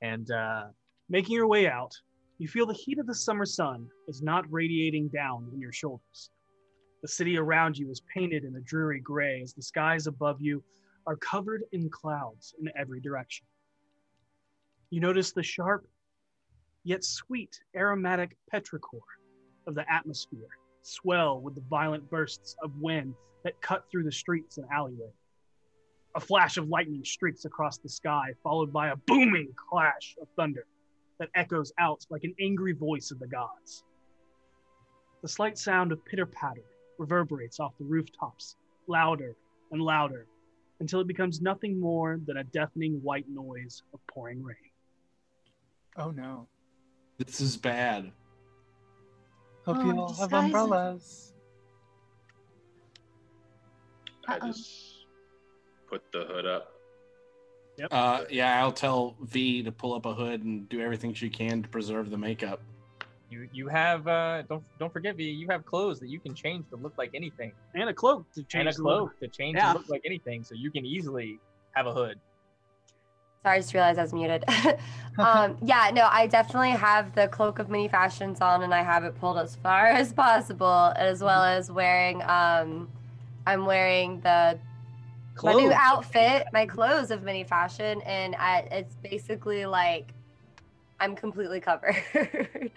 and 0.00 0.30
uh, 0.30 0.64
Making 1.12 1.34
your 1.34 1.46
way 1.46 1.68
out, 1.68 1.92
you 2.38 2.48
feel 2.48 2.64
the 2.64 2.72
heat 2.72 2.98
of 2.98 3.06
the 3.06 3.14
summer 3.14 3.44
sun 3.44 3.86
is 4.08 4.22
not 4.22 4.50
radiating 4.50 5.08
down 5.08 5.46
on 5.52 5.60
your 5.60 5.72
shoulders. 5.72 6.30
The 7.02 7.08
city 7.08 7.36
around 7.36 7.76
you 7.76 7.90
is 7.90 8.00
painted 8.14 8.44
in 8.44 8.56
a 8.56 8.60
dreary 8.60 8.98
gray 8.98 9.42
as 9.42 9.52
the 9.52 9.62
skies 9.62 10.06
above 10.06 10.40
you 10.40 10.64
are 11.06 11.16
covered 11.16 11.64
in 11.72 11.90
clouds 11.90 12.54
in 12.58 12.70
every 12.78 12.98
direction. 12.98 13.44
You 14.88 15.00
notice 15.00 15.32
the 15.32 15.42
sharp 15.42 15.86
yet 16.82 17.04
sweet 17.04 17.60
aromatic 17.76 18.34
petrichor 18.50 19.02
of 19.66 19.74
the 19.74 19.84
atmosphere 19.92 20.48
swell 20.82 21.40
with 21.40 21.54
the 21.54 21.62
violent 21.68 22.08
bursts 22.10 22.56
of 22.62 22.76
wind 22.80 23.14
that 23.44 23.60
cut 23.60 23.84
through 23.90 24.04
the 24.04 24.12
streets 24.12 24.58
and 24.58 24.66
alleyway. 24.72 25.10
A 26.14 26.20
flash 26.20 26.56
of 26.58 26.68
lightning 26.68 27.04
streaks 27.04 27.44
across 27.44 27.78
the 27.78 27.88
sky, 27.88 28.34
followed 28.42 28.72
by 28.72 28.88
a 28.88 28.96
booming 29.06 29.52
clash 29.56 30.16
of 30.20 30.28
thunder 30.36 30.66
that 31.18 31.30
echoes 31.34 31.72
out 31.78 32.04
like 32.10 32.24
an 32.24 32.34
angry 32.40 32.72
voice 32.72 33.10
of 33.10 33.18
the 33.18 33.26
gods. 33.26 33.84
The 35.22 35.28
slight 35.28 35.56
sound 35.56 35.92
of 35.92 36.04
pitter 36.04 36.26
patter 36.26 36.64
reverberates 36.98 37.60
off 37.60 37.78
the 37.78 37.84
rooftops, 37.84 38.56
louder 38.88 39.36
and 39.70 39.80
louder, 39.80 40.26
until 40.80 41.00
it 41.00 41.06
becomes 41.06 41.40
nothing 41.40 41.78
more 41.78 42.20
than 42.26 42.38
a 42.38 42.44
deafening 42.44 43.00
white 43.02 43.28
noise 43.28 43.82
of 43.94 44.00
pouring 44.08 44.42
rain. 44.42 44.56
Oh 45.96 46.10
no. 46.10 46.48
this 47.18 47.40
is 47.40 47.56
bad. 47.56 48.10
Hope 49.64 49.76
Oh, 49.80 49.84
you 49.84 50.00
all 50.00 50.12
have 50.14 50.32
umbrellas. 50.32 51.32
I 54.28 54.36
Uh-oh. 54.36 54.46
just 54.48 55.06
put 55.88 56.02
the 56.12 56.24
hood 56.24 56.46
up. 56.46 56.68
Uh, 57.90 58.24
yeah, 58.30 58.62
I'll 58.62 58.72
tell 58.72 59.16
V 59.20 59.62
to 59.62 59.72
pull 59.72 59.94
up 59.94 60.04
a 60.06 60.14
hood 60.14 60.42
and 60.44 60.68
do 60.68 60.80
everything 60.80 61.14
she 61.14 61.30
can 61.30 61.62
to 61.62 61.68
preserve 61.68 62.10
the 62.10 62.18
makeup. 62.18 62.60
you 63.30 63.48
you 63.52 63.66
have 63.68 64.06
uh, 64.06 64.42
don't 64.42 64.62
don't 64.78 64.92
forget 64.92 65.16
me. 65.16 65.24
You 65.24 65.46
have 65.48 65.64
clothes 65.64 65.98
that 66.00 66.08
you 66.10 66.20
can 66.20 66.34
change 66.34 66.68
to 66.70 66.76
look 66.76 66.92
like 66.98 67.10
anything, 67.14 67.52
And 67.74 67.88
a 67.88 67.94
cloak 67.94 68.26
to 68.34 68.42
change 68.44 68.60
and 68.60 68.68
a 68.68 68.72
cloak 68.74 69.18
to 69.20 69.28
change 69.28 69.56
Yeah. 69.56 69.72
to 69.72 69.78
look 69.78 69.88
like 69.88 70.02
anything, 70.04 70.44
so 70.44 70.54
you 70.54 70.70
can 70.70 70.84
easily 70.84 71.38
have 71.72 71.86
a 71.86 71.92
hood. 71.94 72.20
Sorry, 73.42 73.56
I 73.56 73.58
just 73.58 73.74
realized 73.74 73.98
I 73.98 74.02
was 74.02 74.12
muted. 74.12 74.44
um, 75.18 75.56
yeah, 75.62 75.90
no, 75.92 76.06
I 76.08 76.28
definitely 76.28 76.70
have 76.70 77.12
the 77.14 77.26
cloak 77.26 77.58
of 77.58 77.68
many 77.68 77.88
fashions 77.88 78.40
on, 78.40 78.62
and 78.62 78.72
I 78.72 78.84
have 78.84 79.02
it 79.02 79.18
pulled 79.18 79.36
as 79.36 79.56
far 79.56 79.86
as 79.88 80.12
possible, 80.12 80.92
as 80.94 81.22
well 81.22 81.42
as 81.42 81.70
wearing. 81.70 82.22
Um, 82.22 82.88
I'm 83.44 83.66
wearing 83.66 84.20
the 84.20 84.58
my 85.42 85.54
new 85.54 85.72
outfit, 85.72 86.46
my 86.52 86.66
clothes 86.66 87.10
of 87.10 87.24
many 87.24 87.42
fashion, 87.42 88.00
and 88.02 88.36
I, 88.36 88.60
it's 88.70 88.94
basically 89.02 89.66
like 89.66 90.14
I'm 91.00 91.16
completely 91.16 91.58
covered, 91.58 91.94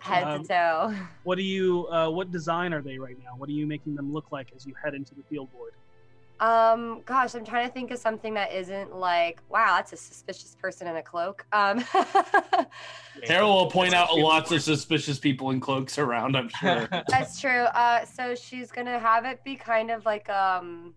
head 0.00 0.24
Um, 0.24 0.42
to 0.42 0.48
toe. 0.48 0.94
What 1.24 1.36
do 1.36 1.42
you? 1.42 1.86
Uh, 1.88 2.08
what 2.08 2.30
design 2.30 2.72
are 2.72 2.80
they 2.80 2.96
right 2.96 3.18
now? 3.22 3.34
What 3.36 3.50
are 3.50 3.52
you 3.52 3.66
making 3.66 3.96
them 3.96 4.10
look 4.10 4.32
like 4.32 4.52
as 4.56 4.64
you 4.64 4.72
head 4.82 4.94
into 4.94 5.14
the 5.14 5.22
field 5.24 5.50
ward? 5.52 5.74
Um, 6.40 7.02
gosh, 7.06 7.34
I'm 7.34 7.44
trying 7.44 7.68
to 7.68 7.72
think 7.72 7.92
of 7.92 7.98
something 7.98 8.34
that 8.34 8.52
isn't 8.52 8.94
like, 8.94 9.40
wow, 9.48 9.76
that's 9.76 9.92
a 9.92 9.96
suspicious 9.96 10.56
person 10.60 10.88
in 10.88 10.96
a 10.96 11.02
cloak. 11.02 11.46
Um, 11.52 11.78
Harold 13.28 13.54
will 13.54 13.70
point 13.70 13.94
out 13.94 14.16
lots 14.16 14.50
of 14.50 14.60
suspicious 14.60 15.18
people 15.18 15.50
in 15.50 15.60
cloaks 15.60 15.98
around, 15.98 16.36
I'm 16.36 16.48
sure. 16.48 16.88
That's 17.08 17.40
true. 17.40 17.62
Uh, 17.62 18.04
so 18.04 18.34
she's 18.34 18.72
gonna 18.72 18.98
have 18.98 19.24
it 19.24 19.44
be 19.44 19.54
kind 19.54 19.90
of 19.90 20.04
like 20.04 20.28
um, 20.30 20.94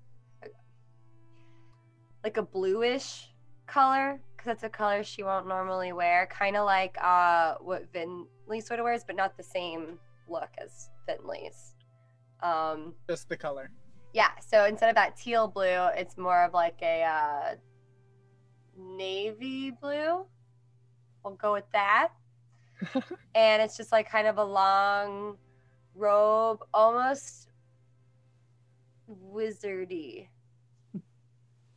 like 2.23 2.37
a 2.37 2.43
bluish 2.43 3.29
color, 3.67 4.19
because 4.31 4.45
that's 4.45 4.63
a 4.63 4.69
color 4.69 5.03
she 5.03 5.21
won't 5.21 5.47
normally 5.47 5.93
wear. 5.93 6.27
Kind 6.31 6.55
of 6.55 6.65
like 6.65 6.97
uh 7.03 7.55
what 7.61 7.91
Vinley 7.93 8.63
sort 8.63 8.79
of 8.79 8.85
wears, 8.85 9.03
but 9.03 9.15
not 9.15 9.37
the 9.37 9.43
same 9.43 9.99
look 10.27 10.49
as 10.57 10.89
Vinley's. 11.07 11.75
Um, 12.41 12.93
Just 13.09 13.29
the 13.29 13.37
color. 13.37 13.69
Yeah. 14.15 14.29
So 14.47 14.63
instead 14.63 14.87
of 14.87 14.95
that 14.95 15.17
teal 15.17 15.49
blue, 15.49 15.87
it's 15.93 16.17
more 16.17 16.45
of 16.45 16.53
like 16.53 16.79
a 16.81 17.03
uh, 17.03 17.55
navy 18.77 19.71
blue. 19.71 20.25
We'll 21.21 21.33
go 21.35 21.51
with 21.51 21.69
that. 21.73 22.11
and 23.35 23.61
it's 23.61 23.75
just 23.75 23.91
like 23.91 24.09
kind 24.09 24.25
of 24.25 24.37
a 24.37 24.43
long 24.43 25.35
robe, 25.95 26.59
almost 26.73 27.49
wizardy. 29.09 30.29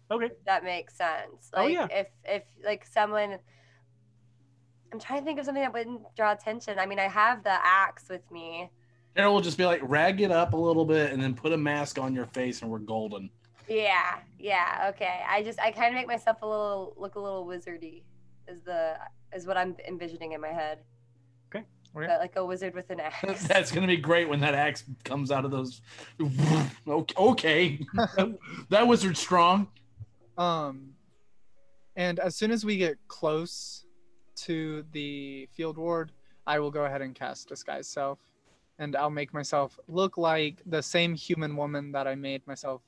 Okay. 0.09 0.31
That 0.47 0.62
makes 0.62 0.94
sense. 0.94 1.51
Oh, 1.52 1.65
Like 1.65 1.73
yeah. 1.73 1.89
if 1.90 2.06
if 2.24 2.44
like 2.65 2.86
someone 2.86 3.39
I'm 4.93 5.01
trying 5.01 5.20
to 5.23 5.24
think 5.24 5.40
of 5.40 5.44
something 5.44 5.62
that 5.62 5.73
wouldn't 5.73 6.02
draw 6.15 6.32
attention. 6.32 6.78
I 6.78 6.86
mean, 6.86 7.01
I 7.01 7.09
have 7.09 7.43
the 7.43 7.52
axe 7.52 8.09
with 8.09 8.31
me. 8.31 8.70
Harold 9.19 9.35
will 9.35 9.43
just 9.43 9.59
be 9.59 9.65
like, 9.65 9.81
rag 9.82 10.20
it 10.20 10.31
up 10.31 10.53
a 10.53 10.57
little 10.57 10.85
bit 10.85 11.12
and 11.12 11.20
then 11.20 11.35
put 11.35 11.53
a 11.53 11.57
mask 11.57 11.99
on 11.99 12.15
your 12.15 12.27
face 12.27 12.62
and 12.62 12.70
we're 12.70 12.78
golden. 12.78 13.28
Yeah, 13.69 14.19
yeah, 14.39 14.93
okay. 14.95 15.23
I 15.28 15.43
just 15.43 15.59
I 15.61 15.73
kind 15.73 15.89
of 15.89 15.95
make 15.95 16.07
myself 16.07 16.43
a 16.43 16.47
little 16.47 16.95
look 16.97 17.16
a 17.16 17.20
little 17.20 17.45
wizardy, 17.45 18.03
is 18.47 18.62
the 18.62 18.95
is 19.35 19.45
what 19.45 19.57
I'm 19.57 19.77
envisioning 19.86 20.32
in 20.32 20.40
my 20.40 20.49
head. 20.49 20.78
Okay. 21.49 21.65
Okay. 21.97 22.07
But 22.07 22.20
like 22.20 22.36
a 22.36 22.47
wizard 22.47 22.74
with 22.74 22.90
an 22.90 23.01
axe. 23.24 23.47
That's 23.49 23.73
gonna 23.73 23.89
be 23.89 23.97
great 23.97 24.28
when 24.28 24.39
that 24.40 24.55
axe 24.55 24.85
comes 25.03 25.32
out 25.32 25.45
of 25.45 25.51
those. 25.51 25.82
Okay, 27.19 27.85
that 28.70 28.86
wizard's 28.86 29.20
strong. 29.20 29.69
Um, 30.39 30.90
and 31.97 32.20
as 32.20 32.36
soon 32.36 32.53
as 32.53 32.65
we 32.65 32.78
get 32.78 32.97
close 33.09 33.85
to 34.36 34.85
the 34.93 35.49
field 35.53 35.77
ward, 35.77 36.12
I 36.47 36.61
will 36.61 36.70
go 36.70 36.85
ahead 36.85 37.03
and 37.03 37.15
cast 37.15 37.49
disguise 37.49 37.89
self, 37.89 38.20
and 38.79 38.95
I'll 38.97 39.11
make 39.11 39.35
myself 39.35 39.79
look 39.89 40.17
like 40.17 40.63
the 40.67 40.83
same 40.83 41.15
human 41.15 41.57
woman 41.57 41.93
that 41.93 42.07
I 42.07 42.15
made 42.15 42.47
myself 42.47 42.83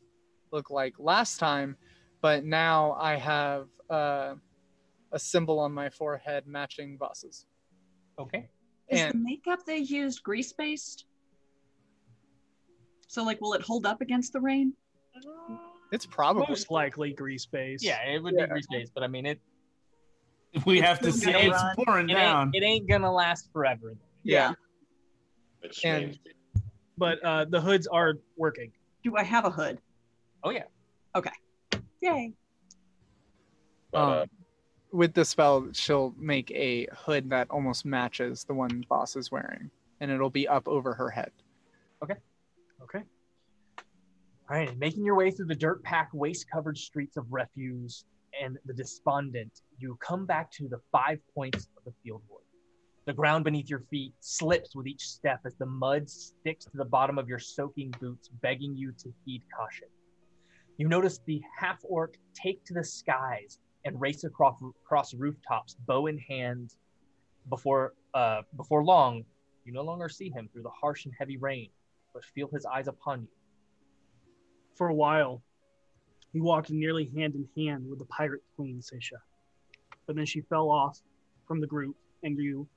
look 0.52 0.70
like 0.70 0.94
last 0.98 1.38
time, 1.38 1.76
but 2.22 2.44
now 2.44 2.96
I 2.98 3.16
have 3.16 3.66
uh, 3.88 4.34
a 5.12 5.18
symbol 5.18 5.58
on 5.58 5.72
my 5.72 5.90
forehead 5.90 6.46
matching 6.46 6.96
Voss's. 6.98 7.46
Okay. 8.18 8.48
Is 8.88 9.00
And 9.00 9.14
the 9.14 9.18
makeup 9.18 9.60
they 9.66 9.78
used 9.78 10.22
grease 10.22 10.52
based? 10.52 11.04
So, 13.08 13.24
like, 13.24 13.40
will 13.40 13.54
it 13.54 13.62
hold 13.62 13.86
up 13.86 14.00
against 14.00 14.32
the 14.32 14.40
rain? 14.40 14.72
it's 15.90 16.06
probably 16.06 16.44
Most 16.48 16.70
likely 16.70 17.12
grease 17.12 17.46
based. 17.46 17.82
Yeah, 17.84 18.00
it 18.04 18.22
would 18.22 18.34
Yeah. 18.36 18.46
be 18.46 18.50
grease 18.52 18.66
based, 18.70 18.92
but 18.94 19.02
I 19.02 19.08
mean 19.08 19.26
it. 19.26 19.40
If 20.52 20.64
We 20.66 20.78
It's 20.78 20.86
have 20.86 21.00
to 21.00 21.12
still 21.12 21.32
see 21.32 21.36
it's 21.38 21.62
run. 21.62 21.76
pouring 21.76 22.10
It 22.10 22.14
down. 22.14 22.52
ain't, 22.54 22.62
it 22.62 22.66
ain't 22.66 22.88
gonna 22.88 23.10
last 23.10 23.48
forever. 23.52 23.96
yeah. 24.22 24.52
Which 25.60 25.84
And- 25.84 26.06
means 26.06 26.18
But 26.96 27.22
uh, 27.24 27.44
the 27.46 27.60
hoods 27.60 27.86
are 27.86 28.14
working. 28.36 28.72
Do 29.02 29.16
I 29.16 29.22
have 29.22 29.44
a 29.46 29.50
hood? 29.50 29.80
Oh 30.44 30.50
yeah. 30.50 30.64
Okay. 31.14 31.30
Yay. 32.02 32.32
but, 33.90 33.98
uh, 33.98 34.22
Um, 34.22 34.28
with 34.92 35.14
the 35.14 35.24
spell, 35.24 35.72
she'll 35.72 36.14
make 36.18 36.50
a 36.50 36.86
hood 36.92 37.30
that 37.30 37.48
almost 37.50 37.84
matches 37.84 38.44
the 38.44 38.54
one 38.54 38.84
Voss 38.88 39.16
is 39.16 39.30
wearing, 39.30 39.70
and 40.00 40.10
it'll 40.10 40.30
be 40.30 40.46
up 40.48 40.66
over 40.68 40.92
her 40.94 41.08
head. 41.10 41.30
Okay. 42.02 42.16
Okay. 42.82 43.02
All 43.78 44.56
right, 44.56 44.76
making 44.78 45.04
your 45.04 45.14
way 45.14 45.30
through 45.30 45.46
the 45.46 45.54
dirt 45.54 45.82
packed, 45.84 46.12
waste 46.12 46.50
covered 46.50 46.76
streets 46.76 47.16
of 47.16 47.32
refuse 47.32 48.04
and 48.40 48.58
the 48.64 48.72
despondent, 48.74 49.62
you 49.78 49.96
come 50.00 50.26
back 50.26 50.50
to 50.52 50.68
the 50.68 50.80
five 50.90 51.20
points 51.34 51.68
of 51.76 51.84
the 51.84 51.92
field 52.02 52.22
ward. 52.28 52.42
The 53.06 53.12
ground 53.14 53.44
beneath 53.44 53.70
your 53.70 53.80
feet 53.90 54.14
slips 54.20 54.76
with 54.76 54.86
each 54.86 55.08
step 55.08 55.40
as 55.46 55.54
the 55.56 55.66
mud 55.66 56.08
sticks 56.08 56.66
to 56.66 56.76
the 56.76 56.84
bottom 56.84 57.18
of 57.18 57.28
your 57.28 57.38
soaking 57.38 57.94
boots, 57.98 58.28
begging 58.42 58.76
you 58.76 58.92
to 58.92 59.12
heed 59.24 59.42
caution. 59.56 59.88
You 60.76 60.86
notice 60.86 61.18
the 61.24 61.42
half 61.58 61.80
orc 61.82 62.16
take 62.34 62.64
to 62.66 62.74
the 62.74 62.84
skies 62.84 63.58
and 63.84 64.00
race 64.00 64.24
across, 64.24 64.60
across 64.84 65.14
rooftops, 65.14 65.76
bow 65.86 66.06
in 66.06 66.18
hand. 66.18 66.74
Before, 67.48 67.94
uh, 68.12 68.42
before 68.56 68.84
long, 68.84 69.24
you 69.64 69.72
no 69.72 69.82
longer 69.82 70.08
see 70.08 70.30
him 70.30 70.48
through 70.52 70.62
the 70.62 70.70
harsh 70.70 71.06
and 71.06 71.14
heavy 71.18 71.38
rain, 71.38 71.70
but 72.12 72.24
feel 72.24 72.48
his 72.52 72.66
eyes 72.66 72.86
upon 72.86 73.22
you. 73.22 73.28
For 74.76 74.88
a 74.88 74.94
while, 74.94 75.42
he 76.32 76.40
walked 76.40 76.70
nearly 76.70 77.10
hand 77.16 77.34
in 77.34 77.48
hand 77.56 77.88
with 77.88 77.98
the 77.98 78.04
pirate 78.04 78.42
queen, 78.56 78.80
Seisha. 78.80 79.18
But 80.06 80.16
then 80.16 80.26
she 80.26 80.42
fell 80.42 80.70
off 80.70 81.00
from 81.46 81.60
the 81.60 81.66
group 81.66 81.96
and 82.22 82.38
you 82.38 82.68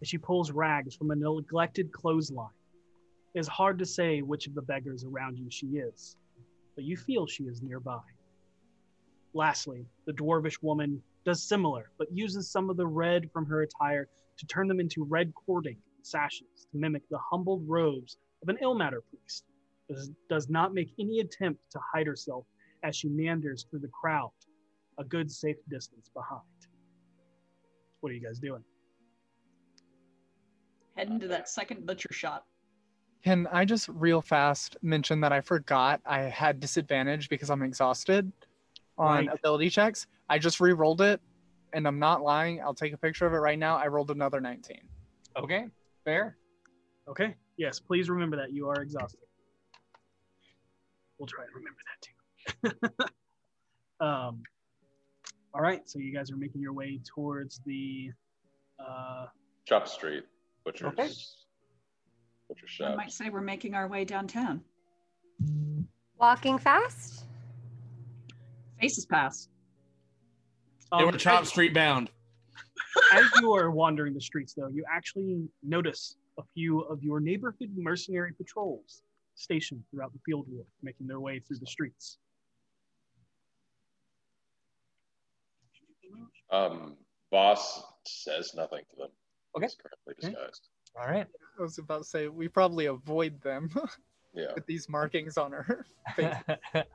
as 0.00 0.08
she 0.08 0.18
pulls 0.18 0.50
rags 0.50 0.94
from 0.94 1.10
a 1.10 1.16
neglected 1.16 1.92
clothesline. 1.92 2.48
It 3.34 3.40
is 3.40 3.48
hard 3.48 3.78
to 3.78 3.86
say 3.86 4.22
which 4.22 4.46
of 4.46 4.54
the 4.54 4.62
beggars 4.62 5.04
around 5.04 5.38
you 5.38 5.50
she 5.50 5.66
is, 5.66 6.16
but 6.74 6.84
you 6.84 6.96
feel 6.96 7.26
she 7.26 7.44
is 7.44 7.62
nearby. 7.62 8.00
Lastly, 9.34 9.86
the 10.06 10.12
dwarvish 10.12 10.62
woman 10.62 11.02
does 11.24 11.42
similar, 11.42 11.90
but 11.98 12.08
uses 12.12 12.50
some 12.50 12.70
of 12.70 12.76
the 12.76 12.86
red 12.86 13.30
from 13.30 13.46
her 13.46 13.62
attire 13.62 14.08
to 14.38 14.46
turn 14.46 14.66
them 14.66 14.80
into 14.80 15.04
red 15.04 15.32
cording 15.34 15.76
and 15.96 16.06
sashes 16.06 16.66
to 16.72 16.78
mimic 16.78 17.02
the 17.10 17.18
humbled 17.18 17.62
robes 17.68 18.16
of 18.42 18.48
an 18.48 18.58
Ilmater 18.62 19.00
priest. 19.10 19.44
Does, 19.88 20.10
does 20.28 20.48
not 20.48 20.72
make 20.72 20.90
any 20.98 21.20
attempt 21.20 21.60
to 21.72 21.80
hide 21.92 22.06
herself 22.06 22.44
as 22.82 22.96
she 22.96 23.08
meanders 23.08 23.66
through 23.68 23.80
the 23.80 23.88
crowd, 23.88 24.30
a 24.98 25.04
good 25.04 25.30
safe 25.30 25.56
distance 25.68 26.10
behind. 26.14 26.42
What 28.00 28.10
are 28.10 28.14
you 28.14 28.22
guys 28.22 28.38
doing? 28.38 28.64
Head 31.00 31.08
into 31.08 31.28
that 31.28 31.48
second 31.48 31.86
butcher 31.86 32.12
shop. 32.12 32.46
Can 33.24 33.46
I 33.50 33.64
just 33.64 33.88
real 33.88 34.20
fast 34.20 34.76
mention 34.82 35.22
that 35.22 35.32
I 35.32 35.40
forgot 35.40 36.02
I 36.04 36.18
had 36.24 36.60
disadvantage 36.60 37.30
because 37.30 37.48
I'm 37.48 37.62
exhausted 37.62 38.30
on 38.98 39.26
Right. 39.26 39.32
ability 39.32 39.70
checks? 39.70 40.06
I 40.28 40.38
just 40.38 40.60
re-rolled 40.60 41.00
it, 41.00 41.22
and 41.72 41.88
I'm 41.88 41.98
not 41.98 42.20
lying. 42.20 42.60
I'll 42.60 42.74
take 42.74 42.92
a 42.92 42.98
picture 42.98 43.24
of 43.24 43.32
it 43.32 43.38
right 43.38 43.58
now. 43.58 43.78
I 43.78 43.86
rolled 43.86 44.10
another 44.10 44.42
19. 44.42 44.76
Okay, 45.38 45.68
fair. 46.04 46.36
Okay. 47.08 47.34
Yes, 47.56 47.80
please 47.80 48.10
remember 48.10 48.36
that 48.36 48.52
you 48.52 48.68
are 48.68 48.82
exhausted. 48.82 49.20
We'll 51.16 51.28
try 51.28 51.44
and 51.44 51.54
remember 51.54 51.80
that 51.88 52.90
too. 52.90 53.04
um, 54.04 54.42
all 55.54 55.62
right. 55.62 55.88
So 55.88 55.98
you 55.98 56.12
guys 56.12 56.30
are 56.30 56.36
making 56.36 56.60
your 56.60 56.74
way 56.74 57.00
towards 57.06 57.62
the. 57.64 58.10
Uh, 58.78 59.28
Chop 59.64 59.88
Street, 59.88 60.24
Butcher's, 60.64 60.88
Okay. 60.88 61.10
Butcher 62.48 62.84
I 62.84 62.94
might 62.94 63.12
say 63.12 63.30
we're 63.30 63.40
making 63.40 63.74
our 63.74 63.88
way 63.88 64.04
downtown. 64.04 64.62
Walking 66.18 66.58
fast? 66.58 67.24
Faces 68.80 69.06
pass. 69.06 69.48
They 70.92 71.04
um, 71.04 71.06
were 71.06 71.18
Chop 71.18 71.46
Street 71.46 71.72
bound. 71.72 72.10
as 73.12 73.24
you 73.40 73.54
are 73.54 73.70
wandering 73.70 74.14
the 74.14 74.20
streets, 74.20 74.54
though, 74.54 74.68
you 74.68 74.84
actually 74.90 75.48
notice 75.62 76.16
a 76.38 76.42
few 76.54 76.80
of 76.80 77.02
your 77.02 77.20
neighborhood 77.20 77.70
mercenary 77.76 78.32
patrols 78.32 79.02
stationed 79.34 79.82
throughout 79.90 80.12
the 80.12 80.18
field 80.26 80.46
ward, 80.48 80.66
making 80.82 81.06
their 81.06 81.20
way 81.20 81.38
through 81.38 81.58
the 81.58 81.66
streets. 81.66 82.18
Um, 86.50 86.96
Voss 87.30 87.82
says 88.06 88.54
nothing 88.54 88.82
to 88.90 88.96
them. 88.96 89.08
Okay. 89.56 89.66
He's 89.66 89.76
currently 89.76 90.36
Okay. 90.38 90.46
All 91.00 91.06
right. 91.06 91.26
I 91.58 91.62
was 91.62 91.78
about 91.78 91.98
to 91.98 92.04
say 92.04 92.28
we 92.28 92.48
probably 92.48 92.86
avoid 92.86 93.40
them 93.42 93.70
Yeah. 94.34 94.52
with 94.54 94.66
these 94.66 94.88
markings 94.88 95.36
on 95.38 95.50
her 95.52 95.84
face. 96.16 96.34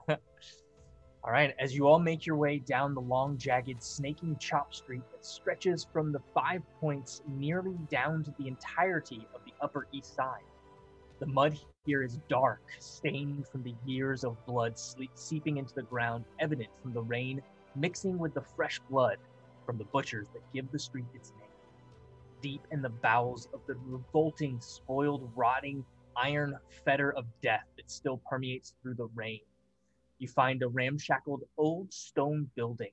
all 0.10 1.32
right. 1.32 1.53
As 1.60 1.76
you 1.76 1.88
all 1.88 1.99
make 1.99 2.26
your 2.26 2.38
way 2.38 2.60
down 2.60 2.94
the 2.94 3.02
long, 3.02 3.38
jagged, 3.38 3.82
snaking 3.84 4.38
chop 4.40 4.73
street 4.73 5.02
that 5.11 5.26
stretches 5.26 5.86
from 5.91 6.11
the 6.11 6.19
five 6.34 6.61
points 6.80 7.22
nearly 7.27 7.77
down 7.90 8.23
to 8.23 8.34
the 8.40 8.48
entirety 8.48 9.27
of 9.34 9.41
the 9.45 9.52
Upper 9.61 9.88
East 9.91 10.15
Side, 10.15 10.44
the 11.19 11.26
mud 11.26 11.57
here 11.86 12.03
is 12.03 12.19
dark, 12.30 12.61
stained 12.80 13.48
from 13.48 13.64
the 13.64 13.73
years 13.86 14.23
of 14.23 14.44
blood 14.45 14.77
sleep 14.77 15.11
seeping 15.15 15.57
into 15.57 15.73
the 15.73 15.84
ground, 15.84 16.26
evident 16.40 16.69
from 16.82 16.94
the 16.94 17.02
rain 17.02 17.41
mixing 17.76 18.18
with 18.18 18.34
the 18.34 18.41
fresh 18.56 18.80
blood 18.90 19.18
from 19.65 19.77
the 19.77 19.84
butchers 19.86 20.27
that 20.34 20.41
give 20.53 20.69
the 20.72 20.80
street 20.80 21.06
its 21.14 21.32
name. 21.40 21.45
Deep 22.46 22.68
in 22.70 22.80
the 22.80 22.90
bowels 23.02 23.48
of 23.56 23.62
the 23.68 23.76
revolting, 23.88 24.62
spoiled, 24.62 25.32
rotting 25.36 25.84
iron 26.16 26.56
fetter 26.86 27.12
of 27.14 27.26
death 27.42 27.66
that 27.76 27.90
still 27.90 28.22
permeates 28.30 28.76
through 28.84 28.94
the 28.94 29.10
rain. 29.16 29.40
You 30.20 30.28
find 30.28 30.62
a 30.62 30.68
ramshackled 30.68 31.42
old 31.58 31.92
stone 31.92 32.48
building 32.56 32.92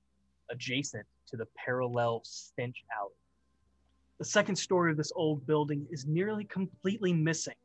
adjacent 0.50 1.04
to 1.26 1.36
the 1.36 1.44
parallel 1.54 2.22
stench 2.24 2.82
alley. 2.98 3.12
The 4.18 4.24
second 4.24 4.56
story 4.56 4.90
of 4.90 4.96
this 4.96 5.12
old 5.16 5.46
building 5.46 5.86
is 5.90 6.06
nearly 6.06 6.44
completely 6.44 7.12
missing, 7.12 7.60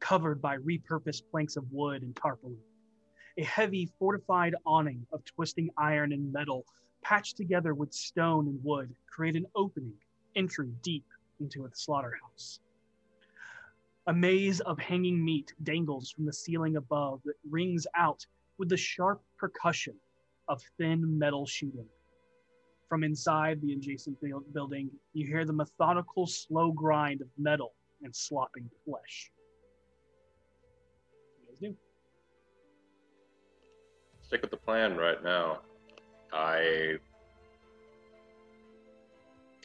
covered 0.00 0.42
by 0.42 0.58
repurposed 0.58 1.22
planks 1.30 1.56
of 1.56 1.64
wood 1.72 2.02
and 2.02 2.14
tarpaulin. 2.14 2.58
A 3.38 3.42
heavy 3.42 3.90
fortified 3.98 4.54
awning 4.66 5.06
of 5.14 5.24
twisting 5.24 5.70
iron 5.78 6.12
and 6.12 6.30
metal, 6.30 6.66
patched 7.02 7.38
together 7.38 7.72
with 7.72 7.94
stone 7.94 8.48
and 8.48 8.62
wood, 8.62 8.94
create 9.10 9.34
an 9.34 9.46
opening 9.54 9.94
entry 10.36 10.70
deep 10.82 11.04
into 11.40 11.64
a 11.64 11.68
slaughterhouse. 11.74 12.60
A 14.06 14.12
maze 14.14 14.60
of 14.60 14.78
hanging 14.78 15.24
meat 15.24 15.52
dangles 15.64 16.10
from 16.10 16.26
the 16.26 16.32
ceiling 16.32 16.76
above 16.76 17.20
that 17.24 17.34
rings 17.50 17.86
out 17.96 18.24
with 18.58 18.68
the 18.68 18.76
sharp 18.76 19.20
percussion 19.36 19.94
of 20.48 20.62
thin 20.78 21.18
metal 21.18 21.44
shooting. 21.46 21.86
from 22.88 23.02
inside 23.02 23.60
the 23.60 23.72
adjacent 23.72 24.16
building, 24.52 24.90
you 25.12 25.26
hear 25.26 25.44
the 25.44 25.52
methodical, 25.52 26.26
slow 26.26 26.70
grind 26.70 27.20
of 27.20 27.28
metal 27.36 27.74
and 28.02 28.14
slopping 28.14 28.68
flesh. 28.84 29.32
You 31.40 31.48
guys 31.48 31.56
do? 31.60 31.76
Stick 34.22 34.42
with 34.42 34.50
the 34.50 34.56
plan 34.56 34.96
right 34.96 35.22
now. 35.22 35.60
I 36.32 36.98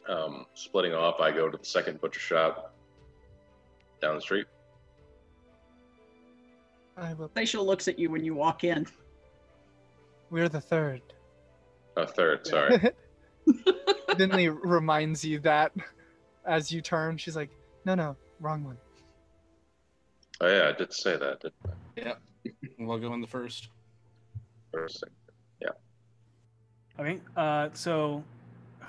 um, 0.10 0.45
splitting 0.53 0.94
off. 0.94 1.19
I 1.19 1.32
go 1.32 1.49
to 1.49 1.57
the 1.57 1.65
second 1.65 2.02
butcher 2.02 2.19
shop 2.19 2.73
down 4.02 4.15
the 4.15 4.22
street. 4.22 4.45
I 6.98 7.14
will. 7.14 7.30
Facial 7.30 7.65
looks 7.65 7.88
at 7.88 7.98
you 7.98 8.10
when 8.10 8.23
you 8.23 8.36
walk 8.36 8.64
in. 8.64 8.86
We're 10.30 10.49
the 10.49 10.61
third. 10.61 11.02
A 11.98 12.07
third, 12.07 12.45
sorry. 12.45 12.80
Vinley 14.11 14.56
reminds 14.64 15.26
you 15.26 15.40
that 15.40 15.72
as 16.45 16.72
you 16.72 16.82
turn, 16.82 17.18
she's 17.18 17.36
like, 17.36 17.49
"No, 17.86 17.95
no, 17.95 18.15
wrong 18.40 18.64
one." 18.64 18.78
oh 20.41 20.48
yeah, 20.48 20.69
I 20.69 20.78
did 20.78 20.94
say 20.94 21.18
that. 21.18 21.41
Didn't 21.41 21.56
I? 21.65 21.72
Yeah. 21.95 22.52
we'll 22.80 22.99
go 22.99 23.14
in 23.14 23.22
the 23.22 23.28
first. 23.28 23.69
First 24.72 25.02
thing. 25.02 25.11
Okay, 26.99 27.19
uh, 27.36 27.69
so 27.73 28.23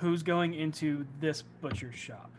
who's 0.02 0.22
going 0.22 0.54
into 0.54 1.06
this 1.20 1.42
butcher's 1.62 1.94
shop? 1.94 2.30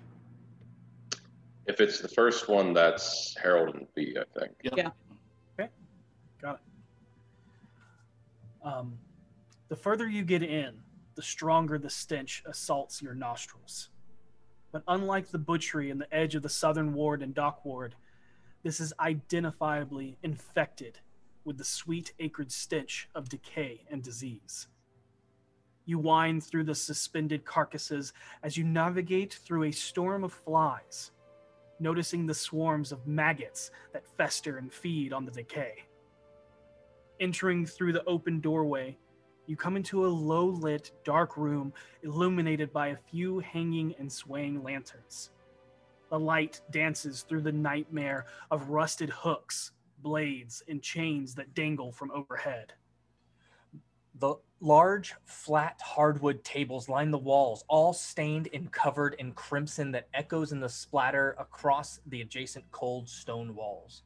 If 1.66 1.80
it's 1.80 2.00
the 2.00 2.10
first 2.10 2.50
one, 2.50 2.74
that's 2.74 3.36
Harold 3.42 3.76
and 3.76 3.88
V. 3.96 4.18
I 4.20 4.40
think. 4.40 4.52
Yeah. 4.64 4.90
Okay. 5.60 5.70
Got 6.42 6.56
it. 6.56 8.68
Um, 8.68 8.98
the 9.70 9.76
further 9.76 10.08
you 10.08 10.24
get 10.24 10.44
in, 10.44 10.74
the 11.16 11.22
stronger 11.22 11.80
the 11.80 11.90
stench 11.90 12.44
assaults 12.46 13.02
your 13.02 13.16
nostrils. 13.16 13.90
But 14.72 14.84
unlike 14.88 15.30
the 15.30 15.40
butchery 15.40 15.90
in 15.90 16.00
the 16.00 16.14
edge 16.14 16.36
of 16.36 16.44
the 16.44 16.50
southern 16.50 16.94
ward 16.94 17.22
and 17.22 17.34
dock 17.34 17.64
ward, 17.64 17.96
this 18.64 18.80
is 18.80 18.94
identifiably 19.00 20.16
infected 20.24 21.00
with 21.46 21.58
the 21.58 21.64
sweet 21.64 22.14
acrid 22.20 22.52
stench 22.52 23.08
of 23.16 23.30
decay 23.30 23.82
and 23.90 24.02
disease. 24.02 24.68
You 25.86 26.00
wind 26.00 26.44
through 26.44 26.64
the 26.64 26.76
suspended 26.76 27.46
carcasses 27.46 28.14
as 28.44 28.58
you 28.58 28.64
navigate 28.64 29.34
through 29.34 29.64
a 29.64 29.72
storm 29.72 30.24
of 30.24 30.34
flies, 30.34 31.12
noticing 31.80 32.26
the 32.26 32.34
swarms 32.34 32.92
of 32.92 33.06
maggots 33.06 33.72
that 33.92 34.08
fester 34.18 34.58
and 34.58 34.72
feed 34.72 35.14
on 35.14 35.26
the 35.26 35.32
decay 35.32 35.86
entering 37.20 37.66
through 37.66 37.94
the 37.94 38.04
open 38.06 38.40
doorway, 38.40 38.98
you 39.48 39.56
come 39.56 39.76
into 39.76 40.06
a 40.06 40.08
low 40.08 40.46
lit, 40.46 40.92
dark 41.04 41.38
room 41.38 41.74
illuminated 42.04 42.72
by 42.72 42.90
a 42.90 42.98
few 42.98 43.40
hanging 43.40 43.96
and 44.00 44.12
swaying 44.12 44.62
lanterns. 44.62 45.32
The 46.10 46.20
light 46.20 46.62
dances 46.72 47.22
through 47.22 47.42
the 47.42 47.52
nightmare 47.52 48.26
of 48.52 48.70
rusted 48.70 49.10
hooks, 49.10 49.72
blades, 50.00 50.64
and 50.68 50.82
chains 50.82 51.34
that 51.36 51.54
dangle 51.54 51.92
from 51.92 52.12
overhead. 52.12 52.74
The 54.20 54.36
large, 54.64 55.14
flat 55.26 55.80
hardwood 55.84 56.42
tables 56.46 56.88
line 56.88 57.12
the 57.12 57.18
walls, 57.18 57.66
all 57.68 57.92
stained 57.92 58.48
and 58.54 58.72
covered 58.72 59.14
in 59.20 59.34
crimson 59.34 59.92
that 59.92 60.08
echoes 60.14 60.54
in 60.54 60.62
the 60.62 60.70
splatter 60.70 61.36
across 61.38 62.00
the 62.08 62.22
adjacent 62.22 62.64
cold 62.72 63.10
stone 63.10 63.54
walls. 63.54 64.04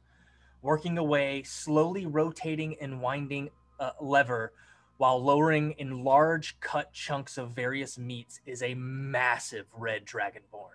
Working 0.60 0.98
away, 0.98 1.44
slowly 1.44 2.06
rotating 2.06 2.76
and 2.80 3.00
winding 3.00 3.50
a 3.78 3.92
lever 4.00 4.52
while 4.96 5.22
lowering 5.22 5.76
in 5.78 6.02
large 6.02 6.58
cut 6.58 6.92
chunks 6.92 7.38
of 7.38 7.52
various 7.52 7.96
meats 7.96 8.40
is 8.44 8.60
a 8.64 8.74
massive 8.74 9.66
red 9.72 10.04
dragonborn. 10.04 10.74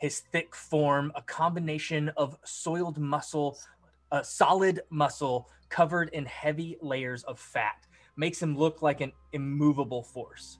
His 0.00 0.18
thick 0.18 0.56
form, 0.56 1.12
a 1.14 1.22
combination 1.22 2.08
of 2.16 2.36
soiled 2.44 2.98
muscle, 2.98 3.58
uh, 4.10 4.22
solid 4.22 4.80
muscle 4.90 5.48
covered 5.68 6.08
in 6.08 6.26
heavy 6.26 6.76
layers 6.82 7.22
of 7.22 7.38
fat, 7.38 7.86
makes 8.16 8.40
him 8.40 8.56
look 8.56 8.82
like 8.82 9.00
an 9.00 9.12
immovable 9.32 10.02
force. 10.02 10.58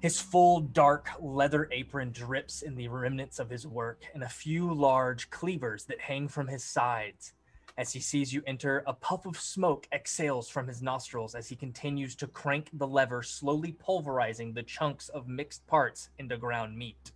His 0.00 0.20
full 0.20 0.60
dark 0.60 1.10
leather 1.20 1.68
apron 1.70 2.10
drips 2.10 2.62
in 2.62 2.74
the 2.74 2.88
remnants 2.88 3.38
of 3.38 3.48
his 3.48 3.66
work, 3.66 4.02
and 4.14 4.24
a 4.24 4.28
few 4.28 4.74
large 4.74 5.30
cleavers 5.30 5.84
that 5.84 6.00
hang 6.00 6.26
from 6.26 6.48
his 6.48 6.64
sides. 6.64 7.34
As 7.78 7.92
he 7.92 8.00
sees 8.00 8.32
you 8.32 8.42
enter, 8.46 8.82
a 8.86 8.92
puff 8.92 9.26
of 9.26 9.38
smoke 9.38 9.86
exhales 9.92 10.48
from 10.48 10.66
his 10.66 10.82
nostrils 10.82 11.34
as 11.34 11.48
he 11.48 11.56
continues 11.56 12.14
to 12.16 12.26
crank 12.26 12.68
the 12.74 12.86
lever, 12.86 13.22
slowly 13.22 13.72
pulverizing 13.72 14.52
the 14.52 14.62
chunks 14.62 15.08
of 15.08 15.28
mixed 15.28 15.66
parts 15.66 16.10
into 16.18 16.36
ground 16.36 16.76
meat. 16.76 17.12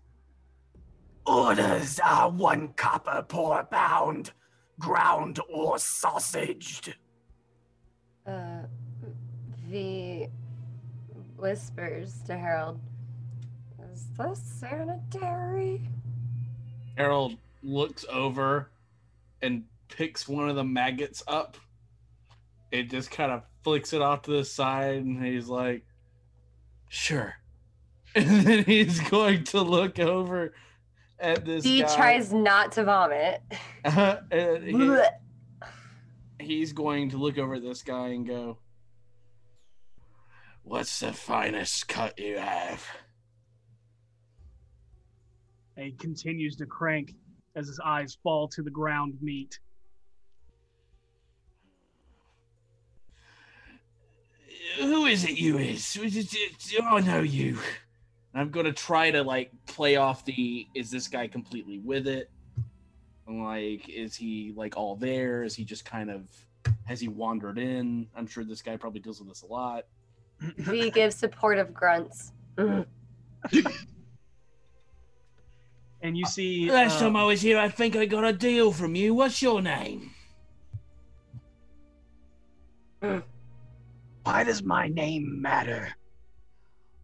Orders 1.26 1.98
are 2.04 2.30
one 2.30 2.68
copper 2.74 3.22
per 3.28 3.64
pound, 3.64 4.30
ground 4.78 5.40
or 5.52 5.76
sausaged. 5.76 6.94
Uh, 8.24 8.62
V 9.68 10.28
whispers 11.36 12.20
to 12.26 12.36
Harold, 12.36 12.80
Is 13.92 14.06
this 14.16 14.40
sanitary? 14.60 15.82
Harold 16.96 17.36
looks 17.62 18.04
over 18.10 18.70
and 19.42 19.64
picks 19.88 20.28
one 20.28 20.48
of 20.48 20.56
the 20.56 20.64
maggots 20.64 21.22
up. 21.26 21.56
It 22.70 22.90
just 22.90 23.10
kind 23.10 23.32
of 23.32 23.42
flicks 23.64 23.92
it 23.92 24.02
off 24.02 24.22
to 24.22 24.32
the 24.32 24.44
side, 24.44 25.04
and 25.04 25.24
he's 25.24 25.48
like, 25.48 25.84
"Sure." 26.88 27.34
And 28.14 28.46
then 28.46 28.64
he's 28.64 28.98
going 29.10 29.44
to 29.44 29.60
look 29.60 29.98
over 29.98 30.54
at 31.20 31.44
this. 31.44 31.64
He 31.64 31.82
guy. 31.82 31.96
tries 31.96 32.32
not 32.32 32.72
to 32.72 32.84
vomit. 32.84 33.42
he- 34.62 35.02
he's 36.40 36.72
going 36.72 37.10
to 37.10 37.18
look 37.18 37.36
over 37.36 37.56
at 37.56 37.62
this 37.62 37.82
guy 37.82 38.08
and 38.08 38.26
go, 38.26 38.56
"What's 40.66 40.98
the 40.98 41.12
finest 41.12 41.86
cut 41.86 42.18
you 42.18 42.38
have?" 42.38 42.84
And 45.76 45.86
he 45.86 45.92
continues 45.92 46.56
to 46.56 46.66
crank 46.66 47.14
as 47.54 47.68
his 47.68 47.78
eyes 47.78 48.18
fall 48.22 48.48
to 48.48 48.62
the 48.62 48.70
ground 48.70 49.16
meat. 49.22 49.60
who 54.78 55.06
is 55.06 55.24
it 55.24 55.38
you 55.38 55.58
is? 55.58 55.98
I 56.82 57.00
know 57.00 57.18
oh, 57.18 57.22
you? 57.22 57.58
I'm 58.34 58.50
gonna 58.50 58.72
try 58.72 59.10
to 59.10 59.22
like 59.22 59.50
play 59.66 59.96
off 59.96 60.24
the 60.24 60.66
is 60.74 60.90
this 60.90 61.08
guy 61.08 61.26
completely 61.28 61.78
with 61.78 62.06
it? 62.06 62.30
Like, 63.28 63.88
is 63.88 64.14
he 64.14 64.52
like 64.54 64.76
all 64.76 64.96
there? 64.96 65.42
Is 65.42 65.54
he 65.54 65.64
just 65.64 65.84
kind 65.84 66.10
of 66.10 66.28
has 66.84 67.00
he 67.00 67.08
wandered 67.08 67.58
in? 67.58 68.08
I'm 68.14 68.26
sure 68.26 68.44
this 68.44 68.62
guy 68.62 68.76
probably 68.76 69.00
deals 69.00 69.20
with 69.20 69.28
this 69.28 69.42
a 69.42 69.46
lot. 69.46 69.84
V 70.40 70.90
gives 70.90 71.16
supportive 71.16 71.72
grunts. 71.72 72.32
And 76.02 76.16
you 76.16 76.24
see. 76.24 76.70
Last 76.70 76.98
uh, 76.98 77.00
time 77.00 77.16
I 77.16 77.24
was 77.24 77.42
here, 77.42 77.58
I 77.58 77.68
think 77.68 77.96
I 77.96 78.06
got 78.06 78.24
a 78.24 78.32
deal 78.32 78.70
from 78.70 78.94
you. 78.94 79.12
What's 79.12 79.42
your 79.42 79.60
name? 79.60 80.12
Why 83.00 84.44
does 84.44 84.62
my 84.62 84.86
name 84.86 85.42
matter? 85.42 85.88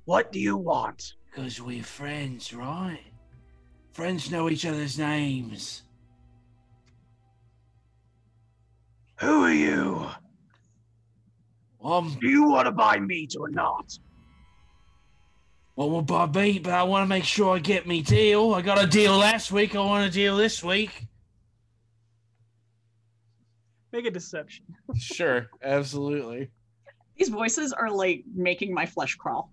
What 0.05 0.31
do 0.31 0.39
you 0.39 0.57
want? 0.57 1.15
Because 1.27 1.61
we're 1.61 1.83
friends, 1.83 2.53
right? 2.53 3.01
Friends 3.93 4.31
know 4.31 4.49
each 4.49 4.67
other's 4.67 4.99
names. 4.99 5.83
Who 9.19 9.45
are 9.45 9.53
you? 9.53 10.07
Um, 11.85 12.17
Do 12.21 12.29
you 12.29 12.49
want 12.49 12.67
to 12.67 12.73
buy 12.73 12.99
meat 13.01 13.35
or 13.39 13.49
not? 13.49 13.99
well, 15.75 15.91
we'll 15.91 16.03
buy 16.03 16.27
beat, 16.27 16.63
but 16.63 16.75
I 16.75 16.83
want 16.83 17.03
to 17.05 17.09
make 17.09 17.25
sure 17.25 17.57
I 17.57 17.59
get 17.59 17.87
me 17.87 18.03
deal. 18.03 18.55
I 18.55 18.63
got 18.63 18.83
a 18.83 18.87
deal 18.87 19.17
last 19.17 19.51
week. 19.51 19.75
I 19.75 19.81
want 19.81 20.07
a 20.07 20.11
deal 20.11 20.37
this 20.37 20.63
week. 20.63 21.07
Make 23.93 24.07
a 24.07 24.11
deception. 24.11 24.65
Sure, 24.95 25.49
absolutely. 25.63 26.51
These 27.17 27.31
voices 27.31 27.73
are 27.73 27.91
like 27.91 28.25
making 28.35 28.75
my 28.75 28.85
flesh 28.85 29.15
crawl. 29.15 29.51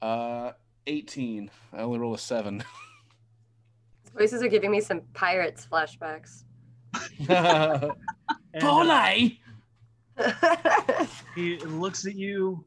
Uh, 0.00 0.52
18. 0.86 1.50
I 1.74 1.80
only 1.82 1.98
roll 1.98 2.14
a 2.14 2.18
7. 2.18 2.60
His 4.02 4.12
voices 4.12 4.42
are 4.42 4.48
giving 4.48 4.70
me 4.70 4.80
some 4.80 5.02
pirates 5.12 5.66
flashbacks. 5.70 6.44
And, 8.54 8.64
uh, 8.64 8.66
Polly! 8.66 9.40
he 11.34 11.58
looks 11.58 12.06
at 12.06 12.14
you, 12.14 12.64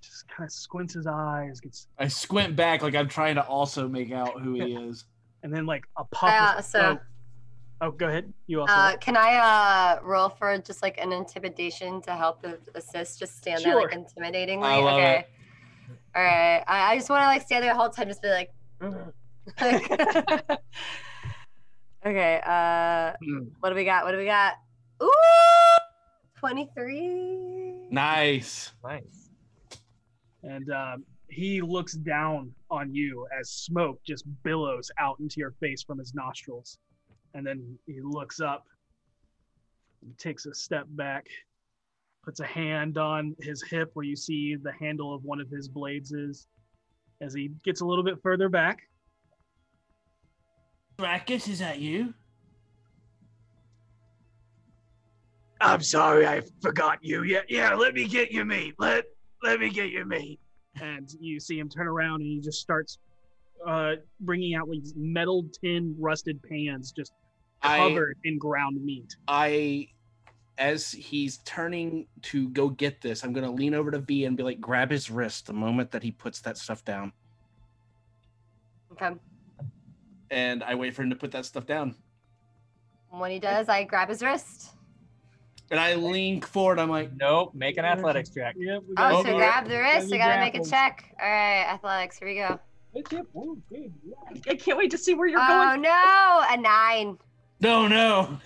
just 0.00 0.26
kind 0.28 0.46
of 0.46 0.52
squints 0.52 0.94
his 0.94 1.06
eyes, 1.06 1.60
gets, 1.60 1.88
I 1.98 2.08
squint 2.08 2.56
back 2.56 2.82
like 2.82 2.94
I'm 2.94 3.08
trying 3.08 3.34
to 3.36 3.42
also 3.46 3.88
make 3.88 4.12
out 4.12 4.40
who 4.40 4.54
he 4.54 4.74
is. 4.88 5.04
and 5.42 5.52
then 5.54 5.66
like 5.66 5.84
a 5.96 6.04
puff 6.04 6.30
Yeah, 6.30 6.58
of 6.58 6.64
so- 6.64 6.78
smoke 6.80 7.00
Oh, 7.82 7.90
go 7.90 8.08
ahead. 8.08 8.32
You 8.46 8.62
also. 8.62 8.72
Uh, 8.72 8.96
can 8.96 9.18
I 9.18 9.34
uh 9.34 10.00
roll 10.02 10.30
for 10.30 10.56
just 10.56 10.80
like 10.82 10.96
an 10.96 11.12
intimidation 11.12 12.00
to 12.02 12.12
help 12.16 12.40
the 12.40 12.58
assist? 12.74 13.18
Just 13.18 13.36
stand 13.36 13.62
there 13.62 13.76
like 13.76 13.92
Sure. 13.92 14.00
intimidatingly. 14.02 14.62
I 14.64 14.76
love 14.78 14.94
okay. 14.94 15.18
it. 15.18 15.28
All 16.14 16.22
right. 16.22 16.64
I, 16.66 16.92
I 16.92 16.96
just 16.96 17.10
want 17.10 17.20
to 17.24 17.26
like 17.26 17.42
stand 17.42 17.62
there 17.64 17.74
the 17.74 17.78
whole 17.78 17.90
time, 17.90 18.08
just 18.08 18.22
be 18.22 18.28
like. 18.30 18.50
okay. 22.06 22.40
Uh, 22.46 23.12
Mm. 23.22 23.50
what 23.60 23.68
do 23.68 23.74
we 23.74 23.84
got? 23.84 24.04
What 24.04 24.12
do 24.12 24.18
we 24.18 24.24
got? 24.24 24.54
Ooh, 25.02 25.10
twenty-three. 26.46 27.88
Nice. 27.90 28.72
Nice. 28.84 29.30
and 30.46 30.70
um, 30.70 31.04
he 31.28 31.60
looks 31.60 31.94
down 31.94 32.52
on 32.70 32.94
you 32.94 33.26
as 33.38 33.50
smoke 33.50 34.00
just 34.06 34.24
billows 34.42 34.90
out 34.98 35.18
into 35.20 35.40
your 35.40 35.52
face 35.60 35.82
from 35.82 35.98
his 35.98 36.14
nostrils. 36.14 36.78
And 37.34 37.46
then 37.46 37.78
he 37.86 38.00
looks 38.00 38.40
up, 38.40 38.64
and 40.02 40.16
takes 40.18 40.46
a 40.46 40.54
step 40.54 40.86
back, 40.90 41.26
puts 42.24 42.40
a 42.40 42.46
hand 42.46 42.96
on 42.96 43.36
his 43.40 43.62
hip 43.62 43.90
where 43.94 44.04
you 44.06 44.16
see 44.16 44.56
the 44.56 44.72
handle 44.72 45.14
of 45.14 45.24
one 45.24 45.40
of 45.40 45.50
his 45.50 45.68
blades 45.68 46.12
is. 46.12 46.46
As 47.22 47.32
he 47.32 47.50
gets 47.64 47.80
a 47.80 47.84
little 47.86 48.04
bit 48.04 48.20
further 48.22 48.50
back, 48.50 48.80
Brackets, 50.98 51.48
is 51.48 51.60
that 51.60 51.78
you? 51.78 52.12
I'm 55.60 55.82
sorry, 55.82 56.26
I 56.26 56.42
forgot 56.60 56.98
you. 57.02 57.22
Yeah, 57.22 57.40
yeah. 57.48 57.74
Let 57.74 57.94
me 57.94 58.06
get 58.06 58.30
your 58.30 58.44
meat. 58.44 58.74
Let 58.78 59.04
let 59.42 59.60
me 59.60 59.70
get 59.70 59.90
your 59.90 60.04
meat. 60.04 60.38
and 60.80 61.08
you 61.20 61.40
see 61.40 61.58
him 61.58 61.68
turn 61.68 61.86
around 61.86 62.20
and 62.20 62.30
he 62.30 62.40
just 62.40 62.60
starts 62.60 62.98
uh, 63.66 63.92
bringing 64.20 64.54
out 64.54 64.68
these 64.70 64.92
metal 64.96 65.46
tin 65.62 65.94
rusted 65.98 66.40
pans 66.42 66.92
just 66.92 67.12
I 67.62 67.78
covered 67.78 68.18
in 68.24 68.38
ground 68.38 68.82
meat. 68.84 69.16
I 69.28 69.88
as 70.58 70.90
he's 70.90 71.38
turning 71.38 72.06
to 72.22 72.48
go 72.50 72.68
get 72.68 73.00
this, 73.00 73.24
I'm 73.24 73.32
gonna 73.32 73.50
lean 73.50 73.74
over 73.74 73.90
to 73.90 73.98
V 73.98 74.24
and 74.24 74.36
be 74.36 74.42
like, 74.42 74.60
grab 74.60 74.90
his 74.90 75.10
wrist 75.10 75.46
the 75.46 75.52
moment 75.52 75.90
that 75.92 76.02
he 76.02 76.10
puts 76.10 76.40
that 76.40 76.58
stuff 76.58 76.84
down. 76.84 77.12
Okay. 78.92 79.10
And 80.30 80.62
I 80.62 80.74
wait 80.74 80.94
for 80.94 81.02
him 81.02 81.10
to 81.10 81.16
put 81.16 81.30
that 81.32 81.44
stuff 81.44 81.66
down. 81.66 81.94
When 83.10 83.30
he 83.30 83.38
does, 83.38 83.68
I 83.68 83.84
grab 83.84 84.08
his 84.08 84.22
wrist. 84.22 84.75
And 85.70 85.80
I 85.80 85.94
lean 85.96 86.40
forward, 86.42 86.78
I'm 86.78 86.88
like, 86.90 87.10
Nope. 87.16 87.52
Make 87.54 87.76
an 87.76 87.84
athletics 87.84 88.30
check. 88.30 88.54
Yep, 88.58 88.82
Oh, 88.96 89.22
so 89.24 89.36
grab 89.36 89.68
the 89.68 89.78
wrist. 89.78 90.12
I 90.12 90.16
gotta 90.18 90.40
make 90.40 90.54
a 90.54 90.64
check. 90.64 91.12
All 91.20 91.28
right, 91.28 91.64
athletics. 91.64 92.18
Here 92.18 92.28
we 92.28 92.36
go. 92.36 92.58
I 94.48 94.54
can't 94.54 94.78
wait 94.78 94.90
to 94.92 94.98
see 94.98 95.14
where 95.14 95.26
you're 95.28 95.40
Oh 95.42 95.46
going. 95.46 95.68
Oh 95.68 95.74
no, 95.76 96.44
a 96.48 96.56
nine. 96.56 97.18
no, 97.60 97.88
no. 97.88 98.38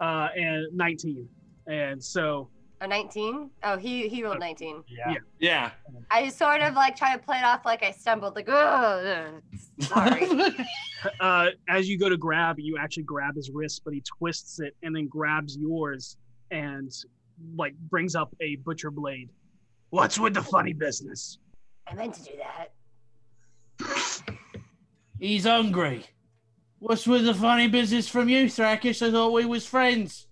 uh, 0.00 0.28
and 0.36 0.74
19. 0.76 1.28
And 1.66 2.02
so 2.02 2.48
A 2.80 2.86
nineteen. 2.86 3.50
Oh, 3.62 3.78
he 3.78 4.08
he 4.08 4.22
rolled 4.22 4.38
nineteen. 4.38 4.84
Yeah. 4.86 5.12
Yeah. 5.12 5.18
Yeah. 5.38 5.70
I 6.10 6.28
sort 6.28 6.60
of 6.60 6.74
like 6.74 6.94
try 6.94 7.16
to 7.16 7.22
play 7.22 7.38
it 7.38 7.44
off 7.44 7.64
like 7.64 7.82
I 7.82 7.90
stumbled, 7.90 8.36
like 8.36 8.48
oh, 8.48 9.40
sorry. 9.80 10.28
uh, 11.20 11.48
as 11.68 11.88
you 11.88 11.98
go 11.98 12.08
to 12.08 12.16
grab, 12.16 12.58
you 12.58 12.76
actually 12.78 13.04
grab 13.04 13.36
his 13.36 13.50
wrist, 13.50 13.82
but 13.84 13.94
he 13.94 14.02
twists 14.02 14.60
it 14.60 14.76
and 14.82 14.94
then 14.94 15.08
grabs 15.08 15.56
yours 15.56 16.16
and 16.50 16.92
like 17.56 17.74
brings 17.88 18.14
up 18.14 18.34
a 18.40 18.56
butcher 18.56 18.90
blade. 18.90 19.30
What's 19.90 20.18
with 20.18 20.34
the 20.34 20.42
funny 20.42 20.72
business? 20.72 21.38
I 21.86 21.94
meant 21.94 22.14
to 22.14 22.22
do 22.24 22.32
that. 22.38 22.72
He's 25.18 25.44
hungry. 25.44 26.04
What's 26.78 27.06
with 27.06 27.24
the 27.24 27.34
funny 27.34 27.68
business 27.68 28.08
from 28.08 28.28
you, 28.28 28.46
Thrakus? 28.46 29.06
I 29.06 29.10
thought 29.10 29.32
we 29.32 29.46
was 29.46 29.66
friends. 29.66 30.26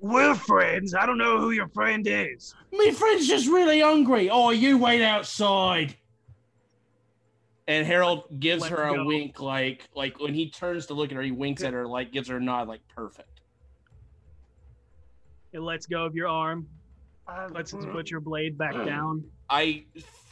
We're 0.00 0.34
friends. 0.34 0.94
I 0.94 1.04
don't 1.04 1.18
know 1.18 1.38
who 1.38 1.50
your 1.50 1.68
friend 1.68 2.06
is. 2.06 2.54
Me 2.72 2.90
friend's 2.90 3.28
just 3.28 3.46
really 3.46 3.80
hungry. 3.80 4.30
Oh, 4.30 4.50
you 4.50 4.78
wait 4.78 5.02
outside. 5.02 5.94
And 7.68 7.86
Harold 7.86 8.40
gives 8.40 8.62
Let 8.62 8.72
her 8.72 8.82
a 8.88 8.94
go. 8.96 9.04
wink, 9.04 9.40
like 9.40 9.88
like 9.94 10.18
when 10.18 10.34
he 10.34 10.50
turns 10.50 10.86
to 10.86 10.94
look 10.94 11.10
at 11.10 11.16
her, 11.16 11.22
he 11.22 11.30
winks 11.30 11.62
at 11.62 11.72
her, 11.72 11.86
like 11.86 12.12
gives 12.12 12.28
her 12.28 12.38
a 12.38 12.40
nod, 12.40 12.66
like 12.66 12.80
perfect. 12.88 13.42
It 15.52 15.60
lets 15.60 15.86
go 15.86 16.04
of 16.04 16.14
your 16.14 16.28
arm, 16.28 16.66
Um, 17.28 17.52
lets 17.52 17.72
put 17.72 18.10
your 18.10 18.20
blade 18.20 18.56
back 18.56 18.72
down. 18.72 19.24
I 19.48 19.84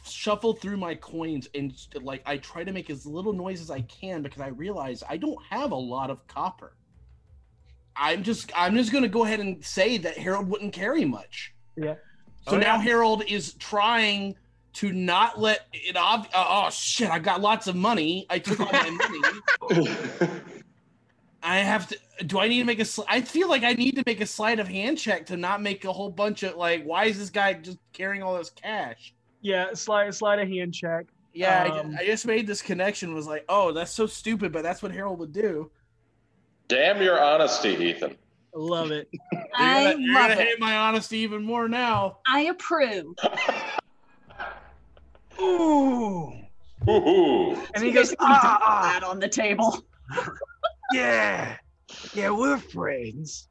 shuffle 0.05 0.53
through 0.53 0.77
my 0.77 0.95
coins 0.95 1.47
and 1.53 1.73
like 2.01 2.23
I 2.25 2.37
try 2.37 2.63
to 2.63 2.71
make 2.71 2.89
as 2.89 3.05
little 3.05 3.33
noise 3.33 3.61
as 3.61 3.69
I 3.69 3.81
can 3.81 4.21
because 4.23 4.41
I 4.41 4.47
realize 4.47 5.03
I 5.07 5.17
don't 5.17 5.41
have 5.49 5.71
a 5.71 5.75
lot 5.75 6.09
of 6.09 6.25
copper. 6.27 6.73
I'm 7.99 8.23
just 8.23 8.51
I'm 8.55 8.75
just 8.75 8.91
gonna 8.93 9.07
go 9.09 9.25
ahead 9.25 9.39
and 9.41 9.63
say 9.63 9.97
that 9.99 10.17
Harold 10.17 10.47
wouldn't 10.49 10.73
carry 10.73 11.03
much. 11.05 11.53
Yeah. 11.75 11.95
So 12.47 12.55
Oh, 12.55 12.57
now 12.57 12.75
yeah. 12.77 12.81
Harold 12.81 13.23
is 13.27 13.53
trying 13.55 14.35
to 14.73 14.93
not 14.93 15.39
let 15.39 15.67
it 15.73 15.97
ob- 15.97 16.29
uh, 16.33 16.45
oh 16.47 16.69
shit, 16.69 17.09
I 17.09 17.19
got 17.19 17.41
lots 17.41 17.67
of 17.67 17.75
money. 17.75 18.25
I 18.29 18.39
took 18.39 18.59
all 18.61 18.71
my 18.71 18.89
money. 19.69 20.29
I 21.41 21.57
have 21.59 21.87
to 21.87 21.97
do 22.25 22.39
I 22.39 22.47
need 22.47 22.59
to 22.59 22.65
make 22.65 22.79
a 22.79 22.83
sli- 22.83 23.05
I 23.07 23.21
feel 23.21 23.49
like 23.49 23.63
I 23.63 23.73
need 23.73 23.95
to 23.95 24.03
make 24.05 24.19
a 24.21 24.25
sleight 24.25 24.59
of 24.59 24.67
hand 24.67 24.97
check 24.97 25.25
to 25.27 25.37
not 25.37 25.61
make 25.61 25.85
a 25.85 25.93
whole 25.93 26.09
bunch 26.11 26.43
of 26.43 26.55
like 26.55 26.83
why 26.83 27.05
is 27.05 27.17
this 27.17 27.29
guy 27.29 27.53
just 27.53 27.77
carrying 27.93 28.23
all 28.23 28.37
this 28.37 28.49
cash? 28.49 29.13
Yeah, 29.41 29.73
slide 29.73 30.13
slide 30.13 30.39
a 30.39 30.45
hand 30.45 30.73
check. 30.73 31.05
Yeah, 31.33 31.63
I 31.63 31.67
ju- 31.69 31.73
Um, 31.89 31.95
I, 31.99 32.05
just 32.05 32.25
made 32.25 32.45
this 32.47 32.61
connection. 32.61 33.13
Was 33.13 33.27
like, 33.27 33.45
oh, 33.47 33.71
that's 33.71 33.91
so 33.91 34.05
stupid, 34.07 34.51
but 34.51 34.63
that's 34.63 34.81
what 34.81 34.91
Harold 34.91 35.19
would 35.19 35.31
do. 35.31 35.71
Damn 36.69 37.01
your 37.01 37.21
honesty, 37.21 37.69
Ethan. 37.71 38.15
Love 38.53 38.91
it. 38.91 39.09
You're 39.31 39.41
I 39.55 39.83
gonna, 39.93 40.03
you're 40.05 40.13
love 40.13 40.29
gonna 40.29 40.41
it. 40.41 40.47
hate 40.47 40.59
my 40.59 40.77
honesty 40.77 41.17
even 41.19 41.43
more 41.43 41.67
now. 41.67 42.19
I 42.27 42.41
approve. 42.41 43.15
Ooh. 45.41 46.33
Woohoo. 46.87 47.67
And 47.75 47.83
he 47.83 47.91
goes, 47.91 48.15
"Ah, 48.19 48.59
ah." 48.61 48.81
that 48.93 49.03
on 49.03 49.19
the 49.19 49.27
table. 49.27 49.83
Yeah. 50.91 51.55
Yeah, 52.15 52.31
we're 52.31 52.57
friends. 52.57 53.47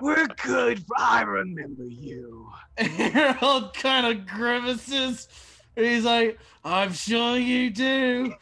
We're 0.00 0.28
good. 0.40 0.84
I 0.96 1.22
remember 1.22 1.82
you. 1.84 2.48
Harold 2.78 3.74
kind 3.74 4.06
of 4.06 4.24
grimaces. 4.24 5.26
He's 5.74 6.04
like, 6.04 6.38
I'm 6.64 6.92
sure 6.92 7.38
you 7.38 7.70
do. 7.70 8.34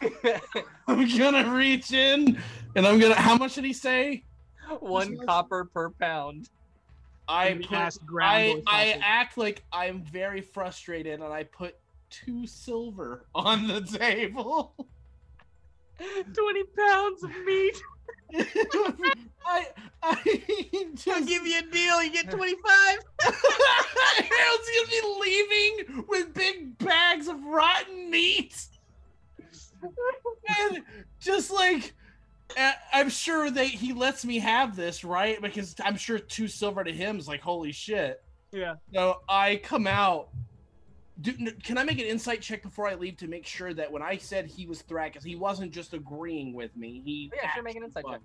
I'm 0.88 1.18
gonna 1.18 1.54
reach 1.54 1.92
in 1.92 2.38
and 2.76 2.86
I'm 2.86 2.98
gonna. 2.98 3.14
How 3.14 3.36
much 3.36 3.54
did 3.54 3.64
he 3.64 3.72
say? 3.72 4.24
One 4.80 5.16
copper 5.26 5.64
per 5.64 5.90
pound. 5.90 6.50
I 7.26 7.46
And 7.48 7.64
put, 7.64 8.02
I, 8.20 8.62
I 8.66 9.00
act 9.02 9.38
like 9.38 9.64
I'm 9.72 10.02
very 10.02 10.42
frustrated 10.42 11.20
and 11.20 11.32
I 11.32 11.44
put 11.44 11.76
two 12.10 12.46
silver 12.46 13.24
on 13.34 13.66
the 13.66 13.80
table. 13.80 14.74
20 16.34 16.64
pounds 16.76 17.22
of 17.22 17.30
meat. 17.46 17.80
I, 19.46 19.66
I 20.02 20.92
just, 20.94 21.28
give 21.28 21.46
you 21.46 21.58
a 21.60 21.70
deal. 21.70 22.02
You 22.02 22.10
get 22.10 22.30
25. 22.30 22.98
Harold's 23.22 24.70
gonna 24.74 24.88
be 24.90 25.00
leaving 25.20 26.04
with 26.08 26.34
big 26.34 26.76
bags 26.78 27.28
of 27.28 27.42
rotten 27.44 28.10
meat. 28.10 28.66
And 30.60 30.82
just 31.20 31.50
like 31.50 31.94
I'm 32.92 33.08
sure 33.08 33.50
that 33.50 33.66
he 33.66 33.92
lets 33.92 34.24
me 34.24 34.38
have 34.38 34.76
this, 34.76 35.04
right? 35.04 35.40
Because 35.40 35.74
I'm 35.82 35.96
sure 35.96 36.18
two 36.18 36.48
silver 36.48 36.84
to 36.84 36.92
him 36.92 37.18
is 37.18 37.26
like 37.26 37.40
holy 37.40 37.72
shit. 37.72 38.22
Yeah. 38.52 38.74
So 38.92 39.20
I 39.28 39.60
come 39.62 39.86
out. 39.86 40.28
Do, 41.20 41.32
can 41.62 41.78
I 41.78 41.84
make 41.84 41.98
an 41.98 42.06
insight 42.06 42.40
check 42.40 42.62
before 42.62 42.88
I 42.88 42.94
leave 42.94 43.16
to 43.18 43.28
make 43.28 43.46
sure 43.46 43.72
that 43.74 43.90
when 43.90 44.02
I 44.02 44.16
said 44.16 44.46
he 44.46 44.66
was 44.66 44.82
Thrakus, 44.82 45.24
he 45.24 45.36
wasn't 45.36 45.72
just 45.72 45.94
agreeing 45.94 46.54
with 46.54 46.76
me? 46.76 47.02
He 47.04 47.30
Yeah, 47.34 47.52
sure, 47.54 47.62
make 47.62 47.76
an 47.76 47.84
insight 47.84 48.04
check. 48.08 48.20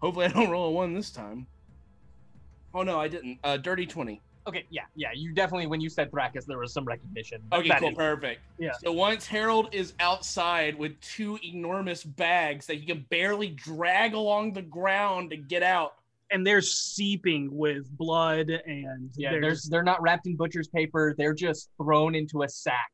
Hopefully, 0.00 0.26
I 0.26 0.28
don't 0.28 0.50
roll 0.50 0.68
a 0.68 0.70
one 0.70 0.94
this 0.94 1.10
time. 1.10 1.46
Oh 2.72 2.82
no, 2.82 3.00
I 3.00 3.08
didn't. 3.08 3.38
Uh, 3.42 3.56
dirty 3.56 3.86
twenty. 3.86 4.20
Okay, 4.46 4.66
yeah, 4.70 4.82
yeah. 4.94 5.08
You 5.14 5.32
definitely, 5.32 5.66
when 5.66 5.80
you 5.80 5.88
said 5.88 6.10
Thrakus, 6.10 6.44
there 6.44 6.58
was 6.58 6.72
some 6.72 6.84
recognition. 6.84 7.40
Okay, 7.52 7.68
That 7.68 7.80
cool, 7.80 7.88
is- 7.90 7.94
perfect. 7.96 8.42
Yeah. 8.58 8.72
So 8.82 8.92
once 8.92 9.26
Harold 9.26 9.68
is 9.72 9.94
outside 10.00 10.78
with 10.78 11.00
two 11.00 11.38
enormous 11.42 12.04
bags 12.04 12.66
that 12.66 12.74
he 12.76 12.84
can 12.84 13.06
barely 13.08 13.48
drag 13.48 14.12
along 14.14 14.52
the 14.52 14.62
ground 14.62 15.30
to 15.30 15.36
get 15.36 15.62
out, 15.62 15.94
And 16.30 16.44
they're 16.46 16.62
seeping 16.62 17.54
with 17.56 17.88
blood 17.96 18.48
and 18.50 19.10
Yeah, 19.14 19.30
they're 19.32 19.40
there's 19.42 19.58
just- 19.60 19.70
they're 19.70 19.82
not 19.82 20.00
wrapped 20.02 20.26
in 20.26 20.36
butcher's 20.36 20.68
paper. 20.68 21.14
They're 21.16 21.34
just 21.34 21.70
thrown 21.76 22.14
into 22.14 22.42
a 22.42 22.48
sack 22.48 22.90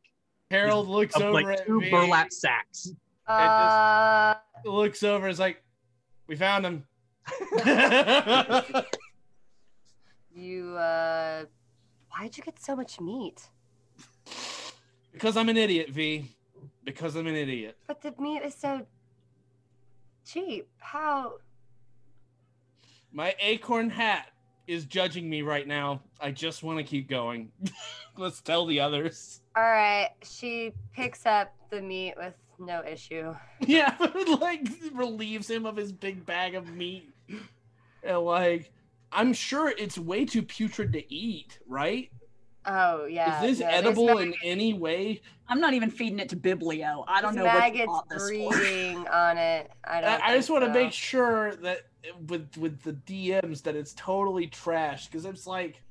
Harold 0.50 0.88
looks 0.88 1.14
of 1.16 1.22
over 1.22 1.32
like 1.32 1.46
at 1.60 1.64
two 1.66 1.80
me, 1.80 1.90
burlap 1.90 2.32
sacks. 2.32 2.90
Uh, 3.28 4.34
looks 4.64 5.04
over, 5.04 5.28
It's 5.28 5.38
like, 5.38 5.62
"We 6.26 6.34
found 6.34 6.66
him." 6.66 6.84
you 10.34 10.76
uh, 10.76 11.44
why'd 12.10 12.36
you 12.36 12.42
get 12.42 12.58
so 12.60 12.76
much 12.76 13.00
meat? 13.00 13.42
because 15.12 15.36
I'm 15.36 15.48
an 15.48 15.56
idiot, 15.56 15.90
V. 15.90 16.30
Because 16.84 17.16
I'm 17.16 17.26
an 17.26 17.34
idiot. 17.34 17.76
But 17.86 18.00
the 18.00 18.14
meat 18.18 18.42
is 18.42 18.54
so 18.54 18.86
cheap. 20.24 20.68
How? 20.78 21.34
My 23.12 23.34
acorn 23.40 23.90
hat 23.90 24.28
is 24.66 24.84
judging 24.84 25.28
me 25.28 25.42
right 25.42 25.66
now. 25.66 26.00
I 26.20 26.30
just 26.30 26.62
want 26.62 26.78
to 26.78 26.84
keep 26.84 27.08
going. 27.08 27.50
Let's 28.16 28.40
tell 28.40 28.66
the 28.66 28.80
others. 28.80 29.40
All 29.56 29.62
right. 29.62 30.10
She 30.22 30.72
picks 30.94 31.26
up 31.26 31.52
the 31.70 31.82
meat 31.82 32.14
with 32.16 32.34
no 32.58 32.82
issue. 32.84 33.34
Yeah, 33.66 33.94
like 34.40 34.66
relieves 34.94 35.50
him 35.50 35.66
of 35.66 35.76
his 35.76 35.92
big 35.92 36.24
bag 36.24 36.54
of 36.54 36.74
meat. 36.74 37.12
And 38.02 38.18
like, 38.20 38.72
I'm 39.12 39.32
sure 39.32 39.72
it's 39.76 39.98
way 39.98 40.24
too 40.24 40.42
putrid 40.42 40.92
to 40.92 41.14
eat, 41.14 41.58
right? 41.66 42.10
Oh 42.66 43.06
yeah. 43.06 43.42
Is 43.42 43.58
this 43.58 43.60
no, 43.60 43.66
there's 43.66 43.78
edible 43.78 44.18
in 44.18 44.34
any 44.42 44.74
way? 44.74 45.22
I'm 45.48 45.60
not 45.60 45.74
even 45.74 45.90
feeding 45.90 46.18
it 46.18 46.28
to 46.28 46.36
Biblio. 46.36 47.04
I 47.08 47.20
don't 47.20 47.34
there's 47.34 47.44
know 47.44 47.44
what 47.44 47.58
maggots 47.58 47.86
bought 47.86 48.08
this 48.08 48.22
for. 48.22 48.50
breeding 48.50 49.08
on 49.08 49.38
it. 49.38 49.70
I 49.84 50.00
don't. 50.00 50.10
I, 50.10 50.26
I 50.26 50.36
just 50.36 50.48
think 50.48 50.60
want 50.60 50.72
to 50.72 50.80
make 50.80 50.92
sure 50.92 51.56
that 51.56 51.86
with 52.28 52.56
with 52.56 52.82
the 52.82 52.92
DMs 52.92 53.62
that 53.62 53.76
it's 53.76 53.94
totally 53.94 54.46
trash 54.46 55.06
because 55.06 55.24
it's 55.24 55.46
like 55.46 55.82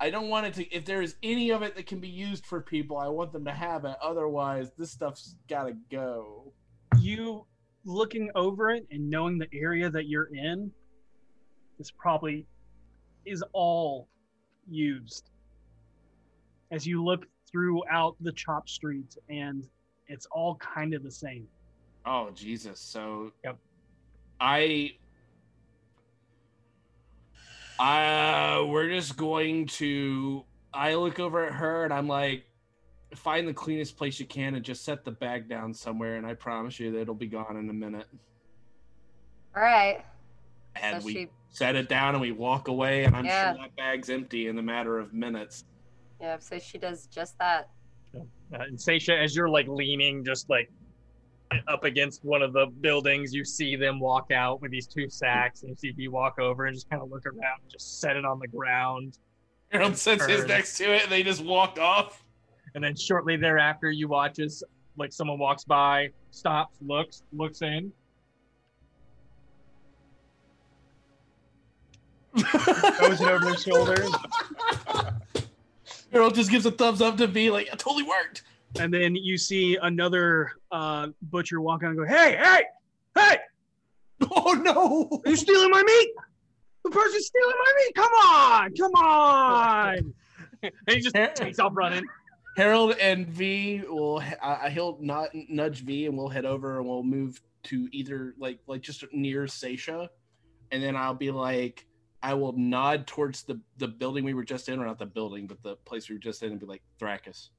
I 0.00 0.10
don't 0.10 0.28
want 0.28 0.46
it 0.46 0.54
to. 0.54 0.74
If 0.74 0.84
there 0.84 1.02
is 1.02 1.16
any 1.22 1.50
of 1.50 1.62
it 1.62 1.76
that 1.76 1.86
can 1.86 2.00
be 2.00 2.08
used 2.08 2.46
for 2.46 2.60
people, 2.60 2.96
I 2.96 3.08
want 3.08 3.32
them 3.32 3.44
to 3.44 3.52
have 3.52 3.84
it. 3.84 3.96
Otherwise, 4.02 4.70
this 4.78 4.90
stuff's 4.90 5.36
gotta 5.48 5.76
go. 5.90 6.52
You 6.98 7.44
looking 7.84 8.30
over 8.34 8.70
it 8.70 8.86
and 8.90 9.10
knowing 9.10 9.38
the 9.38 9.48
area 9.52 9.90
that 9.90 10.08
you're 10.08 10.30
in, 10.34 10.72
this 11.78 11.90
probably 11.90 12.44
is 13.24 13.42
all 13.52 14.08
used. 14.68 15.30
As 16.70 16.86
you 16.86 17.02
look 17.02 17.26
throughout 17.50 18.16
the 18.20 18.32
chop 18.32 18.68
street, 18.68 19.16
and 19.28 19.64
it's 20.08 20.26
all 20.26 20.56
kind 20.56 20.92
of 20.92 21.02
the 21.02 21.10
same. 21.10 21.46
Oh 22.04 22.30
Jesus! 22.34 22.80
So 22.80 23.32
Yep. 23.44 23.58
I, 24.40 24.92
uh, 27.78 28.64
we're 28.66 28.90
just 28.90 29.16
going 29.16 29.66
to. 29.66 30.44
I 30.72 30.94
look 30.94 31.18
over 31.18 31.46
at 31.46 31.54
her 31.54 31.84
and 31.84 31.92
I'm 31.92 32.06
like, 32.06 32.44
find 33.14 33.48
the 33.48 33.54
cleanest 33.54 33.96
place 33.96 34.20
you 34.20 34.26
can 34.26 34.54
and 34.54 34.64
just 34.64 34.84
set 34.84 35.04
the 35.04 35.10
bag 35.10 35.48
down 35.48 35.72
somewhere, 35.72 36.16
and 36.16 36.26
I 36.26 36.34
promise 36.34 36.78
you 36.78 36.92
that 36.92 37.00
it'll 37.00 37.14
be 37.14 37.26
gone 37.26 37.56
in 37.56 37.68
a 37.70 37.72
minute. 37.72 38.06
All 39.56 39.62
right. 39.62 40.04
And 40.76 41.02
so 41.02 41.06
we 41.06 41.12
she. 41.12 41.28
set 41.50 41.76
it 41.76 41.88
down 41.88 42.14
and 42.14 42.20
we 42.20 42.32
walk 42.32 42.68
away, 42.68 43.04
and 43.04 43.16
I'm 43.16 43.24
Yeah. 43.24 43.52
sure 43.54 43.62
that 43.62 43.76
bag's 43.76 44.10
empty 44.10 44.48
in 44.48 44.58
a 44.58 44.62
matter 44.62 44.98
of 44.98 45.12
minutes. 45.12 45.64
Yeah. 46.20 46.38
So 46.38 46.58
she 46.58 46.78
does 46.78 47.06
just 47.06 47.38
that. 47.38 47.70
Uh, 48.14 48.20
and 48.52 48.78
Seisha, 48.78 49.22
as 49.22 49.36
you're 49.36 49.48
like 49.48 49.68
leaning, 49.68 50.24
just 50.24 50.48
like 50.48 50.70
up 51.66 51.84
against 51.84 52.24
one 52.24 52.42
of 52.42 52.52
the 52.52 52.66
buildings, 52.80 53.32
you 53.34 53.44
see 53.44 53.74
them 53.76 53.98
walk 54.00 54.30
out 54.32 54.60
with 54.60 54.70
these 54.70 54.86
two 54.86 55.08
sacks, 55.08 55.62
and 55.62 55.70
you 55.70 55.76
see 55.76 55.90
V 55.92 56.08
walk 56.08 56.38
over 56.38 56.66
and 56.66 56.74
just 56.74 56.88
kind 56.90 57.02
of 57.02 57.10
look 57.10 57.26
around, 57.26 57.60
and 57.62 57.70
just 57.70 58.00
set 58.00 58.16
it 58.16 58.24
on 58.24 58.38
the 58.38 58.48
ground, 58.48 59.18
Harold 59.70 59.96
sets 59.96 60.24
his 60.26 60.46
next 60.46 60.76
to 60.78 60.94
it, 60.94 61.02
and 61.04 61.12
they 61.12 61.22
just 61.22 61.44
walk 61.44 61.78
off. 61.78 62.24
and 62.74 62.84
then 62.84 62.94
shortly 62.94 63.36
thereafter, 63.36 63.90
you 63.90 64.08
watch 64.08 64.38
as 64.38 64.62
like 64.98 65.12
someone 65.12 65.38
walks 65.38 65.64
by, 65.64 66.10
stops, 66.30 66.76
looks, 66.82 67.22
looks 67.32 67.62
in, 67.62 67.90
Throws 72.40 73.20
it 73.20 73.28
over 73.28 73.44
their 73.44 73.56
shoulder, 73.56 74.06
Harold 76.12 76.34
just 76.34 76.50
gives 76.50 76.66
a 76.66 76.70
thumbs 76.70 77.02
up 77.02 77.16
to 77.18 77.26
V, 77.26 77.50
like 77.50 77.66
it 77.66 77.78
totally 77.78 78.04
worked. 78.04 78.42
and 78.78 78.92
then 78.92 79.14
you 79.14 79.36
see 79.38 79.76
another 79.80 80.52
uh, 80.70 81.08
butcher 81.22 81.60
walk 81.60 81.82
out 81.82 81.90
and 81.90 81.98
go, 81.98 82.04
"Hey, 82.04 82.36
hey, 82.36 82.62
hey! 83.16 83.38
Oh 84.30 84.52
no! 84.52 85.20
Are 85.24 85.30
you 85.30 85.36
stealing 85.36 85.70
my 85.70 85.82
meat? 85.82 86.08
The 86.84 86.90
person's 86.90 87.26
stealing 87.26 87.54
my 87.56 87.72
meat! 87.76 87.94
Come 87.94 88.12
on, 88.12 88.74
come 88.74 88.94
on!" 88.94 90.14
and 90.62 90.72
he 90.88 91.00
just 91.00 91.14
takes 91.36 91.58
off 91.58 91.72
running. 91.74 92.04
Harold 92.56 92.96
and 93.00 93.28
V 93.28 93.82
will 93.88 94.20
uh, 94.42 94.68
he'll 94.70 94.98
not 95.00 95.28
nudge 95.48 95.82
V 95.82 96.06
and 96.06 96.18
we'll 96.18 96.28
head 96.28 96.44
over 96.44 96.78
and 96.78 96.88
we'll 96.88 97.04
move 97.04 97.40
to 97.64 97.88
either 97.92 98.34
like 98.38 98.58
like 98.66 98.80
just 98.80 99.04
near 99.12 99.44
Seisha, 99.44 100.08
and 100.72 100.82
then 100.82 100.96
I'll 100.96 101.14
be 101.14 101.30
like 101.30 101.86
I 102.22 102.34
will 102.34 102.52
nod 102.52 103.06
towards 103.06 103.42
the 103.42 103.60
the 103.78 103.88
building 103.88 104.24
we 104.24 104.34
were 104.34 104.44
just 104.44 104.68
in, 104.68 104.80
or 104.80 104.86
not 104.86 104.98
the 104.98 105.06
building, 105.06 105.46
but 105.46 105.62
the 105.62 105.76
place 105.76 106.08
we 106.08 106.16
were 106.16 106.20
just 106.20 106.42
in, 106.42 106.50
and 106.50 106.60
be 106.60 106.66
like 106.66 106.82
Thrakus. 107.00 107.50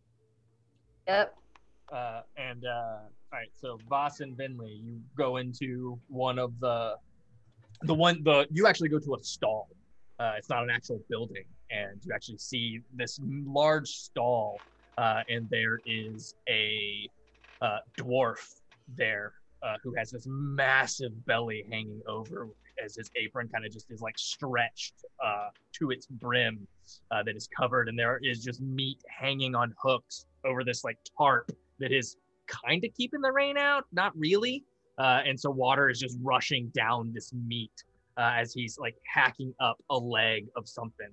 Yep. 1.08 1.36
Uh, 1.92 2.22
and 2.38 2.66
uh, 2.66 3.00
all 3.32 3.40
right, 3.40 3.50
so 3.56 3.80
Voss 3.90 4.20
and 4.20 4.38
Vinley, 4.38 4.84
you 4.84 5.00
go 5.16 5.38
into 5.38 6.00
one 6.08 6.38
of 6.38 6.60
the 6.60 6.96
the 7.84 7.94
one 7.94 8.22
the 8.24 8.48
you 8.52 8.68
actually 8.68 8.90
go 8.90 9.00
to 9.00 9.16
a 9.16 9.24
stall. 9.24 9.70
Uh, 10.20 10.34
it's 10.38 10.50
not 10.50 10.64
an 10.64 10.70
actual 10.70 11.02
building, 11.10 11.46
and 11.72 12.00
you 12.06 12.14
actually 12.14 12.38
see 12.38 12.82
this 12.94 13.20
large 13.24 13.88
stall, 13.88 14.60
uh, 14.98 15.22
and 15.30 15.50
there 15.50 15.80
is 15.86 16.36
a 16.50 17.10
uh, 17.62 17.78
dwarf 17.98 18.60
there 18.96 19.34
uh, 19.64 19.76
who 19.82 19.94
has 19.96 20.12
this 20.12 20.26
massive 20.28 21.26
belly 21.26 21.66
hanging 21.70 22.02
over 22.08 22.50
as 22.84 22.96
his 22.96 23.10
apron 23.16 23.48
kind 23.50 23.66
of 23.66 23.72
just 23.72 23.92
is 23.92 24.02
like 24.02 24.18
stretched 24.18 24.94
uh, 25.24 25.50
to 25.74 25.92
its 25.92 26.06
brim 26.08 26.68
uh, 27.12 27.24
that 27.24 27.36
is 27.36 27.48
covered, 27.48 27.90
and 27.90 27.98
there 27.98 28.20
is 28.24 28.44
just 28.44 28.62
meat 28.62 29.00
hanging 29.08 29.56
on 29.56 29.74
hooks 29.82 30.26
over 30.46 30.64
this 30.64 30.84
like 30.84 30.98
tarp 31.18 31.52
that 31.80 31.92
is 31.92 32.18
kind 32.48 32.84
of 32.84 32.94
keeping 32.96 33.22
the 33.22 33.32
rain 33.32 33.58
out, 33.58 33.86
not 33.92 34.18
really. 34.18 34.64
Uh, 34.98 35.22
and 35.26 35.40
so 35.40 35.50
water 35.50 35.90
is 35.90 36.00
just 36.00 36.18
rushing 36.22 36.68
down 36.70 37.12
this 37.14 37.32
meat 37.34 37.72
uh, 38.18 38.34
as 38.36 38.54
he's 38.54 38.78
like 38.78 38.96
hacking 39.06 39.54
up 39.62 39.78
a 39.90 39.98
leg 39.98 40.48
of 40.56 40.68
something. 40.68 41.10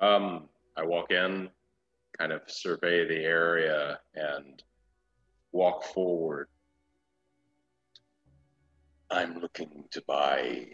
Um, 0.00 0.48
I 0.76 0.84
walk 0.84 1.10
in, 1.10 1.48
kind 2.18 2.32
of 2.32 2.42
survey 2.46 3.06
the 3.06 3.24
area, 3.24 3.98
and 4.14 4.62
walk 5.52 5.84
forward. 5.84 6.48
I'm 9.14 9.38
looking 9.38 9.84
to 9.92 10.02
buy 10.08 10.66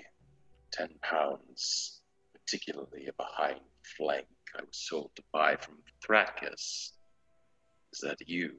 10 0.73 0.89
pounds, 1.03 2.01
particularly 2.33 3.07
a 3.07 3.13
behind 3.23 3.61
flank 3.99 4.27
I 4.57 4.63
was 4.63 4.71
sold 4.73 5.11
to 5.17 5.23
buy 5.31 5.57
from 5.57 5.75
Thrakus. 6.03 6.93
Is 7.93 8.01
that 8.03 8.17
you? 8.27 8.53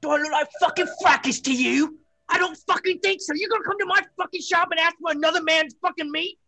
Do 0.00 0.10
I 0.10 0.16
look 0.16 0.32
like 0.32 0.48
fucking 0.60 0.86
Thrakus 1.04 1.42
to 1.44 1.54
you? 1.54 1.98
I 2.30 2.38
don't 2.38 2.56
fucking 2.66 3.00
think 3.00 3.20
so. 3.20 3.34
You're 3.34 3.50
gonna 3.50 3.64
come 3.64 3.78
to 3.80 3.86
my 3.86 4.00
fucking 4.16 4.40
shop 4.40 4.68
and 4.70 4.80
ask 4.80 4.96
for 4.98 5.12
another 5.12 5.42
man's 5.42 5.74
fucking 5.82 6.10
meat? 6.10 6.38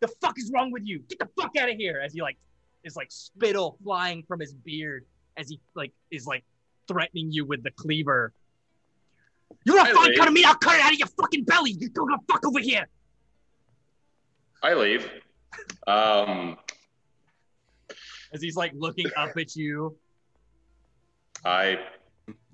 The 0.00 0.08
fuck 0.22 0.38
is 0.38 0.50
wrong 0.54 0.70
with 0.70 0.84
you? 0.86 1.00
Get 1.08 1.18
the 1.18 1.28
fuck 1.40 1.56
out 1.56 1.70
of 1.70 1.76
here! 1.76 2.00
As 2.04 2.12
he 2.12 2.22
like 2.22 2.38
is 2.84 2.94
like 2.94 3.08
spittle 3.10 3.78
flying 3.82 4.22
from 4.28 4.38
his 4.38 4.54
beard 4.54 5.06
as 5.36 5.48
he 5.48 5.60
like 5.74 5.92
is 6.12 6.24
like 6.24 6.44
threatening 6.86 7.32
you 7.32 7.44
with 7.44 7.64
the 7.64 7.72
cleaver. 7.72 8.32
You 9.64 9.76
want 9.76 9.88
Hey, 9.88 9.92
a 9.92 9.96
fucking 9.96 10.10
Lee. 10.12 10.16
cut 10.16 10.28
of 10.28 10.34
meat? 10.34 10.46
I'll 10.46 10.54
cut 10.56 10.74
it 10.76 10.80
out 10.82 10.92
of 10.92 10.98
your 10.98 11.08
fucking 11.08 11.44
belly. 11.44 11.72
You 11.72 11.88
go 11.90 12.04
the 12.06 12.18
fuck 12.28 12.44
over 12.46 12.60
here. 12.60 12.86
I 14.62 14.74
leave. 14.74 15.08
Um, 15.86 16.56
As 18.32 18.40
he's 18.42 18.56
like 18.56 18.72
looking 18.74 19.06
up 19.16 19.30
at 19.36 19.56
you. 19.56 19.96
I 21.44 21.78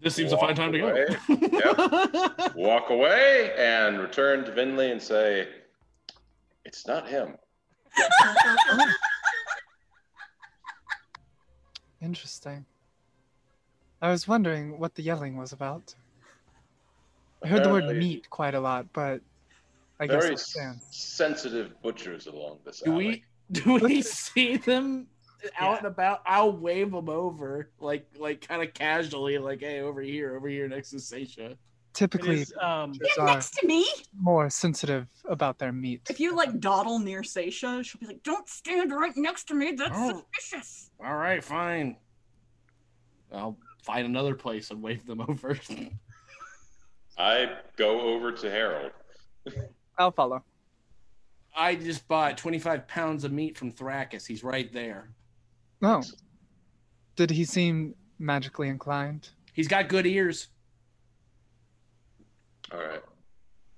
This 0.01 0.15
seems 0.15 0.33
a 0.33 0.39
fine 0.39 0.55
time 0.55 0.73
to 0.73 0.83
Walk 0.83 2.45
go. 2.45 2.53
walk 2.55 2.91
away 2.91 3.53
and 3.59 3.99
return 3.99 4.45
to 4.45 4.53
Vinley 4.53 4.93
and 4.93 5.03
say, 5.03 5.49
It's 6.65 6.87
not 6.87 7.09
him. 7.09 7.37
Interesting. 12.01 12.65
I 14.03 14.11
was 14.11 14.29
wondering 14.29 14.79
what 14.79 14.95
the 14.95 15.03
yelling 15.03 15.37
was 15.37 15.53
about. 15.53 15.95
I 17.47 17.49
heard 17.49 17.65
the 17.65 17.71
word 17.71 17.97
meat 17.97 18.29
quite 18.29 18.55
a 18.55 18.61
lot, 18.61 18.87
but 18.93 19.21
I 20.01 20.07
guess 20.07 20.23
Very 20.23 20.35
it 20.35 20.39
stands. 20.41 20.85
sensitive 20.91 21.81
butchers 21.81 22.27
along 22.27 22.59
this 22.65 22.81
do 22.81 22.93
alley. 22.93 23.07
we 23.07 23.25
do 23.53 23.75
we 23.77 24.03
see 24.03 24.57
them 24.57 25.07
out 25.45 25.53
Yeah. 25.61 25.77
and 25.79 25.87
about? 25.87 26.23
I'll 26.27 26.53
wave 26.53 26.91
them 26.91 27.09
over, 27.09 27.71
like 27.79 28.07
like 28.19 28.47
kind 28.47 28.63
of 28.63 28.75
casually, 28.75 29.39
like 29.39 29.61
hey, 29.61 29.81
over 29.81 30.01
here, 30.03 30.37
over 30.37 30.49
here 30.49 30.67
next 30.69 30.91
to 30.91 30.97
Seisha. 30.97 31.57
Typically, 31.95 32.41
is, 32.43 32.53
um, 32.61 32.91
butchers 32.93 33.09
Get 33.17 33.19
are 33.23 33.27
next 33.27 33.51
to 33.55 33.67
me. 33.67 33.87
more 34.21 34.51
sensitive 34.51 35.07
about 35.29 35.59
their 35.59 35.73
meat. 35.73 36.03
If 36.11 36.21
you 36.21 36.35
like 36.37 36.59
dawdle 36.61 36.99
near 36.99 37.23
Seisha, 37.23 37.83
she'll 37.85 38.01
be 38.01 38.07
like, 38.07 38.23
"Don't 38.23 38.47
stand 38.49 38.93
right 38.93 39.17
next 39.17 39.45
to 39.45 39.55
me. 39.55 39.73
That's 39.73 39.93
Oh. 39.95 40.25
suspicious." 40.35 40.91
All 41.03 41.15
right, 41.17 41.43
fine. 41.43 41.97
I'll 43.33 43.57
find 43.85 44.05
another 44.07 44.35
place 44.35 44.71
and 44.73 44.83
wave 44.83 45.07
them 45.07 45.21
over. 45.23 45.59
I 47.19 47.47
go 47.77 48.01
over 48.01 48.33
to 48.33 48.51
Harold. 48.51 48.93
I'll 49.99 50.13
follow. 50.13 50.45
I 51.57 51.75
just 51.75 52.07
bought 52.07 52.37
25 52.37 52.87
pounds 52.87 53.25
of 53.25 53.33
meat 53.33 53.57
from 53.57 53.73
Thrakus. 53.73 54.27
He's 54.27 54.45
right 54.45 54.71
there. 54.73 55.11
Oh. 55.83 56.03
Did 57.17 57.31
he 57.31 57.45
seem 57.45 57.95
magically 58.19 58.69
inclined? 58.69 59.31
He's 59.55 59.69
got 59.69 59.89
good 59.89 60.07
ears. 60.07 60.49
All 62.73 62.79
right. 62.79 63.03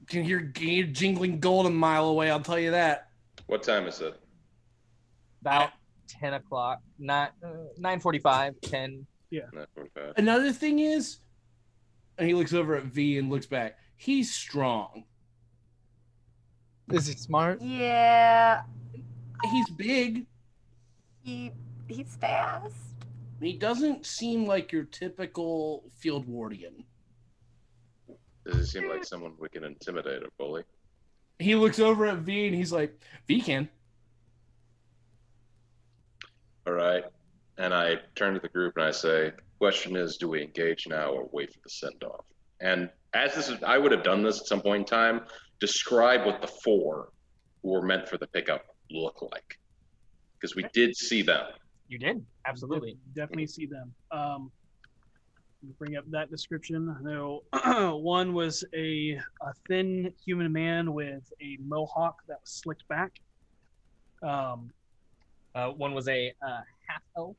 Can 0.08 0.24
hear 0.24 0.40
g- 0.40 0.84
jingling 0.84 1.38
gold 1.38 1.66
a 1.66 1.70
mile 1.70 2.06
away. 2.06 2.30
I'll 2.30 2.40
tell 2.40 2.58
you 2.58 2.72
that. 2.72 3.10
What 3.46 3.62
time 3.62 3.86
is 3.86 4.00
it? 4.00 4.18
About 5.42 5.70
10 6.08 6.34
o'clock, 6.34 6.80
not 6.98 7.34
uh, 7.44 7.48
9:45, 7.78 8.54
10. 8.62 9.06
Yeah. 9.30 9.42
9:45. 9.54 10.14
Another 10.16 10.52
thing 10.52 10.80
is, 10.80 11.18
and 12.18 12.26
he 12.28 12.34
looks 12.34 12.52
over 12.52 12.74
at 12.74 12.84
V 12.84 13.18
and 13.18 13.30
looks 13.30 13.46
back. 13.46 13.78
He's 13.96 14.34
strong. 14.34 15.04
Is 16.92 17.06
he 17.06 17.14
smart? 17.14 17.60
Yeah, 17.60 18.62
He's 19.50 19.68
big. 19.70 20.26
he 21.22 21.52
he's 21.86 22.16
fast. 22.16 22.74
He 23.40 23.52
doesn't 23.52 24.04
seem 24.04 24.46
like 24.46 24.72
your 24.72 24.84
typical 24.84 25.84
field 25.94 26.26
wardian. 26.26 26.84
Does 28.44 28.56
he 28.58 28.64
seem 28.80 28.88
like 28.88 29.04
someone 29.04 29.34
we 29.38 29.48
can 29.48 29.62
intimidate 29.64 30.22
or 30.22 30.28
bully? 30.38 30.62
He 31.38 31.54
looks 31.54 31.78
over 31.78 32.06
at 32.06 32.18
V 32.18 32.46
and 32.46 32.56
he's 32.56 32.72
like, 32.72 32.98
V 33.28 33.40
can. 33.40 33.68
All 36.66 36.72
right. 36.72 37.04
And 37.58 37.72
I 37.74 37.96
turn 38.16 38.34
to 38.34 38.40
the 38.40 38.48
group 38.48 38.76
and 38.76 38.86
I 38.86 38.90
say, 38.90 39.32
question 39.58 39.96
is, 39.96 40.16
do 40.16 40.28
we 40.28 40.42
engage 40.42 40.86
now 40.86 41.10
or 41.10 41.28
wait 41.32 41.52
for 41.52 41.60
the 41.62 41.70
send 41.70 42.02
off? 42.04 42.24
And 42.60 42.90
as 43.14 43.34
this 43.34 43.48
is, 43.48 43.62
I 43.62 43.78
would 43.78 43.92
have 43.92 44.02
done 44.02 44.22
this 44.22 44.40
at 44.40 44.46
some 44.46 44.60
point 44.60 44.80
in 44.80 44.86
time. 44.86 45.22
Describe 45.60 46.24
what 46.26 46.40
the 46.40 46.48
four 46.48 47.10
who 47.62 47.70
were 47.70 47.82
meant 47.82 48.08
for 48.08 48.18
the 48.18 48.26
pickup 48.26 48.64
look 48.90 49.22
like. 49.22 49.58
Because 50.34 50.54
we 50.54 50.64
did 50.72 50.96
see 50.96 51.22
them. 51.22 51.46
You 51.88 51.98
did? 51.98 52.24
Absolutely. 52.46 52.96
Definitely 53.14 53.46
see 53.46 53.66
them. 53.66 53.92
Um, 54.10 54.50
bring 55.78 55.96
up 55.96 56.04
that 56.10 56.30
description. 56.30 56.94
I 56.96 57.02
know 57.02 57.42
one 57.98 58.32
was 58.32 58.64
a, 58.74 59.18
a 59.40 59.52
thin 59.66 60.12
human 60.24 60.52
man 60.52 60.92
with 60.92 61.32
a 61.40 61.58
mohawk 61.66 62.16
that 62.28 62.38
was 62.40 62.50
slicked 62.50 62.86
back. 62.88 63.20
Um, 64.22 64.70
Uh, 65.54 65.70
one 65.70 65.94
was 65.94 66.06
a 66.08 66.32
uh, 66.46 66.62
half 66.86 67.02
elf. 67.16 67.36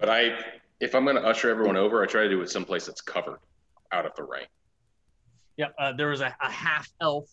But 0.00 0.08
I, 0.08 0.32
if 0.80 0.94
I'm 0.94 1.04
going 1.04 1.16
to 1.16 1.24
usher 1.24 1.50
everyone 1.50 1.76
over, 1.76 2.02
I 2.02 2.06
try 2.06 2.22
to 2.22 2.28
do 2.28 2.40
it 2.40 2.50
someplace 2.50 2.86
that's 2.86 3.02
covered 3.02 3.38
out 3.92 4.06
of 4.06 4.16
the 4.16 4.24
rain. 4.24 4.46
Yeah, 5.56 5.66
Uh, 5.78 5.92
there 5.92 6.08
was 6.08 6.22
a, 6.22 6.34
a 6.40 6.50
half 6.50 6.88
elf 7.02 7.28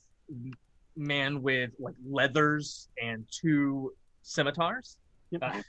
man 0.97 1.41
with 1.41 1.71
like 1.79 1.95
leathers 2.05 2.89
and 3.01 3.25
two 3.31 3.93
scimitars. 4.21 4.97
Yep. 5.31 5.43
Uh, 5.43 5.61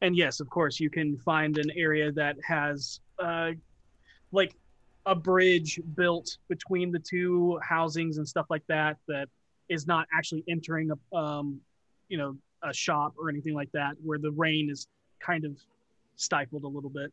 and 0.00 0.16
yes, 0.16 0.38
of 0.38 0.48
course, 0.48 0.78
you 0.78 0.90
can 0.90 1.16
find 1.18 1.58
an 1.58 1.70
area 1.76 2.12
that 2.12 2.36
has 2.46 3.00
uh, 3.18 3.50
like 4.30 4.54
a 5.06 5.14
bridge 5.14 5.80
built 5.96 6.38
between 6.48 6.92
the 6.92 6.98
two 6.98 7.58
housings 7.62 8.18
and 8.18 8.28
stuff 8.28 8.46
like 8.48 8.66
that 8.68 8.96
that 9.08 9.28
is 9.68 9.86
not 9.86 10.06
actually 10.16 10.44
entering 10.48 10.90
a 10.90 11.16
um, 11.16 11.60
you 12.08 12.18
know 12.18 12.36
a 12.62 12.72
shop 12.72 13.14
or 13.18 13.28
anything 13.28 13.54
like 13.54 13.70
that 13.72 13.94
where 14.02 14.18
the 14.18 14.30
rain 14.30 14.70
is 14.70 14.86
kind 15.20 15.44
of 15.44 15.56
stifled 16.16 16.64
a 16.64 16.68
little 16.68 16.90
bit. 16.90 17.12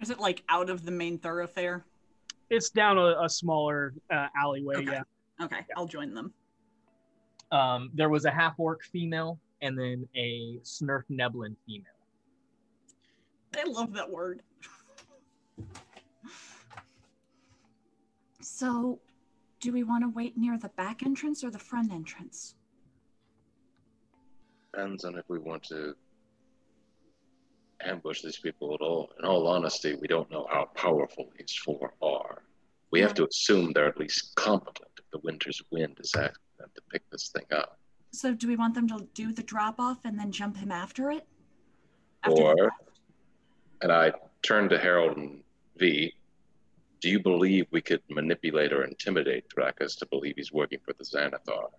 Is 0.00 0.10
it 0.10 0.18
like 0.18 0.42
out 0.48 0.70
of 0.70 0.84
the 0.84 0.90
main 0.90 1.18
thoroughfare? 1.18 1.84
It's 2.48 2.70
down 2.70 2.98
a, 2.98 3.22
a 3.22 3.28
smaller 3.28 3.94
uh, 4.10 4.28
alleyway. 4.40 4.76
Okay. 4.76 4.92
Yeah. 4.92 5.02
Okay, 5.44 5.60
I'll 5.76 5.86
join 5.86 6.14
them. 6.14 6.32
Um, 7.52 7.90
there 7.94 8.08
was 8.08 8.24
a 8.24 8.30
half 8.30 8.54
orc 8.58 8.82
female 8.84 9.38
and 9.62 9.78
then 9.78 10.08
a 10.16 10.58
Svirfneblin 10.62 11.56
female. 11.66 11.86
I 13.56 13.64
love 13.64 13.92
that 13.94 14.08
word. 14.08 14.42
So, 18.40 19.00
do 19.60 19.72
we 19.72 19.82
want 19.82 20.04
to 20.04 20.08
wait 20.08 20.36
near 20.36 20.56
the 20.56 20.68
back 20.70 21.02
entrance 21.02 21.42
or 21.42 21.50
the 21.50 21.58
front 21.58 21.92
entrance? 21.92 22.54
Depends 24.72 25.04
on 25.04 25.18
if 25.18 25.24
we 25.28 25.38
want 25.38 25.62
to 25.64 25.94
ambush 27.84 28.22
these 28.22 28.38
people 28.38 28.74
at 28.74 28.80
all. 28.80 29.10
In 29.18 29.24
all 29.24 29.46
honesty, 29.46 29.96
we 30.00 30.08
don't 30.08 30.30
know 30.30 30.46
how 30.50 30.66
powerful 30.74 31.30
these 31.38 31.54
four 31.64 31.94
are. 32.02 32.42
We 32.90 33.00
have 33.00 33.14
to 33.14 33.26
assume 33.26 33.72
they're 33.72 33.86
at 33.88 33.98
least 33.98 34.34
competent 34.34 34.88
if 34.98 35.04
the 35.12 35.18
winter's 35.18 35.62
wind 35.70 35.96
is 36.00 36.12
asking 36.14 36.34
them 36.58 36.70
to 36.74 36.82
pick 36.90 37.08
this 37.10 37.28
thing 37.28 37.46
up. 37.52 37.78
So, 38.12 38.34
do 38.34 38.48
we 38.48 38.56
want 38.56 38.74
them 38.74 38.88
to 38.88 39.06
do 39.14 39.32
the 39.32 39.42
drop 39.42 39.78
off 39.78 39.98
and 40.04 40.18
then 40.18 40.32
jump 40.32 40.56
him 40.56 40.72
after 40.72 41.10
it? 41.10 41.26
After 42.24 42.42
Or- 42.42 42.72
And 43.82 43.92
I 43.92 44.12
turn 44.42 44.68
to 44.70 44.78
Harold 44.78 45.16
and 45.16 45.42
V. 45.76 46.12
Do 47.00 47.08
you 47.08 47.20
believe 47.20 47.66
we 47.70 47.80
could 47.80 48.02
manipulate 48.10 48.72
or 48.72 48.84
intimidate 48.84 49.48
Thrakus 49.48 49.96
to 49.98 50.06
believe 50.06 50.34
he's 50.36 50.52
working 50.52 50.80
for 50.84 50.92
the 50.92 51.04
Xanathar? 51.04 51.70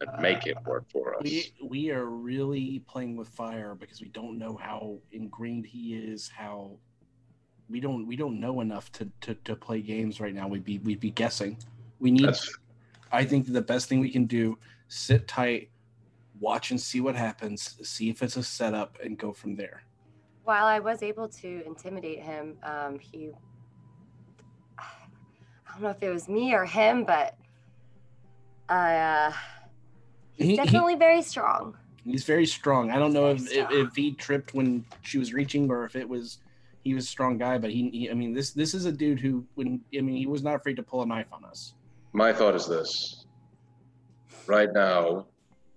And 0.00 0.20
make 0.20 0.46
it 0.46 0.56
work 0.64 0.84
for 0.90 1.16
us. 1.16 1.22
We 1.22 1.52
we 1.62 1.90
are 1.90 2.04
really 2.04 2.82
playing 2.86 3.16
with 3.16 3.28
fire 3.28 3.74
because 3.74 4.00
we 4.00 4.08
don't 4.08 4.38
know 4.38 4.56
how 4.56 4.98
ingrained 5.12 5.66
he 5.66 5.94
is. 5.94 6.28
How 6.28 6.78
we 7.68 7.80
don't 7.80 8.06
we 8.06 8.16
don't 8.16 8.38
know 8.38 8.60
enough 8.60 8.92
to 8.92 9.08
to, 9.22 9.34
to 9.34 9.56
play 9.56 9.80
games 9.80 10.20
right 10.20 10.34
now. 10.34 10.48
We'd 10.48 10.64
be 10.64 10.78
we'd 10.78 11.00
be 11.00 11.10
guessing. 11.10 11.56
We 11.98 12.10
need. 12.10 12.26
That's 12.26 12.58
I 13.12 13.24
think 13.24 13.52
the 13.52 13.62
best 13.62 13.88
thing 13.88 14.00
we 14.00 14.10
can 14.10 14.26
do: 14.26 14.58
sit 14.88 15.26
tight, 15.26 15.70
watch 16.40 16.70
and 16.70 16.80
see 16.80 17.00
what 17.00 17.16
happens, 17.16 17.78
see 17.82 18.10
if 18.10 18.22
it's 18.22 18.36
a 18.36 18.42
setup, 18.42 18.98
and 19.02 19.16
go 19.16 19.32
from 19.32 19.56
there. 19.56 19.82
While 20.44 20.66
I 20.66 20.78
was 20.78 21.02
able 21.02 21.28
to 21.28 21.62
intimidate 21.66 22.22
him, 22.22 22.58
um, 22.62 22.98
he. 22.98 23.30
I 24.78 25.72
don't 25.72 25.82
know 25.82 25.90
if 25.90 26.02
it 26.02 26.10
was 26.10 26.28
me 26.28 26.54
or 26.54 26.64
him, 26.64 27.04
but 27.04 27.36
I 28.68 28.96
uh, 28.96 29.32
he's 30.36 30.46
He- 30.46 30.50
he- 30.52 30.56
definitely 30.56 30.94
very 30.96 31.22
strong. 31.22 31.76
He's 32.04 32.24
very 32.24 32.46
strong. 32.46 32.90
I 32.92 32.98
don't 33.00 33.12
know 33.12 33.30
if, 33.30 33.50
if, 33.50 33.68
if 33.70 33.96
he 33.96 34.12
tripped 34.12 34.54
when 34.54 34.84
she 35.02 35.18
was 35.18 35.32
reaching 35.32 35.68
or 35.70 35.84
if 35.84 35.96
it 35.96 36.08
was 36.08 36.38
he 36.84 36.94
was 36.94 37.04
a 37.04 37.08
strong 37.08 37.36
guy, 37.36 37.58
but 37.58 37.70
he, 37.70 37.90
he 37.90 38.10
I 38.10 38.14
mean 38.14 38.32
this 38.32 38.52
this 38.52 38.74
is 38.74 38.84
a 38.84 38.92
dude 38.92 39.18
who 39.18 39.44
when 39.56 39.80
I 39.96 40.00
mean 40.02 40.16
he 40.16 40.26
was 40.26 40.42
not 40.44 40.54
afraid 40.54 40.76
to 40.76 40.84
pull 40.84 41.02
a 41.02 41.06
knife 41.06 41.26
on 41.32 41.44
us. 41.44 41.74
my 42.12 42.32
thought 42.32 42.54
is 42.54 42.66
this. 42.68 43.24
Right 44.46 44.72
now, 44.72 45.26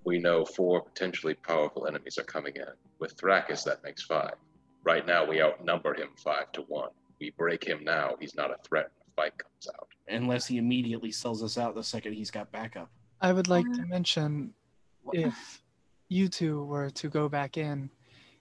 we 0.03 0.19
know 0.19 0.45
four 0.45 0.81
potentially 0.81 1.33
powerful 1.33 1.87
enemies 1.87 2.17
are 2.19 2.23
coming 2.23 2.53
in. 2.55 2.65
With 2.99 3.17
Thrakus, 3.17 3.63
that 3.63 3.83
makes 3.83 4.03
five. 4.03 4.35
Right 4.83 5.05
now, 5.07 5.25
we 5.25 5.41
outnumber 5.41 5.95
him 5.95 6.09
five 6.23 6.51
to 6.53 6.61
one. 6.63 6.91
We 7.19 7.31
break 7.31 7.63
him 7.63 7.83
now, 7.83 8.15
he's 8.19 8.35
not 8.35 8.51
a 8.51 8.55
threat 8.63 8.91
when 8.97 9.05
the 9.07 9.13
fight 9.15 9.37
comes 9.37 9.67
out. 9.75 9.87
Unless 10.07 10.45
he 10.45 10.57
immediately 10.57 11.11
sells 11.11 11.41
us 11.43 11.57
out 11.57 11.73
the 11.75 11.83
second 11.83 12.13
he's 12.13 12.29
got 12.31 12.51
backup. 12.51 12.89
I 13.21 13.33
would 13.33 13.47
like 13.47 13.65
to 13.73 13.81
Uh, 13.81 13.85
mention 13.85 14.53
if 15.13 15.61
you 16.07 16.27
two 16.29 16.63
were 16.65 16.89
to 16.91 17.09
go 17.09 17.27
back 17.29 17.57
in, 17.57 17.89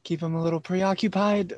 keep 0.05 0.22
him 0.22 0.34
a 0.34 0.42
little 0.42 0.60
preoccupied, 0.60 1.55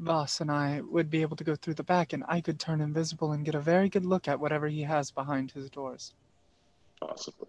Voss 0.00 0.40
and 0.40 0.50
I 0.50 0.80
would 0.82 1.08
be 1.08 1.22
able 1.22 1.36
to 1.36 1.44
go 1.44 1.54
through 1.54 1.74
the 1.74 1.84
back 1.84 2.12
and 2.12 2.24
I 2.28 2.40
could 2.40 2.58
turn 2.58 2.80
invisible 2.80 3.32
and 3.32 3.44
get 3.44 3.54
a 3.54 3.60
very 3.60 3.88
good 3.88 4.04
look 4.04 4.26
at 4.28 4.38
whatever 4.40 4.66
he 4.68 4.82
has 4.82 5.10
behind 5.10 5.52
his 5.52 5.70
doors. 5.70 6.14
Possibly. 7.00 7.48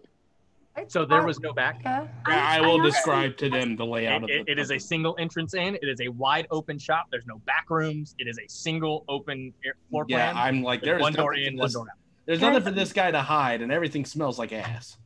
So 0.88 1.04
there 1.06 1.24
was 1.24 1.40
no 1.40 1.52
back. 1.54 1.80
Yeah. 1.82 2.06
I, 2.26 2.58
I 2.58 2.60
will 2.60 2.80
describe 2.82 3.38
to 3.38 3.48
them 3.48 3.76
the 3.76 3.86
layout 3.86 4.22
It, 4.22 4.24
of 4.24 4.30
it- 4.30 4.46
the 4.46 4.52
it 4.52 4.58
is 4.58 4.70
a 4.70 4.78
single 4.78 5.16
entrance 5.18 5.54
in. 5.54 5.74
It 5.76 5.88
is 5.88 6.00
a 6.02 6.08
wide 6.08 6.46
open 6.50 6.78
shop. 6.78 7.06
There's 7.10 7.26
no 7.26 7.38
back 7.46 7.68
rooms. 7.70 8.14
It 8.18 8.28
is 8.28 8.38
a 8.38 8.46
single 8.46 9.04
open 9.08 9.52
air, 9.64 9.74
floor 9.88 10.04
Yeah, 10.06 10.32
plan. 10.32 10.36
I'm 10.36 10.62
like 10.62 10.82
There's 10.82 10.92
there's 10.92 11.02
one 11.02 11.12
door 11.14 11.32
nothing 11.32 11.54
in, 11.54 11.58
one 11.58 11.72
door 11.72 11.86
out. 11.90 11.96
There's 12.26 12.40
nothing 12.40 12.62
for 12.62 12.70
this 12.72 12.92
guy 12.92 13.10
to 13.12 13.22
hide, 13.22 13.62
and 13.62 13.70
everything 13.70 14.04
smells 14.04 14.38
like 14.38 14.52
ass. 14.52 14.98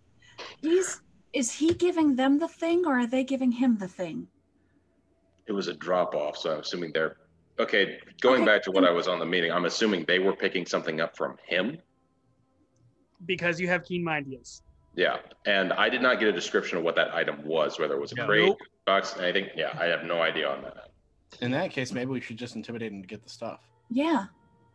He's 0.63 1.03
is 1.33 1.53
he 1.53 1.75
giving 1.75 2.17
them 2.17 2.39
the 2.39 2.49
thing 2.49 2.85
or 2.87 2.99
are 2.99 3.07
they 3.07 3.23
giving 3.23 3.53
him 3.53 3.79
the 3.79 3.87
thing? 3.87 4.27
It 5.47 5.53
was 5.53 5.69
a 5.69 5.75
drop 5.75 6.15
off, 6.15 6.37
so 6.37 6.53
I'm 6.55 6.61
assuming 6.61 6.93
they're. 6.93 7.17
Okay, 7.61 7.99
going 8.23 8.43
Okay, 8.43 8.47
back 8.47 8.63
to 8.63 8.71
what 8.71 8.85
I 8.85 8.91
was 8.91 9.07
on 9.07 9.19
the 9.19 9.27
meeting, 9.27 9.53
I'm 9.53 9.67
assuming 9.67 10.05
they 10.07 10.19
were 10.19 10.35
picking 10.35 10.65
something 10.65 11.01
up 11.01 11.15
from 11.15 11.37
him. 11.47 11.77
Because 13.27 13.61
you 13.61 13.69
have 13.69 13.85
keen 13.85 14.03
mind, 14.03 14.27
yes. 14.29 14.63
Yeah, 14.97 15.19
and 15.45 15.73
I 15.75 15.91
did 15.91 16.01
not 16.01 16.19
get 16.19 16.29
a 16.29 16.33
description 16.33 16.79
of 16.79 16.85
what 16.85 16.97
that 16.97 17.15
item 17.15 17.45
was, 17.45 17.79
whether 17.79 17.95
it 17.95 18.01
was 18.01 18.13
a 18.13 18.17
No. 18.17 18.27
crate, 18.27 18.47
Nope. 18.47 18.59
box, 18.87 19.17
anything. 19.19 19.51
Yeah, 19.55 19.77
I 19.79 19.85
have 19.87 20.05
no 20.05 20.23
idea 20.23 20.49
on 20.49 20.63
that. 20.63 20.89
In 21.43 21.51
that 21.51 21.71
case, 21.71 21.93
maybe 21.93 22.11
we 22.11 22.21
should 22.21 22.39
just 22.39 22.57
intimidate 22.57 22.93
him 22.93 23.03
to 23.03 23.07
get 23.09 23.23
the 23.23 23.29
stuff. 23.29 23.61
Yeah. 23.91 24.27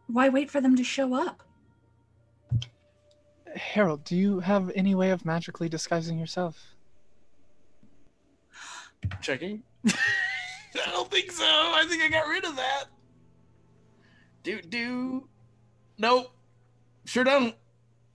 Why 0.08 0.30
wait 0.30 0.52
for 0.52 0.62
them 0.62 0.76
to 0.76 0.84
show 0.84 1.16
up? 1.16 1.42
Harold, 3.56 4.04
do 4.04 4.16
you 4.16 4.40
have 4.42 4.72
any 4.76 4.96
way 4.96 5.12
of 5.12 5.26
magically 5.26 5.70
disguising 5.70 6.20
yourself? 6.20 6.76
Checking. 9.22 9.64
I 9.88 10.92
don't 10.92 11.10
think 11.10 11.32
so. 11.32 11.46
I 11.46 11.86
think 11.88 12.04
I 12.04 12.10
got 12.10 12.28
rid 12.28 12.46
of 12.46 12.56
that. 12.56 12.86
Do 14.44 14.62
do. 14.62 15.28
Nope. 15.98 16.36
Sure 17.06 17.24
don't. 17.24 17.56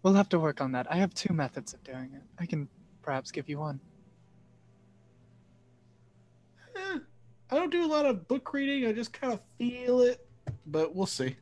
We'll 0.02 0.14
have 0.14 0.28
to 0.30 0.38
work 0.38 0.60
on 0.60 0.72
that. 0.72 0.86
I 0.90 0.96
have 0.96 1.14
two 1.14 1.32
methods 1.32 1.74
of 1.74 1.82
doing 1.84 2.10
it. 2.14 2.22
I 2.38 2.46
can 2.46 2.68
perhaps 3.02 3.30
give 3.30 3.48
you 3.48 3.58
one. 3.58 3.80
Eh, 6.76 6.98
I 7.50 7.54
don't 7.54 7.70
do 7.70 7.84
a 7.84 7.86
lot 7.86 8.06
of 8.06 8.26
book 8.28 8.52
reading. 8.52 8.88
I 8.88 8.92
just 8.92 9.12
kind 9.12 9.32
of 9.32 9.40
feel 9.58 10.00
it, 10.00 10.26
but 10.66 10.94
we'll 10.94 11.06
see. 11.06 11.36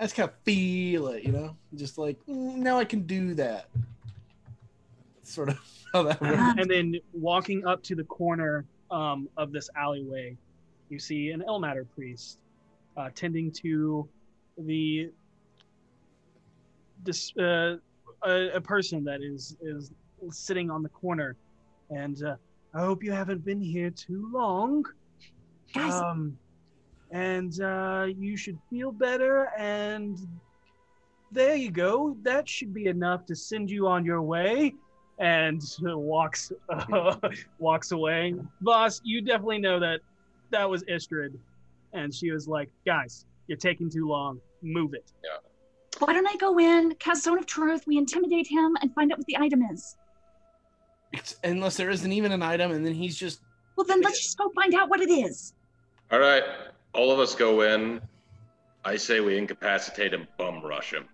I 0.00 0.04
just 0.04 0.16
kind 0.16 0.30
of 0.30 0.34
feel 0.44 1.08
it, 1.08 1.24
you 1.24 1.30
know, 1.32 1.54
just 1.74 1.98
like 1.98 2.16
mm, 2.26 2.56
now 2.56 2.78
I 2.78 2.86
can 2.86 3.02
do 3.02 3.34
that. 3.34 3.68
Sort 5.22 5.50
of 5.50 5.58
how 5.92 6.02
that 6.04 6.20
works. 6.22 6.38
and 6.58 6.70
then 6.70 6.94
walking 7.12 7.66
up 7.66 7.82
to 7.84 7.94
the 7.94 8.04
corner 8.04 8.64
um, 8.90 9.28
of 9.36 9.52
this 9.52 9.68
alleyway, 9.76 10.36
you 10.88 10.98
see 10.98 11.30
an 11.32 11.44
Ilmater 11.46 11.86
priest 11.94 12.38
uh, 12.96 13.10
tending 13.14 13.52
to 13.52 14.08
the 14.56 15.10
this 17.04 17.36
uh, 17.36 17.76
a, 18.24 18.50
a 18.54 18.60
person 18.60 19.04
that 19.04 19.20
is 19.22 19.56
is 19.60 19.92
sitting 20.30 20.70
on 20.70 20.82
the 20.82 20.88
corner, 20.88 21.36
and 21.90 22.22
uh, 22.24 22.36
I 22.72 22.80
hope 22.80 23.04
you 23.04 23.12
haven't 23.12 23.44
been 23.44 23.60
here 23.60 23.90
too 23.90 24.30
long. 24.32 24.84
Guys, 25.74 25.92
Um, 25.92 26.38
and 27.10 27.60
uh, 27.60 28.06
you 28.16 28.36
should 28.36 28.58
feel 28.68 28.92
better. 28.92 29.50
And 29.58 30.18
there 31.32 31.56
you 31.56 31.70
go. 31.70 32.16
That 32.22 32.48
should 32.48 32.72
be 32.72 32.86
enough 32.86 33.26
to 33.26 33.36
send 33.36 33.70
you 33.70 33.86
on 33.86 34.04
your 34.04 34.22
way. 34.22 34.74
And 35.18 35.62
walks 35.80 36.52
walks 37.58 37.92
away. 37.92 38.34
Voss, 38.62 39.00
you 39.04 39.20
definitely 39.20 39.58
know 39.58 39.78
that 39.80 40.00
that 40.50 40.68
was 40.68 40.82
Istrid, 40.84 41.36
and 41.92 42.14
she 42.14 42.30
was 42.30 42.48
like, 42.48 42.70
"Guys, 42.86 43.26
you're 43.46 43.58
taking 43.58 43.90
too 43.90 44.08
long. 44.08 44.40
Move 44.62 44.94
it." 44.94 45.12
Yeah. 45.22 45.36
Why 45.98 46.14
don't 46.14 46.26
I 46.26 46.36
go 46.36 46.58
in, 46.58 46.94
cast 46.94 47.24
Zone 47.24 47.38
of 47.38 47.46
Truth, 47.46 47.86
we 47.86 47.98
intimidate 47.98 48.46
him, 48.46 48.76
and 48.80 48.94
find 48.94 49.12
out 49.12 49.18
what 49.18 49.26
the 49.26 49.36
item 49.36 49.62
is? 49.70 49.96
It's, 51.12 51.36
unless 51.44 51.76
there 51.76 51.90
isn't 51.90 52.12
even 52.12 52.32
an 52.32 52.42
item, 52.42 52.70
and 52.70 52.86
then 52.86 52.94
he's 52.94 53.16
just 53.18 53.40
Well, 53.76 53.84
then 53.84 54.00
let's 54.00 54.22
just 54.22 54.38
go 54.38 54.50
find 54.54 54.74
out 54.74 54.88
what 54.88 55.00
it 55.00 55.10
is. 55.10 55.52
All 56.10 56.18
right, 56.18 56.44
all 56.92 57.12
of 57.12 57.18
us 57.18 57.34
go 57.34 57.62
in. 57.62 58.00
I 58.84 58.96
say 58.96 59.20
we 59.20 59.36
incapacitate 59.36 60.14
him, 60.14 60.26
bum 60.38 60.64
rush 60.64 60.92
him, 60.92 61.06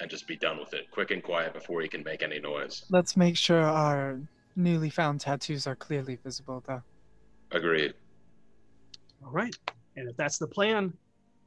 and 0.00 0.10
just 0.10 0.26
be 0.28 0.36
done 0.36 0.58
with 0.58 0.74
it, 0.74 0.90
quick 0.90 1.10
and 1.10 1.22
quiet 1.22 1.54
before 1.54 1.80
he 1.80 1.88
can 1.88 2.02
make 2.04 2.22
any 2.22 2.38
noise. 2.38 2.84
Let's 2.90 3.16
make 3.16 3.36
sure 3.36 3.62
our 3.62 4.20
newly 4.54 4.90
found 4.90 5.20
tattoos 5.20 5.66
are 5.66 5.76
clearly 5.76 6.18
visible, 6.22 6.62
though. 6.66 6.82
Agreed. 7.52 7.94
All 9.24 9.30
right. 9.32 9.54
And 9.96 10.08
if 10.10 10.16
that's 10.16 10.36
the 10.36 10.46
plan, 10.46 10.92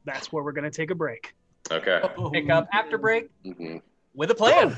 that's 0.05 0.31
where 0.31 0.43
we're 0.43 0.53
gonna 0.53 0.71
take 0.71 0.89
a 0.89 0.95
break. 0.95 1.35
Okay. 1.71 2.01
Pick 2.33 2.49
up 2.49 2.67
after 2.73 2.97
break 2.97 3.29
hmm 3.43 3.77
with 4.15 4.31
a 4.31 4.35
plan. 4.35 4.75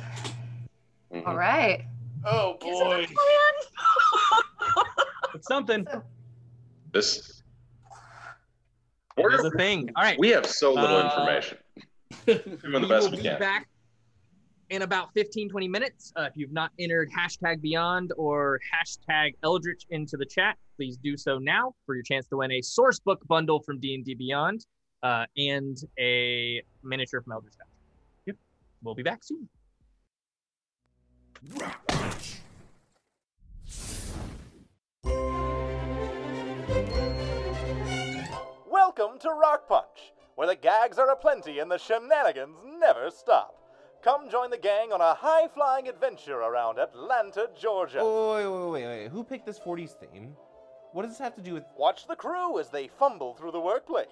Mhm. 1.13 1.25
All 1.25 1.37
right. 1.37 1.85
oh 2.25 2.57
Is 2.65 2.79
it 2.79 2.81
a 2.81 2.85
boy. 2.85 3.05
plan? 3.05 4.85
It's 5.35 5.47
something. 5.47 5.87
This. 6.91 7.40
Here's 9.29 9.41
the 9.41 9.49
We're, 9.53 9.57
thing. 9.57 9.89
All 9.95 10.03
right. 10.03 10.17
we 10.19 10.29
have 10.29 10.45
so 10.45 10.73
little 10.73 10.97
Uh, 10.97 11.05
information. 11.05 11.57
Doing 12.25 12.41
the 12.73 12.79
we 12.81 12.87
best 12.87 13.09
will 13.09 13.17
we 13.17 13.23
be 13.23 13.29
back 13.39 13.67
in 14.69 14.81
about 14.83 15.13
15 15.13 15.49
20 15.49 15.67
minutes 15.67 16.13
uh, 16.15 16.23
if 16.23 16.33
you've 16.35 16.51
not 16.53 16.71
entered 16.79 17.09
hashtag 17.11 17.61
beyond 17.61 18.11
or 18.17 18.59
hashtag 18.73 19.33
eldritch 19.43 19.83
into 19.89 20.15
the 20.17 20.25
chat 20.25 20.57
please 20.77 20.95
do 20.97 21.15
so 21.17 21.37
now 21.37 21.73
for 21.85 21.93
your 21.95 22.03
chance 22.03 22.25
to 22.27 22.37
win 22.37 22.51
a 22.53 22.61
source 22.61 22.97
book 22.99 23.19
bundle 23.27 23.59
from 23.61 23.79
d&d 23.79 24.13
beyond 24.15 24.65
uh, 25.03 25.25
and 25.37 25.77
a 25.99 26.61
miniature 26.83 27.21
from 27.21 27.33
eldritch 27.33 27.53
House. 27.59 27.67
yep 28.25 28.37
we'll 28.81 28.95
be 28.95 29.03
back 29.03 29.21
soon 29.23 29.49
Welcome 38.93 39.19
to 39.19 39.29
Rock 39.29 39.69
Punch, 39.69 40.11
where 40.35 40.47
the 40.47 40.55
gags 40.57 40.97
are 40.97 41.09
aplenty 41.09 41.59
and 41.59 41.71
the 41.71 41.77
shenanigans 41.77 42.57
never 42.77 43.09
stop. 43.09 43.55
Come 44.03 44.29
join 44.29 44.49
the 44.49 44.57
gang 44.57 44.91
on 44.91 44.99
a 44.99 45.13
high 45.13 45.47
flying 45.47 45.87
adventure 45.87 46.35
around 46.35 46.77
Atlanta, 46.77 47.49
Georgia. 47.57 47.99
Oh, 48.01 48.35
wait, 48.35 48.81
wait, 48.81 48.85
wait, 48.85 49.03
wait. 49.03 49.11
Who 49.11 49.23
picked 49.23 49.45
this 49.45 49.59
40s 49.59 49.91
theme? 49.91 50.35
What 50.91 51.03
does 51.03 51.11
this 51.11 51.19
have 51.19 51.35
to 51.35 51.41
do 51.41 51.53
with. 51.53 51.63
Watch 51.77 52.05
the 52.05 52.17
crew 52.17 52.59
as 52.59 52.67
they 52.67 52.89
fumble 52.89 53.33
through 53.33 53.51
the 53.51 53.61
workplace. 53.61 54.07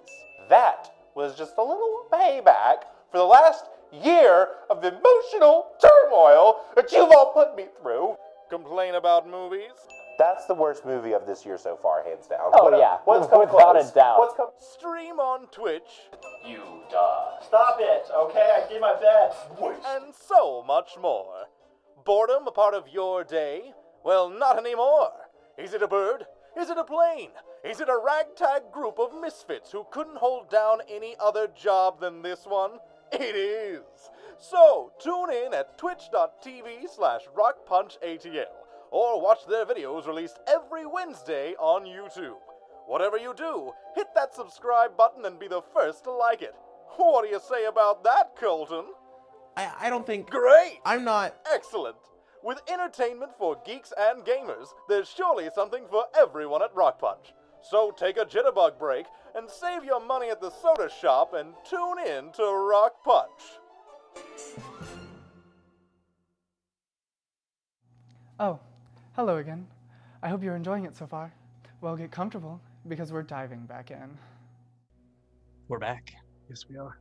That 0.48 0.90
was 1.14 1.36
just 1.36 1.58
a 1.58 1.62
little 1.62 2.06
payback 2.10 2.84
for 3.10 3.18
the 3.18 3.24
last 3.24 3.66
year 3.92 4.48
of 4.70 4.82
emotional 4.82 5.72
turmoil 5.78 6.62
that 6.74 6.90
you've 6.90 7.12
all 7.14 7.34
put 7.34 7.54
me 7.54 7.66
through. 7.82 8.16
Complain 8.48 8.94
about 8.94 9.28
movies? 9.28 9.76
That's 10.20 10.44
the 10.44 10.54
worst 10.54 10.84
movie 10.84 11.12
of 11.14 11.26
this 11.26 11.46
year 11.46 11.56
so 11.56 11.76
far, 11.76 12.04
hands 12.04 12.26
down. 12.26 12.50
Oh, 12.52 12.64
What- 12.64 12.78
yeah. 12.78 12.98
what's 13.06 13.26
come 13.26 13.40
Without 13.40 13.72
close? 13.72 13.90
a 13.90 13.94
doubt. 13.94 14.18
What's 14.18 14.34
come? 14.34 14.50
Stream 14.58 15.18
on 15.18 15.46
Twitch 15.46 16.10
You 16.44 16.60
duh. 16.90 17.40
Stop 17.40 17.80
it, 17.80 18.06
okay? 18.14 18.62
I 18.62 18.68
did 18.68 18.82
my 18.82 18.94
best. 19.00 19.48
and 19.86 20.14
so 20.14 20.62
much 20.62 20.98
more. 20.98 21.46
Boredom 22.04 22.46
a 22.46 22.50
part 22.52 22.74
of 22.74 22.86
your 22.88 23.24
day? 23.24 23.72
Well, 24.04 24.28
not 24.28 24.58
anymore. 24.58 25.30
Is 25.56 25.72
it 25.72 25.82
a 25.82 25.88
bird? 25.88 26.26
Is 26.54 26.68
it 26.68 26.76
a 26.76 26.84
plane? 26.84 27.30
Is 27.64 27.80
it 27.80 27.88
a 27.88 27.96
ragtag 27.96 28.70
group 28.72 28.98
of 28.98 29.14
misfits 29.18 29.72
who 29.72 29.84
couldn't 29.90 30.18
hold 30.18 30.50
down 30.50 30.82
any 30.86 31.16
other 31.18 31.46
job 31.48 31.98
than 31.98 32.20
this 32.20 32.44
one? 32.46 32.72
It 33.12 33.34
is. 33.36 34.10
So, 34.38 34.92
tune 35.00 35.30
in 35.32 35.52
at 35.54 35.78
twitch.tv 35.78 36.88
slash 36.88 37.22
rockpunchatl 37.34 38.46
or 38.90 39.20
watch 39.20 39.46
their 39.48 39.64
videos 39.64 40.06
released 40.06 40.38
every 40.46 40.86
Wednesday 40.86 41.54
on 41.58 41.84
YouTube. 41.84 42.38
Whatever 42.86 43.16
you 43.16 43.34
do, 43.34 43.72
hit 43.94 44.08
that 44.14 44.34
subscribe 44.34 44.96
button 44.96 45.24
and 45.24 45.38
be 45.38 45.48
the 45.48 45.62
first 45.72 46.04
to 46.04 46.10
like 46.10 46.42
it. 46.42 46.54
What 46.96 47.24
do 47.24 47.30
you 47.30 47.40
say 47.40 47.66
about 47.66 48.02
that, 48.04 48.36
Colton? 48.36 48.86
I, 49.56 49.70
I 49.80 49.90
don't 49.90 50.06
think. 50.06 50.28
Great! 50.28 50.80
I'm 50.84 51.04
not. 51.04 51.36
Excellent! 51.52 51.96
With 52.42 52.60
entertainment 52.72 53.32
for 53.38 53.60
geeks 53.64 53.92
and 53.96 54.24
gamers, 54.24 54.68
there's 54.88 55.08
surely 55.08 55.48
something 55.54 55.84
for 55.90 56.04
everyone 56.18 56.62
at 56.62 56.74
Rock 56.74 56.98
Punch. 56.98 57.32
So 57.62 57.90
take 57.90 58.16
a 58.16 58.24
jitterbug 58.24 58.78
break 58.78 59.06
and 59.34 59.48
save 59.48 59.84
your 59.84 60.04
money 60.04 60.30
at 60.30 60.40
the 60.40 60.50
soda 60.50 60.88
shop 60.88 61.34
and 61.34 61.52
tune 61.68 61.98
in 61.98 62.32
to 62.32 62.42
Rock 62.42 63.04
Punch. 63.04 63.58
Oh, 68.38 68.58
hello 69.20 69.36
again. 69.36 69.66
I 70.22 70.30
hope 70.30 70.42
you're 70.42 70.56
enjoying 70.56 70.86
it 70.86 70.96
so 70.96 71.06
far. 71.06 71.30
Well, 71.82 71.94
get 71.94 72.10
comfortable 72.10 72.58
because 72.88 73.12
we're 73.12 73.22
diving 73.22 73.66
back 73.66 73.90
in. 73.90 74.16
we're 75.68 75.78
back 75.78 76.10
Yes, 76.48 76.64
we 76.70 76.78
are. 76.78 76.98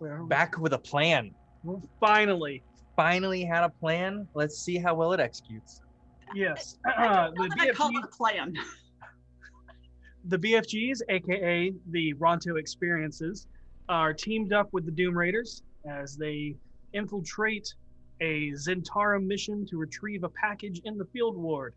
Where 0.00 0.16
are 0.16 0.22
we? 0.24 0.28
back 0.28 0.58
with 0.58 0.72
a 0.72 0.78
plan 0.78 1.30
Well, 1.62 1.80
finally. 2.00 2.64
finally 2.96 3.44
had 3.44 3.62
a 3.62 3.68
plan 3.68 4.26
let's 4.34 4.58
see 4.58 4.76
how 4.76 4.96
well 4.96 5.12
it 5.12 5.20
executes 5.20 5.80
Yes. 6.34 6.78
I 6.84 7.04
don't 7.04 7.12
uh, 7.12 7.30
know 7.30 7.44
the 7.44 7.54
that 7.58 7.68
I 7.68 7.72
call 7.74 7.92
BFG 7.92 8.10
plan. 8.10 8.52
the 10.24 10.38
BFGs, 10.38 10.98
aka 11.10 11.72
the 11.92 12.12
Ronto 12.14 12.58
Experiences, 12.58 13.46
are 13.88 14.12
teamed 14.12 14.52
up 14.52 14.68
with 14.72 14.84
the 14.84 14.90
Doom 14.90 15.16
Raiders 15.16 15.62
as 15.88 16.16
they 16.16 16.56
infiltrate 16.92 17.72
a 18.20 18.52
Zhentarim 18.52 19.26
mission 19.26 19.66
to 19.66 19.76
retrieve 19.76 20.24
a 20.24 20.28
package 20.28 20.80
in 20.84 20.96
the 20.96 21.04
field 21.06 21.36
ward. 21.36 21.74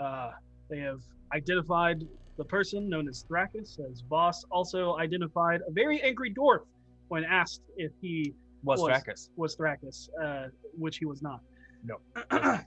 Uh, 0.00 0.30
they 0.68 0.78
have 0.78 1.00
identified 1.34 2.06
the 2.36 2.44
person 2.44 2.88
known 2.88 3.08
as 3.08 3.24
Thrakus, 3.30 3.78
as 3.90 4.02
Voss, 4.08 4.44
also 4.50 4.96
identified 4.96 5.60
a 5.66 5.70
very 5.70 6.00
angry 6.02 6.32
dwarf 6.32 6.60
when 7.08 7.24
asked 7.24 7.62
if 7.76 7.92
he 8.00 8.34
was 8.62 8.80
Was. 8.80 8.90
Thrakus. 8.90 9.28
was 9.36 9.56
Thrakus, 9.56 10.08
uh, 10.22 10.48
which 10.76 10.98
he 10.98 11.06
was 11.06 11.22
not. 11.22 11.40
No. 11.84 11.98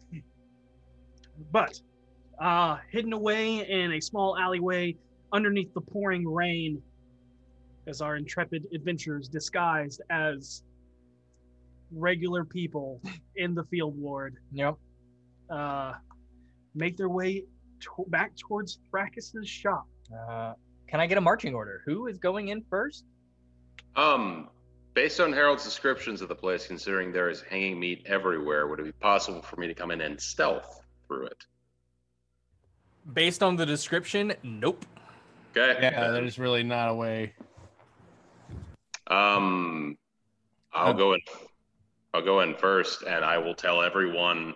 but 1.51 1.79
uh, 2.39 2.77
hidden 2.89 3.13
away 3.13 3.69
in 3.69 3.93
a 3.93 3.99
small 3.99 4.37
alleyway 4.37 4.95
underneath 5.33 5.73
the 5.73 5.81
pouring 5.81 6.27
rain 6.27 6.81
as 7.87 8.01
our 8.01 8.15
intrepid 8.15 8.65
adventurers 8.73 9.27
disguised 9.27 10.01
as 10.09 10.63
regular 11.91 12.43
people 12.45 13.01
in 13.35 13.53
the 13.55 13.63
field 13.65 13.97
ward 13.97 14.35
yep 14.51 14.75
uh, 15.49 15.93
make 16.75 16.95
their 16.97 17.09
way 17.09 17.43
to- 17.79 18.05
back 18.09 18.31
towards 18.37 18.79
Thrakus's 18.91 19.49
shop. 19.49 19.85
uh, 20.29 20.53
can 20.87 20.99
i 20.99 21.07
get 21.07 21.17
a 21.17 21.21
marching 21.21 21.53
order 21.55 21.81
who 21.85 22.07
is 22.07 22.17
going 22.17 22.49
in 22.49 22.63
first 22.69 23.05
Um, 23.95 24.49
based 24.93 25.19
on 25.19 25.31
Harold's 25.33 25.63
descriptions 25.63 26.21
of 26.21 26.29
the 26.29 26.35
place, 26.35 26.67
considering 26.67 27.11
there 27.11 27.29
is 27.29 27.41
hanging 27.41 27.79
meat 27.79 28.03
everywhere, 28.05 28.67
would 28.67 28.79
it 28.79 28.83
be 28.83 28.91
possible 28.91 29.41
for 29.41 29.55
me 29.57 29.67
to 29.67 29.73
come 29.73 29.91
in 29.91 30.01
and 30.01 30.19
stealth 30.19 30.81
through 31.07 31.25
it? 31.27 31.45
based 33.13 33.41
on 33.41 33.55
the 33.55 33.65
description 33.65 34.33
nope 34.43 34.85
Okay. 35.57 35.79
Yeah, 35.81 36.11
there's 36.11 36.37
really 36.37 36.61
not 36.61 36.89
a 36.89 36.93
way. 36.93 37.33
Um, 39.07 39.97
I'll 40.71 40.93
go 40.93 41.13
in. 41.13 41.19
I'll 42.13 42.23
go 42.23 42.41
in 42.41 42.55
first, 42.55 43.03
and 43.03 43.23
I 43.23 43.37
will 43.37 43.53
tell 43.55 43.81
everyone. 43.81 44.55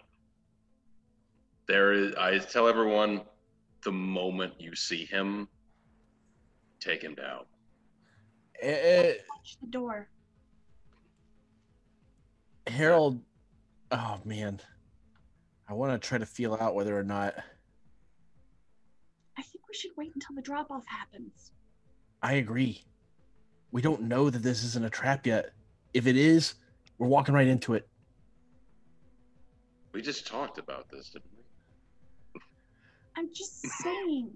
There 1.67 1.93
is. 1.93 2.13
I 2.15 2.38
tell 2.39 2.67
everyone 2.67 3.21
the 3.84 3.91
moment 3.91 4.53
you 4.59 4.75
see 4.75 5.05
him, 5.05 5.47
take 6.80 7.01
him 7.01 7.15
down. 7.15 7.45
Eh, 8.61 9.13
Watch 9.35 9.57
the 9.61 9.67
door. 9.67 10.07
Harold, 12.67 13.21
oh 13.91 14.19
man, 14.25 14.59
I 15.69 15.73
want 15.73 16.01
to 16.01 16.07
try 16.07 16.17
to 16.17 16.25
feel 16.25 16.55
out 16.59 16.75
whether 16.75 16.97
or 16.97 17.03
not 17.03 17.35
I 19.38 19.41
think 19.41 19.67
we 19.67 19.73
should 19.75 19.91
wait 19.97 20.11
until 20.15 20.35
the 20.35 20.41
drop 20.41 20.71
off 20.71 20.85
happens. 20.88 21.51
I 22.21 22.34
agree. 22.34 22.84
We 23.71 23.81
don't 23.81 24.03
know 24.03 24.30
that 24.30 24.43
this 24.43 24.63
isn't 24.63 24.85
a 24.85 24.89
trap 24.89 25.27
yet. 25.27 25.49
If 25.93 26.07
it 26.07 26.15
is, 26.15 26.53
we're 27.03 27.09
walking 27.09 27.35
right 27.35 27.47
into 27.47 27.73
it. 27.73 27.85
We 29.91 30.01
just 30.01 30.25
talked 30.25 30.57
about 30.57 30.89
this, 30.89 31.09
didn't 31.09 31.25
we? 31.35 32.41
I'm 33.17 33.27
just 33.34 33.61
saying. 33.84 34.31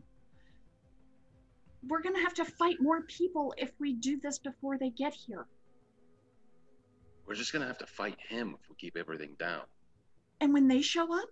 We're 1.87 2.01
gonna 2.01 2.19
have 2.19 2.33
to 2.33 2.43
fight 2.45 2.75
more 2.81 3.03
people 3.03 3.53
if 3.57 3.71
we 3.79 3.93
do 3.93 4.19
this 4.19 4.37
before 4.37 4.77
they 4.77 4.89
get 4.89 5.13
here. 5.13 5.45
We're 7.25 7.35
just 7.35 7.53
gonna 7.53 7.67
have 7.67 7.77
to 7.77 7.87
fight 7.87 8.17
him 8.27 8.57
if 8.61 8.69
we 8.69 8.75
keep 8.75 8.97
everything 8.97 9.37
down. 9.39 9.61
And 10.41 10.53
when 10.53 10.67
they 10.67 10.81
show 10.81 11.17
up, 11.17 11.29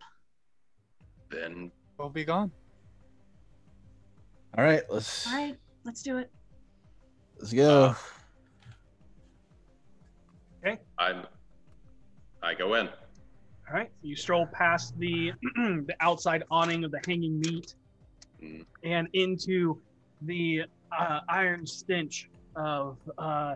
Then 1.29 1.71
We'll 1.97 2.09
be 2.09 2.23
gone. 2.23 2.51
All 4.57 4.63
right, 4.63 4.83
let's 4.89 5.27
all 5.27 5.33
right, 5.33 5.57
let's 5.83 6.01
do 6.01 6.17
it. 6.17 6.31
let's 7.39 7.51
go. 7.51 7.93
I'm. 10.97 11.25
I 12.41 12.53
go 12.53 12.75
in. 12.75 12.87
All 12.87 13.73
right, 13.73 13.89
you 14.03 14.15
stroll 14.15 14.45
past 14.47 14.97
the 14.99 15.31
the 15.55 15.95
outside 15.99 16.43
awning 16.51 16.83
of 16.83 16.91
the 16.91 16.99
hanging 17.07 17.39
meat 17.39 17.75
Mm. 18.43 18.65
and 18.83 19.07
into 19.13 19.79
the 20.23 20.63
uh, 20.91 21.21
iron 21.29 21.65
stench 21.65 22.29
of 22.57 22.97
uh, 23.17 23.55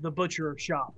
the 0.00 0.10
butcher 0.10 0.56
shop, 0.58 0.94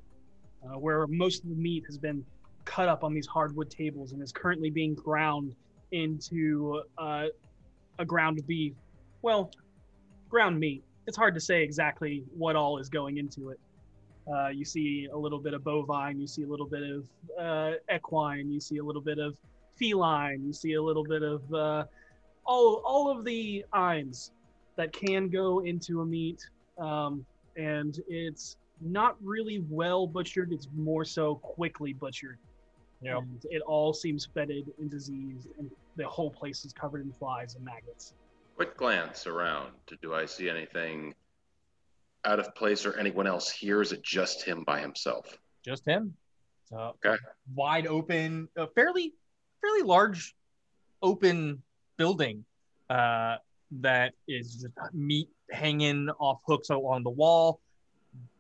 uh, 0.65 0.79
where 0.79 1.07
most 1.09 1.43
of 1.43 1.51
the 1.51 1.57
meat 1.57 1.85
has 1.87 1.99
been 1.99 2.25
cut 2.65 2.89
up 2.89 3.03
on 3.03 3.13
these 3.13 3.27
hardwood 3.27 3.69
tables 3.69 4.13
and 4.13 4.23
is 4.23 4.31
currently 4.31 4.71
being 4.71 4.95
ground 4.95 5.55
into 5.91 6.81
uh, 6.99 7.27
a 7.99 8.05
ground 8.05 8.41
beef. 8.47 8.75
Well, 9.23 9.51
ground 10.29 10.61
meat. 10.61 10.85
It's 11.09 11.17
hard 11.17 11.35
to 11.35 11.41
say 11.41 11.63
exactly 11.65 12.23
what 12.37 12.55
all 12.55 12.79
is 12.79 12.89
going 12.89 13.17
into 13.19 13.49
it. 13.49 13.59
Uh, 14.33 14.49
you 14.49 14.65
see 14.65 15.09
a 15.13 15.17
little 15.17 15.39
bit 15.39 15.55
of 15.55 15.65
bovine, 15.65 16.21
you 16.21 16.27
see 16.27 16.43
a 16.43 16.47
little 16.47 16.67
bit 16.67 16.83
of 16.83 17.09
uh, 17.41 17.73
equine, 17.95 18.51
you 18.51 18.61
see 18.61 18.79
a 18.79 18.85
little 18.85 19.01
bit 19.01 19.19
of 19.19 19.39
feline, 19.77 20.45
you 20.45 20.53
see 20.53 20.75
a 20.75 20.83
little 20.83 21.05
bit 21.05 21.23
of 21.23 21.55
uh, 21.55 21.85
all 22.45 22.83
all 22.85 23.11
of 23.11 23.25
the 23.25 23.65
ines 23.73 24.33
that 24.77 24.93
can 24.93 25.29
go 25.29 25.61
into 25.61 26.03
a 26.03 26.07
meat, 26.07 26.49
um, 26.79 27.25
and 27.57 28.01
it's 28.09 28.57
not 28.81 29.17
really 29.23 29.65
well 29.69 30.07
butchered. 30.07 30.53
It's 30.53 30.69
more 30.77 31.05
so 31.05 31.37
quickly 31.37 31.93
butchered. 31.93 32.39
Yeah. 33.01 33.21
It 33.51 33.63
all 33.63 33.93
seems 33.93 34.27
fetid 34.27 34.73
and 34.79 34.91
diseased, 34.91 35.49
and 35.59 35.71
the 35.97 36.07
whole 36.07 36.31
place 36.31 36.65
is 36.65 36.73
covered 36.73 37.03
in 37.03 37.13
flies 37.13 37.55
and 37.55 37.65
maggots. 37.65 38.15
Quick 38.57 38.77
glance 38.77 39.27
around. 39.27 39.73
Do 40.03 40.15
I 40.15 40.27
see 40.27 40.51
anything 40.51 41.15
out 42.29 42.39
of 42.39 42.55
place 42.55 42.85
or 42.85 42.97
anyone 42.99 43.27
else 43.27 43.51
here? 43.51 43.81
Is 43.81 43.93
it 43.93 44.03
just 44.03 44.45
him 44.45 44.63
by 44.65 44.81
himself? 44.81 45.39
Just 45.65 45.85
him. 45.87 46.15
So 46.67 46.95
Okay. 47.05 47.17
wide 47.55 47.87
open, 47.87 48.49
a 48.57 48.67
fairly 48.69 49.15
fairly 49.63 49.83
large 49.83 50.37
open 51.03 51.63
building 51.97 52.45
uh, 52.91 53.37
that 53.81 54.13
is 54.29 54.55
just 54.57 54.95
meat 54.95 55.29
hanging 55.51 56.11
off 56.21 56.41
hooks 56.47 56.69
along 56.69 57.03
the 57.05 57.11
wall, 57.11 57.61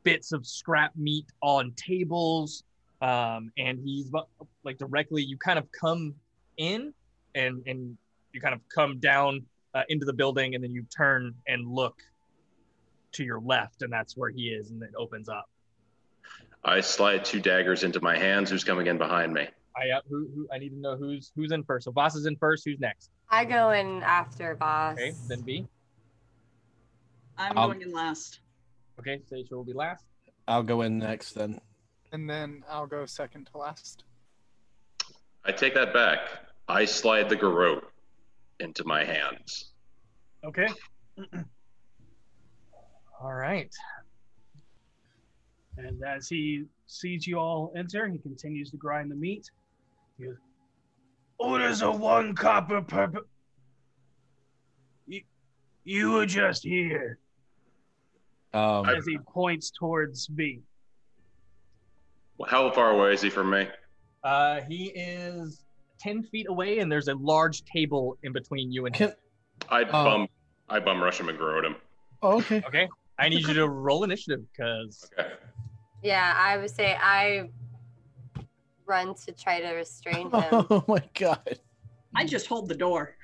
bits 0.02 0.32
of 0.32 0.46
scrap 0.46 0.94
meat 0.94 1.26
on 1.40 1.72
tables, 1.72 2.64
um, 3.00 3.50
and 3.56 3.80
he's 3.82 4.12
like 4.64 4.76
directly. 4.78 5.22
You 5.22 5.38
kind 5.38 5.58
of 5.58 5.66
come 5.72 6.14
in, 6.58 6.92
and 7.34 7.62
and 7.66 7.96
you 8.32 8.40
kind 8.40 8.54
of 8.54 8.60
come 8.68 8.98
down 8.98 9.44
uh, 9.74 9.82
into 9.88 10.04
the 10.04 10.12
building, 10.12 10.54
and 10.54 10.62
then 10.62 10.72
you 10.72 10.82
turn 10.94 11.34
and 11.46 11.66
look 11.66 11.96
to 13.12 13.24
your 13.24 13.40
left, 13.40 13.82
and 13.82 13.92
that's 13.92 14.16
where 14.16 14.30
he 14.30 14.48
is, 14.48 14.70
and 14.70 14.82
it 14.82 14.90
opens 14.96 15.28
up. 15.28 15.48
I 16.64 16.80
slide 16.80 17.24
two 17.24 17.40
daggers 17.40 17.84
into 17.84 18.00
my 18.00 18.18
hands. 18.18 18.50
Who's 18.50 18.64
coming 18.64 18.86
in 18.86 18.98
behind 18.98 19.32
me? 19.32 19.46
I 19.76 19.96
uh, 19.96 20.00
who, 20.08 20.28
who 20.34 20.48
I 20.52 20.58
need 20.58 20.70
to 20.70 20.76
know 20.78 20.96
who's 20.96 21.30
who's 21.36 21.52
in 21.52 21.62
first. 21.62 21.84
So 21.84 21.92
Voss 21.92 22.16
is 22.16 22.26
in 22.26 22.36
first. 22.36 22.64
Who's 22.64 22.80
next? 22.80 23.10
I 23.30 23.44
go 23.44 23.70
in 23.70 24.02
after 24.02 24.56
Voss. 24.56 24.94
Okay, 24.94 25.12
then 25.28 25.42
V. 25.44 25.66
I'm 27.36 27.56
I'll- 27.56 27.68
going 27.68 27.82
in 27.82 27.92
last. 27.92 28.40
Okay, 28.98 29.20
Sage 29.30 29.46
will 29.50 29.62
be 29.64 29.72
last. 29.72 30.04
I'll 30.48 30.64
go 30.64 30.82
in 30.82 30.98
next 30.98 31.32
then. 31.34 31.60
And 32.10 32.28
then 32.28 32.64
I'll 32.68 32.86
go 32.86 33.06
second 33.06 33.48
to 33.52 33.58
last. 33.58 34.02
I 35.44 35.52
take 35.52 35.74
that 35.74 35.92
back. 35.92 36.20
I 36.66 36.84
slide 36.84 37.28
the 37.28 37.36
garrote 37.36 37.84
into 38.58 38.82
my 38.84 39.04
hands. 39.04 39.72
Okay. 40.44 40.66
All 43.20 43.32
right. 43.34 43.72
And 45.76 46.02
as 46.04 46.28
he 46.28 46.64
sees 46.86 47.26
you 47.26 47.38
all 47.38 47.72
enter, 47.76 48.08
he 48.08 48.18
continues 48.18 48.70
to 48.70 48.76
grind 48.76 49.10
the 49.10 49.14
meat. 49.16 49.50
He 50.18 50.24
goes, 50.26 50.36
Orders 51.38 51.82
of 51.82 52.00
one 52.00 52.34
copper 52.34 52.82
per. 52.82 53.08
per- 53.08 53.26
You, 55.06 55.20
you 55.84 56.10
were 56.12 56.26
just 56.26 56.64
here. 56.64 57.18
Um, 58.54 58.86
As 58.88 59.04
he 59.06 59.18
points 59.18 59.70
towards 59.70 60.28
me. 60.30 60.60
Well, 62.38 62.48
how 62.50 62.70
far 62.70 62.90
away 62.90 63.12
is 63.12 63.22
he 63.22 63.30
from 63.30 63.50
me? 63.50 63.68
Uh, 64.24 64.60
he 64.62 64.86
is 64.86 65.62
ten 66.00 66.22
feet 66.24 66.46
away, 66.48 66.78
and 66.78 66.90
there's 66.90 67.08
a 67.08 67.14
large 67.14 67.62
table 67.64 68.16
in 68.22 68.32
between 68.32 68.72
you 68.72 68.86
and 68.86 68.96
him. 68.96 69.12
I 69.68 69.82
Oh. 69.84 69.90
bum. 69.92 70.28
I 70.68 70.80
bum 70.80 71.02
rush 71.02 71.20
him 71.20 71.28
and 71.28 71.38
garrote 71.38 71.64
him. 71.64 71.76
oh, 72.22 72.38
okay. 72.38 72.62
Okay, 72.66 72.88
I 73.18 73.28
need 73.28 73.46
you 73.46 73.54
to 73.54 73.68
roll 73.68 74.04
initiative 74.04 74.40
because 74.52 75.08
Okay. 75.18 75.30
Yeah, 76.02 76.34
I 76.36 76.56
would 76.58 76.70
say 76.70 76.94
I 77.00 77.48
run 78.86 79.14
to 79.26 79.32
try 79.32 79.60
to 79.60 79.72
restrain 79.72 80.30
him. 80.30 80.66
Oh 80.70 80.84
my 80.86 81.02
god. 81.18 81.58
I 82.14 82.24
just 82.24 82.46
hold 82.46 82.68
the 82.68 82.74
door. 82.76 83.16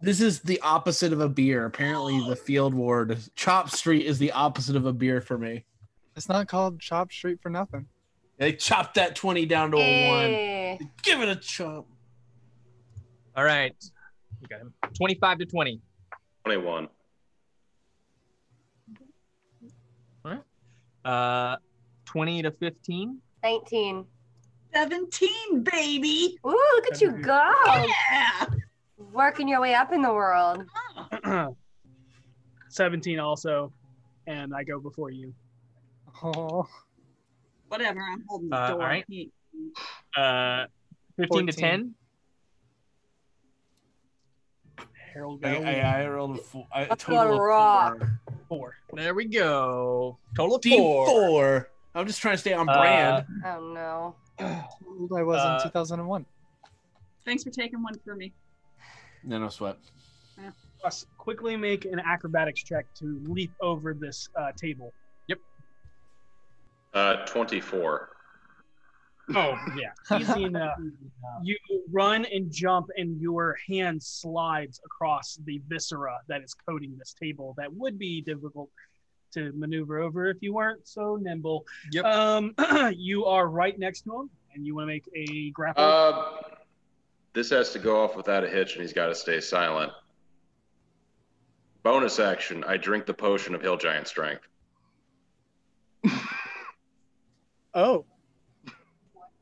This 0.00 0.20
is 0.20 0.40
the 0.40 0.60
opposite 0.60 1.12
of 1.12 1.20
a 1.20 1.28
beer. 1.28 1.66
Apparently, 1.66 2.18
the 2.28 2.36
field 2.36 2.74
ward 2.74 3.18
Chop 3.36 3.70
Street 3.70 4.06
is 4.06 4.18
the 4.18 4.32
opposite 4.32 4.76
of 4.76 4.86
a 4.86 4.92
beer 4.92 5.20
for 5.20 5.38
me. 5.38 5.64
It's 6.16 6.28
not 6.28 6.48
called 6.48 6.80
Chop 6.80 7.12
Street 7.12 7.40
for 7.42 7.48
nothing. 7.50 7.86
They 8.38 8.52
chopped 8.52 8.94
that 8.94 9.14
twenty 9.14 9.46
down 9.46 9.70
to 9.70 9.76
a 9.76 9.80
Hey. 9.82 10.08
one. 10.78 10.86
Eh. 10.86 10.90
Give 11.02 11.20
it 11.20 11.28
a 11.28 11.36
chop. 11.36 11.86
all 13.36 13.44
right, 13.44 13.74
we 14.40 14.48
got 14.48 14.60
him. 14.60 14.74
Twenty-five 14.96 15.38
to 15.38 15.46
twenty. 15.46 15.80
Twenty-one. 16.44 16.88
Uh, 21.04 21.56
twenty 22.04 22.42
to 22.42 22.50
fifteen. 22.50 23.18
19. 23.42 24.06
17, 24.72 25.62
baby. 25.62 26.36
Ooh, 26.46 26.50
look 26.50 26.86
at 26.90 27.00
you 27.00 27.12
go. 27.12 27.52
Yeah. 28.10 28.46
Working 29.12 29.46
your 29.46 29.60
way 29.60 29.74
up 29.74 29.92
in 29.92 30.00
the 30.02 30.12
world. 30.12 30.64
17 32.70 33.20
also. 33.20 33.72
And 34.26 34.52
I 34.54 34.64
go 34.64 34.80
before 34.80 35.10
you. 35.10 35.32
Oh, 36.24 36.66
Whatever, 37.68 38.00
I'm 38.00 38.24
holding 38.28 38.48
the 38.48 38.56
Uh, 38.56 38.68
door. 38.70 38.82
all 38.82 38.88
right. 38.88 39.04
Uh, 40.16 40.64
fifteen 41.16 41.46
to 41.46 41.52
ten. 41.52 41.94
Harold 45.12 45.44
I, 45.44 45.54
go 45.54 45.62
I, 45.62 45.72
I 46.02 46.06
rolled 46.08 46.38
a 46.38 46.42
four. 46.42 46.66
I, 46.72 46.84
a 46.84 46.88
Let's 46.88 47.04
total 47.04 47.24
go 47.28 47.32
of 47.34 47.40
rock. 47.40 47.98
four. 47.98 48.20
Four. 48.48 48.74
There 48.92 49.14
we 49.14 49.24
go. 49.26 50.18
Total 50.36 50.56
of 50.56 50.62
Team 50.62 50.78
four. 50.78 51.06
four. 51.06 51.70
I'm 51.94 52.06
just 52.06 52.20
trying 52.20 52.34
to 52.34 52.38
stay 52.38 52.52
on 52.52 52.68
Uh, 52.68 52.76
brand. 52.78 53.26
Oh 53.44 53.72
no. 53.72 54.16
how 54.38 54.68
old 54.88 55.12
I 55.16 55.22
was 55.22 55.38
Uh, 55.40 55.60
in 55.64 55.70
2001. 55.70 56.26
Thanks 57.24 57.44
for 57.44 57.50
taking 57.50 57.82
one 57.82 57.94
for 58.04 58.14
me. 58.16 58.32
no, 59.22 59.38
no 59.38 59.48
sweat. 59.48 59.76
Plus, 60.80 61.06
quickly 61.16 61.56
make 61.56 61.86
an 61.86 61.98
acrobatics 61.98 62.62
check 62.62 62.84
to 62.94 63.18
leap 63.26 63.50
over 63.62 63.94
this 63.94 64.28
uh, 64.36 64.52
table. 64.52 64.92
Yep. 65.28 65.38
Uh, 66.92 67.16
twenty-four. 67.24 68.10
Oh 69.34 69.58
yeah, 69.76 70.18
easy 70.18 70.44
enough. 70.44 70.76
You 71.42 71.56
run 71.90 72.26
and 72.26 72.50
jump, 72.50 72.88
and 72.96 73.20
your 73.20 73.56
hand 73.66 74.02
slides 74.02 74.80
across 74.84 75.38
the 75.44 75.62
viscera 75.66 76.18
that 76.28 76.42
is 76.42 76.54
coating 76.54 76.96
this 76.98 77.14
table. 77.14 77.54
That 77.56 77.72
would 77.72 77.98
be 77.98 78.20
difficult 78.20 78.70
to 79.32 79.52
maneuver 79.52 80.00
over 80.00 80.26
if 80.26 80.36
you 80.40 80.52
weren't 80.52 80.86
so 80.86 81.16
nimble. 81.20 81.64
Yep. 81.92 82.04
Um, 82.04 82.54
you 82.96 83.24
are 83.24 83.48
right 83.48 83.78
next 83.78 84.02
to 84.02 84.20
him, 84.20 84.30
and 84.54 84.66
you 84.66 84.74
want 84.74 84.84
to 84.84 84.86
make 84.88 85.08
a 85.14 85.50
grapple. 85.50 85.84
Uh, 85.84 86.56
this 87.32 87.50
has 87.50 87.70
to 87.70 87.78
go 87.78 88.02
off 88.02 88.16
without 88.16 88.44
a 88.44 88.48
hitch, 88.48 88.74
and 88.74 88.82
he's 88.82 88.92
got 88.92 89.06
to 89.06 89.14
stay 89.14 89.40
silent. 89.40 89.92
Bonus 91.82 92.18
action. 92.20 92.64
I 92.66 92.76
drink 92.76 93.06
the 93.06 93.14
potion 93.14 93.54
of 93.54 93.62
Hill 93.62 93.76
Giant 93.76 94.06
Strength. 94.06 94.48
Oh, 97.76 98.04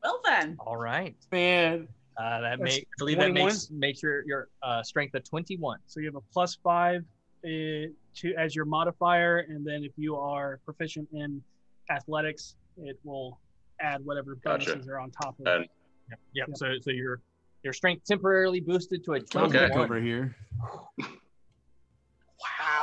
Well 0.03 0.21
then. 0.25 0.57
All 0.59 0.77
right. 0.77 1.15
Man. 1.31 1.87
Uh, 2.15 2.41
that 2.41 2.59
That's 2.59 2.75
make, 2.75 2.83
I 2.83 2.95
believe 2.99 3.17
that 3.17 3.33
makes 3.33 3.71
makes 3.71 4.03
your 4.03 4.23
your 4.25 4.49
uh, 4.61 4.83
strength 4.83 5.15
a 5.15 5.19
21. 5.19 5.79
So 5.87 5.99
you 5.99 6.05
have 6.05 6.15
a 6.15 6.21
plus 6.31 6.55
five 6.63 7.03
uh, 7.43 7.47
to 7.47 8.33
as 8.37 8.55
your 8.55 8.65
modifier, 8.65 9.39
and 9.49 9.65
then 9.65 9.83
if 9.83 9.93
you 9.97 10.15
are 10.15 10.59
proficient 10.63 11.07
in 11.11 11.41
athletics, 11.89 12.55
it 12.77 12.99
will 13.03 13.39
add 13.81 14.05
whatever 14.05 14.35
Gotcha. 14.35 14.73
bonuses 14.73 14.87
are 14.87 14.99
on 14.99 15.09
top 15.09 15.39
of 15.39 15.47
And 15.47 15.63
it. 15.63 15.71
Yep. 16.09 16.19
yep. 16.33 16.47
So 16.55 16.67
so 16.81 16.91
your 16.91 17.21
your 17.63 17.73
strength 17.73 18.05
temporarily 18.05 18.59
boosted 18.59 19.03
to 19.05 19.13
a 19.13 19.19
21. 19.19 19.55
Okay. 19.55 19.73
over 19.79 19.99
here. 19.99 20.35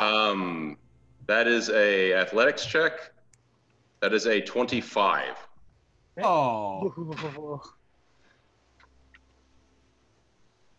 Wow. 0.00 0.30
Um, 0.32 0.76
that 1.26 1.46
is 1.46 1.70
a 1.70 2.14
athletics 2.14 2.66
check. 2.66 3.12
That 4.00 4.12
is 4.12 4.26
a 4.26 4.40
twenty-five. 4.40 5.36
Oh, 6.22 7.60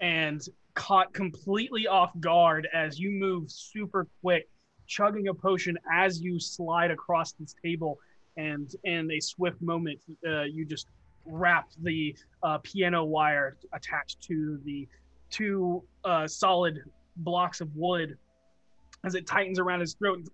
and 0.02 0.42
caught 0.74 1.14
completely 1.14 1.88
off 1.88 2.12
guard 2.20 2.68
as 2.74 3.00
you 3.00 3.12
move 3.12 3.52
super 3.52 4.08
quick, 4.22 4.50
chugging 4.88 5.28
a 5.28 5.34
potion 5.34 5.78
as 5.92 6.22
you 6.22 6.40
slide 6.40 6.92
across 6.92 7.34
this 7.34 7.56
table, 7.64 8.00
and 8.38 8.76
in 8.84 9.12
a 9.12 9.20
swift 9.20 9.62
moment, 9.62 10.00
uh, 10.28 10.44
you 10.44 10.66
just 10.66 10.88
wrap 11.26 11.70
the 11.84 12.16
uh, 12.44 12.58
piano 12.60 13.04
wire 13.04 13.58
attached 13.74 14.22
to 14.22 14.60
the 14.66 14.88
two 15.30 15.84
uh, 16.04 16.28
solid 16.28 16.82
blocks 17.18 17.62
of 17.62 17.76
wood 17.76 18.18
as 19.06 19.16
it 19.16 19.28
tightens 19.28 19.60
around 19.60 19.80
his 19.80 19.94
throat. 19.94 20.28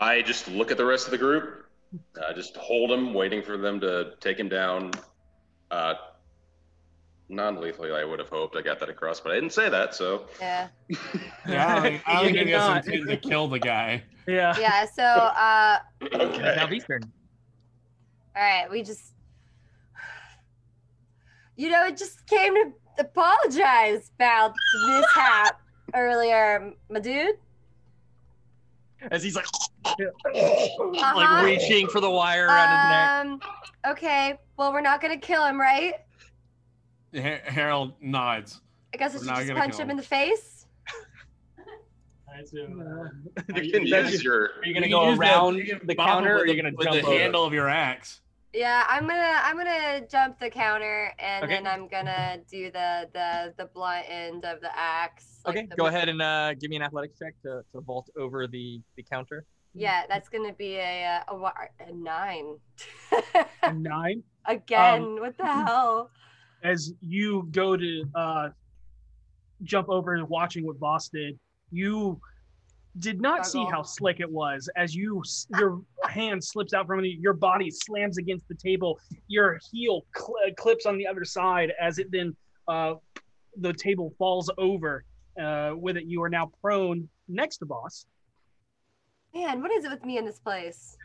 I 0.00 0.22
just 0.22 0.48
look 0.48 0.70
at 0.70 0.76
the 0.76 0.84
rest 0.84 1.06
of 1.06 1.10
the 1.12 1.18
group. 1.18 1.61
Uh, 2.20 2.32
just 2.32 2.56
hold 2.56 2.90
him, 2.90 3.12
waiting 3.14 3.42
for 3.42 3.56
them 3.58 3.80
to 3.80 4.12
take 4.20 4.38
him 4.38 4.48
down. 4.48 4.92
Uh, 5.70 5.94
non-lethally, 7.28 7.92
I 7.92 8.04
would 8.04 8.18
have 8.18 8.28
hoped. 8.28 8.56
I 8.56 8.62
got 8.62 8.78
that 8.80 8.88
across, 8.88 9.20
but 9.20 9.32
I 9.32 9.34
didn't 9.36 9.52
say 9.52 9.68
that. 9.68 9.94
So 9.94 10.26
Yeah. 10.40 10.68
yeah. 11.48 11.66
I 11.68 11.74
don't 11.74 11.82
think, 11.82 12.02
I 12.06 12.12
don't 12.14 12.24
think 12.24 12.36
did 12.38 12.54
I 12.54 12.58
not. 12.58 12.84
guess 12.84 12.94
intend 12.94 13.08
to 13.08 13.16
kill 13.28 13.48
the 13.48 13.58
guy. 13.58 14.02
Yeah. 14.26 14.58
Yeah. 14.58 14.86
So, 14.86 15.02
uh, 15.02 15.78
okay. 16.14 16.54
Now 16.56 16.66
V's 16.66 16.84
turn. 16.84 17.02
all 18.36 18.42
right, 18.42 18.70
we 18.70 18.82
just, 18.82 19.12
you 21.56 21.70
know, 21.70 21.84
it 21.86 21.96
just 21.96 22.26
came 22.26 22.54
to 22.54 22.72
apologize 22.98 24.10
about 24.16 24.54
the 24.54 24.86
mishap 25.16 25.60
earlier, 25.94 26.72
my 26.90 27.00
dude. 27.00 27.36
As 29.10 29.22
he's 29.22 29.34
like 29.36 29.46
Uh-huh. 29.84 31.12
like 31.16 31.44
reaching 31.44 31.88
for 31.88 32.00
the 32.00 32.10
wire 32.10 32.46
around 32.46 32.68
his 32.68 32.88
neck. 33.40 33.42
Um. 33.86 33.92
Okay. 33.92 34.38
Well, 34.56 34.72
we're 34.72 34.80
not 34.80 35.00
gonna 35.00 35.16
kill 35.18 35.44
him, 35.44 35.58
right? 35.60 35.94
Ha- 37.14 37.40
Harold 37.44 37.94
nods. 38.00 38.60
I 38.94 38.96
guess 38.98 39.12
I 39.14 39.18
We're 39.18 39.24
should 39.24 39.28
just 39.36 39.48
gonna 39.48 39.60
punch 39.60 39.74
him 39.76 39.80
him. 39.82 39.90
in 39.90 39.96
the 39.96 40.02
face. 40.02 40.66
You 43.54 43.70
can 43.72 43.86
use 43.86 44.22
your. 44.22 44.42
Are 44.44 44.64
you 44.64 44.74
gonna 44.74 44.86
You 44.86 44.92
go 44.92 45.14
around 45.14 45.56
you 45.56 45.64
can 45.76 45.86
the 45.86 45.94
counter, 45.94 46.36
or 46.36 46.40
are 46.40 46.46
you 46.46 46.56
gonna 46.56 46.74
with 46.76 46.86
jump 46.86 47.00
the 47.02 47.06
over? 47.06 47.18
handle 47.18 47.44
of 47.44 47.52
your 47.52 47.68
axe? 47.68 48.20
Yeah, 48.54 48.84
I'm 48.88 49.06
gonna 49.06 49.34
I'm 49.42 49.56
gonna 49.56 50.06
jump 50.08 50.38
the 50.38 50.50
counter 50.50 51.12
and 51.18 51.44
Okay. 51.44 51.54
then 51.54 51.66
I'm 51.66 51.88
gonna 51.88 52.38
do 52.50 52.70
the 52.70 53.08
the 53.12 53.54
the 53.58 53.66
blunt 53.66 54.04
end 54.08 54.44
of 54.44 54.60
the 54.60 54.70
axe. 54.76 55.40
like 55.46 55.56
Okay, 55.56 55.66
the- 55.66 55.76
go 55.76 55.86
ahead 55.86 56.08
and 56.08 56.20
uh, 56.20 56.54
give 56.54 56.68
me 56.70 56.76
an 56.76 56.82
athletics 56.82 57.18
check 57.18 57.34
to, 57.42 57.62
to 57.74 57.80
vault 57.80 58.08
over 58.18 58.46
the, 58.46 58.80
the 58.96 59.02
counter. 59.02 59.44
Yeah, 59.74 60.02
that's 60.08 60.28
gonna 60.28 60.52
be 60.52 60.76
a 60.76 61.22
uh, 61.28 61.34
a, 61.34 61.84
a 61.88 61.92
nine. 61.92 62.56
A 63.62 63.72
nine. 63.72 64.22
Again, 64.46 65.02
Um, 65.02 65.20
what 65.20 65.36
the 65.38 65.46
hell? 65.46 66.10
as 66.62 66.92
you 67.00 67.48
go 67.52 67.76
to 67.76 68.04
uh, 68.14 68.48
jump 69.62 69.88
over 69.88 70.14
and 70.14 70.28
watching 70.28 70.66
what 70.66 70.76
Voss 70.78 71.08
did, 71.08 71.38
you 71.70 72.20
did 72.98 73.20
not 73.22 73.46
see 73.46 73.64
how 73.70 73.82
slick 73.82 74.20
it 74.20 74.30
was. 74.30 74.68
As 74.76 74.94
you 74.94 75.22
your 75.58 75.80
hand 76.04 76.44
slips 76.44 76.74
out 76.74 76.86
from 76.86 76.98
under 76.98 77.08
you, 77.08 77.18
your 77.20 77.32
body 77.32 77.70
slams 77.70 78.18
against 78.18 78.46
the 78.48 78.54
table. 78.54 78.98
Your 79.28 79.58
heel 79.72 80.04
cl- 80.14 80.34
uh, 80.46 80.50
clips 80.58 80.84
on 80.86 80.98
the 80.98 81.06
other 81.06 81.24
side 81.24 81.72
as 81.80 81.98
it 81.98 82.08
then 82.10 82.36
uh, 82.68 82.94
the 83.56 83.72
table 83.72 84.12
falls 84.18 84.50
over. 84.58 85.04
Uh, 85.42 85.72
with 85.74 85.96
it, 85.96 86.04
you 86.04 86.22
are 86.22 86.28
now 86.28 86.50
prone 86.60 87.08
next 87.26 87.56
to 87.56 87.64
Voss. 87.64 88.04
Man, 89.34 89.62
what 89.62 89.70
is 89.72 89.84
it 89.84 89.90
with 89.90 90.04
me 90.04 90.18
in 90.18 90.24
this 90.24 90.38
place? 90.38 90.96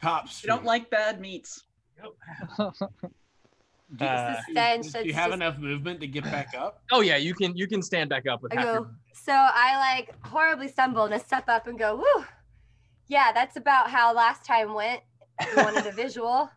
Top 0.00 0.26
You 0.42 0.46
don't 0.48 0.64
like 0.64 0.90
bad 0.90 1.20
meats. 1.20 1.64
It's 3.94 4.00
Uh, 4.00 4.40
stench. 4.50 4.90
Do 4.92 5.06
you 5.06 5.12
have 5.12 5.26
just- 5.32 5.34
enough 5.34 5.58
movement 5.58 6.00
to 6.00 6.06
get 6.06 6.24
back 6.24 6.54
up? 6.56 6.80
oh 6.92 7.02
yeah, 7.02 7.16
you 7.18 7.34
can 7.34 7.54
you 7.54 7.66
can 7.68 7.82
stand 7.82 8.08
back 8.08 8.26
up 8.26 8.42
with 8.42 8.56
I 8.56 8.62
go, 8.62 8.72
your 8.72 8.90
so 9.12 9.32
I 9.34 9.76
like 9.76 10.14
horribly 10.26 10.68
stumble 10.68 11.04
and 11.04 11.12
I 11.12 11.18
step 11.18 11.46
up 11.46 11.66
and 11.66 11.78
go, 11.78 11.96
whoo. 11.96 12.24
Yeah, 13.08 13.32
that's 13.32 13.56
about 13.56 13.90
how 13.90 14.14
last 14.14 14.46
time 14.46 14.72
went. 14.72 15.02
You 15.42 15.62
wanted 15.62 15.86
a 15.86 15.92
visual. 16.04 16.48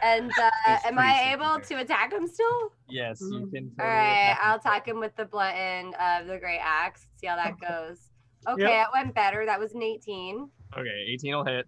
And 0.00 0.30
uh, 0.40 0.50
am 0.84 0.96
I 0.98 1.30
simple 1.30 1.46
able 1.46 1.58
there. 1.58 1.64
to 1.78 1.84
attack 1.84 2.12
him 2.12 2.28
still? 2.28 2.72
Yes, 2.88 3.20
you 3.20 3.48
can. 3.52 3.64
All 3.80 3.86
totally 3.86 3.96
right, 3.96 4.30
attack. 4.30 4.38
I'll 4.44 4.56
attack 4.58 4.86
him 4.86 5.00
with 5.00 5.16
the 5.16 5.24
blunt 5.24 5.56
end 5.56 5.94
of 5.96 6.28
the 6.28 6.38
great 6.38 6.60
axe. 6.62 7.08
See 7.16 7.26
how 7.26 7.34
that 7.34 7.58
goes. 7.68 7.98
Okay, 8.46 8.62
Yep. 8.62 8.86
it 8.86 8.88
went 8.92 9.14
better. 9.14 9.46
That 9.46 9.58
was 9.58 9.74
an 9.74 9.82
18. 9.82 10.48
Okay, 10.76 11.04
18 11.08 11.34
will 11.34 11.44
hit. 11.44 11.66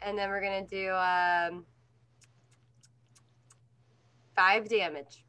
And 0.00 0.18
then 0.18 0.28
we're 0.28 0.40
gonna 0.42 0.66
do 0.66 0.90
um 0.92 1.64
five 4.34 4.68
damage. 4.68 5.24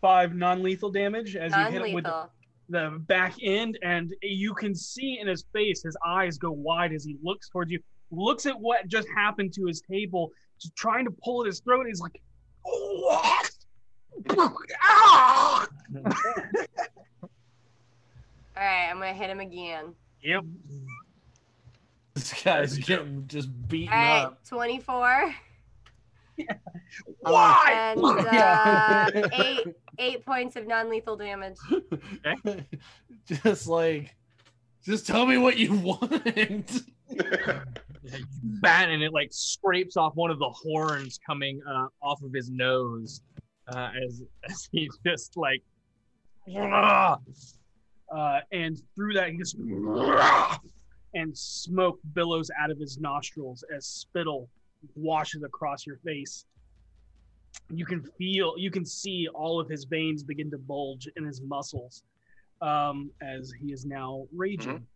Five 0.00 0.34
non-lethal 0.34 0.90
damage 0.90 1.36
as 1.36 1.52
you 1.54 1.64
hit 1.66 1.82
him 1.82 1.94
with 1.94 2.04
the 2.04 2.28
the 2.68 2.98
back 3.08 3.34
end, 3.42 3.78
and 3.82 4.14
you 4.22 4.54
can 4.54 4.74
see 4.76 5.18
in 5.20 5.26
his 5.26 5.44
face, 5.52 5.82
his 5.82 5.96
eyes 6.06 6.38
go 6.38 6.52
wide 6.52 6.92
as 6.92 7.04
he 7.04 7.16
looks 7.20 7.48
towards 7.48 7.72
you, 7.72 7.80
looks 8.12 8.46
at 8.46 8.58
what 8.58 8.86
just 8.86 9.08
happened 9.08 9.52
to 9.54 9.66
his 9.66 9.82
table, 9.90 10.30
just 10.60 10.76
trying 10.76 11.04
to 11.04 11.10
pull 11.24 11.42
at 11.42 11.46
his 11.46 11.60
throat. 11.60 11.86
He's 11.88 12.00
like, 12.00 12.20
What? 12.62 13.50
"Ah!" 14.82 15.66
All 18.60 18.66
right, 18.66 18.88
I'm 18.90 18.98
gonna 18.98 19.14
hit 19.14 19.30
him 19.30 19.40
again. 19.40 19.94
Yep. 20.22 20.44
This 22.14 22.42
guy's 22.42 22.76
getting 22.76 23.26
just 23.28 23.48
beaten 23.68 23.94
All 23.94 23.98
right, 23.98 24.22
up. 24.24 24.44
24 24.46 25.34
Why? 27.20 27.94
and 27.96 28.04
uh, 28.04 29.10
eight 29.32 29.66
eight 29.98 30.26
points 30.26 30.56
of 30.56 30.66
non-lethal 30.66 31.16
damage. 31.16 31.56
just 33.44 33.68
like, 33.68 34.14
just 34.84 35.06
tell 35.06 35.24
me 35.24 35.38
what 35.38 35.56
you 35.56 35.72
want. 35.74 36.82
Bat 38.60 38.88
and 38.90 39.02
it 39.02 39.12
like 39.12 39.28
scrapes 39.30 39.96
off 39.96 40.14
one 40.16 40.30
of 40.30 40.38
the 40.40 40.50
horns 40.50 41.18
coming 41.24 41.62
uh, 41.66 41.86
off 42.02 42.20
of 42.22 42.32
his 42.34 42.50
nose 42.50 43.22
uh, 43.68 43.90
as 44.04 44.24
as 44.50 44.68
he's 44.72 44.98
just 45.06 45.36
like 45.36 45.62
Uh, 48.14 48.40
and 48.52 48.80
through 48.94 49.14
that, 49.14 49.30
he 49.30 49.36
just 49.36 49.56
and 51.14 51.36
smoke 51.36 51.98
billows 52.14 52.50
out 52.60 52.70
of 52.70 52.78
his 52.78 52.98
nostrils 52.98 53.64
as 53.76 53.86
spittle 53.86 54.48
washes 54.94 55.42
across 55.42 55.86
your 55.86 55.96
face. 56.04 56.44
You 57.68 57.84
can 57.84 58.02
feel, 58.18 58.54
you 58.56 58.70
can 58.70 58.84
see 58.84 59.28
all 59.34 59.60
of 59.60 59.68
his 59.68 59.84
veins 59.84 60.22
begin 60.22 60.50
to 60.50 60.58
bulge 60.58 61.08
in 61.16 61.24
his 61.24 61.40
muscles 61.40 62.04
um, 62.62 63.10
as 63.22 63.52
he 63.60 63.72
is 63.72 63.84
now 63.84 64.26
raging. 64.34 64.86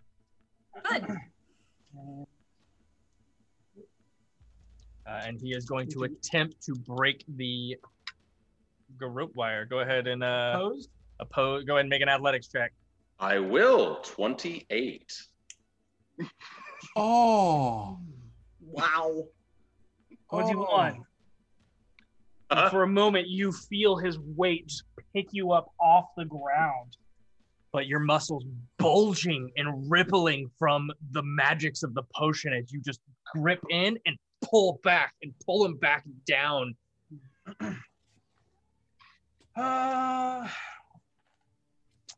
Good. 0.90 1.04
uh, 1.06 2.24
and 5.06 5.40
he 5.40 5.50
is 5.50 5.64
going 5.66 5.88
to 5.90 6.04
attempt 6.04 6.62
to 6.62 6.74
break 6.74 7.24
the 7.36 7.76
rope 9.00 9.34
wire. 9.36 9.64
Go 9.66 9.80
ahead 9.80 10.06
and 10.06 10.22
uh, 10.24 10.52
Opposed? 10.54 10.88
oppose. 11.20 11.64
Go 11.64 11.74
ahead 11.74 11.80
and 11.82 11.90
make 11.90 12.02
an 12.02 12.08
athletics 12.08 12.48
check. 12.48 12.72
I 13.18 13.38
will. 13.38 13.96
Twenty-eight. 14.04 15.12
oh, 16.96 17.98
Wow. 18.60 19.24
21. 20.30 21.04
Uh-huh. 22.50 22.70
For 22.70 22.82
a 22.82 22.86
moment, 22.88 23.28
you 23.28 23.52
feel 23.52 23.96
his 23.96 24.18
weight 24.18 24.72
pick 25.14 25.28
you 25.32 25.52
up 25.52 25.70
off 25.80 26.06
the 26.16 26.24
ground. 26.24 26.96
but 27.72 27.86
your 27.86 28.00
muscles 28.00 28.44
bulging 28.78 29.50
and 29.56 29.90
rippling 29.90 30.48
from 30.58 30.90
the 31.12 31.22
magics 31.22 31.82
of 31.82 31.94
the 31.94 32.02
potion 32.14 32.52
as 32.52 32.72
you 32.72 32.80
just 32.80 33.00
grip 33.34 33.60
in 33.70 33.96
and 34.06 34.16
pull 34.42 34.78
back 34.84 35.14
and 35.22 35.32
pull 35.44 35.64
him 35.64 35.76
back 35.76 36.04
down. 36.26 36.74
Uh, 39.56 40.48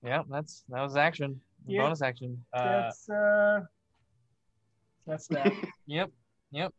Yeah, 0.07 0.23
that's 0.31 0.63
that 0.69 0.83
was 0.83 0.97
action. 0.97 1.41
Yeah. 1.67 1.83
Bonus 1.83 2.01
action. 2.01 2.41
Uh, 2.53 2.63
that's 2.83 3.11
uh, 3.11 3.61
that's 5.05 5.27
that. 5.29 5.53
yep. 5.87 6.13
Yep. 6.53 6.73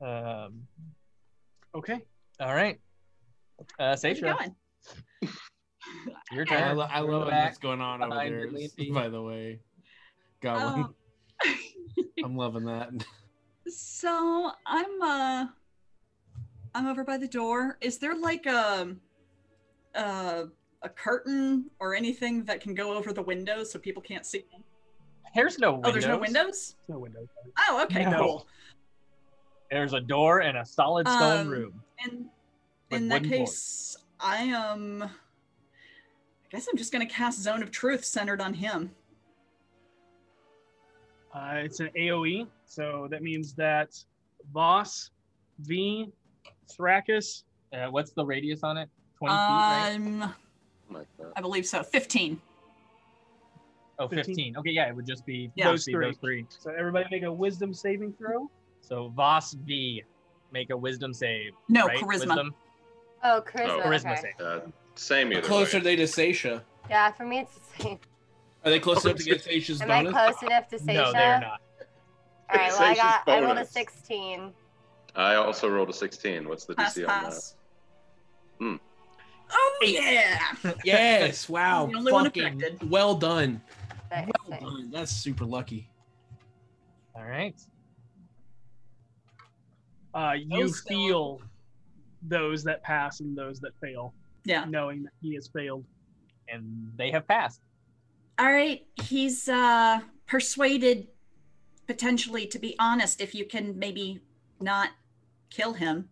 Um, 0.00 0.66
okay. 1.74 2.00
all 2.40 2.54
right. 2.54 2.80
Uh, 3.60 3.64
Where's 3.76 4.04
it 4.04 4.22
Seisha, 4.22 4.38
going? 4.38 4.54
your 6.32 6.46
I, 6.50 6.72
lo- 6.72 6.88
I 6.90 7.00
love 7.00 7.26
what's 7.26 7.58
going 7.58 7.82
on 7.82 8.02
over 8.02 8.10
behind 8.10 8.32
there. 8.32 8.40
Ridley 8.40 8.64
and 8.64 8.76
Pete. 8.76 8.94
By 8.94 9.08
the 9.10 9.20
way, 9.20 9.60
Goblin, 10.40 10.84
Um, 10.84 10.94
I'm 12.24 12.36
loving 12.36 12.64
that. 12.64 12.90
So 13.68 14.50
I'm 14.64 15.02
uh 15.02 15.46
I'm 16.74 16.86
over 16.86 17.04
by 17.04 17.18
the 17.18 17.28
door. 17.28 17.76
Is 17.82 17.98
there 17.98 18.16
like 18.16 18.46
a 18.46 18.96
a, 19.94 20.44
a 20.84 20.88
curtain 20.88 21.64
or 21.80 21.94
anything 21.94 22.44
that 22.44 22.60
can 22.60 22.74
go 22.74 22.94
over 22.96 23.12
the 23.12 23.22
windows 23.22 23.72
so 23.72 23.78
people 23.78 24.02
can't 24.02 24.24
see? 24.24 24.44
me? 24.52 24.62
There's 25.34 25.58
no 25.58 25.72
windows. 25.72 25.88
Oh, 25.88 25.92
there's 25.92 26.06
no 26.06 26.18
windows? 26.18 26.76
No 26.88 26.98
windows. 26.98 27.26
Oh, 27.68 27.82
okay, 27.84 28.04
No. 28.04 28.18
cool. 28.18 28.46
There's 29.70 29.94
a 29.94 30.00
door 30.00 30.40
and 30.42 30.58
a 30.58 30.64
solid 30.64 31.08
stone 31.08 31.40
Um, 31.40 31.48
room. 31.48 31.82
In 32.04 32.30
in 32.90 33.08
that 33.08 33.24
case, 33.24 33.96
I 34.20 34.36
am 34.44 35.02
I 35.02 35.08
guess 36.50 36.68
I'm 36.70 36.76
just 36.76 36.92
gonna 36.92 37.06
cast 37.06 37.40
Zone 37.40 37.62
of 37.62 37.72
Truth 37.72 38.04
centered 38.04 38.40
on 38.40 38.54
him. 38.54 38.94
Uh, 41.34 41.54
it's 41.64 41.80
an 41.80 41.88
AOE, 41.96 42.46
so 42.66 43.08
that 43.10 43.22
means 43.22 43.54
that 43.54 43.96
Voss, 44.52 45.10
V, 45.60 46.12
Thrakus. 46.70 47.42
Uh, 47.72 47.86
what's 47.90 48.12
the 48.12 48.24
radius 48.24 48.62
on 48.62 48.76
it? 48.76 48.88
20 49.18 49.34
feet, 49.34 49.38
right? 49.40 49.92
Um 49.96 50.34
Like. 50.90 51.06
I 51.36 51.40
believe 51.40 51.66
so. 51.66 51.82
Fifteen. 51.82 52.40
Oh, 53.98 54.08
15. 54.08 54.24
15. 54.34 54.56
Okay, 54.58 54.70
yeah, 54.70 54.88
it 54.88 54.96
would 54.96 55.06
just 55.06 55.24
be 55.24 55.52
Yeah. 55.54 55.70
those, 55.70 55.84
three. 55.84 56.04
those 56.04 56.16
three. 56.16 56.46
So 56.48 56.72
everybody 56.76 57.06
make 57.12 57.22
a 57.22 57.32
Wisdom 57.32 57.72
saving 57.72 58.12
throw. 58.14 58.50
So 58.80 59.08
Voss 59.10 59.52
V, 59.52 60.02
make 60.52 60.70
a 60.70 60.76
wisdom 60.76 61.14
save. 61.14 61.52
No, 61.68 61.86
right? 61.86 61.98
charisma. 62.00 62.26
Wisdom? 62.26 62.54
Oh, 63.22 63.36
Oh, 63.36 63.42
charisma. 63.42 63.82
charisma 63.82 64.18
okay. 64.18 64.32
save. 64.36 64.46
Uh, 64.46 64.60
same 64.96 65.32
either 65.32 65.42
closer 65.42 65.78
way. 65.78 65.84
they 65.84 65.96
to 65.96 66.02
Seisha? 66.04 66.62
Yeah, 66.90 67.12
for 67.12 67.24
me 67.24 67.38
it's 67.40 67.54
the 67.54 67.82
same. 67.82 67.98
Are 68.64 68.70
they 68.70 68.80
close 68.80 69.04
enough 69.04 69.16
to 69.18 69.22
get 69.24 69.44
Seisha's 69.44 69.80
Am 69.80 69.90
I 69.90 70.02
bonus? 70.02 70.12
close 70.12 70.42
enough 70.42 70.68
to 70.68 70.76
Seisha? 70.76 70.86
No, 70.94 71.12
they're 71.12 71.40
not. 71.40 71.60
All 72.50 72.58
right, 72.58 72.72
well 72.72 72.82
I 72.82 72.94
Seisha's 72.94 72.96
got 72.98 73.28
I 73.28 73.32
rolled 73.40 73.44
a 73.52 73.54
bonus. 73.54 73.70
16. 73.70 74.52
I 75.14 75.34
also 75.36 75.68
rolled 75.68 75.90
a 75.90 75.92
16. 75.94 76.48
What's 76.48 76.64
the 76.64 76.74
Pass 76.74 76.96
DC 76.98 77.02
on 77.08 77.22
that? 77.22 77.30
pass. 77.30 77.54
Oh 79.50 79.78
yeah. 79.82 80.40
Yes! 80.84 81.48
Wow! 81.48 81.86
The 81.86 81.96
only 81.98 82.12
one 82.12 82.24
Fucking 82.24 82.44
affected. 82.62 82.90
well 82.90 83.14
done. 83.14 83.60
Nice, 84.10 84.26
Well 84.26 84.50
nice. 84.50 84.60
done. 84.60 84.90
That's 84.90 85.10
super 85.12 85.44
lucky. 85.44 85.88
All 87.14 87.24
right. 87.24 87.54
Uh, 90.14 90.32
you 90.38 90.48
Those 90.48 90.80
still- 90.80 90.88
feel 91.38 91.42
those 92.22 92.64
that 92.64 92.82
pass 92.82 93.20
and 93.20 93.36
those 93.36 93.60
that 93.60 93.72
fail, 93.80 94.14
Yeah. 94.44 94.64
knowing 94.64 95.02
that 95.02 95.12
he 95.20 95.34
has 95.34 95.48
failed. 95.48 95.84
And 96.48 96.90
they 96.96 97.10
have 97.10 97.26
passed. 97.28 97.60
All 98.38 98.50
right, 98.50 98.86
he's 99.02 99.48
uh 99.48 100.00
persuaded 100.26 101.08
potentially 101.86 102.46
to 102.46 102.58
be 102.58 102.74
honest 102.78 103.20
if 103.20 103.34
you 103.34 103.44
can 103.44 103.78
maybe 103.78 104.20
not 104.60 104.90
kill 105.50 105.72
him. 105.74 106.08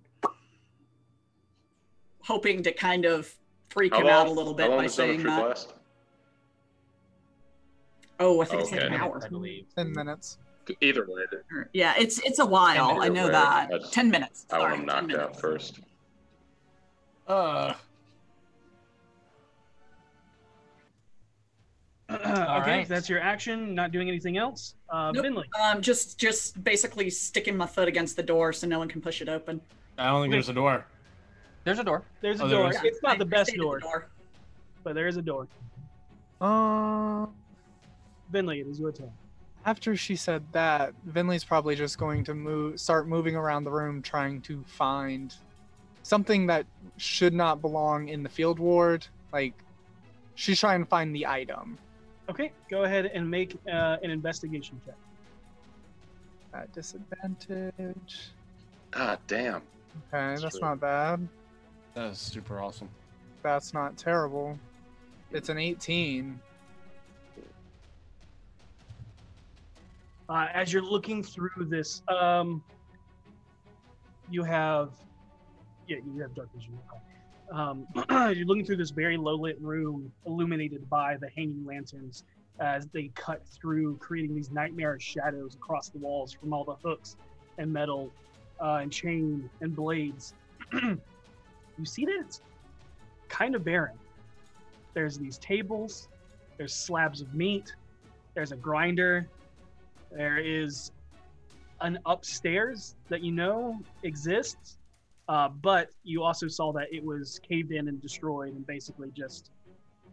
Hoping 2.24 2.62
to 2.62 2.72
kind 2.72 3.04
of 3.04 3.32
freak 3.70 3.92
How 3.94 4.00
him 4.00 4.06
out 4.06 4.26
a 4.26 4.28
long- 4.28 4.36
little 4.36 4.52
how 4.52 4.56
bit 4.56 4.68
long 4.68 4.78
by 4.78 4.82
does 4.84 4.94
Zone 4.94 5.10
of 5.10 5.16
saying 5.16 5.26
that. 5.26 5.48
last? 5.48 5.74
Oh, 8.20 8.40
I 8.40 8.44
think 8.44 8.62
it's 8.62 8.70
like 8.72 8.82
an 8.82 8.94
hour. 8.94 9.20
I 9.24 9.28
believe. 9.28 9.66
Ten 9.76 9.92
minutes. 9.92 10.38
Either 10.80 11.04
way, 11.08 11.24
Yeah, 11.72 11.94
it's 11.98 12.20
it's 12.20 12.38
a 12.38 12.46
while. 12.46 13.00
I 13.00 13.08
know 13.08 13.26
way, 13.26 13.32
that. 13.32 13.68
that's- 13.70 13.90
Ten 13.90 14.10
minutes. 14.10 14.46
I 14.52 14.58
want 14.58 14.68
Sorry, 14.70 14.78
him 14.80 14.86
knocked 14.86 15.06
minutes. 15.08 15.24
out 15.24 15.40
first. 15.40 15.80
Uh, 17.26 17.74
okay, 22.10 22.20
right. 22.30 22.88
that's 22.88 23.08
your 23.08 23.18
action. 23.20 23.74
Not 23.74 23.90
doing 23.90 24.08
anything 24.08 24.36
else. 24.36 24.74
Uh, 24.88 25.10
Nope. 25.12 25.24
Vinley. 25.24 25.44
Um, 25.60 25.80
just 25.82 26.18
just 26.18 26.62
basically 26.62 27.10
sticking 27.10 27.56
my 27.56 27.66
foot 27.66 27.88
against 27.88 28.14
the 28.16 28.22
door 28.22 28.52
so 28.52 28.66
no 28.68 28.78
one 28.78 28.88
can 28.88 29.00
push 29.00 29.20
it 29.20 29.28
open. 29.28 29.60
I 29.98 30.10
don't 30.10 30.22
think 30.22 30.32
there's 30.32 30.48
a 30.48 30.52
door. 30.52 30.86
There's 31.64 31.78
a 31.78 31.84
door. 31.84 32.02
There's 32.20 32.40
a 32.40 32.44
Oh, 32.44 32.48
door. 32.48 32.70
is. 32.70 32.76
It's 32.82 33.02
not 33.02 33.18
the 33.18 33.24
I- 33.24 33.28
I 33.28 33.30
best 33.30 33.54
door, 33.54 33.76
the 33.76 33.80
door. 33.82 34.06
but 34.82 34.94
there 34.94 35.06
is 35.06 35.16
a 35.16 35.22
door. 35.22 35.46
Uh, 36.40 37.26
Vinley, 38.32 38.60
it 38.60 38.66
is 38.66 38.80
your 38.80 38.92
turn. 38.92 39.12
after 39.64 39.94
she 39.96 40.16
said 40.16 40.42
that, 40.52 40.92
Vinley's 41.08 41.44
probably 41.44 41.76
just 41.76 41.96
going 41.96 42.24
to 42.24 42.34
move, 42.34 42.80
start 42.80 43.06
moving 43.06 43.36
around 43.36 43.62
the 43.62 43.70
room, 43.70 44.02
trying 44.02 44.40
to 44.40 44.60
find 44.64 45.32
something 46.02 46.46
that 46.48 46.66
should 46.96 47.32
not 47.32 47.60
belong 47.60 48.08
in 48.08 48.24
the 48.24 48.28
field 48.28 48.58
ward. 48.58 49.06
Like, 49.32 49.54
she's 50.34 50.58
trying 50.58 50.80
to 50.80 50.86
find 50.86 51.14
the 51.14 51.24
item. 51.28 51.78
Okay, 52.28 52.50
go 52.68 52.82
ahead 52.82 53.06
and 53.06 53.30
make 53.30 53.56
uh, 53.72 53.98
an 54.02 54.10
investigation 54.10 54.80
check. 54.84 54.96
At 56.54 56.72
disadvantage. 56.72 58.30
Ah, 58.94 59.16
damn. 59.28 59.62
Okay, 60.12 60.40
that's 60.40 60.58
true. 60.58 60.60
not 60.60 60.80
bad. 60.80 61.28
That 61.94 62.10
is 62.10 62.18
super 62.18 62.60
awesome. 62.60 62.88
That's 63.42 63.74
not 63.74 63.96
terrible. 63.96 64.58
It's 65.30 65.48
an 65.48 65.58
18. 65.58 66.38
Uh, 70.28 70.46
as 70.54 70.72
you're 70.72 70.82
looking 70.82 71.22
through 71.22 71.66
this, 71.66 72.02
um, 72.08 72.62
you 74.30 74.42
have, 74.42 74.90
yeah, 75.86 75.98
you 76.14 76.22
have 76.22 76.34
dark 76.34 76.48
vision. 76.54 76.78
Um, 77.52 77.86
you're 78.34 78.46
looking 78.46 78.64
through 78.64 78.76
this 78.76 78.90
very 78.90 79.18
low 79.18 79.34
lit 79.34 79.60
room, 79.60 80.10
illuminated 80.24 80.88
by 80.88 81.18
the 81.18 81.28
hanging 81.36 81.66
lanterns, 81.66 82.24
as 82.60 82.86
they 82.88 83.10
cut 83.14 83.42
through, 83.46 83.96
creating 83.98 84.34
these 84.34 84.50
nightmarish 84.50 85.02
shadows 85.02 85.54
across 85.56 85.90
the 85.90 85.98
walls 85.98 86.32
from 86.32 86.54
all 86.54 86.64
the 86.64 86.76
hooks 86.88 87.16
and 87.58 87.70
metal 87.70 88.10
uh, 88.60 88.76
and 88.76 88.90
chain 88.90 89.50
and 89.60 89.76
blades. 89.76 90.32
you 91.78 91.84
see 91.84 92.04
that 92.04 92.16
it's 92.20 92.40
kind 93.28 93.54
of 93.54 93.64
barren. 93.64 93.96
There's 94.94 95.18
these 95.18 95.38
tables, 95.38 96.08
there's 96.58 96.74
slabs 96.74 97.20
of 97.20 97.34
meat, 97.34 97.74
there's 98.34 98.52
a 98.52 98.56
grinder, 98.56 99.28
there 100.10 100.38
is 100.38 100.92
an 101.80 101.98
upstairs 102.06 102.94
that 103.08 103.22
you 103.22 103.32
know 103.32 103.80
exists, 104.02 104.78
uh, 105.28 105.48
but 105.48 105.90
you 106.04 106.22
also 106.22 106.46
saw 106.48 106.72
that 106.72 106.92
it 106.92 107.04
was 107.04 107.40
caved 107.48 107.72
in 107.72 107.88
and 107.88 108.00
destroyed 108.00 108.54
and 108.54 108.66
basically 108.66 109.10
just 109.16 109.50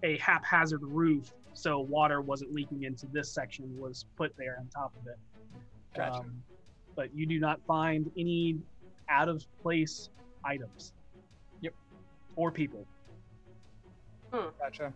a 0.03 0.17
haphazard 0.17 0.83
roof, 0.83 1.33
so 1.53 1.79
water 1.79 2.21
wasn't 2.21 2.53
leaking 2.53 2.83
into 2.83 3.05
this 3.07 3.31
section, 3.31 3.65
was 3.77 4.05
put 4.15 4.35
there 4.37 4.57
on 4.59 4.67
top 4.67 4.93
of 5.01 5.07
it. 5.07 5.17
Gotcha. 5.95 6.19
Um, 6.19 6.41
but 6.95 7.13
you 7.13 7.25
do 7.25 7.39
not 7.39 7.59
find 7.65 8.11
any 8.17 8.57
out 9.09 9.29
of 9.29 9.45
place 9.61 10.09
items. 10.43 10.93
Yep. 12.39 12.45
Or 12.45 12.51
people. 12.51 12.85
Gotcha. 14.59 14.93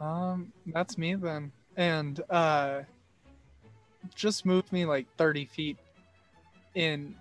Um, 0.00 0.52
that's 0.66 0.96
me 0.96 1.14
then. 1.16 1.50
And 1.76 2.20
uh 2.30 2.80
just 4.14 4.46
moved 4.46 4.72
me 4.72 4.84
like 4.84 5.06
30 5.16 5.44
feet 5.46 5.76
in 6.74 7.14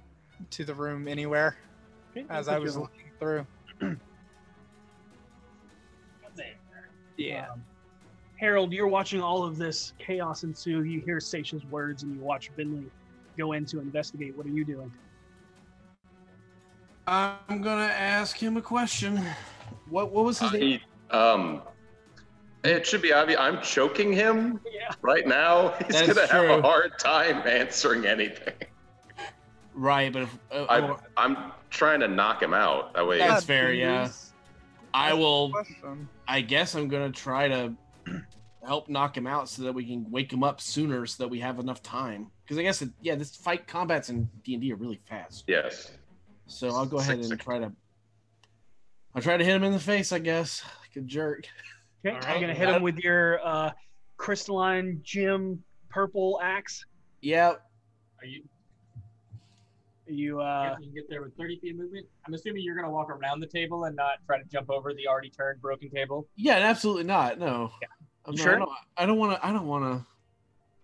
to 0.52 0.64
the 0.64 0.74
room 0.74 1.08
anywhere 1.08 1.58
Okay, 2.16 2.26
as 2.30 2.48
I 2.48 2.60
was 2.60 2.76
your- 2.76 2.84
looking 2.84 3.12
through. 3.20 3.48
Yeah. 7.18 7.48
Um, 7.52 7.64
Harold, 8.40 8.72
you're 8.72 8.88
watching 8.88 9.22
all 9.22 9.44
of 9.44 9.58
this 9.58 9.94
chaos 9.98 10.44
ensue. 10.44 10.84
You 10.84 11.02
hear 11.02 11.18
Seisha's 11.18 11.66
words 11.66 12.04
and 12.04 12.14
you 12.16 12.22
watch 12.22 12.52
Vinley 12.56 12.86
go 13.40 13.54
in 13.54 13.66
to 13.66 13.80
investigate. 13.80 14.38
What 14.38 14.46
are 14.46 14.50
you 14.52 14.64
doing? 14.64 14.92
I'm 17.08 17.62
gonna 17.62 17.84
ask 17.86 18.38
him 18.38 18.58
a 18.58 18.62
question. 18.62 19.22
What 19.90 20.12
what 20.12 20.26
was 20.26 20.40
his 20.40 20.50
Uh, 20.50 20.54
name? 20.58 20.62
he- 20.62 21.16
um, 21.18 21.62
it 22.64 22.86
should 22.86 23.02
be 23.02 23.14
obvious. 23.14 23.40
I'm 23.40 23.62
choking 23.62 24.12
him 24.12 24.60
Yeah. 24.70 24.92
right 25.02 25.26
now. 25.26 25.70
He's 25.88 25.96
That's 25.96 26.08
gonna 26.14 26.28
have 26.28 26.60
a 26.60 26.62
hard 26.62 27.00
time 27.00 27.48
answering 27.48 28.06
anything. 28.06 28.54
Right, 29.74 30.12
but 30.12 30.24
if, 30.24 30.38
uh, 30.52 30.66
I, 30.70 31.24
I'm 31.24 31.52
trying 31.70 32.00
to 32.02 32.08
knock 32.08 32.42
him 32.42 32.54
out. 32.54 32.94
That 32.96 33.08
way, 33.08 33.20
That's 33.20 33.46
fair, 33.46 33.72
yeah. 33.74 34.06
please. 34.06 34.34
I 34.94 35.14
will. 35.14 35.54
I 36.28 36.42
guess 36.42 36.74
I'm 36.76 36.88
gonna 36.90 37.12
try 37.12 37.48
to 37.48 37.74
help 38.66 38.90
knock 38.90 39.16
him 39.16 39.28
out 39.28 39.48
so 39.48 39.62
that 39.64 39.72
we 39.72 39.86
can 39.86 40.10
wake 40.12 40.34
him 40.34 40.44
up 40.44 40.60
sooner, 40.60 41.06
so 41.06 41.24
that 41.24 41.30
we 41.30 41.40
have 41.40 41.60
enough 41.60 41.82
time. 41.84 42.32
Because 42.44 42.58
I 42.58 42.64
guess 42.64 42.82
it, 42.82 42.90
yeah, 43.02 43.16
this 43.16 43.36
fight 43.36 43.66
combats 43.68 44.10
in 44.10 44.28
D 44.44 44.54
and 44.56 44.62
D 44.62 44.74
are 44.74 44.76
really 44.76 45.00
fast. 45.08 45.46
yes. 45.48 45.92
So 46.48 46.70
I'll 46.70 46.86
go 46.86 46.98
ahead 46.98 47.20
and 47.20 47.40
try 47.40 47.60
to 47.60 47.72
I'll 49.16 49.22
try 49.22 49.38
to 49.38 49.44
hit 49.44 49.56
him 49.56 49.64
in 49.64 49.74
the 49.74 49.80
face, 49.80 50.12
I 50.12 50.20
guess, 50.20 50.64
like 50.82 50.96
a 51.04 51.06
jerk. 51.06 51.46
Okay, 52.06 52.16
All 52.16 52.34
I'm 52.34 52.42
gonna 52.42 52.54
hit 52.54 52.70
him 52.70 52.82
with 52.82 52.98
your 53.00 53.40
uh, 53.46 53.72
crystalline 54.18 55.02
gem 55.04 55.64
purple 55.90 56.40
axe. 56.42 56.86
Yep. 57.22 57.62
Are 58.22 58.26
you? 58.26 58.44
You 60.10 60.40
uh, 60.40 60.76
you 60.80 60.86
can 60.86 60.96
get 60.96 61.10
there 61.10 61.22
with 61.22 61.36
30 61.36 61.60
feet 61.60 61.72
of 61.72 61.78
movement. 61.80 62.06
I'm 62.26 62.34
assuming 62.34 62.64
you're 62.64 62.76
gonna 62.76 62.92
walk 62.92 63.10
around 63.10 63.42
the 63.42 63.48
table 63.48 63.86
and 63.86 63.96
not 63.96 64.20
try 64.26 64.38
to 64.38 64.46
jump 64.46 64.70
over 64.70 64.94
the 64.94 65.08
already 65.08 65.30
turned 65.30 65.62
broken 65.62 65.90
table. 65.90 66.28
Yeah, 66.36 66.56
absolutely 66.58 67.04
not. 67.04 67.40
No. 67.40 67.72
Yeah. 67.82 67.88
I'm 68.26 68.34
You 68.34 68.38
not- 68.38 68.44
sure? 68.44 68.60
Don't, 68.60 68.70
I 68.96 69.06
don't 69.06 69.18
want 69.18 69.34
to. 69.34 69.46
I 69.46 69.52
don't 69.52 69.68
want 69.68 69.84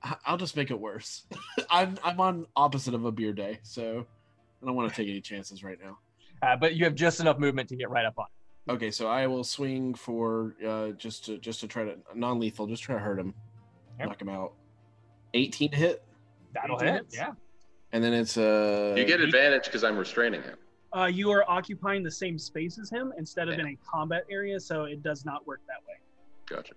to. 0.03 0.17
I'll 0.25 0.38
just 0.38 0.58
make 0.58 0.72
it 0.72 0.80
worse. 0.80 1.24
I'm 1.69 1.98
I'm 2.03 2.19
on 2.19 2.48
opposite 2.56 2.93
of 2.93 3.06
a 3.06 3.11
beer 3.11 3.32
day, 3.32 3.59
so 3.64 4.06
I 4.64 4.66
don't 4.66 4.75
want 4.75 4.90
to 4.90 4.95
take 4.95 5.09
any 5.09 5.19
chances 5.22 5.64
right 5.64 5.77
now. 5.83 6.00
Uh, 6.42 6.56
but 6.56 6.75
you 6.75 6.85
have 6.85 6.95
just 6.95 7.19
enough 7.19 7.38
movement 7.38 7.67
to 7.69 7.75
get 7.75 7.90
right 7.90 8.06
up 8.06 8.17
on. 8.17 8.25
it. 8.67 8.72
Okay, 8.72 8.92
so 8.92 9.08
I 9.08 9.27
will 9.27 9.43
swing 9.43 9.93
for 9.93 10.56
uh, 10.66 10.90
just 10.92 11.25
to 11.25 11.38
just 11.38 11.59
to 11.61 11.67
try 11.67 11.83
to 11.83 11.95
non-lethal, 12.16 12.66
just 12.67 12.82
try 12.83 12.95
to 12.95 13.01
hurt 13.01 13.19
him, 13.19 13.33
Yep. 14.00 14.08
knock 14.08 14.22
him 14.22 14.30
out. 14.30 14.53
18 15.33 15.72
to 15.72 15.77
hit, 15.77 16.03
That'll 16.53 16.80
hit. 16.80 16.93
hits? 16.93 17.16
Yeah. 17.17 17.32
and 17.92 18.03
then 18.03 18.14
it's 18.14 18.38
uh. 18.38 18.93
You 18.98 19.03
get 19.06 19.19
advantage 19.19 19.66
because 19.66 19.83
I'm 19.83 19.98
restraining 19.98 20.42
him. 20.43 20.56
uh, 20.95 21.06
you 21.06 21.30
are 21.32 21.50
occupying 21.50 22.03
the 22.03 22.11
same 22.11 22.40
space 22.40 22.80
as 22.80 22.90
him 22.90 23.11
instead 23.17 23.50
of 23.50 23.56
Yeah. 23.56 23.61
in 23.61 23.67
a 23.67 23.77
combat 23.85 24.24
area, 24.32 24.59
so 24.59 24.85
it 24.85 25.03
does 25.03 25.25
not 25.25 25.45
work 25.45 25.59
that 25.67 25.80
way. 25.88 25.95
Gotcha. 26.45 26.74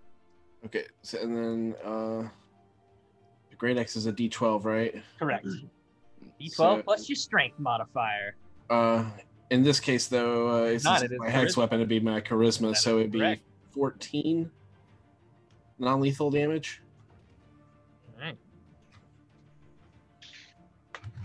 Okay, 0.64 0.86
so, 1.02 1.18
and 1.20 1.36
then 1.36 1.74
uh, 1.84 2.22
the 3.50 3.56
great 3.56 3.78
axe 3.78 3.94
is 3.94 4.06
a 4.06 4.12
D12, 4.12 4.64
right? 4.64 4.94
Correct. 5.20 5.46
D12 6.40 6.50
So- 6.52 6.82
plus 6.82 7.08
your 7.08 7.16
strength 7.16 7.58
modifier. 7.58 8.36
Uh, 8.68 9.04
in 9.50 9.62
this 9.62 9.78
case, 9.80 10.08
though, 10.08 10.48
uh, 10.50 10.64
it's 10.66 10.84
Not, 10.84 10.94
just 11.00 11.04
it 11.06 11.12
is 11.14 11.18
my 11.20 11.30
hex 11.30 11.54
charisma. 11.54 11.56
weapon. 11.58 11.78
It'd 11.78 11.88
be 11.88 12.00
my 12.00 12.20
charisma, 12.20 12.70
That 12.70 12.76
so 12.78 12.98
it'd 12.98 13.12
be 13.12 13.20
correct. 13.20 13.42
14 13.72 14.50
non-lethal 15.78 16.30
damage. 16.30 16.82
All 18.18 18.24
right. 18.24 18.36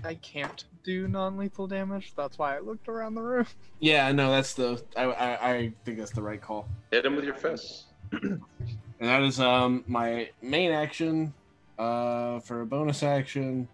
I 0.03 0.15
can't 0.15 0.65
do 0.83 1.07
non-lethal 1.07 1.67
damage. 1.67 2.13
That's 2.15 2.37
why 2.37 2.55
I 2.55 2.59
looked 2.59 2.87
around 2.87 3.15
the 3.15 3.21
room. 3.21 3.45
Yeah, 3.79 4.11
no, 4.11 4.29
that's 4.31 4.53
the. 4.53 4.83
I, 4.95 5.03
I, 5.05 5.49
I 5.53 5.73
think 5.85 5.97
that's 5.97 6.11
the 6.11 6.21
right 6.21 6.39
call. 6.39 6.67
Hit 6.91 7.03
him 7.05 7.15
with 7.15 7.25
your 7.25 7.33
fists. 7.33 7.85
And 8.11 8.39
that 8.99 9.23
is 9.23 9.39
um 9.39 9.83
my 9.87 10.29
main 10.43 10.71
action. 10.71 11.33
Uh, 11.79 12.39
for 12.41 12.61
a 12.61 12.65
bonus 12.67 13.01
action. 13.01 13.67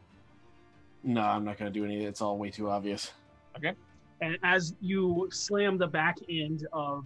No, 1.08 1.22
I'm 1.22 1.46
not 1.46 1.58
gonna 1.58 1.72
do 1.72 1.86
any. 1.86 2.04
It's 2.04 2.22
all 2.22 2.38
way 2.38 2.50
too 2.50 2.70
obvious. 2.70 3.14
Okay. 3.56 3.74
And 4.20 4.38
as 4.44 4.76
you 4.82 5.30
slam 5.32 5.78
the 5.78 5.88
back 5.88 6.18
end 6.30 6.68
of 6.74 7.06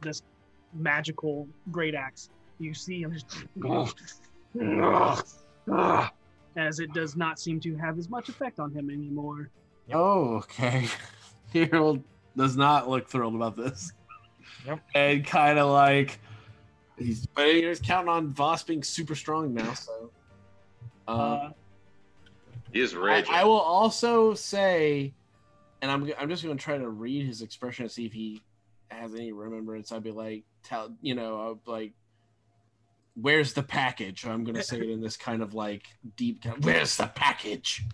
this 0.00 0.22
magical 0.74 1.46
great 1.70 1.94
axe, 1.94 2.28
you 2.58 2.74
see 2.74 3.02
him 3.02 3.14
just 3.14 3.26
as 6.56 6.80
it 6.80 6.92
does 6.92 7.14
not 7.16 7.38
seem 7.38 7.60
to 7.60 7.76
have 7.76 7.98
as 7.98 8.08
much 8.08 8.28
effect 8.28 8.58
on 8.58 8.72
him 8.72 8.90
anymore. 8.90 9.48
Oh, 9.92 10.38
okay. 10.38 10.88
Harold 11.52 12.02
does 12.36 12.56
not 12.56 12.88
look 12.88 13.08
thrilled 13.08 13.36
about 13.36 13.56
this. 13.56 13.92
Yep. 14.66 14.80
And 14.96 15.24
kind 15.24 15.60
of 15.60 15.70
like 15.70 16.18
he's, 16.98 17.26
but 17.26 17.46
he's 17.46 17.78
counting 17.78 18.08
on 18.08 18.32
Voss 18.32 18.64
being 18.64 18.82
super 18.82 19.14
strong 19.14 19.54
now. 19.54 19.72
So, 19.74 20.10
uh, 21.06 21.12
Uh, 21.12 21.50
He 22.72 22.80
is 22.80 22.94
I, 22.94 22.98
raging. 22.98 23.34
I 23.34 23.44
will 23.44 23.60
also 23.60 24.34
say, 24.34 25.14
and 25.82 25.90
I'm 25.90 26.10
I'm 26.18 26.28
just 26.28 26.42
going 26.42 26.56
to 26.56 26.62
try 26.62 26.78
to 26.78 26.88
read 26.88 27.26
his 27.26 27.42
expression 27.42 27.84
and 27.84 27.92
see 27.92 28.06
if 28.06 28.12
he 28.12 28.42
has 28.88 29.14
any 29.14 29.32
remembrance. 29.32 29.92
I'd 29.92 30.02
be 30.02 30.10
like, 30.10 30.44
tell 30.62 30.94
you 31.00 31.14
know, 31.14 31.40
I'll 31.40 31.60
like, 31.66 31.92
where's 33.14 33.52
the 33.52 33.62
package? 33.62 34.26
I'm 34.26 34.44
going 34.44 34.56
to 34.56 34.62
say 34.62 34.78
it 34.78 34.90
in 34.90 35.00
this 35.00 35.16
kind 35.16 35.42
of 35.42 35.54
like 35.54 35.84
deep, 36.16 36.42
kind 36.42 36.58
of, 36.58 36.64
where's 36.64 36.96
the 36.96 37.06
package? 37.06 37.84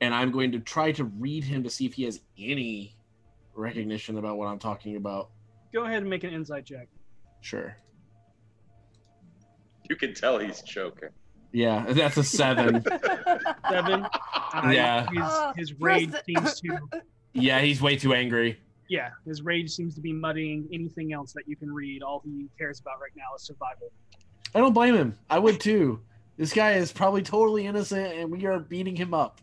And 0.00 0.14
I'm 0.14 0.30
going 0.32 0.52
to 0.52 0.58
try 0.58 0.92
to 0.92 1.04
read 1.04 1.44
him 1.44 1.62
to 1.64 1.70
see 1.70 1.86
if 1.86 1.94
he 1.94 2.04
has 2.04 2.20
any 2.38 2.96
recognition 3.54 4.18
about 4.18 4.36
what 4.36 4.46
I'm 4.48 4.58
talking 4.58 4.96
about. 4.96 5.30
go 5.72 5.84
ahead 5.84 5.98
and 5.98 6.10
make 6.10 6.24
an 6.24 6.30
insight 6.30 6.64
check. 6.64 6.88
Sure. 7.40 7.76
You 9.88 9.96
can 9.96 10.14
tell 10.14 10.38
he's 10.38 10.62
choking. 10.62 11.10
Yeah, 11.54 11.84
that's 11.88 12.16
a 12.16 12.24
seven. 12.24 12.82
Seven. 13.70 14.04
Uh, 14.04 14.70
Yeah. 14.72 15.06
His, 15.54 15.70
his 15.70 15.80
rage 15.80 16.10
press 16.10 16.22
seems 16.26 16.60
to 16.62 16.78
yeah, 17.32 17.60
he's 17.60 17.80
way 17.80 17.96
too 17.96 18.12
angry. 18.12 18.58
yeah, 18.88 19.10
his 19.24 19.40
rage 19.42 19.70
seems 19.70 19.94
to 19.94 20.00
be 20.00 20.12
muddying 20.12 20.68
anything 20.72 21.12
else 21.12 21.32
that 21.32 21.44
you 21.46 21.54
can 21.56 21.72
read. 21.72 22.02
All 22.02 22.20
he 22.24 22.48
cares 22.58 22.80
about 22.80 23.00
right 23.00 23.12
now 23.16 23.34
is 23.36 23.42
survival. 23.42 23.90
I 24.54 24.58
don't 24.58 24.72
blame 24.72 24.94
him. 24.94 25.16
I 25.30 25.38
would 25.38 25.60
too. 25.60 26.00
This 26.36 26.52
guy 26.52 26.72
is 26.72 26.92
probably 26.92 27.22
totally 27.22 27.66
innocent, 27.66 28.12
and 28.14 28.30
we 28.30 28.44
are 28.46 28.58
beating 28.58 28.96
him 28.96 29.14
up. 29.14 29.40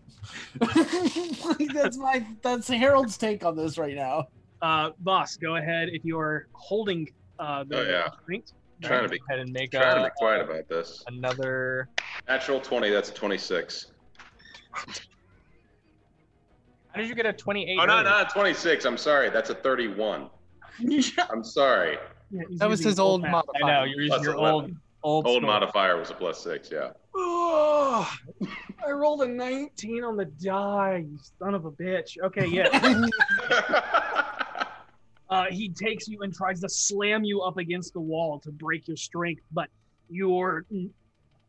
Like, 0.59 0.77
that's 1.73 1.97
my 1.97 2.25
that's 2.41 2.67
Harold's 2.67 3.17
take 3.17 3.45
on 3.45 3.55
this 3.55 3.77
right 3.77 3.95
now. 3.95 4.27
Uh, 4.61 4.91
Voss, 5.01 5.37
go 5.37 5.55
ahead 5.55 5.89
if 5.91 6.03
you 6.05 6.19
are 6.19 6.47
holding 6.53 7.09
uh, 7.39 7.63
the 7.63 7.79
Oh, 7.79 7.89
yeah. 7.89 8.07
strength. 8.23 8.51
Trying 8.81 9.03
to 9.03 9.09
be 9.09 9.19
ahead 9.29 9.39
and 9.39 9.51
make 9.51 9.71
trying 9.71 9.95
to 9.95 10.01
be 10.01 10.05
uh, 10.07 10.09
quiet 10.17 10.41
about 10.41 10.67
this. 10.69 11.03
another. 11.07 11.89
Natural 12.27 12.59
twenty. 12.59 12.89
That's 12.89 13.09
a 13.09 13.13
twenty-six. 13.13 13.87
How 14.73 14.85
did 16.99 17.07
you 17.07 17.15
get 17.15 17.25
a 17.25 17.33
28? 17.33 17.77
Oh 17.79 17.85
no, 17.85 17.93
earlier? 17.93 18.03
not 18.03 18.33
twenty 18.33 18.53
six. 18.53 18.85
I'm 18.85 18.97
sorry. 18.97 19.29
That's 19.29 19.49
a 19.49 19.55
thirty-one. 19.55 20.29
I'm 21.29 21.43
sorry. 21.43 21.97
Yeah, 22.31 22.41
That 22.57 22.69
was 22.69 22.83
his 22.83 22.99
old 22.99 23.21
math. 23.21 23.31
modifier. 23.31 23.63
I 23.63 23.67
know 23.79 23.83
you're 23.83 24.01
using 24.01 24.09
Plus 24.09 24.23
your 24.23 24.35
11. 24.35 24.53
old 24.53 24.71
old 25.03 25.27
Old 25.27 25.41
score. 25.41 25.51
modifier 25.51 25.97
was 25.97 26.09
a 26.11 26.13
plus 26.13 26.41
six. 26.43 26.69
Yeah. 26.71 26.91
Oh, 27.15 28.09
I 28.87 28.91
rolled 28.91 29.21
a 29.23 29.27
19 29.27 30.03
on 30.03 30.15
the 30.15 30.25
die, 30.25 31.03
you 31.09 31.17
son 31.39 31.55
of 31.55 31.65
a 31.65 31.71
bitch. 31.71 32.17
Okay, 32.23 32.45
yeah. 32.47 32.69
uh, 35.31 35.45
he 35.49 35.69
takes 35.69 36.07
you 36.07 36.19
and 36.21 36.33
tries 36.33 36.59
to 36.59 36.67
slam 36.69 37.23
you 37.23 37.41
up 37.41 37.57
against 37.57 37.93
the 37.93 38.01
wall 38.01 38.39
to 38.43 38.51
break 38.51 38.87
your 38.87 38.97
strength, 38.97 39.41
but 39.51 39.69
your 40.09 40.65
n- 40.71 40.91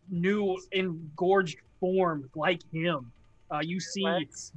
new 0.09 0.57
engorged 0.71 1.57
form, 1.81 2.31
like 2.37 2.61
him, 2.73 3.11
uh, 3.53 3.59
you 3.61 3.81
see 3.81 4.05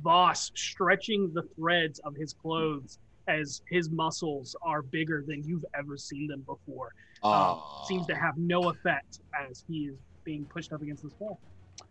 Voss 0.04 0.52
stretching 0.56 1.32
the 1.34 1.42
threads 1.58 2.00
of 2.06 2.16
his 2.16 2.34
clothes 2.34 3.00
as 3.28 3.62
his 3.70 3.90
muscles 3.90 4.56
are 4.62 4.84
bigger 4.84 5.24
than 5.28 5.44
you've 5.44 5.66
ever 5.78 5.98
seen 5.98 6.28
them 6.28 6.42
before. 6.46 6.92
Uh, 7.24 7.56
seems 7.88 8.06
to 8.06 8.16
have 8.16 8.38
no 8.38 8.70
effect 8.70 9.20
as 9.50 9.64
he 9.68 9.86
is 9.88 9.96
being 10.24 10.46
pushed 10.46 10.72
up 10.72 10.84
against 10.84 11.02
this 11.02 11.14
wall. 11.18 11.40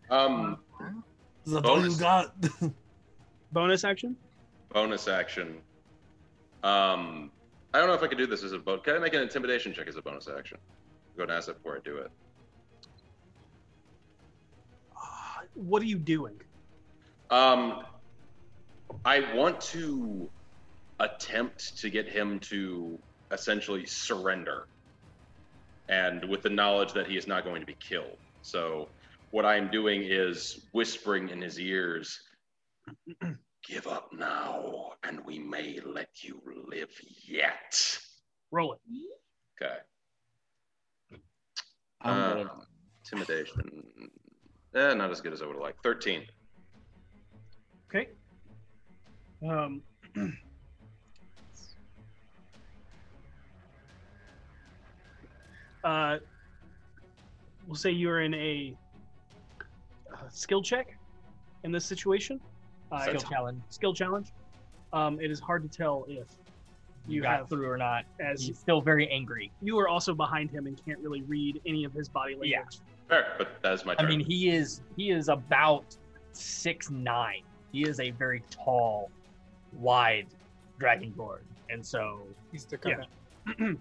um, 0.09 0.57
Is 1.45 1.51
that 1.51 1.65
all 1.65 1.75
you 1.75 1.81
Bonus. 1.83 1.99
got? 1.99 2.33
Bonus 3.51 3.83
action? 3.83 4.15
bonus 4.73 5.07
action. 5.07 5.61
Um, 6.63 7.31
I 7.73 7.79
don't 7.79 7.87
know 7.87 7.93
if 7.93 8.03
I 8.03 8.07
could 8.07 8.17
do 8.17 8.27
this 8.27 8.43
as 8.43 8.53
a 8.53 8.57
bonus. 8.57 8.83
Can 8.83 8.95
I 8.95 8.99
make 8.99 9.13
an 9.13 9.21
intimidation 9.21 9.73
check 9.73 9.87
as 9.87 9.97
a 9.97 10.01
bonus 10.01 10.27
action? 10.27 10.57
Go 11.17 11.23
and 11.23 11.31
ask 11.31 11.47
before 11.47 11.75
I 11.75 11.79
do 11.83 11.97
it. 11.97 12.11
What 15.55 15.81
are 15.81 15.85
you 15.85 15.97
doing? 15.97 16.35
Um, 17.29 17.83
I 19.03 19.33
want 19.33 19.59
to 19.61 20.29
attempt 20.99 21.77
to 21.79 21.89
get 21.89 22.07
him 22.07 22.39
to 22.39 22.99
essentially 23.31 23.85
surrender, 23.85 24.67
and 25.89 26.23
with 26.25 26.41
the 26.41 26.49
knowledge 26.49 26.93
that 26.93 27.07
he 27.07 27.17
is 27.17 27.27
not 27.27 27.43
going 27.43 27.61
to 27.61 27.65
be 27.65 27.75
killed. 27.79 28.17
So, 28.41 28.89
what 29.31 29.45
I 29.45 29.57
am 29.57 29.69
doing 29.71 30.03
is 30.03 30.65
whispering 30.71 31.29
in 31.29 31.41
his 31.41 31.59
ears, 31.59 32.21
"Give 33.67 33.87
up 33.87 34.13
now, 34.13 34.93
and 35.03 35.25
we 35.25 35.39
may 35.39 35.79
let 35.81 36.23
you 36.23 36.41
live 36.69 36.91
yet." 37.25 37.99
Roll 38.51 38.73
it. 38.73 38.79
Okay. 39.61 39.79
I'm 42.01 42.37
gonna- 42.43 42.67
intimidation. 43.03 44.11
Eh, 44.73 44.93
not 44.93 45.09
as 45.09 45.21
good 45.21 45.33
as 45.33 45.41
I 45.41 45.45
would 45.45 45.53
have 45.55 45.61
liked. 45.61 45.81
Thirteen. 45.81 46.27
Okay. 47.87 48.09
Um, 49.41 49.81
uh, 55.83 56.17
we'll 57.67 57.75
say 57.75 57.91
you're 57.91 58.21
in 58.21 58.33
a 58.33 58.75
uh, 60.13 60.29
skill 60.29 60.61
check 60.61 60.97
in 61.63 61.71
this 61.71 61.85
situation. 61.85 62.39
Uh, 62.91 62.99
Skill 63.01 63.19
challenge. 63.21 63.61
skill 63.69 63.93
challenge. 63.93 64.27
Um, 64.93 65.19
it 65.19 65.31
is 65.31 65.39
hard 65.39 65.63
to 65.69 65.77
tell 65.77 66.05
if 66.07 66.27
You 67.07 67.17
you 67.17 67.21
got 67.21 67.37
have 67.39 67.49
through 67.49 67.69
or 67.69 67.77
not. 67.77 68.05
as 68.19 68.43
He's 68.45 68.57
still 68.57 68.81
very 68.81 69.09
angry. 69.09 69.51
you 69.61 69.77
are 69.79 69.87
also 69.87 70.13
behind 70.13 70.49
him 70.51 70.67
and 70.67 70.79
can't 70.85 70.99
really 70.99 71.21
read 71.23 71.61
any 71.65 71.83
of 71.83 71.93
his 71.93 72.07
body 72.09 72.33
language. 72.33 72.51
Yeah. 72.51 72.63
Fair, 73.09 73.33
but 73.37 73.61
that 73.61 73.73
is 73.73 73.85
my 73.85 73.93
turn. 73.95 74.05
I 74.05 74.09
turn. 74.09 74.17
mean, 74.17 74.25
he 74.25 74.49
is 74.49 74.81
he 74.95 75.11
is 75.11 75.29
about 75.29 75.95
six 76.31 76.89
nine. 76.89 77.41
He 77.71 77.83
is 77.83 77.99
a 77.99 78.11
very 78.11 78.41
tall, 78.49 79.09
wide 79.73 80.27
dragonborn. 80.79 81.39
and 81.69 81.85
so 81.85 82.21
He's 82.51 82.65
to 82.65 82.77
yeah. 82.85 83.03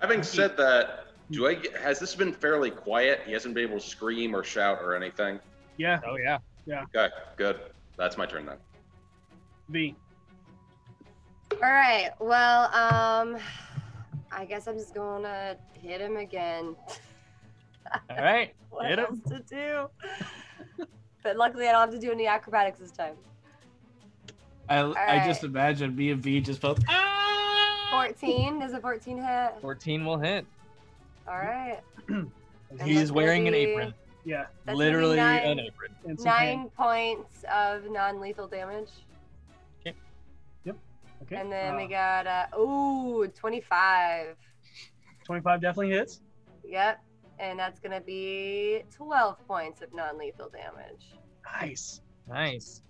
Having 0.00 0.22
said 0.22 0.56
that, 0.56 1.06
do 1.30 1.46
I 1.46 1.54
get, 1.54 1.76
has 1.76 1.98
this 1.98 2.14
been 2.14 2.32
fairly 2.32 2.70
quiet? 2.70 3.20
He 3.26 3.32
hasn't 3.32 3.54
been 3.54 3.64
able 3.64 3.80
to 3.80 3.86
scream 3.86 4.34
or 4.34 4.42
shout 4.44 4.78
or 4.80 4.94
anything. 4.96 5.40
Yeah. 5.76 6.00
Oh 6.06 6.16
yeah. 6.16 6.38
Yeah. 6.66 6.84
Okay, 6.94 7.08
good. 7.36 7.58
That's 7.98 8.16
my 8.16 8.24
turn 8.26 8.46
then. 8.46 8.56
V. 9.68 9.94
All 11.52 11.58
right. 11.60 12.10
Well, 12.20 12.64
um, 12.74 13.36
I 14.30 14.44
guess 14.44 14.68
I'm 14.68 14.76
just 14.78 14.94
gonna 14.94 15.56
hit 15.74 16.00
him 16.00 16.16
again. 16.16 16.76
All 18.10 18.22
right. 18.22 18.54
what 18.70 18.86
Hit 18.86 19.00
him. 19.00 19.06
else 19.06 19.20
to 19.28 19.40
do? 19.40 20.86
but 21.22 21.36
luckily, 21.36 21.68
I 21.68 21.72
don't 21.72 21.80
have 21.80 21.90
to 21.90 21.98
do 21.98 22.12
any 22.12 22.26
acrobatics 22.26 22.78
this 22.78 22.92
time. 22.92 23.14
I, 24.68 24.76
I 24.76 24.82
Alright. 24.82 25.26
just 25.26 25.42
imagine 25.44 25.96
me 25.96 26.10
and 26.10 26.22
V 26.22 26.40
just 26.40 26.60
both. 26.60 26.78
14. 27.90 28.60
Does 28.60 28.74
a 28.74 28.80
14 28.80 29.16
hit? 29.16 29.54
14 29.60 30.04
will 30.04 30.18
hit. 30.18 30.46
All 31.26 31.38
right. 31.38 31.80
He 32.84 32.96
is 32.96 33.10
wearing 33.10 33.48
an 33.48 33.54
apron. 33.54 33.94
Yeah. 34.24 34.46
That's 34.64 34.76
Literally 34.76 35.16
gonna 35.16 35.38
an 35.38 35.56
nine- 35.56 35.66
apron. 35.66 35.94
And 36.06 36.18
some 36.20 36.24
Nine 36.26 36.58
pain. 36.58 36.70
points 36.76 37.44
of 37.52 37.90
non-lethal 37.90 38.48
damage. 38.48 38.90
Okay. 39.80 39.96
Yep. 40.64 40.76
Okay. 41.22 41.36
And 41.36 41.50
then 41.50 41.76
we 41.76 41.84
uh, 41.84 41.88
got 41.88 42.26
uh 42.26 42.58
ooh 42.58 43.26
25. 43.28 44.36
25 45.24 45.60
definitely 45.60 45.90
hits. 45.90 46.20
Yep. 46.64 47.00
And 47.38 47.58
that's 47.58 47.78
gonna 47.80 48.00
be 48.00 48.82
12 48.94 49.46
points 49.46 49.82
of 49.82 49.92
non-lethal 49.94 50.50
damage. 50.50 51.12
Nice. 51.60 52.00
Nice. 52.28 52.82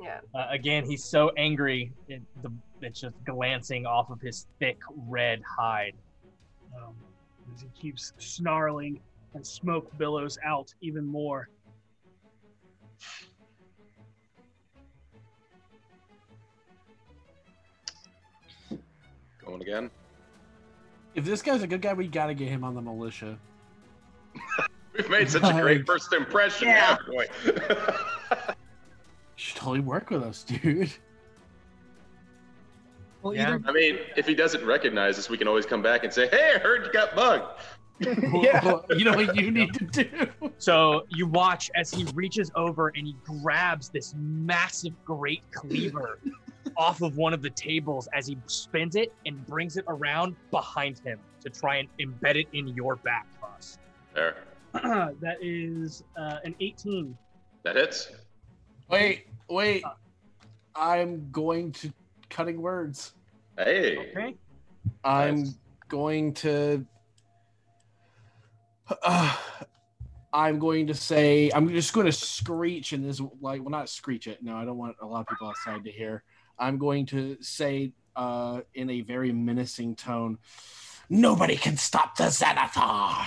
Yeah. 0.00 0.20
Uh, 0.34 0.46
again, 0.50 0.84
he's 0.88 1.04
so 1.04 1.30
angry. 1.36 1.92
It, 2.08 2.22
the, 2.42 2.50
it's 2.80 3.00
just 3.00 3.16
glancing 3.24 3.84
off 3.84 4.10
of 4.10 4.20
his 4.20 4.46
thick 4.60 4.78
red 5.08 5.42
hide. 5.42 5.94
Um, 6.76 6.94
as 7.54 7.62
he 7.62 7.68
keeps 7.78 8.12
snarling 8.18 9.00
and 9.34 9.46
smoke 9.46 9.96
billows 9.98 10.38
out 10.44 10.72
even 10.80 11.04
more. 11.04 11.48
Going 19.44 19.62
again. 19.62 19.90
If 21.14 21.24
this 21.24 21.42
guy's 21.42 21.62
a 21.62 21.66
good 21.66 21.80
guy, 21.80 21.94
we 21.94 22.06
gotta 22.06 22.34
get 22.34 22.48
him 22.48 22.64
on 22.64 22.74
the 22.74 22.82
militia. 22.82 23.38
We've 24.96 25.08
made 25.08 25.30
such 25.30 25.42
a 25.44 25.60
great 25.60 25.86
first 25.86 26.12
impression, 26.12 26.68
Yeah. 26.68 26.96
haven't 26.96 27.16
we? 27.16 27.26
You 27.46 29.44
should 29.44 29.56
totally 29.56 29.80
work 29.80 30.10
with 30.10 30.22
us, 30.22 30.42
dude. 30.42 30.92
Well, 33.22 33.34
Yeah. 33.34 33.58
I 33.66 33.72
mean, 33.72 33.98
if 34.16 34.26
he 34.26 34.34
doesn't 34.34 34.64
recognize 34.64 35.18
us, 35.18 35.28
we 35.30 35.38
can 35.38 35.48
always 35.48 35.66
come 35.66 35.82
back 35.82 36.04
and 36.04 36.12
say, 36.12 36.28
"Hey, 36.28 36.52
I 36.54 36.58
heard 36.58 36.84
you 36.86 36.92
got 36.92 37.14
bugged." 37.16 37.60
Yeah. 38.00 38.78
you 38.90 39.04
know 39.04 39.12
what 39.14 39.34
you 39.36 39.50
need 39.58 39.74
to 39.74 39.84
do? 40.04 40.28
So 40.58 41.04
you 41.08 41.26
watch 41.26 41.70
as 41.74 41.90
he 41.90 42.04
reaches 42.14 42.50
over 42.54 42.88
and 42.88 43.06
he 43.06 43.16
grabs 43.42 43.88
this 43.88 44.14
massive 44.16 44.92
great 45.04 45.42
cleaver 45.52 46.18
off 46.76 47.02
of 47.02 47.16
one 47.16 47.32
of 47.34 47.42
the 47.42 47.50
tables 47.50 48.08
as 48.12 48.26
he 48.26 48.36
spins 48.46 48.94
it 48.96 49.12
and 49.26 49.44
brings 49.46 49.76
it 49.76 49.84
around 49.88 50.36
behind 50.50 50.98
him 51.04 51.18
to 51.40 51.50
try 51.50 51.76
and 51.76 51.88
embed 52.00 52.36
it 52.36 52.46
in 52.52 52.68
your 52.68 52.96
back, 52.96 53.26
Cross. 53.40 53.78
There, 54.14 54.36
that 54.72 55.36
is 55.40 56.02
uh, 56.16 56.38
an 56.44 56.54
18. 56.60 57.16
that 57.64 57.76
hits. 57.76 58.10
Wait, 58.90 59.26
wait. 59.48 59.82
I'm 60.74 61.28
going 61.32 61.72
to 61.72 61.92
cutting 62.30 62.60
words. 62.62 63.14
Hey, 63.56 63.96
Okay. 64.16 64.36
I'm 65.04 65.42
Nice. 65.42 65.54
going 65.88 66.34
to. 66.34 66.86
Uh, 69.02 69.36
I'm 70.32 70.58
going 70.58 70.86
to 70.88 70.94
say 70.94 71.50
I'm 71.54 71.68
just 71.70 71.92
going 71.92 72.06
to 72.06 72.12
screech 72.12 72.92
in 72.92 73.02
this 73.02 73.20
like 73.40 73.62
well 73.62 73.70
not 73.70 73.88
screech 73.88 74.26
it. 74.26 74.42
No, 74.42 74.56
I 74.56 74.64
don't 74.64 74.76
want 74.76 74.96
a 75.00 75.06
lot 75.06 75.20
of 75.20 75.26
people 75.26 75.48
outside 75.48 75.84
to 75.84 75.90
hear. 75.90 76.22
I'm 76.58 76.78
going 76.78 77.06
to 77.06 77.36
say 77.40 77.92
uh, 78.16 78.60
in 78.74 78.90
a 78.90 79.00
very 79.02 79.32
menacing 79.32 79.96
tone, 79.96 80.38
"Nobody 81.08 81.56
can 81.56 81.76
stop 81.76 82.16
the 82.16 82.24
Xanathar," 82.24 83.26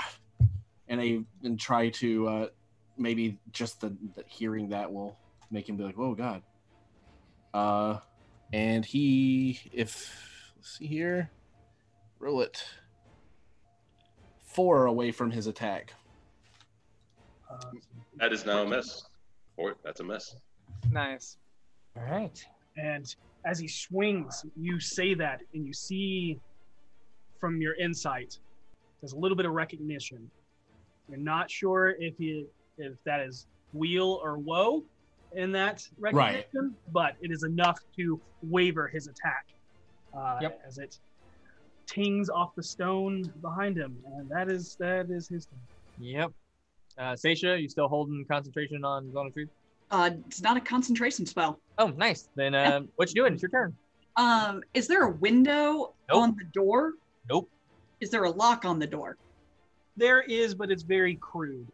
and 0.88 1.02
I 1.02 1.20
and 1.44 1.60
try 1.60 1.90
to 1.90 2.28
uh, 2.28 2.48
maybe 2.98 3.40
just 3.52 3.82
the, 3.82 3.96
the 4.16 4.24
hearing 4.28 4.70
that 4.70 4.92
will 4.92 5.18
make 5.50 5.68
him 5.68 5.78
be 5.78 5.84
like, 5.84 5.98
"Oh 5.98 6.14
God." 6.14 6.44
Uh, 7.54 7.98
and 8.54 8.86
he 8.86 9.60
if 9.74 10.54
let's 10.56 10.78
see 10.78 10.88
here, 10.88 11.32
roll 12.20 12.42
it 12.42 12.64
four 14.54 14.86
away 14.86 15.12
from 15.12 15.32
his 15.32 15.48
attack. 15.48 15.94
That 18.18 18.32
is 18.34 18.46
now 18.46 18.64
a 18.64 18.68
miss. 18.68 19.04
Or 19.58 19.76
that's 19.84 20.00
a 20.00 20.04
miss. 20.04 20.36
Nice. 20.92 21.38
All 21.98 22.04
right. 22.04 22.44
And 22.78 23.14
as 23.46 23.60
he 23.60 23.68
swings, 23.68 24.46
you 24.56 24.80
say 24.80 25.14
that, 25.16 25.42
and 25.54 25.66
you 25.66 25.74
see 25.74 26.40
from 27.40 27.62
your 27.62 27.76
insight, 27.76 28.40
there's 29.02 29.14
a 29.14 29.18
little 29.18 29.36
bit 29.36 29.46
of 29.46 29.54
recognition. 29.54 30.30
You're 31.10 31.18
not 31.20 31.50
sure 31.50 31.96
if 32.00 32.18
he, 32.18 32.46
if 32.78 32.94
that 33.06 33.20
is 33.20 33.48
wheel 33.74 34.20
or 34.24 34.38
woe 34.38 34.84
in 35.34 35.52
that 35.54 35.88
recognition, 36.00 36.76
but 36.92 37.16
it 37.22 37.32
is 37.32 37.44
enough 37.44 37.80
to 37.98 38.20
waver 38.44 38.88
his 38.88 39.08
attack. 39.08 39.48
Uh, 40.16 40.40
Yep. 40.42 40.62
As 40.68 40.78
it 40.78 41.00
tings 41.92 42.30
off 42.30 42.56
the 42.56 42.64
stone 42.64 43.32
behind 43.42 43.78
him, 43.78 43.98
and 44.16 44.30
that 44.30 44.50
is 44.50 44.76
that 44.80 45.10
is 45.10 45.28
his 45.28 45.46
turn. 45.46 45.60
Yep. 46.00 46.32
Uh, 46.98 47.14
Seisha, 47.14 47.62
you 47.62 47.68
still 47.70 47.88
holding 47.88 48.24
concentration 48.26 48.84
on 48.84 49.12
Zone 49.12 49.28
of 49.28 49.34
Truth? 49.34 49.50
Uh, 49.92 50.12
it's 50.28 50.42
not 50.42 50.56
a 50.58 50.62
concentration 50.62 51.26
spell. 51.26 51.60
Oh, 51.78 51.88
nice. 51.88 52.30
Then 52.36 52.56
um, 52.56 52.90
what 52.96 53.10
you 53.10 53.16
doing? 53.16 53.34
It's 53.34 53.42
your 53.42 53.52
turn. 53.52 53.76
Um, 54.18 54.62
is 54.74 54.88
there 54.88 55.04
a 55.04 55.12
window 55.12 55.94
Nope. 56.10 56.18
on 56.22 56.36
the 56.38 56.46
door? 56.54 56.94
Nope. 57.30 57.50
Is 58.00 58.10
there 58.10 58.24
a 58.24 58.30
lock 58.32 58.66
on 58.66 58.80
the 58.80 58.88
door? 58.88 59.18
There 59.98 60.22
is, 60.22 60.54
but 60.56 60.72
it's 60.72 60.84
very 60.84 61.16
crude. 61.16 61.68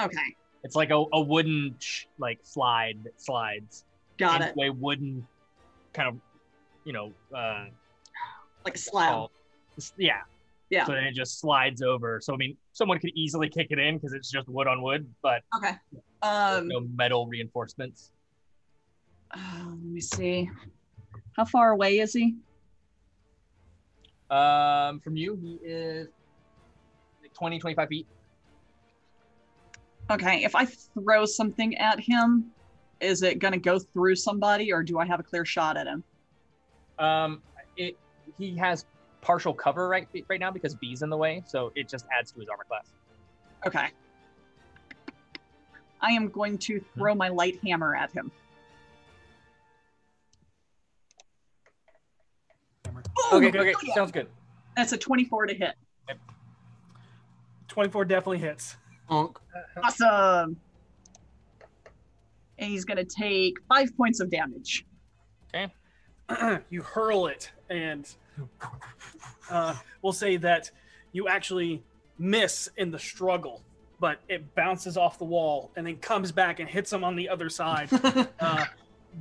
Okay, 0.00 0.34
It's 0.64 0.74
like 0.76 0.90
a, 0.90 1.04
a 1.12 1.20
wooden 1.20 1.74
sh- 1.78 2.04
like 2.18 2.38
slide 2.42 2.98
that 3.04 3.20
slides. 3.20 3.84
got 4.18 4.40
into 4.40 4.60
it. 4.62 4.68
A 4.68 4.72
wooden 4.72 5.26
kind 5.92 6.08
of, 6.08 6.16
you 6.84 6.92
know, 6.92 7.12
uh, 7.36 7.66
Like 8.64 8.74
a 8.74 8.78
slab. 8.78 9.28
yeah. 9.96 10.20
Yeah. 10.70 10.84
So 10.84 10.92
then 10.92 11.04
it 11.04 11.14
just 11.14 11.40
slides 11.40 11.82
over. 11.82 12.20
So 12.22 12.32
I 12.32 12.36
mean, 12.36 12.56
someone 12.72 12.98
could 12.98 13.10
easily 13.14 13.48
kick 13.48 13.68
it 13.70 13.78
in 13.78 13.96
because 13.96 14.12
it's 14.12 14.30
just 14.30 14.48
wood 14.48 14.68
on 14.68 14.82
wood, 14.82 15.12
but 15.22 15.42
Okay. 15.56 15.74
Um, 16.22 16.68
no 16.68 16.80
metal 16.94 17.26
reinforcements. 17.26 18.12
uh, 19.32 19.64
let 19.66 19.78
me 19.80 20.00
see. 20.00 20.50
How 21.36 21.44
far 21.44 21.70
away 21.70 21.98
is 21.98 22.12
he? 22.12 22.36
Um, 24.30 25.00
from 25.00 25.16
you, 25.16 25.36
he 25.42 25.58
is 25.64 26.08
like 27.20 27.34
20, 27.34 27.58
25 27.58 27.88
feet. 27.88 28.06
Okay, 30.10 30.44
if 30.44 30.54
I 30.54 30.66
throw 30.66 31.24
something 31.24 31.76
at 31.78 32.00
him, 32.00 32.52
is 33.00 33.22
it 33.22 33.38
gonna 33.38 33.58
go 33.58 33.78
through 33.78 34.16
somebody, 34.16 34.72
or 34.72 34.82
do 34.82 34.98
I 34.98 35.06
have 35.06 35.20
a 35.20 35.22
clear 35.22 35.44
shot 35.44 35.76
at 35.76 35.86
him? 35.86 36.04
Um, 36.98 37.42
he 38.40 38.56
has 38.56 38.84
partial 39.20 39.52
cover 39.52 39.88
right 39.88 40.08
right 40.28 40.40
now 40.40 40.50
because 40.50 40.74
V's 40.74 41.02
in 41.02 41.10
the 41.10 41.16
way, 41.16 41.42
so 41.46 41.72
it 41.74 41.88
just 41.88 42.06
adds 42.16 42.32
to 42.32 42.40
his 42.40 42.48
armor 42.48 42.64
class. 42.64 42.86
Okay. 43.66 43.88
I 46.00 46.12
am 46.12 46.28
going 46.28 46.56
to 46.58 46.78
hmm. 46.78 46.98
throw 46.98 47.14
my 47.14 47.28
light 47.28 47.58
hammer 47.62 47.94
at 47.94 48.10
him. 48.12 48.30
Okay, 53.32 53.46
Ooh, 53.46 53.48
okay, 53.48 53.74
oh, 53.76 53.80
yeah. 53.82 53.94
sounds 53.94 54.10
good. 54.10 54.26
That's 54.76 54.92
a 54.92 54.98
24 54.98 55.46
to 55.46 55.54
hit. 55.54 55.74
24 57.68 58.04
definitely 58.06 58.38
hits. 58.38 58.76
Honk. 59.08 59.38
Uh, 59.54 59.80
awesome. 59.84 60.56
And 62.58 62.70
he's 62.70 62.84
gonna 62.84 63.04
take 63.04 63.58
five 63.68 63.96
points 63.96 64.20
of 64.20 64.30
damage. 64.30 64.84
Okay. 65.54 65.72
you 66.70 66.82
hurl 66.82 67.26
it, 67.26 67.50
and 67.68 68.12
uh, 69.50 69.74
we'll 70.02 70.12
say 70.12 70.36
that 70.38 70.70
you 71.12 71.28
actually 71.28 71.82
miss 72.18 72.68
in 72.76 72.90
the 72.90 72.98
struggle, 72.98 73.62
but 73.98 74.20
it 74.28 74.54
bounces 74.54 74.96
off 74.96 75.18
the 75.18 75.24
wall 75.24 75.70
and 75.76 75.86
then 75.86 75.96
comes 75.96 76.30
back 76.32 76.60
and 76.60 76.68
hits 76.68 76.92
him 76.92 77.02
on 77.04 77.16
the 77.16 77.28
other 77.28 77.48
side, 77.48 77.88
uh, 78.40 78.64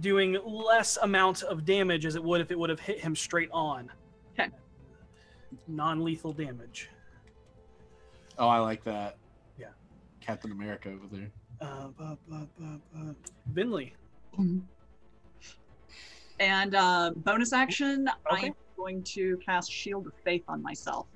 doing 0.01 0.37
less 0.45 0.97
amount 0.97 1.43
of 1.43 1.65
damage 1.65 2.05
as 2.05 2.15
it 2.15 2.23
would 2.23 2.41
if 2.41 2.51
it 2.51 2.59
would 2.59 2.69
have 2.69 2.79
hit 2.79 2.99
him 2.99 3.15
straight 3.15 3.49
on. 3.51 3.89
Okay. 4.37 4.49
Non-lethal 5.67 6.33
damage. 6.33 6.89
Oh, 8.37 8.47
I 8.47 8.59
like 8.59 8.83
that. 8.83 9.17
Yeah. 9.57 9.67
Captain 10.21 10.51
America 10.51 10.89
over 10.89 11.07
there. 11.11 11.29
Uh, 11.61 11.87
bu- 11.87 12.17
bu- 12.29 12.47
bu- 12.57 12.79
bu- 12.93 13.15
Vinley. 13.53 13.91
And 16.39 16.73
uh, 16.75 17.11
bonus 17.17 17.51
action, 17.51 18.09
Okay. 18.31 18.47
I'm 18.47 18.53
going 18.79 19.03
to 19.03 19.37
cast 19.45 19.71
Shield 19.71 20.07
of 20.07 20.13
Faith 20.23 20.43
on 20.47 20.63
myself. 20.63 21.07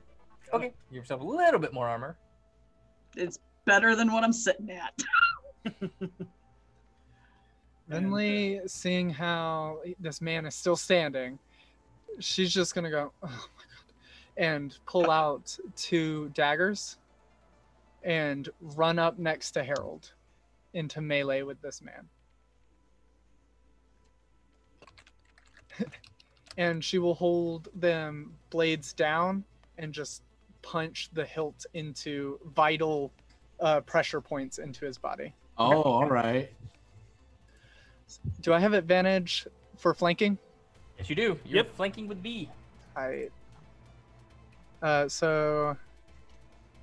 Okay, 0.54 0.74
give 0.92 0.98
yourself 0.98 1.22
a 1.22 1.24
little 1.24 1.60
bit 1.60 1.74
more 1.74 1.88
armor. 1.88 2.18
It's 3.16 3.40
better 3.66 3.96
than 3.96 4.12
what 4.12 4.24
I'm 4.24 4.34
sitting 4.34 4.70
at. 4.70 5.02
Vinley, 7.90 8.64
uh, 8.64 8.68
seeing 8.68 9.10
how 9.10 9.80
this 10.00 10.22
man 10.22 10.46
is 10.46 10.56
still 10.56 10.76
standing, 10.76 11.40
she's 12.20 12.54
just 12.54 12.76
gonna 12.76 12.92
go, 12.92 13.14
oh 13.24 13.28
my 13.28 13.32
god, 13.32 13.94
and 14.38 14.78
pull 14.86 15.10
uh. 15.10 15.14
out 15.14 15.58
two 15.76 16.30
daggers 16.34 16.98
and 18.04 18.50
run 18.76 19.00
up 19.00 19.18
next 19.18 19.52
to 19.52 19.64
Harold 19.64 20.12
into 20.74 21.00
melee 21.02 21.44
with 21.44 21.62
this 21.62 21.82
man. 21.82 22.10
and 26.58 26.84
she 26.84 27.00
will 27.00 27.16
hold 27.16 27.70
them 27.76 28.34
blades 28.50 28.94
down 28.94 29.44
and 29.78 29.94
just 29.94 30.22
punch 30.62 31.10
the 31.14 31.26
hilt 31.26 31.66
into 31.74 32.40
vital 32.56 33.12
uh, 33.60 33.82
pressure 33.82 34.22
points 34.22 34.60
into 34.60 34.86
his 34.86 34.98
body. 34.98 35.34
Oh, 35.58 35.82
all 35.82 36.10
right. 36.10 36.52
Do 38.42 38.54
I 38.54 38.60
have 38.60 38.74
advantage 38.74 39.48
for 39.78 39.94
flanking? 39.94 40.38
Yes, 40.98 41.10
you 41.10 41.16
do. 41.16 41.40
You're 41.46 41.64
flanking 41.64 42.08
with 42.08 42.22
V. 42.22 42.50
I. 42.96 43.30
Uh, 44.82 45.08
so, 45.08 45.76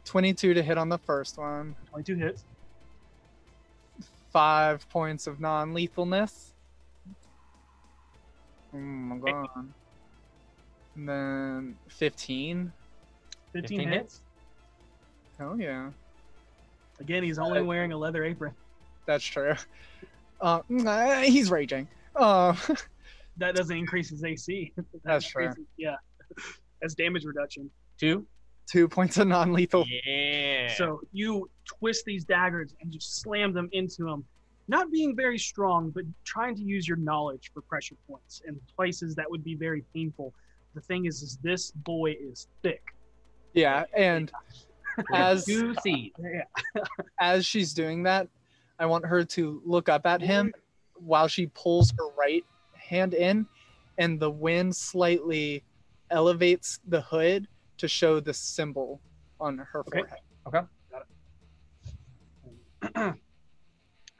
twenty-two 0.05 0.55
to 0.55 0.63
hit 0.63 0.79
on 0.79 0.89
the 0.89 0.99
first 0.99 1.39
one. 1.39 1.77
Twenty-two 1.91 2.17
hits. 2.17 2.45
Five 4.33 4.89
points 4.89 5.27
of 5.27 5.41
non-lethalness. 5.41 6.53
Oh 8.73 8.79
my 8.79 9.17
god. 9.19 9.49
And 10.97 11.09
then 11.09 11.77
fifteen. 11.89 12.73
15, 13.53 13.79
15 13.79 13.89
hits. 13.89 13.99
hits. 13.99 14.21
Oh 15.41 15.55
yeah, 15.55 15.91
Again, 17.01 17.23
he's 17.25 17.39
only 17.39 17.63
wearing 17.63 17.93
a 17.93 17.97
leather 17.97 18.25
apron. 18.25 18.53
that's 19.07 19.25
true. 19.25 19.55
Uh, 20.43 20.63
nah, 20.71 21.21
he's 21.21 21.51
raging. 21.51 21.87
Uh, 22.17 22.55
That 23.37 23.55
doesn't 23.55 23.77
increase 23.77 24.09
his 24.09 24.25
AC. 24.25 24.73
That 24.77 24.85
That's 25.05 25.27
true. 25.29 25.53
Yeah. 25.77 25.97
That's 26.81 26.95
damage 26.95 27.25
reduction. 27.27 27.69
Two. 27.99 28.25
two 28.67 28.89
points 28.89 29.19
of 29.19 29.29
non-lethal. 29.29 29.85
Yeah. 30.07 30.73
So 30.77 31.03
you 31.13 31.51
twist 31.67 32.07
these 32.07 32.25
daggers 32.25 32.75
and 32.81 32.91
just 32.91 33.21
slam 33.21 33.53
them 33.53 33.69
into 33.73 34.09
him. 34.09 34.25
Not 34.71 34.93
being 34.93 35.17
very 35.17 35.37
strong, 35.37 35.91
but 35.91 36.05
trying 36.25 36.55
to 36.55 36.63
use 36.63 36.87
your 36.87 36.97
knowledge 36.97 37.51
for 37.53 37.61
pressure 37.61 37.97
points 38.09 38.41
and 38.47 38.57
places 38.77 39.17
that 39.17 39.29
would 39.29 39.43
be 39.43 39.57
very 39.57 39.83
painful. 39.93 40.33
The 40.77 40.81
thing 40.81 41.07
is, 41.07 41.23
is 41.23 41.39
this 41.43 41.73
boy 41.73 42.15
is 42.21 42.47
thick. 42.63 42.81
Yeah, 43.53 43.83
and 43.97 44.31
as 45.13 45.45
Juicy. 45.45 46.13
Yeah. 46.21 46.45
as 47.21 47.45
she's 47.45 47.75
doing 47.75 48.05
that, 48.05 48.29
I 48.79 48.87
want 48.87 49.05
her 49.07 49.25
to 49.25 49.61
look 49.65 49.89
up 49.89 50.07
at 50.07 50.23
him 50.23 50.53
while 50.95 51.27
she 51.27 51.49
pulls 51.49 51.93
her 51.99 52.07
right 52.17 52.45
hand 52.75 53.13
in, 53.13 53.47
and 53.99 54.21
the 54.21 54.31
wind 54.31 54.77
slightly 54.77 55.65
elevates 56.13 56.79
the 56.87 57.01
hood 57.01 57.49
to 57.79 57.89
show 57.89 58.21
the 58.21 58.35
symbol 58.35 59.01
on 59.41 59.59
her 59.59 59.83
forehead. 59.83 60.21
Okay. 60.47 60.61
forehead. 62.93 63.21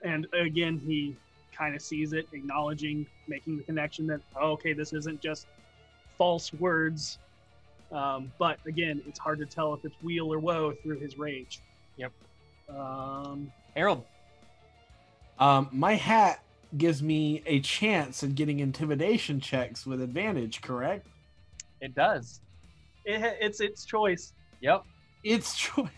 and 0.03 0.27
again, 0.33 0.81
he 0.85 1.17
kind 1.53 1.75
of 1.75 1.83
sees 1.83 2.13
it, 2.13 2.27
acknowledging, 2.33 3.07
making 3.29 3.59
the 3.59 3.63
connection 3.63 4.07
that, 4.07 4.21
oh, 4.41 4.53
okay, 4.53 4.73
this 4.73 4.93
isn't 4.93 5.21
just 5.21 5.47
false 6.17 6.53
words. 6.55 7.19
Um, 7.93 8.33
but 8.39 8.59
again, 8.67 9.03
it's 9.07 9.19
hard 9.19 9.39
to 9.41 9.47
tell 9.47 9.75
if 9.75 9.85
it's 9.85 9.97
weal 10.03 10.33
or 10.33 10.39
woe 10.39 10.73
through 10.83 11.01
his 11.01 11.19
rage. 11.19 11.61
Yep. 11.97 12.13
Um, 12.69 13.53
Harold. 13.75 14.05
Um, 15.39 15.69
my 15.73 15.95
hat 15.95 16.43
gives 16.77 17.03
me 17.03 17.43
a 17.47 17.61
chance 17.61 18.23
at 18.23 18.35
getting 18.35 18.61
intimidation 18.61 19.41
checks 19.41 19.87
with 19.87 20.01
advantage, 20.01 20.61
correct? 20.61 21.09
It 21.81 21.95
does. 21.95 22.41
it, 23.05 23.39
it's 23.41 23.61
its 23.61 23.85
choice. 23.85 24.33
Yep. 24.61 24.85
It's 25.25 25.57
choice. 25.57 25.89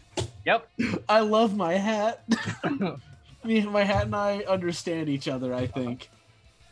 Yep. 0.47 0.69
I 1.09 1.21
love 1.21 1.57
my 1.57 1.75
hat. 1.75 2.25
Me, 3.45 3.61
my 3.63 3.85
hat 3.85 4.07
and 4.07 4.17
I 4.17 4.39
understand 4.49 5.09
each 5.09 5.29
other. 5.29 5.55
I 5.55 5.67
think. 5.67 6.09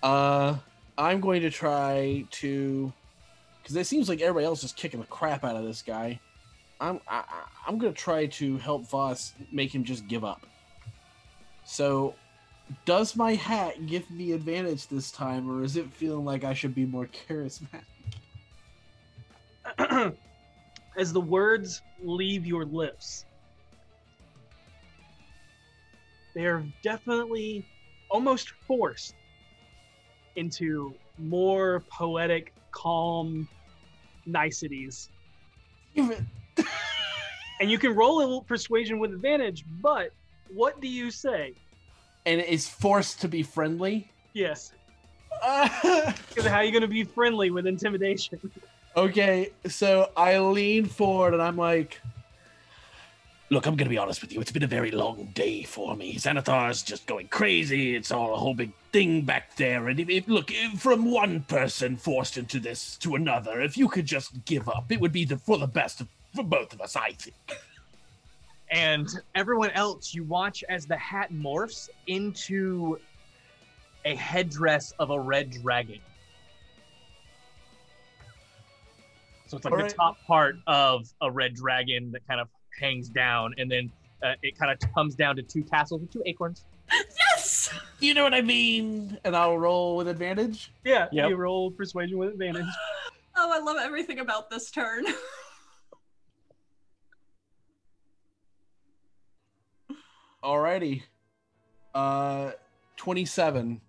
Uh, 0.02 0.56
I'm 0.96 1.20
going 1.20 1.42
to 1.42 1.50
try 1.50 2.24
to, 2.30 2.92
because 3.62 3.76
it 3.76 3.86
seems 3.86 4.08
like 4.08 4.20
everybody 4.20 4.46
else 4.46 4.64
is 4.64 4.72
kicking 4.72 5.00
the 5.00 5.06
crap 5.06 5.44
out 5.44 5.56
of 5.56 5.64
this 5.64 5.82
guy. 5.82 6.20
I'm 6.80 7.00
I, 7.08 7.22
going 7.66 7.92
to 7.92 7.98
try 7.98 8.26
to 8.26 8.56
help 8.58 8.86
Voss 8.88 9.34
make 9.52 9.74
him 9.74 9.84
just 9.84 10.08
give 10.08 10.24
up. 10.24 10.46
So, 11.64 12.14
does 12.84 13.16
my 13.16 13.34
hat 13.34 13.86
give 13.86 14.10
me 14.10 14.32
advantage 14.32 14.88
this 14.88 15.10
time, 15.10 15.50
or 15.50 15.62
is 15.62 15.76
it 15.76 15.92
feeling 15.92 16.24
like 16.24 16.44
I 16.44 16.54
should 16.54 16.74
be 16.74 16.86
more 16.86 17.08
charismatic? 17.28 17.84
As 20.96 21.12
the 21.12 21.20
words 21.20 21.82
leave 22.02 22.46
your 22.46 22.64
lips, 22.64 23.24
they 26.34 26.46
are 26.46 26.64
definitely 26.82 27.64
almost 28.08 28.50
forced 28.66 29.14
into 30.36 30.94
more 31.18 31.82
poetic, 31.90 32.52
calm 32.72 33.48
niceties. 34.26 35.08
Even 35.94 36.26
And 37.60 37.70
you 37.70 37.76
can 37.78 37.94
roll 37.94 38.18
a 38.18 38.20
little 38.20 38.42
persuasion 38.42 38.98
with 38.98 39.12
advantage, 39.12 39.64
but 39.82 40.10
what 40.54 40.80
do 40.80 40.88
you 40.88 41.10
say? 41.10 41.54
and 42.26 42.38
it's 42.42 42.68
forced 42.68 43.22
to 43.22 43.28
be 43.28 43.42
friendly. 43.42 44.10
Yes. 44.34 44.72
Because 45.82 46.44
how 46.46 46.56
are 46.56 46.64
you 46.64 46.70
going 46.70 46.82
to 46.82 46.88
be 46.88 47.04
friendly 47.04 47.50
with 47.50 47.66
intimidation? 47.66 48.38
Okay, 48.96 49.50
so 49.66 50.10
I 50.16 50.38
lean 50.38 50.84
forward 50.84 51.32
and 51.32 51.42
I'm 51.42 51.56
like, 51.56 52.00
Look, 53.52 53.66
I'm 53.66 53.74
gonna 53.74 53.90
be 53.90 53.98
honest 53.98 54.22
with 54.22 54.32
you. 54.32 54.40
It's 54.40 54.52
been 54.52 54.62
a 54.62 54.68
very 54.68 54.92
long 54.92 55.28
day 55.34 55.64
for 55.64 55.96
me. 55.96 56.14
Xanathar's 56.14 56.82
just 56.82 57.04
going 57.06 57.26
crazy. 57.26 57.96
It's 57.96 58.12
all 58.12 58.32
a 58.32 58.36
whole 58.36 58.54
big 58.54 58.70
thing 58.92 59.22
back 59.22 59.56
there. 59.56 59.88
And 59.88 59.98
if, 59.98 60.08
if 60.08 60.28
look, 60.28 60.52
if 60.52 60.80
from 60.80 61.10
one 61.10 61.40
person 61.42 61.96
forced 61.96 62.38
into 62.38 62.60
this 62.60 62.96
to 62.98 63.16
another, 63.16 63.60
if 63.60 63.76
you 63.76 63.88
could 63.88 64.06
just 64.06 64.44
give 64.44 64.68
up, 64.68 64.92
it 64.92 65.00
would 65.00 65.10
be 65.10 65.24
the, 65.24 65.36
for 65.36 65.58
the 65.58 65.66
best 65.66 66.00
of, 66.00 66.06
for 66.32 66.44
both 66.44 66.72
of 66.72 66.80
us, 66.80 66.94
I 66.94 67.10
think. 67.10 67.34
And 68.70 69.08
everyone 69.34 69.70
else, 69.70 70.14
you 70.14 70.22
watch 70.22 70.62
as 70.68 70.86
the 70.86 70.96
hat 70.96 71.32
morphs 71.32 71.88
into 72.06 73.00
a 74.04 74.14
headdress 74.14 74.92
of 75.00 75.10
a 75.10 75.18
red 75.18 75.50
dragon. 75.50 75.98
So 79.48 79.56
it's 79.56 79.64
like 79.64 79.72
Alright. 79.74 79.90
the 79.90 79.96
top 79.96 80.24
part 80.24 80.54
of 80.68 81.12
a 81.20 81.28
red 81.28 81.54
dragon 81.54 82.12
that 82.12 82.24
kind 82.28 82.40
of 82.40 82.46
hangs 82.78 83.08
down, 83.08 83.54
and 83.58 83.70
then 83.70 83.90
uh, 84.22 84.34
it 84.42 84.58
kind 84.58 84.70
of 84.70 84.78
comes 84.94 85.14
down 85.14 85.36
to 85.36 85.42
two 85.42 85.62
tassels 85.62 86.00
with 86.02 86.12
two 86.12 86.22
acorns. 86.26 86.64
Yes! 87.18 87.70
you 88.00 88.14
know 88.14 88.24
what 88.24 88.34
I 88.34 88.40
mean? 88.42 89.16
And 89.24 89.36
I'll 89.36 89.56
roll 89.58 89.96
with 89.96 90.08
advantage. 90.08 90.72
Yeah, 90.84 91.06
Yep. 91.12 91.30
you 91.30 91.36
roll 91.36 91.70
persuasion 91.70 92.18
with 92.18 92.30
advantage. 92.30 92.66
Oh, 93.36 93.50
I 93.54 93.60
love 93.60 93.76
everything 93.80 94.18
about 94.18 94.50
this 94.50 94.70
turn. 94.72 95.04
Alrighty. 100.42 101.02
Uh, 101.94 102.52
27. 102.96 103.80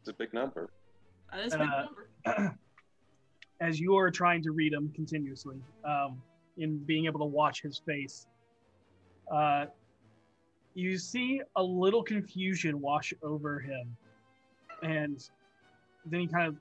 It's 0.00 0.08
a 0.08 0.12
big 0.12 0.32
number. 0.32 0.70
That 1.32 1.40
is 1.46 1.54
a 1.54 1.58
big 1.58 1.68
Uh, 1.68 1.84
number. 2.34 2.58
As 3.60 3.78
you 3.78 3.96
are 3.96 4.10
trying 4.10 4.42
to 4.42 4.52
read 4.52 4.72
him 4.72 4.90
continuously, 4.94 5.56
um, 5.84 6.22
in 6.56 6.78
being 6.78 7.06
able 7.06 7.20
to 7.20 7.26
watch 7.26 7.62
his 7.62 7.78
face, 7.78 8.26
uh, 9.30 9.66
you 10.74 10.96
see 10.96 11.42
a 11.56 11.62
little 11.62 12.02
confusion 12.02 12.80
wash 12.80 13.12
over 13.22 13.60
him. 13.60 13.96
And 14.82 15.28
then 16.06 16.20
he 16.20 16.26
kind 16.26 16.48
of. 16.48 16.56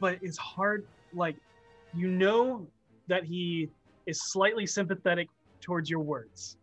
But 0.00 0.18
it's 0.22 0.38
hard, 0.38 0.86
like, 1.12 1.36
you 1.94 2.08
know 2.08 2.66
that 3.06 3.24
he 3.24 3.68
is 4.06 4.20
slightly 4.30 4.66
sympathetic 4.66 5.28
towards 5.60 5.88
your 5.88 6.00
words, 6.00 6.56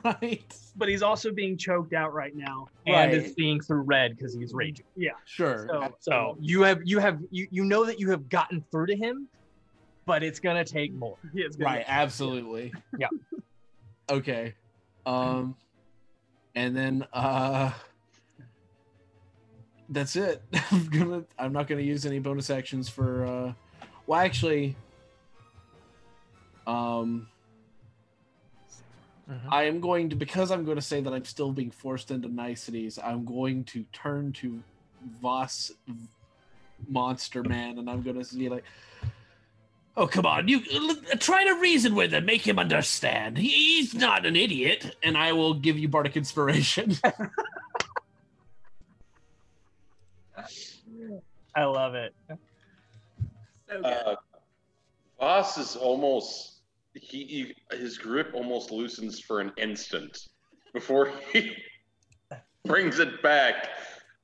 Right. 0.04 0.54
but 0.76 0.88
he's 0.88 1.02
also 1.02 1.32
being 1.32 1.56
choked 1.56 1.92
out 1.94 2.12
right 2.14 2.34
now. 2.34 2.66
And 2.86 3.12
Right. 3.12 3.14
is 3.14 3.34
seeing 3.34 3.60
through 3.60 3.82
red 3.82 4.16
because 4.16 4.34
he's 4.34 4.52
raging. 4.54 4.86
Yeah. 4.96 5.10
Sure. 5.24 5.66
So, 5.68 5.94
So 6.00 6.36
you 6.40 6.62
have 6.62 6.80
you 6.84 6.98
have 6.98 7.20
you 7.30 7.46
you 7.50 7.64
know 7.64 7.84
that 7.84 7.98
you 8.00 8.10
have 8.10 8.28
gotten 8.28 8.64
through 8.70 8.86
to 8.86 8.96
him, 8.96 9.28
but 10.06 10.22
it's 10.22 10.40
gonna 10.40 10.64
take 10.64 10.92
more. 10.94 11.16
yeah, 11.34 11.46
it's 11.46 11.56
gonna- 11.56 11.76
Right, 11.76 11.84
absolutely. 11.86 12.72
Yeah. 12.98 13.08
Okay. 14.10 14.54
Um 15.06 15.56
and 16.54 16.76
then 16.76 17.06
uh 17.12 17.72
that's 19.88 20.16
it. 20.16 20.42
I'm 20.70 20.86
gonna. 20.88 21.24
I'm 21.38 21.52
not 21.52 21.66
gonna 21.66 21.82
use 21.82 22.06
any 22.06 22.18
bonus 22.18 22.48
actions 22.50 22.88
for. 22.88 23.26
uh 23.26 23.52
Well, 24.06 24.20
actually, 24.20 24.74
um, 26.66 27.28
I 29.50 29.64
am 29.64 29.80
going 29.80 30.08
to 30.10 30.16
because 30.16 30.50
I'm 30.50 30.64
going 30.64 30.76
to 30.76 30.82
say 30.82 31.00
that 31.00 31.12
I'm 31.12 31.24
still 31.24 31.52
being 31.52 31.70
forced 31.70 32.10
into 32.10 32.28
niceties. 32.28 32.98
I'm 33.02 33.24
going 33.24 33.64
to 33.64 33.84
turn 33.92 34.32
to 34.34 34.60
Voss 35.20 35.70
Monster 36.88 37.42
Man, 37.42 37.78
and 37.78 37.88
I'm 37.90 38.02
going 38.02 38.22
to 38.22 38.36
be 38.36 38.48
like, 38.48 38.64
Oh, 39.94 40.06
come 40.06 40.24
on. 40.24 40.48
You 40.48 40.62
l- 40.72 40.96
try 41.18 41.44
to 41.44 41.52
reason 41.60 41.94
with 41.94 42.12
him, 42.14 42.24
make 42.24 42.48
him 42.48 42.58
understand. 42.58 43.36
He- 43.36 43.48
He's 43.76 43.94
not 43.94 44.24
an 44.24 44.36
idiot. 44.36 44.96
and 45.02 45.18
I 45.18 45.32
will 45.32 45.52
give 45.54 45.78
you 45.78 45.86
bardic 45.88 46.16
inspiration. 46.16 46.96
I 51.54 51.64
love 51.64 51.94
it. 51.94 52.14
Uh, 53.70 54.14
Voss 55.20 55.58
is 55.58 55.76
almost 55.76 56.51
he, 56.94 57.54
he 57.70 57.76
his 57.76 57.98
grip 57.98 58.32
almost 58.34 58.70
loosens 58.70 59.20
for 59.20 59.40
an 59.40 59.52
instant 59.56 60.28
before 60.72 61.12
he 61.32 61.56
brings 62.64 62.98
it 62.98 63.22
back 63.22 63.70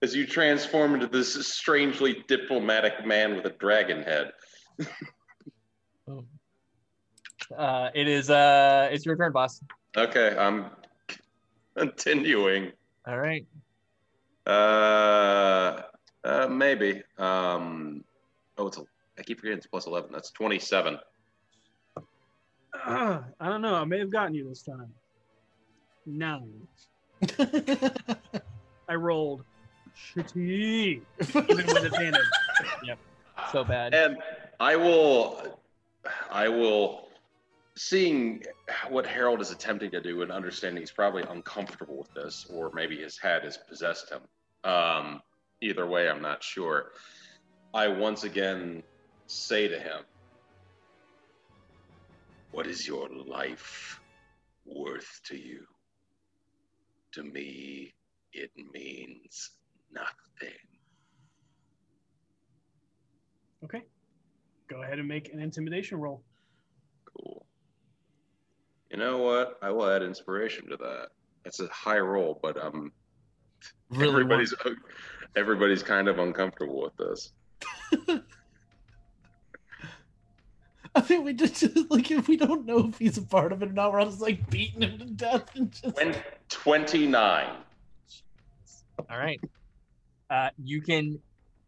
as 0.02 0.14
you 0.14 0.26
transform 0.26 0.94
into 0.94 1.06
this 1.06 1.34
strangely 1.48 2.24
diplomatic 2.28 3.04
man 3.06 3.34
with 3.34 3.44
a 3.46 3.50
dragon 3.50 4.02
head. 4.02 4.32
Uh, 7.56 7.88
it 7.94 8.08
is. 8.08 8.28
Uh, 8.30 8.88
it's 8.90 9.06
your 9.06 9.16
turn, 9.16 9.32
Voss. 9.32 9.60
Okay, 9.96 10.36
I'm 10.36 10.66
continuing. 11.76 12.72
All 13.06 13.18
right. 13.18 13.46
Uh, 14.46 15.82
uh 16.24 16.48
maybe. 16.48 17.02
Um, 17.16 18.04
oh, 18.58 18.66
it's 18.66 18.78
a, 18.78 18.82
I 19.18 19.22
keep 19.22 19.38
forgetting 19.38 19.58
it's 19.58 19.66
plus 19.66 19.86
eleven. 19.86 20.10
That's 20.12 20.30
twenty-seven. 20.30 20.98
Uh, 22.88 23.20
I 23.38 23.48
don't 23.48 23.60
know. 23.60 23.74
I 23.74 23.84
may 23.84 23.98
have 23.98 24.10
gotten 24.10 24.34
you 24.34 24.48
this 24.48 24.62
time. 24.62 24.92
Nine. 26.06 26.66
I 28.88 28.94
rolled 28.94 29.44
shitty, 29.96 31.02
even 31.20 31.46
with 31.46 31.84
advantage. 31.84 32.22
Yep. 32.84 32.98
So 33.52 33.62
bad. 33.62 33.94
And 33.94 34.16
I 34.58 34.74
will, 34.74 35.60
I 36.30 36.48
will, 36.48 37.08
seeing 37.76 38.42
what 38.88 39.06
Harold 39.06 39.40
is 39.40 39.52
attempting 39.52 39.92
to 39.92 40.00
do 40.00 40.22
and 40.22 40.32
understanding 40.32 40.82
he's 40.82 40.90
probably 40.90 41.22
uncomfortable 41.22 41.98
with 41.98 42.12
this, 42.14 42.46
or 42.52 42.72
maybe 42.74 42.96
his 42.96 43.16
head 43.16 43.44
has 43.44 43.56
possessed 43.56 44.10
him. 44.10 44.22
Um, 44.68 45.22
either 45.60 45.86
way, 45.86 46.08
I'm 46.08 46.20
not 46.20 46.42
sure. 46.42 46.92
I 47.72 47.86
once 47.86 48.24
again 48.24 48.82
say 49.28 49.68
to 49.68 49.78
him, 49.78 50.02
What 52.58 52.66
is 52.66 52.88
your 52.88 53.08
life 53.08 54.00
worth 54.66 55.20
to 55.26 55.36
you? 55.36 55.60
To 57.12 57.22
me, 57.22 57.94
it 58.32 58.50
means 58.74 59.50
nothing. 59.92 60.58
Okay. 63.62 63.84
Go 64.68 64.82
ahead 64.82 64.98
and 64.98 65.06
make 65.06 65.32
an 65.32 65.40
intimidation 65.40 66.00
roll. 66.00 66.24
Cool. 67.04 67.46
You 68.90 68.96
know 68.96 69.18
what? 69.18 69.60
I 69.62 69.70
will 69.70 69.88
add 69.88 70.02
inspiration 70.02 70.68
to 70.70 70.76
that. 70.78 71.10
It's 71.44 71.60
a 71.60 71.68
high 71.68 72.00
roll, 72.00 72.40
but 72.42 72.60
um, 72.60 72.90
Really 73.90 74.10
everybody's 74.10 74.52
everybody's 75.36 75.84
kind 75.84 76.08
of 76.08 76.18
uncomfortable 76.18 76.82
with 76.82 76.96
this. 76.96 77.32
I 80.98 81.00
think 81.00 81.24
we 81.24 81.32
just 81.32 81.64
like 81.90 82.10
if 82.10 82.26
we 82.26 82.36
don't 82.36 82.66
know 82.66 82.88
if 82.88 82.98
he's 82.98 83.18
a 83.18 83.22
part 83.22 83.52
of 83.52 83.62
it 83.62 83.68
or 83.68 83.72
not, 83.72 83.92
we're 83.92 84.00
all 84.00 84.06
just 84.06 84.20
like 84.20 84.50
beating 84.50 84.82
him 84.82 84.98
to 84.98 85.04
death 85.04 85.54
and 85.54 85.70
just. 85.70 85.94
Twen- 85.94 86.16
Twenty-nine. 86.48 87.50
All 89.08 89.16
right. 89.16 89.40
Uh, 90.28 90.48
you 90.64 90.82
can, 90.82 91.20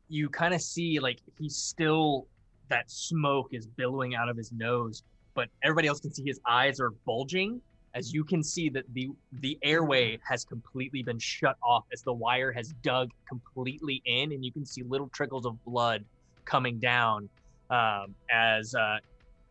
you 0.09 0.29
kind 0.29 0.53
of 0.53 0.61
see 0.61 0.99
like 0.99 1.21
he's 1.39 1.55
still 1.55 2.27
that 2.71 2.91
smoke 2.91 3.51
is 3.53 3.69
billowing 3.69 4.17
out 4.17 4.29
of 4.29 4.37
his 4.37 4.51
nose, 4.51 5.05
but 5.35 5.49
everybody 5.63 5.87
else 5.87 6.01
can 6.01 6.13
see 6.13 6.25
his 6.27 6.41
eyes 6.45 6.81
are 6.81 6.91
bulging. 6.91 7.61
As 7.95 8.13
you 8.13 8.25
can 8.25 8.43
see 8.43 8.69
that 8.71 8.85
the 8.95 9.11
the 9.35 9.57
airway 9.63 10.19
has 10.29 10.45
completely 10.45 11.05
been 11.05 11.21
shut 11.21 11.57
off 11.63 11.85
as 11.93 12.03
the 12.03 12.13
wire 12.13 12.51
has 12.51 12.75
dug 12.83 13.13
completely 13.29 14.03
in, 14.07 14.33
and 14.33 14.45
you 14.45 14.51
can 14.51 14.67
see 14.67 14.83
little 14.83 15.09
trickles 15.09 15.47
of 15.47 15.65
blood 15.65 16.05
coming 16.45 16.81
down 16.81 17.29
um, 17.71 18.13
as 18.29 18.75
uh, 18.75 18.99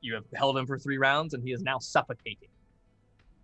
you 0.01 0.13
have 0.13 0.25
held 0.35 0.57
him 0.57 0.65
for 0.65 0.77
three 0.77 0.97
rounds, 0.97 1.33
and 1.33 1.43
he 1.43 1.51
is 1.51 1.61
now 1.61 1.79
suffocating. 1.79 2.49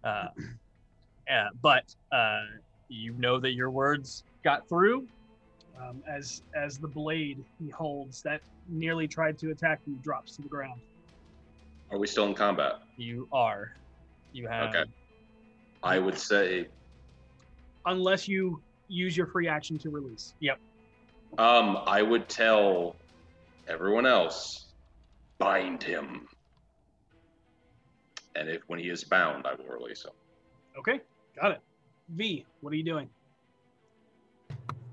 Uh, 0.04 0.28
uh, 1.32 1.50
but 1.62 1.94
uh, 2.12 2.42
you 2.90 3.14
know 3.14 3.40
that 3.40 3.54
your 3.54 3.70
words 3.70 4.24
got 4.44 4.68
through. 4.68 5.08
Um, 5.78 6.02
as 6.08 6.42
as 6.56 6.78
the 6.78 6.88
blade 6.88 7.44
he 7.60 7.70
holds 7.70 8.22
that 8.22 8.40
nearly 8.70 9.10
tried 9.10 9.38
to 9.40 9.52
attack 9.52 9.82
you 9.86 9.96
drops 10.02 10.38
to 10.38 10.42
the 10.42 10.48
ground. 10.48 10.80
Are 11.92 11.98
we 11.98 12.08
still 12.08 12.26
in 12.28 12.34
combat? 12.34 12.76
You 12.96 13.28
are. 13.34 13.74
You 14.32 14.48
have. 14.48 14.70
Okay. 14.70 14.86
I 15.84 16.00
would 16.00 16.18
say, 16.18 16.68
Unless 17.86 18.28
you 18.28 18.62
use 18.88 19.16
your 19.16 19.28
free 19.28 19.48
action 19.48 19.78
to 19.80 19.90
release. 19.90 20.34
Yep. 20.40 20.60
um, 21.38 21.78
I 21.86 22.02
would 22.02 22.28
tell 22.28 22.96
everyone 23.68 24.06
else, 24.06 24.66
bind 25.38 25.84
him, 25.84 26.28
and 28.36 28.50
if 28.50 28.62
when 28.68 28.80
he 28.80 28.90
is 28.90 29.04
bound, 29.04 29.46
I 29.46 29.56
will 29.56 29.66
release 29.78 30.04
him. 30.04 30.12
Okay, 30.78 31.00
got 31.40 31.52
it. 31.52 31.62
V, 32.10 32.46
what 32.62 32.72
are 32.74 32.76
you 32.76 32.84
doing? 32.84 33.10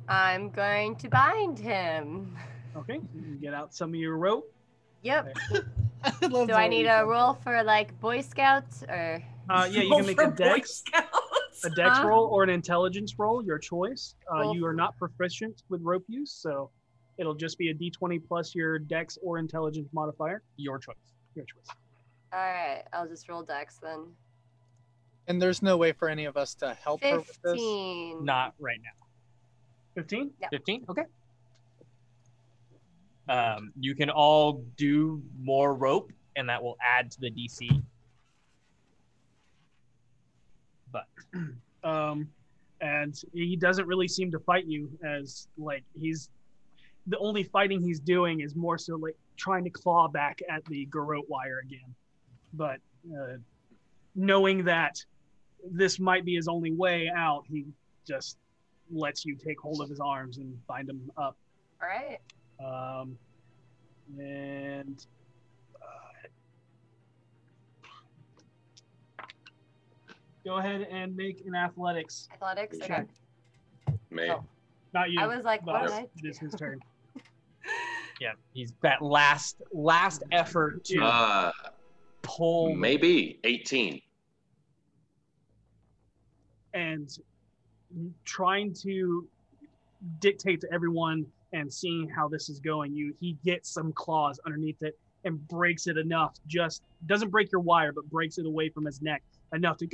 I'm 0.09 0.51
going 0.51 0.97
to 0.97 1.09
bind 1.09 1.59
him. 1.59 2.37
Okay, 2.77 3.01
get 3.41 3.55
out 3.55 3.75
some 3.75 3.91
of 3.91 3.97
your 3.97 4.17
rope. 4.17 4.53
Yep. 5.03 5.37
I 6.05 6.11
Do 6.29 6.53
I 6.53 6.69
need 6.69 6.87
a 6.87 7.05
roll 7.05 7.35
for 7.35 7.63
like 7.63 7.99
Boy 8.01 8.21
Scouts 8.23 8.83
or? 8.89 9.23
Uh, 9.51 9.69
yeah, 9.71 9.83
you 9.83 9.91
can 9.91 10.07
make 10.07 10.21
a 10.21 10.31
dex, 10.31 10.83
Scouts. 10.87 11.65
a 11.65 11.71
dex 11.71 11.99
Huh? 11.99 12.09
roll 12.09 12.27
or 12.27 12.43
an 12.45 12.51
intelligence 12.51 13.19
roll, 13.19 13.45
your 13.45 13.59
choice. 13.59 14.15
Uh, 14.33 14.53
you 14.53 14.65
are 14.67 14.73
not 14.75 14.97
proficient 14.99 15.63
with 15.69 15.81
rope 15.83 16.05
use, 16.09 16.33
so 16.33 16.71
it'll 17.19 17.35
just 17.35 17.59
be 17.59 17.71
a 17.71 17.75
d20 17.75 18.21
plus 18.27 18.55
your 18.55 18.79
dex 18.79 19.19
or 19.23 19.39
intelligence 19.39 19.89
modifier. 19.93 20.43
Your 20.57 20.79
choice. 20.79 20.97
Your 21.35 21.45
choice. 21.45 21.77
All 22.33 22.39
right, 22.39 22.83
I'll 22.93 23.09
just 23.09 23.29
roll 23.29 23.43
Dex 23.43 23.79
then. 23.83 24.07
And 25.29 25.41
there's 25.41 25.63
no 25.63 25.77
way 25.77 25.93
for 25.93 26.09
any 26.09 26.25
of 26.25 26.37
us 26.37 26.55
to 26.57 26.75
help 26.83 27.03
her 27.03 27.19
with 27.19 27.27
this. 27.27 27.53
Fifteen. 27.53 28.25
Not 28.25 28.55
right 28.59 28.79
now. 28.83 29.07
15? 29.95 30.31
Yeah. 30.41 30.49
15? 30.51 30.87
Okay. 30.89 31.03
Um, 33.29 33.73
you 33.79 33.95
can 33.95 34.11
all 34.11 34.65
do 34.77 35.23
more 35.41 35.75
rope, 35.75 36.11
and 36.35 36.49
that 36.49 36.63
will 36.63 36.77
add 36.83 37.11
to 37.13 37.21
the 37.21 37.31
DC. 37.31 37.83
But 40.91 41.07
um, 41.85 42.29
and 42.81 43.23
he 43.33 43.57
doesn't 43.57 43.87
really 43.87 44.09
seem 44.09 44.31
to 44.33 44.39
fight 44.41 44.67
you 44.67 44.91
as 45.05 45.49
like 45.57 45.85
he's 45.99 46.31
the 47.07 47.19
only 47.19 47.45
fighting 47.45 47.81
he's 47.81 48.01
doing 48.01 48.41
is 48.41 48.55
more 48.55 48.77
so 48.77 48.97
like 48.97 49.17
trying 49.37 49.65
to 49.65 49.71
claw 49.71 50.09
back 50.09 50.41
at 50.51 50.65
the 50.67 50.85
garrote 50.87 51.29
wire 51.29 51.61
again 51.65 51.95
but 52.55 52.79
uh, 53.13 53.37
knowing 54.15 54.65
that 54.65 55.05
this 55.71 55.99
might 55.99 56.25
be 56.25 56.35
his 56.35 56.49
only 56.49 56.73
way 56.73 57.11
out 57.15 57.45
he 57.49 57.65
just 58.07 58.37
lets 58.91 59.25
you 59.25 59.37
take 59.37 59.59
hold 59.61 59.81
of 59.81 59.89
his 59.89 60.01
arms 60.01 60.39
and 60.39 60.67
bind 60.67 60.89
him 60.89 61.11
up 61.17 61.37
All 61.81 61.89
right. 61.89 62.19
um, 63.01 63.17
and 64.19 65.07
uh, 65.81 66.29
go 70.45 70.57
ahead 70.57 70.87
and 70.91 71.17
make 71.17 71.45
an 71.47 71.55
athletics 71.55 72.29
Athletics. 72.35 72.77
Okay. 72.77 72.87
Check. 72.87 73.07
Me. 74.11 74.29
Oh. 74.31 74.45
Not 74.93 75.11
you. 75.11 75.21
I 75.21 75.27
was 75.27 75.45
like, 75.45 75.65
what 75.67 75.81
Voss. 75.81 75.91
did 75.91 75.99
I 76.01 76.09
This 76.23 76.37
is 76.37 76.39
his 76.39 76.55
turn. 76.55 76.81
yeah, 78.21 78.33
he's 78.53 78.75
that 78.83 79.01
last 79.01 79.63
last 79.73 80.23
effort 80.33 80.85
to 80.85 81.03
Uh, 81.03 81.51
pull. 82.23 82.75
maybe 82.75 83.39
eighteen. 83.45 84.01
and 86.75 87.19
trying 88.25 88.73
to 88.73 89.29
dictate 90.21 90.61
to 90.61 90.73
everyone 90.73 91.27
and 91.53 91.71
seeing 91.73 92.09
how 92.09 92.27
this 92.27 92.49
is 92.49 92.59
going 92.59 92.95
you 92.95 93.15
he 93.21 93.37
gets 93.45 93.69
some 93.69 93.93
claws 93.93 94.41
underneath 94.47 94.83
it 94.83 94.99
and 95.25 95.47
breaks 95.49 95.87
it 95.87 95.99
enough 95.99 96.35
just 96.47 96.83
doesn't 97.07 97.29
break 97.29 97.53
your 97.53 97.61
wire 97.61 97.93
but 97.93 98.09
breaks 98.11 98.39
it 98.39 98.47
away 98.47 98.71
from 98.71 98.87
his 98.87 99.03
neck 99.03 99.23
enough 99.53 99.77
to 99.77 99.87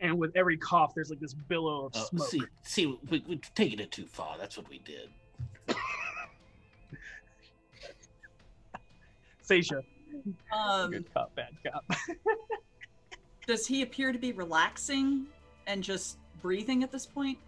and 0.00 0.18
with 0.18 0.36
every 0.36 0.56
cough, 0.58 0.94
there's 0.94 1.10
like 1.10 1.20
this 1.20 1.34
billow 1.34 1.86
of 1.86 1.92
Oh, 1.96 2.04
smoke. 2.04 2.28
see, 2.28 2.42
see, 2.62 2.98
we, 3.10 3.24
we're 3.26 3.38
taking 3.54 3.80
it 3.80 3.90
too 3.90 4.04
far. 4.06 4.36
That's 4.38 4.56
what 4.56 4.68
we 4.68 4.78
did. 4.78 5.08
Seisha, 9.48 9.82
Um, 10.52 10.90
Good 10.90 11.12
cop, 11.14 11.34
bad 11.34 11.50
cop. 11.64 11.84
does 13.46 13.66
he 13.66 13.82
appear 13.82 14.12
to 14.12 14.18
be 14.18 14.32
relaxing 14.32 15.26
and 15.66 15.82
just 15.82 16.18
breathing 16.40 16.82
at 16.82 16.90
this 16.92 17.06
point? 17.06 17.38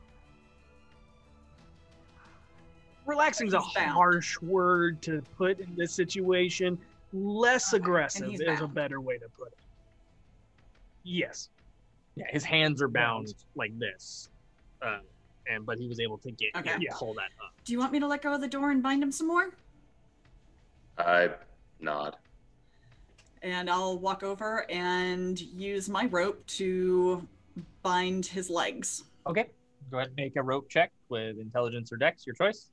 relaxing's 3.06 3.54
a 3.54 3.60
bound. 3.74 3.90
harsh 3.90 4.38
word 4.42 5.00
to 5.00 5.22
put 5.38 5.58
in 5.60 5.74
this 5.74 5.92
situation. 5.94 6.78
Less 7.14 7.72
aggressive 7.72 8.28
he's 8.28 8.40
is 8.40 8.60
a 8.60 8.66
better 8.68 9.00
way 9.00 9.16
to 9.16 9.26
put 9.30 9.48
it. 9.48 9.58
Yes. 11.04 11.48
Yeah, 12.16 12.26
his 12.28 12.44
hands 12.44 12.82
are 12.82 12.88
bound 12.88 13.32
like 13.54 13.76
this, 13.78 14.28
uh, 14.82 14.98
and 15.46 15.64
but 15.64 15.78
he 15.78 15.88
was 15.88 16.00
able 16.00 16.18
to 16.18 16.30
get 16.32 16.50
Okay. 16.56 16.74
yeah, 16.80 16.90
pull 16.92 17.14
that 17.14 17.30
up. 17.42 17.54
Do 17.64 17.72
you 17.72 17.78
want 17.78 17.92
me 17.92 18.00
to 18.00 18.06
let 18.06 18.20
go 18.20 18.34
of 18.34 18.42
the 18.42 18.48
door 18.48 18.70
and 18.72 18.82
bind 18.82 19.02
him 19.02 19.10
some 19.10 19.26
more? 19.28 19.54
I 20.98 21.30
nod. 21.80 22.16
And 23.42 23.70
I'll 23.70 23.98
walk 23.98 24.22
over 24.22 24.66
and 24.70 25.40
use 25.40 25.88
my 25.88 26.06
rope 26.06 26.44
to 26.46 27.26
bind 27.82 28.26
his 28.26 28.50
legs. 28.50 29.04
Okay, 29.26 29.46
go 29.90 29.98
ahead 29.98 30.08
and 30.08 30.16
make 30.16 30.36
a 30.36 30.42
rope 30.42 30.68
check 30.68 30.90
with 31.08 31.38
intelligence 31.38 31.92
or 31.92 31.96
dex, 31.96 32.26
your 32.26 32.34
choice. 32.34 32.70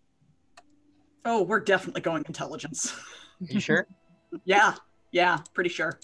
Oh, 1.23 1.41
we're 1.43 1.59
definitely 1.59 2.01
going 2.01 2.23
intelligence. 2.27 2.95
You 3.41 3.59
sure? 3.59 3.87
yeah, 4.45 4.75
yeah, 5.11 5.39
pretty 5.53 5.69
sure. 5.69 5.99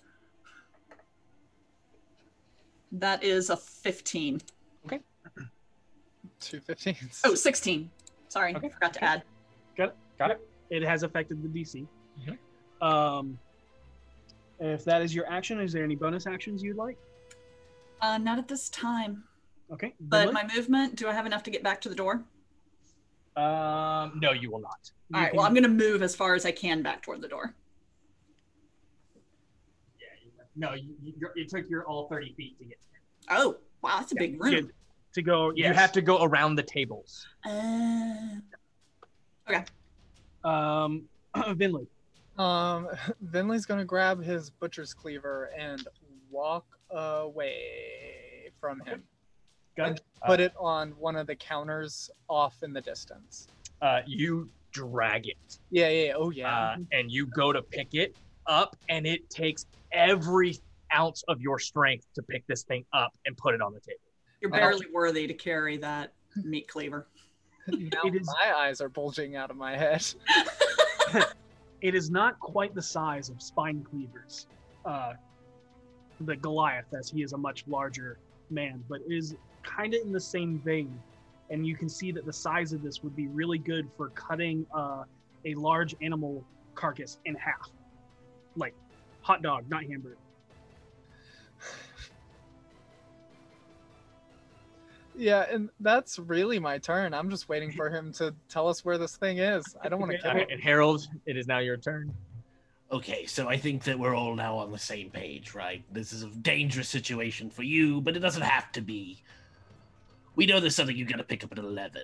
That 2.92 3.24
is 3.24 3.50
a 3.50 3.58
15. 3.58 4.42
Okay. 4.86 5.00
Two 6.40 6.60
15s. 6.60 7.22
Oh, 7.24 7.36
16. 7.36 7.90
Sorry, 8.28 8.56
Okay. 8.56 8.70
forgot 8.70 8.94
to 8.96 9.04
add. 9.04 9.24
Got 9.78 9.90
it? 9.90 9.96
Got 10.20 10.32
it. 10.32 10.42
It 10.70 10.84
has 10.84 11.04
affected 11.04 11.42
the 11.42 11.48
DC. 11.48 11.88
Mhm. 12.20 12.38
Um, 12.82 13.38
if 14.60 14.84
that 14.86 15.02
is 15.02 15.14
your 15.14 15.32
action, 15.32 15.60
is 15.60 15.72
there 15.72 15.84
any 15.84 15.96
bonus 15.96 16.28
actions 16.28 16.62
you'd 16.64 16.78
like? 16.78 16.98
Uh, 18.02 18.18
not 18.18 18.38
at 18.38 18.48
this 18.48 18.70
time. 18.70 19.24
Okay. 19.72 19.94
But 20.00 20.30
Vinley? 20.30 20.34
my 20.34 20.48
movement, 20.56 20.96
do 20.96 21.08
I 21.08 21.14
have 21.14 21.26
enough 21.26 21.44
to 21.44 21.52
get 21.52 21.64
back 21.64 21.80
to 21.82 21.90
the 21.90 21.96
door? 21.96 22.24
Um, 23.38 24.20
no, 24.22 24.34
you 24.34 24.52
will 24.52 24.60
not. 24.60 24.92
You 25.10 25.16
All 25.16 25.22
right, 25.22 25.30
can- 25.30 25.38
well, 25.38 25.46
I'm 25.46 25.54
going 25.54 25.64
to 25.64 25.70
move 25.70 26.02
as 26.04 26.16
far 26.16 26.36
as 26.36 26.46
I 26.46 26.52
can 26.52 26.82
back 26.82 27.02
toward 27.02 27.22
the 27.22 27.28
door. 27.28 27.56
Yeah, 30.00 30.08
you, 30.24 30.32
no, 30.56 30.74
you, 30.74 30.96
you, 31.02 31.14
you're- 31.18 31.42
it 31.42 31.50
took 31.50 31.70
your 31.70 31.86
all 31.86 32.08
thirty 32.10 32.34
feet 32.36 32.58
to 32.60 32.66
get. 32.66 32.78
Oh, 33.30 33.58
wow, 33.82 34.00
that's 34.00 34.12
a 34.12 34.16
big 34.16 34.42
room. 34.42 34.52
Good. 34.54 34.72
to 35.14 35.22
go. 35.22 35.52
You 35.56 35.72
have 35.72 35.92
to 35.94 36.02
go 36.02 36.24
around 36.24 36.56
the 36.56 36.64
tables. 36.64 37.26
Uh, 37.46 38.36
okay. 39.50 39.64
Um, 40.44 41.04
Vinley. 41.36 41.88
Um, 42.38 42.88
Vinley's 43.26 43.66
gonna 43.66 43.86
grab 43.86 44.24
his 44.24 44.50
butcher's 44.50 44.94
cleaver 44.94 45.52
and 45.58 45.88
walk 46.30 46.66
away 46.90 48.52
from 48.60 48.80
him. 48.82 49.04
Got 49.78 49.92
it. 49.94 50.02
Put 50.26 50.40
it 50.40 50.54
on 50.60 50.92
one 50.92 51.16
of 51.16 51.28
the 51.28 51.36
counters 51.36 52.10
off 52.30 52.62
in 52.64 52.74
the 52.74 52.82
distance. 52.82 53.48
Uh, 53.82 54.02
you 54.06 54.50
drag 54.72 55.28
it, 55.28 55.58
Yeah, 55.72 55.90
yeah, 55.90 56.06
yeah. 56.08 56.14
oh 56.16 56.30
yeah. 56.30 56.56
uh, 56.72 56.76
and 56.92 57.12
you 57.12 57.26
go 57.26 57.52
to 57.52 57.62
pick 57.62 57.94
it 57.94 58.16
up, 58.46 58.76
and 58.90 59.06
it 59.08 59.30
takes 59.30 59.66
every 59.92 60.58
ounce 60.96 61.24
of 61.28 61.42
your 61.42 61.58
strength 61.60 62.06
to 62.16 62.22
pick 62.22 62.46
this 62.48 62.64
thing 62.64 62.86
up 62.94 63.14
and 63.26 63.36
put 63.38 63.54
it 63.56 63.62
on 63.62 63.74
the 63.74 63.80
table. 63.80 64.00
you're 64.42 64.52
Wow. 64.52 64.58
barely 64.58 64.86
worthy 64.94 65.26
to 65.28 65.34
carry 65.34 65.78
that 65.78 66.14
meat 66.44 66.68
cleaver. 66.68 67.08
now 67.68 68.02
it 68.06 68.16
is- 68.16 68.28
my 68.28 68.54
eyes 68.56 68.82
are 68.82 68.90
bulging 68.90 69.36
out 69.36 69.50
of 69.52 69.58
my 69.58 69.76
head. 69.76 70.06
It 71.82 71.96
is 71.96 72.12
not 72.12 72.40
quite 72.40 72.76
the 72.76 72.82
size 72.82 73.30
of 73.30 73.42
spine 73.42 73.84
cleavers, 73.84 74.48
uh, 74.86 75.14
the 76.22 76.36
Goliath, 76.36 76.94
as 76.94 77.10
he 77.10 77.24
is 77.24 77.34
a 77.34 77.38
much 77.38 77.66
larger 77.68 78.20
man, 78.50 78.84
but 78.88 79.02
is 79.08 79.36
kind 79.64 79.94
of 79.94 80.02
in 80.02 80.12
the 80.12 80.20
same 80.20 80.60
vein. 80.60 81.00
And 81.50 81.66
you 81.66 81.76
can 81.76 81.90
see 81.90 82.12
that 82.12 82.26
the 82.26 82.34
size 82.34 82.72
of 82.72 82.82
this 82.84 83.04
would 83.04 83.16
be 83.16 83.28
really 83.28 83.58
good 83.58 83.90
for 83.98 84.10
cutting 84.10 84.66
uh, 84.74 85.04
a 85.46 85.56
large 85.56 85.96
animal 86.02 86.44
carcass 86.76 87.18
in 87.26 87.36
half, 87.36 87.70
like 88.56 88.76
hot 89.22 89.42
dog, 89.42 89.66
not 89.70 89.84
hamburger. 89.84 90.18
Yeah, 95.16 95.46
and 95.50 95.70
that's 95.80 96.18
really 96.20 96.58
my 96.60 96.78
turn. 96.78 97.14
I'm 97.14 97.30
just 97.30 97.50
waiting 97.50 97.72
for 97.72 97.90
him 97.90 98.12
to 98.14 98.34
tell 98.50 98.68
us 98.68 98.84
where 98.86 98.98
this 98.98 99.18
thing 99.18 99.40
is. 99.40 99.76
I 99.84 99.90
don't 99.90 100.00
want 100.00 100.12
to 100.14 100.18
Okay, 100.20 100.30
kill 100.30 100.42
him. 100.42 100.48
and 100.52 100.62
Harold, 100.62 101.08
it 101.26 101.38
is 101.38 101.48
now 101.48 101.60
your 101.60 101.78
turn. 101.78 102.14
Okay, 102.92 103.26
so 103.26 103.48
I 103.48 103.58
think 103.58 103.84
that 103.84 103.98
we're 103.98 104.16
all 104.16 104.36
now 104.36 104.58
on 104.58 104.72
the 104.72 104.78
same 104.80 105.10
page, 105.10 105.54
right? 105.54 105.84
This 105.92 106.12
is 106.12 106.24
a 106.24 106.28
dangerous 106.30 106.90
situation 106.90 107.50
for 107.50 107.64
you, 107.64 108.02
but 108.02 108.16
it 108.16 108.20
doesn't 108.20 108.42
have 108.42 108.72
to 108.74 108.82
be. 108.82 109.22
We 110.36 110.46
know 110.46 110.60
there's 110.60 110.76
something 110.76 110.96
you 110.96 111.06
gotta 111.06 111.24
pick 111.24 111.44
up 111.44 111.52
at 111.52 111.58
11. 111.58 112.04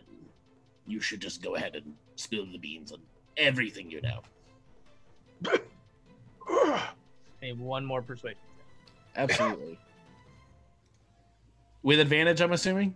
You 0.86 1.00
should 1.02 1.22
just 1.22 1.42
go 1.42 1.56
ahead 1.56 1.76
and 1.76 1.94
spill 2.16 2.45
the 2.45 2.58
beans 2.58 2.92
on 2.92 3.00
everything 3.36 3.90
you 3.92 4.02
know. 4.02 4.22
And 7.42 7.60
one 7.60 7.86
more 7.86 8.02
persuasion. 8.02 8.40
Absolutely. 9.16 9.77
With 11.83 11.99
advantage, 11.99 12.41
I'm 12.41 12.51
assuming. 12.53 12.95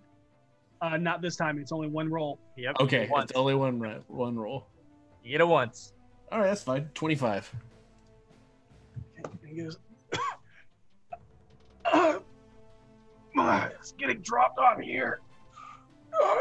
Uh, 0.81 0.97
not 0.97 1.21
this 1.21 1.35
time. 1.35 1.59
It's 1.59 1.71
only 1.71 1.87
one 1.87 2.09
roll. 2.09 2.39
Yep. 2.57 2.75
Okay, 2.81 3.07
Once. 3.11 3.29
it's 3.31 3.37
only 3.39 3.53
one 3.55 3.79
ro- 3.79 4.03
one 4.07 4.35
roll. 4.37 4.67
You 5.23 5.31
get 5.31 5.41
it 5.41 5.47
once. 5.47 5.93
All 6.31 6.39
right, 6.39 6.47
that's 6.47 6.63
fine. 6.63 6.89
Twenty-five. 6.95 7.51
He 9.45 9.61
goes, 9.61 9.77
uh, 11.85 12.19
my, 13.35 13.67
it's 13.67 13.91
getting 13.91 14.19
dropped 14.21 14.57
on 14.57 14.81
here. 14.81 15.19
Uh, 16.19 16.35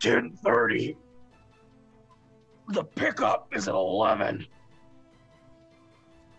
Ten 0.00 0.30
thirty. 0.44 0.96
The 2.68 2.84
pickup 2.84 3.48
is 3.52 3.68
at 3.68 3.74
eleven. 3.74 4.46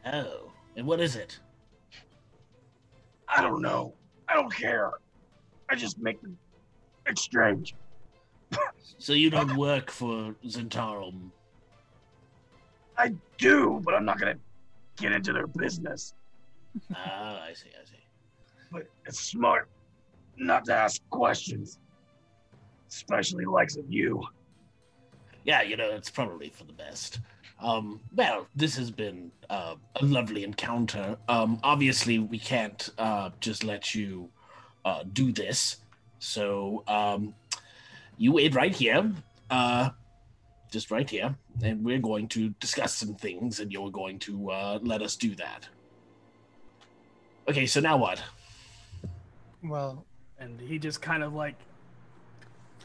Oh, 0.06 0.52
and 0.78 0.86
what 0.88 1.00
is 1.02 1.16
it? 1.16 1.40
I 3.28 3.42
don't 3.42 3.62
know. 3.62 3.96
I 4.30 4.34
don't 4.36 4.54
care. 4.54 4.92
I 5.74 5.76
just 5.76 5.98
make 5.98 6.22
the 6.22 6.32
exchange. 7.08 7.74
So 9.00 9.14
you 9.14 9.32
don't 9.32 9.58
work 9.58 9.90
for 9.90 10.36
Zhentarim. 10.46 11.32
I 12.96 13.16
do, 13.40 13.82
but 13.84 13.96
I'm 13.96 14.06
not 14.06 14.20
gonna 14.20 14.36
get 14.98 15.12
into 15.12 15.34
their 15.34 15.48
business. 15.48 16.14
Ah, 16.96 17.42
I 17.42 17.54
see, 17.54 17.70
I 17.70 17.86
see. 17.86 18.06
But 18.72 18.84
it's 19.08 19.20
smart 19.20 19.68
not 20.38 20.66
to 20.66 20.76
ask 20.76 21.02
questions, 21.10 21.80
especially 22.88 23.46
likes 23.46 23.76
of 23.76 23.92
you. 23.92 24.22
Yeah, 25.44 25.64
you 25.64 25.76
know, 25.76 25.90
it's 25.90 26.12
probably 26.12 26.50
for 26.50 26.66
the 26.66 26.74
best. 26.74 27.20
Um, 27.60 28.00
well, 28.16 28.48
this 28.56 28.78
has 28.78 28.92
been 28.92 29.32
uh, 29.50 29.74
a 29.96 30.06
lovely 30.06 30.44
encounter. 30.44 31.18
Um, 31.28 31.60
obviously, 31.64 32.20
we 32.20 32.38
can't 32.38 32.92
uh, 33.00 33.32
just 33.40 33.64
let 33.64 33.96
you 33.96 34.30
uh, 34.86 35.04
do 35.12 35.32
this. 35.32 35.78
So, 36.20 36.84
um, 36.88 37.34
you 38.18 38.32
wait 38.32 38.56
right 38.56 38.74
here, 38.74 39.12
uh, 39.50 39.90
just 40.72 40.92
right 40.92 41.10
here, 41.10 41.36
and 41.64 41.84
we're 41.84 42.00
going 42.00 42.28
to 42.30 42.50
discuss 42.60 42.96
some 42.96 43.16
things, 43.16 43.60
and 43.60 43.72
you're 43.72 43.92
going 43.92 44.20
to 44.20 44.52
uh, 44.52 44.80
let 44.82 45.02
us 45.02 45.16
do 45.16 45.36
that. 45.36 45.68
Okay, 47.50 47.66
so 47.66 47.80
now 47.80 47.98
what? 47.98 48.22
Well, 49.64 50.06
And 50.40 50.60
he 50.60 50.80
just 50.80 51.02
kind 51.02 51.24
of 51.24 51.34
like 51.34 51.56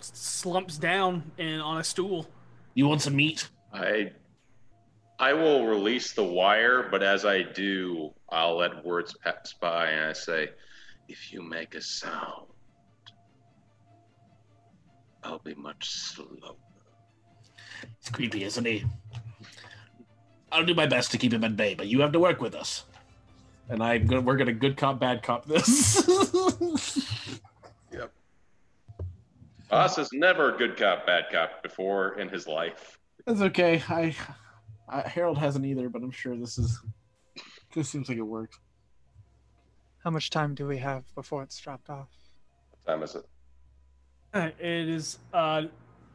slumps 0.00 0.78
down 0.78 1.30
and 1.38 1.60
on 1.60 1.78
a 1.78 1.84
stool. 1.84 2.26
You 2.74 2.86
want 2.88 3.02
some 3.02 3.16
meat? 3.16 3.48
I 3.72 4.12
I 5.18 5.32
will 5.32 5.66
release 5.66 6.12
the 6.12 6.22
wire, 6.22 6.88
but 6.88 7.02
as 7.02 7.24
I 7.24 7.42
do, 7.42 8.12
I'll 8.28 8.56
let 8.56 8.84
words 8.84 9.16
pass 9.24 9.52
by 9.52 9.88
and 9.90 10.04
I 10.04 10.12
say, 10.12 10.50
if 11.08 11.32
you 11.32 11.42
make 11.42 11.74
a 11.74 11.80
sound, 11.80 12.46
I'll 15.24 15.40
be 15.40 15.54
much 15.54 15.90
slower. 15.90 16.54
It's 17.98 18.10
creepy, 18.10 18.44
isn't 18.44 18.64
he? 18.64 18.84
I'll 20.52 20.64
do 20.64 20.74
my 20.74 20.86
best 20.86 21.10
to 21.12 21.18
keep 21.18 21.32
him 21.32 21.44
at 21.44 21.56
bay, 21.56 21.74
but 21.74 21.88
you 21.88 22.00
have 22.00 22.12
to 22.12 22.20
work 22.20 22.40
with 22.40 22.54
us. 22.54 22.84
And 23.68 23.82
I'm 23.82 24.06
gonna 24.06 24.22
we're 24.22 24.36
gonna 24.36 24.52
good 24.52 24.76
cop 24.76 24.98
bad 24.98 25.22
cop 25.22 25.44
this. 25.44 26.08
Us 29.70 29.96
has 29.96 30.08
never 30.14 30.56
good 30.56 30.76
cop, 30.78 31.04
bad 31.06 31.24
cop 31.30 31.62
before 31.62 32.18
in 32.18 32.28
his 32.28 32.46
life. 32.46 32.98
That's 33.26 33.42
okay. 33.42 33.82
I, 33.88 34.16
I 34.88 35.02
Harold 35.02 35.36
hasn't 35.36 35.66
either, 35.66 35.90
but 35.90 36.02
I'm 36.02 36.10
sure 36.10 36.36
this 36.36 36.58
is. 36.58 36.80
This 37.74 37.90
seems 37.90 38.08
like 38.08 38.16
it 38.16 38.22
worked. 38.22 38.58
How 40.08 40.12
much 40.12 40.30
time 40.30 40.54
do 40.54 40.66
we 40.66 40.78
have 40.78 41.04
before 41.14 41.42
it's 41.42 41.60
dropped 41.60 41.90
off? 41.90 42.08
What 42.70 42.94
time 42.94 43.02
is 43.02 43.14
it? 43.14 43.26
Uh, 44.32 44.48
It 44.58 44.88
is 44.88 45.18
uh, 45.34 45.64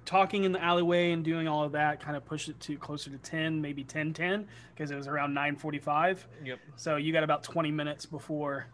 talking 0.03 0.45
in 0.45 0.51
the 0.51 0.63
alleyway 0.63 1.11
and 1.11 1.23
doing 1.23 1.47
all 1.47 1.63
of 1.63 1.73
that 1.73 1.99
kind 1.99 2.17
of 2.17 2.25
pushed 2.25 2.49
it 2.49 2.59
to 2.61 2.75
closer 2.75 3.11
to 3.11 3.19
10, 3.19 3.61
maybe 3.61 3.83
10 3.83 4.11
10, 4.11 4.47
because 4.73 4.89
it 4.89 4.95
was 4.95 5.05
around 5.05 5.35
9:45. 5.35 6.25
Yep. 6.43 6.59
So 6.75 6.95
you 6.95 7.13
got 7.13 7.23
about 7.23 7.43
20 7.43 7.69
minutes 7.69 8.07
before 8.07 8.65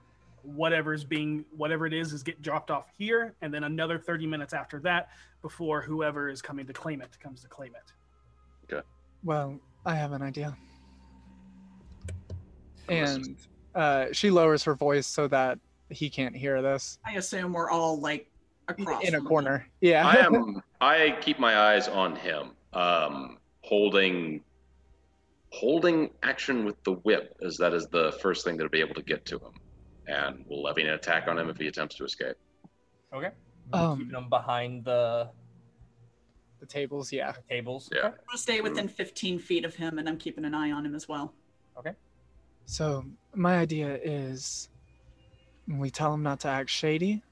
whatever's 0.43 1.03
being 1.03 1.43
whatever 1.51 1.85
it 1.85 1.91
is 1.91 2.13
is 2.13 2.23
get 2.23 2.41
dropped 2.41 2.71
off 2.71 2.85
here, 2.97 3.35
and 3.41 3.53
then 3.53 3.65
another 3.65 3.99
30 3.99 4.25
minutes 4.25 4.53
after 4.53 4.79
that 4.79 5.09
before 5.41 5.81
whoever 5.81 6.29
is 6.29 6.41
coming 6.41 6.65
to 6.65 6.71
claim 6.71 7.01
it 7.01 7.19
comes 7.19 7.41
to 7.41 7.49
claim 7.49 7.73
it. 7.75 8.71
Okay 8.71 8.87
well, 9.25 9.59
I 9.85 9.95
have 9.95 10.13
an 10.13 10.21
idea. 10.21 10.55
And 12.87 13.35
uh, 13.75 14.07
she 14.11 14.31
lowers 14.31 14.63
her 14.63 14.75
voice 14.75 15.07
so 15.07 15.27
that 15.27 15.59
he 15.89 16.09
can't 16.09 16.35
hear 16.35 16.61
this 16.61 16.99
I 17.05 17.13
assume 17.13 17.53
we're 17.53 17.69
all 17.69 17.99
like 17.99 18.29
across 18.67 19.03
in 19.03 19.09
a 19.15 19.17
from 19.17 19.25
him. 19.25 19.27
corner. 19.27 19.67
Yeah. 19.81 20.07
I 20.07 20.15
am. 20.17 20.61
I 20.81 21.17
keep 21.21 21.39
my 21.39 21.57
eyes 21.57 21.87
on 21.87 22.15
him, 22.15 22.51
um, 22.73 23.37
holding, 23.61 24.41
holding 25.51 26.11
action 26.23 26.63
with 26.65 26.81
the 26.83 26.93
whip, 26.93 27.35
as 27.43 27.57
that 27.57 27.73
is 27.73 27.87
the 27.87 28.11
first 28.21 28.45
thing 28.45 28.55
that'll 28.57 28.69
be 28.69 28.79
able 28.79 28.95
to 28.95 29.01
get 29.01 29.25
to 29.25 29.37
him, 29.37 29.53
and 30.07 30.45
we'll 30.47 30.61
levy 30.63 30.83
an 30.83 30.89
attack 30.89 31.27
on 31.27 31.37
him 31.39 31.49
if 31.49 31.57
he 31.57 31.67
attempts 31.67 31.95
to 31.95 32.05
escape. 32.05 32.35
Okay. 33.13 33.31
Um, 33.73 33.97
Keeping 33.99 34.15
him 34.15 34.29
behind 34.29 34.85
the 34.85 35.29
the 36.59 36.65
tables, 36.65 37.11
yeah. 37.11 37.33
tables. 37.49 37.89
Yeah. 37.93 38.07
I'm 38.07 38.11
gonna 38.27 38.37
stay 38.37 38.61
within 38.61 38.87
15 38.87 39.39
feet 39.39 39.65
of 39.65 39.75
him, 39.75 39.97
and 39.97 40.07
I'm 40.07 40.17
keeping 40.17 40.45
an 40.45 40.53
eye 40.53 40.71
on 40.71 40.85
him 40.85 40.93
as 40.93 41.07
well. 41.07 41.33
So 42.69 43.03
my 43.33 43.57
idea 43.57 43.99
is 44.03 44.69
we 45.67 45.89
tell 45.89 46.13
him 46.13 46.21
not 46.21 46.41
to 46.41 46.49
act 46.49 46.69
shady, 46.69 47.23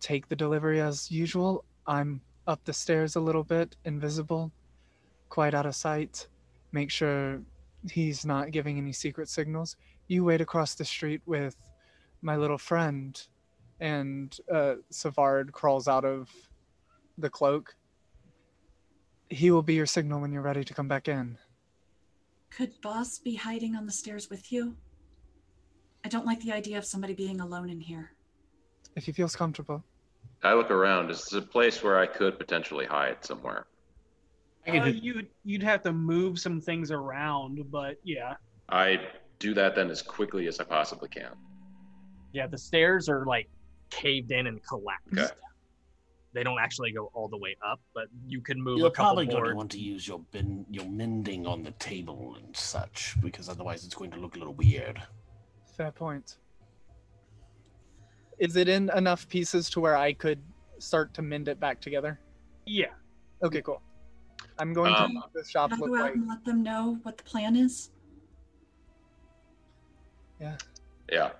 take 0.00 0.26
the 0.26 0.36
delivery 0.36 0.80
as 0.80 1.10
usual. 1.10 1.66
I'm 1.86 2.22
up 2.46 2.64
the 2.64 2.72
stairs 2.72 3.14
a 3.16 3.20
little 3.20 3.44
bit, 3.44 3.76
invisible, 3.84 4.50
quite 5.28 5.52
out 5.52 5.66
of 5.66 5.74
sight. 5.74 6.28
Make 6.72 6.90
sure 6.90 7.42
he's 7.90 8.24
not 8.24 8.50
giving 8.50 8.78
any 8.78 8.90
secret 8.90 9.28
signals. 9.28 9.76
You 10.06 10.24
wait 10.24 10.40
across 10.40 10.74
the 10.74 10.84
street 10.86 11.20
with 11.26 11.54
my 12.22 12.36
little 12.36 12.56
friend, 12.56 13.20
and 13.80 14.34
uh, 14.50 14.76
Savard 14.88 15.52
crawls 15.52 15.88
out 15.88 16.06
of 16.06 16.30
the 17.18 17.28
cloak. 17.28 17.76
He 19.28 19.50
will 19.50 19.62
be 19.62 19.74
your 19.74 19.84
signal 19.84 20.22
when 20.22 20.32
you're 20.32 20.40
ready 20.40 20.64
to 20.64 20.72
come 20.72 20.88
back 20.88 21.06
in. 21.06 21.36
Could 22.50 22.72
Voss 22.82 23.18
be 23.18 23.34
hiding 23.34 23.76
on 23.76 23.86
the 23.86 23.92
stairs 23.92 24.30
with 24.30 24.52
you? 24.52 24.76
I 26.04 26.08
don't 26.08 26.26
like 26.26 26.40
the 26.40 26.52
idea 26.52 26.78
of 26.78 26.84
somebody 26.84 27.14
being 27.14 27.40
alone 27.40 27.70
in 27.70 27.80
here. 27.80 28.12
If 28.96 29.04
he 29.04 29.12
feels 29.12 29.36
comfortable. 29.36 29.84
I 30.42 30.54
look 30.54 30.70
around. 30.70 31.10
Is 31.10 31.24
this 31.24 31.32
a 31.34 31.42
place 31.42 31.82
where 31.82 31.98
I 31.98 32.06
could 32.06 32.38
potentially 32.38 32.86
hide 32.86 33.24
somewhere? 33.24 33.66
Uh, 34.66 34.84
you'd 34.84 35.28
you'd 35.44 35.62
have 35.62 35.82
to 35.82 35.92
move 35.92 36.38
some 36.38 36.60
things 36.60 36.90
around, 36.90 37.70
but 37.70 37.96
yeah. 38.04 38.34
I 38.68 39.00
do 39.38 39.54
that 39.54 39.74
then 39.74 39.90
as 39.90 40.02
quickly 40.02 40.46
as 40.46 40.60
I 40.60 40.64
possibly 40.64 41.08
can. 41.08 41.32
Yeah, 42.32 42.46
the 42.46 42.58
stairs 42.58 43.08
are 43.08 43.24
like 43.24 43.48
caved 43.90 44.30
in 44.30 44.46
and 44.46 44.60
collapsed. 44.62 45.32
Okay. 45.32 45.47
They 46.34 46.42
don't 46.42 46.58
actually 46.58 46.92
go 46.92 47.10
all 47.14 47.28
the 47.28 47.38
way 47.38 47.56
up, 47.66 47.80
but 47.94 48.04
you 48.26 48.40
can 48.40 48.60
move 48.60 48.78
You're 48.78 48.88
a 48.88 48.90
couple 48.90 49.16
probably 49.16 49.26
going 49.26 49.44
to 49.50 49.54
want 49.54 49.70
to 49.72 49.78
use 49.78 50.06
your 50.06 50.20
bin, 50.30 50.66
your 50.70 50.84
mending 50.86 51.46
on 51.46 51.62
the 51.62 51.70
table 51.72 52.36
and 52.36 52.54
such, 52.54 53.16
because 53.20 53.48
otherwise 53.48 53.84
it's 53.84 53.94
going 53.94 54.10
to 54.10 54.18
look 54.18 54.36
a 54.36 54.38
little 54.38 54.54
weird. 54.54 55.02
Fair 55.76 55.90
point. 55.90 56.36
Is 58.38 58.56
it 58.56 58.68
in 58.68 58.90
enough 58.94 59.26
pieces 59.28 59.70
to 59.70 59.80
where 59.80 59.96
I 59.96 60.12
could 60.12 60.40
start 60.78 61.14
to 61.14 61.22
mend 61.22 61.48
it 61.48 61.58
back 61.58 61.80
together? 61.80 62.20
Yeah. 62.66 62.92
Okay, 63.42 63.62
cool. 63.62 63.82
I'm 64.58 64.72
going 64.72 64.94
Um, 64.94 65.14
to 65.14 65.22
the 65.34 65.48
shop 65.48 65.70
Can 65.70 65.78
I 65.78 65.80
look 65.80 65.90
go 65.90 65.96
out 65.96 66.02
like 66.02 66.14
and 66.14 66.28
let 66.28 66.44
them 66.44 66.62
know 66.62 66.98
what 67.02 67.16
the 67.16 67.24
plan 67.24 67.56
is? 67.56 67.90
Yeah. 70.40 70.56
Yeah. 71.10 71.30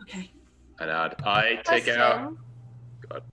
Okay. 0.00 0.32
I 0.80 0.86
nod. 0.86 1.16
I 1.24 1.60
take 1.64 1.88
out. 1.88 2.36
Question. 3.08 3.32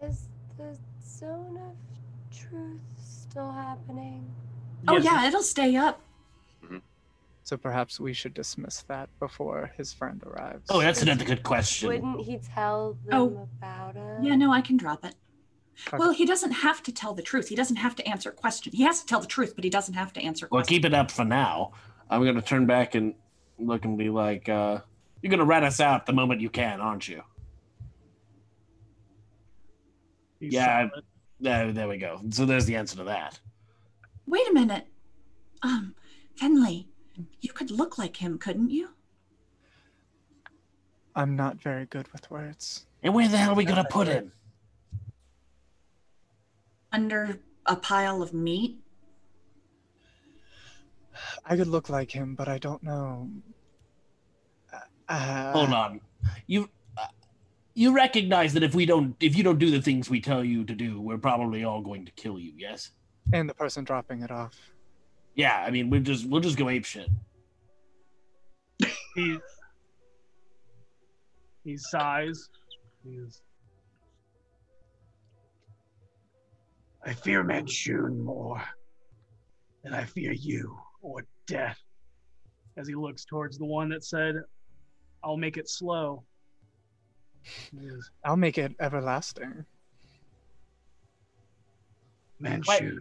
Is 0.00 0.27
the 0.58 0.76
zone 1.06 1.56
of 1.56 2.36
truth 2.36 2.80
still 3.02 3.50
happening? 3.52 4.28
Oh 4.86 4.94
Yes, 4.96 5.04
yeah, 5.04 5.26
it'll 5.28 5.42
stay 5.42 5.76
up. 5.76 6.00
so 7.44 7.56
perhaps 7.56 7.98
we 7.98 8.12
should 8.12 8.34
dismiss 8.34 8.82
that 8.82 9.08
before 9.18 9.70
his 9.76 9.92
friend 9.92 10.22
arrives. 10.26 10.66
Oh, 10.68 10.80
that's 10.80 11.00
another 11.00 11.24
good 11.24 11.42
question. 11.42 11.88
Wouldn't 11.88 12.20
he 12.26 12.38
tell 12.54 12.98
them 13.06 13.14
Oh. 13.18 13.48
about 13.58 13.96
it? 13.96 14.22
Yeah, 14.22 14.36
no, 14.36 14.52
I 14.52 14.60
can 14.60 14.76
drop 14.76 15.04
it. 15.04 15.14
Okay. 15.86 15.96
Well, 15.96 16.10
he 16.10 16.26
doesn't 16.26 16.50
have 16.50 16.82
to 16.82 16.92
tell 16.92 17.14
the 17.14 17.22
truth. 17.22 17.48
He 17.48 17.54
doesn't 17.56 17.76
have 17.76 17.94
to 17.96 18.06
answer 18.06 18.30
questions. 18.32 18.76
He 18.76 18.82
has 18.82 19.00
to 19.00 19.06
tell 19.06 19.20
the 19.20 19.26
truth, 19.28 19.54
but 19.54 19.64
he 19.64 19.70
doesn't 19.70 19.94
have 19.94 20.12
to 20.14 20.20
answer 20.20 20.46
Well, 20.50 20.60
questions. 20.60 20.76
keep 20.76 20.84
it 20.84 20.92
up 20.92 21.10
for 21.10 21.24
now. 21.24 21.72
I'm 22.10 22.22
going 22.22 22.34
to 22.34 22.42
turn 22.42 22.66
back 22.66 22.94
and 22.96 23.14
look 23.58 23.84
and 23.84 23.96
be 23.96 24.10
like, 24.10 24.48
uh, 24.48 24.80
you're 25.22 25.30
going 25.30 25.38
to 25.38 25.44
rat 25.46 25.62
us 25.62 25.80
out 25.80 26.04
the 26.06 26.12
moment 26.12 26.40
you 26.40 26.50
can, 26.50 26.80
aren't 26.80 27.08
you? 27.08 27.22
He's 30.40 30.52
Yeah, 30.52 30.88
silent. 30.88 31.04
There, 31.40 31.72
there 31.72 31.88
we 31.88 31.98
go. 31.98 32.20
So 32.30 32.44
there's 32.44 32.66
the 32.66 32.76
answer 32.76 32.96
to 32.96 33.04
that. 33.04 33.38
Wait 34.26 34.48
a 34.48 34.52
minute. 34.52 34.86
Um, 35.62 35.94
Vinley, 36.40 36.86
you 37.40 37.52
could 37.52 37.70
look 37.70 37.98
like 37.98 38.16
him, 38.16 38.38
couldn't 38.38 38.70
you? 38.70 38.90
I'm 41.14 41.34
not 41.34 41.60
very 41.60 41.86
good 41.86 42.12
with 42.12 42.30
words. 42.30 42.86
And 43.02 43.14
where 43.14 43.28
the 43.28 43.36
hell 43.36 43.52
are 43.52 43.56
we 43.56 43.64
going 43.64 43.82
to 43.82 43.88
put 43.90 44.06
him? 44.08 44.32
Under 46.92 47.38
a 47.66 47.76
pile 47.76 48.22
of 48.22 48.32
meat? 48.32 48.78
I 51.44 51.56
could 51.56 51.66
look 51.66 51.88
like 51.88 52.10
him, 52.10 52.34
but 52.34 52.48
I 52.48 52.58
don't 52.58 52.82
know. 52.82 53.28
Uh, 55.08 55.52
Hold 55.52 55.72
on. 55.72 56.00
You 56.46 56.68
you 57.78 57.94
recognize 57.94 58.52
that 58.54 58.64
if 58.64 58.74
we 58.74 58.84
don't 58.84 59.14
if 59.20 59.36
you 59.36 59.44
don't 59.44 59.60
do 59.60 59.70
the 59.70 59.80
things 59.80 60.10
we 60.10 60.20
tell 60.20 60.42
you 60.42 60.64
to 60.64 60.74
do, 60.74 61.00
we're 61.00 61.16
probably 61.16 61.62
all 61.62 61.80
going 61.80 62.04
to 62.04 62.10
kill 62.12 62.36
you, 62.36 62.52
yes? 62.56 62.90
And 63.32 63.48
the 63.48 63.54
person 63.54 63.84
dropping 63.84 64.22
it 64.22 64.32
off. 64.32 64.58
Yeah, 65.36 65.62
I 65.64 65.70
mean, 65.70 65.88
we'll 65.88 66.02
just 66.02 66.28
we'll 66.28 66.40
just 66.40 66.58
go 66.58 66.68
ape 66.68 66.84
shit. 66.84 67.08
He 69.14 69.38
he 71.62 71.76
sighs. 71.76 72.48
He's 73.04 73.42
I 77.06 77.12
fear 77.12 77.44
Manshoon 77.44 78.24
more 78.24 78.60
than 79.84 79.94
I 79.94 80.04
fear 80.04 80.32
you 80.32 80.76
or 81.00 81.24
death. 81.46 81.78
As 82.76 82.88
he 82.88 82.96
looks 82.96 83.24
towards 83.24 83.56
the 83.56 83.66
one 83.66 83.88
that 83.90 84.04
said, 84.04 84.34
I'll 85.22 85.36
make 85.36 85.56
it 85.56 85.68
slow. 85.68 86.24
He 87.70 87.88
I'll 88.24 88.36
make 88.36 88.58
it 88.58 88.74
everlasting. 88.80 89.64
Manshoon 92.40 93.00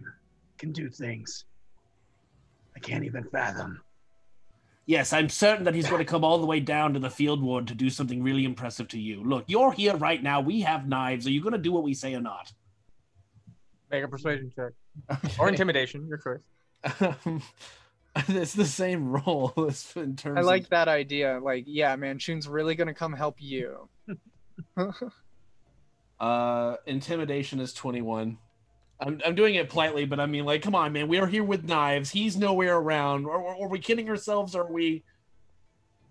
can 0.58 0.72
do 0.72 0.90
things 0.90 1.46
I 2.76 2.80
can't 2.80 3.04
even 3.04 3.24
fathom. 3.24 3.82
Yes, 4.86 5.12
I'm 5.12 5.30
certain 5.30 5.66
that 5.66 5.76
he's 5.76 5.90
going 5.90 6.00
to 6.00 6.06
come 6.06 6.24
all 6.24 6.38
the 6.38 6.46
way 6.46 6.60
down 6.60 6.94
to 6.94 7.00
the 7.00 7.10
field 7.10 7.42
ward 7.42 7.68
to 7.68 7.76
do 7.76 7.90
something 7.90 8.24
really 8.24 8.46
impressive 8.46 8.88
to 8.90 9.00
you. 9.00 9.24
Look, 9.24 9.46
you're 9.48 9.72
here 9.72 9.96
right 9.98 10.22
now. 10.22 10.42
We 10.42 10.62
have 10.62 10.88
knives. 10.88 11.28
Are 11.28 11.32
you 11.32 11.42
going 11.42 11.54
to 11.54 11.60
do 11.60 11.72
what 11.72 11.84
we 11.84 11.94
say 11.94 12.14
or 12.14 12.22
not? 12.22 12.54
Make 13.92 14.04
a 14.04 14.08
persuasion 14.08 14.52
check 14.56 14.74
or 15.40 15.50
intimidation, 15.50 16.08
your 16.08 16.20
choice. 16.20 17.18
Um, 17.26 17.42
it's 18.28 18.54
the 18.54 18.66
same 18.66 19.10
role 19.10 19.54
as 19.68 19.92
in 19.96 20.16
terms 20.16 20.38
I 20.38 20.42
of 20.42 20.46
like 20.46 20.70
that 20.70 20.88
idea. 20.88 21.40
Like, 21.44 21.66
yeah, 21.68 21.96
Manshoon's 21.96 22.48
really 22.48 22.76
gonna 22.76 22.94
come 22.94 23.14
help 23.14 23.42
you. 23.42 23.90
Uh, 26.20 26.78
intimidation 26.88 27.60
is 27.60 27.74
21. 27.74 28.40
I'm, 29.00 29.22
I'm 29.24 29.36
doing 29.36 29.54
it 29.54 29.70
politely, 29.70 30.06
but 30.06 30.20
I 30.20 30.26
mean, 30.26 30.46
like, 30.46 30.64
come 30.64 30.74
on, 30.74 30.92
man. 30.92 31.08
We 31.08 31.20
are 31.20 31.28
here 31.28 31.44
with 31.44 31.64
knives. 31.66 32.10
He's 32.10 32.36
nowhere 32.36 32.76
around. 32.76 33.28
Are, 33.28 33.34
are, 33.34 33.56
are 33.62 33.68
we 33.70 33.78
kidding 33.78 34.10
ourselves? 34.10 34.56
Or 34.56 34.64
are 34.64 34.72
we? 34.72 35.04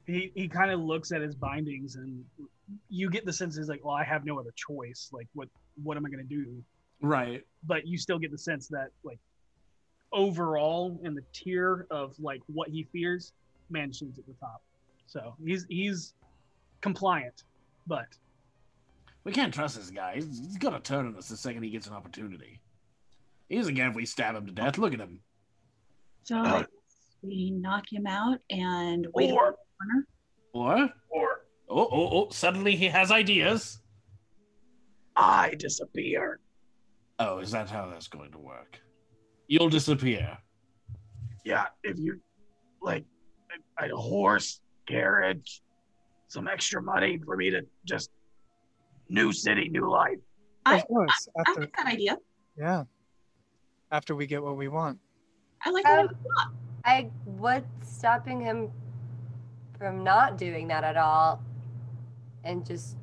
he 0.06 0.30
he 0.36 0.46
kind 0.46 0.70
of 0.70 0.78
looks 0.78 1.10
at 1.10 1.20
his 1.20 1.34
bindings 1.34 1.96
and 1.96 2.24
you 2.88 3.10
get 3.10 3.26
the 3.26 3.32
sense 3.32 3.56
he's 3.56 3.68
like 3.68 3.84
well 3.84 3.96
i 3.96 4.04
have 4.04 4.24
no 4.24 4.38
other 4.38 4.52
choice 4.54 5.10
like 5.12 5.26
what 5.34 5.48
what 5.82 5.96
am 5.96 6.06
i 6.06 6.08
going 6.08 6.24
to 6.24 6.32
do 6.32 6.62
Right. 7.00 7.42
but 7.64 7.88
you 7.88 7.98
still 7.98 8.18
get 8.20 8.30
the 8.30 8.38
sense 8.38 8.68
that 8.68 8.90
like 9.02 9.18
overall 10.12 10.98
in 11.02 11.14
the 11.16 11.22
tier 11.32 11.86
of 11.90 12.14
like 12.20 12.40
what 12.46 12.68
he 12.68 12.84
fears 12.92 13.32
Manshoon's 13.68 14.16
at 14.18 14.26
the 14.26 14.34
top 14.34 14.62
so 15.08 15.34
he's 15.44 15.66
he's 15.68 16.14
compliant 16.80 17.42
but 17.88 18.06
We 19.26 19.32
can't 19.32 19.52
trust 19.52 19.76
this 19.76 19.90
guy. 19.90 20.14
He's, 20.14 20.38
he's 20.38 20.56
going 20.56 20.74
to 20.74 20.80
turn 20.80 21.04
on 21.04 21.16
us 21.16 21.28
the 21.28 21.36
second 21.36 21.64
he 21.64 21.70
gets 21.70 21.88
an 21.88 21.94
opportunity. 21.94 22.60
He's 23.48 23.66
again 23.66 23.90
if 23.90 23.96
we 23.96 24.06
stab 24.06 24.36
him 24.36 24.46
to 24.46 24.52
death. 24.52 24.78
Look 24.78 24.94
at 24.94 25.00
him. 25.00 25.18
So 26.22 26.64
we 27.22 27.50
knock 27.50 27.92
him 27.92 28.06
out 28.06 28.38
and 28.50 29.04
wait 29.14 29.32
Or- 29.32 29.48
in 29.48 29.52
the 29.52 30.52
corner. 30.52 30.92
Or, 31.10 31.18
or, 31.20 31.28
oh, 31.68 31.88
oh, 31.90 32.08
oh, 32.12 32.28
suddenly 32.30 32.76
he 32.76 32.86
has 32.86 33.10
ideas. 33.10 33.80
I 35.16 35.54
disappear. 35.58 36.38
Oh, 37.18 37.38
is 37.38 37.50
that 37.50 37.68
how 37.68 37.90
that's 37.90 38.06
going 38.06 38.30
to 38.30 38.38
work? 38.38 38.78
You'll 39.48 39.70
disappear. 39.70 40.38
Yeah, 41.44 41.66
if 41.82 41.98
you 41.98 42.20
like 42.80 43.04
a, 43.80 43.86
a 43.92 43.96
horse, 43.96 44.60
carriage, 44.86 45.62
some 46.28 46.46
extra 46.46 46.80
money 46.80 47.20
for 47.24 47.36
me 47.36 47.50
to 47.50 47.62
just 47.84 48.10
new 49.08 49.32
city, 49.32 49.68
new 49.68 49.90
life. 49.90 50.18
I, 50.64 50.78
Of 50.78 50.86
course. 50.86 51.28
I 51.36 51.40
After, 51.48 51.60
like 51.62 51.76
that 51.76 51.86
idea. 51.86 52.18
yeah. 52.56 52.84
After 53.90 54.14
we 54.16 54.26
get 54.26 54.42
what 54.42 54.56
we 54.56 54.68
want. 54.68 54.98
I 55.64 55.70
like 55.70 55.84
that. 55.84 56.00
Um, 56.00 56.10
I 56.84 57.10
what's 57.24 57.66
stopping 57.82 58.40
him 58.40 58.70
from 59.78 60.02
not 60.04 60.38
doing 60.38 60.68
that 60.68 60.84
at 60.84 60.96
all, 60.96 61.42
and 62.44 62.64
just 62.64 62.96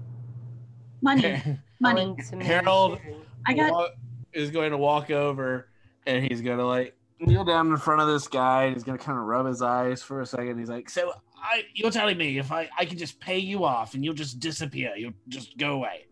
Money, 1.02 1.42
money. 1.82 2.16
Harold 2.42 3.00
I 3.46 3.54
got. 3.54 3.92
is 4.32 4.50
going 4.52 4.72
to 4.72 4.78
walk 4.78 5.12
over 5.12 5.68
and 6.08 6.26
he's 6.26 6.42
going 6.42 6.58
to 6.58 6.66
like 6.66 6.96
kneel 7.20 7.44
down 7.44 7.68
in 7.68 7.78
front 7.78 8.02
of 8.02 8.08
this 8.08 8.28
guy 8.28 8.64
and 8.66 8.74
he's 8.74 8.84
going 8.84 8.98
to 8.98 9.04
kind 9.04 9.18
of 9.20 9.26
rub 9.26 9.46
his 9.46 9.62
eyes 9.62 10.02
for 10.02 10.22
a 10.22 10.26
second. 10.26 10.58
He's 10.60 10.70
like, 10.70 10.90
So 10.90 11.12
I, 11.44 11.64
you're 11.76 11.92
telling 11.92 12.18
me 12.18 12.38
if 12.38 12.52
I, 12.52 12.70
I 12.78 12.86
can 12.86 12.98
just 12.98 13.20
pay 13.20 13.38
you 13.38 13.66
off 13.66 13.94
and 13.96 14.04
you'll 14.04 14.14
just 14.14 14.40
disappear, 14.40 14.94
you'll 14.96 15.14
just 15.28 15.58
go 15.58 15.74
away. 15.74 16.06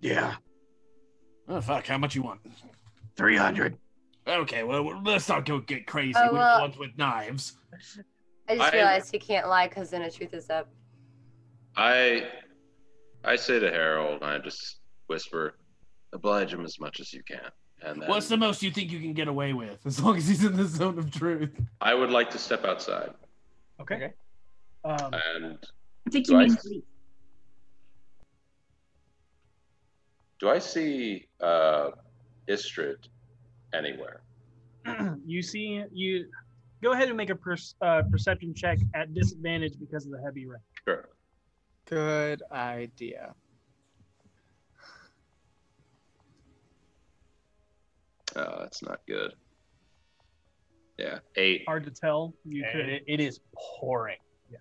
Yeah, 0.00 0.34
Oh 1.48 1.60
fuck! 1.60 1.86
How 1.86 1.98
much 1.98 2.14
you 2.14 2.22
want? 2.22 2.40
300. 3.16 3.76
Okay, 4.26 4.62
well 4.62 5.00
let's 5.04 5.28
not 5.28 5.44
go 5.44 5.60
get 5.60 5.86
crazy. 5.86 6.14
Oh, 6.16 6.32
We're 6.32 6.38
well- 6.38 6.68
the 6.68 6.78
with 6.78 6.96
knives. 6.96 7.56
I 8.48 8.56
just 8.56 8.72
I- 8.72 8.76
realized 8.76 9.10
he 9.12 9.18
can't 9.18 9.48
lie 9.48 9.68
because 9.68 9.90
then 9.90 10.02
the 10.02 10.10
truth 10.10 10.32
is 10.34 10.48
up. 10.50 10.68
I 11.76 12.28
I 13.24 13.36
say 13.36 13.58
to 13.58 13.70
Harold, 13.70 14.22
I 14.22 14.38
just 14.38 14.80
whisper, 15.06 15.56
oblige 16.12 16.52
him 16.52 16.64
as 16.64 16.78
much 16.78 17.00
as 17.00 17.12
you 17.12 17.22
can. 17.24 17.50
And 17.84 18.00
then 18.00 18.08
What's 18.08 18.28
the 18.28 18.36
most 18.36 18.62
you 18.62 18.70
think 18.70 18.90
you 18.90 18.98
can 19.00 19.12
get 19.12 19.28
away 19.28 19.52
with, 19.52 19.84
as 19.86 20.00
long 20.00 20.16
as 20.16 20.26
he's 20.26 20.42
in 20.44 20.56
the 20.56 20.64
zone 20.64 20.98
of 20.98 21.10
truth? 21.10 21.50
I 21.80 21.94
would 21.94 22.10
like 22.10 22.30
to 22.30 22.38
step 22.38 22.64
outside. 22.64 23.12
Okay. 23.80 24.12
Um, 24.84 25.14
And 25.34 25.58
I 26.06 26.10
think 26.10 26.26
Do 26.26 26.32
you 26.34 26.38
I- 26.40 26.44
mean 26.46 26.56
police. 26.56 26.82
do 30.40 30.48
I 30.50 30.58
see 30.58 31.26
uh 31.40 31.90
Istrid 32.48 33.08
anywhere? 33.72 34.20
you 35.26 35.42
see, 35.42 35.82
you 35.92 36.26
go 36.82 36.92
ahead 36.92 37.08
and 37.08 37.16
make 37.16 37.30
a 37.30 37.34
per, 37.34 37.56
uh, 37.80 38.02
perception 38.10 38.52
check 38.54 38.78
at 38.94 39.14
disadvantage 39.14 39.78
because 39.80 40.04
of 40.04 40.12
the 40.12 40.20
heavy 40.22 40.44
rain. 40.46 40.60
Sure. 40.86 41.08
Good 41.86 42.42
idea. 42.52 43.34
Oh, 48.36 48.56
that's 48.60 48.82
not 48.82 49.00
good. 49.06 49.32
Yeah, 50.98 51.18
eight. 51.36 51.62
Hard 51.66 51.84
to 51.84 51.90
tell. 51.90 52.34
You 52.44 52.62
And 52.64 52.72
could, 52.72 52.88
it, 52.88 53.04
it 53.06 53.20
is 53.20 53.40
pouring. 53.56 54.16
Yeah. 54.50 54.58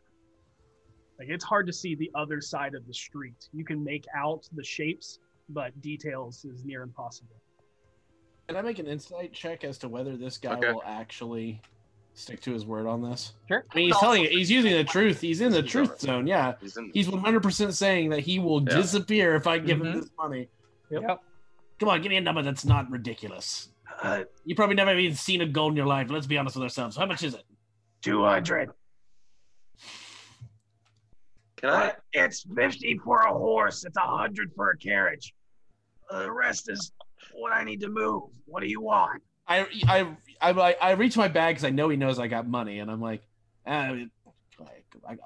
Like, 1.20 1.30
it's 1.30 1.44
hard 1.46 1.68
to 1.68 1.74
see 1.74 1.94
the 1.96 2.10
other 2.16 2.42
side 2.42 2.74
of 2.76 2.88
the 2.88 2.94
street. 2.94 3.50
You 3.54 3.64
can 3.64 3.84
make 3.84 4.06
out 4.16 4.48
the 4.54 4.64
shapes, 4.64 5.20
but 5.50 5.80
details 5.82 6.44
is 6.46 6.64
near 6.66 6.82
impossible. 6.82 7.36
Can 8.48 8.58
I 8.58 8.62
make 8.62 8.80
an 8.80 8.88
insight 8.88 9.32
check 9.32 9.64
as 9.64 9.78
to 9.80 9.88
whether 9.90 10.18
this 10.18 10.38
guy 10.38 10.54
Okay. 10.58 10.72
will 10.74 10.84
actually 10.86 11.62
stick 12.16 12.42
to 12.42 12.52
his 12.52 12.66
word 12.66 12.88
on 12.88 13.02
this? 13.02 13.34
Sure. 13.48 13.64
I 13.72 13.76
mean, 13.76 13.88
he's 13.90 13.98
telling 14.00 14.24
you, 14.24 14.30
he's 14.30 14.50
using 14.52 14.74
the 14.74 14.84
truth. 14.84 15.22
He's 15.22 15.40
in 15.40 15.52
the 15.52 15.62
He's 15.62 15.72
truth 15.72 15.90
alright. 15.90 16.02
zone. 16.02 16.28
Yeah. 16.28 16.54
He's 16.60 16.76
in. 16.78 16.90
He's 16.94 17.08
100% 17.08 17.74
saying 17.74 18.10
that 18.10 18.20
he 18.22 18.40
will 18.40 18.62
Yeah. 18.64 18.76
disappear 18.76 19.36
if 19.36 19.46
I 19.48 19.60
give 19.60 19.80
him 19.82 19.88
Mhm. 19.88 20.02
this 20.02 20.10
money. 20.18 20.50
Yep. 20.90 21.24
Come 21.84 21.90
on, 21.90 22.02
give 22.02 22.12
me 22.12 22.16
a 22.16 22.22
number 22.22 22.42
that's 22.42 22.64
not 22.64 22.90
ridiculous. 22.90 23.68
Uh, 24.02 24.24
You 24.46 24.56
probably 24.56 24.78
never 24.78 24.98
even 24.98 25.18
seen 25.18 25.42
a 25.42 25.46
gold 25.46 25.74
in 25.74 25.76
your 25.76 25.86
life. 25.86 26.10
Let's 26.10 26.26
be 26.26 26.38
honest 26.38 26.56
with 26.56 26.64
ourselves. 26.64 26.96
How 26.96 27.06
much 27.06 27.24
is 27.24 27.34
it? 27.34 27.44
200. 28.04 28.70
Can 31.58 31.70
I? 31.70 31.88
But 31.88 32.00
it's 32.14 32.46
50 32.56 33.00
for 33.00 33.24
a 33.24 33.34
horse. 33.34 33.84
It's 33.84 33.98
a 33.98 34.10
100 34.10 34.52
for 34.56 34.70
a 34.70 34.78
carriage. 34.78 35.34
Uh, 36.10 36.22
the 36.22 36.32
rest 36.32 36.70
is 36.70 36.94
what 37.34 37.52
I 37.52 37.66
need 37.66 37.82
to 37.82 37.90
move. 37.90 38.30
What 38.46 38.62
do 38.62 38.68
you 38.68 38.80
want? 38.80 39.22
I 39.46 39.68
I 39.86 40.08
I, 40.40 40.52
I, 40.52 40.76
I 40.82 40.92
reach 40.92 41.18
my 41.18 41.28
bag 41.28 41.56
because 41.56 41.66
I 41.66 41.70
know 41.72 41.90
he 41.90 41.98
knows 41.98 42.18
I 42.18 42.28
got 42.28 42.48
money, 42.48 42.80
and 42.80 42.90
I'm 42.90 43.02
like, 43.02 43.24
ah, 43.68 43.90
I, 43.90 44.08
I, 45.06 45.18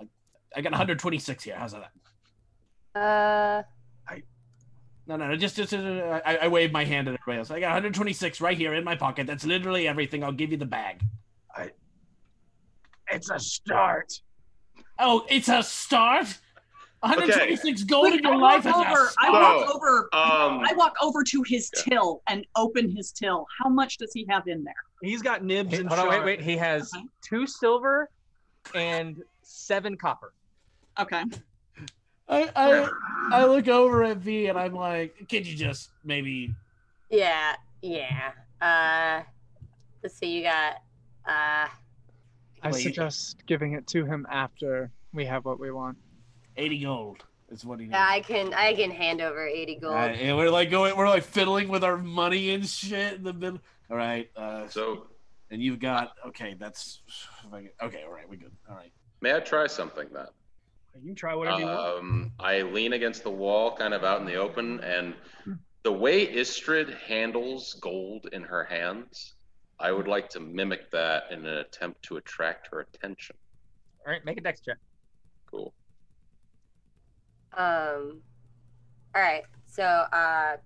I 0.55 0.61
got 0.61 0.71
126 0.71 1.43
here. 1.43 1.55
How's 1.55 1.73
that? 1.73 2.99
Uh, 2.99 3.61
No, 5.07 5.15
no, 5.15 5.27
no. 5.27 5.35
Just, 5.37 5.55
just, 5.55 5.73
uh, 5.73 6.19
I, 6.25 6.37
I 6.37 6.47
wave 6.49 6.71
my 6.71 6.83
hand 6.83 7.07
at 7.07 7.13
everybody 7.13 7.39
else. 7.39 7.49
I 7.49 7.59
got 7.61 7.67
126 7.69 8.41
right 8.41 8.57
here 8.57 8.73
in 8.73 8.83
my 8.83 8.95
pocket. 8.95 9.25
That's 9.25 9.45
literally 9.45 9.87
everything. 9.87 10.23
I'll 10.23 10.31
give 10.33 10.51
you 10.51 10.57
the 10.57 10.65
bag. 10.65 11.01
I. 11.55 11.71
It's 13.09 13.29
a 13.29 13.39
start. 13.39 14.11
Oh, 14.99 15.25
it's 15.29 15.47
a 15.47 15.63
start. 15.63 16.37
126 17.01 17.83
gold 17.83 18.05
Wait, 18.05 18.15
in 18.15 18.23
your 18.23 18.33
I 18.33 18.37
life 18.37 18.65
walk 18.65 18.75
is 18.87 18.87
a 18.87 18.89
over. 18.89 19.09
I 19.19 19.27
start. 19.29 19.57
walk 19.67 19.75
over. 19.75 20.09
Um, 20.13 20.59
I 20.67 20.73
walk 20.75 20.95
over 21.01 21.23
to 21.23 21.43
his 21.47 21.71
Yeah. 21.77 21.83
till 21.83 22.21
and 22.27 22.45
open 22.57 22.93
his 22.93 23.11
till. 23.11 23.45
How 23.63 23.69
much 23.69 23.97
does 23.99 24.11
he 24.13 24.25
have 24.29 24.47
in 24.47 24.63
there? 24.63 24.73
He's 25.01 25.21
got 25.21 25.43
nibs 25.43 25.71
Hey, 25.73 25.79
and 25.81 25.87
hold 25.89 26.01
on, 26.01 26.09
wait, 26.09 26.25
wait. 26.25 26.41
He 26.41 26.57
has 26.57 26.91
Okay. 26.93 27.05
two 27.23 27.45
silver 27.47 28.09
and 28.75 29.21
seven 29.43 29.95
copper. 29.95 30.33
Okay. 30.99 31.23
I, 32.29 32.49
I, 32.55 32.89
I 33.31 33.45
look 33.45 33.67
over 33.67 34.03
at 34.03 34.17
V 34.17 34.47
and 34.47 34.57
I'm 34.57 34.73
like, 34.73 35.27
Could 35.29 35.47
you 35.47 35.55
just 35.55 35.89
maybe? 36.03 36.53
yeah, 37.09 37.55
yeah. 37.81 38.31
Uh, 38.61 39.23
let's 40.03 40.15
see. 40.17 40.31
You 40.31 40.43
got 40.43 40.73
uh, 41.25 41.67
I 42.63 42.71
Wait. 42.71 42.81
suggest 42.81 43.45
giving 43.45 43.73
it 43.73 43.87
to 43.87 44.05
him 44.05 44.25
after 44.29 44.91
we 45.13 45.25
have 45.25 45.45
what 45.45 45.59
we 45.59 45.71
want. 45.71 45.97
80 46.57 46.79
gold 46.79 47.23
is 47.49 47.63
what 47.63 47.79
he 47.79 47.85
needs. 47.85 47.93
yeah. 47.93 48.07
I 48.09 48.19
can 48.21 48.53
I 48.53 48.73
can 48.73 48.91
hand 48.91 49.21
over 49.21 49.45
eighty 49.47 49.75
gold. 49.75 49.93
Uh, 49.93 49.97
and 49.97 50.35
we're 50.37 50.49
like 50.49 50.69
going, 50.69 50.95
we're 50.97 51.07
like 51.07 51.23
fiddling 51.23 51.69
with 51.69 51.83
our 51.83 51.97
money 51.97 52.49
and 52.51 52.65
shit 52.65 53.13
in 53.13 53.23
the 53.23 53.33
middle. 53.33 53.59
All 53.89 53.95
right, 53.97 54.29
uh, 54.35 54.67
so 54.67 55.07
and 55.49 55.61
you've 55.61 55.79
got 55.79 56.13
okay. 56.27 56.55
That's 56.59 57.01
okay. 57.53 58.03
All 58.03 58.11
right, 58.13 58.27
we 58.27 58.35
good. 58.37 58.51
All 58.69 58.75
right. 58.75 58.91
may 59.21 59.33
I 59.33 59.39
try 59.39 59.67
something 59.67 60.07
then? 60.13 60.25
You 61.01 61.09
can 61.09 61.15
try 61.15 61.35
whatever 61.35 61.59
you 61.59 61.65
want. 61.65 61.97
Um, 61.99 62.31
I 62.39 62.61
lean 62.61 62.93
against 62.93 63.23
the 63.23 63.29
wall, 63.29 63.75
kind 63.75 63.93
of 63.93 64.03
out 64.03 64.19
in 64.19 64.25
the 64.25 64.35
open, 64.35 64.79
and 64.81 65.13
the 65.83 65.91
way 65.91 66.27
Istrid 66.27 66.97
handles 67.01 67.75
gold 67.75 68.27
in 68.33 68.43
her 68.43 68.63
hands, 68.63 69.35
I 69.79 69.91
would 69.91 70.07
like 70.07 70.29
to 70.29 70.39
mimic 70.39 70.91
that 70.91 71.31
in 71.31 71.45
an 71.45 71.57
attempt 71.57 72.03
to 72.03 72.17
attract 72.17 72.67
her 72.71 72.81
attention. 72.81 73.35
All 74.05 74.11
right, 74.11 74.23
make 74.25 74.37
a 74.37 74.41
dex 74.41 74.61
check. 74.61 74.77
Cool. 75.49 75.73
Um, 77.55 78.21
all 79.15 79.21
right. 79.21 79.43
So, 79.67 79.83
uh, 79.83 80.57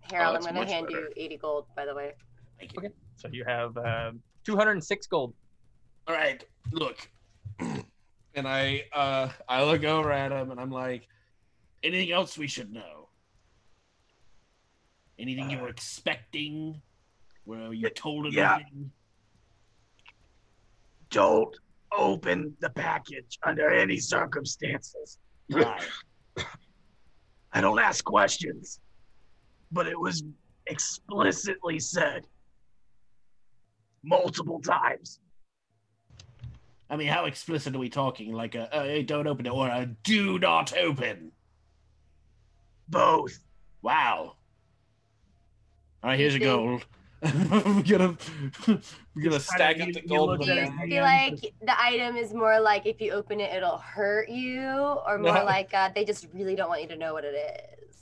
Harold, 0.00 0.36
I'm 0.36 0.42
gonna 0.42 0.66
hand 0.66 0.86
better. 0.86 1.00
you 1.00 1.08
80 1.16 1.36
gold, 1.36 1.64
by 1.76 1.84
the 1.84 1.94
way. 1.94 2.12
Thank 2.58 2.72
you. 2.72 2.78
Okay. 2.78 2.94
So 3.16 3.28
you 3.28 3.44
have 3.44 3.76
um, 3.76 4.20
206 4.44 5.06
gold. 5.06 5.34
All 6.06 6.14
right, 6.14 6.44
look. 6.72 6.96
and 8.36 8.46
I 8.46 8.84
uh 8.92 9.28
I 9.48 9.64
look 9.64 9.82
over 9.82 10.12
at 10.12 10.30
him 10.30 10.50
and 10.50 10.60
I'm 10.60 10.70
like, 10.70 11.08
Anything 11.82 12.12
else 12.12 12.38
we 12.38 12.46
should 12.46 12.72
know? 12.72 13.08
Anything 15.18 15.50
you 15.50 15.58
were 15.58 15.68
expecting? 15.68 16.80
Were 17.44 17.72
you 17.72 17.88
told 17.90 18.32
yeah. 18.32 18.58
Don't 21.10 21.56
open 21.96 22.56
the 22.60 22.70
package 22.70 23.38
under 23.44 23.70
any 23.70 23.98
circumstances. 23.98 25.18
Why? 25.48 25.78
I 27.52 27.60
don't 27.60 27.78
ask 27.78 28.04
questions, 28.04 28.80
but 29.72 29.86
it 29.86 29.98
was 29.98 30.22
explicitly 30.66 31.78
said 31.78 32.26
multiple 34.02 34.60
times. 34.60 35.20
I 36.88 36.96
mean, 36.96 37.08
how 37.08 37.24
explicit 37.24 37.74
are 37.74 37.78
we 37.78 37.88
talking? 37.88 38.32
Like 38.32 38.54
a 38.54 38.74
uh, 38.74 38.84
hey, 38.84 39.02
don't 39.02 39.26
open 39.26 39.46
it 39.46 39.50
or 39.50 39.68
a 39.68 39.86
do 40.04 40.38
not 40.38 40.76
open? 40.76 41.32
Both. 42.88 43.40
Wow. 43.82 44.36
All 46.02 46.10
right, 46.10 46.18
here's 46.18 46.36
your 46.36 46.40
gold. 46.44 46.86
we're 47.22 47.82
gonna 47.82 48.16
we're 48.68 49.22
gonna 49.22 49.40
stack 49.40 49.80
up 49.80 49.88
the 49.88 49.94
you- 49.94 50.02
you 50.02 50.08
gold. 50.08 50.28
look 50.28 50.42
Do 50.42 50.54
you 50.54 50.70
feel 50.88 51.02
like 51.02 51.40
the 51.40 51.82
item 51.82 52.16
is 52.16 52.32
more 52.32 52.60
like 52.60 52.86
if 52.86 53.00
you 53.00 53.12
open 53.12 53.40
it, 53.40 53.52
it'll 53.52 53.78
hurt 53.78 54.28
you, 54.28 54.68
or 54.70 55.18
more 55.18 55.34
No. 55.34 55.44
like 55.56 55.72
uh, 55.74 55.90
they 55.94 56.04
just 56.04 56.28
really 56.34 56.54
don't 56.54 56.68
want 56.68 56.82
you 56.82 56.88
to 56.88 56.96
know 56.96 57.14
what 57.14 57.24
it 57.24 57.34
is? 57.34 57.96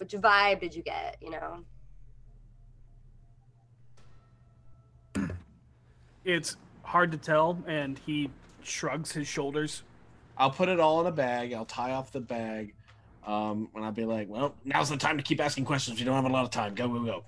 Which 0.00 0.12
vibe 0.20 0.60
did 0.60 0.74
you 0.74 0.82
get? 0.82 1.18
You 1.20 1.30
know. 1.30 1.64
It's 6.24 6.56
hard 6.82 7.12
to 7.12 7.18
tell, 7.18 7.62
and 7.66 7.98
he 7.98 8.30
shrugs 8.62 9.12
his 9.12 9.26
shoulders. 9.26 9.82
I'll 10.36 10.50
put 10.50 10.68
it 10.68 10.80
all 10.80 11.00
in 11.00 11.06
a 11.06 11.12
bag. 11.12 11.52
I'll 11.52 11.64
tie 11.64 11.92
off 11.92 12.12
the 12.12 12.20
bag. 12.20 12.74
Um, 13.26 13.68
and 13.74 13.84
I'll 13.84 13.92
be 13.92 14.04
like, 14.04 14.28
well, 14.28 14.54
now's 14.64 14.88
the 14.88 14.96
time 14.96 15.16
to 15.16 15.22
keep 15.22 15.40
asking 15.40 15.64
questions. 15.64 15.98
We 15.98 16.04
don't 16.04 16.14
have 16.14 16.24
a 16.24 16.32
lot 16.32 16.44
of 16.44 16.50
time. 16.50 16.74
Go, 16.74 16.88
go, 16.88 17.04
go. 17.04 17.24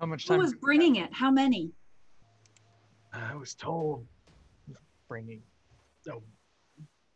How 0.00 0.06
much 0.06 0.26
time? 0.26 0.36
Who 0.38 0.42
was 0.42 0.54
bringing 0.54 0.96
it? 0.96 1.12
How 1.12 1.30
many? 1.30 1.72
I 3.12 3.34
was 3.34 3.54
told 3.54 4.06
bringing. 5.08 5.42
Oh, 6.10 6.22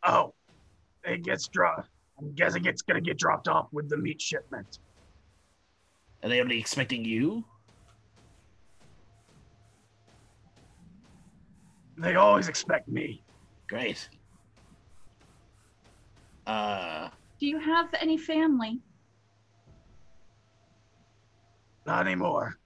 oh, 0.03 0.33
it 1.03 1.23
gets 1.23 1.47
dropped. 1.47 1.89
I'm 2.17 2.33
guessing 2.33 2.65
it's 2.65 2.81
gonna 2.81 3.01
get 3.01 3.17
dropped 3.17 3.47
off 3.47 3.67
with 3.71 3.89
the 3.89 3.97
meat 3.97 4.21
shipment. 4.21 4.79
Are 6.23 6.29
they 6.29 6.41
only 6.41 6.59
expecting 6.59 7.03
you? 7.03 7.43
They 11.99 12.15
always 12.15 12.47
expect 12.47 12.87
me. 12.87 13.21
Great. 13.67 14.07
Uh, 16.47 17.09
Do 17.39 17.45
you 17.45 17.59
have 17.59 17.93
any 17.99 18.17
family? 18.17 18.79
Not 21.85 22.07
anymore. 22.07 22.57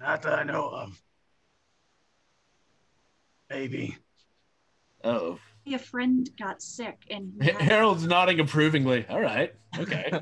Not 0.00 0.22
that 0.22 0.38
I 0.38 0.42
know 0.44 0.68
of. 0.68 1.02
Maybe. 3.50 3.96
oh. 5.02 5.38
A 5.66 5.78
friend 5.78 6.30
got 6.38 6.62
sick 6.62 6.96
and 7.10 7.32
he 7.42 7.50
Harold's 7.50 8.06
nodding 8.06 8.38
approvingly. 8.38 9.04
All 9.08 9.20
right. 9.20 9.52
Okay. 9.76 10.12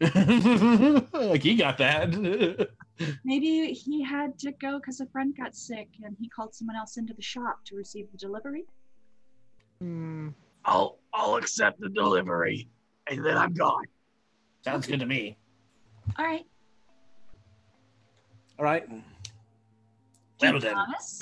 like 1.12 1.42
he 1.42 1.54
got 1.54 1.76
that. 1.78 2.68
maybe 3.24 3.72
he 3.72 4.02
had 4.02 4.38
to 4.40 4.52
go 4.52 4.78
because 4.78 5.00
a 5.00 5.06
friend 5.06 5.34
got 5.36 5.54
sick 5.54 5.88
and 6.04 6.16
he 6.20 6.28
called 6.28 6.54
someone 6.54 6.76
else 6.76 6.96
into 6.96 7.14
the 7.14 7.22
shop 7.22 7.60
to 7.66 7.76
receive 7.76 8.06
the 8.12 8.18
delivery. 8.18 8.64
Hmm. 9.80 10.28
I'll 10.64 10.98
I'll 11.12 11.36
accept 11.36 11.80
the 11.80 11.88
delivery, 11.88 12.68
and 13.10 13.24
then 13.24 13.36
I'm 13.36 13.52
gone. 13.52 13.84
Sounds 14.64 14.86
good 14.86 15.00
to 15.00 15.06
me. 15.06 15.36
All 16.18 16.24
right. 16.24 16.44
All 18.58 18.64
right. 18.64 18.88
Do 18.88 19.02
Well 20.40 20.54
you 20.54 20.60
then. 20.60 20.72
promise? 20.74 21.18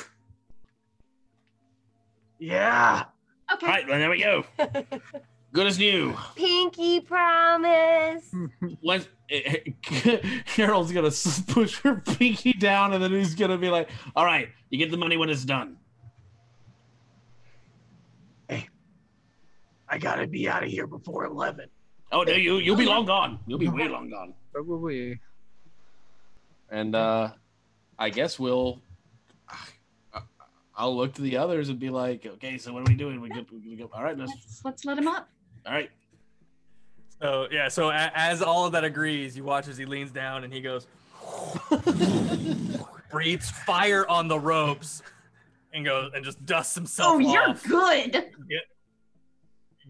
Yeah. 2.39 3.05
Okay. 3.52 3.67
All 3.67 3.73
right, 3.73 3.89
well, 3.89 3.99
there 3.99 4.10
we 4.10 4.20
go. 4.23 4.44
Good 5.53 5.67
as 5.67 5.79
new. 5.79 6.17
Pinky 6.37 7.01
promise. 7.01 8.33
When 8.83 9.05
Carol's 10.47 10.93
gonna 10.93 11.11
push 11.49 11.79
her 11.81 11.97
pinky 11.97 12.53
down, 12.53 12.93
and 12.93 13.03
then 13.03 13.12
he's 13.12 13.35
gonna 13.35 13.59
be 13.59 13.69
like, 13.69 13.89
All 14.17 14.25
right, 14.25 14.49
you 14.70 14.79
get 14.79 14.91
the 14.91 14.97
money 14.97 15.17
when 15.17 15.29
it's 15.29 15.45
done. 15.45 15.77
Hey, 18.49 18.69
I 19.89 19.99
gotta 19.99 20.27
be 20.27 20.49
out 20.49 20.62
of 20.62 20.69
here 20.69 20.87
before 20.87 21.25
eleven. 21.25 21.69
Oh 22.12 22.23
no, 22.23 22.33
you 22.33 22.57
you'll 22.57 22.77
be 22.77 22.87
long 22.87 23.07
gone. 23.07 23.39
You'll 23.47 23.59
be 23.59 23.69
way 23.69 23.89
long 23.89 24.11
gone. 24.11 24.35
Where 24.53 24.62
were 24.62 24.79
we? 24.79 25.20
and 26.70 26.95
uh, 26.95 27.31
I 27.99 28.11
guess 28.11 28.39
we'll. 28.39 28.81
I'll 30.77 30.97
look 30.97 31.12
to 31.15 31.23
the 31.23 31.37
others 31.37 31.69
and 31.69 31.79
be 31.79 31.91
like, 31.91 32.25
Okay, 32.25 32.57
so 32.57 32.73
what 32.73 32.89
are 32.89 32.91
we 32.91 32.97
doing? 32.97 33.20
We 33.20 33.29
go, 33.29 33.45
we 33.53 33.77
go. 33.77 33.91
All 33.93 34.03
right, 34.03 34.17
let's. 34.17 34.33
Let's, 34.33 34.65
let's 34.65 34.85
let 34.87 34.99
him 34.99 35.09
up. 35.09 35.29
All 35.67 35.73
right. 35.73 35.91
So 37.21 37.47
yeah, 37.51 37.69
so 37.69 37.91
a- 37.91 38.11
as 38.15 38.41
all 38.43 38.65
of 38.67 38.73
that 38.73 38.85
agrees, 38.85 39.37
you 39.37 39.45
watch 39.45 39.69
as 39.69 39.77
he 39.77 39.85
leans 39.85 40.11
down 40.11 40.45
and 40.45 40.53
he 40.53 40.61
goes, 40.61 40.87
breathes 43.11 43.51
fire 43.51 44.07
on 44.09 44.29
the 44.29 44.39
ropes, 44.39 45.03
and 45.73 45.85
goes 45.85 46.13
and 46.15 46.25
just 46.25 46.45
dusts 46.47 46.75
himself 46.75 47.15
Oh, 47.15 47.19
you're 47.19 47.55
good. 47.69 48.13
Get, 48.49 48.63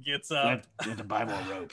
gets 0.05 0.31
We 0.31 0.36
up. 0.36 0.44
have, 0.49 0.66
we 0.84 0.89
have 0.90 0.99
to 0.99 1.05
buy 1.05 1.24
more 1.24 1.39
rope. 1.50 1.73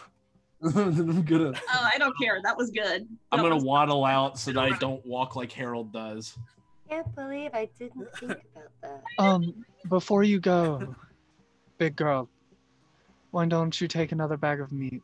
I'm 0.75 1.23
gonna. 1.23 1.53
Oh, 1.55 1.89
I 1.93 1.97
don't 1.97 2.15
care. 2.19 2.39
That 2.43 2.57
was 2.57 2.71
good. 2.71 3.07
I'm 3.31 3.37
That 3.37 3.43
gonna 3.43 3.55
was- 3.55 3.63
waddle 3.63 4.05
out 4.05 4.37
so 4.39 4.51
that 4.53 4.59
I 4.59 4.77
don't 4.77 5.05
walk 5.05 5.35
like 5.35 5.51
Harold 5.51 5.91
does. 5.93 6.37
I 6.89 6.93
can't 6.95 7.15
believe 7.15 7.51
I 7.53 7.67
didn't 7.77 8.07
think 8.17 8.31
about 8.55 8.69
that. 8.81 9.03
Um, 9.19 9.65
before 9.89 10.23
you 10.23 10.39
go, 10.39 10.95
big 11.77 11.95
girl, 11.97 12.29
why 13.37 13.45
don't 13.45 13.79
you 13.79 13.87
take 13.87 14.11
another 14.11 14.35
bag 14.35 14.59
of 14.61 14.71
meat? 14.71 15.03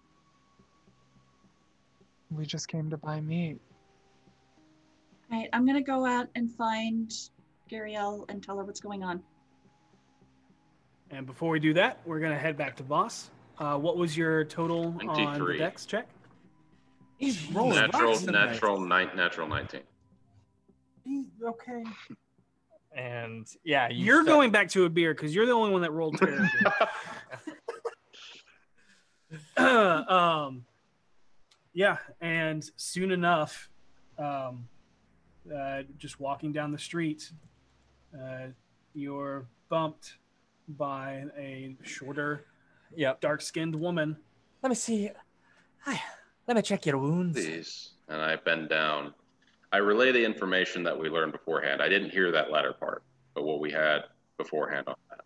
We 2.31 2.47
just 2.47 2.67
came 2.67 2.89
to 2.89 2.97
buy 2.97 3.21
meat. 3.21 3.59
All 5.31 5.37
right, 5.37 5.47
I'm 5.53 5.67
gonna 5.67 5.83
go 5.83 6.03
out 6.03 6.29
and 6.33 6.51
find 6.51 7.13
Gariel 7.69 8.25
and 8.29 8.41
tell 8.41 8.57
her 8.57 8.63
what's 8.63 8.79
going 8.79 9.03
on. 9.03 9.21
And 11.11 11.27
before 11.27 11.51
we 11.51 11.59
do 11.59 11.75
that, 11.75 11.99
we're 12.07 12.19
gonna 12.19 12.39
head 12.39 12.57
back 12.57 12.75
to 12.77 12.83
Voss. 12.83 13.29
Uh, 13.59 13.77
what 13.77 13.97
was 13.97 14.17
your 14.17 14.45
total 14.45 14.85
on 14.87 14.97
the 14.97 15.03
23. 15.03 15.59
dex 15.59 15.85
check? 15.85 16.07
He's 17.17 17.51
rolling 17.51 17.75
Natural, 17.75 18.13
rocks 18.13 18.23
tonight. 18.23 18.45
natural, 18.53 18.79
nine, 18.79 19.09
natural 19.15 19.47
19. 19.47 19.81
Okay. 21.45 21.83
And 22.95 23.45
yeah, 23.63 23.89
you 23.89 24.05
You're 24.05 24.23
start- 24.23 24.27
going 24.27 24.49
back 24.51 24.69
to 24.69 24.85
a 24.85 24.89
beer 24.89 25.13
because 25.13 25.35
you're 25.35 25.45
the 25.45 25.51
only 25.51 25.69
one 25.71 25.83
that 25.83 25.91
rolled 25.91 26.17
terribly. 26.17 26.47
um, 29.57 30.65
yeah, 31.73 31.97
and 32.21 32.63
soon 32.75 33.11
enough, 33.11 33.69
um, 34.17 34.67
uh, 35.53 35.83
just 35.97 36.19
walking 36.19 36.51
down 36.51 36.71
the 36.71 36.77
street, 36.79 37.31
uh, 38.19 38.47
you're 38.93 39.47
bumped 39.69 40.17
by 40.69 41.25
a 41.37 41.75
shorter, 41.83 42.45
Yep. 42.95 43.21
dark-skinned 43.21 43.75
woman. 43.75 44.15
Let 44.61 44.69
me 44.69 44.75
see. 44.75 45.09
Hi. 45.81 45.99
Let 46.47 46.55
me 46.55 46.61
check 46.61 46.85
your 46.85 46.97
wounds. 46.99 47.35
Please. 47.43 47.91
And 48.07 48.21
I 48.21 48.35
bend 48.35 48.69
down. 48.69 49.13
I 49.71 49.77
relay 49.77 50.11
the 50.11 50.23
information 50.23 50.83
that 50.83 50.97
we 50.97 51.09
learned 51.09 51.31
beforehand. 51.31 51.81
I 51.81 51.89
didn't 51.89 52.11
hear 52.11 52.31
that 52.31 52.51
latter 52.51 52.73
part, 52.73 53.03
but 53.33 53.43
what 53.43 53.59
we 53.59 53.71
had 53.71 54.03
beforehand 54.37 54.87
on 54.87 54.95
that. 55.09 55.21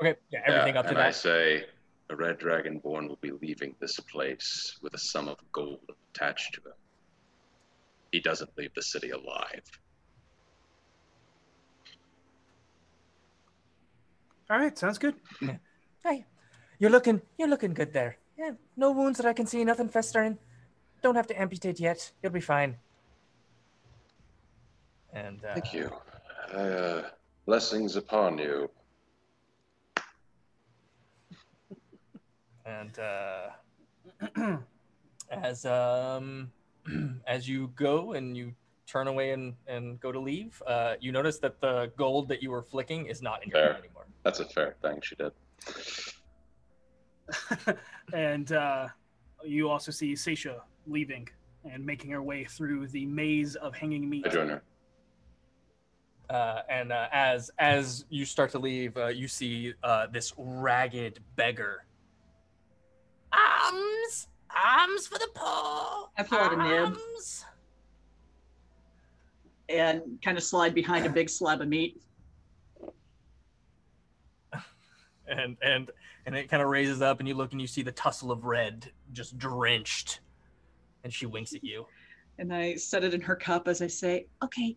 Okay. 0.00 0.18
Yeah. 0.30 0.40
Everything 0.46 0.74
Yeah, 0.74 0.80
up 0.80 0.86
to 0.86 0.92
and 0.92 0.98
I 0.98 1.10
say, 1.10 1.66
a 2.10 2.16
red 2.16 2.38
dragonborn 2.38 3.08
will 3.08 3.18
be 3.20 3.30
leaving 3.30 3.74
this 3.80 3.98
place 4.00 4.78
with 4.82 4.94
a 4.94 4.98
sum 4.98 5.28
of 5.28 5.38
gold 5.52 5.80
attached 6.12 6.54
to 6.54 6.60
him. 6.60 6.76
He 8.12 8.20
doesn't 8.20 8.50
leave 8.56 8.74
the 8.74 8.82
city 8.82 9.10
alive. 9.10 9.64
All 14.50 14.58
right, 14.58 14.76
sounds 14.78 14.98
good. 14.98 15.14
Hey, 16.06 16.26
you're 16.78 16.90
looking. 16.90 17.22
You're 17.38 17.48
looking 17.48 17.72
good 17.72 17.94
there. 17.94 18.18
Yeah. 18.36 18.50
No 18.76 18.90
wounds 18.90 19.16
that 19.16 19.26
I 19.26 19.32
can 19.32 19.46
see. 19.46 19.64
Nothing 19.64 19.88
festering. 19.88 20.36
Don't 21.02 21.14
have 21.14 21.26
to 21.28 21.40
amputate 21.40 21.80
yet. 21.80 22.12
You'll 22.22 22.30
be 22.30 22.40
fine. 22.40 22.76
And 25.14 25.42
uh, 25.42 25.54
Thank 25.54 25.72
you. 25.72 25.90
Uh, 26.52 27.04
blessings 27.46 27.96
upon 27.96 28.36
you. 28.36 28.68
And 32.66 32.98
uh, 32.98 33.48
as 35.30 35.64
um 35.66 36.50
as 37.26 37.48
you 37.48 37.68
go 37.76 38.12
and 38.12 38.36
you 38.36 38.52
turn 38.86 39.08
away 39.08 39.30
and 39.30 39.54
and 39.66 39.98
go 40.00 40.12
to 40.12 40.20
leave 40.20 40.62
uh 40.66 40.94
you 41.00 41.10
notice 41.10 41.38
that 41.38 41.58
the 41.60 41.90
gold 41.96 42.28
that 42.28 42.42
you 42.42 42.50
were 42.50 42.62
flicking 42.62 43.06
is 43.06 43.22
not 43.22 43.42
in 43.42 43.48
your 43.48 43.58
Fair. 43.58 43.72
hand 43.72 43.84
anymore 43.84 44.06
That's 44.22 44.40
a 44.40 44.44
fair 44.44 44.76
thing 44.82 45.00
she 45.02 45.14
did. 45.16 45.32
and 48.12 48.52
uh, 48.52 48.88
you 49.44 49.70
also 49.70 49.90
see 49.90 50.12
Seisha 50.12 50.60
leaving 50.86 51.26
and 51.64 51.84
making 51.84 52.10
her 52.10 52.22
way 52.22 52.44
through 52.44 52.88
the 52.88 53.06
maze 53.06 53.56
of 53.56 53.74
hanging 53.74 54.08
meat. 54.08 54.26
I 54.26 54.30
join 54.30 54.48
her. 54.50 54.62
uh 56.28 56.60
and 56.68 56.92
uh, 56.92 57.08
as 57.12 57.50
as 57.58 58.04
you 58.10 58.24
start 58.26 58.50
to 58.50 58.58
leave 58.58 58.96
uh, 58.98 59.06
you 59.08 59.28
see 59.28 59.72
uh 59.82 60.06
this 60.12 60.34
ragged 60.36 61.20
beggar 61.36 61.84
Arms, 63.34 64.28
arms 64.54 65.06
for 65.06 65.18
the 65.18 65.28
poor. 65.34 66.08
I 66.16 66.22
pull 66.22 66.38
out 66.38 66.52
a 66.52 66.56
nib 66.56 66.96
Arms. 66.96 67.44
and 69.68 70.02
kind 70.22 70.36
of 70.38 70.44
slide 70.44 70.74
behind 70.74 71.06
a 71.06 71.10
big 71.10 71.28
slab 71.28 71.60
of 71.60 71.68
meat. 71.68 72.00
and 75.28 75.56
and 75.62 75.90
and 76.26 76.34
it 76.34 76.48
kind 76.48 76.62
of 76.62 76.68
raises 76.68 77.02
up 77.02 77.18
and 77.18 77.28
you 77.28 77.34
look 77.34 77.52
and 77.52 77.60
you 77.60 77.66
see 77.66 77.82
the 77.82 77.92
tussle 77.92 78.30
of 78.30 78.44
red 78.44 78.90
just 79.12 79.36
drenched 79.38 80.20
and 81.02 81.12
she 81.12 81.26
winks 81.26 81.54
at 81.54 81.62
you 81.62 81.86
And 82.38 82.52
I 82.54 82.76
set 82.76 83.04
it 83.04 83.12
in 83.14 83.20
her 83.20 83.36
cup 83.36 83.68
as 83.68 83.82
I 83.82 83.86
say, 83.88 84.26
Okay, 84.42 84.76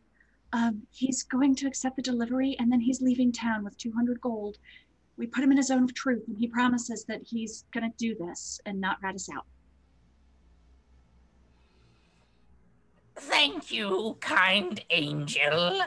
um, 0.53 0.81
he's 0.91 1.23
going 1.23 1.55
to 1.55 1.67
accept 1.67 1.95
the 1.95 2.01
delivery 2.01 2.55
and 2.59 2.71
then 2.71 2.79
he's 2.79 3.01
leaving 3.01 3.31
town 3.31 3.63
with 3.63 3.77
200 3.77 4.19
gold. 4.21 4.57
We 5.17 5.27
put 5.27 5.43
him 5.43 5.51
in 5.51 5.57
a 5.57 5.63
zone 5.63 5.83
of 5.83 5.93
truth 5.93 6.23
and 6.27 6.37
he 6.37 6.47
promises 6.47 7.03
that 7.05 7.21
he's 7.23 7.65
going 7.73 7.89
to 7.89 7.97
do 7.97 8.15
this 8.15 8.61
and 8.65 8.79
not 8.79 8.97
rat 9.01 9.15
us 9.15 9.29
out. 9.35 9.45
Thank 13.15 13.71
you, 13.71 14.17
kind 14.19 14.79
angel. 14.91 15.81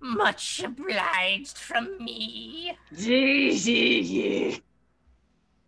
Much 0.00 0.62
obliged 0.62 1.56
from 1.56 1.96
me. 1.98 2.76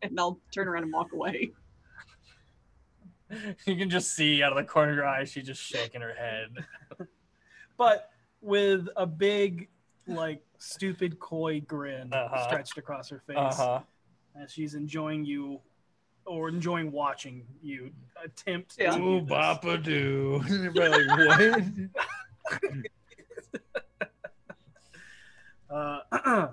And 0.02 0.20
I'll 0.20 0.38
turn 0.52 0.68
around 0.68 0.84
and 0.84 0.92
walk 0.92 1.12
away. 1.12 1.52
You 3.64 3.76
can 3.76 3.88
just 3.88 4.16
see 4.16 4.42
out 4.42 4.50
of 4.50 4.58
the 4.58 4.64
corner 4.64 4.90
of 4.90 4.96
your 4.96 5.06
eye, 5.06 5.22
she's 5.22 5.46
just 5.46 5.62
shaking 5.62 6.00
her 6.00 6.14
head. 6.14 6.48
but 7.76 8.10
with 8.40 8.88
a 8.96 9.06
big, 9.06 9.68
like, 10.08 10.42
stupid, 10.60 11.18
coy 11.18 11.60
grin 11.60 12.12
Uh-huh. 12.12 12.44
stretched 12.46 12.78
across 12.78 13.08
her 13.08 13.18
face 13.26 13.36
Uh-huh. 13.36 13.80
as 14.40 14.52
she's 14.52 14.74
enjoying 14.74 15.24
you 15.24 15.60
or 16.26 16.48
enjoying 16.48 16.92
watching 16.92 17.46
you 17.62 17.90
attempt 18.22 18.76
Yeah. 18.78 18.92
to 18.92 18.98
do 18.98 19.04
Ooh, 19.04 19.20
this. 19.22 19.28
Papa 19.30 19.78
do. 19.78 20.42
Everybody 20.48 21.04
like, 21.04 21.64
Uh, 25.68 26.00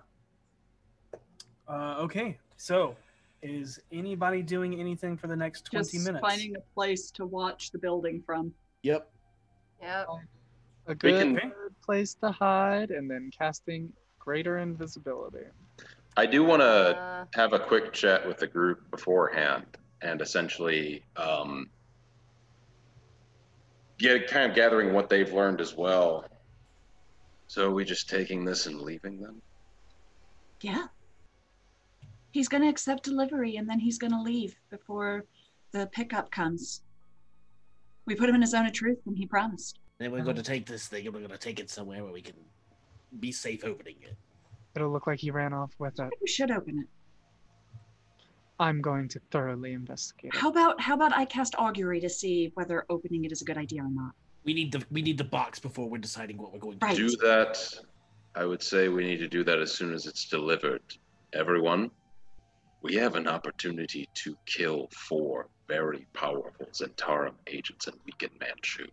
uh, 1.68 1.96
okay, 2.00 2.38
so 2.56 2.96
is 3.42 3.80
anybody 3.92 4.42
doing 4.44 4.80
anything 4.80 5.18
for 5.18 5.26
the 5.28 5.36
next 5.36 5.66
20 5.66 5.84
Just 5.84 6.06
minutes? 6.06 6.22
finding 6.22 6.56
a 6.56 6.60
place 6.76 7.10
to 7.12 7.26
watch 7.26 7.72
the 7.72 7.80
building 7.80 8.22
from. 8.24 8.54
Yep. 8.84 9.10
Yep. 9.82 10.08
A 10.08 10.18
We 10.90 10.96
good 10.96 11.38
can- 11.40 11.52
place 11.88 12.14
to 12.16 12.30
hide, 12.32 12.92
and 12.92 13.10
then 13.10 13.32
casting 13.36 13.92
greater 14.20 14.58
invisibility. 14.60 15.48
I 16.18 16.26
do 16.26 16.44
want 16.44 16.62
to 16.62 16.98
Uh, 16.98 17.26
have 17.34 17.54
a 17.54 17.60
quick 17.60 17.94
chat 17.94 18.28
with 18.28 18.38
the 18.38 18.48
group 18.48 18.80
beforehand 18.92 19.66
and 20.02 20.22
essentially 20.22 21.04
um, 21.16 21.70
get 23.98 24.28
kind 24.28 24.46
of 24.50 24.56
gathering 24.56 24.94
what 24.94 25.10
they've 25.10 25.32
learned 25.32 25.62
as 25.62 25.74
well. 25.76 26.26
So 27.48 27.68
are 27.68 27.76
we 27.80 27.86
just 27.86 28.10
taking 28.10 28.44
this 28.44 28.66
and 28.68 28.82
leaving 28.82 29.22
them? 29.22 29.42
Yeah. 30.62 30.88
He's 32.32 32.50
going 32.50 32.64
to 32.64 32.70
accept 32.70 33.04
delivery 33.04 33.56
and 33.56 33.70
then 33.70 33.80
he's 33.80 33.98
going 33.98 34.12
to 34.12 34.22
leave 34.22 34.54
before 34.70 35.24
the 35.72 35.88
pickup 35.88 36.30
comes. 36.32 36.82
We 38.06 38.16
put 38.16 38.28
him 38.30 38.36
in 38.36 38.44
a 38.44 38.48
zone 38.48 38.66
of 38.66 38.74
truth 38.74 39.00
and 39.06 39.18
he 39.18 39.26
promised. 39.26 39.80
Then 40.00 40.12
we're 40.12 40.24
going 40.24 40.36
to 40.36 40.42
uh-huh. 40.42 40.54
take 40.54 40.66
this 40.66 40.88
thing 40.88 41.06
and 41.06 41.14
we're 41.14 41.22
going 41.22 41.32
to 41.32 41.38
take 41.38 41.60
it 41.60 41.70
somewhere 41.70 42.04
where 42.04 42.14
we 42.14 42.22
can 42.22 42.36
be 43.20 43.32
safe 43.32 43.64
opening 43.64 43.96
it. 44.02 44.16
It'll 44.76 44.92
look 44.92 45.08
like 45.08 45.20
he 45.20 45.32
ran 45.32 45.54
off 45.54 45.72
with 45.80 46.00
it. 46.00 46.10
We 46.22 46.28
should 46.28 46.52
open 46.52 46.80
it. 46.80 46.88
I'm 48.60 48.82
going 48.82 49.08
to 49.10 49.20
thoroughly 49.32 49.74
investigate 49.74 50.34
it. 50.34 50.40
How 50.40 50.50
about 50.50 50.80
how 50.82 50.96
about 50.96 51.14
I 51.14 51.26
cast 51.26 51.56
augury 51.58 52.00
to 52.00 52.10
see 52.10 52.52
whether 52.56 52.86
opening 52.90 53.26
it 53.26 53.32
is 53.32 53.42
a 53.42 53.46
good 53.46 53.58
idea 53.58 53.84
or 53.84 53.90
not? 53.90 54.12
We 54.44 54.54
need 54.54 54.72
the 54.72 54.84
we 54.92 55.02
need 55.02 55.18
the 55.18 55.24
box 55.24 55.60
before 55.60 55.90
we're 55.90 55.98
deciding 56.00 56.38
what 56.38 56.54
we're 56.54 56.60
going 56.60 56.80
to 56.80 56.86
Right. 56.86 56.98
Do 56.98 57.10
that. 57.18 57.74
I 58.36 58.46
would 58.46 58.62
say 58.62 58.88
we 58.88 59.04
need 59.04 59.18
to 59.18 59.28
do 59.28 59.44
that 59.44 59.60
as 59.60 59.74
soon 59.74 59.94
as 59.94 60.06
it's 60.06 60.26
delivered. 60.26 60.82
Everyone, 61.34 61.90
we 62.84 62.94
have 62.96 63.16
an 63.16 63.28
opportunity 63.28 64.08
to 64.14 64.38
kill 64.46 64.90
four 64.92 65.48
very 65.68 66.08
powerful 66.14 66.68
Zhentarim 66.72 67.34
agents 67.48 67.88
and 67.88 67.98
weaken 68.06 68.30
Manshoon. 68.40 68.92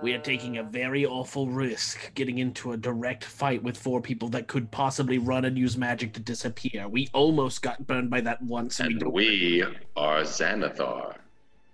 We 0.00 0.12
are 0.14 0.18
taking 0.20 0.58
a 0.58 0.62
very 0.62 1.04
awful 1.04 1.48
risk 1.48 2.14
getting 2.14 2.38
into 2.38 2.72
a 2.72 2.76
direct 2.76 3.24
fight 3.24 3.62
with 3.62 3.76
four 3.76 4.00
people 4.00 4.28
that 4.28 4.46
could 4.46 4.70
possibly 4.70 5.18
run 5.18 5.44
and 5.44 5.58
use 5.58 5.76
magic 5.76 6.12
to 6.14 6.20
disappear. 6.20 6.88
We 6.88 7.08
almost 7.12 7.62
got 7.62 7.84
burned 7.86 8.08
by 8.08 8.20
that 8.20 8.40
once. 8.42 8.78
And 8.78 9.02
we 9.02 9.10
we 9.10 9.64
are 9.96 10.20
Xanathar. 10.22 11.16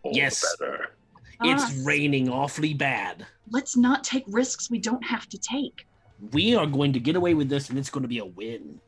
All 0.03 0.13
Yes. 0.15 0.43
better. 0.59 0.95
It's 1.43 1.65
Ah. 1.65 1.83
raining 1.85 2.31
awfully 2.31 2.73
bad. 2.73 3.27
Let's 3.51 3.77
not 3.77 4.05
take 4.05 4.25
risks 4.29 4.71
we 4.71 4.79
don't 4.79 5.05
have 5.05 5.29
to 5.29 5.39
take. 5.39 5.87
We 6.33 6.55
are 6.55 6.67
going 6.67 6.95
to 6.95 7.01
get 7.01 7.17
away 7.17 7.35
with 7.35 7.51
this, 7.51 7.69
and 7.69 7.79
it's 7.79 7.91
going 7.91 8.03
to 8.03 8.09
be 8.09 8.19
a 8.19 8.25
win. 8.25 8.81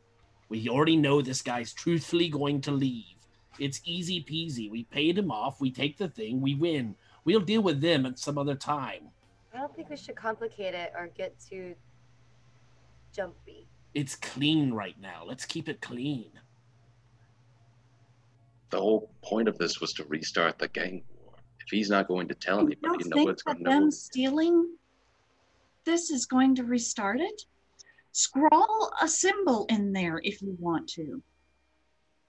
We 0.49 0.69
already 0.71 0.97
know 0.97 1.21
this 1.21 1.43
guy's 1.43 1.75
truthfully 1.75 2.29
going 2.31 2.63
to 2.63 2.71
leave. 2.71 3.17
It's 3.59 3.81
easy 3.85 4.23
peasy. 4.23 4.71
We 4.71 4.85
paid 4.85 5.19
him 5.19 5.31
off. 5.31 5.61
We 5.61 5.71
take 5.71 5.99
the 5.99 6.09
thing. 6.09 6.41
We 6.41 6.55
win. 6.55 6.95
We'll 7.27 7.41
deal 7.41 7.61
with 7.61 7.81
them 7.81 8.07
at 8.07 8.19
some 8.21 8.39
other 8.39 8.55
time. 8.55 9.09
I 9.53 9.59
don't 9.59 9.75
think 9.75 9.91
we 9.91 9.97
should 9.97 10.15
complicate 10.15 10.75
it 10.75 10.93
or 10.97 11.09
get 11.09 11.35
too 11.41 11.75
jumpy. 13.13 13.67
It's 13.95 14.15
clean 14.15 14.73
right 14.73 14.95
now. 15.01 15.25
Let's 15.27 15.45
keep 15.45 15.69
it 15.69 15.81
clean. 15.81 16.31
The 18.71 18.79
whole 18.79 19.11
point 19.23 19.49
of 19.49 19.59
this 19.59 19.81
was 19.81 19.93
to 19.95 20.05
restart 20.05 20.59
the 20.59 20.69
gang 20.69 21.03
war. 21.21 21.35
If 21.61 21.69
he's 21.71 21.91
not 21.91 22.07
going 22.07 22.29
to 22.29 22.35
tell 22.35 22.61
You 22.61 22.67
anybody, 22.67 22.81
don't 22.83 23.05
you 23.05 23.11
know 23.11 23.17
think 23.17 23.29
what's 23.29 23.43
that 23.43 23.55
going 23.55 23.65
to 23.65 23.71
them 23.71 23.85
know. 23.85 23.91
stealing 23.91 24.69
this 25.85 26.11
is 26.11 26.27
going 26.27 26.55
to 26.57 26.65
restart 26.65 27.21
it? 27.21 27.43
Scrawl 28.13 28.93
a 29.01 29.09
symbol 29.09 29.67
in 29.69 29.93
there 29.93 30.21
if 30.23 30.43
you 30.43 30.57
want 30.61 30.89
to. 30.91 31.23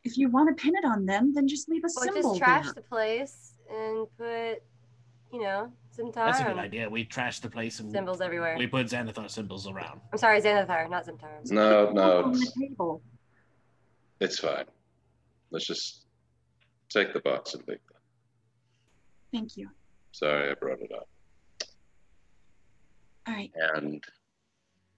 If 0.03 0.17
you 0.17 0.29
want 0.29 0.55
to 0.55 0.61
pin 0.61 0.73
it 0.75 0.85
on 0.85 1.05
them, 1.05 1.33
then 1.35 1.47
just 1.47 1.69
leave 1.69 1.83
a 1.83 1.87
Or 1.87 2.03
symbol 2.03 2.33
just 2.33 2.37
trash 2.39 2.65
there. 2.65 2.73
the 2.73 2.81
place 2.81 3.53
and 3.69 4.07
put, 4.17 4.63
you 5.31 5.41
know, 5.41 5.71
some 5.91 6.11
That's 6.13 6.39
a 6.39 6.43
good 6.43 6.57
idea. 6.57 6.89
We 6.89 7.03
trash 7.03 7.39
the 7.39 7.49
place 7.49 7.79
and 7.79 7.91
Symbols 7.91 8.21
everywhere. 8.21 8.55
we 8.57 8.67
put 8.67 8.87
Xanathar 8.87 9.29
symbols 9.29 9.67
around. 9.67 9.99
I'm 10.11 10.17
sorry, 10.17 10.41
Xanathar, 10.41 10.89
not 10.89 11.05
Zimtar. 11.05 11.49
No, 11.51 11.91
no, 11.91 12.31
it's, 12.33 12.53
it's 14.19 14.39
fine. 14.39 14.65
Let's 15.51 15.65
just 15.65 16.05
take 16.89 17.13
the 17.13 17.19
box 17.19 17.53
and 17.53 17.63
leave. 17.67 17.79
Thank 19.33 19.57
you. 19.57 19.69
Sorry, 20.11 20.49
I 20.49 20.53
brought 20.53 20.79
it 20.81 20.91
up. 20.91 21.07
All 23.27 23.33
right. 23.33 23.51
And 23.75 24.03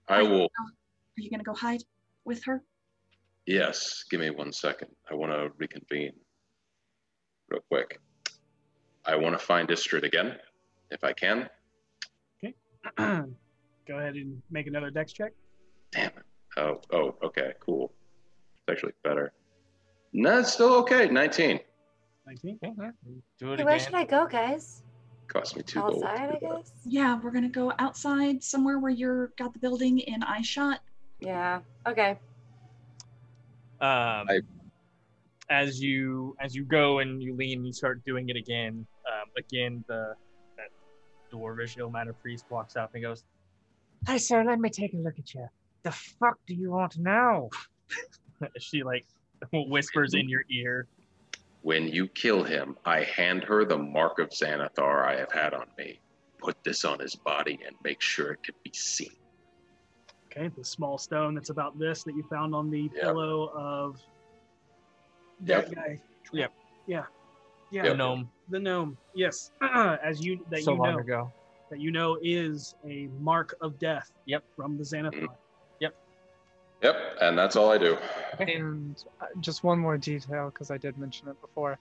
I 0.07 0.21
will. 0.21 0.43
Are 0.45 1.21
you 1.21 1.29
going 1.29 1.39
to 1.39 1.43
go 1.43 1.53
hide 1.53 1.81
with 2.25 2.43
her? 2.45 2.61
Yes, 3.45 4.03
give 4.09 4.19
me 4.19 4.29
one 4.29 4.53
second. 4.53 4.89
I 5.09 5.15
want 5.15 5.31
to 5.31 5.49
reconvene 5.57 6.13
real 7.49 7.61
quick. 7.69 7.99
I 9.09 9.15
want 9.15 9.37
to 9.37 9.43
find 9.43 9.67
Istrid 9.69 10.03
again, 10.03 10.35
if 10.91 11.03
I 11.03 11.13
can. 11.13 11.49
Okay. 12.43 12.53
Go 12.97 13.97
ahead 13.97 14.15
and 14.15 14.39
make 14.51 14.67
another 14.67 14.91
dex 14.91 15.11
check. 15.11 15.33
Damn 15.91 16.09
it. 16.09 16.13
Oh, 16.57 16.79
oh, 16.91 17.15
okay, 17.23 17.53
cool. 17.59 17.91
It's 18.53 18.63
actually 18.69 18.93
better. 19.03 19.33
No, 20.13 20.39
it's 20.39 20.53
still 20.53 20.73
okay. 20.75 21.07
19. 21.07 21.59
19. 22.27 22.59
Do 23.39 23.53
it 23.53 23.59
Hey, 23.59 23.63
where 23.63 23.75
again. 23.75 23.79
should 23.79 23.95
I 23.95 24.05
go, 24.05 24.27
guys? 24.27 24.83
Cost 25.27 25.57
me 25.57 25.63
two 25.63 25.79
gold. 25.79 26.03
Outside, 26.03 26.35
I 26.35 26.39
guess? 26.39 26.71
Yeah, 26.85 27.19
we're 27.19 27.31
going 27.31 27.43
to 27.43 27.49
go 27.49 27.73
outside 27.79 28.43
somewhere 28.43 28.77
where 28.77 28.91
you're 28.91 29.27
got 29.37 29.53
the 29.53 29.59
building 29.59 29.99
in 29.99 30.21
eye 30.21 30.41
shot. 30.41 30.81
Yeah. 31.19 31.61
Okay. 31.87 32.17
Um, 33.81 34.27
as 35.49 35.81
you 35.81 36.35
as 36.39 36.55
you 36.55 36.63
go 36.63 36.99
and 36.99 37.21
you 37.21 37.35
lean, 37.35 37.65
you 37.65 37.73
start 37.73 38.03
doing 38.05 38.29
it 38.29 38.35
again. 38.35 38.85
Um, 39.29 39.43
again, 39.51 39.83
the 39.87 40.13
that 40.57 40.69
dwarvish 41.33 41.77
Ilmater 41.77 42.13
priest 42.21 42.45
walks 42.49 42.75
up 42.75 42.91
and 42.93 43.03
goes, 43.03 43.23
Hi, 44.07 44.17
sir. 44.17 44.43
Let 44.43 44.59
me 44.59 44.69
take 44.69 44.93
a 44.93 44.97
look 44.97 45.19
at 45.19 45.33
you. 45.33 45.47
The 45.83 45.91
fuck 45.91 46.37
do 46.47 46.55
you 46.55 46.71
want 46.71 46.97
now? 46.97 47.49
she 48.59 48.83
like 48.83 49.05
whispers 49.53 50.13
in 50.13 50.29
your 50.29 50.43
ear. 50.49 50.87
When 51.61 51.87
you 51.89 52.07
kill 52.07 52.43
him, 52.43 52.77
I 52.85 53.03
hand 53.03 53.43
her 53.43 53.65
the 53.65 53.77
mark 53.77 54.19
of 54.19 54.29
Xanathar 54.29 55.05
I 55.05 55.17
have 55.17 55.31
had 55.31 55.53
on 55.53 55.67
me. 55.77 55.99
Put 56.39 56.55
this 56.63 56.85
on 56.85 56.99
his 56.99 57.15
body 57.15 57.59
and 57.65 57.75
make 57.83 58.01
sure 58.01 58.31
it 58.31 58.43
can 58.43 58.55
be 58.63 58.71
seen. 58.73 59.09
Okay, 60.31 60.49
the 60.55 60.63
small 60.63 60.97
stone 60.97 61.35
that's 61.35 61.49
about 61.49 61.77
this 61.77 62.03
that 62.03 62.15
you 62.15 62.23
found 62.29 62.55
on 62.55 62.69
the 62.69 62.89
Yep. 62.93 63.03
pillow 63.03 63.49
of 63.53 63.97
that 65.41 65.67
Yep. 65.67 65.75
guy. 65.75 66.01
Yep. 66.31 66.53
Yeah. 66.85 67.05
Yeah. 67.71 67.83
The 67.83 67.93
gnome. 67.95 68.29
The 68.49 68.59
gnome. 68.59 68.97
Yes. 69.13 69.51
As 69.61 70.23
you 70.23 70.45
that 70.49 70.63
So 70.63 70.71
you 70.73 70.77
long 70.77 70.93
know 70.93 70.99
ago. 70.99 71.31
that 71.69 71.79
you 71.79 71.91
know 71.91 72.17
is 72.21 72.75
a 72.85 73.07
mark 73.19 73.55
of 73.61 73.77
death. 73.79 74.11
Yep. 74.25 74.43
From 74.55 74.77
the 74.77 74.83
Xanathar. 74.83 75.27
Yep, 75.79 75.95
Yep, 76.81 76.95
and 77.21 77.37
that's 77.37 77.55
all 77.55 77.71
I 77.71 77.77
do. 77.77 77.97
And 78.39 79.03
uh, 79.21 79.25
just 79.41 79.63
one 79.63 79.77
more 79.79 79.97
detail, 79.97 80.49
because 80.49 80.71
I 80.71 80.77
did 80.77 80.97
mention 80.97 81.27
it 81.27 81.39
before, 81.41 81.77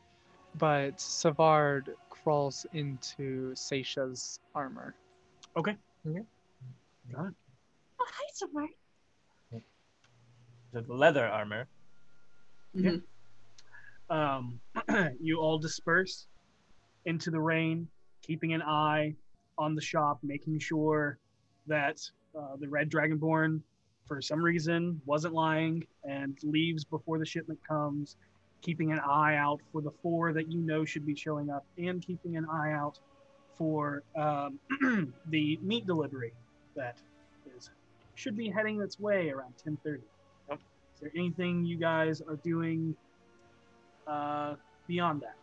but 0.59 1.01
Savard 1.01 1.95
crawls 2.11 2.67
into 2.73 3.53
Seisha's 3.55 4.41
armor. 4.55 4.95
Okay. 5.57 5.77
Mm-hmm. 6.07 7.15
Got 7.15 7.27
it. 7.29 7.35
Oh, 8.01 8.07
hi, 8.09 8.25
Savard. 8.35 8.69
The 10.73 10.85
leather 10.93 11.27
armor. 11.27 11.67
Yeah. 12.75 12.97
Um, 14.11 14.61
you 15.21 15.39
all 15.39 15.59
disperse 15.59 16.27
into 17.05 17.31
the 17.31 17.41
rain, 17.41 17.89
keeping 18.23 18.53
an 18.55 18.63
eye 18.63 19.15
on 19.57 19.75
the 19.75 19.81
shop, 19.81 20.19
making 20.23 20.59
sure 20.59 21.19
that 21.67 22.01
uh, 22.39 22.57
the 22.59 22.69
Red 22.69 22.91
Dragonborn, 22.91 23.61
for 24.07 24.23
some 24.23 24.43
reason, 24.43 25.01
wasn't 25.05 25.35
lying 25.35 25.87
and 26.05 26.39
leaves 26.43 26.85
before 26.85 27.19
the 27.19 27.27
shipment 27.27 27.59
comes. 27.67 28.17
Keeping 28.61 28.93
an 28.93 28.99
eye 29.01 29.37
out 29.37 29.61
for 29.71 29.81
the 29.81 29.93
four 30.03 30.33
that 30.33 30.51
you 30.51 30.59
know 30.61 30.85
should 30.85 31.07
be 31.07 31.15
showing 31.15 31.49
up, 31.51 31.65
and 31.77 32.03
keeping 32.03 32.37
an 32.37 32.47
eye 32.51 32.73
out 32.73 32.99
for 33.57 34.03
um, 34.17 34.59
the 35.27 35.59
meat 35.63 35.87
delivery 35.87 36.33
that 36.75 36.97
is 37.57 37.71
should 38.15 38.37
be 38.37 38.49
heading 38.49 38.81
its 38.83 38.99
way 38.99 39.31
around 39.31 39.55
10:30. 39.65 40.01
Is 40.99 41.03
there 41.03 41.13
anything 41.15 41.65
you 41.65 41.77
guys 41.77 42.21
are 42.21 42.37
doing 42.37 42.97
uh, 44.09 44.55
beyond 44.87 45.23
that? 45.23 45.35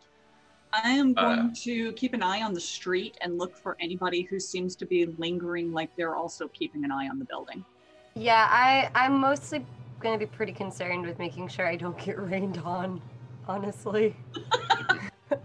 I 0.72 0.90
am 0.90 1.14
going 1.14 1.38
Uh. 1.38 1.50
to 1.62 1.92
keep 1.92 2.12
an 2.12 2.22
eye 2.22 2.42
on 2.42 2.52
the 2.52 2.60
street 2.60 3.16
and 3.20 3.38
look 3.38 3.56
for 3.56 3.76
anybody 3.80 4.22
who 4.22 4.38
seems 4.38 4.76
to 4.76 4.86
be 4.86 5.06
lingering 5.06 5.72
like 5.72 5.94
they're 5.96 6.16
also 6.16 6.48
keeping 6.48 6.84
an 6.84 6.90
eye 6.90 7.08
on 7.08 7.18
the 7.18 7.24
building. 7.24 7.64
Yeah, 8.14 8.46
I 8.50 8.90
I'm 8.94 9.18
mostly 9.20 9.64
gonna 10.00 10.18
be 10.18 10.26
pretty 10.26 10.52
concerned 10.52 11.06
with 11.06 11.18
making 11.18 11.48
sure 11.48 11.66
I 11.66 11.76
don't 11.76 11.98
get 11.98 12.18
rained 12.18 12.58
on, 12.58 13.00
honestly. 13.46 14.16
so 15.30 15.38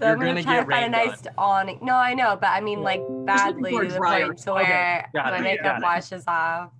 You're 0.00 0.08
I'm 0.10 0.18
gonna, 0.18 0.42
gonna 0.42 0.42
try 0.42 0.56
to 0.60 0.70
find 0.70 0.94
a 0.94 0.98
rained 0.98 1.10
nice 1.10 1.22
awning. 1.38 1.78
No, 1.82 1.94
I 1.94 2.14
know, 2.14 2.36
but 2.36 2.48
I 2.48 2.60
mean 2.60 2.82
like 2.82 3.00
badly 3.24 3.70
to 3.70 3.88
the 3.88 3.98
point 4.00 4.38
to 4.38 4.54
where 4.54 5.08
got 5.14 5.32
my 5.32 5.38
it, 5.38 5.42
makeup 5.42 5.82
washes 5.82 6.24
off. 6.26 6.70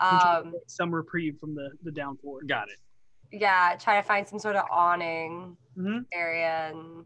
Um, 0.00 0.54
some 0.66 0.92
reprieve 0.92 1.36
from 1.38 1.54
the 1.54 1.70
the 1.82 1.92
downpour. 1.92 2.42
Got 2.44 2.68
it. 2.70 2.78
Yeah, 3.32 3.76
try 3.80 4.00
to 4.00 4.06
find 4.06 4.28
some 4.28 4.38
sort 4.38 4.56
of 4.56 4.64
awning 4.70 5.56
Mhm. 5.78 6.04
area 6.12 6.70
and 6.72 7.04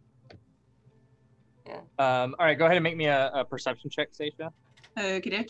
Um, 1.99 2.35
all 2.39 2.47
right, 2.47 2.57
go 2.59 2.65
ahead 2.67 2.77
and 2.77 2.85
make 2.85 2.97
me 2.97 3.07
a, 3.07 3.31
a 3.33 3.45
perception 3.45 3.91
check, 3.91 4.09
Stacia. 4.13 4.53
Okay, 4.99 5.21
dokie. 5.31 5.49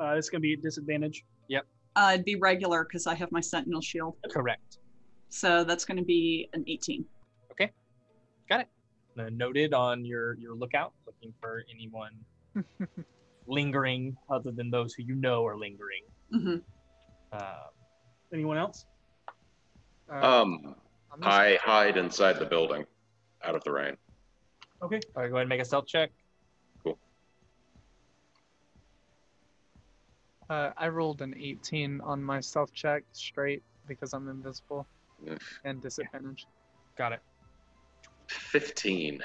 Uh, 0.00 0.14
it's 0.16 0.28
gonna 0.28 0.40
be 0.40 0.54
a 0.54 0.56
disadvantage. 0.56 1.24
Yep. 1.48 1.66
Uh, 1.96 2.10
it'd 2.14 2.24
be 2.24 2.36
regular 2.36 2.84
because 2.84 3.06
I 3.06 3.14
have 3.14 3.30
my 3.32 3.40
sentinel 3.40 3.80
shield. 3.80 4.16
Correct. 4.30 4.78
So 5.28 5.62
that's 5.64 5.84
going 5.84 5.98
to 5.98 6.04
be 6.04 6.48
an 6.52 6.64
18. 6.66 7.04
Okay, 7.52 7.70
Got 8.48 8.60
it. 8.60 8.68
Uh, 9.18 9.28
noted 9.30 9.74
on 9.74 10.04
your 10.04 10.34
your 10.38 10.54
lookout, 10.54 10.92
looking 11.06 11.34
for 11.40 11.62
anyone 11.70 12.12
lingering 13.46 14.16
other 14.30 14.50
than 14.52 14.70
those 14.70 14.94
who 14.94 15.02
you 15.02 15.14
know 15.16 15.44
are 15.46 15.56
lingering. 15.56 16.02
hmm 16.30 16.56
Uh, 17.32 17.66
Anyone 18.32 18.58
else? 18.58 18.86
Um, 20.10 20.74
I 21.22 21.58
hide 21.62 21.96
inside 21.96 22.38
the 22.38 22.46
building, 22.46 22.84
out 23.42 23.54
of 23.54 23.64
the 23.64 23.72
rain. 23.72 23.96
Okay. 24.82 25.00
all 25.16 25.22
right, 25.22 25.28
go 25.28 25.36
ahead 25.36 25.42
and 25.42 25.48
make 25.48 25.60
a 25.60 25.64
stealth 25.64 25.86
check. 25.86 26.10
Cool. 26.82 26.98
Uh, 30.48 30.70
I 30.76 30.88
rolled 30.88 31.20
an 31.20 31.34
18 31.36 32.00
on 32.02 32.22
my 32.22 32.40
stealth 32.40 32.72
check 32.72 33.02
straight 33.12 33.62
because 33.86 34.12
I'm 34.12 34.28
invisible 34.28 34.86
and 35.64 35.82
disadvantage. 35.82 36.46
Got 36.96 37.12
it. 37.12 37.20
Fifteen. 38.28 39.20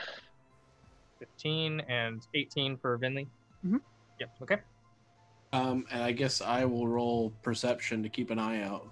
15 1.19 1.81
and 1.81 2.25
18 2.33 2.77
for 2.77 2.97
Vinley. 2.97 3.27
Mhm. 3.65 3.79
Yep. 4.19 4.29
Okay. 4.41 4.57
Um, 5.53 5.85
and 5.91 6.01
I 6.03 6.11
guess 6.11 6.41
I 6.41 6.65
will 6.65 6.87
roll 6.87 7.29
perception 7.43 8.01
to 8.03 8.09
keep 8.09 8.31
an 8.31 8.39
eye 8.39 8.63
out. 8.63 8.87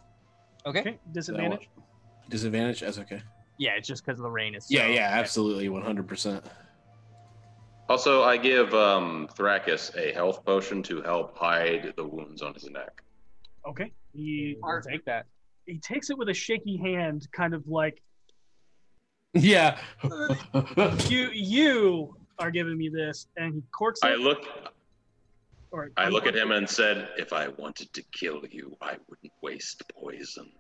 Okay. 0.65 0.80
Okay. 0.81 0.99
Disadvantage. 1.11 1.69
Disadvantage? 2.30 2.81
That's 2.81 2.99
okay. 2.99 3.22
Yeah, 3.57 3.72
it's 3.72 3.88
just 3.88 4.06
because 4.06 4.22
the 4.22 4.30
rain 4.30 4.53
is. 4.56 4.67
Yeah, 4.69 4.83
so- 4.85 4.88
yeah, 4.91 5.09
absolutely, 5.11 5.67
one 5.69 5.81
hundred 5.81 6.07
percent. 6.07 6.45
Also, 7.90 8.23
I 8.23 8.38
give 8.38 8.73
um, 8.73 9.27
Thrakus 9.35 9.93
a 9.98 10.14
health 10.14 10.45
potion 10.45 10.81
to 10.83 11.01
help 11.01 11.35
hide 11.38 11.93
the 11.98 12.06
wounds 12.07 12.41
on 12.41 12.53
his 12.53 12.69
neck. 12.69 13.01
Okay. 13.67 13.91
He 14.14 14.56
I'll 14.64 14.81
take 14.81 15.03
that. 15.06 15.25
he 15.65 15.77
takes 15.80 16.09
it 16.09 16.17
with 16.17 16.30
a 16.30 16.33
shaky 16.33 16.77
hand, 16.77 17.27
kind 17.33 17.53
of 17.53 17.67
like 17.67 18.01
Yeah. 19.33 19.80
you 21.09 21.30
you 21.33 22.15
are 22.40 22.51
giving 22.51 22.77
me 22.77 22.88
this, 22.90 23.27
and 23.35 23.56
he 23.56 23.64
corks 23.77 23.99
it. 24.03 24.07
I 24.07 24.15
look, 24.15 24.45
or 25.72 25.91
I 25.98 26.09
look 26.09 26.25
at 26.27 26.35
him 26.35 26.51
and 26.51 26.69
said, 26.69 27.09
"If 27.17 27.33
I 27.33 27.48
wanted 27.50 27.91
to 27.93 28.03
kill 28.11 28.41
you, 28.50 28.75
I 28.82 28.98
wouldn't 29.08 29.33
waste 29.41 29.83
poison." 29.93 30.51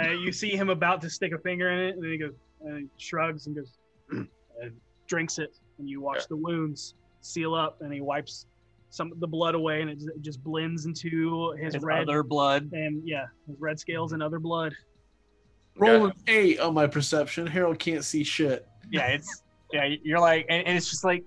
Uh, 0.00 0.10
you 0.10 0.32
see 0.32 0.50
him 0.50 0.70
about 0.70 1.00
to 1.02 1.08
stick 1.10 1.32
a 1.32 1.38
finger 1.38 1.70
in 1.70 1.78
it, 1.78 1.94
and 1.94 2.02
then 2.02 2.10
he 2.10 2.18
goes, 2.18 2.32
and 2.62 2.78
he 2.78 2.86
shrugs 2.98 3.46
and 3.46 3.54
goes, 3.54 3.78
and 4.10 4.28
drinks 5.06 5.38
it, 5.38 5.56
and 5.78 5.88
you 5.88 6.00
watch 6.00 6.26
the 6.26 6.36
wounds 6.36 6.94
seal 7.20 7.54
up, 7.54 7.80
and 7.80 7.92
he 7.92 8.00
wipes 8.00 8.46
some 8.90 9.12
of 9.12 9.20
the 9.20 9.26
blood 9.26 9.54
away, 9.54 9.82
and 9.82 9.90
it 9.90 9.96
just, 9.96 10.08
it 10.08 10.22
just 10.22 10.42
blends 10.42 10.86
into 10.86 11.52
his, 11.52 11.74
His 11.74 11.82
red 11.84 12.08
other 12.08 12.22
blood. 12.24 12.70
and 12.72 13.06
yeah, 13.06 13.26
his 13.46 13.56
red 13.60 13.78
scales 13.78 14.12
and 14.12 14.22
other 14.22 14.40
blood. 14.40 14.74
Roll 15.76 16.06
an 16.06 16.12
eight 16.28 16.58
on 16.60 16.74
my 16.74 16.86
perception. 16.86 17.46
Harold 17.46 17.78
can't 17.78 18.04
see 18.04 18.22
shit. 18.24 18.66
Yeah, 18.90 19.06
it's 19.08 19.42
yeah. 19.72 19.94
You're 20.02 20.20
like, 20.20 20.46
and, 20.48 20.66
and 20.66 20.76
it's 20.76 20.88
just 20.88 21.04
like, 21.04 21.24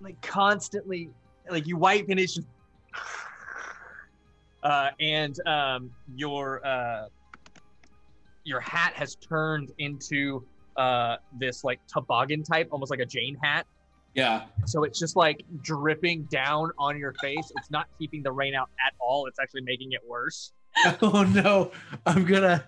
like 0.00 0.20
constantly, 0.22 1.10
like 1.50 1.66
you 1.66 1.76
wipe 1.76 2.08
and 2.08 2.18
it's 2.20 2.34
just, 2.34 2.46
uh, 4.62 4.90
and 5.00 5.36
um, 5.46 5.90
your 6.14 6.64
uh, 6.66 7.08
your 8.44 8.60
hat 8.60 8.92
has 8.94 9.14
turned 9.16 9.72
into 9.78 10.44
uh 10.76 11.16
this 11.38 11.64
like 11.64 11.80
toboggan 11.86 12.42
type, 12.42 12.68
almost 12.70 12.90
like 12.90 13.00
a 13.00 13.06
Jane 13.06 13.36
hat. 13.42 13.66
Yeah. 14.14 14.44
So 14.66 14.84
it's 14.84 14.98
just 14.98 15.16
like 15.16 15.42
dripping 15.62 16.24
down 16.24 16.70
on 16.78 16.98
your 16.98 17.14
face. 17.14 17.50
It's 17.56 17.70
not 17.70 17.86
keeping 17.98 18.22
the 18.22 18.30
rain 18.30 18.54
out 18.54 18.68
at 18.86 18.94
all. 19.00 19.26
It's 19.26 19.40
actually 19.40 19.62
making 19.62 19.92
it 19.92 20.00
worse. 20.06 20.52
oh 21.02 21.22
no 21.22 21.70
i'm 22.06 22.24
gonna 22.24 22.64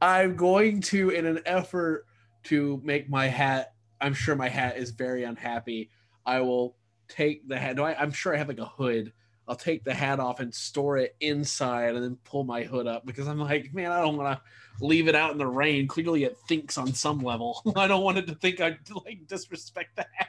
i'm 0.00 0.36
going 0.36 0.80
to 0.80 1.10
in 1.10 1.26
an 1.26 1.40
effort 1.46 2.06
to 2.42 2.80
make 2.84 3.08
my 3.08 3.26
hat 3.26 3.74
i'm 4.00 4.14
sure 4.14 4.34
my 4.34 4.48
hat 4.48 4.76
is 4.76 4.90
very 4.90 5.24
unhappy 5.24 5.90
i 6.36 6.40
will 6.40 6.76
take 7.08 7.46
the 7.48 7.58
hat 7.58 7.76
no, 7.76 7.84
I, 7.84 7.94
i'm 8.00 8.12
sure 8.12 8.34
i 8.34 8.38
have 8.38 8.48
like 8.48 8.58
a 8.58 8.64
hood 8.66 9.12
i'll 9.48 9.56
take 9.56 9.82
the 9.84 9.94
hat 9.94 10.20
off 10.20 10.40
and 10.40 10.54
store 10.54 10.96
it 10.98 11.16
inside 11.20 11.94
and 11.94 12.04
then 12.04 12.16
pull 12.24 12.44
my 12.44 12.62
hood 12.62 12.86
up 12.86 13.04
because 13.04 13.26
i'm 13.28 13.38
like 13.40 13.74
man 13.74 13.90
i 13.90 14.00
don't 14.00 14.16
want 14.16 14.38
to 14.38 14.84
leave 14.84 15.08
it 15.08 15.14
out 15.14 15.32
in 15.32 15.38
the 15.38 15.46
rain 15.46 15.86
clearly 15.88 16.24
it 16.24 16.36
thinks 16.48 16.78
on 16.78 16.92
some 16.94 17.18
level 17.20 17.60
i 17.76 17.86
don't 17.86 18.02
want 18.04 18.16
it 18.18 18.26
to 18.28 18.34
think 18.36 18.60
i 18.60 18.76
like 19.04 19.26
disrespect 19.26 19.96
the 19.96 20.06
hat 20.12 20.28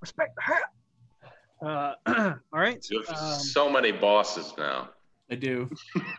Respect 0.00 0.36
the 0.36 0.42
hat. 0.42 0.62
Uh, 2.06 2.34
all 2.52 2.60
right. 2.60 2.84
You 2.90 3.02
have 3.08 3.16
Um, 3.16 3.38
so 3.40 3.70
many 3.70 3.90
bosses 3.90 4.52
now. 4.58 4.90
i 5.30 5.34
do 5.34 5.70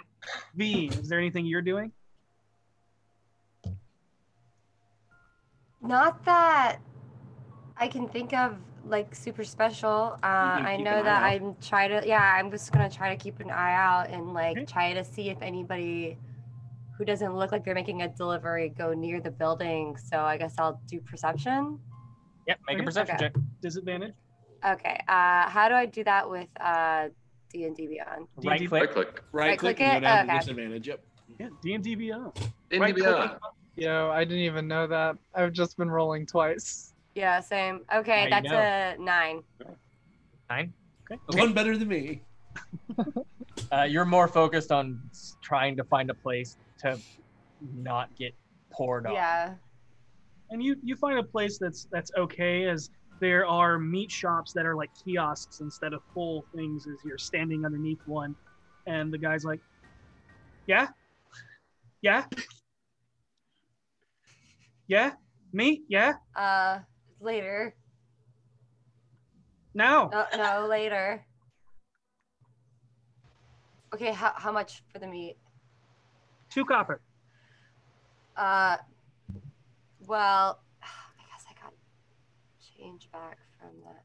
v, 0.56 0.88
is 0.88 1.08
there 1.08 1.20
anything 1.20 1.46
you're 1.46 1.62
doing? 1.62 1.92
Not 5.82 6.26
that 6.26 6.80
I 7.78 7.88
can 7.88 8.08
think 8.08 8.34
of 8.34 8.58
like 8.86 9.14
super 9.16 9.44
special. 9.44 10.18
Uh, 10.24 10.26
I 10.26 10.78
know 10.78 11.04
that. 11.04 11.24
I'm 11.24 11.56
try 11.62 11.88
to 11.88 12.02
yeah, 12.06 12.36
I'm 12.38 12.52
just 12.52 12.72
gonna 12.72 12.90
try 12.90 13.10
to 13.16 13.22
keep 13.22 13.40
an 13.40 13.52
eye 13.52 13.74
out 13.76 14.10
and 14.10 14.34
like 14.34 14.68
try 14.68 14.94
to 14.94 15.04
see 15.04 15.30
if 15.30 15.42
anybody 15.42 16.18
who 16.98 17.04
doesn't 17.04 17.36
look 17.36 17.52
like 17.52 17.66
they're 17.66 17.76
making 17.76 18.04
a 18.04 18.08
delivery 18.08 18.70
go 18.70 18.94
near 18.94 19.20
the 19.20 19.32
building. 19.32 19.98
So 19.98 20.20
I 20.20 20.38
guess 20.38 20.56
I'll 20.58 20.80
do 20.88 21.02
perception. 21.02 21.78
Yep. 22.48 22.60
Make 22.68 22.80
a 22.80 22.84
perception 22.84 23.16
Okay. 23.16 23.26
check. 23.26 23.36
Disadvantage. 23.62 24.14
Okay. 24.66 24.98
Uh, 25.08 25.50
how 25.50 25.68
do 25.68 25.76
I 25.76 25.86
do 25.86 26.04
that 26.06 26.30
with 26.30 26.48
uh 26.62 27.10
D 27.52 27.66
and 27.66 27.76
D 27.76 27.88
Beyond? 27.88 28.28
Right 28.38 28.60
D&D 28.60 28.68
click. 28.70 28.82
Right 28.82 28.92
click. 28.94 29.08
right, 29.34 29.48
Right 29.50 29.60
click 29.60 29.78
click 29.78 29.82
and 29.88 29.92
go 30.02 30.08
it? 30.08 30.10
down 30.10 30.30
Okay. 30.30 30.38
disadvantage 30.40 30.88
yep 30.88 31.04
Yeah, 31.40 31.50
D 31.62 31.74
and 31.74 31.84
D 31.84 31.96
Beyond. 31.96 32.32
In 32.72 32.80
Right 32.82 32.94
click 32.96 33.06
Beyond. 33.06 33.32
Yo, 33.76 34.10
I 34.10 34.24
didn't 34.24 34.40
even 34.44 34.70
know 34.70 34.88
that. 34.88 35.18
I've 35.34 35.52
just 35.52 35.76
been 35.76 35.92
rolling 35.92 36.26
twice. 36.26 36.94
Yeah, 37.16 37.40
same. 37.40 37.82
Okay, 37.94 38.28
Now 38.30 38.38
you 38.38 38.44
that's 38.44 38.52
know. 38.52 38.60
a 38.60 38.96
nine. 39.00 39.42
Nine. 40.50 40.74
Okay. 41.12 41.20
one 41.40 41.54
better 41.54 41.78
than 41.78 41.88
me 41.88 42.22
Uh, 43.72 43.84
you're 43.84 44.06
more 44.06 44.28
focused 44.28 44.72
on 44.72 45.00
s- 45.12 45.36
trying 45.42 45.76
to 45.78 45.84
find 45.84 46.10
a 46.10 46.14
place 46.14 46.58
to 46.80 47.00
not 47.74 48.14
get 48.16 48.34
poured 48.72 49.06
on. 49.08 49.14
Yeah. 49.14 49.54
and 50.52 50.62
you 50.62 50.76
you 50.84 50.96
find 50.96 51.18
a 51.20 51.24
place 51.24 51.58
that's 51.58 51.88
that's 51.92 52.12
okay 52.18 52.66
as 52.68 52.90
there 53.22 53.46
are 53.46 53.80
meat 53.80 54.12
shops 54.12 54.52
that 54.54 54.66
are 54.66 54.76
like 54.76 54.90
kiosks 55.04 55.62
instead 55.62 55.94
of 55.94 56.02
full 56.14 56.46
things 56.56 56.86
as 56.88 56.98
you're 57.06 57.18
standing 57.18 57.66
underneath 57.66 58.02
one 58.06 58.36
and 58.88 59.12
the 59.12 59.18
guy's 59.18 59.46
like 59.46 59.62
yeah 60.68 60.88
yeah 62.02 62.26
yeah 64.88 65.12
meat 65.54 65.84
yeah 65.88 66.14
Uh, 66.36 66.80
later. 67.20 67.76
now 69.74 70.10
No, 70.12 70.26
no, 70.36 70.68
later. 70.68 71.26
Okay, 73.94 74.12
how 74.12 74.34
how 74.36 74.52
much 74.52 74.84
for 74.92 75.00
the 75.00 75.08
meat? 75.08 75.38
two 76.50 76.66
copper 76.66 77.02
Uh, 78.36 78.78
well, 80.08 80.60
I 80.84 81.24
guess 81.32 81.46
I 81.50 81.54
got 81.62 81.74
change 82.78 83.10
back 83.12 83.38
from 83.60 83.70
that. 83.84 84.04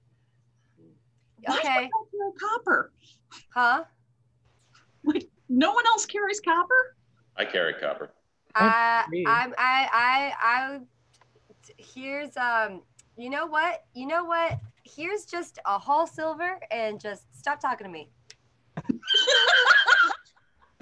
Why 1.45 1.55
do 1.55 1.59
I 1.59 1.61
Okay, 1.61 1.81
not 1.83 2.11
carry 2.11 2.33
copper? 2.41 2.93
huh? 3.55 3.85
Wait, 5.03 5.31
no 5.49 5.73
one 5.73 5.87
else 5.87 6.07
carries 6.07 6.41
copper? 6.41 6.97
I 7.37 7.45
carry 7.45 7.75
copper. 7.75 8.11
I. 8.55 9.05
I'm 9.27 9.55
I 9.59 9.89
I 9.93 10.33
I. 10.41 10.81
Here's 11.79 12.37
um. 12.37 12.83
You 13.21 13.29
know 13.29 13.45
what? 13.45 13.85
You 13.93 14.07
know 14.07 14.25
what? 14.25 14.59
Here's 14.85 15.27
just 15.27 15.59
a 15.67 15.79
whole 15.79 16.07
silver 16.07 16.59
and 16.71 16.99
just 16.99 17.25
stop 17.39 17.61
talking 17.61 17.85
to 17.85 17.93
me. 17.93 18.09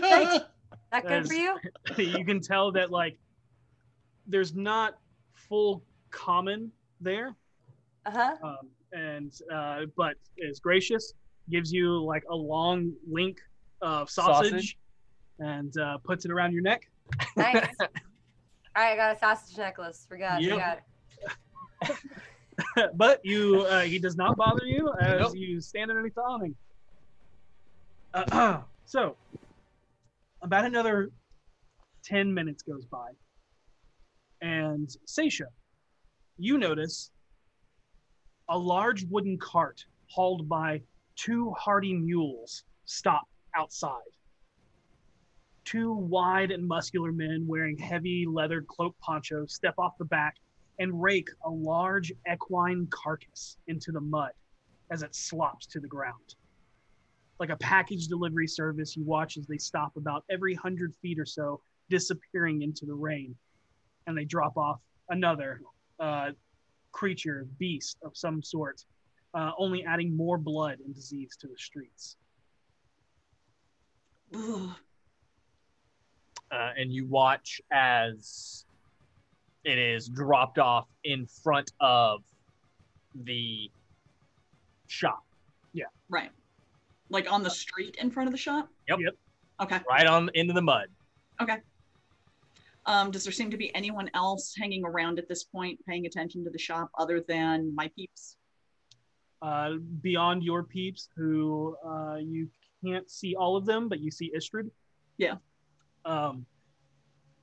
Right? 0.01 0.43
That 0.93 1.05
good 1.05 1.27
for 1.27 1.35
you? 1.35 1.59
you 1.97 2.25
can 2.25 2.41
tell 2.41 2.71
that 2.73 2.93
like 2.93 3.19
there's 4.29 4.55
not 4.55 4.99
full 5.35 5.83
common 6.11 6.71
there, 7.01 7.35
Uh 8.07 8.11
huh. 8.11 8.37
um, 8.45 8.57
and 8.93 9.33
uh, 9.53 9.87
but 9.97 10.15
is 10.37 10.61
gracious, 10.61 11.15
gives 11.51 11.73
you 11.73 12.03
like 12.05 12.23
a 12.31 12.35
long 12.37 12.93
link 13.11 13.39
of 13.83 14.09
sausage, 14.09 14.51
Sausage. 14.53 14.79
and 15.41 15.77
uh, 15.79 15.99
puts 16.05 16.25
it 16.25 16.31
around 16.31 16.53
your 16.53 16.63
neck. 16.63 16.89
Nice. 17.37 17.67
All 17.81 17.89
right, 18.77 18.93
I 18.93 18.97
got 18.97 19.17
a 19.17 19.19
sausage 19.19 19.59
necklace. 19.59 20.07
Forgot. 20.09 20.41
Yep. 20.41 20.53
Forgot. 20.53 20.79
but 22.95 23.21
you, 23.25 23.63
uh, 23.63 23.83
he 23.83 23.99
does 23.99 24.17
not 24.17 24.37
bother 24.37 24.65
you 24.65 24.93
as 25.01 25.21
Nope. 25.21 25.33
you 25.37 25.61
stand 25.61 25.91
underneath 25.91 26.15
the 26.15 26.23
awning. 26.23 26.55
Uh, 28.15 28.63
so, 28.85 29.17
about 30.43 30.65
another 30.65 31.11
10 32.05 32.33
minutes 32.33 32.63
goes 32.63 32.85
by. 32.87 33.09
And 34.41 34.89
Seisha, 35.07 35.47
you 36.39 36.59
notice 36.59 37.11
a 38.49 38.57
large 38.57 39.05
wooden 39.05 39.39
cart 39.39 39.85
hauled 40.11 40.49
by 40.49 40.81
two 41.17 41.53
hardy 41.59 41.95
mules 41.95 42.65
stop 42.87 43.27
outside. 43.55 43.93
Two 45.65 45.93
wide 45.93 46.51
and 46.51 46.67
muscular 46.67 47.13
men 47.13 47.45
wearing 47.47 47.77
heavy 47.77 48.25
leather 48.27 48.65
cloak 48.67 48.97
ponchos 49.01 49.53
step 49.53 49.75
off 49.77 49.99
the 49.99 50.05
back 50.05 50.37
and 50.79 51.03
rake 51.03 51.29
a 51.45 51.51
large 51.51 52.13
equine 52.31 52.87
carcass 52.91 53.57
into 53.67 53.93
the 53.93 54.01
mud 54.01 54.31
as 54.91 55.03
it 55.03 55.15
slops 55.15 55.67
to 55.67 55.81
the 55.81 55.89
ground. 55.89 56.35
Like 57.41 57.51
a 57.51 57.57
package 57.57 58.09
delivery 58.09 58.49
service, 58.49 58.97
you 58.97 59.05
watch 59.05 59.37
as 59.37 59.47
they 59.47 59.59
stop 59.59 59.97
about 59.97 60.25
every 60.31 60.55
hundred 60.55 60.95
feet 61.03 61.19
or 61.19 61.27
so, 61.27 61.61
disappearing 61.89 62.63
into 62.63 62.87
the 62.87 62.95
rain, 62.95 63.35
and 64.07 64.17
they 64.17 64.25
drop 64.25 64.57
off 64.57 64.81
another 65.09 65.61
uh, 66.01 66.31
creature, 66.93 67.47
beast 67.59 67.99
of 68.03 68.17
some 68.17 68.43
sort, 68.43 68.85
uh, 69.35 69.53
only 69.59 69.85
adding 69.85 70.17
more 70.17 70.39
blood 70.39 70.79
and 70.85 70.95
disease 70.95 71.37
to 71.41 71.47
the 71.47 71.57
streets. 71.57 72.17
Uh, 76.51 76.73
and 76.77 76.93
you 76.93 77.07
watch 77.07 77.61
as 77.71 78.65
it 79.69 79.79
is 79.79 80.09
dropped 80.09 80.59
off 80.59 80.89
in 81.05 81.27
front 81.27 81.71
of 81.81 82.23
the 83.15 83.71
shop, 84.87 85.23
Yeah. 85.75 85.85
Right. 86.09 86.31
Like 87.11 87.31
on 87.31 87.43
the 87.43 87.51
street 87.51 87.97
in 88.01 88.11
front 88.11 88.29
of 88.29 88.33
the 88.33 88.39
shop? 88.39 88.69
Yep. 88.89 88.99
Yep. 89.01 89.15
Okay. 89.61 89.81
right 89.89 90.07
on 90.07 90.31
into 90.35 90.55
the 90.55 90.63
mud. 90.63 90.87
Okay. 91.43 91.59
Um, 92.87 93.11
does 93.11 93.25
there 93.25 93.33
seem 93.33 93.51
to 93.51 93.57
be 93.59 93.75
anyone 93.75 94.11
else 94.15 94.55
hanging 94.59 94.85
around 94.85 95.19
at 95.19 95.29
this 95.29 95.45
point 95.45 95.79
paying 95.87 96.07
attention 96.07 96.43
to 96.45 96.51
the 96.51 96.59
shop 96.59 96.91
other 96.99 97.21
than 97.21 97.75
my 97.75 97.91
peeps? 97.95 98.37
Uh, 99.43 99.75
beyond 100.01 100.43
your 100.43 100.63
peeps, 100.63 101.11
who 101.15 101.77
uh, 101.87 102.17
you 102.17 102.49
can't 102.83 103.11
see 103.11 103.35
all 103.35 103.57
of 103.57 103.67
them, 103.67 103.89
but 103.89 104.01
you 104.01 104.11
see 104.11 104.33
Istrid. 104.35 104.71
Yeah. 105.19 105.35
Um, 106.05 106.47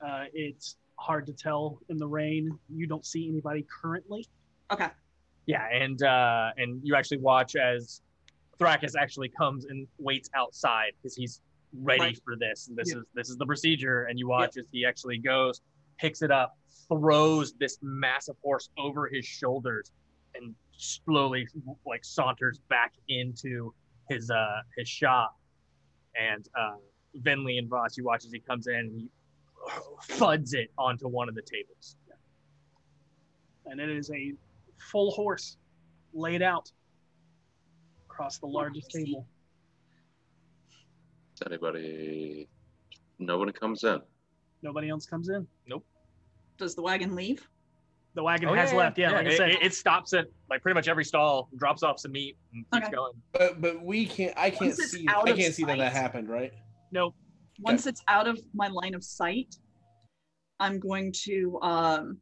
uh, 0.04 0.24
it's 0.32 0.76
hard 0.98 1.26
to 1.26 1.32
tell 1.32 1.78
in 1.88 1.98
the 1.98 2.06
rain. 2.06 2.50
You 2.68 2.86
don't 2.86 3.04
see 3.04 3.28
anybody 3.28 3.66
currently. 3.82 4.26
Okay. 4.72 4.88
Yeah, 5.46 5.66
and 5.72 6.02
uh, 6.02 6.50
and 6.56 6.80
you 6.82 6.94
actually 6.96 7.18
watch 7.18 7.54
as 7.56 8.02
Thrakus 8.58 8.94
actually 8.98 9.28
comes 9.28 9.66
and 9.66 9.86
waits 9.98 10.28
outside 10.34 10.92
because 11.00 11.14
he's 11.14 11.40
ready 11.72 12.00
Right. 12.00 12.18
for 12.24 12.36
this. 12.36 12.68
And 12.68 12.76
This 12.76 12.92
Yeah. 12.92 13.00
is 13.00 13.04
this 13.14 13.28
is 13.30 13.36
the 13.36 13.46
procedure, 13.46 14.04
and 14.04 14.18
you 14.18 14.26
watch 14.28 14.56
as 14.56 14.66
he 14.72 14.84
actually 14.84 15.18
goes, 15.18 15.60
picks 15.98 16.22
it 16.22 16.30
up, 16.30 16.56
throws 16.88 17.52
this 17.54 17.78
massive 17.82 18.36
horse 18.42 18.70
over 18.78 19.06
his 19.08 19.24
shoulders, 19.24 19.92
and 20.34 20.54
slowly 20.78 21.46
like 21.86 22.04
saunters 22.04 22.58
back 22.68 22.94
into 23.08 23.72
his 24.08 24.30
uh 24.30 24.62
his 24.76 24.88
shop. 24.88 25.36
And 26.18 26.48
uh, 26.58 26.76
Vinley 27.20 27.58
and 27.58 27.68
Voss, 27.68 27.96
you 27.98 28.04
watch 28.04 28.24
as 28.24 28.32
he 28.32 28.40
comes 28.40 28.66
in, 28.68 28.74
and 28.76 29.00
he 29.00 29.08
thuds 30.04 30.54
it 30.54 30.70
onto 30.78 31.08
one 31.08 31.28
of 31.28 31.34
the 31.34 31.42
tables. 31.42 31.96
and 33.66 33.80
it 33.80 33.88
is 33.90 34.10
a 34.12 34.32
full 34.78 35.10
horse 35.10 35.56
laid 36.14 36.40
out 36.42 36.70
across 38.08 38.38
the 38.38 38.46
largest 38.46 38.90
table. 38.90 39.26
Does 41.38 41.48
anybody? 41.48 42.48
Nobody 43.18 43.52
comes 43.52 43.82
in. 43.84 43.98
Nobody 44.62 44.88
else 44.88 45.04
comes 45.06 45.28
in. 45.28 45.46
Nope. 45.66 45.84
Does 46.58 46.74
the 46.74 46.82
wagon 46.82 47.14
leave? 47.14 47.46
The 48.14 48.22
wagon 48.22 48.48
Oh, 48.48 48.54
has 48.54 48.72
left. 48.72 48.96
Yeah, 48.98 49.10
like 49.10 49.26
I 49.26 49.30
it, 49.30 49.36
said, 49.36 49.50
it- 49.50 49.62
it 49.62 49.74
stops 49.74 50.14
at 50.14 50.26
like 50.48 50.62
pretty 50.62 50.74
much 50.74 50.88
every 50.88 51.04
stall, 51.04 51.50
drops 51.58 51.82
off 51.82 51.98
some 52.00 52.12
meat, 52.12 52.38
and 52.54 52.64
keeps 52.72 52.86
Okay. 52.86 52.94
going. 52.96 53.12
But 53.32 53.60
but 53.60 53.82
we 53.82 54.06
can't. 54.06 54.32
I 54.38 54.48
can't 54.50 54.60
Once 54.62 54.78
it's 54.78 54.92
see. 54.92 55.06
out 55.08 55.28
I 55.28 55.32
of 55.32 55.36
can't 55.36 55.52
see 55.54 55.64
that 55.64 55.76
that 55.76 55.92
sight. 55.92 56.00
happened, 56.00 56.28
right? 56.30 56.52
nope. 56.92 57.14
Once 57.60 57.86
it's 57.86 58.02
out 58.08 58.26
of 58.26 58.38
my 58.54 58.68
line 58.68 58.94
of 58.94 59.02
sight, 59.02 59.56
I'm 60.60 60.78
going 60.78 61.12
to 61.24 61.58
um 61.62 62.18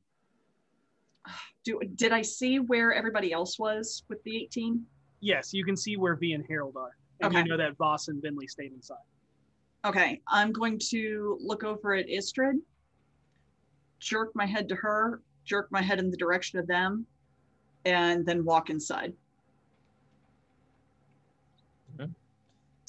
do 1.64 1.80
did 1.94 2.12
I 2.12 2.22
see 2.22 2.58
where 2.58 2.92
everybody 2.92 3.32
else 3.32 3.58
was 3.58 4.04
with 4.08 4.22
the 4.24 4.36
18? 4.36 4.84
Yes, 5.20 5.52
you 5.52 5.64
can 5.64 5.76
see 5.76 5.96
where 5.96 6.16
V 6.16 6.32
and 6.32 6.44
Harold 6.48 6.76
are, 6.76 6.96
and 7.20 7.32
you 7.32 7.44
know 7.44 7.56
that 7.56 7.76
Voss 7.78 8.08
and 8.08 8.22
Vinley 8.22 8.48
stayed 8.48 8.72
inside. 8.72 8.96
Okay, 9.84 10.20
I'm 10.28 10.52
going 10.52 10.78
to 10.90 11.38
look 11.40 11.64
over 11.64 11.94
at 11.94 12.06
Istrid, 12.08 12.54
jerk 14.00 14.30
my 14.34 14.46
head 14.46 14.68
to 14.68 14.74
her, 14.74 15.22
jerk 15.44 15.68
my 15.70 15.82
head 15.82 15.98
in 15.98 16.10
the 16.10 16.16
direction 16.16 16.58
of 16.58 16.66
them, 16.66 17.06
and 17.84 18.24
then 18.24 18.44
walk 18.44 18.70
inside. 18.70 19.14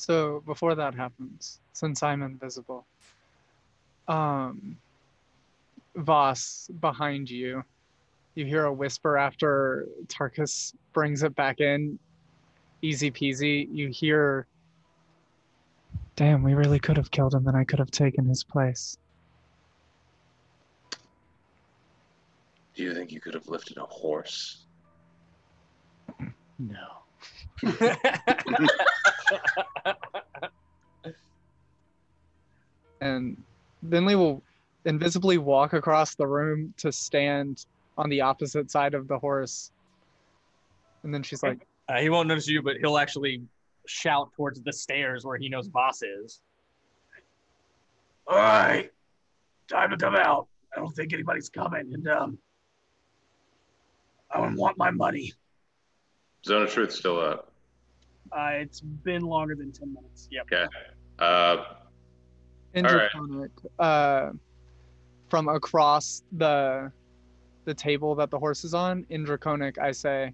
So 0.05 0.43
before 0.45 0.75
that 0.75 0.93
happens, 0.93 1.59
since 1.73 2.03
I'm 2.03 2.21
invisible, 2.21 2.85
um, 4.07 4.77
Voss 5.95 6.69
behind 6.79 7.27
you, 7.27 7.63
you 8.35 8.45
hear 8.45 8.65
a 8.65 8.71
whisper 8.71 9.17
after 9.17 9.87
Thrakus 10.05 10.75
brings 10.93 11.23
it 11.23 11.33
back 11.33 11.59
in. 11.59 11.97
Easy 12.83 13.09
peasy. 13.09 13.67
You 13.73 13.87
hear, 13.87 14.45
"Damn, 16.15 16.43
we 16.43 16.53
really 16.53 16.77
could 16.79 16.97
have 16.97 17.09
killed 17.09 17.33
him, 17.33 17.47
and 17.47 17.57
I 17.57 17.63
could 17.63 17.79
have 17.79 17.89
taken 17.89 18.27
his 18.27 18.43
place." 18.43 18.99
Do 22.75 22.83
you 22.83 22.93
think 22.93 23.11
you 23.11 23.19
could 23.19 23.33
have 23.33 23.47
lifted 23.47 23.77
a 23.77 23.85
horse? 23.87 24.67
No. 26.59 27.04
and 33.01 33.41
Vinley 33.87 34.15
will 34.15 34.41
invisibly 34.85 35.37
walk 35.37 35.73
across 35.73 36.15
the 36.15 36.25
room 36.27 36.73
to 36.77 36.91
stand 36.91 37.65
on 37.97 38.09
the 38.09 38.21
opposite 38.21 38.69
side 38.71 38.93
of 38.93 39.07
the 39.07 39.17
horse. 39.17 39.71
And 41.03 41.13
then 41.13 41.23
she's 41.23 41.43
like, 41.43 41.65
Uh, 41.87 41.99
he 41.99 42.09
won't 42.09 42.27
notice 42.27 42.47
you, 42.47 42.61
but 42.61 42.77
he'll 42.77 42.97
actually 42.97 43.41
shout 43.87 44.31
towards 44.35 44.61
the 44.61 44.73
stairs 44.73 45.23
where 45.25 45.37
he 45.37 45.49
knows 45.49 45.67
Voss 45.67 46.01
is. 46.01 46.41
All 48.27 48.37
right, 48.37 48.89
time 49.69 49.91
to 49.91 49.97
come 49.97 50.15
out. 50.15 50.47
I 50.75 50.79
don't 50.79 50.95
think 50.95 51.13
anybody's 51.13 51.47
coming, 51.47 51.93
and 51.93 52.07
um, 52.07 52.39
I 54.31 54.41
don't 54.41 54.55
want 54.55 54.77
my 54.79 54.89
money. 54.89 55.31
Zone 56.45 56.63
of 56.63 56.71
Truth 56.71 56.91
still 56.93 57.19
up. 57.19 57.51
Uh, 58.31 58.49
it's 58.53 58.81
been 58.81 59.23
longer 59.23 59.55
than 59.55 59.71
ten 59.71 59.93
minutes. 59.93 60.27
Yep. 60.31 60.47
Okay. 60.51 60.65
Uh, 61.19 61.23
All 61.23 61.57
right. 61.57 61.67
In 62.73 62.83
Draconic, 62.85 63.51
uh, 63.79 64.31
from 65.29 65.47
across 65.47 66.23
the 66.33 66.91
the 67.65 67.73
table 67.73 68.13
that 68.15 68.29
the 68.29 68.37
horse 68.37 68.63
is 68.63 68.73
on, 68.73 69.05
in 69.09 69.23
Draconic, 69.23 69.79
I 69.79 69.91
say, 69.91 70.33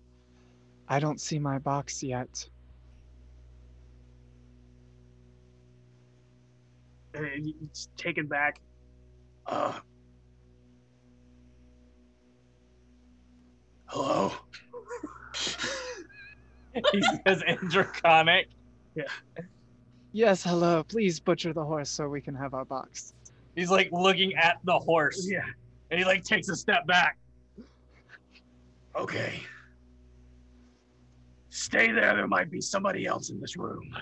I 0.89 0.99
don't 0.99 1.21
see 1.21 1.39
my 1.39 1.59
box 1.59 2.03
yet. 2.03 2.45
It's 7.13 7.87
taken 7.95 8.27
back. 8.27 8.59
Uh, 9.47 9.79
hello. 13.85 14.33
he 16.91 17.03
says 17.25 17.43
in 17.47 17.57
Draconic. 17.69 18.47
Yeah. 18.95 19.03
Yes, 20.11 20.43
hello. 20.43 20.83
Please 20.83 21.19
butcher 21.19 21.53
the 21.53 21.63
horse 21.63 21.89
so 21.89 22.07
we 22.07 22.21
can 22.21 22.35
have 22.35 22.53
our 22.53 22.65
box. 22.65 23.13
He's 23.55 23.71
like 23.71 23.89
looking 23.91 24.35
at 24.35 24.57
the 24.63 24.77
horse. 24.77 25.27
Yeah. 25.29 25.45
And 25.89 25.99
he 25.99 26.05
like 26.05 26.23
takes 26.23 26.49
a 26.49 26.55
step 26.55 26.85
back. 26.87 27.17
Okay. 28.95 29.41
Stay 31.49 31.91
there. 31.91 32.15
There 32.15 32.27
might 32.27 32.49
be 32.51 32.61
somebody 32.61 33.05
else 33.05 33.29
in 33.29 33.39
this 33.39 33.57
room. 33.57 33.95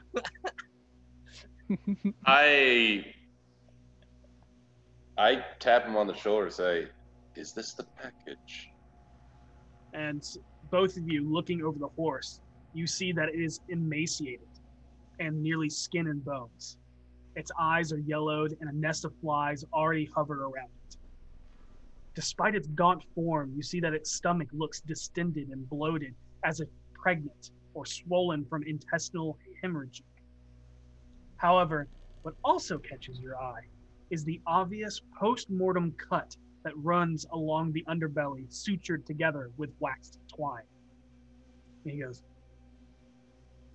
I 2.25 3.05
I 5.17 5.43
tap 5.59 5.85
him 5.85 5.95
on 5.95 6.07
the 6.07 6.15
shoulder, 6.15 6.49
say, 6.49 6.87
"Is 7.35 7.53
this 7.53 7.73
the 7.73 7.83
package?" 7.83 8.69
and 9.93 10.23
both 10.69 10.97
of 10.97 11.07
you 11.07 11.27
looking 11.27 11.63
over 11.63 11.79
the 11.79 11.87
horse, 11.89 12.41
you 12.73 12.87
see 12.87 13.11
that 13.11 13.29
it 13.29 13.39
is 13.39 13.61
emaciated 13.69 14.47
and 15.19 15.41
nearly 15.41 15.69
skin 15.69 16.07
and 16.07 16.23
bones. 16.23 16.77
Its 17.35 17.51
eyes 17.59 17.91
are 17.93 17.99
yellowed, 17.99 18.57
and 18.59 18.69
a 18.69 18.75
nest 18.75 19.05
of 19.05 19.13
flies 19.21 19.63
already 19.73 20.09
hover 20.15 20.43
around 20.43 20.69
it. 20.87 20.97
Despite 22.15 22.55
its 22.55 22.67
gaunt 22.67 23.03
form, 23.15 23.53
you 23.55 23.63
see 23.63 23.79
that 23.79 23.93
its 23.93 24.11
stomach 24.11 24.49
looks 24.51 24.81
distended 24.81 25.49
and 25.49 25.69
bloated, 25.69 26.15
as 26.43 26.59
if 26.59 26.67
pregnant 26.93 27.51
or 27.73 27.85
swollen 27.85 28.45
from 28.45 28.63
intestinal 28.63 29.37
hemorrhaging. 29.63 30.01
However, 31.37 31.87
what 32.23 32.33
also 32.43 32.77
catches 32.77 33.19
your 33.19 33.37
eye 33.37 33.61
is 34.09 34.23
the 34.23 34.41
obvious 34.45 35.01
post 35.17 35.49
mortem 35.49 35.93
cut 35.93 36.35
that 36.63 36.73
runs 36.75 37.25
along 37.31 37.71
the 37.71 37.85
underbelly, 37.87 38.47
sutured 38.49 39.05
together 39.05 39.51
with 39.55 39.69
waxed 39.79 40.19
twine. 40.27 40.63
And 41.85 41.93
he 41.93 42.01
goes, 42.01 42.23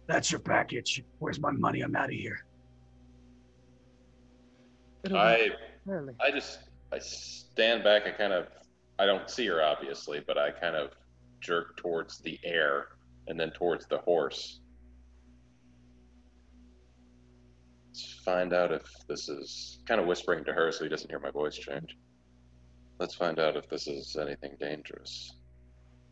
That's 0.06 0.30
your 0.30 0.40
package. 0.40 1.02
Where's 1.18 1.40
my 1.40 1.50
money? 1.50 1.80
I'm 1.80 1.96
out 1.96 2.10
of 2.10 2.14
here. 2.14 2.44
I 5.12 5.50
I 6.20 6.30
just 6.30 6.60
I 6.92 6.98
stand 6.98 7.84
back. 7.84 8.06
I 8.06 8.10
kind 8.10 8.32
of 8.32 8.48
I 8.98 9.06
don't 9.06 9.28
see 9.28 9.46
her 9.46 9.62
obviously, 9.62 10.20
but 10.26 10.38
I 10.38 10.50
kind 10.50 10.76
of 10.76 10.90
jerk 11.40 11.76
towards 11.76 12.18
the 12.18 12.38
air 12.44 12.88
and 13.26 13.38
then 13.38 13.50
towards 13.50 13.86
the 13.86 13.98
horse. 13.98 14.60
Let's 17.88 18.20
find 18.24 18.52
out 18.52 18.72
if 18.72 18.82
this 19.08 19.28
is 19.28 19.78
kind 19.86 20.00
of 20.00 20.06
whispering 20.06 20.44
to 20.44 20.52
her 20.52 20.72
so 20.72 20.84
he 20.84 20.90
doesn't 20.90 21.10
hear 21.10 21.20
my 21.20 21.30
voice 21.30 21.56
change. 21.56 21.96
Let's 22.98 23.14
find 23.14 23.38
out 23.38 23.56
if 23.56 23.68
this 23.68 23.86
is 23.86 24.16
anything 24.20 24.56
dangerous. 24.58 25.36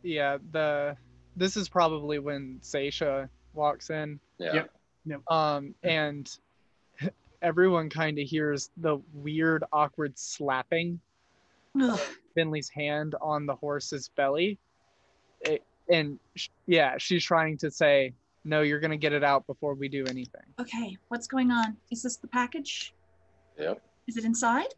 Yeah, 0.02 0.38
the 0.50 0.96
this 1.36 1.56
is 1.56 1.68
probably 1.68 2.18
when 2.18 2.58
Seisha 2.62 3.28
walks 3.54 3.90
in. 3.90 4.18
Yeah. 4.38 4.54
Yep. 4.54 4.70
Yep. 5.06 5.30
Um, 5.30 5.74
and 5.82 6.30
everyone 7.42 7.90
kind 7.90 8.18
of 8.18 8.26
hears 8.26 8.70
the 8.76 8.98
weird, 9.14 9.64
awkward 9.72 10.18
slapping 10.18 11.00
Ugh. 11.80 12.00
Vinley's 12.36 12.68
hand 12.68 13.14
on 13.20 13.46
the 13.46 13.54
horse's 13.54 14.08
belly. 14.16 14.58
It, 15.40 15.64
and 15.88 16.18
sh- 16.36 16.48
yeah, 16.66 16.96
she's 16.98 17.24
trying 17.24 17.58
to 17.58 17.70
say, 17.70 18.14
"No, 18.44 18.62
you're 18.62 18.80
gonna 18.80 18.96
get 18.96 19.12
it 19.12 19.24
out 19.24 19.46
before 19.46 19.74
we 19.74 19.88
do 19.88 20.04
anything." 20.06 20.42
Okay, 20.60 20.96
what's 21.08 21.26
going 21.26 21.50
on? 21.50 21.76
Is 21.90 22.02
this 22.02 22.16
the 22.16 22.28
package? 22.28 22.94
Yep. 23.58 23.82
Is 24.06 24.16
it 24.16 24.24
inside? 24.24 24.74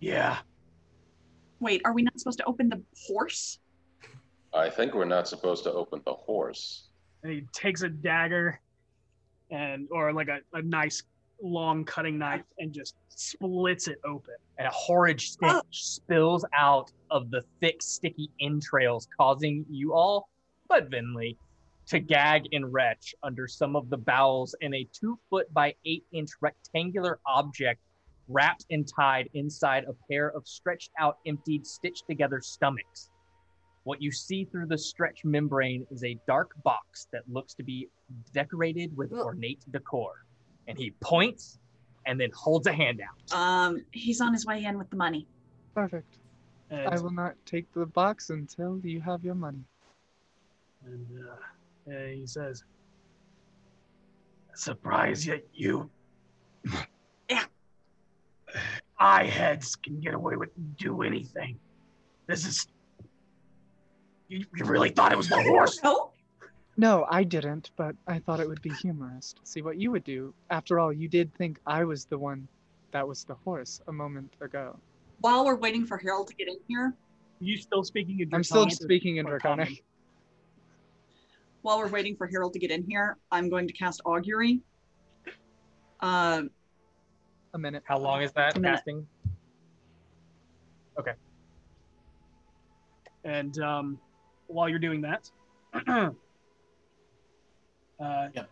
Yeah. 0.00 0.38
Wait, 1.60 1.82
are 1.84 1.92
we 1.92 2.02
not 2.02 2.18
supposed 2.18 2.38
to 2.38 2.44
open 2.46 2.70
the 2.70 2.82
horse? 3.06 3.58
I 4.52 4.68
think 4.68 4.94
we're 4.94 5.04
not 5.04 5.28
supposed 5.28 5.64
to 5.64 5.72
open 5.72 6.02
the 6.04 6.14
horse. 6.14 6.88
and 7.22 7.32
he 7.32 7.42
takes 7.52 7.82
a 7.82 7.88
dagger 7.88 8.60
and 9.50 9.88
or 9.90 10.12
like 10.12 10.28
a, 10.28 10.38
a 10.54 10.62
nice 10.62 11.02
long 11.42 11.84
cutting 11.84 12.18
knife 12.18 12.42
and 12.58 12.72
just 12.72 12.94
splits 13.08 13.88
it 13.88 13.98
open. 14.04 14.34
and 14.58 14.66
a 14.66 14.70
horrid 14.70 15.16
oh. 15.16 15.22
stench 15.22 15.84
spills 15.84 16.44
out 16.56 16.92
of 17.10 17.30
the 17.30 17.42
thick, 17.60 17.82
sticky 17.82 18.30
entrails, 18.40 19.08
causing 19.16 19.64
you 19.70 19.94
all, 19.94 20.28
but 20.68 20.90
Vinley, 20.90 21.36
to 21.86 21.98
gag 21.98 22.46
and 22.52 22.72
retch 22.72 23.14
under 23.22 23.48
some 23.48 23.74
of 23.74 23.90
the 23.90 23.96
bowels 23.96 24.54
in 24.60 24.74
a 24.74 24.86
two 24.92 25.18
foot 25.28 25.52
by 25.52 25.74
eight 25.84 26.04
inch 26.12 26.30
rectangular 26.40 27.18
object 27.26 27.80
wrapped 28.28 28.64
and 28.70 28.86
tied 28.86 29.28
inside 29.34 29.84
a 29.84 29.94
pair 30.08 30.30
of 30.30 30.46
stretched 30.46 30.90
out, 30.98 31.18
emptied, 31.26 31.66
stitched 31.66 32.04
together 32.08 32.40
stomachs. 32.40 33.10
What 33.84 34.02
you 34.02 34.12
see 34.12 34.44
through 34.44 34.66
the 34.66 34.76
stretch 34.78 35.24
membrane 35.24 35.86
is 35.90 36.04
a 36.04 36.18
dark 36.26 36.50
box 36.62 37.06
that 37.12 37.22
looks 37.28 37.54
to 37.54 37.62
be 37.62 37.88
decorated 38.34 38.94
with 38.96 39.12
ornate 39.12 39.60
decor. 39.70 40.24
And 40.68 40.76
he 40.76 40.90
points 41.00 41.58
and 42.06 42.20
then 42.20 42.30
holds 42.34 42.66
a 42.66 42.72
hand 42.72 43.00
out. 43.00 43.36
Um, 43.36 43.84
he's 43.92 44.20
on 44.20 44.32
his 44.32 44.44
way 44.46 44.64
in 44.64 44.76
with 44.78 44.90
the 44.90 44.96
money. 44.96 45.26
Perfect. 45.74 46.18
I 46.70 46.98
will 47.00 47.10
not 47.10 47.34
take 47.46 47.72
the 47.74 47.86
box 47.86 48.30
until 48.30 48.78
you 48.84 49.00
have 49.00 49.24
your 49.24 49.34
money. 49.34 49.64
and, 50.86 51.06
uh, 51.28 51.92
and 51.92 52.14
he 52.14 52.26
says, 52.26 52.62
Surprise 54.54 55.26
yet 55.26 55.42
you. 55.52 55.90
Yeah. 57.28 57.44
Eye 58.98 59.24
heads 59.26 59.76
can 59.76 60.00
get 60.00 60.14
away 60.14 60.34
with 60.34 60.48
do 60.76 61.02
anything. 61.02 61.60
This 62.26 62.44
is. 62.44 62.66
You, 64.30 64.44
you 64.56 64.64
really 64.64 64.90
thought 64.90 65.10
it 65.10 65.18
was 65.18 65.28
the 65.28 65.42
horse? 65.42 65.82
No. 65.82 66.12
No, 66.76 67.04
I 67.10 67.24
didn't, 67.24 67.72
but 67.76 67.96
I 68.06 68.20
thought 68.20 68.38
it 68.38 68.48
would 68.48 68.62
be 68.62 68.70
humorous 68.70 69.32
to 69.32 69.40
see 69.44 69.60
what 69.60 69.76
you 69.76 69.90
would 69.90 70.04
do. 70.04 70.32
After 70.50 70.78
all, 70.78 70.92
you 70.92 71.08
did 71.08 71.34
think 71.34 71.58
I 71.66 71.82
was 71.82 72.04
the 72.04 72.16
one 72.16 72.46
that 72.92 73.06
was 73.06 73.24
the 73.24 73.34
horse 73.34 73.80
a 73.88 73.92
moment 73.92 74.32
ago. 74.40 74.78
While 75.18 75.44
we're 75.44 75.56
waiting 75.56 75.84
for 75.84 75.98
Harold 75.98 76.28
to 76.28 76.34
get 76.36 76.46
in 76.46 76.58
here, 76.68 76.94
"You 77.40 77.56
still 77.56 77.82
speaking 77.82 78.20
in 78.20 78.28
Draconic? 78.28 78.34
I'm 78.38 78.44
still 78.44 78.70
speaking 78.70 79.16
in 79.16 79.26
Draconic. 79.26 79.82
while 81.62 81.78
we're 81.78 81.88
waiting 81.88 82.14
for 82.14 82.28
Harold 82.28 82.52
to 82.52 82.60
get 82.60 82.70
in 82.70 82.84
here, 82.84 83.18
I'm 83.32 83.50
going 83.50 83.66
to 83.66 83.74
cast 83.74 84.00
augury. 84.06 84.60
Um, 85.98 86.50
A 87.52 87.58
minute. 87.58 87.82
How 87.84 87.98
long 87.98 88.22
is 88.22 88.32
that 88.34 88.54
casting? 88.62 89.06
Okay. 90.98 91.14
And 93.24 93.58
um, 93.58 93.98
while 94.52 94.68
you're 94.68 94.78
doing 94.78 95.00
that, 95.02 95.30
uh, 95.86 96.10
Yep. 98.34 98.50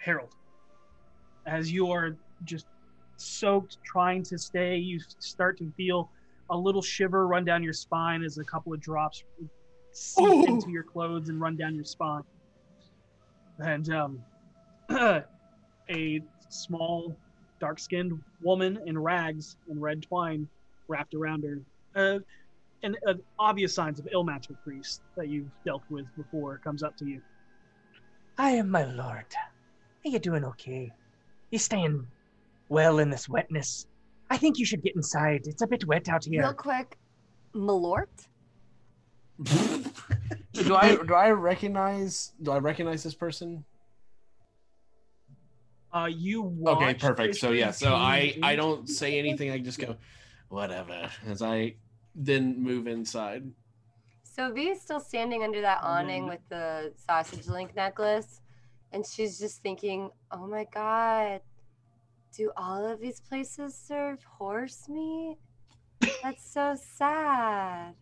Harold, 0.00 0.34
as 1.46 1.72
you're 1.72 2.16
just 2.44 2.66
soaked, 3.16 3.78
trying 3.84 4.22
to 4.24 4.38
stay, 4.38 4.76
you 4.76 5.00
start 5.18 5.58
to 5.58 5.70
feel 5.76 6.10
a 6.50 6.56
little 6.56 6.82
shiver 6.82 7.26
run 7.26 7.44
down 7.44 7.62
your 7.62 7.72
spine 7.72 8.22
as 8.22 8.38
a 8.38 8.44
couple 8.44 8.72
of 8.72 8.80
drops 8.80 9.24
seep 9.94 10.26
Ooh. 10.26 10.44
into 10.46 10.70
your 10.70 10.82
clothes 10.82 11.28
and 11.28 11.40
run 11.40 11.56
down 11.56 11.74
your 11.74 11.84
spine. 11.84 12.22
And 13.60 13.88
um, 13.90 14.20
a 15.90 16.20
small, 16.48 17.16
dark-skinned 17.60 18.12
woman 18.42 18.80
in 18.86 18.98
rags 18.98 19.56
and 19.68 19.80
red 19.80 20.02
twine 20.02 20.48
wrapped 20.88 21.14
around 21.14 21.44
her. 21.44 21.60
Uh, 21.94 22.18
and 22.84 22.96
uh, 23.08 23.14
obvious 23.38 23.74
signs 23.74 23.98
of 23.98 24.06
Ilmater 24.14 24.56
priest 24.62 25.02
that 25.16 25.28
you've 25.28 25.50
dealt 25.64 25.82
with 25.88 26.06
before 26.16 26.58
comes 26.58 26.82
up 26.82 26.96
to 26.98 27.06
you. 27.06 27.20
I 28.38 28.50
am 28.50 28.70
my 28.70 28.84
lord. 28.84 29.26
Are 30.04 30.10
you 30.10 30.18
doing 30.18 30.44
okay? 30.44 30.92
You 31.50 31.58
staying 31.58 32.06
well 32.68 32.98
in 32.98 33.10
this 33.10 33.28
wetness? 33.28 33.86
I 34.30 34.36
think 34.36 34.58
you 34.58 34.66
should 34.66 34.82
get 34.82 34.94
inside. 34.94 35.42
It's 35.46 35.62
a 35.62 35.66
bit 35.66 35.86
wet 35.86 36.08
out 36.08 36.24
here. 36.24 36.42
Real 36.42 36.52
quick, 36.52 36.98
Malort? 37.54 38.06
do 40.52 40.76
I 40.76 40.94
do 40.94 41.14
I 41.14 41.30
recognize 41.30 42.32
do 42.42 42.52
I 42.52 42.58
recognize 42.58 43.02
this 43.02 43.14
person? 43.14 43.64
Uh, 45.92 46.06
you 46.06 46.56
Okay, 46.66 46.94
perfect. 46.94 47.36
So 47.36 47.50
yeah, 47.50 47.70
so 47.70 47.94
I 47.94 48.36
I 48.42 48.56
don't 48.56 48.88
say 48.88 49.18
anything. 49.18 49.50
I 49.50 49.58
just 49.58 49.78
go, 49.78 49.96
whatever, 50.48 51.08
as 51.26 51.42
I 51.42 51.74
then 52.14 52.62
move 52.62 52.86
inside. 52.86 53.50
So 54.22 54.52
V 54.52 54.70
is 54.70 54.80
still 54.80 55.00
standing 55.00 55.44
under 55.44 55.60
that 55.60 55.80
awning 55.82 56.26
with 56.26 56.40
the 56.48 56.92
sausage 56.96 57.46
link 57.46 57.74
necklace, 57.76 58.40
and 58.92 59.06
she's 59.06 59.38
just 59.38 59.62
thinking, 59.62 60.10
"Oh 60.30 60.46
my 60.46 60.64
god, 60.64 61.40
do 62.36 62.50
all 62.56 62.84
of 62.84 63.00
these 63.00 63.20
places 63.20 63.76
serve 63.76 64.24
horse 64.24 64.88
meat? 64.88 65.38
That's 66.22 66.50
so 66.52 66.76
sad. 66.76 67.94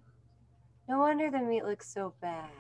No 0.89 0.99
wonder 0.99 1.31
the 1.31 1.41
meat 1.41 1.65
looks 1.65 1.89
so 1.93 2.15
bad. 2.21 2.51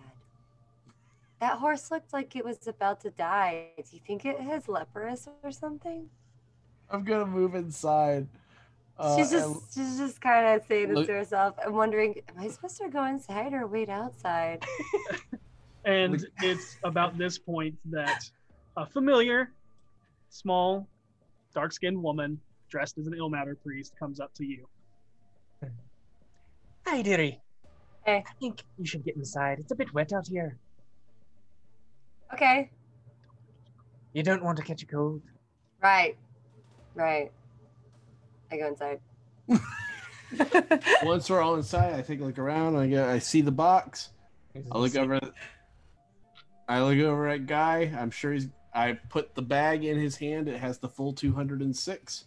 That 1.41 1.59
horse 1.59 1.91
looked 1.91 2.13
like 2.13 2.37
it 2.37 2.45
was 2.45 2.67
about 2.67 3.01
to 3.01 3.11
die. 3.11 3.73
Do 3.77 3.97
you 3.97 4.03
think 4.07 4.25
it 4.25 4.39
has 4.41 4.69
leprous 4.69 5.29
or 5.43 5.51
something?" 5.51 6.11
I'm 6.91 7.05
gonna 7.05 7.27
move 7.27 7.55
inside. 7.55 8.29
Uh, 8.99 9.17
she's 9.17 9.31
just 9.31 9.47
and- 9.47 9.63
she's 9.75 9.99
just 9.99 10.21
kind 10.21 10.47
of 10.47 10.67
saying 10.67 10.89
this 10.89 10.99
look- 10.99 11.07
to 11.07 11.15
herself 11.15 11.55
"I'm 11.65 11.75
wondering, 11.75 12.15
"Am 12.29 12.39
I 12.39 12.49
supposed 12.49 12.77
to 12.79 12.89
go 12.89 13.05
inside 13.05 13.53
or 13.53 13.67
wait 13.67 13.89
outside?" 13.89 14.65
And 15.85 16.25
it's 16.43 16.77
about 16.85 17.19
this 17.19 17.39
point 17.39 17.75
that 17.87 18.31
a 18.77 18.87
familiar, 18.87 19.51
small, 20.29 20.87
dark 21.55 21.73
skinned 21.73 22.01
woman 22.01 22.41
dressed 22.69 22.99
as 22.99 23.09
an 23.09 23.15
Ilmater 23.15 23.57
priest 23.61 23.93
comes 23.99 24.21
up 24.21 24.33
to 24.35 24.45
you. 24.45 24.65
Hi, 26.87 27.03
dearie. 27.03 27.41
Hey. 28.05 28.25
I 28.27 28.33
think 28.39 28.63
you 28.79 28.87
should 28.87 29.05
get 29.05 29.17
inside. 29.17 29.59
It's 29.59 29.73
a 29.73 29.75
bit 29.75 29.93
wet 29.93 30.13
out 30.13 30.27
here. 30.29 30.57
Okay. 32.33 32.71
You 34.13 34.23
don't 34.23 34.45
want 34.45 34.57
to 34.59 34.63
catch 34.65 34.83
a 34.83 34.87
cold. 34.87 35.23
Right. 35.83 36.17
Right. 36.95 37.33
I 38.53 38.57
go 38.59 38.67
inside. 38.69 39.01
Once 41.03 41.29
we're 41.31 41.41
all 41.41 41.57
inside, 41.57 41.95
I 41.95 42.03
take 42.03 42.21
a 42.21 42.25
look 42.25 42.39
around. 42.39 42.77
I 42.77 42.89
go, 42.89 43.09
I 43.09 43.19
see 43.19 43.41
the 43.41 43.51
box. 43.53 44.11
I 44.71 44.79
look 44.79 44.95
over. 44.97 45.19
I 46.69 46.83
look 46.83 46.99
over 46.99 47.29
at 47.29 47.47
Guy. 47.47 47.93
I'm 47.99 48.11
sure 48.11 48.33
he's. 48.33 48.49
I 48.75 48.99
put 49.11 49.35
the 49.35 49.43
bag 49.43 49.85
in 49.85 49.99
his 49.99 50.17
hand. 50.17 50.49
It 50.49 50.59
has 50.59 50.79
the 50.79 50.89
full 50.89 51.13
206. 51.13 52.25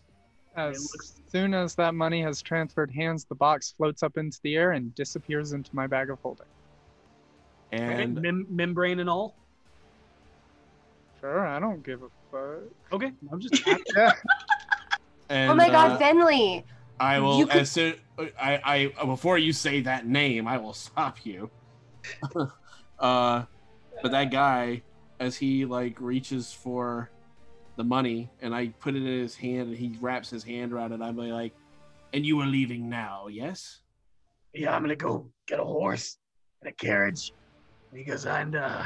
As 0.56 0.90
soon 1.32 1.54
as 1.54 1.76
that 1.76 1.94
money 1.96 2.22
has 2.22 2.42
transferred 2.42 2.92
hands, 2.92 3.26
the 3.26 3.36
box 3.36 3.74
floats 3.76 4.04
up 4.04 4.18
into 4.18 4.40
the 4.44 4.56
air 4.56 4.72
and 4.72 4.94
disappears 4.96 5.54
into 5.54 5.76
my 5.76 5.86
bag 5.86 6.10
of 6.10 6.20
holding. 6.22 6.46
Okay, 7.74 8.04
And 8.04 8.22
mem- 8.22 8.48
membrane 8.50 9.00
and 9.00 9.10
all. 9.10 9.36
Sure, 11.20 11.46
I 11.46 11.60
don't 11.60 11.84
give 11.84 12.04
a 12.04 12.10
fuck. 12.32 12.64
Okay, 12.92 13.12
I'm 13.32 13.40
just. 13.40 13.62
yeah. 13.96 14.12
and, 15.30 15.52
oh 15.52 15.56
my 15.56 15.70
god, 15.70 15.92
uh, 15.92 15.98
Vinley! 16.00 16.64
I 17.00 17.20
will 17.20 17.40
You 17.40 17.48
could- 17.48 17.58
as 17.58 17.72
soon 17.72 17.96
I 18.40 18.92
I 19.00 19.06
before 19.06 19.38
you 19.38 19.52
say 19.52 19.82
that 19.82 20.08
name, 20.08 20.48
I 20.48 20.58
will 20.58 20.74
stop 20.74 21.26
you. 21.26 21.50
uh, 23.00 23.44
but 24.02 24.12
that 24.12 24.32
guy, 24.32 24.84
as 25.20 25.36
he 25.36 25.66
like 25.66 26.00
reaches 26.00 26.54
for 26.54 27.10
the 27.76 27.84
money, 27.84 28.30
and 28.42 28.56
I 28.56 28.68
put 28.68 28.96
it 28.96 29.00
in 29.00 29.20
his 29.20 29.36
hand, 29.36 29.70
and 29.70 29.78
he 29.78 29.98
wraps 30.00 30.30
his 30.30 30.44
hand 30.44 30.72
around 30.72 30.94
it. 30.94 31.02
I'm 31.02 31.18
like, 31.18 31.54
and 32.14 32.26
you 32.26 32.40
are 32.40 32.46
leaving 32.46 32.90
now, 32.90 33.28
yes? 33.30 33.82
Yeah, 34.54 34.74
I'm 34.74 34.82
gonna 34.82 34.96
go 34.96 35.30
get 35.48 35.60
a 35.60 35.64
horse 35.66 36.18
and 36.62 36.70
a 36.70 36.74
carriage 36.74 37.34
because 37.92 38.26
and 38.26 38.56
uh, 38.56 38.84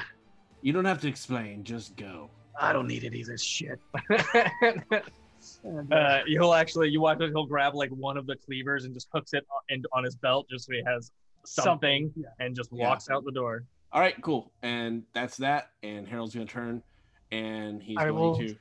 You 0.63 0.73
don't 0.73 0.85
have 0.85 1.01
to 1.01 1.07
explain. 1.07 1.63
Just 1.63 1.95
go. 1.95 2.31
I 2.59 2.73
don't 2.73 2.87
need 2.87 3.03
any 3.03 3.21
of 3.21 3.27
this 3.27 3.43
shit. 3.43 3.79
Uh, 5.91 6.19
he'll 6.27 6.53
actually, 6.53 6.89
you 6.89 7.01
watch 7.01 7.19
it, 7.21 7.29
he'll 7.29 7.45
grab 7.45 7.75
like 7.75 7.89
one 7.91 8.17
of 8.17 8.25
the 8.27 8.35
cleavers 8.45 8.85
and 8.85 8.93
just 8.93 9.07
hooks 9.13 9.33
it 9.33 9.45
on, 9.53 9.61
and 9.69 9.85
on 9.93 10.03
his 10.03 10.15
belt 10.15 10.47
just 10.49 10.65
so 10.65 10.73
he 10.73 10.83
has 10.85 11.11
something, 11.45 12.11
Something, 12.13 12.23
and 12.39 12.55
just 12.55 12.69
Yeah. 12.71 12.87
walks 12.89 13.09
out 13.09 13.23
the 13.25 13.31
door. 13.31 13.63
All 13.91 14.01
right, 14.01 14.15
cool. 14.21 14.51
And 14.61 15.03
that's 15.13 15.37
that. 15.37 15.71
And 15.83 16.07
Harold's 16.07 16.33
gonna 16.33 16.45
turn, 16.45 16.83
and 17.31 17.81
he's 17.81 17.97
I 17.97 18.05
going 18.09 18.15
will 18.15 18.37
to 18.37 18.49
Say 18.49 18.57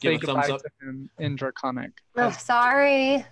give 0.00 0.22
a 0.22 0.26
thumbs 0.26 0.50
up. 0.50 0.60
to 0.60 0.70
him 0.86 1.10
in 1.18 1.36
Draconic. 1.36 1.92
Oh, 2.16 2.30
sorry. 2.30 3.24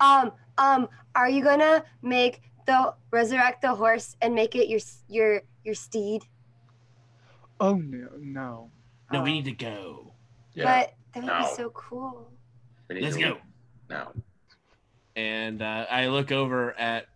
Um, 0.00 0.32
um, 0.58 0.88
are 1.14 1.30
you 1.30 1.42
gonna 1.42 1.84
make 2.02 2.42
the 2.66 2.94
resurrect 3.10 3.62
the 3.62 3.74
horse 3.74 4.16
and 4.20 4.34
make 4.34 4.54
it 4.54 4.68
your 4.68 4.80
your 5.08 5.42
your 5.64 5.74
steed? 5.74 6.22
Oh 7.60 7.74
no, 7.76 8.08
no. 8.18 8.70
No, 9.12 9.22
we 9.22 9.32
need 9.32 9.44
to 9.46 9.52
go. 9.52 10.12
But 10.56 10.94
that 11.16 11.24
would 11.24 11.42
No. 11.42 11.48
be 11.50 11.54
so 11.56 11.70
cool. 11.70 12.30
We 12.88 12.96
need 12.96 13.04
Let's 13.04 13.16
to 13.16 13.22
go. 13.22 13.28
leave 13.28 13.36
now. 13.88 14.12
And 15.16 15.62
uh, 15.62 15.86
I 15.90 16.08
look 16.08 16.30
over 16.32 16.78
at. 16.78 17.06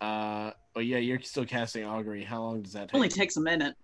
Uh, 0.00 0.50
oh 0.76 0.80
yeah, 0.80 0.98
you're 0.98 1.20
still 1.22 1.46
casting 1.46 1.84
augury. 1.84 2.22
How 2.24 2.42
long 2.42 2.62
does 2.62 2.72
that 2.72 2.84
It 2.84 2.86
take? 2.88 2.94
only 2.96 3.08
takes 3.08 3.36
a 3.36 3.40
minute. 3.40 3.74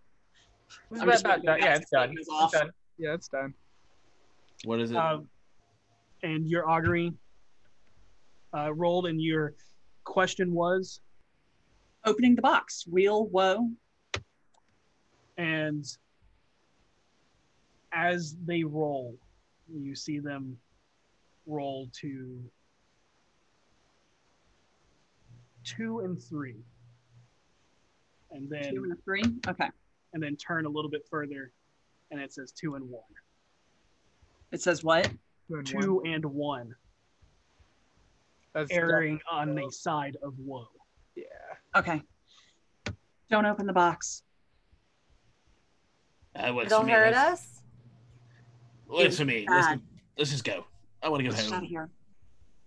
It's 0.91 1.01
I'm 1.01 1.09
about 1.09 1.43
done. 1.43 1.59
Yeah, 1.61 1.77
it's 1.77 1.91
done. 1.91 2.15
It's 2.19 2.29
off. 2.29 2.53
done. 2.53 2.71
Yeah, 2.99 3.15
it's 3.15 3.29
done. 3.29 3.55
What 4.65 4.81
is 4.81 4.91
it? 4.91 4.97
Um, 4.97 5.29
and 6.23 6.47
your 6.49 6.69
augury 6.69 7.13
uh, 8.55 8.73
rolled, 8.75 9.07
and 9.07 9.21
your 9.23 9.55
question 10.05 10.53
was, 10.53 11.01
Opening 12.05 12.35
the 12.35 12.43
box. 12.43 12.85
Wheel, 12.87 13.27
woe. 13.29 13.71
and 15.39 15.85
as 17.93 18.37
they 18.45 18.65
roll, 18.65 19.17
you 19.73 19.95
see 19.95 20.19
them 20.19 20.57
roll 21.47 21.89
to 22.01 22.39
two 25.65 26.01
and 26.01 26.21
three, 26.23 26.57
and 28.31 28.49
then 28.49 28.75
Two 28.75 28.85
and 28.85 29.05
three. 29.05 29.23
Okay. 29.49 29.69
and 30.15 30.23
then 30.23 30.37
turn 30.37 30.67
a 30.67 30.69
little 30.69 30.91
bit 30.91 31.07
further, 31.11 31.53
and 32.11 32.21
it 32.21 32.33
says 32.33 32.53
two 32.53 32.75
and 32.75 32.89
one. 32.89 33.03
It 34.53 34.61
says 34.61 34.83
what? 34.83 35.11
Two 35.49 35.57
and 35.57 35.67
Two 35.67 35.95
one. 35.97 36.07
and 36.07 36.25
one, 36.25 36.75
That's 38.53 38.71
erring 38.71 39.21
on 39.31 39.55
the 39.55 39.71
side 39.71 40.17
of 40.23 40.35
woe. 40.39 40.69
Yeah. 41.17 41.25
Okay. 41.77 42.03
Don't 43.31 43.47
open 43.47 43.67
the 43.67 43.73
box. 43.73 44.23
That 46.35 46.55
works 46.55 46.67
It'll 46.73 46.87
hurt 46.87 47.15
us. 47.15 47.60
Works 48.91 49.19
for 49.19 49.25
me. 49.25 49.47
Let's, 49.49 49.81
let's 50.19 50.31
just 50.31 50.45
go. 50.45 50.65
I 51.03 51.09
want 51.09 51.21
to 51.21 51.25
go 51.25 51.31
Let's 51.31 51.49
get 51.49 51.55
home. 51.55 51.65
here. 51.65 51.89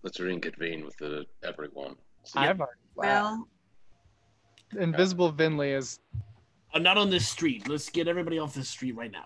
Let's 0.03 0.19
reconvene 0.19 0.83
with 0.85 0.97
the, 0.97 1.25
everyone. 1.43 1.95
I've 2.35 2.59
already 2.59 2.79
Well, 2.95 3.47
Invisible 4.79 5.31
Vinley 5.31 5.75
is 5.77 5.99
I'm 6.73 6.81
not 6.83 6.97
on 6.97 7.09
this 7.09 7.27
street. 7.27 7.67
Let's 7.69 7.89
get 7.89 8.07
everybody 8.07 8.39
off 8.39 8.53
this 8.53 8.69
street 8.69 8.95
right 8.95 9.11
now. 9.11 9.25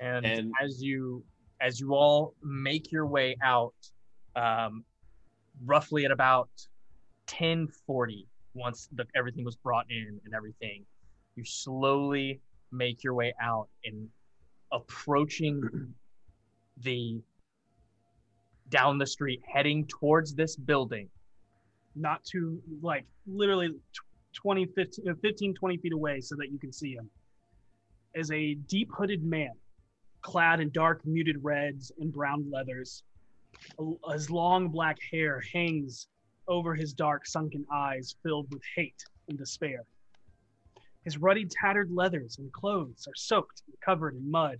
And, 0.00 0.24
And- 0.24 0.52
as 0.62 0.82
you 0.82 1.24
as 1.60 1.80
you 1.80 1.94
all 1.94 2.34
make 2.42 2.92
your 2.92 3.06
way 3.06 3.34
out, 3.42 3.74
um, 4.36 4.84
roughly 5.64 6.04
at 6.04 6.10
about 6.10 6.50
ten 7.26 7.66
forty, 7.86 8.28
once 8.54 8.88
the, 8.94 9.06
everything 9.16 9.44
was 9.44 9.56
brought 9.56 9.86
in 9.90 10.20
and 10.24 10.34
everything, 10.34 10.84
you 11.34 11.44
slowly 11.44 12.40
make 12.72 13.02
your 13.02 13.14
way 13.14 13.32
out 13.40 13.68
and 13.84 14.08
approaching 14.76 15.62
the 16.82 17.20
down 18.68 18.98
the 18.98 19.06
street, 19.06 19.40
heading 19.52 19.86
towards 19.86 20.34
this 20.34 20.56
building. 20.56 21.08
not 21.94 22.22
too 22.24 22.60
like 22.82 23.06
literally 23.26 23.70
tw- 23.94 24.02
20 24.34 24.66
15, 24.66 25.08
uh, 25.08 25.14
15 25.22 25.54
20 25.54 25.76
feet 25.78 25.92
away 25.92 26.20
so 26.20 26.34
that 26.36 26.50
you 26.52 26.58
can 26.58 26.72
see 26.72 26.92
him 26.92 27.08
is 28.14 28.30
a 28.32 28.54
deep 28.74 28.90
hooded 28.96 29.22
man 29.24 29.54
clad 30.20 30.60
in 30.60 30.70
dark 30.72 31.00
muted 31.06 31.36
reds 31.42 31.90
and 32.00 32.12
brown 32.12 32.44
leathers 32.50 33.02
his 34.12 34.30
long 34.30 34.68
black 34.68 34.98
hair 35.10 35.40
hangs 35.54 36.08
over 36.48 36.74
his 36.74 36.92
dark 36.92 37.26
sunken 37.26 37.64
eyes 37.72 38.16
filled 38.22 38.46
with 38.52 38.62
hate 38.76 39.02
and 39.28 39.38
despair 39.38 39.80
his 41.06 41.18
ruddy 41.18 41.46
tattered 41.46 41.88
leathers 41.92 42.38
and 42.38 42.52
clothes 42.52 43.06
are 43.06 43.14
soaked 43.14 43.62
and 43.68 43.80
covered 43.80 44.16
in 44.16 44.28
mud 44.28 44.58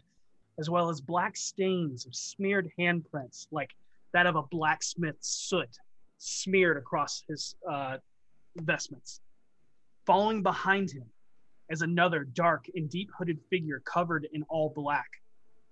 as 0.61 0.71
well 0.71 0.89
as 0.89 1.01
black 1.01 1.37
stains 1.37 2.07
of 2.07 2.15
smeared 2.15 2.71
handprints 2.79 3.49
like 3.51 3.75
that 4.13 4.27
of 4.27 4.37
a 4.37 4.43
blacksmith's 4.45 5.29
soot 5.29 5.69
smeared 6.19 6.77
across 6.77 7.25
his 7.29 7.57
uh, 7.69 7.99
vestments. 8.59 9.21
Following 10.07 10.41
behind 10.41 10.89
him 10.89 11.05
is 11.69 11.83
another 11.83 12.23
dark 12.23 12.67
and 12.77 12.89
deep 12.89 13.11
hooded 13.19 13.41
figure 13.51 13.83
covered 13.85 14.29
in 14.33 14.45
all 14.45 14.73
black, 14.75 15.09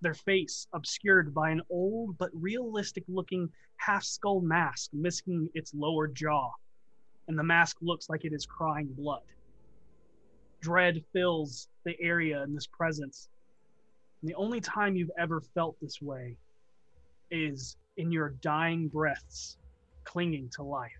their 0.00 0.12
face 0.12 0.66
obscured 0.74 1.32
by 1.32 1.50
an 1.50 1.62
old 1.70 2.18
but 2.18 2.30
realistic 2.34 3.04
looking 3.06 3.48
half 3.76 4.02
skull 4.02 4.40
mask 4.40 4.90
missing 4.92 5.48
its 5.54 5.72
lower 5.72 6.08
jaw, 6.08 6.50
and 7.28 7.38
the 7.38 7.44
mask 7.44 7.76
looks 7.80 8.10
like 8.10 8.24
it 8.24 8.32
is 8.32 8.44
crying 8.44 8.88
blood. 8.88 9.22
Dread 10.64 11.04
fills 11.12 11.68
the 11.84 11.94
area 12.00 12.42
in 12.42 12.54
this 12.54 12.66
presence. 12.66 13.28
And 14.22 14.30
the 14.30 14.34
only 14.34 14.62
time 14.62 14.96
you've 14.96 15.10
ever 15.18 15.42
felt 15.54 15.76
this 15.82 16.00
way 16.00 16.38
is 17.30 17.76
in 17.98 18.10
your 18.10 18.30
dying 18.40 18.88
breaths 18.88 19.58
clinging 20.04 20.48
to 20.54 20.62
life. 20.62 20.90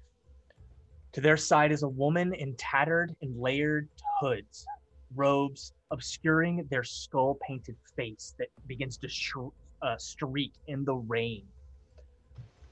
To 1.13 1.23
their 1.23 1.39
side 1.39 1.73
is 1.73 1.83
a 1.83 1.89
woman 1.89 2.35
in 2.35 2.55
tattered 2.57 3.17
and 3.23 3.41
layered 3.41 3.89
hoods, 4.21 4.67
robes 5.15 5.73
obscuring 5.91 6.67
their 6.71 6.85
skull 6.85 7.39
painted 7.41 7.77
face 7.97 8.35
that 8.39 8.49
begins 8.67 8.99
to 8.99 9.09
sh- 9.09 9.33
uh, 9.81 9.97
streak 9.97 10.53
in 10.67 10.85
the 10.85 10.97
rain. 10.97 11.45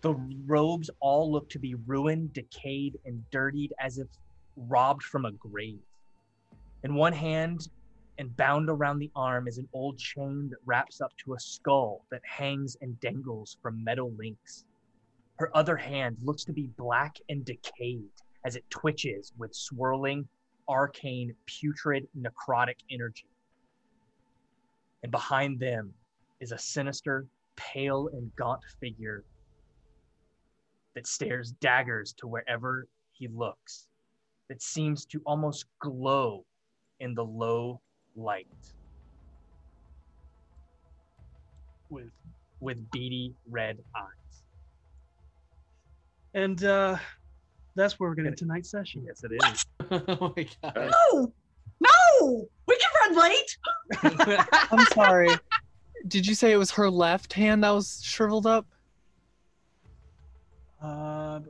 The 0.02 0.12
robes 0.44 0.90
all 1.00 1.32
look 1.32 1.48
to 1.50 1.58
be 1.58 1.74
ruined, 1.86 2.34
decayed, 2.34 2.98
and 3.06 3.24
dirtied 3.30 3.72
as 3.80 3.96
if 3.96 4.08
robbed 4.56 5.04
from 5.04 5.24
a 5.24 5.32
grave. 5.32 5.80
In 6.84 6.94
one 6.94 7.12
hand 7.12 7.68
and 8.18 8.36
bound 8.36 8.68
around 8.68 8.98
the 8.98 9.10
arm 9.14 9.46
is 9.46 9.58
an 9.58 9.68
old 9.72 9.98
chain 9.98 10.48
that 10.50 10.58
wraps 10.64 11.00
up 11.00 11.16
to 11.18 11.34
a 11.34 11.40
skull 11.40 12.04
that 12.10 12.22
hangs 12.24 12.76
and 12.80 12.98
dangles 13.00 13.56
from 13.62 13.84
metal 13.84 14.12
links. 14.18 14.64
Her 15.36 15.56
other 15.56 15.76
hand 15.76 16.16
looks 16.22 16.44
to 16.44 16.52
be 16.52 16.66
black 16.76 17.16
and 17.28 17.44
decayed 17.44 18.10
as 18.44 18.56
it 18.56 18.68
twitches 18.70 19.32
with 19.38 19.54
swirling, 19.54 20.28
arcane, 20.68 21.34
putrid, 21.46 22.08
necrotic 22.18 22.78
energy. 22.90 23.26
And 25.02 25.10
behind 25.12 25.60
them 25.60 25.94
is 26.40 26.52
a 26.52 26.58
sinister, 26.58 27.26
pale, 27.56 28.08
and 28.08 28.34
gaunt 28.36 28.62
figure 28.80 29.24
that 30.94 31.06
stares 31.06 31.52
daggers 31.52 32.12
to 32.14 32.26
wherever 32.26 32.86
he 33.12 33.28
looks. 33.28 33.86
that 34.48 34.60
seems 34.60 35.06
to 35.06 35.22
almost 35.24 35.64
glow 35.78 36.44
in 37.02 37.14
the 37.14 37.24
low 37.24 37.80
light 38.16 38.46
with 41.90 42.10
with 42.60 42.78
beady 42.92 43.34
red 43.50 43.78
eyes. 43.94 44.44
And 46.32 46.62
uh, 46.64 46.96
that's 47.74 47.98
where 47.98 48.08
we're 48.08 48.14
going 48.14 48.24
to 48.24 48.30
end 48.30 48.38
tonight's 48.38 48.70
session. 48.70 49.04
Yes, 49.04 49.24
it 49.24 49.32
is. 49.32 49.66
oh 50.08 50.32
my 50.36 50.46
god. 50.62 50.92
No, 51.12 51.32
no, 51.80 52.48
we 52.68 52.78
can 52.78 53.14
run 53.14 53.30
late. 53.30 54.38
I'm 54.70 54.86
sorry. 54.86 55.28
Did 56.06 56.26
you 56.26 56.34
say 56.34 56.52
it 56.52 56.56
was 56.56 56.70
her 56.70 56.88
left 56.88 57.32
hand 57.32 57.64
that 57.64 57.70
was 57.70 58.00
shriveled 58.02 58.46
up? 58.46 58.66
Uh, 60.80 61.40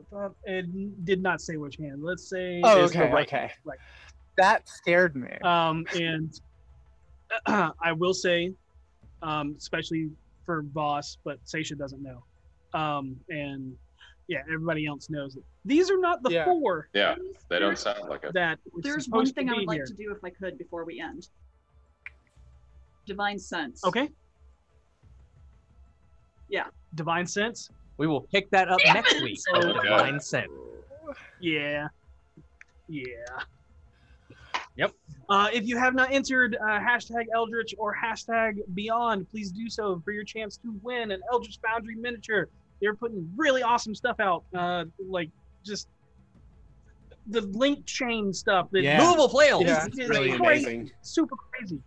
it 0.45 1.05
did 1.05 1.21
not 1.21 1.41
say 1.41 1.57
which 1.57 1.77
hand. 1.77 2.03
Let's 2.03 2.29
say 2.29 2.61
Oh, 2.63 2.83
it's 2.83 2.93
the 2.93 3.03
okay, 3.03 3.13
right 3.13 3.27
okay. 3.27 3.51
Right. 3.63 3.79
That 4.37 4.67
scared 4.67 5.15
me. 5.15 5.29
Um, 5.43 5.85
and 5.95 6.33
I 7.45 7.91
will 7.93 8.13
say, 8.13 8.51
um, 9.21 9.55
especially 9.57 10.09
for 10.45 10.63
Voss, 10.73 11.17
but 11.23 11.39
Seisha 11.45 11.77
doesn't 11.77 12.01
know. 12.01 12.23
Um, 12.79 13.15
and 13.29 13.73
yeah, 14.27 14.39
everybody 14.51 14.85
else 14.87 15.09
knows 15.09 15.35
it. 15.35 15.43
These 15.65 15.91
are 15.91 15.99
not 15.99 16.23
the 16.23 16.31
Yeah. 16.31 16.45
four 16.45 16.89
Yeah, 16.93 17.15
they 17.49 17.59
don't 17.59 17.77
sound 17.77 18.09
like 18.09 18.23
it. 18.23 18.33
that 18.33 18.59
There's 18.81 19.07
one 19.07 19.25
thing 19.31 19.49
I 19.49 19.53
be 19.53 19.59
would 19.59 19.67
like 19.67 19.77
here. 19.77 19.85
to 19.85 19.93
do 19.93 20.11
if 20.11 20.23
I 20.23 20.29
could 20.31 20.57
before 20.57 20.83
we 20.85 20.99
end. 20.99 21.27
Divine 23.05 23.37
sense. 23.37 23.83
Okay, 23.83 24.09
Yeah. 26.49 26.67
divine 26.95 27.27
sense. 27.27 27.69
We 27.97 28.07
will 28.07 28.21
pick 28.21 28.49
that 28.51 28.69
up 28.69 28.81
Damn 28.83 28.95
next 28.95 29.13
it! 29.13 29.23
week. 29.23 29.39
Oh, 29.53 29.73
Divine 29.73 30.19
sense. 30.19 30.49
Yeah, 31.39 31.87
yeah. 32.87 33.03
Yep. 34.75 34.91
Uh, 35.29 35.49
if 35.53 35.65
you 35.67 35.77
have 35.77 35.93
not 35.93 36.11
entered 36.11 36.55
uh, 36.59 36.63
hashtag 36.79 37.25
Eldritch 37.33 37.75
or 37.77 37.95
hashtag 37.95 38.59
Beyond, 38.73 39.29
please 39.29 39.51
do 39.51 39.69
so 39.69 40.01
for 40.03 40.11
your 40.11 40.23
chance 40.23 40.57
to 40.57 40.73
win 40.81 41.11
an 41.11 41.21
Eldritch 41.31 41.59
Foundry 41.65 41.95
miniature. 41.95 42.49
They're 42.81 42.95
putting 42.95 43.31
really 43.37 43.61
awesome 43.63 43.93
stuff 43.95 44.19
out, 44.19 44.43
uh, 44.55 44.85
like 45.07 45.29
just 45.63 45.87
the 47.27 47.41
link 47.41 47.85
chain 47.85 48.33
stuff. 48.33 48.67
The 48.71 48.81
Yeah. 48.81 48.99
Movable 49.03 49.29
flails. 49.29 49.63
Yeah. 49.65 49.85
is 49.85 50.09
Really 50.09 50.37
crazy, 50.37 50.65
amazing. 50.65 50.91
super 51.01 51.35
crazy. 51.35 51.79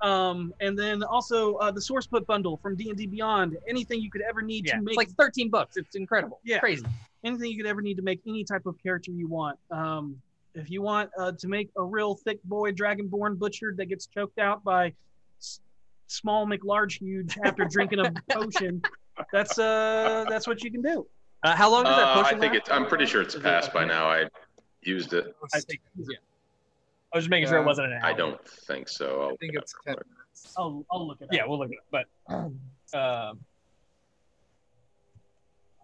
Um, 0.00 0.54
and 0.60 0.78
then 0.78 1.02
also 1.02 1.54
uh, 1.56 1.70
the 1.70 1.80
source 1.80 2.06
put 2.06 2.26
bundle 2.26 2.56
from 2.58 2.76
D 2.76 2.88
and 2.88 2.96
D 2.98 3.06
Beyond. 3.06 3.56
Anything 3.68 4.00
you 4.00 4.10
could 4.10 4.22
ever 4.22 4.42
need 4.42 4.66
Yeah, 4.66 4.74
to 4.74 4.78
it's 4.78 4.84
make 4.86 4.96
like 4.96 5.08
13 5.10 5.50
bucks. 5.50 5.76
It's 5.76 5.96
incredible. 5.96 6.40
Yeah. 6.44 6.60
Crazy. 6.60 6.86
anything 7.24 7.50
you 7.50 7.56
could 7.56 7.66
ever 7.66 7.82
need 7.82 7.96
to 7.96 8.02
make 8.02 8.20
any 8.26 8.44
type 8.44 8.66
of 8.66 8.80
character 8.82 9.10
you 9.10 9.26
want. 9.26 9.58
Um, 9.70 10.20
if 10.56 10.70
you 10.70 10.82
want 10.82 11.10
uh, 11.18 11.32
to 11.32 11.48
make 11.48 11.70
a 11.76 11.82
real 11.82 12.14
thick 12.14 12.42
boy 12.44 12.72
dragonborn 12.72 13.38
butchered 13.38 13.76
that 13.76 13.86
gets 13.86 14.06
choked 14.06 14.38
out 14.38 14.64
by 14.64 14.92
s- 15.38 15.60
small 16.06 16.46
McLarge 16.46 16.98
huge 16.98 17.36
after 17.44 17.64
drinking 17.70 18.00
a 18.00 18.12
potion, 18.30 18.82
that's 19.32 19.58
uh 19.58 20.24
that's 20.28 20.46
what 20.46 20.62
you 20.64 20.70
can 20.70 20.82
do. 20.82 21.06
Uh, 21.42 21.54
how 21.54 21.70
long 21.70 21.84
does 21.84 21.96
that 21.96 22.08
Uh, 22.08 22.20
I 22.20 22.22
potion 22.22 22.40
think 22.40 22.52
last? 22.54 22.62
it's. 22.62 22.70
I'm 22.70 22.86
pretty 22.86 23.06
sure 23.06 23.20
it's 23.22 23.36
passed 23.38 23.72
by 23.72 23.84
now. 23.84 24.08
I 24.08 24.24
used 24.82 25.12
it. 25.12 25.36
I 25.54 25.60
think, 25.60 25.80
yeah. 25.96 26.16
I 27.12 27.18
was 27.18 27.24
just 27.24 27.30
making 27.30 27.48
sure 27.48 27.58
it 27.58 27.60
Yeah. 27.60 27.66
wasn't 27.66 27.86
an 27.88 27.92
hour. 27.94 28.04
I 28.04 28.12
don't 28.14 28.48
think 28.48 28.88
so. 28.88 29.22
I'll 29.22 29.28
I 29.32 29.36
think 29.36 29.54
look 29.54 29.62
it's 29.62 29.74
it 29.74 29.78
up 29.78 29.84
10 29.86 29.94
quick. 29.96 30.06
minutes. 30.08 30.54
I'll 30.56 30.84
I'll 30.90 31.06
look 31.06 31.20
it 31.20 31.24
up. 31.24 31.32
Yeah, 31.32 31.42
we'll 31.46 31.58
look 31.58 31.70
it 31.70 31.78
up. 31.78 32.06
But 32.28 32.34
um, 32.34 32.58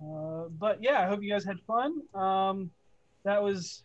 Uh, 0.04 0.48
but 0.58 0.82
yeah, 0.82 1.00
I 1.00 1.06
hope 1.06 1.22
you 1.22 1.30
guys 1.30 1.44
had 1.44 1.60
fun. 1.66 2.00
Um, 2.14 2.70
that 3.24 3.40
was. 3.42 3.82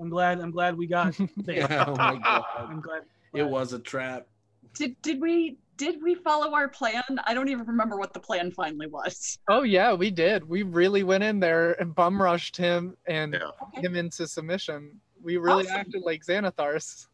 I'm 0.00 0.08
glad. 0.08 0.40
I'm 0.40 0.50
glad 0.50 0.76
we 0.76 0.86
got 0.86 1.14
there. 1.36 1.56
Yeah, 1.56 1.84
oh 1.88 1.96
my 1.96 2.16
god. 2.16 2.44
I'm 2.58 2.80
glad. 2.80 3.02
It 3.34 3.42
was 3.42 3.72
a 3.72 3.78
trap. 3.78 4.26
Did 4.74 4.96
did 5.02 5.20
we 5.20 5.58
did 5.76 6.02
we 6.02 6.14
follow 6.14 6.54
our 6.54 6.68
plan? 6.68 7.02
I 7.24 7.34
don't 7.34 7.48
even 7.48 7.66
remember 7.66 7.96
what 7.96 8.12
the 8.12 8.20
plan 8.20 8.50
finally 8.52 8.86
was. 8.86 9.38
Oh 9.48 9.62
yeah, 9.62 9.92
we 9.92 10.10
did. 10.10 10.48
We 10.48 10.62
really 10.62 11.02
went 11.02 11.24
in 11.24 11.40
there 11.40 11.72
and 11.80 11.94
bum 11.94 12.20
rushed 12.20 12.56
him 12.56 12.96
and 13.06 13.34
Yeah. 13.34 13.80
him 13.80 13.96
into 13.96 14.26
submission. 14.26 15.00
We 15.22 15.36
really 15.36 15.66
Awesome. 15.66 15.80
acted 15.80 16.02
like 16.02 16.24
Xanathars. 16.24 17.06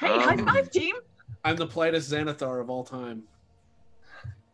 Hey, 0.00 0.08
high 0.08 0.34
Um, 0.34 0.46
five, 0.46 0.70
team! 0.70 0.94
I'm 1.44 1.56
the 1.56 1.66
politest 1.66 2.10
Xanathar 2.12 2.60
of 2.60 2.70
all 2.70 2.84
time. 2.84 3.22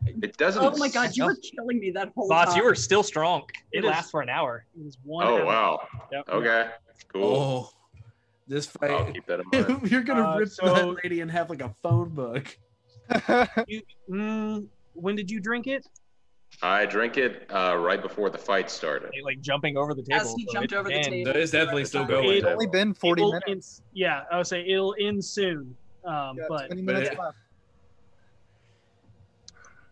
It 0.06 0.36
doesn't. 0.36 0.62
Oh 0.62 0.76
my 0.76 0.88
god, 0.88 1.16
you 1.16 1.24
were 1.24 1.36
killing 1.36 1.78
me 1.78 1.90
that 1.92 2.10
whole 2.14 2.28
boss, 2.28 2.48
time. 2.48 2.56
you 2.58 2.64
were 2.64 2.74
still 2.74 3.02
strong. 3.02 3.42
It, 3.72 3.78
It 3.78 3.84
is- 3.84 3.90
lasts 3.90 4.10
for 4.10 4.20
an 4.22 4.28
hour. 4.28 4.64
It 4.78 4.84
was 4.84 4.98
one. 5.04 5.26
Oh 5.26 5.38
hour. 5.38 5.44
wow. 5.46 5.88
Yep. 6.10 6.28
Okay. 6.28 6.68
Cool. 7.12 7.24
Oh, 7.24 7.70
this 8.48 8.70
I'll 8.82 8.88
fight. 9.04 9.14
keep 9.14 9.26
that 9.26 9.40
in 9.40 9.46
mind. 9.52 9.90
You're 9.90 10.02
gonna 10.02 10.28
Uh, 10.30 10.38
rip 10.38 10.48
so- 10.48 10.74
that 10.74 11.04
lady 11.04 11.20
and 11.20 11.30
have 11.30 11.50
like 11.50 11.62
a 11.62 11.74
phone 11.82 12.10
book. 12.10 12.56
You, 13.68 13.82
mm, 14.10 14.66
when 14.94 15.16
did 15.16 15.30
you 15.30 15.40
drink 15.40 15.66
it? 15.66 15.86
I 16.62 16.84
drank 16.86 17.16
it 17.16 17.46
uh, 17.50 17.76
right 17.78 18.00
before 18.00 18.28
the 18.30 18.38
fight 18.38 18.70
started. 18.70 19.06
Like, 19.06 19.36
like 19.36 19.40
jumping 19.40 19.76
over 19.76 19.94
the 19.94 20.02
table. 20.02 20.20
As 20.20 20.34
he 20.34 20.44
so 20.46 20.52
jumped 20.52 20.72
over 20.74 20.88
the 20.88 20.94
can- 21.00 21.10
table. 21.10 21.32
That 21.32 21.38
is 21.40 21.50
definitely 21.50 21.84
still 21.86 22.04
going. 22.04 22.30
it's 22.30 22.46
only 22.46 22.66
been 22.66 22.92
40 22.94 23.22
It'll- 23.22 23.40
minutes. 23.46 23.82
Yeah, 23.94 24.22
I 24.30 24.36
would 24.36 24.46
say 24.46 24.64
it'll 24.66 24.94
end 25.00 25.24
soon. 25.24 25.74
Um, 26.04 26.36
Got 26.36 26.48
but 26.48 26.66
20 26.68 26.82
but 26.82 26.96
it- 26.96 27.18
left. 27.18 27.36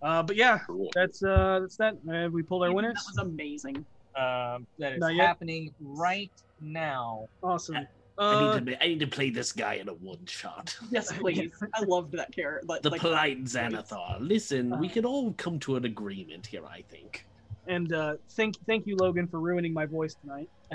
Uh, 0.02 0.22
but 0.22 0.36
yeah, 0.36 0.58
Cool. 0.66 0.90
that's 0.94 1.22
uh, 1.22 1.60
that's 1.62 1.76
that. 1.76 1.94
Uh, 2.10 2.28
we 2.30 2.42
pulled 2.42 2.62
our 2.64 2.72
winners. 2.72 2.94
That 2.94 3.24
winners. 3.24 3.26
was 3.26 3.64
amazing. 3.64 3.84
Um, 4.16 4.66
that 4.78 4.94
is 4.94 5.18
happening 5.18 5.72
right 5.80 6.32
now. 6.60 7.26
Awesome. 7.42 7.76
I 7.76 7.86
Uh, 8.18 8.58
need 8.58 8.66
to. 8.66 8.82
I 8.82 8.86
need 8.88 9.00
to 9.00 9.06
play 9.06 9.30
this 9.30 9.50
guy 9.52 9.74
in 9.74 9.88
a 9.88 9.94
one 9.94 10.24
shot. 10.26 10.76
Yes, 10.90 11.10
please. 11.18 11.52
I 11.74 11.82
loved 11.84 12.12
that 12.12 12.32
character. 12.34 12.66
Like, 12.66 12.82
The 12.82 12.90
like, 12.90 13.00
polite 13.00 13.44
Xanathar. 13.44 14.16
Listen, 14.20 14.78
we 14.78 14.88
Uh, 14.88 14.92
can 14.92 15.04
all 15.06 15.32
come 15.38 15.58
to 15.60 15.76
an 15.76 15.84
agreement 15.86 16.46
here. 16.46 16.64
I 16.66 16.82
think. 16.82 17.24
and 17.66 17.92
uh, 17.92 18.16
thank 18.30 18.56
thank 18.66 18.86
you, 18.86 18.96
Logan, 18.96 19.26
for 19.28 19.38
ruining 19.40 19.72
my 19.72 19.86
voice 19.86 20.14
tonight. 20.22 20.48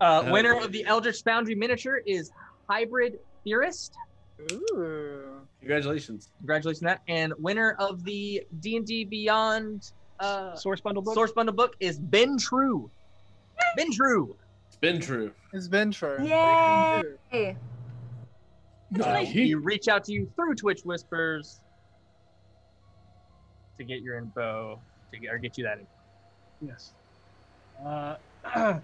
uh, 0.00 0.28
winner 0.30 0.58
of 0.58 0.72
the 0.72 0.84
Eldritch 0.84 1.22
Foundry 1.22 1.54
miniature 1.54 2.02
is 2.06 2.30
Hybrid 2.68 3.18
Theorist. 3.44 3.94
Ooh. 4.52 5.27
Congratulations. 5.60 6.30
Congratulations 6.38 6.82
on 6.82 6.86
that. 6.86 7.02
And 7.08 7.32
winner 7.38 7.76
of 7.78 8.04
the 8.04 8.44
D&D 8.60 9.04
Beyond 9.04 9.90
uh, 10.20 10.54
Source 10.56 10.80
bundle 10.80 11.02
book. 11.02 11.14
Source 11.14 11.32
Bundle 11.32 11.54
book 11.54 11.76
is 11.80 11.98
Ben 11.98 12.38
True. 12.38 12.90
Ben 13.76 13.92
True. 13.92 14.36
It's 14.68 14.76
been 14.76 15.00
true. 15.00 15.32
It's 15.52 15.66
been 15.68 15.90
true. 15.90 16.18
Yay! 16.22 17.56
Uh, 19.00 19.24
We 19.34 19.54
reach 19.54 19.88
out 19.88 20.04
to 20.04 20.12
you 20.12 20.30
through 20.36 20.54
Twitch 20.54 20.82
Whispers 20.84 21.60
to 23.76 23.84
get 23.84 24.00
your 24.02 24.18
info, 24.18 24.78
to 25.12 25.18
get, 25.18 25.32
or 25.32 25.38
get 25.38 25.58
you 25.58 25.64
that 25.64 25.78
info. 25.80 25.90
Yes. 26.62 26.92
Uh, 27.84 28.16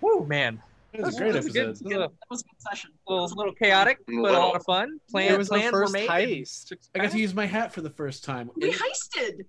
Woo, 0.00 0.24
man. 0.26 0.62
It 0.94 1.02
was 1.02 1.16
a 1.16 1.18
great 1.18 1.32
This 1.34 1.46
is 1.46 1.52
good. 1.52 1.66
episode. 1.68 1.84
This 1.84 1.90
is 1.90 1.96
a 1.96 1.98
that 1.98 2.10
was 2.30 2.40
a 2.40 2.44
good 2.44 2.60
session. 2.70 2.90
little, 3.06 3.26
little 3.36 3.52
chaotic, 3.54 3.98
but 4.06 4.14
a 4.14 4.20
lot 4.22 4.56
of 4.56 4.64
fun. 4.64 4.98
Plan, 5.10 5.32
it 5.34 5.38
was 5.38 5.48
the 5.48 5.56
plans 5.56 5.70
first 5.70 5.92
were 5.92 5.98
made. 6.00 6.08
heist. 6.08 6.72
I 6.94 6.98
got 7.00 7.10
to 7.12 7.18
use 7.18 7.34
my 7.34 7.46
hat 7.46 7.72
for 7.72 7.82
the 7.82 7.90
first 7.90 8.24
time. 8.24 8.50
We 8.56 8.70
It- 8.70 8.76
heisted. 8.80 9.40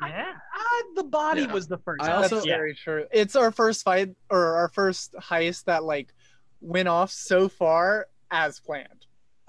Yeah. 0.00 0.32
ah, 0.54 0.82
the 0.96 1.04
body 1.04 1.42
Yeah. 1.42 1.52
was 1.52 1.68
the 1.68 1.78
first. 1.78 2.02
I 2.02 2.06
That's 2.20 2.32
also- 2.32 2.44
very 2.46 2.74
true. 2.74 3.06
It's 3.12 3.36
our 3.36 3.52
first 3.52 3.84
fight 3.84 4.10
or 4.30 4.56
our 4.56 4.68
first 4.68 5.12
heist 5.14 5.64
that 5.64 5.84
like 5.84 6.12
went 6.60 6.88
off 6.88 7.10
so 7.12 7.48
far 7.48 8.06
as 8.30 8.58
planned. 8.58 9.06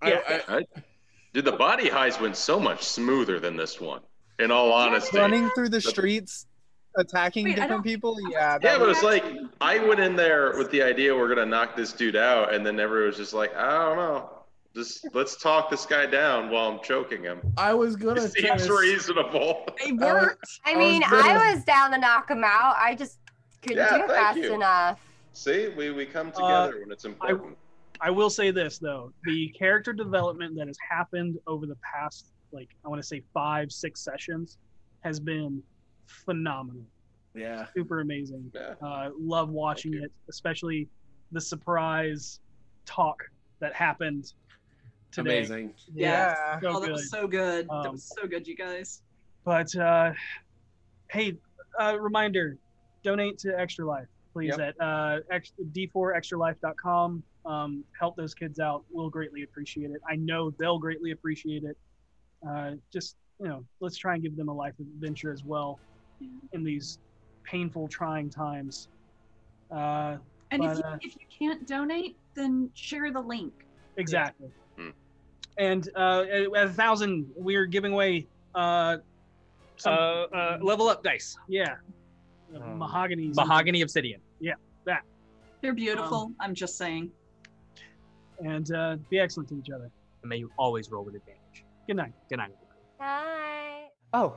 I, 0.00 0.12
I, 0.12 0.42
I- 0.58 0.66
Dude, 1.32 1.44
the 1.44 1.52
body 1.52 1.88
heist 1.90 2.20
went 2.20 2.36
so 2.36 2.58
much 2.58 2.82
smoother 2.82 3.38
than 3.38 3.56
this 3.56 3.80
one. 3.80 4.00
In 4.38 4.50
all 4.50 4.72
honesty. 4.72 5.18
Running 5.18 5.50
through 5.50 5.68
the 5.68 5.80
streets, 5.80 6.46
attacking 6.96 7.44
Wait, 7.44 7.56
different 7.56 7.84
people. 7.84 8.16
Yeah, 8.30 8.58
that 8.58 8.62
Yeah, 8.62 8.78
but 8.78 8.88
was- 8.88 8.96
it's 8.98 9.04
like 9.04 9.24
I 9.60 9.78
went 9.78 10.00
in 10.00 10.16
there 10.16 10.56
with 10.56 10.70
the 10.70 10.82
idea 10.82 11.14
we're 11.14 11.28
gonna 11.28 11.46
knock 11.46 11.76
this 11.76 11.92
dude 11.92 12.16
out, 12.16 12.52
and 12.54 12.64
then 12.64 12.80
everyone 12.80 13.08
was 13.08 13.16
just 13.16 13.32
like, 13.32 13.54
I 13.56 13.70
don't 13.70 13.96
know, 13.96 14.30
just 14.74 15.06
let's 15.14 15.36
talk 15.36 15.70
this 15.70 15.86
guy 15.86 16.06
down 16.06 16.50
while 16.50 16.68
I'm 16.70 16.80
choking 16.82 17.22
him. 17.22 17.40
I 17.56 17.74
was 17.74 17.96
gonna 17.96 18.22
It 18.24 18.32
seems 18.32 18.66
to- 18.66 18.72
reasonable. 18.78 19.64
It 19.78 19.96
worked. 19.96 20.44
I 20.64 20.72
I 20.72 20.76
was 20.76 20.84
mean, 20.84 21.02
gonna- 21.02 21.16
I 21.28 21.54
was 21.54 21.64
down 21.64 21.90
to 21.92 21.98
knock 21.98 22.30
him 22.30 22.42
out. 22.44 22.76
I 22.78 22.94
just 22.94 23.18
couldn't 23.62 23.78
Yeah, 23.78 23.90
do 23.90 23.94
it 24.04 24.08
thank 24.08 24.10
fast 24.10 24.38
you. 24.38 24.54
enough. 24.54 25.00
See, 25.32 25.68
we, 25.68 25.90
we 25.92 26.06
come 26.06 26.28
Uh, 26.28 26.66
together 26.66 26.80
when 26.80 26.90
it's 26.90 27.04
important. 27.04 27.56
I 28.02 28.10
will 28.10 28.30
say 28.30 28.50
this 28.50 28.78
though: 28.78 29.12
the 29.24 29.48
character 29.50 29.92
development 29.92 30.56
that 30.56 30.66
has 30.66 30.78
happened 30.88 31.38
over 31.46 31.66
the 31.66 31.76
past, 31.76 32.32
like 32.52 32.68
I 32.84 32.88
want 32.88 33.00
to 33.00 33.06
say 33.06 33.22
five, 33.34 33.70
six 33.70 34.00
sessions, 34.00 34.56
has 35.02 35.20
been 35.20 35.62
phenomenal. 36.24 36.82
Yeah. 37.34 37.66
Super 37.74 38.00
amazing. 38.00 38.50
Yeah. 38.54 38.74
Uh, 38.82 39.10
love 39.18 39.50
watching 39.50 39.94
it, 39.94 40.10
especially 40.28 40.88
the 41.32 41.40
surprise 41.40 42.40
talk 42.86 43.22
that 43.60 43.74
happened 43.74 44.32
today. 45.12 45.38
Amazing. 45.38 45.74
yeah. 45.94 46.58
So 46.60 46.68
oh, 46.68 46.80
that 46.80 46.86
good. 46.86 46.90
was 46.92 47.10
so 47.10 47.26
good. 47.28 47.66
that 47.68 47.72
Um, 47.72 47.92
was 47.92 48.12
so 48.20 48.26
good, 48.26 48.46
you 48.48 48.56
guys. 48.56 49.02
But 49.44 49.74
uh, 49.76 50.12
hey, 51.10 51.36
uh, 51.80 51.96
reminder: 52.00 52.56
donate 53.04 53.38
to 53.38 53.58
Extra 53.58 53.86
Life, 53.86 54.08
please, 54.32 54.54
Yep. 54.58 54.74
at 54.78 54.80
uh, 54.84 55.20
X- 55.30 55.52
d4extralife.com. 55.72 57.22
Um, 57.46 57.84
help 57.98 58.16
those 58.16 58.34
kids 58.34 58.60
out. 58.60 58.84
We'll 58.90 59.08
greatly 59.08 59.44
appreciate 59.44 59.90
it. 59.92 60.00
I 60.08 60.16
know 60.16 60.50
they'll 60.58 60.78
greatly 60.78 61.12
appreciate 61.12 61.64
it. 61.64 61.76
Uh, 62.46 62.72
just, 62.92 63.16
you 63.40 63.48
know, 63.48 63.64
let's 63.80 63.96
try 63.96 64.14
and 64.14 64.22
give 64.22 64.36
them 64.36 64.48
a 64.48 64.52
life 64.54 64.74
adventure 64.78 65.32
as 65.32 65.42
well 65.44 65.78
in 66.52 66.64
these 66.64 66.98
painful, 67.44 67.88
trying 67.88 68.30
times. 68.30 68.88
Uh, 69.70 70.16
And 70.50 70.62
but, 70.62 70.72
if 70.72 70.78
you, 70.78 70.84
uh, 70.84 70.98
if 71.00 71.14
you 71.14 71.26
can't 71.38 71.66
donate, 71.66 72.16
then 72.34 72.70
share 72.74 73.10
the 73.12 73.20
link. 73.20 73.52
Exactly. 73.96 74.50
And 75.58 75.88
uh, 75.94 76.22
at, 76.30 76.42
at 76.56 76.66
a 76.68 76.70
thousand, 76.70 77.26
we're 77.36 77.66
giving 77.66 77.92
away 77.92 78.26
uh, 78.54 78.96
some, 79.76 79.92
Uh, 79.92 79.96
uh, 79.96 80.58
level 80.62 80.88
up 80.88 81.02
dice. 81.02 81.36
yeah, 81.48 81.76
Um, 82.54 82.78
mahogany. 82.78 83.30
Mahogany 83.34 83.82
obsidian. 83.82 84.20
Yeah, 84.40 84.54
that. 84.86 85.02
They're 85.60 85.74
beautiful. 85.74 86.18
Um, 86.18 86.36
I'm 86.40 86.54
just 86.54 86.78
saying. 86.78 87.10
And 88.42 88.72
uh, 88.72 88.96
be 89.10 89.18
excellent 89.18 89.48
to 89.50 89.58
each 89.58 89.68
other. 89.70 89.90
And 90.22 90.28
may 90.30 90.38
you 90.38 90.50
always 90.56 90.90
roll 90.90 91.04
with 91.04 91.14
advantage. 91.14 91.64
Good 91.86 91.96
night. 91.96 92.14
Good 92.30 92.38
night. 92.38 92.52
Hi. 92.98 93.88
Oh, 94.14 94.34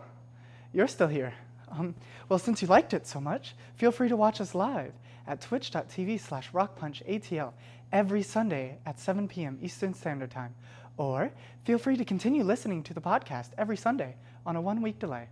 you're 0.74 0.88
still 0.90 1.08
here. 1.08 1.34
Um, 1.78 1.96
well, 2.30 2.40
since 2.40 2.62
you 2.62 2.68
liked 2.68 2.94
it 2.94 3.08
so 3.08 3.20
much, 3.20 3.56
feel 3.76 3.92
free 3.92 4.10
to 4.10 4.16
watch 4.16 4.40
us 4.42 4.54
live 4.54 4.94
at 5.28 5.42
twitch.tv 5.42 6.20
slash 6.20 6.52
rockpunchatl 6.52 7.54
every 7.92 8.24
Sunday 8.24 8.78
at 8.86 9.00
7 9.00 9.28
p.m. 9.28 9.58
Eastern 9.62 9.94
Standard 9.94 10.32
Time. 10.32 10.54
Or 10.98 11.32
feel 11.64 11.78
free 11.78 11.98
to 11.98 12.06
continue 12.06 12.44
listening 12.44 12.84
to 12.84 12.94
the 12.94 13.02
podcast 13.02 13.50
every 13.58 13.78
Sunday 13.78 14.16
on 14.46 14.56
a 14.56 14.62
one 14.62 14.82
week 14.82 15.00
delay. 15.00 15.30